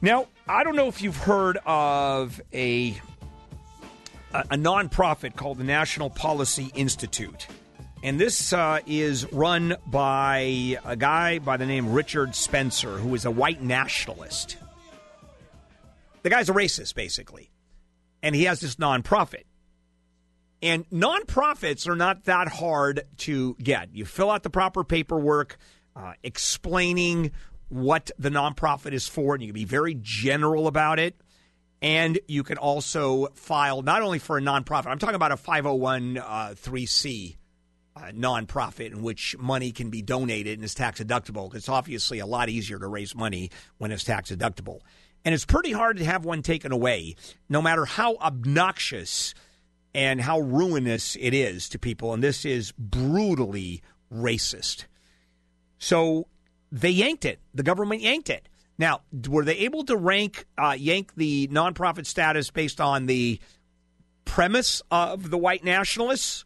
Now, 0.00 0.26
I 0.48 0.64
don't 0.64 0.74
know 0.74 0.88
if 0.88 1.00
you've 1.00 1.16
heard 1.16 1.58
of 1.64 2.40
a 2.52 3.00
a, 4.34 4.40
a 4.50 4.56
nonprofit 4.56 5.36
called 5.36 5.58
the 5.58 5.64
National 5.64 6.10
Policy 6.10 6.72
Institute. 6.74 7.46
And 8.02 8.18
this 8.18 8.52
uh, 8.52 8.80
is 8.84 9.32
run 9.32 9.76
by 9.86 10.78
a 10.84 10.96
guy 10.96 11.38
by 11.38 11.56
the 11.56 11.66
name 11.66 11.92
Richard 11.92 12.34
Spencer, 12.34 12.98
who 12.98 13.14
is 13.14 13.24
a 13.24 13.30
white 13.30 13.62
nationalist. 13.62 14.56
The 16.22 16.30
guy's 16.30 16.48
a 16.48 16.52
racist, 16.52 16.96
basically. 16.96 17.52
And 18.24 18.34
he 18.34 18.44
has 18.44 18.58
this 18.58 18.74
nonprofit. 18.74 19.44
And 20.62 20.88
nonprofits 20.90 21.88
are 21.88 21.96
not 21.96 22.24
that 22.24 22.48
hard 22.48 23.02
to 23.18 23.56
get. 23.60 23.92
You 23.92 24.04
fill 24.04 24.30
out 24.30 24.44
the 24.44 24.50
proper 24.50 24.84
paperwork 24.84 25.58
uh, 25.96 26.12
explaining 26.22 27.32
what 27.68 28.12
the 28.18 28.30
nonprofit 28.30 28.92
is 28.92 29.08
for, 29.08 29.34
and 29.34 29.42
you 29.42 29.48
can 29.48 29.54
be 29.54 29.64
very 29.64 29.98
general 30.00 30.68
about 30.68 31.00
it. 31.00 31.16
And 31.80 32.20
you 32.28 32.44
can 32.44 32.58
also 32.58 33.26
file 33.34 33.82
not 33.82 34.02
only 34.02 34.20
for 34.20 34.38
a 34.38 34.40
nonprofit, 34.40 34.86
I'm 34.86 35.00
talking 35.00 35.16
about 35.16 35.32
a 35.32 35.36
501c 35.36 37.36
uh, 37.94 38.00
nonprofit 38.14 38.92
in 38.92 39.02
which 39.02 39.36
money 39.38 39.70
can 39.72 39.90
be 39.90 40.00
donated 40.00 40.58
and 40.58 40.64
is 40.64 40.74
tax 40.74 41.00
deductible. 41.00 41.52
It's 41.56 41.68
obviously 41.68 42.20
a 42.20 42.26
lot 42.26 42.48
easier 42.48 42.78
to 42.78 42.86
raise 42.86 43.16
money 43.16 43.50
when 43.78 43.90
it's 43.90 44.04
tax 44.04 44.30
deductible. 44.30 44.78
And 45.24 45.34
it's 45.34 45.44
pretty 45.44 45.72
hard 45.72 45.98
to 45.98 46.04
have 46.04 46.24
one 46.24 46.42
taken 46.42 46.70
away, 46.70 47.16
no 47.48 47.60
matter 47.60 47.84
how 47.84 48.14
obnoxious 48.16 49.34
and 49.94 50.20
how 50.20 50.40
ruinous 50.40 51.16
it 51.20 51.34
is 51.34 51.68
to 51.70 51.78
people. 51.78 52.14
And 52.14 52.22
this 52.22 52.44
is 52.44 52.72
brutally 52.72 53.82
racist. 54.12 54.86
So 55.78 56.26
they 56.70 56.90
yanked 56.90 57.24
it. 57.24 57.40
The 57.54 57.62
government 57.62 58.00
yanked 58.00 58.30
it. 58.30 58.48
Now, 58.78 59.02
were 59.28 59.44
they 59.44 59.58
able 59.58 59.84
to 59.84 59.96
rank 59.96 60.46
uh, 60.56 60.74
yank 60.78 61.14
the 61.14 61.48
nonprofit 61.48 62.06
status 62.06 62.50
based 62.50 62.80
on 62.80 63.06
the 63.06 63.38
premise 64.24 64.82
of 64.90 65.30
the 65.30 65.38
white 65.38 65.62
nationalists 65.62 66.44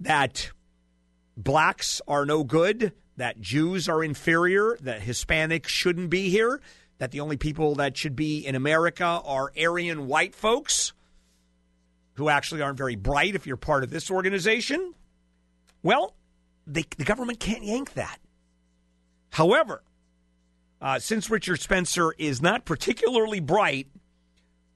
that 0.00 0.52
blacks 1.36 2.00
are 2.06 2.24
no 2.24 2.44
good, 2.44 2.92
that 3.16 3.40
Jews 3.40 3.88
are 3.88 4.04
inferior, 4.04 4.76
that 4.80 5.00
Hispanics 5.00 5.68
shouldn't 5.68 6.10
be 6.10 6.30
here, 6.30 6.60
that 6.98 7.10
the 7.10 7.20
only 7.20 7.36
people 7.36 7.74
that 7.76 7.96
should 7.96 8.14
be 8.14 8.46
in 8.46 8.54
America 8.54 9.04
are 9.24 9.52
Aryan 9.58 10.06
white 10.06 10.34
folks 10.34 10.92
who 12.16 12.28
actually 12.28 12.62
aren't 12.62 12.78
very 12.78 12.96
bright 12.96 13.34
if 13.34 13.46
you're 13.46 13.56
part 13.56 13.84
of 13.84 13.90
this 13.90 14.10
organization? 14.10 14.94
Well, 15.82 16.14
they, 16.66 16.84
the 16.96 17.04
government 17.04 17.40
can't 17.40 17.62
yank 17.62 17.94
that. 17.94 18.18
However, 19.30 19.82
uh, 20.80 20.98
since 20.98 21.30
Richard 21.30 21.60
Spencer 21.60 22.12
is 22.18 22.42
not 22.42 22.64
particularly 22.64 23.40
bright, 23.40 23.88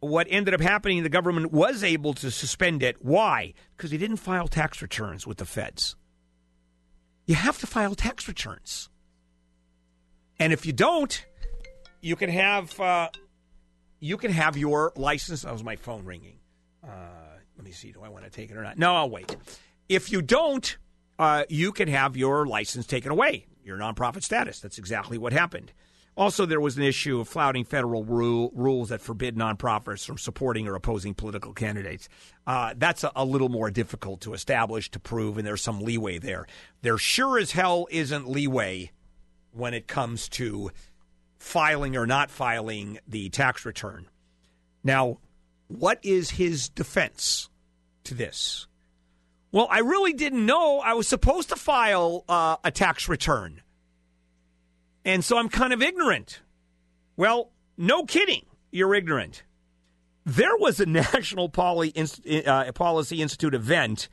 what 0.00 0.26
ended 0.30 0.54
up 0.54 0.60
happening, 0.60 1.02
the 1.02 1.08
government 1.08 1.52
was 1.52 1.84
able 1.84 2.14
to 2.14 2.30
suspend 2.30 2.82
it. 2.82 3.04
Why? 3.04 3.54
Because 3.76 3.90
he 3.90 3.98
didn't 3.98 4.16
file 4.16 4.48
tax 4.48 4.80
returns 4.80 5.26
with 5.26 5.38
the 5.38 5.44
feds. 5.44 5.96
You 7.26 7.34
have 7.34 7.58
to 7.58 7.66
file 7.66 7.94
tax 7.94 8.26
returns. 8.28 8.88
And 10.38 10.52
if 10.52 10.64
you 10.64 10.72
don't, 10.72 11.24
you 12.00 12.16
can 12.16 12.30
have 12.30 12.78
uh, 12.80 13.10
you 14.00 14.16
can 14.16 14.32
have 14.32 14.56
your 14.56 14.92
license. 14.96 15.42
That 15.42 15.52
was 15.52 15.62
my 15.62 15.76
phone 15.76 16.04
ringing. 16.04 16.38
Uh, 16.82 16.88
let 17.60 17.66
me 17.66 17.72
see. 17.72 17.92
Do 17.92 18.00
I 18.02 18.08
want 18.08 18.24
to 18.24 18.30
take 18.30 18.50
it 18.50 18.56
or 18.56 18.62
not? 18.62 18.78
No, 18.78 18.94
I'll 18.94 19.10
wait. 19.10 19.36
If 19.86 20.10
you 20.10 20.22
don't, 20.22 20.78
uh, 21.18 21.44
you 21.50 21.72
can 21.72 21.88
have 21.88 22.16
your 22.16 22.46
license 22.46 22.86
taken 22.86 23.12
away, 23.12 23.48
your 23.62 23.76
nonprofit 23.76 24.22
status. 24.22 24.60
That's 24.60 24.78
exactly 24.78 25.18
what 25.18 25.34
happened. 25.34 25.74
Also, 26.16 26.46
there 26.46 26.60
was 26.60 26.78
an 26.78 26.82
issue 26.82 27.20
of 27.20 27.28
flouting 27.28 27.64
federal 27.64 28.02
rule, 28.02 28.50
rules 28.54 28.88
that 28.88 29.02
forbid 29.02 29.36
nonprofits 29.36 30.06
from 30.06 30.16
supporting 30.16 30.68
or 30.68 30.74
opposing 30.74 31.12
political 31.12 31.52
candidates. 31.52 32.08
Uh, 32.46 32.72
that's 32.78 33.04
a, 33.04 33.12
a 33.14 33.26
little 33.26 33.50
more 33.50 33.70
difficult 33.70 34.22
to 34.22 34.32
establish, 34.32 34.90
to 34.90 34.98
prove, 34.98 35.36
and 35.36 35.46
there's 35.46 35.60
some 35.60 35.82
leeway 35.82 36.18
there. 36.18 36.46
There 36.80 36.96
sure 36.96 37.38
as 37.38 37.52
hell 37.52 37.86
isn't 37.90 38.26
leeway 38.26 38.90
when 39.52 39.74
it 39.74 39.86
comes 39.86 40.30
to 40.30 40.70
filing 41.36 41.94
or 41.94 42.06
not 42.06 42.30
filing 42.30 43.00
the 43.06 43.28
tax 43.28 43.66
return. 43.66 44.06
Now, 44.82 45.18
what 45.68 45.98
is 46.02 46.30
his 46.30 46.70
defense 46.70 47.49
to 48.10 48.14
this? 48.14 48.66
Well, 49.52 49.66
I 49.70 49.80
really 49.80 50.12
didn't 50.12 50.44
know 50.44 50.80
I 50.80 50.92
was 50.92 51.08
supposed 51.08 51.48
to 51.48 51.56
file 51.56 52.24
uh, 52.28 52.56
a 52.62 52.70
tax 52.70 53.08
return. 53.08 53.62
And 55.04 55.24
so 55.24 55.38
I'm 55.38 55.48
kind 55.48 55.72
of 55.72 55.82
ignorant. 55.82 56.42
Well, 57.16 57.50
no 57.76 58.04
kidding. 58.04 58.46
You're 58.70 58.94
ignorant. 58.94 59.42
There 60.24 60.56
was 60.56 60.78
a 60.78 60.86
National 61.14 61.48
Poly, 61.48 61.92
uh, 62.46 62.70
Policy 62.72 63.22
Institute 63.22 63.54
event. 63.54 64.08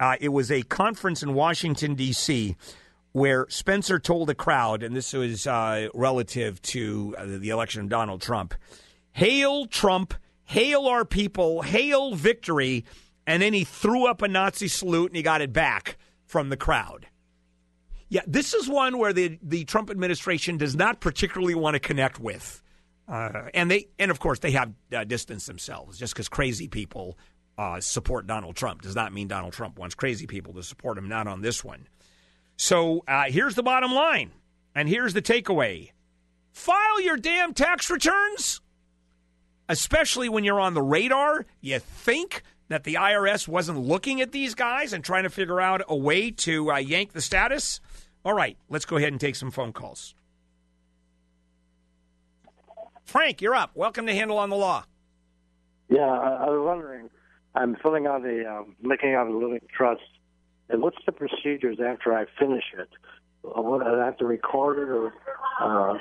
Uh, 0.00 0.16
it 0.20 0.28
was 0.28 0.50
a 0.50 0.62
conference 0.62 1.22
in 1.22 1.34
Washington, 1.34 1.94
D.C., 1.94 2.56
where 3.12 3.46
Spencer 3.48 3.98
told 3.98 4.30
a 4.30 4.34
crowd, 4.34 4.82
and 4.82 4.94
this 4.94 5.12
was 5.12 5.46
uh, 5.46 5.88
relative 5.92 6.62
to 6.62 7.16
uh, 7.18 7.24
the 7.26 7.48
election 7.48 7.82
of 7.82 7.88
Donald 7.88 8.22
Trump 8.22 8.54
Hail 9.12 9.66
Trump, 9.66 10.14
hail 10.44 10.86
our 10.86 11.04
people, 11.04 11.62
hail 11.62 12.14
victory. 12.14 12.84
And 13.28 13.42
then 13.42 13.52
he 13.52 13.64
threw 13.64 14.06
up 14.06 14.22
a 14.22 14.26
Nazi 14.26 14.68
salute 14.68 15.10
and 15.10 15.16
he 15.16 15.22
got 15.22 15.42
it 15.42 15.52
back 15.52 15.98
from 16.24 16.48
the 16.48 16.56
crowd. 16.56 17.06
Yeah, 18.08 18.22
this 18.26 18.54
is 18.54 18.70
one 18.70 18.96
where 18.96 19.12
the, 19.12 19.38
the 19.42 19.66
Trump 19.66 19.90
administration 19.90 20.56
does 20.56 20.74
not 20.74 21.00
particularly 21.00 21.54
want 21.54 21.74
to 21.74 21.78
connect 21.78 22.18
with. 22.18 22.62
Uh, 23.06 23.50
and 23.52 23.70
they 23.70 23.88
and 23.98 24.10
of 24.10 24.18
course 24.18 24.38
they 24.38 24.52
have 24.52 24.72
uh, 24.94 25.04
distanced 25.04 25.46
themselves 25.46 25.98
just 25.98 26.14
because 26.14 26.28
crazy 26.28 26.68
people 26.68 27.18
uh, 27.58 27.80
support 27.80 28.26
Donald 28.26 28.56
Trump 28.56 28.80
does 28.80 28.94
not 28.94 29.12
mean 29.12 29.28
Donald 29.28 29.52
Trump 29.52 29.78
wants 29.78 29.94
crazy 29.94 30.26
people 30.26 30.54
to 30.54 30.62
support 30.62 30.96
him. 30.96 31.06
Not 31.06 31.26
on 31.26 31.42
this 31.42 31.62
one. 31.62 31.86
So 32.56 33.04
uh, 33.06 33.24
here's 33.24 33.54
the 33.54 33.62
bottom 33.62 33.92
line, 33.92 34.30
and 34.74 34.88
here's 34.88 35.12
the 35.12 35.22
takeaway: 35.22 35.90
file 36.52 37.00
your 37.00 37.16
damn 37.16 37.52
tax 37.52 37.90
returns, 37.90 38.62
especially 39.68 40.30
when 40.30 40.44
you're 40.44 40.60
on 40.60 40.74
the 40.74 40.82
radar. 40.82 41.46
You 41.60 41.78
think 41.78 42.42
that 42.68 42.84
the 42.84 42.94
IRS 42.94 43.48
wasn't 43.48 43.78
looking 43.78 44.20
at 44.20 44.32
these 44.32 44.54
guys 44.54 44.92
and 44.92 45.02
trying 45.04 45.22
to 45.24 45.30
figure 45.30 45.60
out 45.60 45.82
a 45.88 45.96
way 45.96 46.30
to 46.30 46.70
uh, 46.72 46.76
yank 46.76 47.12
the 47.12 47.20
status? 47.20 47.80
All 48.24 48.34
right, 48.34 48.56
let's 48.68 48.84
go 48.84 48.96
ahead 48.96 49.12
and 49.12 49.20
take 49.20 49.36
some 49.36 49.50
phone 49.50 49.72
calls. 49.72 50.14
Frank, 53.04 53.40
you're 53.40 53.54
up. 53.54 53.70
Welcome 53.74 54.06
to 54.06 54.12
Handel 54.14 54.38
on 54.38 54.50
the 54.50 54.56
Law. 54.56 54.84
Yeah, 55.88 56.00
I, 56.02 56.44
I 56.46 56.50
was 56.50 56.62
wondering. 56.64 57.08
I'm 57.54 57.74
filling 57.82 58.06
out 58.06 58.24
a, 58.26 58.44
um, 58.50 58.76
making 58.82 59.14
out 59.14 59.26
a 59.26 59.34
living 59.36 59.60
trust, 59.74 60.02
and 60.68 60.82
what's 60.82 60.98
the 61.06 61.12
procedures 61.12 61.78
after 61.84 62.12
I 62.12 62.26
finish 62.38 62.64
it? 62.78 62.88
Uh, 63.44 63.62
What 63.62 63.86
I 63.86 64.04
have 64.04 64.18
to 64.18 64.26
record 64.26 64.78
it, 64.78 64.90
or 64.90 65.14
uh, 65.60 65.98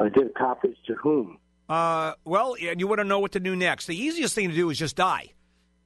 I 0.00 0.08
give 0.10 0.32
copies 0.34 0.76
to 0.86 0.94
whom? 0.94 1.38
Uh, 1.68 2.12
well, 2.24 2.54
and 2.62 2.78
you 2.78 2.86
want 2.86 3.00
to 3.00 3.04
know 3.04 3.18
what 3.18 3.32
to 3.32 3.40
do 3.40 3.56
next. 3.56 3.86
The 3.86 4.00
easiest 4.00 4.34
thing 4.34 4.48
to 4.50 4.54
do 4.54 4.70
is 4.70 4.78
just 4.78 4.94
die, 4.94 5.30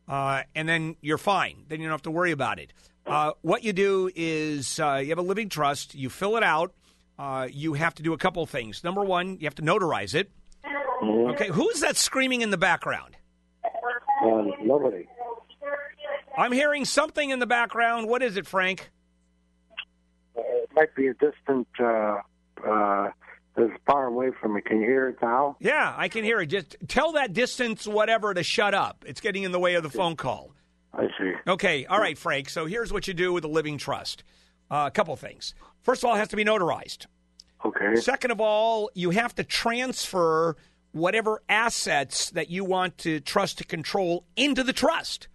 uh, 0.09 0.43
and 0.55 0.69
then 0.69 0.97
you're 1.01 1.19
fine. 1.19 1.65
Then 1.69 1.81
you 1.81 1.87
don't 1.87 1.93
have 1.93 2.03
to 2.03 2.11
worry 2.11 2.33
about 2.33 2.59
it. 2.59 2.73
Uh, 3.07 3.33
what 3.43 3.65
you 3.65 3.73
do 3.73 4.11
is 4.15 4.79
uh, 4.79 5.01
you 5.03 5.09
have 5.09 5.19
a 5.19 5.23
living 5.23 5.49
trust. 5.49 5.95
You 5.95 6.11
fill 6.11 6.37
it 6.37 6.43
out. 6.43 6.75
Uh, 7.19 7.49
you 7.51 7.75
have 7.75 7.95
to 7.97 8.03
do 8.03 8.13
a 8.13 8.19
couple 8.19 8.45
things. 8.47 8.85
Number 8.85 9.03
one, 9.03 9.39
you 9.41 9.47
have 9.47 9.55
to 9.57 9.63
notarize 9.63 10.15
it. 10.15 10.31
Okay, 11.03 11.49
who's 11.49 11.81
that 11.81 11.97
screaming 11.97 12.43
in 12.43 12.51
the 12.51 12.59
background? 12.59 13.17
Um, 14.23 14.53
nobody. 14.63 15.07
I'm 16.37 16.53
hearing 16.53 16.85
something 16.85 17.31
in 17.31 17.39
the 17.39 17.47
background. 17.47 18.09
What 18.09 18.23
is 18.23 18.37
it, 18.37 18.47
Frank? 18.47 18.91
Uh, 20.37 20.43
it 20.43 20.71
might 20.75 20.95
be 20.95 21.09
a 21.09 21.15
distant. 21.15 21.69
It's 23.59 23.75
far 23.87 24.07
away 24.07 24.31
from 24.41 24.55
me. 24.55 24.61
Can 24.61 24.81
you 24.81 24.87
hear 24.87 25.09
it 25.09 25.17
now? 25.21 25.57
Yeah, 25.61 25.95
I 25.97 26.09
can 26.09 26.25
hear 26.25 26.41
it. 26.41 26.47
Just 26.47 26.77
tell 26.87 27.13
that 27.13 27.33
distance, 27.33 27.87
whatever, 27.87 28.33
to 28.33 28.43
shut 28.43 28.75
up. 28.75 29.05
It's 29.07 29.21
getting 29.21 29.43
in 29.43 29.53
the 29.53 29.59
way 29.59 29.75
of 29.75 29.83
the 29.83 29.91
phone 29.91 30.17
call. 30.17 30.53
I 30.95 31.07
see. 31.19 31.33
Okay, 31.47 31.85
all 31.87 31.99
right, 31.99 32.17
Frank. 32.17 32.49
So 32.49 32.67
here's 32.67 32.93
what 32.93 33.09
you 33.09 33.15
do 33.15 33.33
with 33.33 33.45
a 33.45 33.49
living 33.49 33.79
trust. 33.79 34.25
Uh, 34.71 34.85
a 34.87 34.91
couple 34.91 35.15
things. 35.17 35.55
First 35.83 36.03
of 36.03 36.09
all, 36.09 36.17
it 36.17 36.19
has 36.19 36.29
to 36.29 36.37
be 36.37 36.45
notarized. 36.45 37.07
Okay. 37.65 37.97
Second 37.97 38.31
of 38.31 38.41
all, 38.41 38.91
you 38.95 39.11
have 39.11 39.35
to 39.37 39.45
transfer 39.45 40.57
whatever 40.93 41.43
assets 41.49 42.31
that 42.31 42.51
you 42.51 42.65
want 42.65 42.99
to 42.99 43.21
trust 43.21 43.59
to 43.59 43.65
control 43.65 44.25
into 44.37 44.63
the 44.63 44.73
trust. 44.73 45.29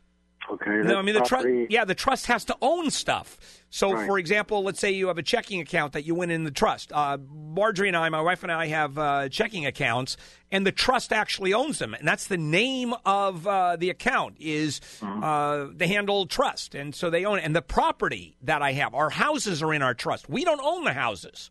Okay. 0.51 0.81
No, 0.83 0.97
I 0.99 1.01
mean 1.01 1.15
the 1.15 1.21
trust. 1.21 1.47
Yeah, 1.69 1.85
the 1.85 1.95
trust 1.95 2.27
has 2.27 2.45
to 2.45 2.57
own 2.61 2.89
stuff. 2.91 3.37
So, 3.69 3.91
Right. 3.93 4.05
for 4.05 4.19
example, 4.19 4.61
let's 4.63 4.79
say 4.79 4.91
you 4.91 5.07
have 5.07 5.17
a 5.17 5.23
checking 5.23 5.59
account 5.61 5.93
that 5.93 6.03
you 6.05 6.13
went 6.13 6.31
in 6.31 6.43
the 6.43 6.51
trust. 6.51 6.91
Uh, 6.93 7.17
Marjorie 7.33 7.87
and 7.87 7.97
I, 7.97 8.07
my 8.09 8.21
wife 8.21 8.43
and 8.43 8.51
I, 8.51 8.67
have 8.67 8.97
uh, 8.99 9.29
checking 9.29 9.65
accounts, 9.65 10.15
and 10.51 10.67
the 10.67 10.71
trust 10.71 11.11
actually 11.11 11.53
owns 11.53 11.79
them, 11.79 11.93
and 11.95 12.07
that's 12.07 12.27
the 12.27 12.37
name 12.37 12.93
of 13.05 13.47
uh, 13.47 13.75
the 13.77 13.89
account 13.89 14.35
is 14.39 14.79
Mm-hmm. 14.99 15.23
uh, 15.23 15.67
the 15.75 15.87
Handel 15.87 16.27
Trust, 16.27 16.75
and 16.75 16.93
so 16.93 17.09
they 17.09 17.25
own 17.25 17.39
it. 17.39 17.45
And 17.45 17.55
the 17.55 17.61
property 17.63 18.35
that 18.43 18.61
I 18.61 18.73
have, 18.73 18.93
our 18.93 19.09
houses 19.09 19.63
are 19.63 19.73
in 19.73 19.81
our 19.81 19.93
trust. 19.95 20.29
We 20.29 20.43
don't 20.45 20.61
own 20.61 20.83
the 20.83 20.93
houses. 20.93 21.49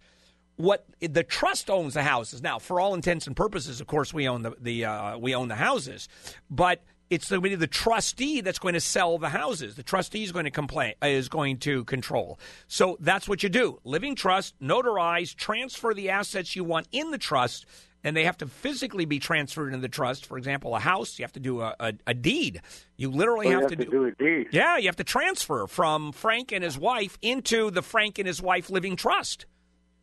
What 0.56 0.86
the 1.00 1.24
trust 1.24 1.70
owns 1.70 1.94
the 1.94 2.02
houses 2.02 2.42
now. 2.42 2.58
For 2.58 2.78
all 2.78 2.94
intents 2.94 3.26
and 3.26 3.34
purposes, 3.34 3.80
of 3.80 3.86
course, 3.88 4.12
we 4.14 4.28
own 4.28 4.42
the, 4.42 4.52
the 4.60 4.84
uh, 4.84 5.18
we 5.18 5.34
own 5.34 5.48
the 5.48 5.56
houses, 5.56 6.08
but 6.50 6.84
it's 7.12 7.28
going 7.28 7.42
to 7.42 7.48
be 7.48 7.54
the 7.54 7.66
trustee 7.66 8.40
that's 8.40 8.58
going 8.58 8.74
to 8.74 8.80
sell 8.80 9.18
the 9.18 9.28
houses. 9.28 9.74
The 9.76 9.82
trustee 9.82 10.22
is 10.24 10.32
going 10.32 10.44
to 10.46 10.50
complain 10.50 10.94
is 11.02 11.28
going 11.28 11.58
to 11.58 11.84
control. 11.84 12.38
So 12.68 12.96
that's 13.00 13.28
what 13.28 13.42
you 13.42 13.48
do: 13.48 13.78
living 13.84 14.14
trust, 14.14 14.54
notarize, 14.60 15.34
transfer 15.34 15.94
the 15.94 16.10
assets 16.10 16.56
you 16.56 16.64
want 16.64 16.88
in 16.92 17.10
the 17.10 17.18
trust, 17.18 17.66
and 18.04 18.16
they 18.16 18.24
have 18.24 18.38
to 18.38 18.46
physically 18.46 19.04
be 19.04 19.18
transferred 19.18 19.68
into 19.68 19.78
the 19.80 19.88
trust. 19.88 20.26
For 20.26 20.38
example, 20.38 20.74
a 20.74 20.80
house, 20.80 21.18
you 21.18 21.24
have 21.24 21.32
to 21.32 21.40
do 21.40 21.60
a, 21.60 21.74
a, 21.78 21.92
a 22.08 22.14
deed. 22.14 22.60
You 22.96 23.10
literally 23.10 23.46
Oh, 23.46 23.50
you 23.50 23.54
have, 23.60 23.70
have 23.70 23.78
to 23.78 23.84
to 23.84 23.90
do 23.90 24.04
a 24.06 24.10
deed. 24.12 24.48
Yeah, 24.52 24.76
you 24.78 24.86
have 24.88 24.96
to 24.96 25.04
transfer 25.04 25.66
from 25.66 26.12
Frank 26.12 26.50
and 26.52 26.64
his 26.64 26.78
wife 26.78 27.18
into 27.22 27.70
the 27.70 27.82
Frank 27.82 28.18
and 28.18 28.26
his 28.26 28.40
wife 28.42 28.70
living 28.70 28.96
trust. 28.96 29.46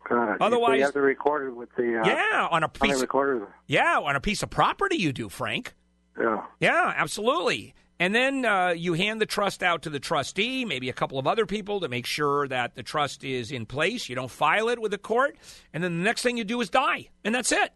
God. 0.07 0.37
Otherwise- 0.41 0.77
you 0.77 0.83
have 0.85 0.93
to 0.93 1.01
record 1.01 1.47
it 1.49 1.55
with 1.55 1.69
the. 1.75 1.99
Uh, 2.01 2.05
Yeah, 2.07 2.47
on 2.49 2.63
a 2.63 2.67
on 2.67 2.71
piece. 2.71 3.01
recorder. 3.01 3.53
Yeah, 3.67 3.99
on 3.99 4.15
a 4.15 4.21
piece 4.21 4.41
of 4.43 4.49
property, 4.49 4.97
you 4.97 5.11
do, 5.11 5.27
Frank. 5.29 5.73
Yeah. 6.19 6.43
Yeah, 6.59 6.93
absolutely. 6.95 7.73
And 7.99 8.15
then 8.15 8.45
uh, 8.45 8.69
you 8.69 8.93
hand 8.93 9.19
the 9.19 9.25
trust 9.25 9.61
out 9.61 9.81
to 9.81 9.89
the 9.89 9.99
trustee, 9.99 10.63
maybe 10.63 10.89
a 10.89 10.93
couple 10.93 11.19
of 11.19 11.27
other 11.27 11.45
people 11.45 11.81
to 11.81 11.89
make 11.89 12.05
sure 12.05 12.47
that 12.47 12.75
the 12.75 12.83
trust 12.83 13.23
is 13.23 13.51
in 13.51 13.65
place. 13.65 14.07
You 14.07 14.15
don't 14.15 14.31
file 14.31 14.69
it 14.69 14.79
with 14.79 14.91
the 14.91 14.97
court. 14.97 15.35
And 15.73 15.83
then 15.83 15.97
the 15.97 16.03
next 16.03 16.21
thing 16.21 16.37
you 16.37 16.45
do 16.45 16.61
is 16.61 16.69
die. 16.69 17.09
And 17.25 17.35
that's 17.35 17.51
it. 17.51 17.71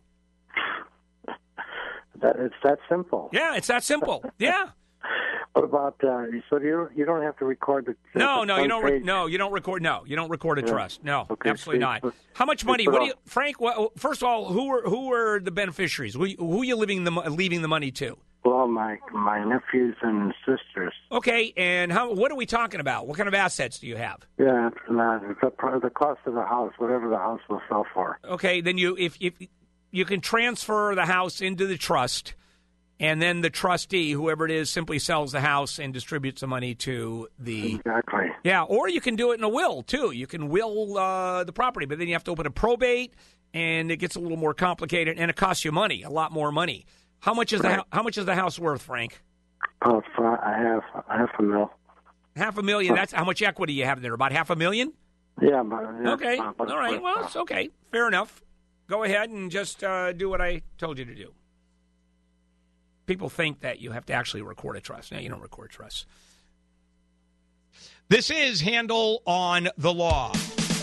That 2.21 2.37
it's 2.39 2.55
that 2.63 2.79
simple. 2.87 3.29
Yeah, 3.33 3.55
it's 3.57 3.67
that 3.67 3.83
simple. 3.83 4.23
Yeah. 4.39 4.69
What 5.53 5.65
about 5.65 5.95
uh, 6.03 6.25
so 6.49 6.59
you 6.59 6.89
you 6.95 7.05
don't 7.05 7.21
have 7.21 7.37
to 7.37 7.45
record 7.45 7.85
the 7.85 7.95
No, 8.15 8.43
no, 8.43 8.57
you 8.57 8.67
don't. 8.67 8.83
Re- 8.83 8.99
no, 8.99 9.27
you 9.27 9.37
don't 9.37 9.51
record. 9.51 9.81
No, 9.83 10.03
you 10.05 10.15
don't 10.15 10.29
record 10.29 10.57
a 10.59 10.61
Yeah. 10.61 10.67
trust. 10.71 11.03
No, 11.03 11.27
Okay, 11.29 11.49
absolutely 11.49 11.81
so 11.81 11.87
not. 11.87 12.13
How 12.33 12.45
much 12.45 12.65
money? 12.65 12.87
What 12.87 13.01
do 13.01 13.05
you, 13.07 13.13
Frank? 13.25 13.59
What, 13.61 13.99
first 13.99 14.21
of 14.23 14.27
all, 14.27 14.45
who 14.45 14.67
are 14.73 14.81
who 14.81 15.13
are 15.13 15.39
the 15.39 15.51
beneficiaries? 15.51 16.15
Who, 16.15 16.25
who 16.25 16.61
are 16.61 16.65
you 16.65 16.75
leaving 16.75 17.03
the 17.03 17.11
leaving 17.11 17.61
the 17.61 17.67
money 17.67 17.91
to? 17.91 18.17
Well, 18.45 18.67
my 18.67 18.97
my 19.13 19.43
nephews 19.43 19.95
and 20.01 20.33
sisters. 20.45 20.93
Okay, 21.11 21.53
and 21.55 21.91
how? 21.91 22.13
What 22.13 22.31
are 22.31 22.35
we 22.35 22.45
talking 22.45 22.79
about? 22.79 23.07
What 23.07 23.15
kind 23.17 23.27
of 23.27 23.33
assets 23.33 23.79
do 23.79 23.87
you 23.87 23.95
have? 23.95 24.25
Yeah, 24.37 24.67
it's 24.67 24.77
not, 24.89 25.21
the 25.21 25.79
the 25.81 25.89
cost 25.89 26.19
of 26.25 26.33
the 26.33 26.43
house, 26.43 26.73
whatever 26.77 27.09
the 27.09 27.17
house 27.17 27.39
will 27.47 27.61
sell 27.69 27.85
for. 27.93 28.19
Okay, 28.25 28.59
then 28.59 28.77
you 28.77 28.97
if 28.97 29.15
if 29.21 29.33
you 29.91 30.03
can 30.03 30.19
transfer 30.19 30.93
the 30.95 31.05
house 31.05 31.39
into 31.39 31.67
the 31.67 31.77
trust, 31.77 32.33
and 32.99 33.21
then 33.21 33.41
the 33.41 33.49
trustee, 33.49 34.11
whoever 34.11 34.45
it 34.45 34.51
is, 34.51 34.69
simply 34.69 34.99
sells 34.99 35.31
the 35.31 35.41
house 35.41 35.79
and 35.79 35.93
distributes 35.93 36.41
the 36.41 36.47
money 36.47 36.75
to 36.75 37.27
the 37.39 37.75
Exactly. 37.75 38.27
Yeah, 38.43 38.63
or 38.63 38.87
you 38.89 39.01
can 39.01 39.15
do 39.15 39.31
it 39.31 39.35
in 39.39 39.43
a 39.43 39.49
will 39.49 39.81
too. 39.83 40.11
You 40.11 40.27
can 40.27 40.49
will 40.49 40.97
uh, 40.97 41.43
the 41.43 41.53
property, 41.53 41.85
but 41.85 41.97
then 41.99 42.07
you 42.07 42.13
have 42.13 42.23
to 42.25 42.31
open 42.31 42.45
a 42.45 42.51
probate, 42.51 43.13
and 43.53 43.91
it 43.91 43.97
gets 43.97 44.15
a 44.15 44.19
little 44.19 44.37
more 44.37 44.53
complicated, 44.53 45.17
and 45.19 45.29
it 45.29 45.35
costs 45.35 45.65
you 45.65 45.71
money, 45.71 46.03
a 46.03 46.09
lot 46.09 46.31
more 46.31 46.51
money. 46.51 46.85
How 47.19 47.33
much 47.33 47.53
is 47.53 47.61
the 47.61 47.69
Right. 47.69 47.77
hou- 47.77 47.85
how 47.91 48.03
much 48.03 48.17
is 48.17 48.25
the 48.25 48.35
house 48.35 48.59
worth, 48.59 48.81
Frank? 48.81 49.21
Oh, 49.85 50.01
uh, 50.17 50.23
I 50.23 50.57
have 50.57 50.83
I 51.09 51.17
have 51.17 51.29
a 51.39 51.41
mill. 51.43 51.71
Half 52.35 52.57
a 52.57 52.63
million. 52.63 52.95
That's 52.95 53.13
how 53.13 53.23
much 53.25 53.41
equity 53.41 53.73
you 53.73 53.85
have 53.85 54.01
there. 54.01 54.13
About 54.13 54.31
half 54.31 54.49
a 54.49 54.55
million. 54.55 54.93
Yeah, 55.41 55.63
but 55.63 55.81
yeah, 56.03 56.13
Okay. 56.13 56.37
All 56.37 56.53
right. 56.77 57.01
Well, 57.01 57.23
it's 57.25 57.35
okay. 57.35 57.69
Fair 57.91 58.07
enough. 58.07 58.41
Go 58.87 59.03
ahead 59.03 59.29
and 59.29 59.49
just 59.51 59.83
uh, 59.83 60.11
do 60.13 60.29
what 60.29 60.41
I 60.41 60.61
told 60.77 60.97
you 60.99 61.05
to 61.05 61.15
do. 61.15 61.33
People 63.05 63.29
think 63.29 63.61
that 63.61 63.79
you 63.79 63.91
have 63.91 64.05
to 64.07 64.13
actually 64.13 64.41
record 64.41 64.77
a 64.77 64.81
trust. 64.81 65.11
No, 65.11 65.19
you 65.19 65.29
don't 65.29 65.41
record 65.41 65.69
trusts. 65.69 66.05
This 68.09 68.29
is 68.29 68.61
Handel 68.61 69.21
on 69.25 69.69
the 69.77 69.93
Law. 69.93 70.33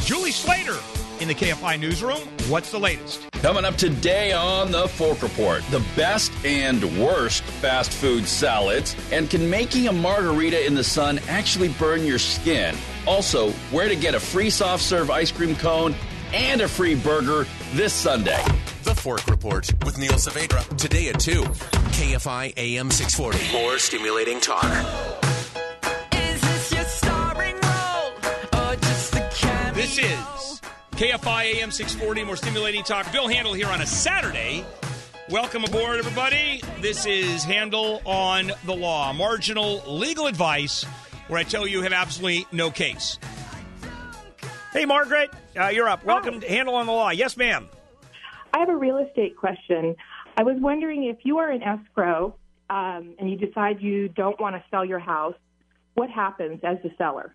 Julie 0.05 0.33
Slater 0.33 0.77
in 1.21 1.29
the 1.29 1.35
KFI 1.35 1.79
newsroom. 1.79 2.19
What's 2.49 2.71
the 2.71 2.81
latest? 2.81 3.31
Coming 3.33 3.65
up 3.65 3.77
today 3.77 4.33
on 4.33 4.73
the 4.73 4.89
Fork 4.89 5.23
Report, 5.23 5.63
the 5.71 5.85
best 5.97 6.33
and 6.45 6.83
worst 6.99 7.43
fast 7.43 7.93
food 7.93 8.27
salads, 8.27 8.97
and 9.13 9.31
can 9.31 9.49
making 9.49 9.89
a 9.89 9.93
margarita 9.93 10.67
in 10.67 10.75
the 10.75 10.85
sun 10.85 11.21
actually 11.29 11.69
burn 11.69 12.05
your 12.05 12.19
skin? 12.19 12.75
Also, 13.07 13.51
where 13.71 13.89
to 13.89 13.97
get 13.97 14.15
a 14.15 14.21
free 14.21 14.51
soft 14.51 14.83
serve 14.83 15.11
ice 15.11 15.31
cream 15.31 15.55
cone 15.57 15.95
and 16.33 16.61
a 16.61 16.69
free 16.69 16.95
burger 16.95 17.47
this 17.73 17.93
Sunday. 17.93 18.43
The 18.83 18.95
Fork 18.95 19.27
Report 19.27 19.71
with 19.85 19.99
Neil 19.99 20.13
Saavedra. 20.13 20.77
Today 20.77 21.09
at 21.09 21.21
2. 21.21 21.45
KFI 22.01 22.55
AM 22.57 22.91
640. 22.91 23.53
More 23.53 23.79
stimulating 23.79 24.41
talk. 24.41 24.63
This 29.75 29.99
is 29.99 30.63
KFI 30.93 31.61
AM 31.61 31.71
640, 31.71 32.25
more 32.25 32.37
stimulating 32.37 32.85
talk. 32.85 33.13
Bill 33.13 33.29
Handel 33.29 33.53
here 33.53 33.67
on 33.67 33.83
a 33.83 33.87
Saturday. 33.87 34.65
Welcome 35.29 35.63
aboard, 35.63 35.99
everybody. 35.99 36.63
This 36.81 37.05
is 37.05 37.45
Handel 37.45 38.01
on 38.07 38.51
the 38.65 38.75
Law, 38.75 39.13
marginal 39.13 39.83
legal 39.87 40.27
advice 40.27 40.85
where 41.29 41.39
I 41.39 41.43
tell 41.43 41.67
you 41.67 41.81
you 41.81 41.83
have 41.83 41.93
absolutely 41.93 42.47
no 42.51 42.71
case. 42.71 43.19
Hey, 44.73 44.87
Margaret, 44.87 45.29
uh, 45.55 45.67
you're 45.67 45.91
up. 45.91 46.03
Welcome 46.07 46.41
to 46.41 46.49
Handel 46.49 46.77
on 46.77 46.87
the 46.87 46.93
Law. 46.93 47.11
Yes, 47.11 47.37
ma'am. 47.37 47.69
I 48.55 48.59
have 48.59 48.71
a 48.71 48.77
real 48.77 48.97
estate 48.97 49.37
question. 49.37 49.97
I 50.41 50.43
was 50.43 50.57
wondering 50.59 51.05
if 51.05 51.19
you 51.23 51.37
are 51.37 51.53
in 51.53 51.63
escrow 51.63 52.35
um, 52.71 53.15
and 53.19 53.31
you 53.31 53.37
decide 53.37 53.83
you 53.83 54.09
don't 54.09 54.41
want 54.41 54.57
to 54.57 54.65
sell 54.71 54.87
your 54.87 54.99
house, 54.99 55.35
what 55.93 56.09
happens 56.09 56.61
as 56.65 56.79
the 56.83 56.91
seller? 56.97 57.35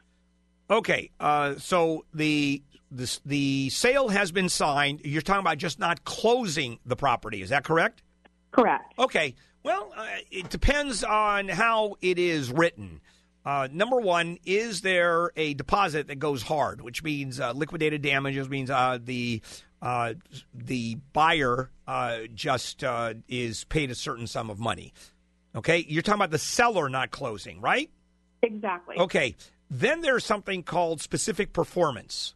Okay, 0.71 1.11
uh, 1.19 1.53
so 1.59 2.03
the, 2.15 2.63
the 2.89 3.19
the 3.23 3.69
sale 3.69 4.07
has 4.07 4.31
been 4.31 4.49
signed. 4.49 5.01
You're 5.03 5.21
talking 5.21 5.41
about 5.41 5.59
just 5.59 5.77
not 5.77 6.03
closing 6.03 6.79
the 6.83 6.95
property. 6.95 7.43
Is 7.43 7.49
that 7.49 7.63
correct? 7.63 8.01
Correct. 8.51 8.91
Okay. 8.97 9.35
Well, 9.61 9.91
uh, 9.95 10.07
it 10.31 10.49
depends 10.49 11.03
on 11.03 11.47
how 11.47 11.97
it 12.01 12.17
is 12.17 12.51
written. 12.51 13.01
Uh, 13.45 13.67
number 13.71 13.99
one, 13.99 14.39
is 14.47 14.81
there 14.81 15.31
a 15.35 15.53
deposit 15.53 16.07
that 16.07 16.17
goes 16.17 16.41
hard, 16.41 16.81
which 16.81 17.03
means 17.03 17.39
uh, 17.39 17.51
liquidated 17.51 18.01
damages 18.01 18.49
means 18.49 18.71
uh, 18.71 18.97
the 18.99 19.43
uh, 19.81 20.13
the 20.53 20.95
buyer 21.13 21.69
uh, 21.87 22.19
just 22.33 22.83
uh, 22.83 23.13
is 23.27 23.63
paid 23.65 23.91
a 23.91 23.95
certain 23.95 24.27
sum 24.27 24.49
of 24.49 24.59
money. 24.59 24.93
Okay, 25.55 25.85
you're 25.87 26.01
talking 26.01 26.19
about 26.19 26.31
the 26.31 26.37
seller 26.37 26.89
not 26.89 27.11
closing, 27.11 27.61
right? 27.61 27.89
Exactly. 28.41 28.97
Okay. 28.97 29.35
Then 29.69 30.01
there's 30.01 30.25
something 30.25 30.63
called 30.63 31.01
specific 31.01 31.53
performance, 31.53 32.35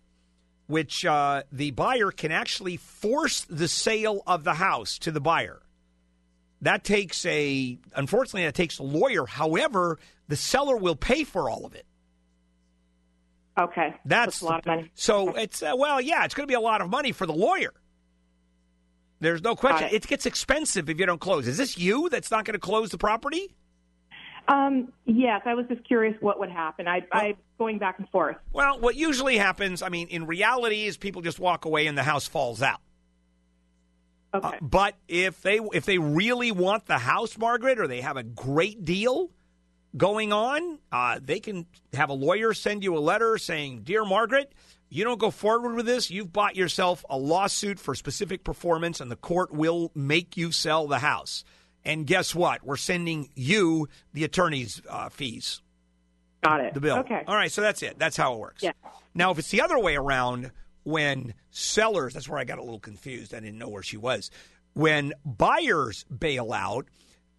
which 0.67 1.05
uh, 1.05 1.43
the 1.51 1.71
buyer 1.71 2.11
can 2.11 2.31
actually 2.31 2.77
force 2.77 3.45
the 3.49 3.67
sale 3.67 4.23
of 4.25 4.43
the 4.43 4.55
house 4.55 4.97
to 4.99 5.11
the 5.11 5.21
buyer. 5.21 5.61
That 6.61 6.83
takes 6.83 7.25
a, 7.25 7.77
unfortunately, 7.95 8.45
that 8.45 8.55
takes 8.55 8.79
a 8.79 8.83
lawyer. 8.83 9.25
However, 9.25 9.99
the 10.27 10.35
seller 10.35 10.75
will 10.75 10.95
pay 10.95 11.23
for 11.23 11.49
all 11.49 11.65
of 11.65 11.75
it. 11.75 11.85
Okay. 13.59 13.95
That's 14.05 14.41
a 14.41 14.45
lot 14.45 14.59
of 14.59 14.65
money. 14.65 14.91
So 14.95 15.35
it's, 15.35 15.61
uh, 15.61 15.73
well, 15.77 15.99
yeah, 15.99 16.23
it's 16.25 16.33
going 16.33 16.47
to 16.47 16.51
be 16.51 16.55
a 16.55 16.61
lot 16.61 16.81
of 16.81 16.89
money 16.89 17.11
for 17.11 17.25
the 17.25 17.33
lawyer. 17.33 17.73
There's 19.19 19.41
no 19.41 19.55
question. 19.55 19.89
Got 19.89 19.93
It. 19.93 20.07
gets 20.07 20.25
expensive 20.25 20.89
if 20.89 20.97
you 20.97 21.05
don't 21.05 21.19
close. 21.19 21.47
Is 21.47 21.57
this 21.57 21.77
you 21.77 22.09
that's 22.09 22.31
not 22.31 22.45
going 22.45 22.53
to 22.53 22.59
close 22.59 22.89
the 22.89 22.97
property? 22.97 23.53
Um, 24.47 24.93
yes, 25.05 25.41
I 25.45 25.53
was 25.53 25.65
just 25.67 25.83
curious 25.83 26.15
what 26.21 26.39
would 26.39 26.49
happen. 26.49 26.87
I, 26.87 27.05
I 27.11 27.35
going 27.57 27.77
back 27.77 27.99
and 27.99 28.09
forth. 28.09 28.37
Well, 28.51 28.79
what 28.79 28.95
usually 28.95 29.37
happens, 29.37 29.81
I 29.81 29.89
mean, 29.89 30.07
in 30.07 30.25
reality, 30.25 30.85
is 30.85 30.97
people 30.97 31.21
just 31.21 31.39
walk 31.39 31.65
away 31.65 31.85
and 31.85 31.97
the 31.97 32.03
house 32.03 32.27
falls 32.27 32.61
out. 32.61 32.79
Okay. 34.33 34.47
Uh, 34.47 34.51
but 34.61 34.95
if 35.07 35.41
they 35.41 35.59
if 35.73 35.85
they 35.85 35.97
really 35.97 36.51
want 36.51 36.85
the 36.85 36.97
house, 36.97 37.37
Margaret, 37.37 37.79
or 37.79 37.87
they 37.87 38.01
have 38.01 38.17
a 38.17 38.23
great 38.23 38.85
deal 38.85 39.29
going 39.97 40.33
on, 40.33 40.79
uh, 40.91 41.19
they 41.23 41.39
can 41.39 41.65
have 41.93 42.09
a 42.09 42.13
lawyer 42.13 42.53
send 42.53 42.83
you 42.83 42.97
a 42.97 42.99
letter 42.99 43.37
saying, 43.37 43.81
"Dear 43.83 44.05
Margaret, 44.05 44.53
you 44.89 45.03
don't 45.03 45.19
go 45.19 45.31
forward 45.31 45.75
with 45.75 45.85
this. 45.85 46.09
You've 46.09 46.33
bought 46.33 46.55
yourself 46.55 47.03
a 47.09 47.17
lawsuit 47.17 47.79
for 47.79 47.95
specific 47.95 48.43
performance, 48.43 48.99
and 49.01 49.09
the 49.09 49.15
court 49.15 49.53
will 49.53 49.91
make 49.95 50.37
you 50.37 50.51
sell 50.51 50.87
the 50.87 50.99
house." 50.99 51.43
And 51.85 52.05
guess 52.05 52.35
what? 52.35 52.63
We're 52.63 52.77
sending 52.77 53.29
you 53.35 53.87
the 54.13 54.23
attorney's 54.25 54.81
uh, 54.89 55.09
fees. 55.09 55.61
Got 56.43 56.61
it. 56.61 56.73
The 56.73 56.81
bill. 56.81 56.97
Okay. 56.99 57.23
All 57.27 57.35
right. 57.35 57.51
So 57.51 57.61
that's 57.61 57.81
it. 57.83 57.97
That's 57.97 58.17
how 58.17 58.33
it 58.33 58.39
works. 58.39 58.63
Yeah. 58.63 58.71
Now, 59.13 59.31
if 59.31 59.39
it's 59.39 59.49
the 59.49 59.61
other 59.61 59.79
way 59.79 59.95
around, 59.95 60.51
when 60.83 61.33
sellers, 61.51 62.13
that's 62.13 62.27
where 62.27 62.39
I 62.39 62.43
got 62.43 62.57
a 62.57 62.63
little 62.63 62.79
confused. 62.79 63.33
I 63.33 63.39
didn't 63.39 63.57
know 63.57 63.69
where 63.69 63.83
she 63.83 63.97
was. 63.97 64.29
When 64.73 65.13
buyers 65.25 66.05
bail 66.05 66.53
out, 66.53 66.85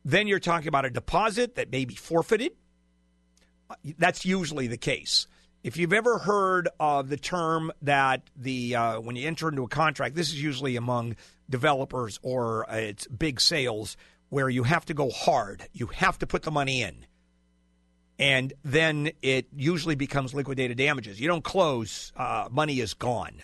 then 0.04 0.26
you're 0.26 0.40
talking 0.40 0.68
about 0.68 0.84
a 0.84 0.90
deposit 0.90 1.56
that 1.56 1.70
may 1.70 1.84
be 1.84 1.94
forfeited. 1.94 2.52
That's 3.98 4.24
usually 4.24 4.66
the 4.66 4.76
case. 4.76 5.26
If 5.62 5.76
you've 5.76 5.92
ever 5.92 6.18
heard 6.18 6.68
of 6.80 7.08
the 7.08 7.16
term 7.18 7.70
that 7.82 8.22
the 8.34 8.74
uh, 8.74 9.00
when 9.00 9.16
you 9.16 9.26
enter 9.26 9.48
into 9.48 9.62
a 9.62 9.68
contract, 9.68 10.14
this 10.14 10.28
is 10.28 10.42
usually 10.42 10.76
among 10.76 11.16
developers 11.48 12.18
or 12.22 12.70
uh, 12.70 12.76
it's 12.76 13.06
big 13.06 13.40
sales 13.40 13.96
where 14.30 14.48
you 14.48 14.62
have 14.62 14.86
to 14.86 14.94
go 14.94 15.10
hard. 15.10 15.68
You 15.72 15.88
have 15.88 16.18
to 16.20 16.26
put 16.26 16.42
the 16.42 16.50
money 16.50 16.82
in 16.82 17.04
and 18.20 18.52
then 18.62 19.10
it 19.22 19.46
usually 19.56 19.94
becomes 19.94 20.34
liquidated 20.34 20.76
damages. 20.76 21.18
You 21.18 21.26
don't 21.26 21.42
close, 21.42 22.12
uh, 22.14 22.48
money 22.50 22.78
is 22.78 22.92
gone. 22.92 23.42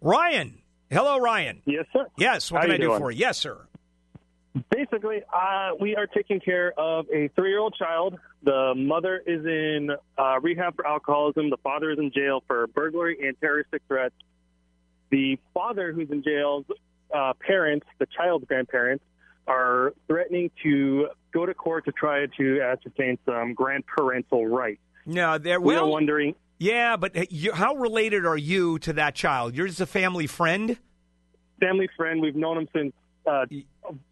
Ryan, 0.00 0.60
hello, 0.90 1.18
Ryan. 1.18 1.62
Yes, 1.64 1.86
sir. 1.92 2.04
Yes, 2.18 2.50
what 2.50 2.62
How 2.62 2.66
can 2.66 2.74
I 2.74 2.76
do 2.78 2.88
doing? 2.88 2.98
for 2.98 3.12
you? 3.12 3.18
Yes, 3.18 3.38
sir. 3.38 3.68
Basically, 4.70 5.22
uh, 5.34 5.70
we 5.80 5.96
are 5.96 6.06
taking 6.06 6.40
care 6.40 6.72
of 6.78 7.06
a 7.12 7.28
three-year-old 7.34 7.74
child. 7.78 8.18
The 8.42 8.74
mother 8.76 9.22
is 9.26 9.44
in 9.44 9.90
uh, 10.16 10.40
rehab 10.40 10.76
for 10.76 10.86
alcoholism. 10.86 11.50
The 11.50 11.58
father 11.58 11.90
is 11.90 11.98
in 11.98 12.10
jail 12.12 12.42
for 12.46 12.66
burglary 12.68 13.18
and 13.26 13.38
terroristic 13.40 13.82
threats. 13.88 14.14
The 15.10 15.38
father, 15.52 15.92
who's 15.92 16.10
in 16.10 16.22
jail, 16.22 16.64
uh, 17.14 17.32
parents, 17.40 17.86
the 17.98 18.06
child's 18.16 18.44
grandparents, 18.46 19.04
are 19.46 19.92
threatening 20.08 20.50
to 20.62 21.08
go 21.32 21.46
to 21.46 21.54
court 21.54 21.84
to 21.84 21.92
try 21.92 22.26
to 22.38 22.60
ascertain 22.62 23.18
some 23.26 23.54
grandparental 23.54 24.48
rights. 24.50 24.80
No. 25.04 25.38
We 25.42 25.52
are 25.52 25.60
Well, 25.60 25.90
wondering. 25.90 26.34
yeah, 26.58 26.96
but 26.96 27.16
uh, 27.16 27.24
you, 27.30 27.52
how 27.52 27.76
related 27.76 28.24
are 28.26 28.36
you 28.38 28.78
to 28.80 28.94
that 28.94 29.14
child? 29.14 29.54
You're 29.54 29.68
just 29.68 29.80
a 29.80 29.86
family 29.86 30.26
friend. 30.26 30.76
Family 31.60 31.88
friend. 31.96 32.20
We've 32.20 32.34
known 32.34 32.58
him 32.58 32.68
since 32.74 32.92
uh, 33.26 33.46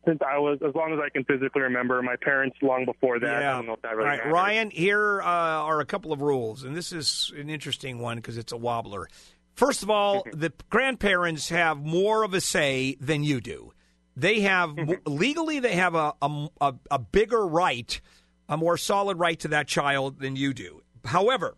since 0.04 0.20
I 0.26 0.38
was 0.38 0.58
as 0.66 0.74
long 0.74 0.92
as 0.92 1.00
I 1.00 1.08
can 1.08 1.24
physically 1.24 1.62
remember. 1.62 2.00
My 2.02 2.16
parents 2.16 2.56
long 2.62 2.84
before 2.84 3.18
that. 3.20 3.42
I 3.42 3.52
don't 3.52 3.66
know 3.66 3.74
if 3.74 3.82
that 3.82 3.96
really 3.96 4.02
All 4.02 4.10
right, 4.10 4.18
matters. 4.18 4.32
Ryan, 4.32 4.70
here 4.70 5.22
uh, 5.22 5.24
are 5.24 5.80
a 5.80 5.84
couple 5.86 6.12
of 6.12 6.20
rules, 6.20 6.64
and 6.64 6.76
this 6.76 6.92
is 6.92 7.32
an 7.36 7.48
interesting 7.50 7.98
one 7.98 8.16
because 8.16 8.36
it's 8.36 8.52
a 8.52 8.56
wobbler. 8.56 9.06
First 9.54 9.82
of 9.82 9.90
all, 9.90 10.24
the 10.32 10.52
grandparents 10.70 11.48
have 11.50 11.78
more 11.78 12.24
of 12.24 12.34
a 12.34 12.40
say 12.40 12.96
than 13.00 13.22
you 13.22 13.40
do. 13.40 13.72
they 14.16 14.40
have 14.40 14.76
legally 15.06 15.60
they 15.60 15.74
have 15.74 15.94
a, 15.94 16.14
a 16.20 16.48
a 16.60 16.74
a 16.92 16.98
bigger 16.98 17.46
right, 17.46 18.00
a 18.48 18.56
more 18.56 18.76
solid 18.76 19.18
right 19.18 19.38
to 19.40 19.48
that 19.48 19.66
child 19.68 20.20
than 20.20 20.36
you 20.36 20.52
do. 20.54 20.82
However, 21.04 21.56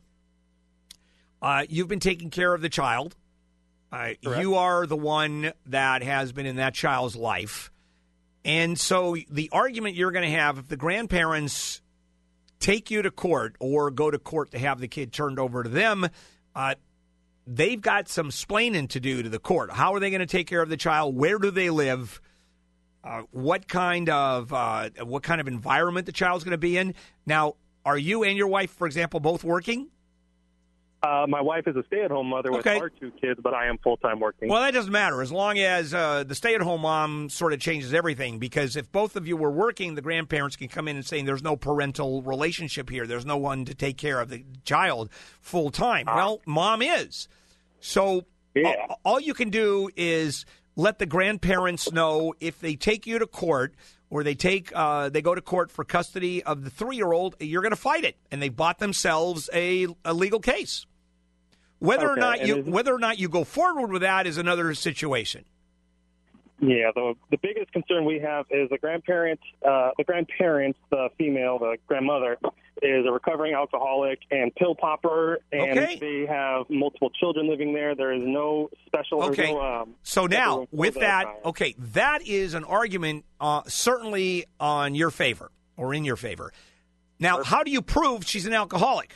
uh, 1.43 1.65
you've 1.69 1.89
been 1.89 2.01
taking 2.01 2.31
care 2.31 2.55
of 2.55 2.63
the 2.63 2.69
child. 2.69 3.15
Uh, 3.97 4.39
you 4.39 4.57
are 4.57 4.87
the 4.87 4.97
one 4.97 5.53
that 5.67 6.03
has 6.03 6.33
been 6.33 6.47
in 6.47 6.57
that 6.57 6.75
child's 6.75 7.17
life. 7.17 7.71
And 8.45 8.79
so 8.79 9.17
the 9.31 9.49
argument 9.53 9.97
you're 9.97 10.13
going 10.13 10.31
to 10.31 10.37
have 10.37 10.59
if 10.59 10.69
the 10.69 10.77
grandparents 10.77 11.81
take 12.61 12.91
you 12.91 13.03
to 13.03 13.11
court 13.11 13.57
or 13.59 13.91
go 13.91 14.11
to 14.11 14.19
court 14.19 14.53
to 14.53 14.59
have 14.59 14.81
the 14.81 14.89
kid 14.89 15.13
turned 15.13 15.39
over 15.39 15.63
to 15.63 15.69
them, 15.69 16.09
uh, 16.55 16.75
they've 17.47 17.81
got 17.81 18.09
some 18.09 18.31
splaining 18.31 18.89
to 18.91 19.01
do 19.01 19.23
to 19.23 19.29
the 19.29 19.39
court. 19.39 19.73
How 19.73 19.95
are 19.95 20.01
they 20.01 20.11
going 20.11 20.21
to 20.21 20.27
take 20.27 20.47
care 20.47 20.63
of 20.63 20.69
the 20.69 20.77
child? 20.77 21.17
Where 21.17 21.39
do 21.39 21.51
they 21.51 21.71
live? 21.71 22.21
Uh, 23.03 23.23
what 23.31 23.67
kind 23.69 24.09
of 24.09 24.53
uh, 24.53 24.91
what 25.05 25.23
kind 25.23 25.41
of 25.41 25.49
environment 25.49 26.07
the 26.07 26.13
child's 26.13 26.45
going 26.45 26.53
to 26.53 26.59
be 26.59 26.77
in? 26.77 26.95
Now, 27.25 27.55
are 27.85 27.97
you 27.97 28.25
and 28.25 28.37
your 28.37 28.49
wife, 28.49 28.73
for 28.73 28.87
example, 28.87 29.21
both 29.21 29.45
working? 29.45 29.89
Uh, 31.07 31.27
my 31.29 31.41
wife 31.41 31.69
is 31.69 31.77
a 31.77 31.85
stay-at-home 31.87 32.27
mother 32.29 32.51
with 32.51 32.67
Okay. 32.67 32.79
our 32.79 32.89
two 32.91 33.11
kids, 33.21 33.39
but 33.43 33.55
I 33.55 33.67
am 33.69 33.79
full-time 33.79 34.19
working. 34.19 34.49
Well, 34.49 34.63
that 34.63 34.73
doesn't 34.75 34.91
matter 34.93 35.23
as 35.23 35.31
long 35.31 35.59
as 35.59 35.95
uh, 35.95 36.25
the 36.25 36.35
stay-at-home 36.35 36.81
mom 36.81 37.29
sort 37.29 37.53
of 37.53 37.61
changes 37.61 37.95
everything. 37.95 38.39
Because 38.39 38.75
if 38.77 38.91
both 38.91 39.15
of 39.17 39.29
you 39.29 39.37
were 39.37 39.51
working, 39.51 39.95
the 39.95 40.03
grandparents 40.03 40.57
can 40.57 40.69
come 40.69 40.89
in 40.89 40.97
and 40.97 41.07
say 41.07 41.23
there's 41.23 41.43
no 41.43 41.57
parental 41.57 42.23
relationship 42.23 42.91
here. 42.91 43.07
There's 43.07 43.27
no 43.27 43.37
one 43.37 43.65
to 43.67 43.75
take 43.75 43.97
care 43.99 44.21
of 44.21 44.29
the 44.31 44.45
child 44.65 45.11
full 45.41 45.71
time. 45.71 46.07
well, 46.07 46.41
mom 46.47 46.83
is. 46.83 47.29
So 47.81 48.25
a- 48.57 48.75
all 49.05 49.21
you 49.21 49.35
can 49.35 49.51
do 49.51 49.91
is 49.97 50.45
let 50.75 50.99
the 50.99 51.07
grandparents 51.07 51.93
know 51.93 52.35
if 52.41 52.59
they 52.61 52.75
take 52.75 53.07
you 53.07 53.19
to 53.19 53.27
court 53.27 53.75
or 54.11 54.23
they 54.23 54.35
take 54.35 54.71
uh, 54.75 55.09
they 55.09 55.21
go 55.23 55.35
to 55.35 55.41
court 55.41 55.71
for 55.71 55.85
custody 55.85 56.43
of 56.43 56.65
the 56.65 56.71
three-year-old, 56.71 57.37
you're 57.41 57.63
going 57.63 57.71
to 57.73 57.77
fight 57.77 58.05
it, 58.05 58.17
and 58.31 58.41
they 58.43 58.49
bought 58.49 58.79
themselves 58.79 59.49
a, 59.53 59.87
a 60.05 60.15
legal 60.15 60.39
case. 60.41 60.87
Whether 61.79 62.09
or 62.09 62.17
not 62.17 62.47
you 62.47 62.63
whether 62.63 62.95
or 62.95 62.99
not 62.99 63.19
you 63.19 63.29
go 63.29 63.45
forward 63.45 63.91
with 63.91 64.03
that 64.03 64.27
is 64.27 64.39
another 64.39 64.75
situation. 64.75 65.45
Yeah, 66.59 66.91
the 66.95 67.15
the 67.31 67.37
biggest 67.37 67.71
concern 67.73 68.07
we 68.07 68.19
have 68.21 68.47
is 68.51 68.71
the 68.71 68.79
grandparents. 68.79 69.43
Uh, 69.63 69.91
the 69.99 70.05
grandparents, 70.05 70.79
the 70.91 71.09
female, 71.19 71.59
the 71.59 71.77
grandmother, 71.87 72.39
is 72.81 73.05
a 73.07 73.13
recovering 73.13 73.53
alcoholic 73.53 74.21
and 74.31 74.55
pill 74.55 74.75
popper, 74.75 75.41
and 75.53 75.79
Okay. 75.79 75.99
they 75.99 76.25
have 76.27 76.65
multiple 76.71 77.11
children 77.11 77.47
living 77.47 77.75
there. 77.75 77.95
There 77.95 78.13
is 78.13 78.23
no 78.25 78.71
special. 78.87 79.23
Okay. 79.25 79.53
no, 79.53 79.61
um, 79.61 79.95
So 80.03 80.27
now, 80.27 80.67
with 80.71 80.95
that, 80.95 81.27
okay, 81.45 81.75
that 81.93 82.27
is 82.27 82.55
an 82.55 82.65
argument 82.65 83.27
uh, 83.39 83.61
certainly 83.67 84.47
on 84.59 84.95
your 84.95 85.11
favor 85.11 85.51
or 85.77 85.93
in 85.93 86.07
your 86.07 86.17
favor. 86.17 86.55
Now, 87.19 87.43
how 87.43 87.65
do 87.65 87.71
you 87.71 87.83
prove 87.83 88.27
she's 88.27 88.47
an 88.47 88.55
alcoholic? 88.55 89.15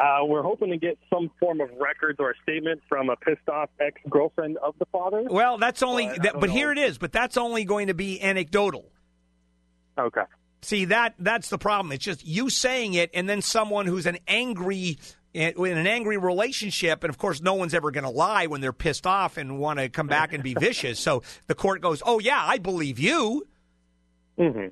Uh, 0.00 0.24
we're 0.24 0.42
hoping 0.42 0.70
to 0.70 0.78
get 0.78 0.98
some 1.12 1.30
form 1.38 1.60
of 1.60 1.68
records 1.78 2.18
or 2.20 2.30
a 2.30 2.34
statement 2.42 2.80
from 2.88 3.10
a 3.10 3.16
pissed 3.16 3.48
off 3.48 3.68
ex 3.80 4.00
girlfriend 4.08 4.56
of 4.58 4.74
the 4.78 4.86
father. 4.86 5.24
Well, 5.28 5.58
that's 5.58 5.82
only, 5.82 6.06
But 6.06 6.22
that, 6.22 6.40
but 6.40 6.50
here 6.50 6.72
it 6.72 6.78
is. 6.78 6.96
But 6.96 7.12
that's 7.12 7.36
only 7.36 7.64
going 7.64 7.88
to 7.88 7.94
be 7.94 8.20
anecdotal. 8.20 8.86
Okay. 9.98 10.22
See 10.62 10.86
that 10.86 11.14
that's 11.18 11.48
the 11.48 11.58
problem. 11.58 11.92
It's 11.92 12.04
just 12.04 12.26
you 12.26 12.50
saying 12.50 12.94
it, 12.94 13.10
and 13.14 13.28
then 13.28 13.40
someone 13.42 13.86
who's 13.86 14.06
an 14.06 14.18
angry 14.28 14.98
in 15.32 15.54
an 15.56 15.86
angry 15.86 16.18
relationship, 16.18 17.04
and 17.04 17.10
of 17.10 17.16
course, 17.16 17.40
no 17.40 17.54
one's 17.54 17.72
ever 17.72 17.90
going 17.90 18.04
to 18.04 18.10
lie 18.10 18.46
when 18.46 18.60
they're 18.60 18.72
pissed 18.72 19.06
off 19.06 19.36
and 19.36 19.58
want 19.58 19.78
to 19.78 19.88
come 19.88 20.06
back 20.06 20.32
and 20.32 20.42
be 20.42 20.54
vicious. 20.58 20.98
So 20.98 21.22
the 21.46 21.54
court 21.54 21.80
goes, 21.80 22.02
"Oh 22.04 22.18
yeah, 22.18 22.42
I 22.42 22.58
believe 22.58 22.98
you." 22.98 23.46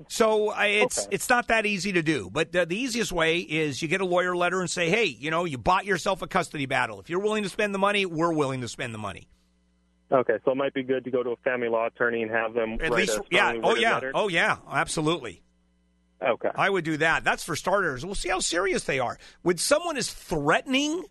So 0.09 0.53
uh, 0.53 0.63
it's 0.63 1.09
it's 1.11 1.29
not 1.29 1.49
that 1.49 1.67
easy 1.67 1.93
to 1.93 2.03
do. 2.03 2.31
But 2.33 2.53
the, 2.53 2.65
the 2.65 2.77
easiest 2.77 3.13
way 3.13 3.39
is 3.39 3.83
you 3.83 3.89
get 3.89 4.01
a 4.01 4.07
lawyer 4.07 4.37
letter 4.37 4.61
and 4.61 4.71
say, 4.71 4.89
"Hey, 4.89 5.05
you 5.05 5.31
know, 5.31 5.45
you 5.45 5.59
bought 5.59 5.85
yourself 5.85 6.23
a 6.23 6.27
custody 6.27 6.67
battle. 6.67 7.01
If 7.01 7.11
you're 7.11 7.21
willing 7.21 7.43
to 7.43 7.49
spend 7.49 7.75
the 7.75 7.79
money, 7.79 8.07
we're 8.07 8.33
willing 8.33 8.63
to 8.63 8.69
spend 8.69 8.95
the 8.95 8.99
money." 8.99 9.29
Okay, 10.11 10.39
so 10.45 10.53
it 10.53 10.57
might 10.57 10.73
be 10.73 10.83
good 10.83 11.05
to 11.05 11.11
go 11.11 11.23
to 11.23 11.31
a 11.31 11.37
family 11.37 11.69
law 11.69 11.87
attorney 11.87 12.23
and 12.23 12.31
have 12.31 12.55
them 12.55 12.79
At 12.81 12.93
least, 12.93 13.21
yeah. 13.31 13.61
Oh 13.63 13.75
yeah. 13.75 13.95
letter. 13.95 14.13
Oh 14.15 14.29
yeah. 14.29 14.57
Absolutely. 14.71 15.43
Okay. 16.23 16.51
I 16.55 16.69
would 16.69 16.85
do 16.85 16.97
that. 16.97 17.25
That's 17.25 17.45
for 17.45 17.55
starters. 17.55 18.05
We'll 18.05 18.15
see 18.15 18.29
how 18.31 18.41
serious 18.41 18.85
they 18.85 18.99
are. 18.99 19.19
When 19.43 19.59
someone 19.59 19.97
is 19.97 20.13
threatening 20.13 21.05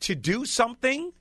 to 0.00 0.14
do 0.14 0.44
something, 0.44 1.12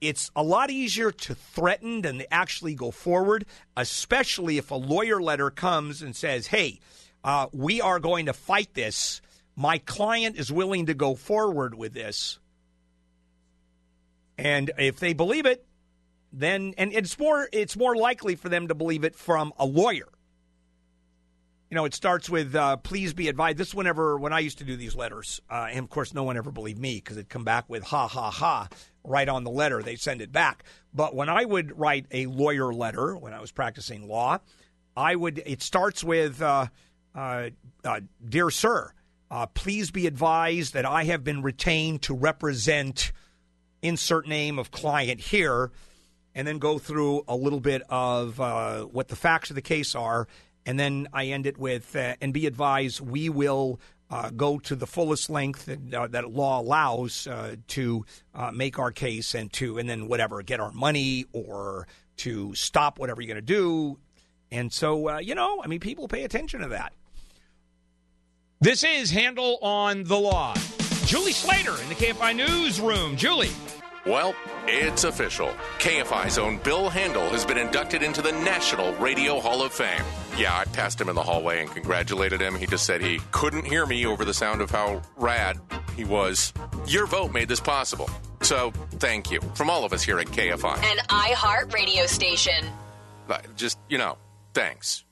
it's 0.00 0.30
a 0.36 0.42
lot 0.42 0.70
easier 0.70 1.10
to 1.10 1.34
threaten 1.34 2.02
than 2.02 2.18
to 2.18 2.32
actually 2.32 2.74
go 2.74 2.90
forward, 2.90 3.46
especially 3.76 4.58
if 4.58 4.70
a 4.70 4.76
lawyer 4.76 5.20
letter 5.20 5.50
comes 5.50 6.02
and 6.02 6.14
says, 6.14 6.46
hey, 6.46 6.80
uh, 7.24 7.48
we 7.52 7.80
are 7.80 7.98
going 7.98 8.26
to 8.26 8.32
fight 8.32 8.74
this. 8.74 9.20
My 9.56 9.78
client 9.78 10.36
is 10.36 10.52
willing 10.52 10.86
to 10.86 10.94
go 10.94 11.14
forward 11.14 11.74
with 11.74 11.92
this. 11.92 12.38
And 14.36 14.70
if 14.78 15.00
they 15.00 15.14
believe 15.14 15.46
it, 15.46 15.64
then 16.32 16.74
and 16.78 16.92
it's 16.92 17.18
more 17.18 17.48
it's 17.52 17.76
more 17.76 17.96
likely 17.96 18.36
for 18.36 18.48
them 18.48 18.68
to 18.68 18.74
believe 18.74 19.02
it 19.02 19.16
from 19.16 19.52
a 19.58 19.64
lawyer 19.64 20.08
you 21.70 21.74
know, 21.74 21.84
it 21.84 21.94
starts 21.94 22.30
with 22.30 22.54
uh, 22.54 22.76
"Please 22.78 23.12
be 23.12 23.28
advised." 23.28 23.58
This 23.58 23.74
whenever 23.74 24.16
when 24.18 24.32
I 24.32 24.38
used 24.38 24.58
to 24.58 24.64
do 24.64 24.76
these 24.76 24.96
letters, 24.96 25.40
uh, 25.50 25.68
and 25.70 25.80
of 25.80 25.90
course, 25.90 26.14
no 26.14 26.22
one 26.22 26.36
ever 26.38 26.50
believed 26.50 26.78
me 26.78 26.96
because 26.96 27.18
it'd 27.18 27.28
come 27.28 27.44
back 27.44 27.68
with 27.68 27.82
"ha 27.82 28.08
ha 28.08 28.30
ha" 28.30 28.68
right 29.08 29.28
on 29.28 29.44
the 29.44 29.50
letter. 29.50 29.82
They 29.82 29.96
send 29.96 30.20
it 30.20 30.32
back. 30.32 30.64
But 30.94 31.14
when 31.14 31.28
I 31.28 31.44
would 31.44 31.78
write 31.78 32.06
a 32.10 32.26
lawyer 32.26 32.72
letter 32.72 33.16
when 33.16 33.32
I 33.32 33.40
was 33.40 33.52
practicing 33.52 34.08
law, 34.08 34.38
I 34.96 35.14
would. 35.14 35.42
It 35.46 35.62
starts 35.62 36.02
with 36.02 36.42
uh, 36.42 36.66
uh, 37.14 37.50
uh, 37.84 38.00
"Dear 38.26 38.50
Sir, 38.50 38.92
uh, 39.30 39.46
please 39.46 39.90
be 39.90 40.06
advised 40.06 40.74
that 40.74 40.86
I 40.86 41.04
have 41.04 41.24
been 41.24 41.42
retained 41.42 42.02
to 42.02 42.14
represent." 42.14 43.12
Insert 43.80 44.26
name 44.26 44.58
of 44.58 44.72
client 44.72 45.20
here, 45.20 45.70
and 46.34 46.48
then 46.48 46.58
go 46.58 46.78
through 46.80 47.22
a 47.28 47.36
little 47.36 47.60
bit 47.60 47.82
of 47.88 48.40
uh, 48.40 48.82
what 48.82 49.06
the 49.06 49.14
facts 49.14 49.50
of 49.50 49.54
the 49.54 49.62
case 49.62 49.94
are, 49.94 50.26
and 50.66 50.80
then 50.80 51.06
I 51.12 51.26
end 51.26 51.46
it 51.46 51.58
with, 51.58 51.94
uh, 51.94 52.16
and 52.20 52.34
be 52.34 52.46
advised, 52.46 53.00
we 53.00 53.28
will 53.28 53.80
uh, 54.10 54.30
go 54.30 54.58
to 54.58 54.74
the 54.74 54.86
fullest 54.86 55.28
length 55.30 55.66
that, 55.66 55.94
uh, 55.94 56.06
that 56.08 56.30
law 56.30 56.60
allows 56.60 57.26
uh, 57.26 57.56
to 57.68 58.04
uh, 58.34 58.50
make 58.50 58.78
our 58.78 58.90
case 58.90 59.34
and 59.34 59.52
to, 59.54 59.78
and 59.78 59.88
then 59.88 60.08
whatever, 60.08 60.42
get 60.42 60.60
our 60.60 60.72
money 60.72 61.26
or 61.32 61.86
to 62.16 62.54
stop 62.54 62.98
whatever 62.98 63.20
you're 63.20 63.32
going 63.32 63.36
to 63.36 63.42
do. 63.42 63.98
And 64.50 64.72
so, 64.72 65.08
uh, 65.08 65.18
you 65.18 65.34
know, 65.34 65.62
I 65.62 65.66
mean, 65.66 65.80
people 65.80 66.08
pay 66.08 66.24
attention 66.24 66.60
to 66.60 66.68
that. 66.68 66.92
This 68.60 68.82
is 68.82 69.10
Handel 69.10 69.58
on 69.62 70.04
the 70.04 70.18
Law. 70.18 70.54
Julie 71.04 71.32
Slater 71.32 71.80
in 71.80 71.88
the 71.88 71.94
KFI 71.94 72.34
Newsroom. 72.34 73.16
Julie. 73.16 73.50
Well, 74.06 74.34
it's 74.66 75.04
official. 75.04 75.48
KFI's 75.78 76.38
own 76.38 76.58
Bill 76.58 76.88
Handel 76.88 77.28
has 77.30 77.44
been 77.44 77.58
inducted 77.58 78.02
into 78.02 78.22
the 78.22 78.32
National 78.32 78.94
Radio 78.94 79.40
Hall 79.40 79.62
of 79.62 79.72
Fame. 79.72 80.02
Yeah, 80.36 80.56
I 80.56 80.64
passed 80.64 81.00
him 81.00 81.08
in 81.08 81.14
the 81.14 81.22
hallway 81.22 81.60
and 81.60 81.70
congratulated 81.70 82.40
him. 82.40 82.54
He 82.54 82.66
just 82.66 82.86
said 82.86 83.00
he 83.00 83.20
couldn't 83.32 83.64
hear 83.66 83.84
me 83.86 84.06
over 84.06 84.24
the 84.24 84.34
sound 84.34 84.60
of 84.60 84.70
how 84.70 85.02
rad 85.16 85.58
he 85.96 86.04
was. 86.04 86.52
Your 86.86 87.06
vote 87.06 87.32
made 87.32 87.48
this 87.48 87.60
possible. 87.60 88.08
So, 88.40 88.70
thank 88.98 89.30
you 89.30 89.40
from 89.54 89.68
all 89.68 89.84
of 89.84 89.92
us 89.92 90.02
here 90.02 90.18
at 90.20 90.28
KFI. 90.28 90.78
An 90.78 90.98
iHeart 91.08 91.72
radio 91.74 92.06
station. 92.06 92.64
Just, 93.56 93.78
you 93.88 93.98
know, 93.98 94.16
thanks. 94.54 95.04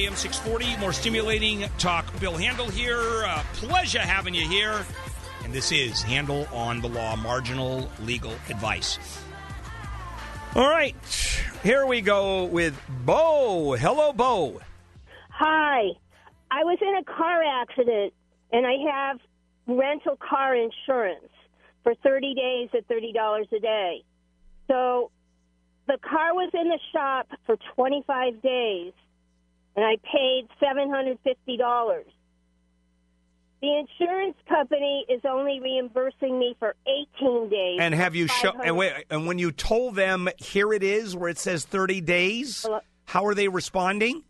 AM 0.00 0.16
640. 0.16 0.80
More 0.80 0.94
stimulating 0.94 1.66
talk. 1.76 2.18
Bill 2.20 2.34
Handel 2.34 2.70
here. 2.70 3.24
Uh, 3.24 3.42
pleasure 3.52 3.98
having 3.98 4.32
you 4.32 4.48
here. 4.48 4.82
And 5.44 5.52
this 5.52 5.72
is 5.72 6.00
Handel 6.00 6.46
on 6.54 6.80
the 6.80 6.88
Law 6.88 7.16
Marginal 7.16 7.90
Legal 8.00 8.32
Advice. 8.48 8.98
All 10.54 10.70
right. 10.70 10.96
Here 11.62 11.84
we 11.84 12.00
go 12.00 12.44
with 12.44 12.80
Bo. 13.04 13.74
Hello, 13.74 14.14
Bo. 14.14 14.62
Hi. 15.28 15.90
I 16.50 16.64
was 16.64 16.78
in 16.80 16.96
a 16.96 17.04
car 17.04 17.42
accident 17.60 18.14
and 18.52 18.66
I 18.66 18.76
have 18.90 19.20
rental 19.66 20.16
car 20.16 20.56
insurance 20.56 21.28
for 21.82 21.94
30 21.96 22.34
days 22.34 22.70
at 22.72 22.88
$30 22.88 23.52
a 23.52 23.60
day. 23.60 24.02
So 24.66 25.10
the 25.88 25.98
car 25.98 26.32
was 26.32 26.50
in 26.54 26.68
the 26.68 26.78
shop 26.90 27.28
for 27.44 27.58
25 27.76 28.40
days 28.40 28.94
and 29.80 29.86
I 29.86 29.96
paid 30.12 30.46
$750. 30.62 32.04
The 33.62 33.76
insurance 33.78 34.36
company 34.48 35.06
is 35.08 35.20
only 35.28 35.60
reimbursing 35.60 36.38
me 36.38 36.54
for 36.58 36.74
18 36.86 37.48
days. 37.48 37.78
And 37.80 37.94
have 37.94 38.14
you 38.14 38.26
show 38.26 38.52
And 38.62 38.76
wait, 38.76 38.92
and 39.10 39.26
when 39.26 39.38
you 39.38 39.52
told 39.52 39.94
them 39.94 40.28
here 40.38 40.72
it 40.72 40.82
is, 40.82 41.14
where 41.14 41.28
it 41.28 41.38
says 41.38 41.64
thirty 41.64 42.00
days, 42.00 42.66
how 43.04 43.26
are 43.26 43.34
they 43.34 43.48
responding? 43.48 44.22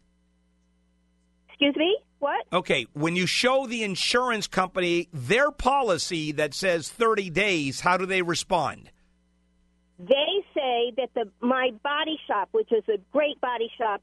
Excuse 1.48 1.76
me. 1.76 1.98
what? 2.18 2.44
Okay, 2.52 2.86
when 2.92 3.14
you 3.14 3.26
show 3.26 3.66
the 3.66 3.84
insurance 3.84 4.46
company 4.46 5.08
their 5.12 5.50
policy 5.50 6.32
that 6.32 6.54
says 6.54 6.88
30 6.88 7.30
days, 7.30 7.80
how 7.80 7.96
do 7.96 8.06
they 8.06 8.22
respond? 8.22 8.90
They 9.98 10.44
say 10.54 10.92
that 10.96 11.10
the 11.14 11.30
my 11.40 11.70
body 11.82 12.18
shop, 12.26 12.48
which 12.52 12.72
is 12.72 12.84
a 12.88 12.98
great 13.12 13.40
body 13.40 13.70
shop, 13.78 14.00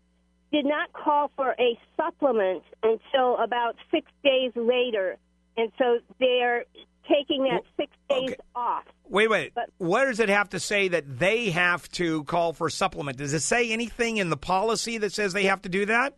did 0.51 0.66
not 0.66 0.93
call 0.93 1.32
for 1.35 1.56
a 1.59 1.77
supplement 1.95 2.64
until 2.84 3.38
about 3.38 3.76
six 3.92 4.09
days 4.24 4.51
later, 4.56 5.17
and 5.58 5.72
so 5.77 6.00
they're 6.19 6.66
taking 7.09 7.43
that 7.43 7.64
six 7.77 7.92
days 8.09 8.35
off. 8.56 8.84
Wait, 9.09 9.30
wait. 9.30 9.53
But- 9.56 9.69
what 9.77 10.06
does 10.06 10.19
it 10.19 10.30
have 10.30 10.50
to 10.50 10.59
say 10.59 10.90
that 10.90 11.19
they 11.19 11.50
have 11.51 11.88
to 11.93 12.24
call 12.26 12.53
for 12.53 12.69
supplement? 12.69 13.17
Does 13.17 13.34
it 13.34 13.40
say 13.42 13.72
anything 13.72 14.17
in 14.17 14.30
the 14.30 14.38
policy 14.38 14.98
that 15.00 15.14
says 15.14 15.34
they 15.34 15.45
have 15.45 15.61
to 15.64 15.69
do 15.69 15.85
that? 15.85 16.16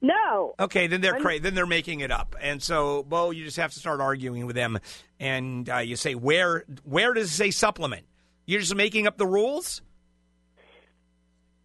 No. 0.00 0.54
Okay, 0.60 0.86
then 0.86 1.00
they're 1.00 1.14
I'm- 1.14 1.22
cra- 1.22 1.40
then 1.40 1.54
they're 1.54 1.66
making 1.66 2.00
it 2.00 2.10
up, 2.10 2.36
and 2.40 2.62
so 2.62 3.02
Bo, 3.04 3.30
you 3.30 3.44
just 3.44 3.56
have 3.56 3.72
to 3.72 3.78
start 3.78 4.00
arguing 4.00 4.44
with 4.46 4.54
them, 4.54 4.78
and 5.18 5.68
uh, 5.70 5.78
you 5.78 5.96
say 5.96 6.14
where 6.14 6.64
where 6.84 7.14
does 7.14 7.30
it 7.30 7.34
say 7.34 7.50
supplement? 7.50 8.04
You're 8.44 8.60
just 8.60 8.74
making 8.74 9.06
up 9.06 9.16
the 9.16 9.26
rules. 9.26 9.80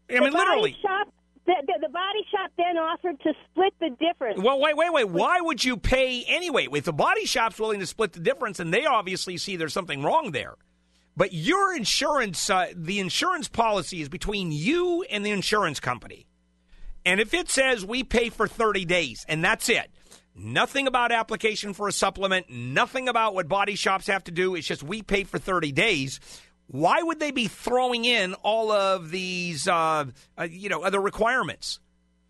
I 0.09 0.19
mean, 0.21 0.31
literally. 0.33 0.71
Body 0.71 0.81
shop, 0.81 1.13
the, 1.49 1.65
the, 1.65 1.87
the 1.87 1.89
body 1.89 2.25
shop 2.29 2.51
then 2.57 2.77
offered 2.77 3.19
to 3.21 3.33
split 3.49 3.73
the 3.79 3.89
difference. 3.99 4.39
Well, 4.39 4.59
wait, 4.59 4.77
wait, 4.77 4.93
wait. 4.93 5.09
Why 5.09 5.41
would 5.41 5.63
you 5.63 5.77
pay 5.77 6.23
anyway? 6.27 6.67
If 6.71 6.83
the 6.83 6.93
body 6.93 7.25
shop's 7.25 7.59
willing 7.59 7.79
to 7.79 7.87
split 7.87 8.13
the 8.13 8.19
difference, 8.19 8.59
and 8.59 8.71
they 8.71 8.85
obviously 8.85 9.37
see 9.37 9.55
there's 9.55 9.73
something 9.73 10.03
wrong 10.03 10.31
there. 10.31 10.55
But 11.17 11.33
your 11.33 11.75
insurance, 11.75 12.49
uh, 12.49 12.67
the 12.75 12.99
insurance 12.99 13.47
policy 13.47 14.01
is 14.01 14.09
between 14.09 14.51
you 14.51 15.03
and 15.09 15.25
the 15.25 15.31
insurance 15.31 15.79
company. 15.79 16.27
And 17.03 17.19
if 17.19 17.33
it 17.33 17.49
says 17.49 17.83
we 17.83 18.03
pay 18.03 18.29
for 18.29 18.47
30 18.47 18.85
days 18.85 19.25
and 19.27 19.43
that's 19.43 19.69
it, 19.69 19.89
nothing 20.35 20.85
about 20.85 21.11
application 21.11 21.73
for 21.73 21.87
a 21.87 21.91
supplement, 21.91 22.49
nothing 22.49 23.09
about 23.09 23.33
what 23.33 23.47
body 23.47 23.75
shops 23.75 24.05
have 24.07 24.23
to 24.25 24.31
do, 24.31 24.53
it's 24.53 24.67
just 24.67 24.83
we 24.83 25.01
pay 25.01 25.23
for 25.23 25.39
30 25.39 25.71
days. 25.71 26.19
Why 26.71 27.01
would 27.01 27.19
they 27.19 27.31
be 27.31 27.47
throwing 27.47 28.05
in 28.05 28.35
all 28.35 28.71
of 28.71 29.09
these, 29.09 29.67
uh, 29.67 30.05
uh, 30.37 30.43
you 30.43 30.69
know, 30.69 30.83
other 30.83 31.01
requirements? 31.01 31.79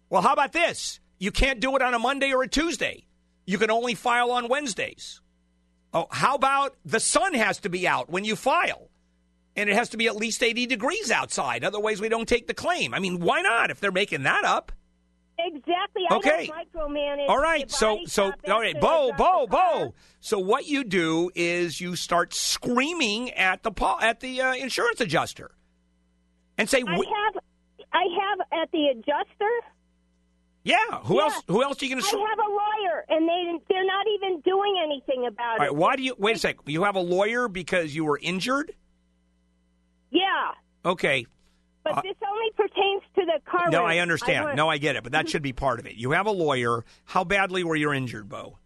Well, 0.09 0.21
how 0.21 0.31
about 0.31 0.53
this? 0.53 1.01
You 1.17 1.31
can't 1.31 1.59
do 1.59 1.75
it 1.75 1.81
on 1.81 1.93
a 1.93 1.99
Monday 1.99 2.31
or 2.31 2.43
a 2.43 2.47
Tuesday. 2.47 3.05
You 3.45 3.57
can 3.57 3.69
only 3.69 3.95
file 3.95 4.31
on 4.31 4.47
Wednesdays. 4.47 5.19
Oh, 5.93 6.07
how 6.09 6.35
about 6.35 6.77
the 6.85 7.01
sun 7.01 7.33
has 7.33 7.59
to 7.59 7.69
be 7.69 7.85
out 7.85 8.09
when 8.09 8.23
you 8.23 8.37
file? 8.37 8.89
And 9.57 9.69
it 9.69 9.75
has 9.75 9.89
to 9.89 9.97
be 9.97 10.07
at 10.07 10.15
least 10.15 10.41
80 10.41 10.67
degrees 10.67 11.11
outside. 11.11 11.65
Otherwise, 11.65 11.99
we 11.99 12.07
don't 12.07 12.27
take 12.27 12.47
the 12.47 12.53
claim. 12.53 12.93
I 12.93 12.99
mean, 12.99 13.19
why 13.19 13.41
not 13.41 13.71
if 13.71 13.81
they're 13.81 13.91
making 13.91 14.23
that 14.23 14.45
up? 14.45 14.71
Exactly. 15.41 16.03
Okay. 16.11 16.51
I 16.53 16.63
don't 16.73 16.91
micromanage. 16.91 17.29
All 17.29 17.39
right, 17.39 17.71
so 17.71 17.99
so 18.05 18.33
all 18.47 18.59
right, 18.59 18.73
Bo, 18.79 19.11
Bo, 19.11 19.15
drop 19.17 19.49
the 19.49 19.55
car. 19.55 19.85
Bo. 19.85 19.93
So 20.19 20.39
what 20.39 20.67
you 20.67 20.83
do 20.83 21.31
is 21.33 21.79
you 21.79 21.95
start 21.95 22.33
screaming 22.33 23.31
at 23.31 23.63
the 23.63 23.71
at 24.01 24.19
the 24.19 24.41
uh, 24.41 24.53
insurance 24.55 24.99
adjuster, 25.01 25.51
and 26.57 26.69
say, 26.69 26.83
I 26.85 26.91
have, 26.95 27.43
I 27.93 28.03
have 28.19 28.61
at 28.63 28.71
the 28.71 28.87
adjuster. 28.87 29.49
"Yeah, 30.63 30.77
who 31.03 31.15
Yeah. 31.15 31.21
else? 31.23 31.41
Who 31.47 31.63
else 31.63 31.81
are 31.81 31.85
you 31.85 31.95
going 31.95 32.03
to?" 32.03 32.17
I 32.17 32.29
have 32.29 32.39
a 32.39 32.51
lawyer, 32.51 33.05
and 33.07 33.27
they 33.27 33.63
they're 33.69 33.85
not 33.85 34.05
even 34.07 34.41
doing 34.41 34.75
anything 34.83 35.25
about 35.25 35.51
All 35.53 35.57
right, 35.59 35.67
it. 35.67 35.75
why 35.75 35.95
do 35.95 36.03
you 36.03 36.15
wait 36.17 36.35
a 36.35 36.39
sec? 36.39 36.57
You 36.65 36.83
have 36.83 36.95
a 36.95 37.01
lawyer 37.01 37.47
because 37.47 37.95
you 37.95 38.03
were 38.03 38.19
injured. 38.21 38.73
Yeah, 40.11 40.51
Okay, 40.85 41.25
but 41.83 42.03
this 42.03 42.15
only 42.29 42.51
pertains 42.55 43.03
to 43.15 43.25
the 43.25 43.39
car. 43.49 43.69
no, 43.69 43.79
rent. 43.79 43.91
I 43.91 43.99
understand. 43.99 44.45
want- 44.45 44.55
no, 44.57 44.69
I 44.69 44.77
get 44.77 44.95
it, 44.95 45.03
but 45.03 45.13
that 45.13 45.25
mm-hmm. 45.25 45.31
should 45.31 45.41
be 45.41 45.53
part 45.53 45.79
of 45.79 45.85
it. 45.85 45.95
You 45.95 46.11
have 46.11 46.27
a 46.27 46.31
lawyer. 46.31 46.83
How 47.05 47.23
badly 47.23 47.63
were 47.63 47.75
you 47.75 47.91
injured, 47.91 48.29
Bo? 48.29 48.57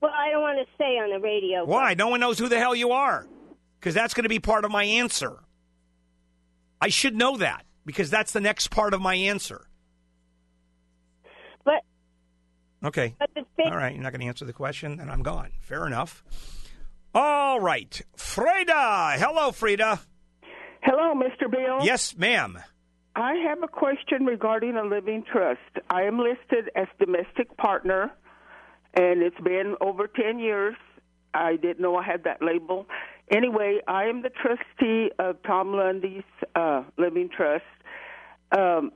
Well, 0.00 0.12
I 0.14 0.30
don't 0.30 0.42
want 0.42 0.58
to 0.58 0.66
say 0.78 0.98
on 0.98 1.10
the 1.10 1.18
radio. 1.18 1.64
Why? 1.64 1.94
No 1.94 2.08
one 2.08 2.20
knows 2.20 2.38
who 2.38 2.48
the 2.48 2.58
hell 2.58 2.74
you 2.74 2.92
are. 2.92 3.26
Because 3.80 3.94
that's 3.94 4.14
going 4.14 4.24
to 4.24 4.28
be 4.28 4.38
part 4.38 4.64
of 4.64 4.70
my 4.70 4.84
answer. 4.84 5.38
I 6.80 6.88
should 6.88 7.16
know 7.16 7.36
that 7.38 7.64
because 7.84 8.10
that's 8.10 8.32
the 8.32 8.40
next 8.40 8.68
part 8.68 8.94
of 8.94 9.00
my 9.00 9.14
answer. 9.14 9.66
But 11.64 11.82
Okay. 12.84 13.14
but 13.18 13.30
the 13.34 13.44
thing, 13.56 13.68
All 13.68 13.76
right. 13.76 13.94
You're 13.94 14.02
not 14.02 14.12
going 14.12 14.20
to 14.20 14.26
answer 14.26 14.44
the 14.44 14.52
question, 14.52 15.00
and 15.00 15.10
I'm 15.10 15.22
gone. 15.22 15.52
Fair 15.60 15.86
enough. 15.86 16.22
All 17.14 17.58
right. 17.58 18.00
Frida. 18.16 19.16
Hello, 19.18 19.50
Frida. 19.50 20.00
Hello, 20.82 21.14
Mr. 21.14 21.50
Bill. 21.50 21.84
Yes, 21.84 22.16
ma'am. 22.16 22.58
I 23.16 23.34
have 23.48 23.62
a 23.62 23.68
question 23.68 24.24
regarding 24.26 24.76
a 24.76 24.84
living 24.84 25.24
trust. 25.30 25.58
I 25.90 26.02
am 26.02 26.18
listed 26.18 26.70
as 26.76 26.86
domestic 27.00 27.56
partner, 27.56 28.12
and 28.94 29.22
it's 29.22 29.40
been 29.40 29.74
over 29.80 30.06
10 30.06 30.38
years. 30.38 30.76
I 31.34 31.56
didn't 31.56 31.80
know 31.80 31.96
I 31.96 32.04
had 32.04 32.24
that 32.24 32.40
label. 32.42 32.86
Anyway, 33.30 33.80
I 33.86 34.04
am 34.04 34.22
the 34.22 34.30
trustee 34.30 35.10
of 35.18 35.42
Tom 35.42 35.74
Lundy's 35.74 36.22
uh, 36.54 36.84
living 36.96 37.28
trust. 37.28 37.64
Um, 38.56 38.92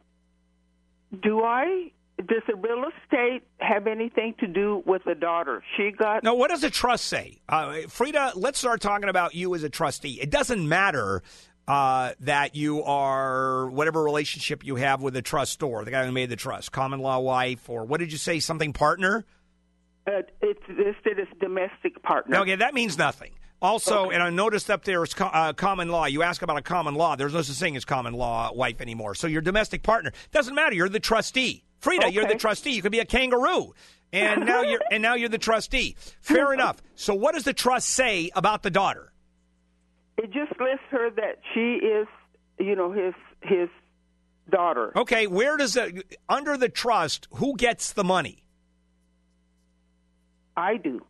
do 1.22 1.42
I? 1.42 1.90
Does 2.18 2.42
the 2.46 2.54
real 2.54 2.84
estate 2.84 3.42
have 3.58 3.86
anything 3.86 4.34
to 4.38 4.46
do 4.46 4.82
with 4.86 5.02
the 5.04 5.14
daughter? 5.14 5.62
She 5.76 5.90
got 5.90 6.22
Now, 6.22 6.36
what 6.36 6.50
does 6.50 6.62
a 6.62 6.70
trust 6.70 7.06
say? 7.06 7.40
Uh, 7.48 7.80
Frida, 7.88 8.32
let's 8.36 8.58
start 8.58 8.80
talking 8.80 9.08
about 9.08 9.34
you 9.34 9.54
as 9.54 9.64
a 9.64 9.68
trustee. 9.68 10.20
It 10.20 10.30
doesn't 10.30 10.66
matter 10.66 11.22
uh, 11.68 12.12
that 12.20 12.54
you 12.56 12.82
are 12.82 13.68
whatever 13.68 14.02
relationship 14.02 14.64
you 14.64 14.76
have 14.76 15.00
with 15.02 15.14
the 15.14 15.22
trustor, 15.22 15.84
the 15.84 15.90
guy 15.90 16.04
who 16.04 16.12
made 16.12 16.28
the 16.30 16.36
trust, 16.36 16.72
common 16.72 17.00
law 17.00 17.18
wife, 17.18 17.68
or 17.70 17.84
what 17.84 18.00
did 18.00 18.12
you 18.12 18.18
say, 18.18 18.40
something 18.40 18.72
partner? 18.72 19.24
uh, 20.06 20.22
it's 20.40 20.62
listed 20.68 21.20
as 21.20 21.28
domestic 21.40 22.02
partner. 22.02 22.38
Okay, 22.38 22.56
that 22.56 22.74
means 22.74 22.98
nothing. 22.98 23.32
Also, 23.60 24.10
and 24.10 24.20
I 24.20 24.30
noticed 24.30 24.68
up 24.70 24.84
there 24.84 25.04
is 25.04 25.14
co- 25.14 25.26
uh, 25.26 25.52
common 25.52 25.88
law. 25.88 26.06
You 26.06 26.24
ask 26.24 26.42
about 26.42 26.56
a 26.58 26.62
common 26.62 26.96
law. 26.96 27.14
There's 27.14 27.32
no 27.32 27.42
such 27.42 27.56
thing 27.56 27.76
as 27.76 27.84
common 27.84 28.14
law 28.14 28.52
wife 28.52 28.80
anymore. 28.80 29.14
So 29.14 29.28
your 29.28 29.42
domestic 29.42 29.84
partner 29.84 30.10
doesn't 30.32 30.54
matter. 30.56 30.74
You're 30.74 30.88
the 30.88 30.98
trustee. 30.98 31.62
Frida, 31.78 32.10
you're 32.12 32.26
the 32.26 32.34
trustee. 32.34 32.72
You 32.72 32.82
could 32.82 32.90
be 32.90 32.98
a 32.98 33.04
kangaroo, 33.04 33.74
and 34.12 34.44
now 34.46 34.62
you're 34.62 34.80
and 34.90 35.00
now 35.00 35.14
you're 35.14 35.28
the 35.28 35.38
trustee. 35.38 35.94
Fair 36.20 36.52
enough. 36.54 36.82
So 36.96 37.14
what 37.14 37.34
does 37.34 37.44
the 37.44 37.52
trust 37.52 37.88
say 37.88 38.30
about 38.34 38.64
the 38.64 38.70
daughter? 38.70 39.11
It 40.18 40.30
just 40.30 40.52
lists 40.60 40.84
her 40.90 41.10
that 41.10 41.40
she 41.54 41.76
is, 41.76 42.06
you 42.58 42.76
know, 42.76 42.92
his 42.92 43.14
his 43.42 43.68
daughter. 44.50 44.92
Okay, 44.96 45.26
where 45.26 45.56
does 45.56 45.76
it 45.76 46.16
under 46.28 46.56
the 46.56 46.68
trust? 46.68 47.28
Who 47.34 47.56
gets 47.56 47.92
the 47.92 48.04
money? 48.04 48.44
I 50.56 50.76
do. 50.76 51.04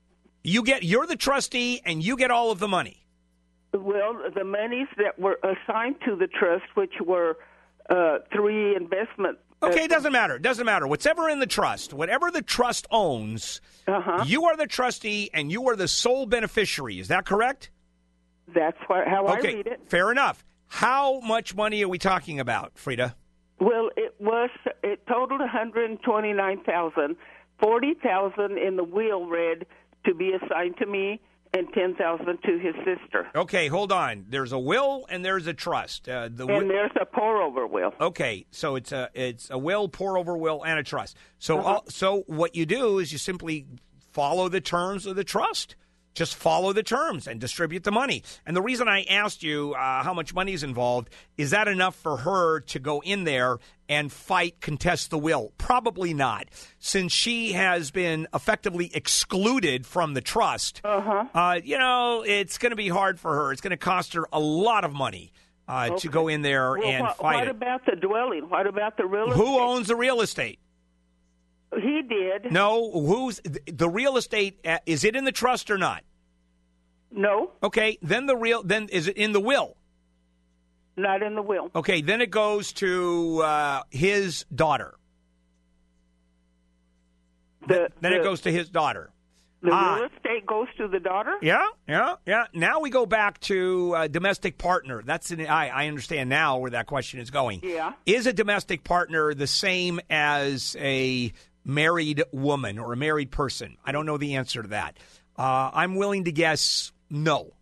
You 0.45 0.63
get. 0.63 0.83
You're 0.83 1.07
the 1.07 1.17
trustee, 1.17 1.81
and 1.85 2.03
you 2.03 2.17
get 2.17 2.31
all 2.31 2.51
of 2.51 2.59
the 2.59 2.69
money. 2.69 3.05
Well, 3.73 4.21
the 4.35 4.45
monies 4.45 4.89
that 4.99 5.19
were 5.19 5.39
assigned 5.43 5.97
to 6.05 6.15
the 6.17 6.27
trust, 6.27 6.65
which 6.75 6.95
were 7.05 7.39
uh, 7.89 8.19
three 8.33 8.77
investment. 8.77 9.39
Okay, 9.63 9.85
it 9.85 9.91
doesn't 9.91 10.13
matter. 10.13 10.37
It 10.37 10.43
doesn't 10.43 10.67
matter. 10.67 10.87
Whatever 10.89 11.29
in 11.29 11.39
the 11.39 11.47
trust, 11.47 11.93
whatever 11.95 12.31
the 12.33 12.43
trust 12.43 12.87
owns, 12.91 13.61
Uh-huh. 13.87 14.25
you 14.27 14.45
are 14.47 14.57
the 14.57 14.67
trustee 14.67 15.31
and 15.33 15.53
you 15.53 15.69
are 15.69 15.77
the 15.77 15.87
sole 15.87 16.27
beneficiary. 16.27 16.99
Is 16.99 17.09
that 17.09 17.25
correct? 17.25 17.71
That's 18.55 18.77
how 18.87 19.27
I 19.27 19.39
read 19.41 19.67
it. 19.67 19.81
fair 19.87 20.11
enough. 20.11 20.45
How 20.69 21.21
much 21.21 21.55
money 21.55 21.83
are 21.85 21.89
we 21.89 21.99
talking 21.99 22.41
about, 22.41 22.79
Frida? 22.79 23.15
Well, 23.61 23.91
it 23.97 24.15
was 24.19 24.51
it 24.83 25.07
totaled 25.07 25.41
one 25.41 25.49
hundred 25.49 25.91
and 25.91 26.03
twenty 26.03 26.33
nine 26.33 26.63
thousand. 26.65 27.17
Forty 27.61 27.95
thousand 28.03 28.59
in 28.59 28.77
the 28.77 28.85
will 28.85 29.27
read 29.27 29.67
to 30.07 30.15
be 30.15 30.33
assigned 30.33 30.77
to 30.79 30.87
me, 30.87 31.21
and 31.55 31.69
ten 31.73 31.95
thousand 31.95 32.39
to 32.43 32.59
his 32.59 32.75
sister. 32.85 33.29
Okay, 33.37 33.69
hold 33.69 33.93
on. 33.93 34.25
There's 34.29 34.51
a 34.53 34.59
will 34.59 35.07
and 35.11 35.25
there's 35.25 35.47
a 35.47 35.55
trust. 35.55 36.09
Uh, 36.09 36.23
the 36.23 36.47
And 36.47 36.49
wi- 36.49 36.69
there's 36.69 36.91
a 37.01 37.05
pour 37.07 37.41
over 37.41 37.67
will. 37.67 37.93
Okay, 38.01 38.47
so 38.51 38.75
it's 38.75 38.91
a 38.91 39.11
it's 39.15 39.49
a 39.51 39.59
will, 39.59 39.89
pour 39.89 40.19
over 40.19 40.37
will, 40.37 40.65
and 40.65 40.79
a 40.79 40.83
trust. 40.83 41.17
So 41.39 41.59
Uh-huh. 41.59 41.69
all, 41.69 41.85
so 41.89 42.25
what 42.27 42.57
you 42.57 42.67
do 42.67 42.99
is 42.99 43.13
you 43.13 43.19
simply 43.19 43.67
follow 44.11 44.49
the 44.49 44.61
terms 44.61 45.07
of 45.07 45.15
the 45.17 45.25
trust. 45.25 45.77
Just 46.15 46.35
follow 46.35 46.73
the 46.73 46.83
terms 46.83 47.27
and 47.27 47.41
distribute 47.41 47.85
the 47.85 47.91
money. 47.93 48.23
And 48.47 48.57
the 48.57 48.63
reason 48.63 48.89
I 48.89 49.05
asked 49.05 49.43
you 49.43 49.75
uh, 49.75 50.03
how 50.03 50.13
much 50.13 50.35
money 50.35 50.53
is 50.53 50.63
involved 50.63 51.09
is 51.37 51.51
that 51.51 51.69
enough 51.69 51.95
for 51.95 52.19
her 52.19 52.61
to 52.61 52.79
go 52.79 53.01
in 53.01 53.25
there 53.25 53.59
and 53.89 54.13
fight, 54.13 54.61
contest 54.61 55.11
the 55.11 55.19
will? 55.19 55.53
Probably 55.59 56.13
not, 56.15 56.49
since 56.79 57.13
she 57.13 57.53
has 57.53 57.91
been 57.91 58.27
effectively 58.35 58.91
excluded 58.95 59.87
from 59.87 60.15
the 60.15 60.21
trust. 60.21 60.81
Uh-huh. 60.85 61.61
you 61.65 61.79
know, 61.79 62.25
it's 62.27 62.59
going 62.59 62.71
to 62.71 62.77
be 62.77 62.89
hard 62.89 63.19
for 63.19 63.35
her. 63.35 63.53
It's 63.53 63.61
going 63.61 63.71
to 63.71 63.77
cost 63.77 64.15
her 64.15 64.27
a 64.33 64.41
lot 64.41 64.85
of 64.85 64.93
money 64.93 65.33
uh, 65.69 65.97
to 65.97 66.09
go 66.09 66.29
in 66.29 66.43
there 66.43 66.73
Well, 66.73 66.89
and 66.89 67.03
what, 67.05 67.17
fight 67.17 67.35
what 67.35 67.45
it. 67.45 67.51
about 67.51 67.87
the 67.87 67.97
dwelling? 67.97 68.49
What 68.51 68.67
about 68.67 68.97
the 68.97 69.07
real 69.07 69.29
estate? 69.31 69.37
Who 69.37 69.59
owns 69.59 69.89
the 69.89 69.97
real 69.97 70.21
estate? 70.21 70.59
He 71.81 72.03
did. 72.03 72.53
No, 72.53 72.91
who's 72.93 73.41
the 73.67 73.89
real 73.89 74.17
estate? 74.17 74.59
uh, 74.67 74.79
Is 74.87 75.05
it 75.05 75.17
in 75.17 75.25
the 75.25 75.33
trust 75.33 75.71
or 75.71 75.79
not? 75.79 76.03
No, 77.11 77.51
Okay, 77.63 77.99
then 78.03 78.27
the 78.27 78.37
real 78.37 78.63
then 78.63 78.89
is 78.91 79.07
it 79.09 79.17
in 79.17 79.33
the 79.33 79.41
will? 79.41 79.77
not 80.97 81.23
in 81.23 81.35
the 81.35 81.43
will. 81.43 81.71
Okay, 81.75 82.03
then 82.03 82.21
it 82.21 82.31
goes 82.31 82.73
to 82.75 83.41
uh, 83.43 83.83
his 83.91 84.45
daughter. 84.55 84.95
The, 87.67 87.89
then 88.01 88.13
it 88.13 88.23
goes 88.23 88.41
to 88.43 88.53
his 88.53 88.69
daughter. 88.69 89.11
The 89.63 89.71
Ah. 89.73 89.95
real 89.97 90.09
estate 90.17 90.45
goes 90.47 90.67
to 90.79 90.89
the 90.89 90.99
daughter. 90.99 91.37
Yeah, 91.41 91.65
yeah, 91.89 92.17
yeah. 92.27 92.47
Now 92.53 92.81
we 92.81 92.91
go 92.91 93.07
back 93.07 93.39
to 93.41 93.95
uh, 93.95 94.07
domestic 94.09 94.59
partner. 94.59 95.03
That's 95.05 95.31
an, 95.31 95.47
I, 95.47 95.69
I 95.69 95.87
understand 95.89 96.29
now 96.29 96.59
where 96.59 96.73
that 96.73 96.87
question 96.87 97.21
is 97.21 97.31
going. 97.31 97.61
Yeah. 97.63 97.93
Is 98.05 98.27
a 98.27 98.33
domestic 98.33 98.83
partner 98.83 99.33
the 99.35 99.47
same 99.47 100.01
as 100.11 100.77
a 100.81 101.33
married 101.65 102.23
woman 102.33 102.79
or 102.79 102.93
a 102.93 102.97
married 102.97 103.31
person? 103.31 103.77
I 103.85 103.93
don't 103.93 104.07
know 104.07 104.19
the 104.19 104.37
answer 104.37 104.63
to 104.63 104.69
that. 104.69 104.99
Uh, 105.37 105.71
I'm 105.73 105.95
willing 105.95 106.25
to 106.25 106.33
guess 106.33 106.93
no. 107.11 107.55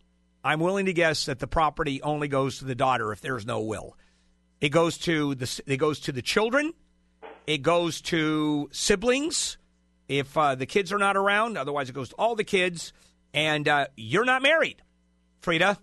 I'm 0.43 0.59
willing 0.59 0.87
to 0.87 0.93
guess 0.93 1.25
that 1.25 1.39
the 1.39 1.47
property 1.47 2.01
only 2.01 2.27
goes 2.27 2.59
to 2.59 2.65
the 2.65 2.75
daughter 2.75 3.11
if 3.11 3.21
there's 3.21 3.45
no 3.45 3.61
will. 3.61 3.95
It 4.59 4.69
goes 4.69 4.97
to 4.99 5.35
the 5.35 5.61
it 5.67 5.77
goes 5.77 5.99
to 6.01 6.11
the 6.11 6.21
children. 6.21 6.73
It 7.47 7.59
goes 7.63 8.01
to 8.01 8.69
siblings 8.71 9.57
if 10.07 10.37
uh, 10.37 10.55
the 10.55 10.65
kids 10.65 10.91
are 10.91 10.97
not 10.97 11.17
around. 11.17 11.57
Otherwise, 11.57 11.89
it 11.89 11.93
goes 11.93 12.09
to 12.09 12.15
all 12.15 12.35
the 12.35 12.43
kids. 12.43 12.93
And 13.33 13.67
uh, 13.67 13.87
you're 13.95 14.25
not 14.25 14.41
married, 14.41 14.81
Frida. 15.39 15.77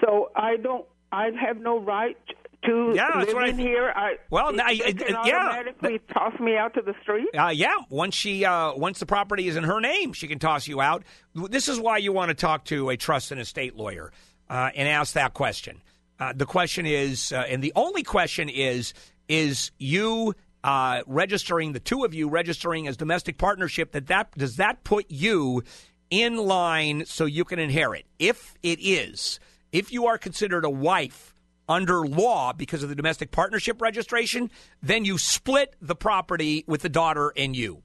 So 0.00 0.30
I 0.36 0.56
don't. 0.56 0.86
I 1.12 1.30
have 1.40 1.58
no 1.58 1.80
right 1.80 2.16
to 2.64 2.92
Yeah, 2.94 3.10
that's 3.14 3.26
live 3.26 3.34
what 3.34 3.44
I- 3.44 3.48
in 3.48 3.58
here. 3.58 3.92
I 3.94 4.16
Well, 4.30 4.52
now, 4.52 4.64
I- 4.66 4.80
I- 4.84 5.26
yeah. 5.26 5.36
automatically 5.46 6.00
toss 6.12 6.38
me 6.40 6.56
out 6.56 6.74
to 6.74 6.82
the 6.82 6.94
street. 7.02 7.28
Uh, 7.36 7.48
yeah, 7.48 7.74
once 7.90 8.14
she 8.14 8.44
uh, 8.44 8.72
once 8.74 8.98
the 8.98 9.06
property 9.06 9.46
is 9.48 9.56
in 9.56 9.64
her 9.64 9.80
name, 9.80 10.12
she 10.12 10.26
can 10.28 10.38
toss 10.38 10.66
you 10.66 10.80
out. 10.80 11.04
This 11.34 11.68
is 11.68 11.78
why 11.78 11.98
you 11.98 12.12
want 12.12 12.30
to 12.30 12.34
talk 12.34 12.64
to 12.66 12.90
a 12.90 12.96
trust 12.96 13.30
and 13.32 13.40
estate 13.40 13.76
lawyer 13.76 14.12
uh, 14.48 14.70
and 14.74 14.88
ask 14.88 15.14
that 15.14 15.34
question. 15.34 15.82
Uh, 16.18 16.32
the 16.34 16.46
question 16.46 16.86
is, 16.86 17.30
uh, 17.32 17.44
and 17.48 17.62
the 17.62 17.72
only 17.76 18.02
question 18.02 18.48
is, 18.48 18.94
is 19.28 19.70
you 19.78 20.34
uh, 20.64 21.02
registering 21.06 21.72
the 21.72 21.80
two 21.80 22.04
of 22.04 22.14
you 22.14 22.28
registering 22.28 22.88
as 22.88 22.96
domestic 22.96 23.38
partnership? 23.38 23.92
That 23.92 24.06
that 24.08 24.30
does 24.36 24.56
that 24.56 24.82
put 24.82 25.06
you 25.10 25.62
in 26.10 26.36
line 26.36 27.04
so 27.04 27.26
you 27.26 27.44
can 27.44 27.58
inherit? 27.58 28.06
If 28.18 28.54
it 28.62 28.78
is, 28.80 29.38
if 29.72 29.92
you 29.92 30.06
are 30.06 30.16
considered 30.18 30.64
a 30.64 30.70
wife 30.70 31.34
under 31.68 32.06
law 32.06 32.52
because 32.52 32.82
of 32.82 32.88
the 32.88 32.94
domestic 32.94 33.30
partnership 33.30 33.80
registration, 33.80 34.50
then 34.82 35.04
you 35.04 35.18
split 35.18 35.74
the 35.80 35.94
property 35.94 36.64
with 36.66 36.82
the 36.82 36.88
daughter 36.88 37.32
and 37.36 37.56
you. 37.56 37.82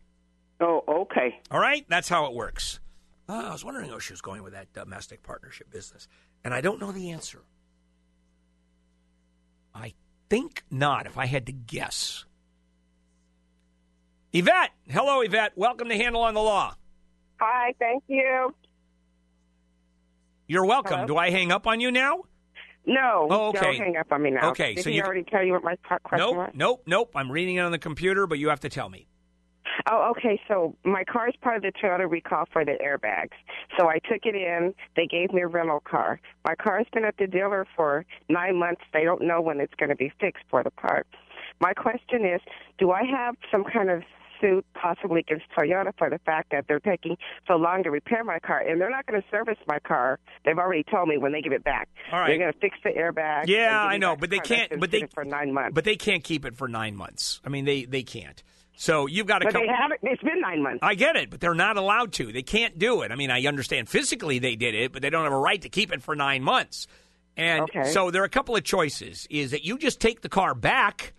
Oh, 0.60 0.84
okay. 0.88 1.40
All 1.50 1.60
right, 1.60 1.86
that's 1.90 2.08
how 2.10 2.26
it 2.28 2.34
works. 2.34 2.80
Uh, 3.28 3.46
I 3.48 3.52
was 3.52 3.66
wondering 3.66 3.90
how 3.90 4.00
she 4.00 4.14
was 4.14 4.22
going 4.22 4.44
with 4.44 4.54
that 4.54 4.72
domestic 4.74 5.24
partnership 5.24 5.72
business, 5.72 6.08
and 6.44 6.54
I 6.54 6.62
don't 6.62 6.80
know 6.80 6.92
the 6.92 7.12
answer. 7.12 7.44
I 9.74 9.94
think 10.30 10.64
not. 10.70 11.06
If 11.06 11.18
I 11.18 11.26
had 11.26 11.46
to 11.48 11.52
guess, 11.52 12.26
Yvette. 14.34 14.72
Hello, 14.90 15.22
Yvette. 15.22 15.54
Welcome 15.56 15.90
to 15.90 15.98
Handel 15.98 16.22
on 16.22 16.34
the 16.34 16.42
Law. 16.42 16.76
Hi, 17.40 17.74
thank 17.80 18.04
you. 18.08 18.54
You're 20.48 20.66
welcome. 20.66 20.96
Hello? 20.96 21.08
Do 21.08 21.18
I 21.18 21.32
hang 21.32 21.52
up 21.52 21.66
on 21.68 21.80
you 21.80 21.92
now? 21.92 22.24
No, 22.86 23.28
Oh, 23.30 23.50
okay. 23.50 23.60
don't 23.62 23.76
hang 23.76 23.98
up 23.98 24.12
on 24.12 24.24
me 24.24 24.32
now. 24.32 24.50
Okay, 24.52 24.74
Did 24.76 24.84
so 24.84 24.90
he 24.90 24.98
you- 24.98 25.04
already 25.04 25.24
tell 25.24 25.44
you 25.44 25.54
what 25.54 25.64
my 25.64 25.76
qu- 25.88 25.98
question 26.04 26.18
Nope, 26.28 26.36
was? 26.38 26.52
nope, 26.56 26.82
nope. 26.88 27.12
I'm 27.16 27.32
reading 27.32 27.58
it 27.58 27.60
on 27.62 27.72
the 27.72 27.78
computer, 27.80 28.26
but 28.26 28.40
you 28.40 28.50
have 28.50 28.60
to 28.62 28.70
tell 28.70 28.90
me. 28.90 29.08
Oh, 29.90 30.12
okay. 30.12 30.40
So 30.48 30.76
my 30.84 31.04
car 31.06 31.30
is 31.30 31.36
part 31.42 31.56
of 31.58 31.62
the 31.62 31.72
Toyota 31.72 32.10
recall 32.10 32.46
for 32.52 32.66
the 32.66 32.74
airbags. 32.84 33.32
So 33.80 33.88
I 33.90 34.00
took 34.00 34.26
it 34.26 34.36
in. 34.36 34.74
They 34.96 35.08
gave 35.08 35.32
me 35.32 35.42
a 35.42 35.48
rental 35.48 35.80
car. 35.80 36.20
My 36.46 36.56
car's 36.56 36.86
been 36.94 37.06
at 37.06 37.16
the 37.18 37.26
dealer 37.28 37.66
for 37.76 38.06
nine 38.30 38.58
months. 38.58 38.82
They 38.94 39.04
don't 39.04 39.22
know 39.22 39.42
when 39.42 39.60
it's 39.60 39.74
going 39.76 39.90
to 39.90 39.96
be 39.96 40.12
fixed 40.20 40.44
for 40.50 40.62
the 40.64 40.72
part. 40.72 41.08
My 41.60 41.74
question 41.74 42.26
is, 42.26 42.42
do 42.80 42.92
I 42.92 43.04
have 43.04 43.36
some 43.52 43.64
kind 43.64 43.90
of 43.90 44.04
suit 44.42 44.66
possibly 44.74 45.20
against 45.22 45.46
Toyota 45.58 45.92
for 45.98 46.10
the 46.10 46.20
fact 46.20 46.52
that 46.52 46.66
they're 46.68 46.80
taking 46.80 47.16
so 47.48 47.56
long 47.56 47.84
to 47.84 47.92
repair 47.92 48.24
my 48.24 48.40
car 48.40 48.60
and 48.60 48.82
they're 48.82 48.90
not 48.90 49.06
going 49.06 49.22
to 49.22 49.28
service 49.30 49.58
my 49.68 49.80
car. 49.80 50.20
They've 50.44 50.58
already 50.58 50.84
told 50.84 51.08
me 51.08 51.18
when 51.18 51.32
they 51.32 51.42
give 51.42 51.54
it 51.54 51.64
back. 51.64 51.88
All 52.12 52.20
right. 52.20 52.28
They're 52.28 52.38
going 52.40 52.54
to 52.54 52.60
fix 52.60 52.78
the 52.84 52.90
airbag. 52.90 53.48
Yeah, 53.48 53.84
and 53.84 53.84
give 53.84 53.90
me 53.90 53.96
I 53.96 53.98
know, 53.98 54.16
but 54.16 54.30
the 54.30 54.38
they 54.38 54.40
can't. 54.40 54.80
But 54.80 54.92
they 54.92 55.08
for 55.14 55.24
nine 55.24 55.54
months. 55.54 55.76
But 55.76 55.84
they 55.86 55.96
can't 55.96 56.24
keep 56.24 56.46
it 56.46 56.58
for 56.58 56.68
nine 56.68 56.96
months. 56.96 57.40
I 57.46 57.50
mean, 57.50 57.66
they 57.66 57.86
they 57.86 58.04
can't. 58.04 58.42
So 58.76 59.06
you've 59.06 59.28
got 59.28 59.40
to 59.40 59.46
But 59.46 59.54
come. 59.54 59.62
they 59.68 59.72
haven't. 59.74 60.00
It's 60.02 60.24
been 60.24 60.42
nine 60.42 60.64
months. 60.64 60.80
I 60.82 60.96
get 60.96 61.16
it, 61.16 61.30
but 61.30 61.40
they're 61.40 61.54
not 61.54 61.78
allowed 61.78 62.14
to. 62.14 62.32
They 62.32 62.42
can't 62.42 62.80
do 62.80 63.02
it. 63.04 63.12
I 63.12 63.16
mean, 63.16 63.30
I 63.30 63.46
understand 63.46 63.90
physically 63.90 64.40
they 64.40 64.56
did 64.56 64.74
it, 64.74 64.92
but 64.92 65.02
they 65.04 65.12
don't 65.12 65.24
have 65.24 65.34
a 65.34 65.38
right 65.38 65.62
to 65.62 65.70
keep 65.70 65.92
it 65.94 66.02
for 66.02 66.16
nine 66.16 66.42
months. 66.42 66.88
And 67.38 67.62
Okay. 67.64 67.92
so 67.92 68.10
there 68.12 68.22
are 68.24 68.26
a 68.26 68.30
couple 68.30 68.56
of 68.56 68.64
choices: 68.64 69.28
is 69.30 69.52
that 69.52 69.64
you 69.64 69.78
just 69.78 70.00
take 70.00 70.22
the 70.22 70.30
car 70.30 70.56
back 70.56 71.14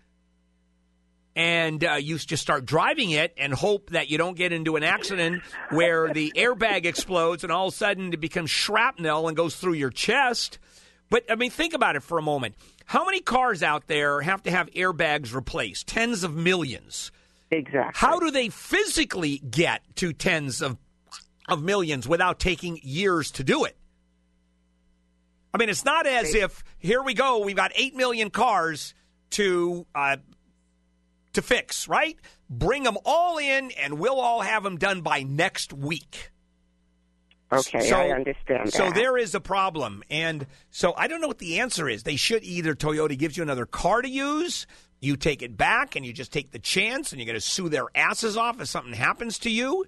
and 1.35 1.83
uh, 1.83 1.93
you 1.93 2.17
just 2.17 2.43
start 2.43 2.65
driving 2.65 3.11
it 3.11 3.33
and 3.37 3.53
hope 3.53 3.89
that 3.91 4.09
you 4.09 4.17
don't 4.17 4.37
get 4.37 4.51
into 4.51 4.75
an 4.75 4.83
accident 4.83 5.41
where 5.69 6.13
the 6.13 6.31
airbag 6.35 6.85
explodes 6.85 7.43
and 7.43 7.51
all 7.51 7.67
of 7.67 7.73
a 7.73 7.77
sudden 7.77 8.13
it 8.13 8.19
becomes 8.19 8.51
shrapnel 8.51 9.27
and 9.27 9.35
goes 9.35 9.55
through 9.55 9.73
your 9.73 9.89
chest. 9.89 10.59
But 11.09 11.25
I 11.29 11.35
mean, 11.35 11.51
think 11.51 11.73
about 11.73 11.95
it 11.95 12.03
for 12.03 12.17
a 12.17 12.21
moment. 12.21 12.55
How 12.85 13.05
many 13.05 13.21
cars 13.21 13.63
out 13.63 13.87
there 13.87 14.21
have 14.21 14.43
to 14.43 14.51
have 14.51 14.69
airbags 14.71 15.33
replaced? 15.33 15.87
Tens 15.87 16.23
of 16.23 16.35
millions. 16.35 17.11
Exactly. 17.49 17.91
How 17.95 18.19
do 18.19 18.31
they 18.31 18.49
physically 18.49 19.37
get 19.37 19.81
to 19.97 20.13
tens 20.13 20.61
of 20.61 20.77
of 21.49 21.61
millions 21.61 22.07
without 22.07 22.39
taking 22.39 22.79
years 22.83 23.31
to 23.31 23.43
do 23.43 23.65
it? 23.65 23.75
I 25.53 25.57
mean, 25.59 25.69
it's 25.69 25.85
not 25.85 26.07
as 26.07 26.33
if 26.33 26.63
here 26.79 27.03
we 27.03 27.13
go, 27.13 27.39
we've 27.39 27.55
got 27.55 27.71
eight 27.75 27.95
million 27.95 28.29
cars 28.31 28.95
to 29.31 29.85
uh, 29.93 30.17
to 31.33 31.41
fix, 31.41 31.87
right? 31.87 32.17
Bring 32.49 32.83
them 32.83 32.97
all 33.05 33.37
in, 33.37 33.71
and 33.71 33.99
we'll 33.99 34.19
all 34.19 34.41
have 34.41 34.63
them 34.63 34.77
done 34.77 35.01
by 35.01 35.23
next 35.23 35.73
week. 35.73 36.31
Okay, 37.51 37.87
so, 37.87 37.97
I 37.97 38.09
understand 38.09 38.73
So 38.73 38.89
there 38.89 39.15
is 39.15 39.35
a 39.35 39.39
problem, 39.39 40.03
and 40.09 40.47
so 40.71 40.93
I 40.97 41.07
don't 41.07 41.21
know 41.21 41.27
what 41.27 41.37
the 41.37 41.59
answer 41.59 41.87
is. 41.87 42.03
They 42.03 42.15
should 42.15 42.43
either 42.43 42.73
Toyota 42.73 43.17
gives 43.17 43.37
you 43.37 43.43
another 43.43 43.67
car 43.67 44.01
to 44.01 44.09
use, 44.09 44.65
you 44.99 45.15
take 45.15 45.43
it 45.43 45.55
back, 45.55 45.95
and 45.95 46.03
you 46.05 46.13
just 46.13 46.33
take 46.33 46.51
the 46.51 46.59
chance, 46.59 47.11
and 47.11 47.21
you're 47.21 47.27
going 47.27 47.35
to 47.35 47.41
sue 47.41 47.69
their 47.69 47.85
asses 47.93 48.37
off 48.37 48.59
if 48.59 48.67
something 48.69 48.93
happens 48.93 49.37
to 49.39 49.51
you. 49.51 49.85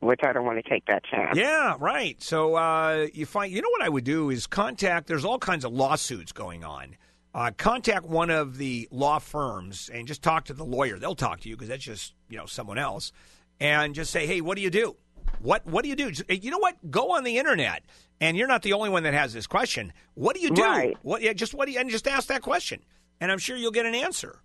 Which 0.00 0.20
I 0.22 0.32
don't 0.32 0.44
want 0.44 0.62
to 0.62 0.68
take 0.68 0.86
that 0.86 1.04
chance. 1.04 1.36
Yeah, 1.36 1.76
right. 1.78 2.20
So 2.22 2.54
uh, 2.54 3.06
you 3.12 3.26
find, 3.26 3.52
you 3.52 3.60
know 3.62 3.68
what 3.70 3.82
I 3.82 3.88
would 3.88 4.04
do 4.04 4.30
is 4.30 4.46
contact. 4.46 5.06
There's 5.06 5.24
all 5.24 5.38
kinds 5.38 5.64
of 5.64 5.72
lawsuits 5.72 6.32
going 6.32 6.64
on. 6.64 6.96
Uh, 7.32 7.52
contact 7.56 8.04
one 8.04 8.28
of 8.28 8.58
the 8.58 8.88
law 8.90 9.18
firms 9.18 9.88
and 9.92 10.08
just 10.08 10.20
talk 10.22 10.46
to 10.46 10.52
the 10.52 10.64
lawyer. 10.64 10.98
They'll 10.98 11.14
talk 11.14 11.40
to 11.40 11.48
you 11.48 11.56
because 11.56 11.68
that's 11.68 11.84
just 11.84 12.14
you 12.28 12.36
know 12.36 12.46
someone 12.46 12.78
else, 12.78 13.12
and 13.60 13.94
just 13.94 14.10
say, 14.10 14.26
hey, 14.26 14.40
what 14.40 14.56
do 14.56 14.62
you 14.62 14.70
do? 14.70 14.96
What 15.38 15.64
what 15.64 15.84
do 15.84 15.88
you 15.88 15.96
do? 15.96 16.12
You 16.28 16.50
know 16.50 16.58
what? 16.58 16.90
Go 16.90 17.12
on 17.12 17.22
the 17.22 17.38
internet, 17.38 17.84
and 18.20 18.36
you're 18.36 18.48
not 18.48 18.62
the 18.62 18.72
only 18.72 18.90
one 18.90 19.04
that 19.04 19.14
has 19.14 19.32
this 19.32 19.46
question. 19.46 19.92
What 20.14 20.34
do 20.34 20.42
you 20.42 20.50
do? 20.50 20.62
Right. 20.62 20.96
What? 21.02 21.22
Yeah, 21.22 21.32
just 21.32 21.54
what 21.54 21.66
do 21.66 21.72
you? 21.72 21.78
And 21.78 21.88
just 21.88 22.08
ask 22.08 22.28
that 22.28 22.42
question, 22.42 22.82
and 23.20 23.30
I'm 23.30 23.38
sure 23.38 23.56
you'll 23.56 23.70
get 23.70 23.86
an 23.86 23.94
answer. 23.94 24.40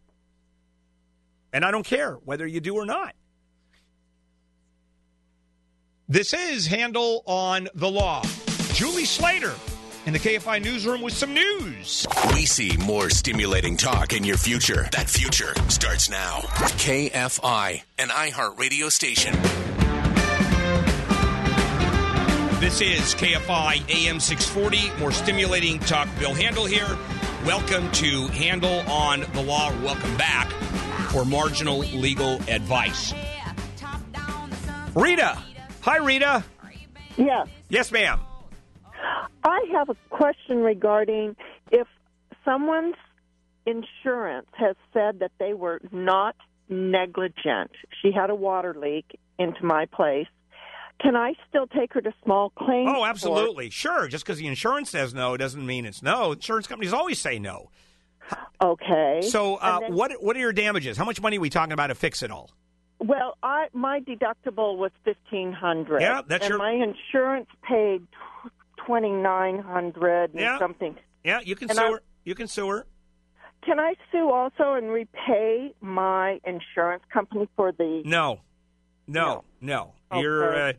And 1.51 1.65
I 1.65 1.71
don't 1.71 1.85
care 1.85 2.15
whether 2.25 2.45
you 2.45 2.59
do 2.59 2.75
or 2.75 2.85
not. 2.85 3.15
This 6.07 6.33
is 6.33 6.67
Handel 6.67 7.23
on 7.25 7.67
the 7.73 7.89
Law. 7.89 8.23
Julie 8.73 9.05
Slater 9.05 9.55
in 10.05 10.13
the 10.13 10.19
KFI 10.19 10.63
newsroom 10.63 11.01
with 11.01 11.13
some 11.13 11.33
news. 11.33 12.05
We 12.33 12.45
see 12.45 12.77
more 12.77 13.09
stimulating 13.09 13.75
talk 13.75 14.13
in 14.13 14.23
your 14.23 14.37
future. 14.37 14.87
That 14.91 15.09
future 15.09 15.53
starts 15.67 16.09
now. 16.09 16.41
KFI, 16.77 17.81
an 17.97 18.09
iHeartRadio 18.09 18.91
station. 18.91 19.33
This 22.59 22.81
is 22.81 23.15
KFI 23.15 24.07
AM 24.07 24.19
640. 24.19 24.99
More 24.99 25.11
stimulating 25.11 25.79
talk. 25.79 26.07
Bill 26.19 26.33
Handel 26.33 26.65
here. 26.65 26.97
Welcome 27.45 27.91
to 27.93 28.27
Handel 28.27 28.79
on 28.89 29.21
the 29.33 29.41
Law. 29.41 29.71
Welcome 29.83 30.17
back 30.17 30.49
for 31.11 31.25
marginal 31.25 31.79
legal 31.79 32.35
advice. 32.47 33.13
Rita. 34.93 35.37
Hi, 35.81 35.97
Rita. 35.97 36.43
Yes. 37.17 37.47
Yes, 37.69 37.91
ma'am. 37.91 38.19
I 39.43 39.59
have 39.73 39.89
a 39.89 39.95
question 40.09 40.59
regarding 40.59 41.35
if 41.71 41.87
someone's 42.43 42.95
insurance 43.65 44.47
has 44.53 44.75
said 44.93 45.19
that 45.19 45.31
they 45.39 45.53
were 45.53 45.81
not 45.91 46.35
negligent. 46.69 47.71
She 48.01 48.11
had 48.11 48.29
a 48.29 48.35
water 48.35 48.75
leak 48.77 49.19
into 49.37 49.63
my 49.65 49.85
place. 49.85 50.27
Can 51.01 51.15
I 51.15 51.33
still 51.49 51.67
take 51.67 51.93
her 51.93 52.01
to 52.01 52.13
small 52.23 52.51
claims? 52.51 52.89
Oh, 52.89 52.95
court? 52.95 53.09
absolutely. 53.09 53.69
Sure. 53.69 54.07
Just 54.07 54.23
because 54.23 54.37
the 54.39 54.47
insurance 54.47 54.89
says 54.89 55.13
no 55.13 55.35
doesn't 55.35 55.65
mean 55.65 55.85
it's 55.85 56.01
no. 56.01 56.31
Insurance 56.31 56.67
companies 56.67 56.93
always 56.93 57.19
say 57.19 57.37
no. 57.37 57.69
Okay. 58.63 59.21
So, 59.21 59.55
uh, 59.57 59.81
then- 59.81 59.93
what 59.93 60.11
what 60.23 60.35
are 60.35 60.39
your 60.39 60.53
damages? 60.53 60.97
How 60.97 61.05
much 61.05 61.21
money 61.21 61.37
are 61.37 61.41
we 61.41 61.49
talking 61.49 61.73
about 61.73 61.87
to 61.87 61.95
fix 61.95 62.23
it 62.23 62.31
all? 62.31 62.49
Well, 62.99 63.37
I 63.43 63.67
my 63.73 63.99
deductible 63.99 64.77
was 64.77 64.91
fifteen 65.03 65.51
hundred. 65.51 66.01
Yeah, 66.01 66.21
that's 66.25 66.45
and 66.45 66.51
your- 66.51 66.57
my 66.57 66.71
insurance 66.71 67.49
paid 67.61 68.07
twenty 68.85 69.11
nine 69.11 69.59
hundred 69.59 70.31
and 70.31 70.39
Yeah. 70.39 70.59
something. 70.59 70.95
Yeah, 71.23 71.39
you 71.43 71.55
can 71.55 71.69
And 71.69 71.77
sue 71.77 71.85
I- 71.85 71.91
her. 71.91 72.01
You 72.23 72.35
can 72.35 72.47
sue 72.47 72.67
her. 72.69 72.85
can 73.63 73.79
I 73.79 73.95
sue 74.11 74.29
also 74.31 74.73
and 74.73 74.89
repay 74.91 75.73
my 75.81 76.39
insurance 76.45 77.03
company 77.11 77.47
for 77.55 77.71
the? 77.71 78.01
No, 78.05 78.41
no, 79.07 79.43
no. 79.61 79.93
Okay. 80.11 80.21
Your 80.21 80.55
uh, 80.55 80.73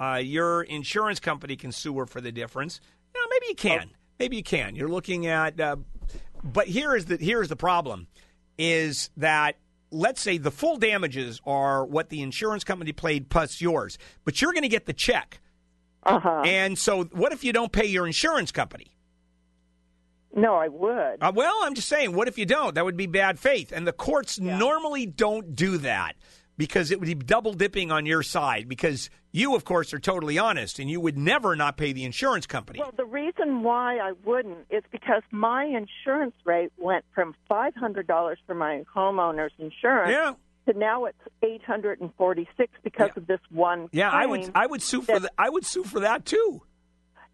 uh, 0.00 0.16
your 0.16 0.62
insurance 0.62 1.20
company 1.20 1.56
can 1.56 1.72
sue 1.72 1.96
her 1.98 2.06
for 2.06 2.20
the 2.20 2.32
difference. 2.32 2.80
No, 3.14 3.20
maybe 3.30 3.46
you 3.48 3.54
can. 3.54 3.90
Maybe 4.18 4.36
you 4.36 4.42
can. 4.42 4.74
You're 4.76 4.88
looking 4.88 5.26
at, 5.26 5.60
uh, 5.60 5.76
but 6.42 6.66
here 6.68 6.94
is 6.96 7.06
the 7.06 7.16
here 7.16 7.42
is 7.42 7.48
the 7.48 7.56
problem, 7.56 8.06
is 8.58 9.10
that 9.16 9.56
let's 9.90 10.20
say 10.20 10.38
the 10.38 10.50
full 10.50 10.76
damages 10.78 11.40
are 11.44 11.84
what 11.84 12.08
the 12.08 12.22
insurance 12.22 12.64
company 12.64 12.92
paid 12.92 13.28
plus 13.28 13.60
yours, 13.60 13.98
but 14.24 14.40
you're 14.40 14.52
going 14.52 14.62
to 14.62 14.68
get 14.68 14.86
the 14.86 14.92
check. 14.92 15.40
Uh-huh. 16.04 16.42
And 16.44 16.78
so, 16.78 17.04
what 17.04 17.32
if 17.32 17.44
you 17.44 17.52
don't 17.52 17.72
pay 17.72 17.86
your 17.86 18.06
insurance 18.06 18.52
company? 18.52 18.92
No, 20.34 20.54
I 20.54 20.68
would. 20.68 21.18
Uh, 21.20 21.32
well, 21.34 21.54
I'm 21.62 21.74
just 21.74 21.88
saying, 21.88 22.14
what 22.14 22.26
if 22.26 22.38
you 22.38 22.46
don't? 22.46 22.74
That 22.74 22.84
would 22.84 22.96
be 22.96 23.06
bad 23.06 23.38
faith. 23.38 23.70
And 23.70 23.86
the 23.86 23.92
courts 23.92 24.40
normally 24.40 25.04
don't 25.04 25.54
do 25.54 25.76
that 25.78 26.16
because 26.56 26.90
it 26.90 27.00
would 27.00 27.06
be 27.06 27.14
double 27.14 27.52
dipping 27.52 27.92
on 27.92 28.06
your 28.06 28.22
side 28.22 28.68
because 28.68 29.10
you, 29.30 29.54
of 29.54 29.64
course, 29.64 29.92
are 29.92 29.98
totally 29.98 30.38
honest 30.38 30.78
and 30.78 30.90
you 30.90 31.00
would 31.00 31.18
never 31.18 31.56
not 31.56 31.76
pay 31.76 31.92
the 31.92 32.04
insurance 32.04 32.46
company. 32.46 32.78
Well, 32.78 32.92
the 32.96 33.04
reason 33.04 33.62
why 33.62 33.98
I 33.98 34.12
wouldn't 34.24 34.66
is 34.70 34.82
because 34.90 35.22
my 35.30 35.64
insurance 35.64 36.34
rate 36.44 36.72
went 36.78 37.04
from 37.14 37.34
five 37.48 37.74
hundred 37.74 38.06
dollars 38.06 38.38
for 38.46 38.54
my 38.54 38.84
homeowner's 38.94 39.52
insurance 39.58 40.10
Yeah. 40.10 40.34
To 40.68 40.78
now 40.78 41.04
it's 41.06 41.18
eight 41.42 41.62
hundred 41.62 42.00
and 42.00 42.10
forty 42.16 42.48
six 42.56 42.72
because 42.82 43.10
of 43.16 43.26
this 43.26 43.40
one. 43.50 43.88
yeah, 43.92 44.10
I 44.10 44.26
would 44.26 44.50
I 44.54 44.66
would 44.66 44.82
sue 44.82 45.02
for 45.02 45.12
that- 45.18 45.22
the, 45.22 45.30
I 45.38 45.48
would 45.50 45.64
sue 45.66 45.84
for 45.84 46.00
that 46.00 46.24
too. 46.24 46.62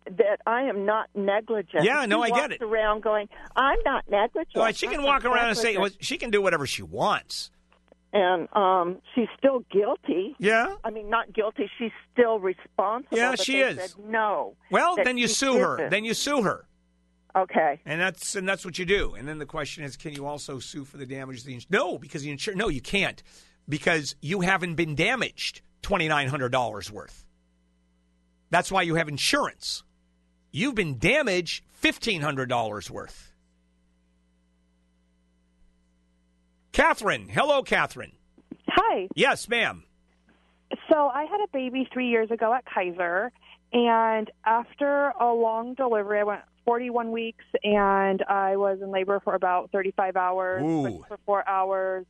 that 0.07 0.40
I 0.47 0.62
am 0.62 0.86
not 0.86 1.10
negligent. 1.15 1.84
Yeah, 1.84 2.07
no, 2.07 2.24
She 2.24 2.32
I 2.32 2.36
get 2.36 2.52
it. 2.52 2.62
Around 2.62 3.02
going, 3.02 3.28
I'm 3.55 3.78
not 3.84 4.05
negligent. 4.10 4.57
Well, 4.57 4.73
she 4.73 4.86
can 4.86 5.00
I'm 5.00 5.05
walk 5.07 5.24
around 5.24 5.48
and 5.50 5.57
say 5.58 5.76
well, 5.76 5.90
she 6.00 6.16
can 6.16 6.31
do 6.31 6.40
whatever 6.40 6.66
she 6.66 6.82
wants. 6.82 7.50
and 8.15 8.48
um, 8.55 9.02
she's 9.15 9.28
still 9.36 9.60
guilty. 9.70 10.34
Yeah. 10.39 10.76
I 10.82 10.89
mean, 10.90 11.10
not 11.10 11.31
guilty. 11.34 11.70
She's 11.78 11.92
still 12.15 12.39
responsible. 12.40 13.18
Yeah, 13.18 13.34
she 13.34 13.60
is. 13.60 13.76
Said 13.76 13.92
no. 14.07 14.55
Well, 14.70 14.97
then 14.97 15.18
you 15.18 15.28
sue 15.28 15.58
her. 15.58 15.76
isn't. 15.78 15.90
Then 15.90 16.05
you 16.07 16.15
sue 16.15 16.40
her. 16.42 16.65
Okay. 17.42 17.81
And 17.84 18.00
that's 18.00 18.34
and 18.34 18.49
that's 18.49 18.65
what 18.65 18.78
you 18.78 18.84
do. 18.84 19.15
And 19.15 19.28
then 19.28 19.39
the 19.39 19.47
question 19.47 19.84
is, 19.84 19.97
can 19.97 20.12
you 20.12 20.26
also 20.26 20.58
sue 20.58 20.84
for 20.84 20.97
the 20.97 21.07
damage? 21.07 21.44
The 21.44 21.55
ins- 21.55 21.67
no, 21.70 21.99
because 21.99 22.23
the 22.23 22.31
insurance. 22.31 22.58
No, 22.58 22.68
you 22.68 22.81
can't, 22.81 23.23
because 23.68 24.17
you 24.20 24.41
haven't 24.41 24.75
been 24.75 24.94
damaged 24.94 25.60
twenty 25.83 26.08
nine 26.08 26.28
hundred 26.28 26.50
dollars 26.50 26.91
worth. 26.91 27.25
That's 28.50 28.73
why 28.73 28.83
you 28.83 28.97
have 28.97 29.08
insurance. 29.08 29.84
You've 30.50 30.75
been 30.75 30.99
damaged 30.99 31.62
fifteen 31.73 32.23
hundred 32.23 32.49
dollars 32.49 32.91
worth. 32.91 33.33
Catherine, 36.73 37.28
hello, 37.28 37.62
Catherine. 37.62 38.12
Hi. 38.68 39.08
Yes, 39.15 39.49
ma'am. 39.49 39.84
So 40.91 41.08
I 41.08 41.25
had 41.25 41.41
a 41.41 41.49
baby 41.52 41.89
three 41.92 42.08
years 42.08 42.31
ago 42.31 42.52
at 42.55 42.65
Kaiser, 42.67 43.33
and 43.73 44.31
after 44.44 45.12
a 45.20 45.33
long 45.33 45.75
delivery, 45.75 46.20
I 46.20 46.25
went 46.25 46.41
41 46.69 47.13
weeks, 47.13 47.45
and 47.65 48.23
I 48.29 48.57
was 48.57 48.81
in 48.83 48.91
labor 48.91 49.23
for 49.25 49.35
about 49.35 49.71
35 49.71 50.17
hours, 50.17 50.63
for 51.09 51.19
four 51.25 51.49
hours, 51.49 52.05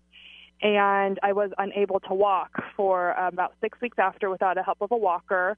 and 0.61 1.17
I 1.23 1.33
was 1.33 1.53
unable 1.59 2.01
to 2.01 2.15
walk 2.15 2.51
for 2.77 3.17
um, 3.17 3.35
about 3.35 3.55
six 3.61 3.81
weeks 3.81 4.01
after 4.01 4.29
without 4.29 4.57
the 4.57 4.65
help 4.65 4.79
of 4.81 4.91
a 4.91 4.97
walker. 4.97 5.57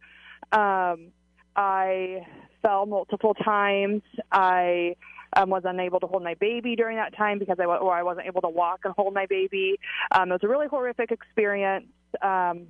Um, 0.53 1.13
I 1.57 2.27
fell 2.61 2.85
multiple 2.85 3.33
times. 3.33 4.03
I 4.31 4.97
um, 5.35 5.49
was 5.49 5.63
unable 5.65 6.01
to 6.01 6.07
hold 6.07 6.23
my 6.23 6.35
baby 6.35 6.77
during 6.77 6.99
that 6.99 7.17
time 7.17 7.39
because 7.39 7.57
I 7.59 7.65
or 7.65 7.95
I 7.95 8.03
wasn't 8.03 8.27
able 8.27 8.43
to 8.43 8.51
walk 8.51 8.81
and 8.85 8.93
hold 8.93 9.15
my 9.15 9.25
baby. 9.25 9.81
Um, 10.13 10.31
it 10.31 10.35
was 10.35 10.41
a 10.43 10.49
really 10.49 10.69
horrific 10.69 11.11
experience. 11.11 11.87
Um, 12.21 12.67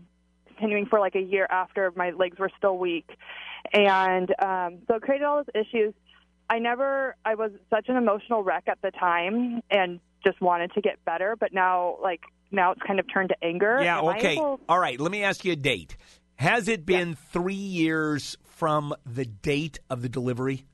continuing 0.47 0.86
for 0.86 1.00
like 1.00 1.17
a 1.17 1.20
year 1.20 1.49
after 1.50 1.91
my 1.97 2.10
legs 2.10 2.39
were 2.39 2.52
still 2.57 2.78
weak, 2.78 3.09
and 3.73 4.31
um, 4.41 4.78
so 4.86 4.94
it 4.94 5.02
created 5.02 5.25
all 5.25 5.42
those 5.42 5.65
issues. 5.67 5.92
I 6.50 6.58
never. 6.58 7.14
I 7.24 7.36
was 7.36 7.52
such 7.70 7.88
an 7.88 7.96
emotional 7.96 8.42
wreck 8.42 8.64
at 8.66 8.82
the 8.82 8.90
time, 8.90 9.62
and 9.70 10.00
just 10.26 10.40
wanted 10.42 10.72
to 10.74 10.80
get 10.82 11.02
better. 11.06 11.36
But 11.38 11.54
now, 11.54 11.96
like 12.02 12.20
now, 12.50 12.72
it's 12.72 12.82
kind 12.86 12.98
of 13.00 13.06
turned 13.10 13.28
to 13.30 13.36
anger. 13.42 13.78
Yeah, 13.82 13.98
Am 14.00 14.04
okay. 14.16 14.32
able- 14.34 14.60
All 14.68 14.78
right, 14.78 14.98
let 15.00 15.12
me 15.12 15.22
ask 15.22 15.44
you 15.44 15.52
a 15.52 15.56
date. 15.56 15.96
Has 16.34 16.68
it 16.68 16.84
been 16.84 17.14
three 17.14 17.54
years 17.54 18.36
from 18.44 18.92
the 19.06 19.24
date 19.24 19.78
of 19.88 20.02
the 20.02 20.08
delivery? 20.08 20.66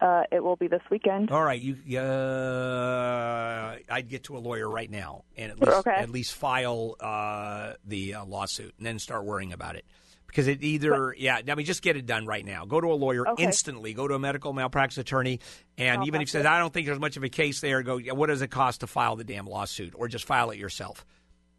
Uh, 0.00 0.22
it 0.32 0.42
will 0.42 0.56
be 0.56 0.66
this 0.66 0.80
weekend. 0.90 1.30
All 1.30 1.44
right, 1.44 1.60
you. 1.60 1.76
Uh, 1.98 3.76
I'd 3.90 4.08
get 4.08 4.24
to 4.24 4.36
a 4.36 4.40
lawyer 4.40 4.68
right 4.68 4.90
now 4.90 5.24
and 5.36 5.52
at 5.52 5.60
least 5.60 5.76
Okay. 5.78 5.90
at 5.90 6.10
least 6.10 6.34
file 6.34 6.96
uh, 7.00 7.74
the 7.84 8.14
uh, 8.14 8.24
lawsuit 8.24 8.74
and 8.78 8.86
then 8.86 8.98
start 8.98 9.24
worrying 9.24 9.52
about 9.52 9.76
it 9.76 9.84
because 10.30 10.46
it 10.48 10.62
either 10.62 11.14
yeah. 11.18 11.40
I 11.46 11.54
mean, 11.54 11.66
just 11.66 11.82
get 11.82 11.96
it 11.96 12.06
done 12.06 12.26
right 12.26 12.44
now. 12.44 12.64
Go 12.64 12.80
to 12.80 12.86
a 12.88 12.94
lawyer 12.94 13.28
Okay. 13.28 13.42
instantly. 13.44 13.92
Go 13.94 14.08
to 14.08 14.14
a 14.14 14.18
medical 14.18 14.52
malpractice 14.52 14.98
attorney, 14.98 15.40
and 15.76 16.04
even 16.06 16.20
if 16.22 16.28
he 16.28 16.30
says 16.32 16.46
I 16.46 16.58
don't 16.58 16.72
think 16.72 16.86
there's 16.86 17.00
much 17.00 17.16
of 17.16 17.24
a 17.24 17.28
case 17.28 17.60
there, 17.60 17.82
go. 17.82 17.96
Yeah, 17.98 18.12
what 18.12 18.28
does 18.28 18.42
it 18.42 18.48
cost 18.50 18.80
to 18.80 18.86
file 18.86 19.16
the 19.16 19.24
damn 19.24 19.46
lawsuit, 19.46 19.94
or 19.96 20.08
just 20.08 20.24
file 20.24 20.50
it 20.50 20.58
yourself? 20.58 21.04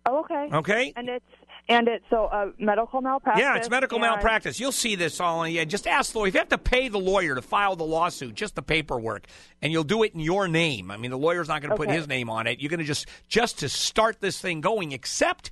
Oh, 0.05 0.21
okay. 0.21 0.49
Okay. 0.51 0.93
And 0.95 1.09
it's 1.09 1.25
and 1.69 1.87
it's 1.87 2.03
so 2.09 2.25
uh, 2.25 2.47
medical 2.57 3.01
malpractice. 3.01 3.39
Yeah, 3.43 3.55
it's 3.57 3.69
medical 3.69 3.97
and- 3.97 4.01
malpractice. 4.05 4.59
You'll 4.59 4.71
see 4.71 4.95
this 4.95 5.19
all. 5.19 5.47
Yeah, 5.47 5.63
just 5.63 5.85
ask 5.85 6.13
the 6.13 6.17
lawyer. 6.17 6.29
If 6.29 6.33
you 6.33 6.39
have 6.39 6.49
to 6.49 6.57
pay 6.57 6.87
the 6.87 6.97
lawyer 6.97 7.35
to 7.35 7.41
file 7.43 7.75
the 7.75 7.83
lawsuit, 7.85 8.33
just 8.33 8.55
the 8.55 8.63
paperwork, 8.63 9.27
and 9.61 9.71
you'll 9.71 9.83
do 9.83 10.01
it 10.01 10.15
in 10.15 10.19
your 10.19 10.47
name. 10.47 10.89
I 10.89 10.97
mean, 10.97 11.11
the 11.11 11.19
lawyer's 11.19 11.47
not 11.47 11.61
going 11.61 11.69
to 11.69 11.77
put 11.77 11.91
his 11.91 12.07
name 12.07 12.31
on 12.31 12.47
it. 12.47 12.59
You're 12.59 12.69
going 12.71 12.79
to 12.79 12.85
just 12.85 13.05
just 13.27 13.59
to 13.59 13.69
start 13.69 14.19
this 14.21 14.41
thing 14.41 14.59
going. 14.61 14.91
Except, 14.91 15.51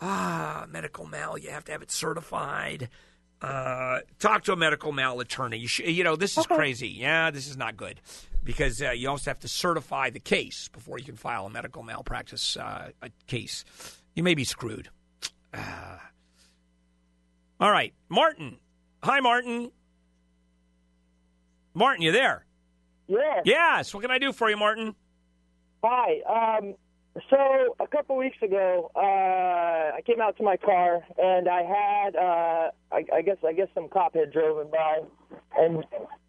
ah, 0.00 0.66
medical 0.68 1.06
mal, 1.06 1.38
you 1.38 1.50
have 1.50 1.64
to 1.64 1.72
have 1.72 1.82
it 1.82 1.90
certified. 1.90 2.88
Uh, 3.42 4.00
talk 4.18 4.44
to 4.44 4.52
a 4.52 4.56
medical 4.56 4.92
mal 4.92 5.20
attorney. 5.20 5.58
You, 5.58 5.68
sh- 5.68 5.80
you 5.80 6.04
know, 6.04 6.16
this 6.16 6.38
is 6.38 6.46
crazy. 6.46 6.88
Yeah, 6.88 7.30
this 7.30 7.46
is 7.46 7.56
not 7.56 7.76
good 7.76 8.00
because 8.42 8.80
uh, 8.80 8.90
you 8.90 9.08
also 9.08 9.30
have 9.30 9.40
to 9.40 9.48
certify 9.48 10.10
the 10.10 10.20
case 10.20 10.68
before 10.68 10.98
you 10.98 11.04
can 11.04 11.16
file 11.16 11.46
a 11.46 11.50
medical 11.50 11.82
malpractice 11.82 12.56
uh, 12.56 12.90
a 13.02 13.10
case. 13.26 13.64
You 14.14 14.22
may 14.22 14.34
be 14.34 14.44
screwed. 14.44 14.88
Ah. 15.52 16.10
All 17.60 17.70
right, 17.70 17.92
Martin. 18.08 18.58
Hi, 19.02 19.20
Martin. 19.20 19.70
Martin, 21.74 22.02
you 22.02 22.12
there? 22.12 22.44
Yes. 23.08 23.42
Yes. 23.44 23.92
What 23.92 24.00
can 24.00 24.10
I 24.10 24.18
do 24.18 24.32
for 24.32 24.48
you, 24.48 24.56
Martin? 24.56 24.94
Hi. 25.84 26.58
Um, 26.58 26.74
so 27.30 27.76
a 27.78 27.86
couple 27.86 28.16
weeks 28.16 28.38
ago, 28.42 28.90
uh, 28.96 28.98
I 28.98 30.00
came 30.04 30.20
out 30.20 30.36
to 30.38 30.42
my 30.42 30.56
car 30.56 31.00
and 31.16 31.48
I 31.48 31.62
had, 31.62 32.16
uh, 32.16 32.70
I, 32.92 33.04
I 33.14 33.22
guess, 33.22 33.36
I 33.46 33.52
guess 33.52 33.68
some 33.74 33.88
cop 33.88 34.14
had 34.14 34.32
driven 34.32 34.68
by 34.70 35.00
and 35.56 35.84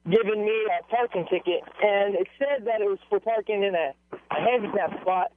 given 0.10 0.46
me 0.46 0.68
a 0.80 0.84
parking 0.88 1.26
ticket, 1.30 1.62
and 1.82 2.16
it 2.16 2.28
said 2.38 2.66
that 2.66 2.82
it 2.82 2.86
was 2.86 3.00
for 3.10 3.20
parking 3.20 3.64
in 3.64 3.74
a, 3.74 3.94
a 4.14 4.40
handicap 4.40 5.02
spot. 5.02 5.32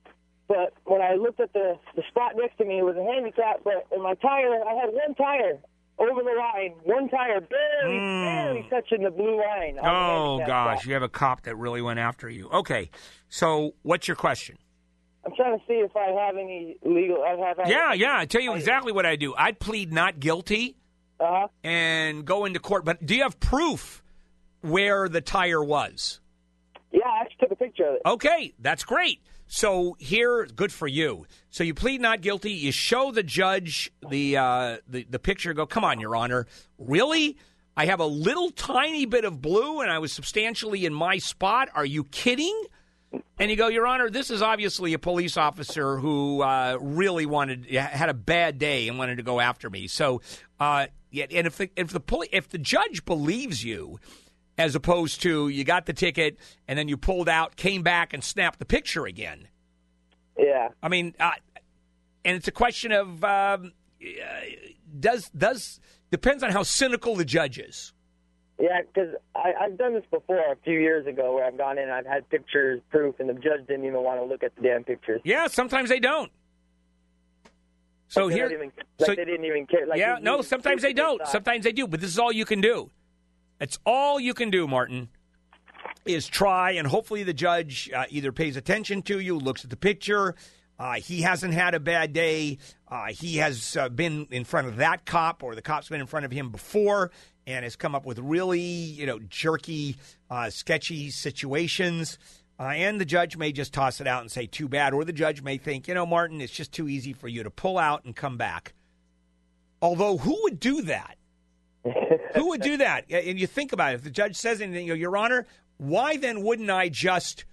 But 0.46 0.72
when 0.84 1.00
I 1.02 1.14
looked 1.14 1.40
at 1.40 1.52
the 1.52 1.78
the 1.94 2.02
spot 2.08 2.32
next 2.36 2.56
to 2.58 2.64
me, 2.64 2.78
it 2.78 2.84
was 2.84 2.96
a 2.96 3.04
handicap. 3.04 3.60
But 3.64 3.86
in 3.94 4.02
my 4.02 4.14
tire, 4.14 4.62
I 4.64 4.74
had 4.74 4.92
one 4.92 5.14
tire 5.14 5.58
over 5.98 6.22
the 6.22 6.34
line, 6.38 6.74
one 6.84 7.08
tire 7.08 7.40
barely, 7.40 7.98
barely 7.98 8.66
touching 8.70 9.02
the 9.02 9.10
blue 9.10 9.36
line. 9.38 9.78
Oh 9.82 10.38
gosh, 10.46 10.78
spot. 10.78 10.86
you 10.86 10.94
have 10.94 11.02
a 11.02 11.08
cop 11.08 11.42
that 11.42 11.56
really 11.56 11.82
went 11.82 11.98
after 11.98 12.28
you. 12.28 12.48
Okay, 12.50 12.90
so 13.28 13.74
what's 13.82 14.08
your 14.08 14.16
question? 14.16 14.56
I'm 15.26 15.34
trying 15.36 15.58
to 15.58 15.64
see 15.66 15.74
if 15.74 15.94
I 15.96 16.06
have 16.26 16.36
any 16.36 16.76
legal. 16.84 17.22
I 17.22 17.30
have. 17.46 17.58
Yeah, 17.68 17.92
yeah. 17.92 18.16
I 18.18 18.24
tell 18.26 18.40
you 18.40 18.54
exactly 18.54 18.92
what 18.92 19.04
I 19.06 19.16
do. 19.16 19.34
I'd 19.36 19.58
plead 19.60 19.92
not 19.92 20.20
guilty 20.20 20.76
Uh-huh. 21.20 21.48
and 21.64 22.24
go 22.24 22.44
into 22.44 22.60
court. 22.60 22.84
But 22.84 23.04
do 23.04 23.14
you 23.14 23.22
have 23.22 23.38
proof 23.40 24.02
where 24.60 25.08
the 25.08 25.20
tire 25.20 25.62
was? 25.62 26.20
Yeah, 26.92 27.00
I 27.06 27.20
actually 27.22 27.36
took 27.40 27.50
a 27.50 27.56
picture 27.56 27.84
of 27.88 27.94
it. 27.96 28.02
Okay, 28.06 28.54
that's 28.58 28.84
great. 28.84 29.20
So 29.46 29.96
here, 29.98 30.46
good 30.46 30.72
for 30.72 30.86
you. 30.86 31.26
So 31.50 31.64
you 31.64 31.74
plead 31.74 32.00
not 32.00 32.20
guilty. 32.20 32.52
You 32.52 32.70
show 32.72 33.10
the 33.12 33.22
judge 33.22 33.90
the 34.08 34.36
uh, 34.36 34.76
the 34.86 35.06
the 35.08 35.18
picture. 35.18 35.52
Go, 35.54 35.66
come 35.66 35.84
on, 35.84 36.00
Your 36.00 36.14
Honor. 36.16 36.46
Really? 36.78 37.36
I 37.76 37.86
have 37.86 38.00
a 38.00 38.06
little 38.06 38.50
tiny 38.50 39.06
bit 39.06 39.24
of 39.24 39.40
blue, 39.40 39.80
and 39.80 39.90
I 39.90 39.98
was 40.00 40.12
substantially 40.12 40.84
in 40.84 40.92
my 40.92 41.18
spot. 41.18 41.68
Are 41.74 41.84
you 41.84 42.04
kidding? 42.04 42.64
And 43.38 43.50
you 43.50 43.56
go, 43.56 43.68
Your 43.68 43.86
Honor, 43.86 44.10
this 44.10 44.30
is 44.30 44.42
obviously 44.42 44.92
a 44.92 44.98
police 44.98 45.36
officer 45.36 45.98
who 45.98 46.42
uh, 46.42 46.76
really 46.80 47.24
wanted 47.26 47.66
had 47.66 48.08
a 48.08 48.14
bad 48.14 48.58
day 48.58 48.88
and 48.88 48.98
wanted 48.98 49.16
to 49.16 49.22
go 49.22 49.40
after 49.40 49.70
me. 49.70 49.86
So, 49.86 50.20
uh, 50.60 50.88
yeah, 51.10 51.26
and 51.30 51.46
if 51.46 51.56
the 51.56 51.70
if 51.76 51.88
the 51.88 52.00
poli- 52.00 52.28
if 52.32 52.48
the 52.48 52.58
judge 52.58 53.04
believes 53.04 53.64
you, 53.64 53.98
as 54.58 54.74
opposed 54.74 55.22
to 55.22 55.48
you 55.48 55.64
got 55.64 55.86
the 55.86 55.92
ticket 55.92 56.38
and 56.66 56.78
then 56.78 56.88
you 56.88 56.96
pulled 56.96 57.28
out, 57.28 57.56
came 57.56 57.82
back, 57.82 58.12
and 58.12 58.22
snapped 58.22 58.58
the 58.58 58.66
picture 58.66 59.06
again. 59.06 59.48
Yeah. 60.36 60.68
I 60.82 60.88
mean, 60.88 61.14
uh, 61.18 61.30
and 62.24 62.36
it's 62.36 62.48
a 62.48 62.52
question 62.52 62.92
of 62.92 63.24
um, 63.24 63.72
uh, 64.02 64.12
does 65.00 65.30
does 65.30 65.80
depends 66.10 66.42
on 66.42 66.50
how 66.50 66.62
cynical 66.62 67.16
the 67.16 67.24
judge 67.24 67.58
is. 67.58 67.92
Yeah, 68.60 68.80
because 68.82 69.14
I've 69.36 69.78
done 69.78 69.94
this 69.94 70.04
before 70.10 70.38
a 70.38 70.56
few 70.64 70.80
years 70.80 71.06
ago 71.06 71.32
where 71.34 71.44
I've 71.44 71.56
gone 71.56 71.78
in 71.78 71.84
and 71.84 71.92
I've 71.92 72.06
had 72.06 72.28
pictures, 72.28 72.80
proof, 72.90 73.20
and 73.20 73.28
the 73.28 73.34
judge 73.34 73.66
didn't 73.68 73.84
even 73.84 74.02
want 74.02 74.20
to 74.20 74.24
look 74.24 74.42
at 74.42 74.54
the 74.56 74.62
damn 74.62 74.82
pictures. 74.82 75.20
Yeah, 75.24 75.46
sometimes 75.46 75.88
they 75.88 76.00
don't. 76.00 76.32
So 78.08 78.24
Like, 78.26 78.34
here, 78.34 78.46
even, 78.50 78.72
like 78.98 79.06
so- 79.06 79.14
they 79.14 79.24
didn't 79.24 79.44
even 79.44 79.66
care. 79.66 79.86
Like 79.86 79.98
yeah, 79.98 80.18
no, 80.20 80.40
sometimes 80.42 80.82
they 80.82 80.92
don't. 80.92 81.18
thought- 81.18 81.28
Sometimes 81.28 81.64
they 81.64 81.72
do, 81.72 81.86
but 81.86 82.00
this 82.00 82.10
is 82.10 82.18
all 82.18 82.32
you 82.32 82.44
can 82.44 82.60
do. 82.60 82.90
It's 83.60 83.78
all 83.84 84.18
you 84.18 84.34
can 84.34 84.50
do, 84.50 84.66
Martin, 84.66 85.08
is 86.04 86.26
try, 86.26 86.72
and 86.72 86.86
hopefully 86.86 87.22
the 87.22 87.34
judge 87.34 87.90
uh, 87.94 88.04
either 88.08 88.32
pays 88.32 88.56
attention 88.56 89.02
to 89.02 89.20
you, 89.20 89.36
looks 89.38 89.62
at 89.64 89.70
the 89.70 89.76
picture. 89.76 90.34
Uh, 90.78 90.94
he 90.94 91.22
hasn't 91.22 91.52
had 91.54 91.74
a 91.74 91.80
bad 91.80 92.12
day. 92.12 92.58
Uh, 92.86 93.06
he 93.06 93.38
has 93.38 93.76
uh, 93.76 93.88
been 93.88 94.26
in 94.30 94.44
front 94.44 94.68
of 94.68 94.76
that 94.76 95.04
cop, 95.04 95.42
or 95.42 95.54
the 95.54 95.62
cop's 95.62 95.88
been 95.88 96.00
in 96.00 96.06
front 96.06 96.24
of 96.24 96.30
him 96.32 96.50
before, 96.50 97.10
and 97.48 97.64
has 97.64 97.76
come 97.76 97.94
up 97.94 98.04
with 98.04 98.18
really, 98.18 98.60
you 98.60 99.06
know, 99.06 99.18
jerky, 99.18 99.96
uh, 100.30 100.50
sketchy 100.50 101.10
situations. 101.10 102.18
Uh, 102.60 102.64
and 102.64 103.00
the 103.00 103.06
judge 103.06 103.38
may 103.38 103.52
just 103.52 103.72
toss 103.72 104.00
it 104.00 104.06
out 104.06 104.20
and 104.20 104.30
say, 104.30 104.46
too 104.46 104.68
bad. 104.68 104.92
Or 104.92 105.02
the 105.02 105.14
judge 105.14 105.42
may 105.42 105.56
think, 105.56 105.88
you 105.88 105.94
know, 105.94 106.04
Martin, 106.04 106.42
it's 106.42 106.52
just 106.52 106.72
too 106.72 106.88
easy 106.88 107.14
for 107.14 107.26
you 107.26 107.42
to 107.42 107.50
pull 107.50 107.78
out 107.78 108.04
and 108.04 108.14
come 108.14 108.36
back. 108.36 108.74
Although, 109.80 110.18
who 110.18 110.38
would 110.42 110.60
do 110.60 110.82
that? 110.82 111.16
who 112.34 112.48
would 112.48 112.60
do 112.60 112.76
that? 112.76 113.10
And 113.10 113.40
you 113.40 113.46
think 113.46 113.72
about 113.72 113.92
it. 113.92 113.94
If 113.94 114.02
the 114.02 114.10
judge 114.10 114.36
says 114.36 114.60
anything, 114.60 114.86
you 114.86 114.92
go, 114.92 114.98
Your 114.98 115.16
Honor, 115.16 115.46
why 115.78 116.18
then 116.18 116.42
wouldn't 116.42 116.68
I 116.68 116.90
just 116.90 117.46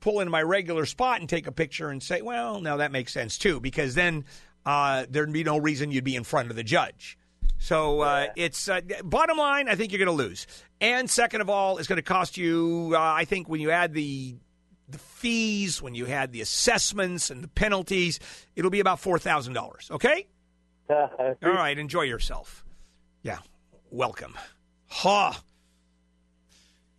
pull 0.00 0.20
into 0.20 0.30
my 0.30 0.42
regular 0.42 0.86
spot 0.86 1.20
and 1.20 1.28
take 1.28 1.46
a 1.46 1.52
picture 1.52 1.90
and 1.90 2.02
say, 2.02 2.22
well, 2.22 2.60
no, 2.60 2.78
that 2.78 2.90
makes 2.90 3.12
sense 3.12 3.36
too, 3.36 3.60
because 3.60 3.94
then 3.94 4.24
uh, 4.64 5.04
there'd 5.10 5.32
be 5.32 5.44
no 5.44 5.58
reason 5.58 5.90
you'd 5.90 6.04
be 6.04 6.16
in 6.16 6.24
front 6.24 6.48
of 6.48 6.56
the 6.56 6.64
judge. 6.64 7.18
So 7.62 8.00
uh, 8.00 8.26
it's 8.34 8.68
uh, 8.68 8.80
bottom 9.04 9.38
line. 9.38 9.68
I 9.68 9.76
think 9.76 9.92
you're 9.92 10.04
going 10.04 10.16
to 10.18 10.24
lose, 10.24 10.48
and 10.80 11.08
second 11.08 11.42
of 11.42 11.48
all, 11.48 11.78
it's 11.78 11.86
going 11.86 11.96
to 11.98 12.02
cost 12.02 12.36
you. 12.36 12.90
Uh, 12.92 12.98
I 12.98 13.24
think 13.24 13.48
when 13.48 13.60
you 13.60 13.70
add 13.70 13.94
the 13.94 14.34
the 14.88 14.98
fees, 14.98 15.80
when 15.80 15.94
you 15.94 16.04
had 16.04 16.32
the 16.32 16.40
assessments 16.40 17.30
and 17.30 17.40
the 17.40 17.46
penalties, 17.46 18.18
it'll 18.56 18.72
be 18.72 18.80
about 18.80 18.98
four 18.98 19.16
thousand 19.16 19.52
dollars. 19.52 19.88
Okay. 19.92 20.26
All 20.90 21.36
right. 21.40 21.78
Enjoy 21.78 22.02
yourself. 22.02 22.64
Yeah. 23.22 23.38
Welcome. 23.92 24.36
Ha. 24.88 25.40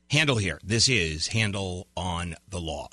Handel 0.09 0.38
here. 0.38 0.61
This 0.64 0.88
is 0.88 1.27
Handel 1.27 1.88
on 1.98 2.35
the 2.48 2.61
Law. 2.61 2.88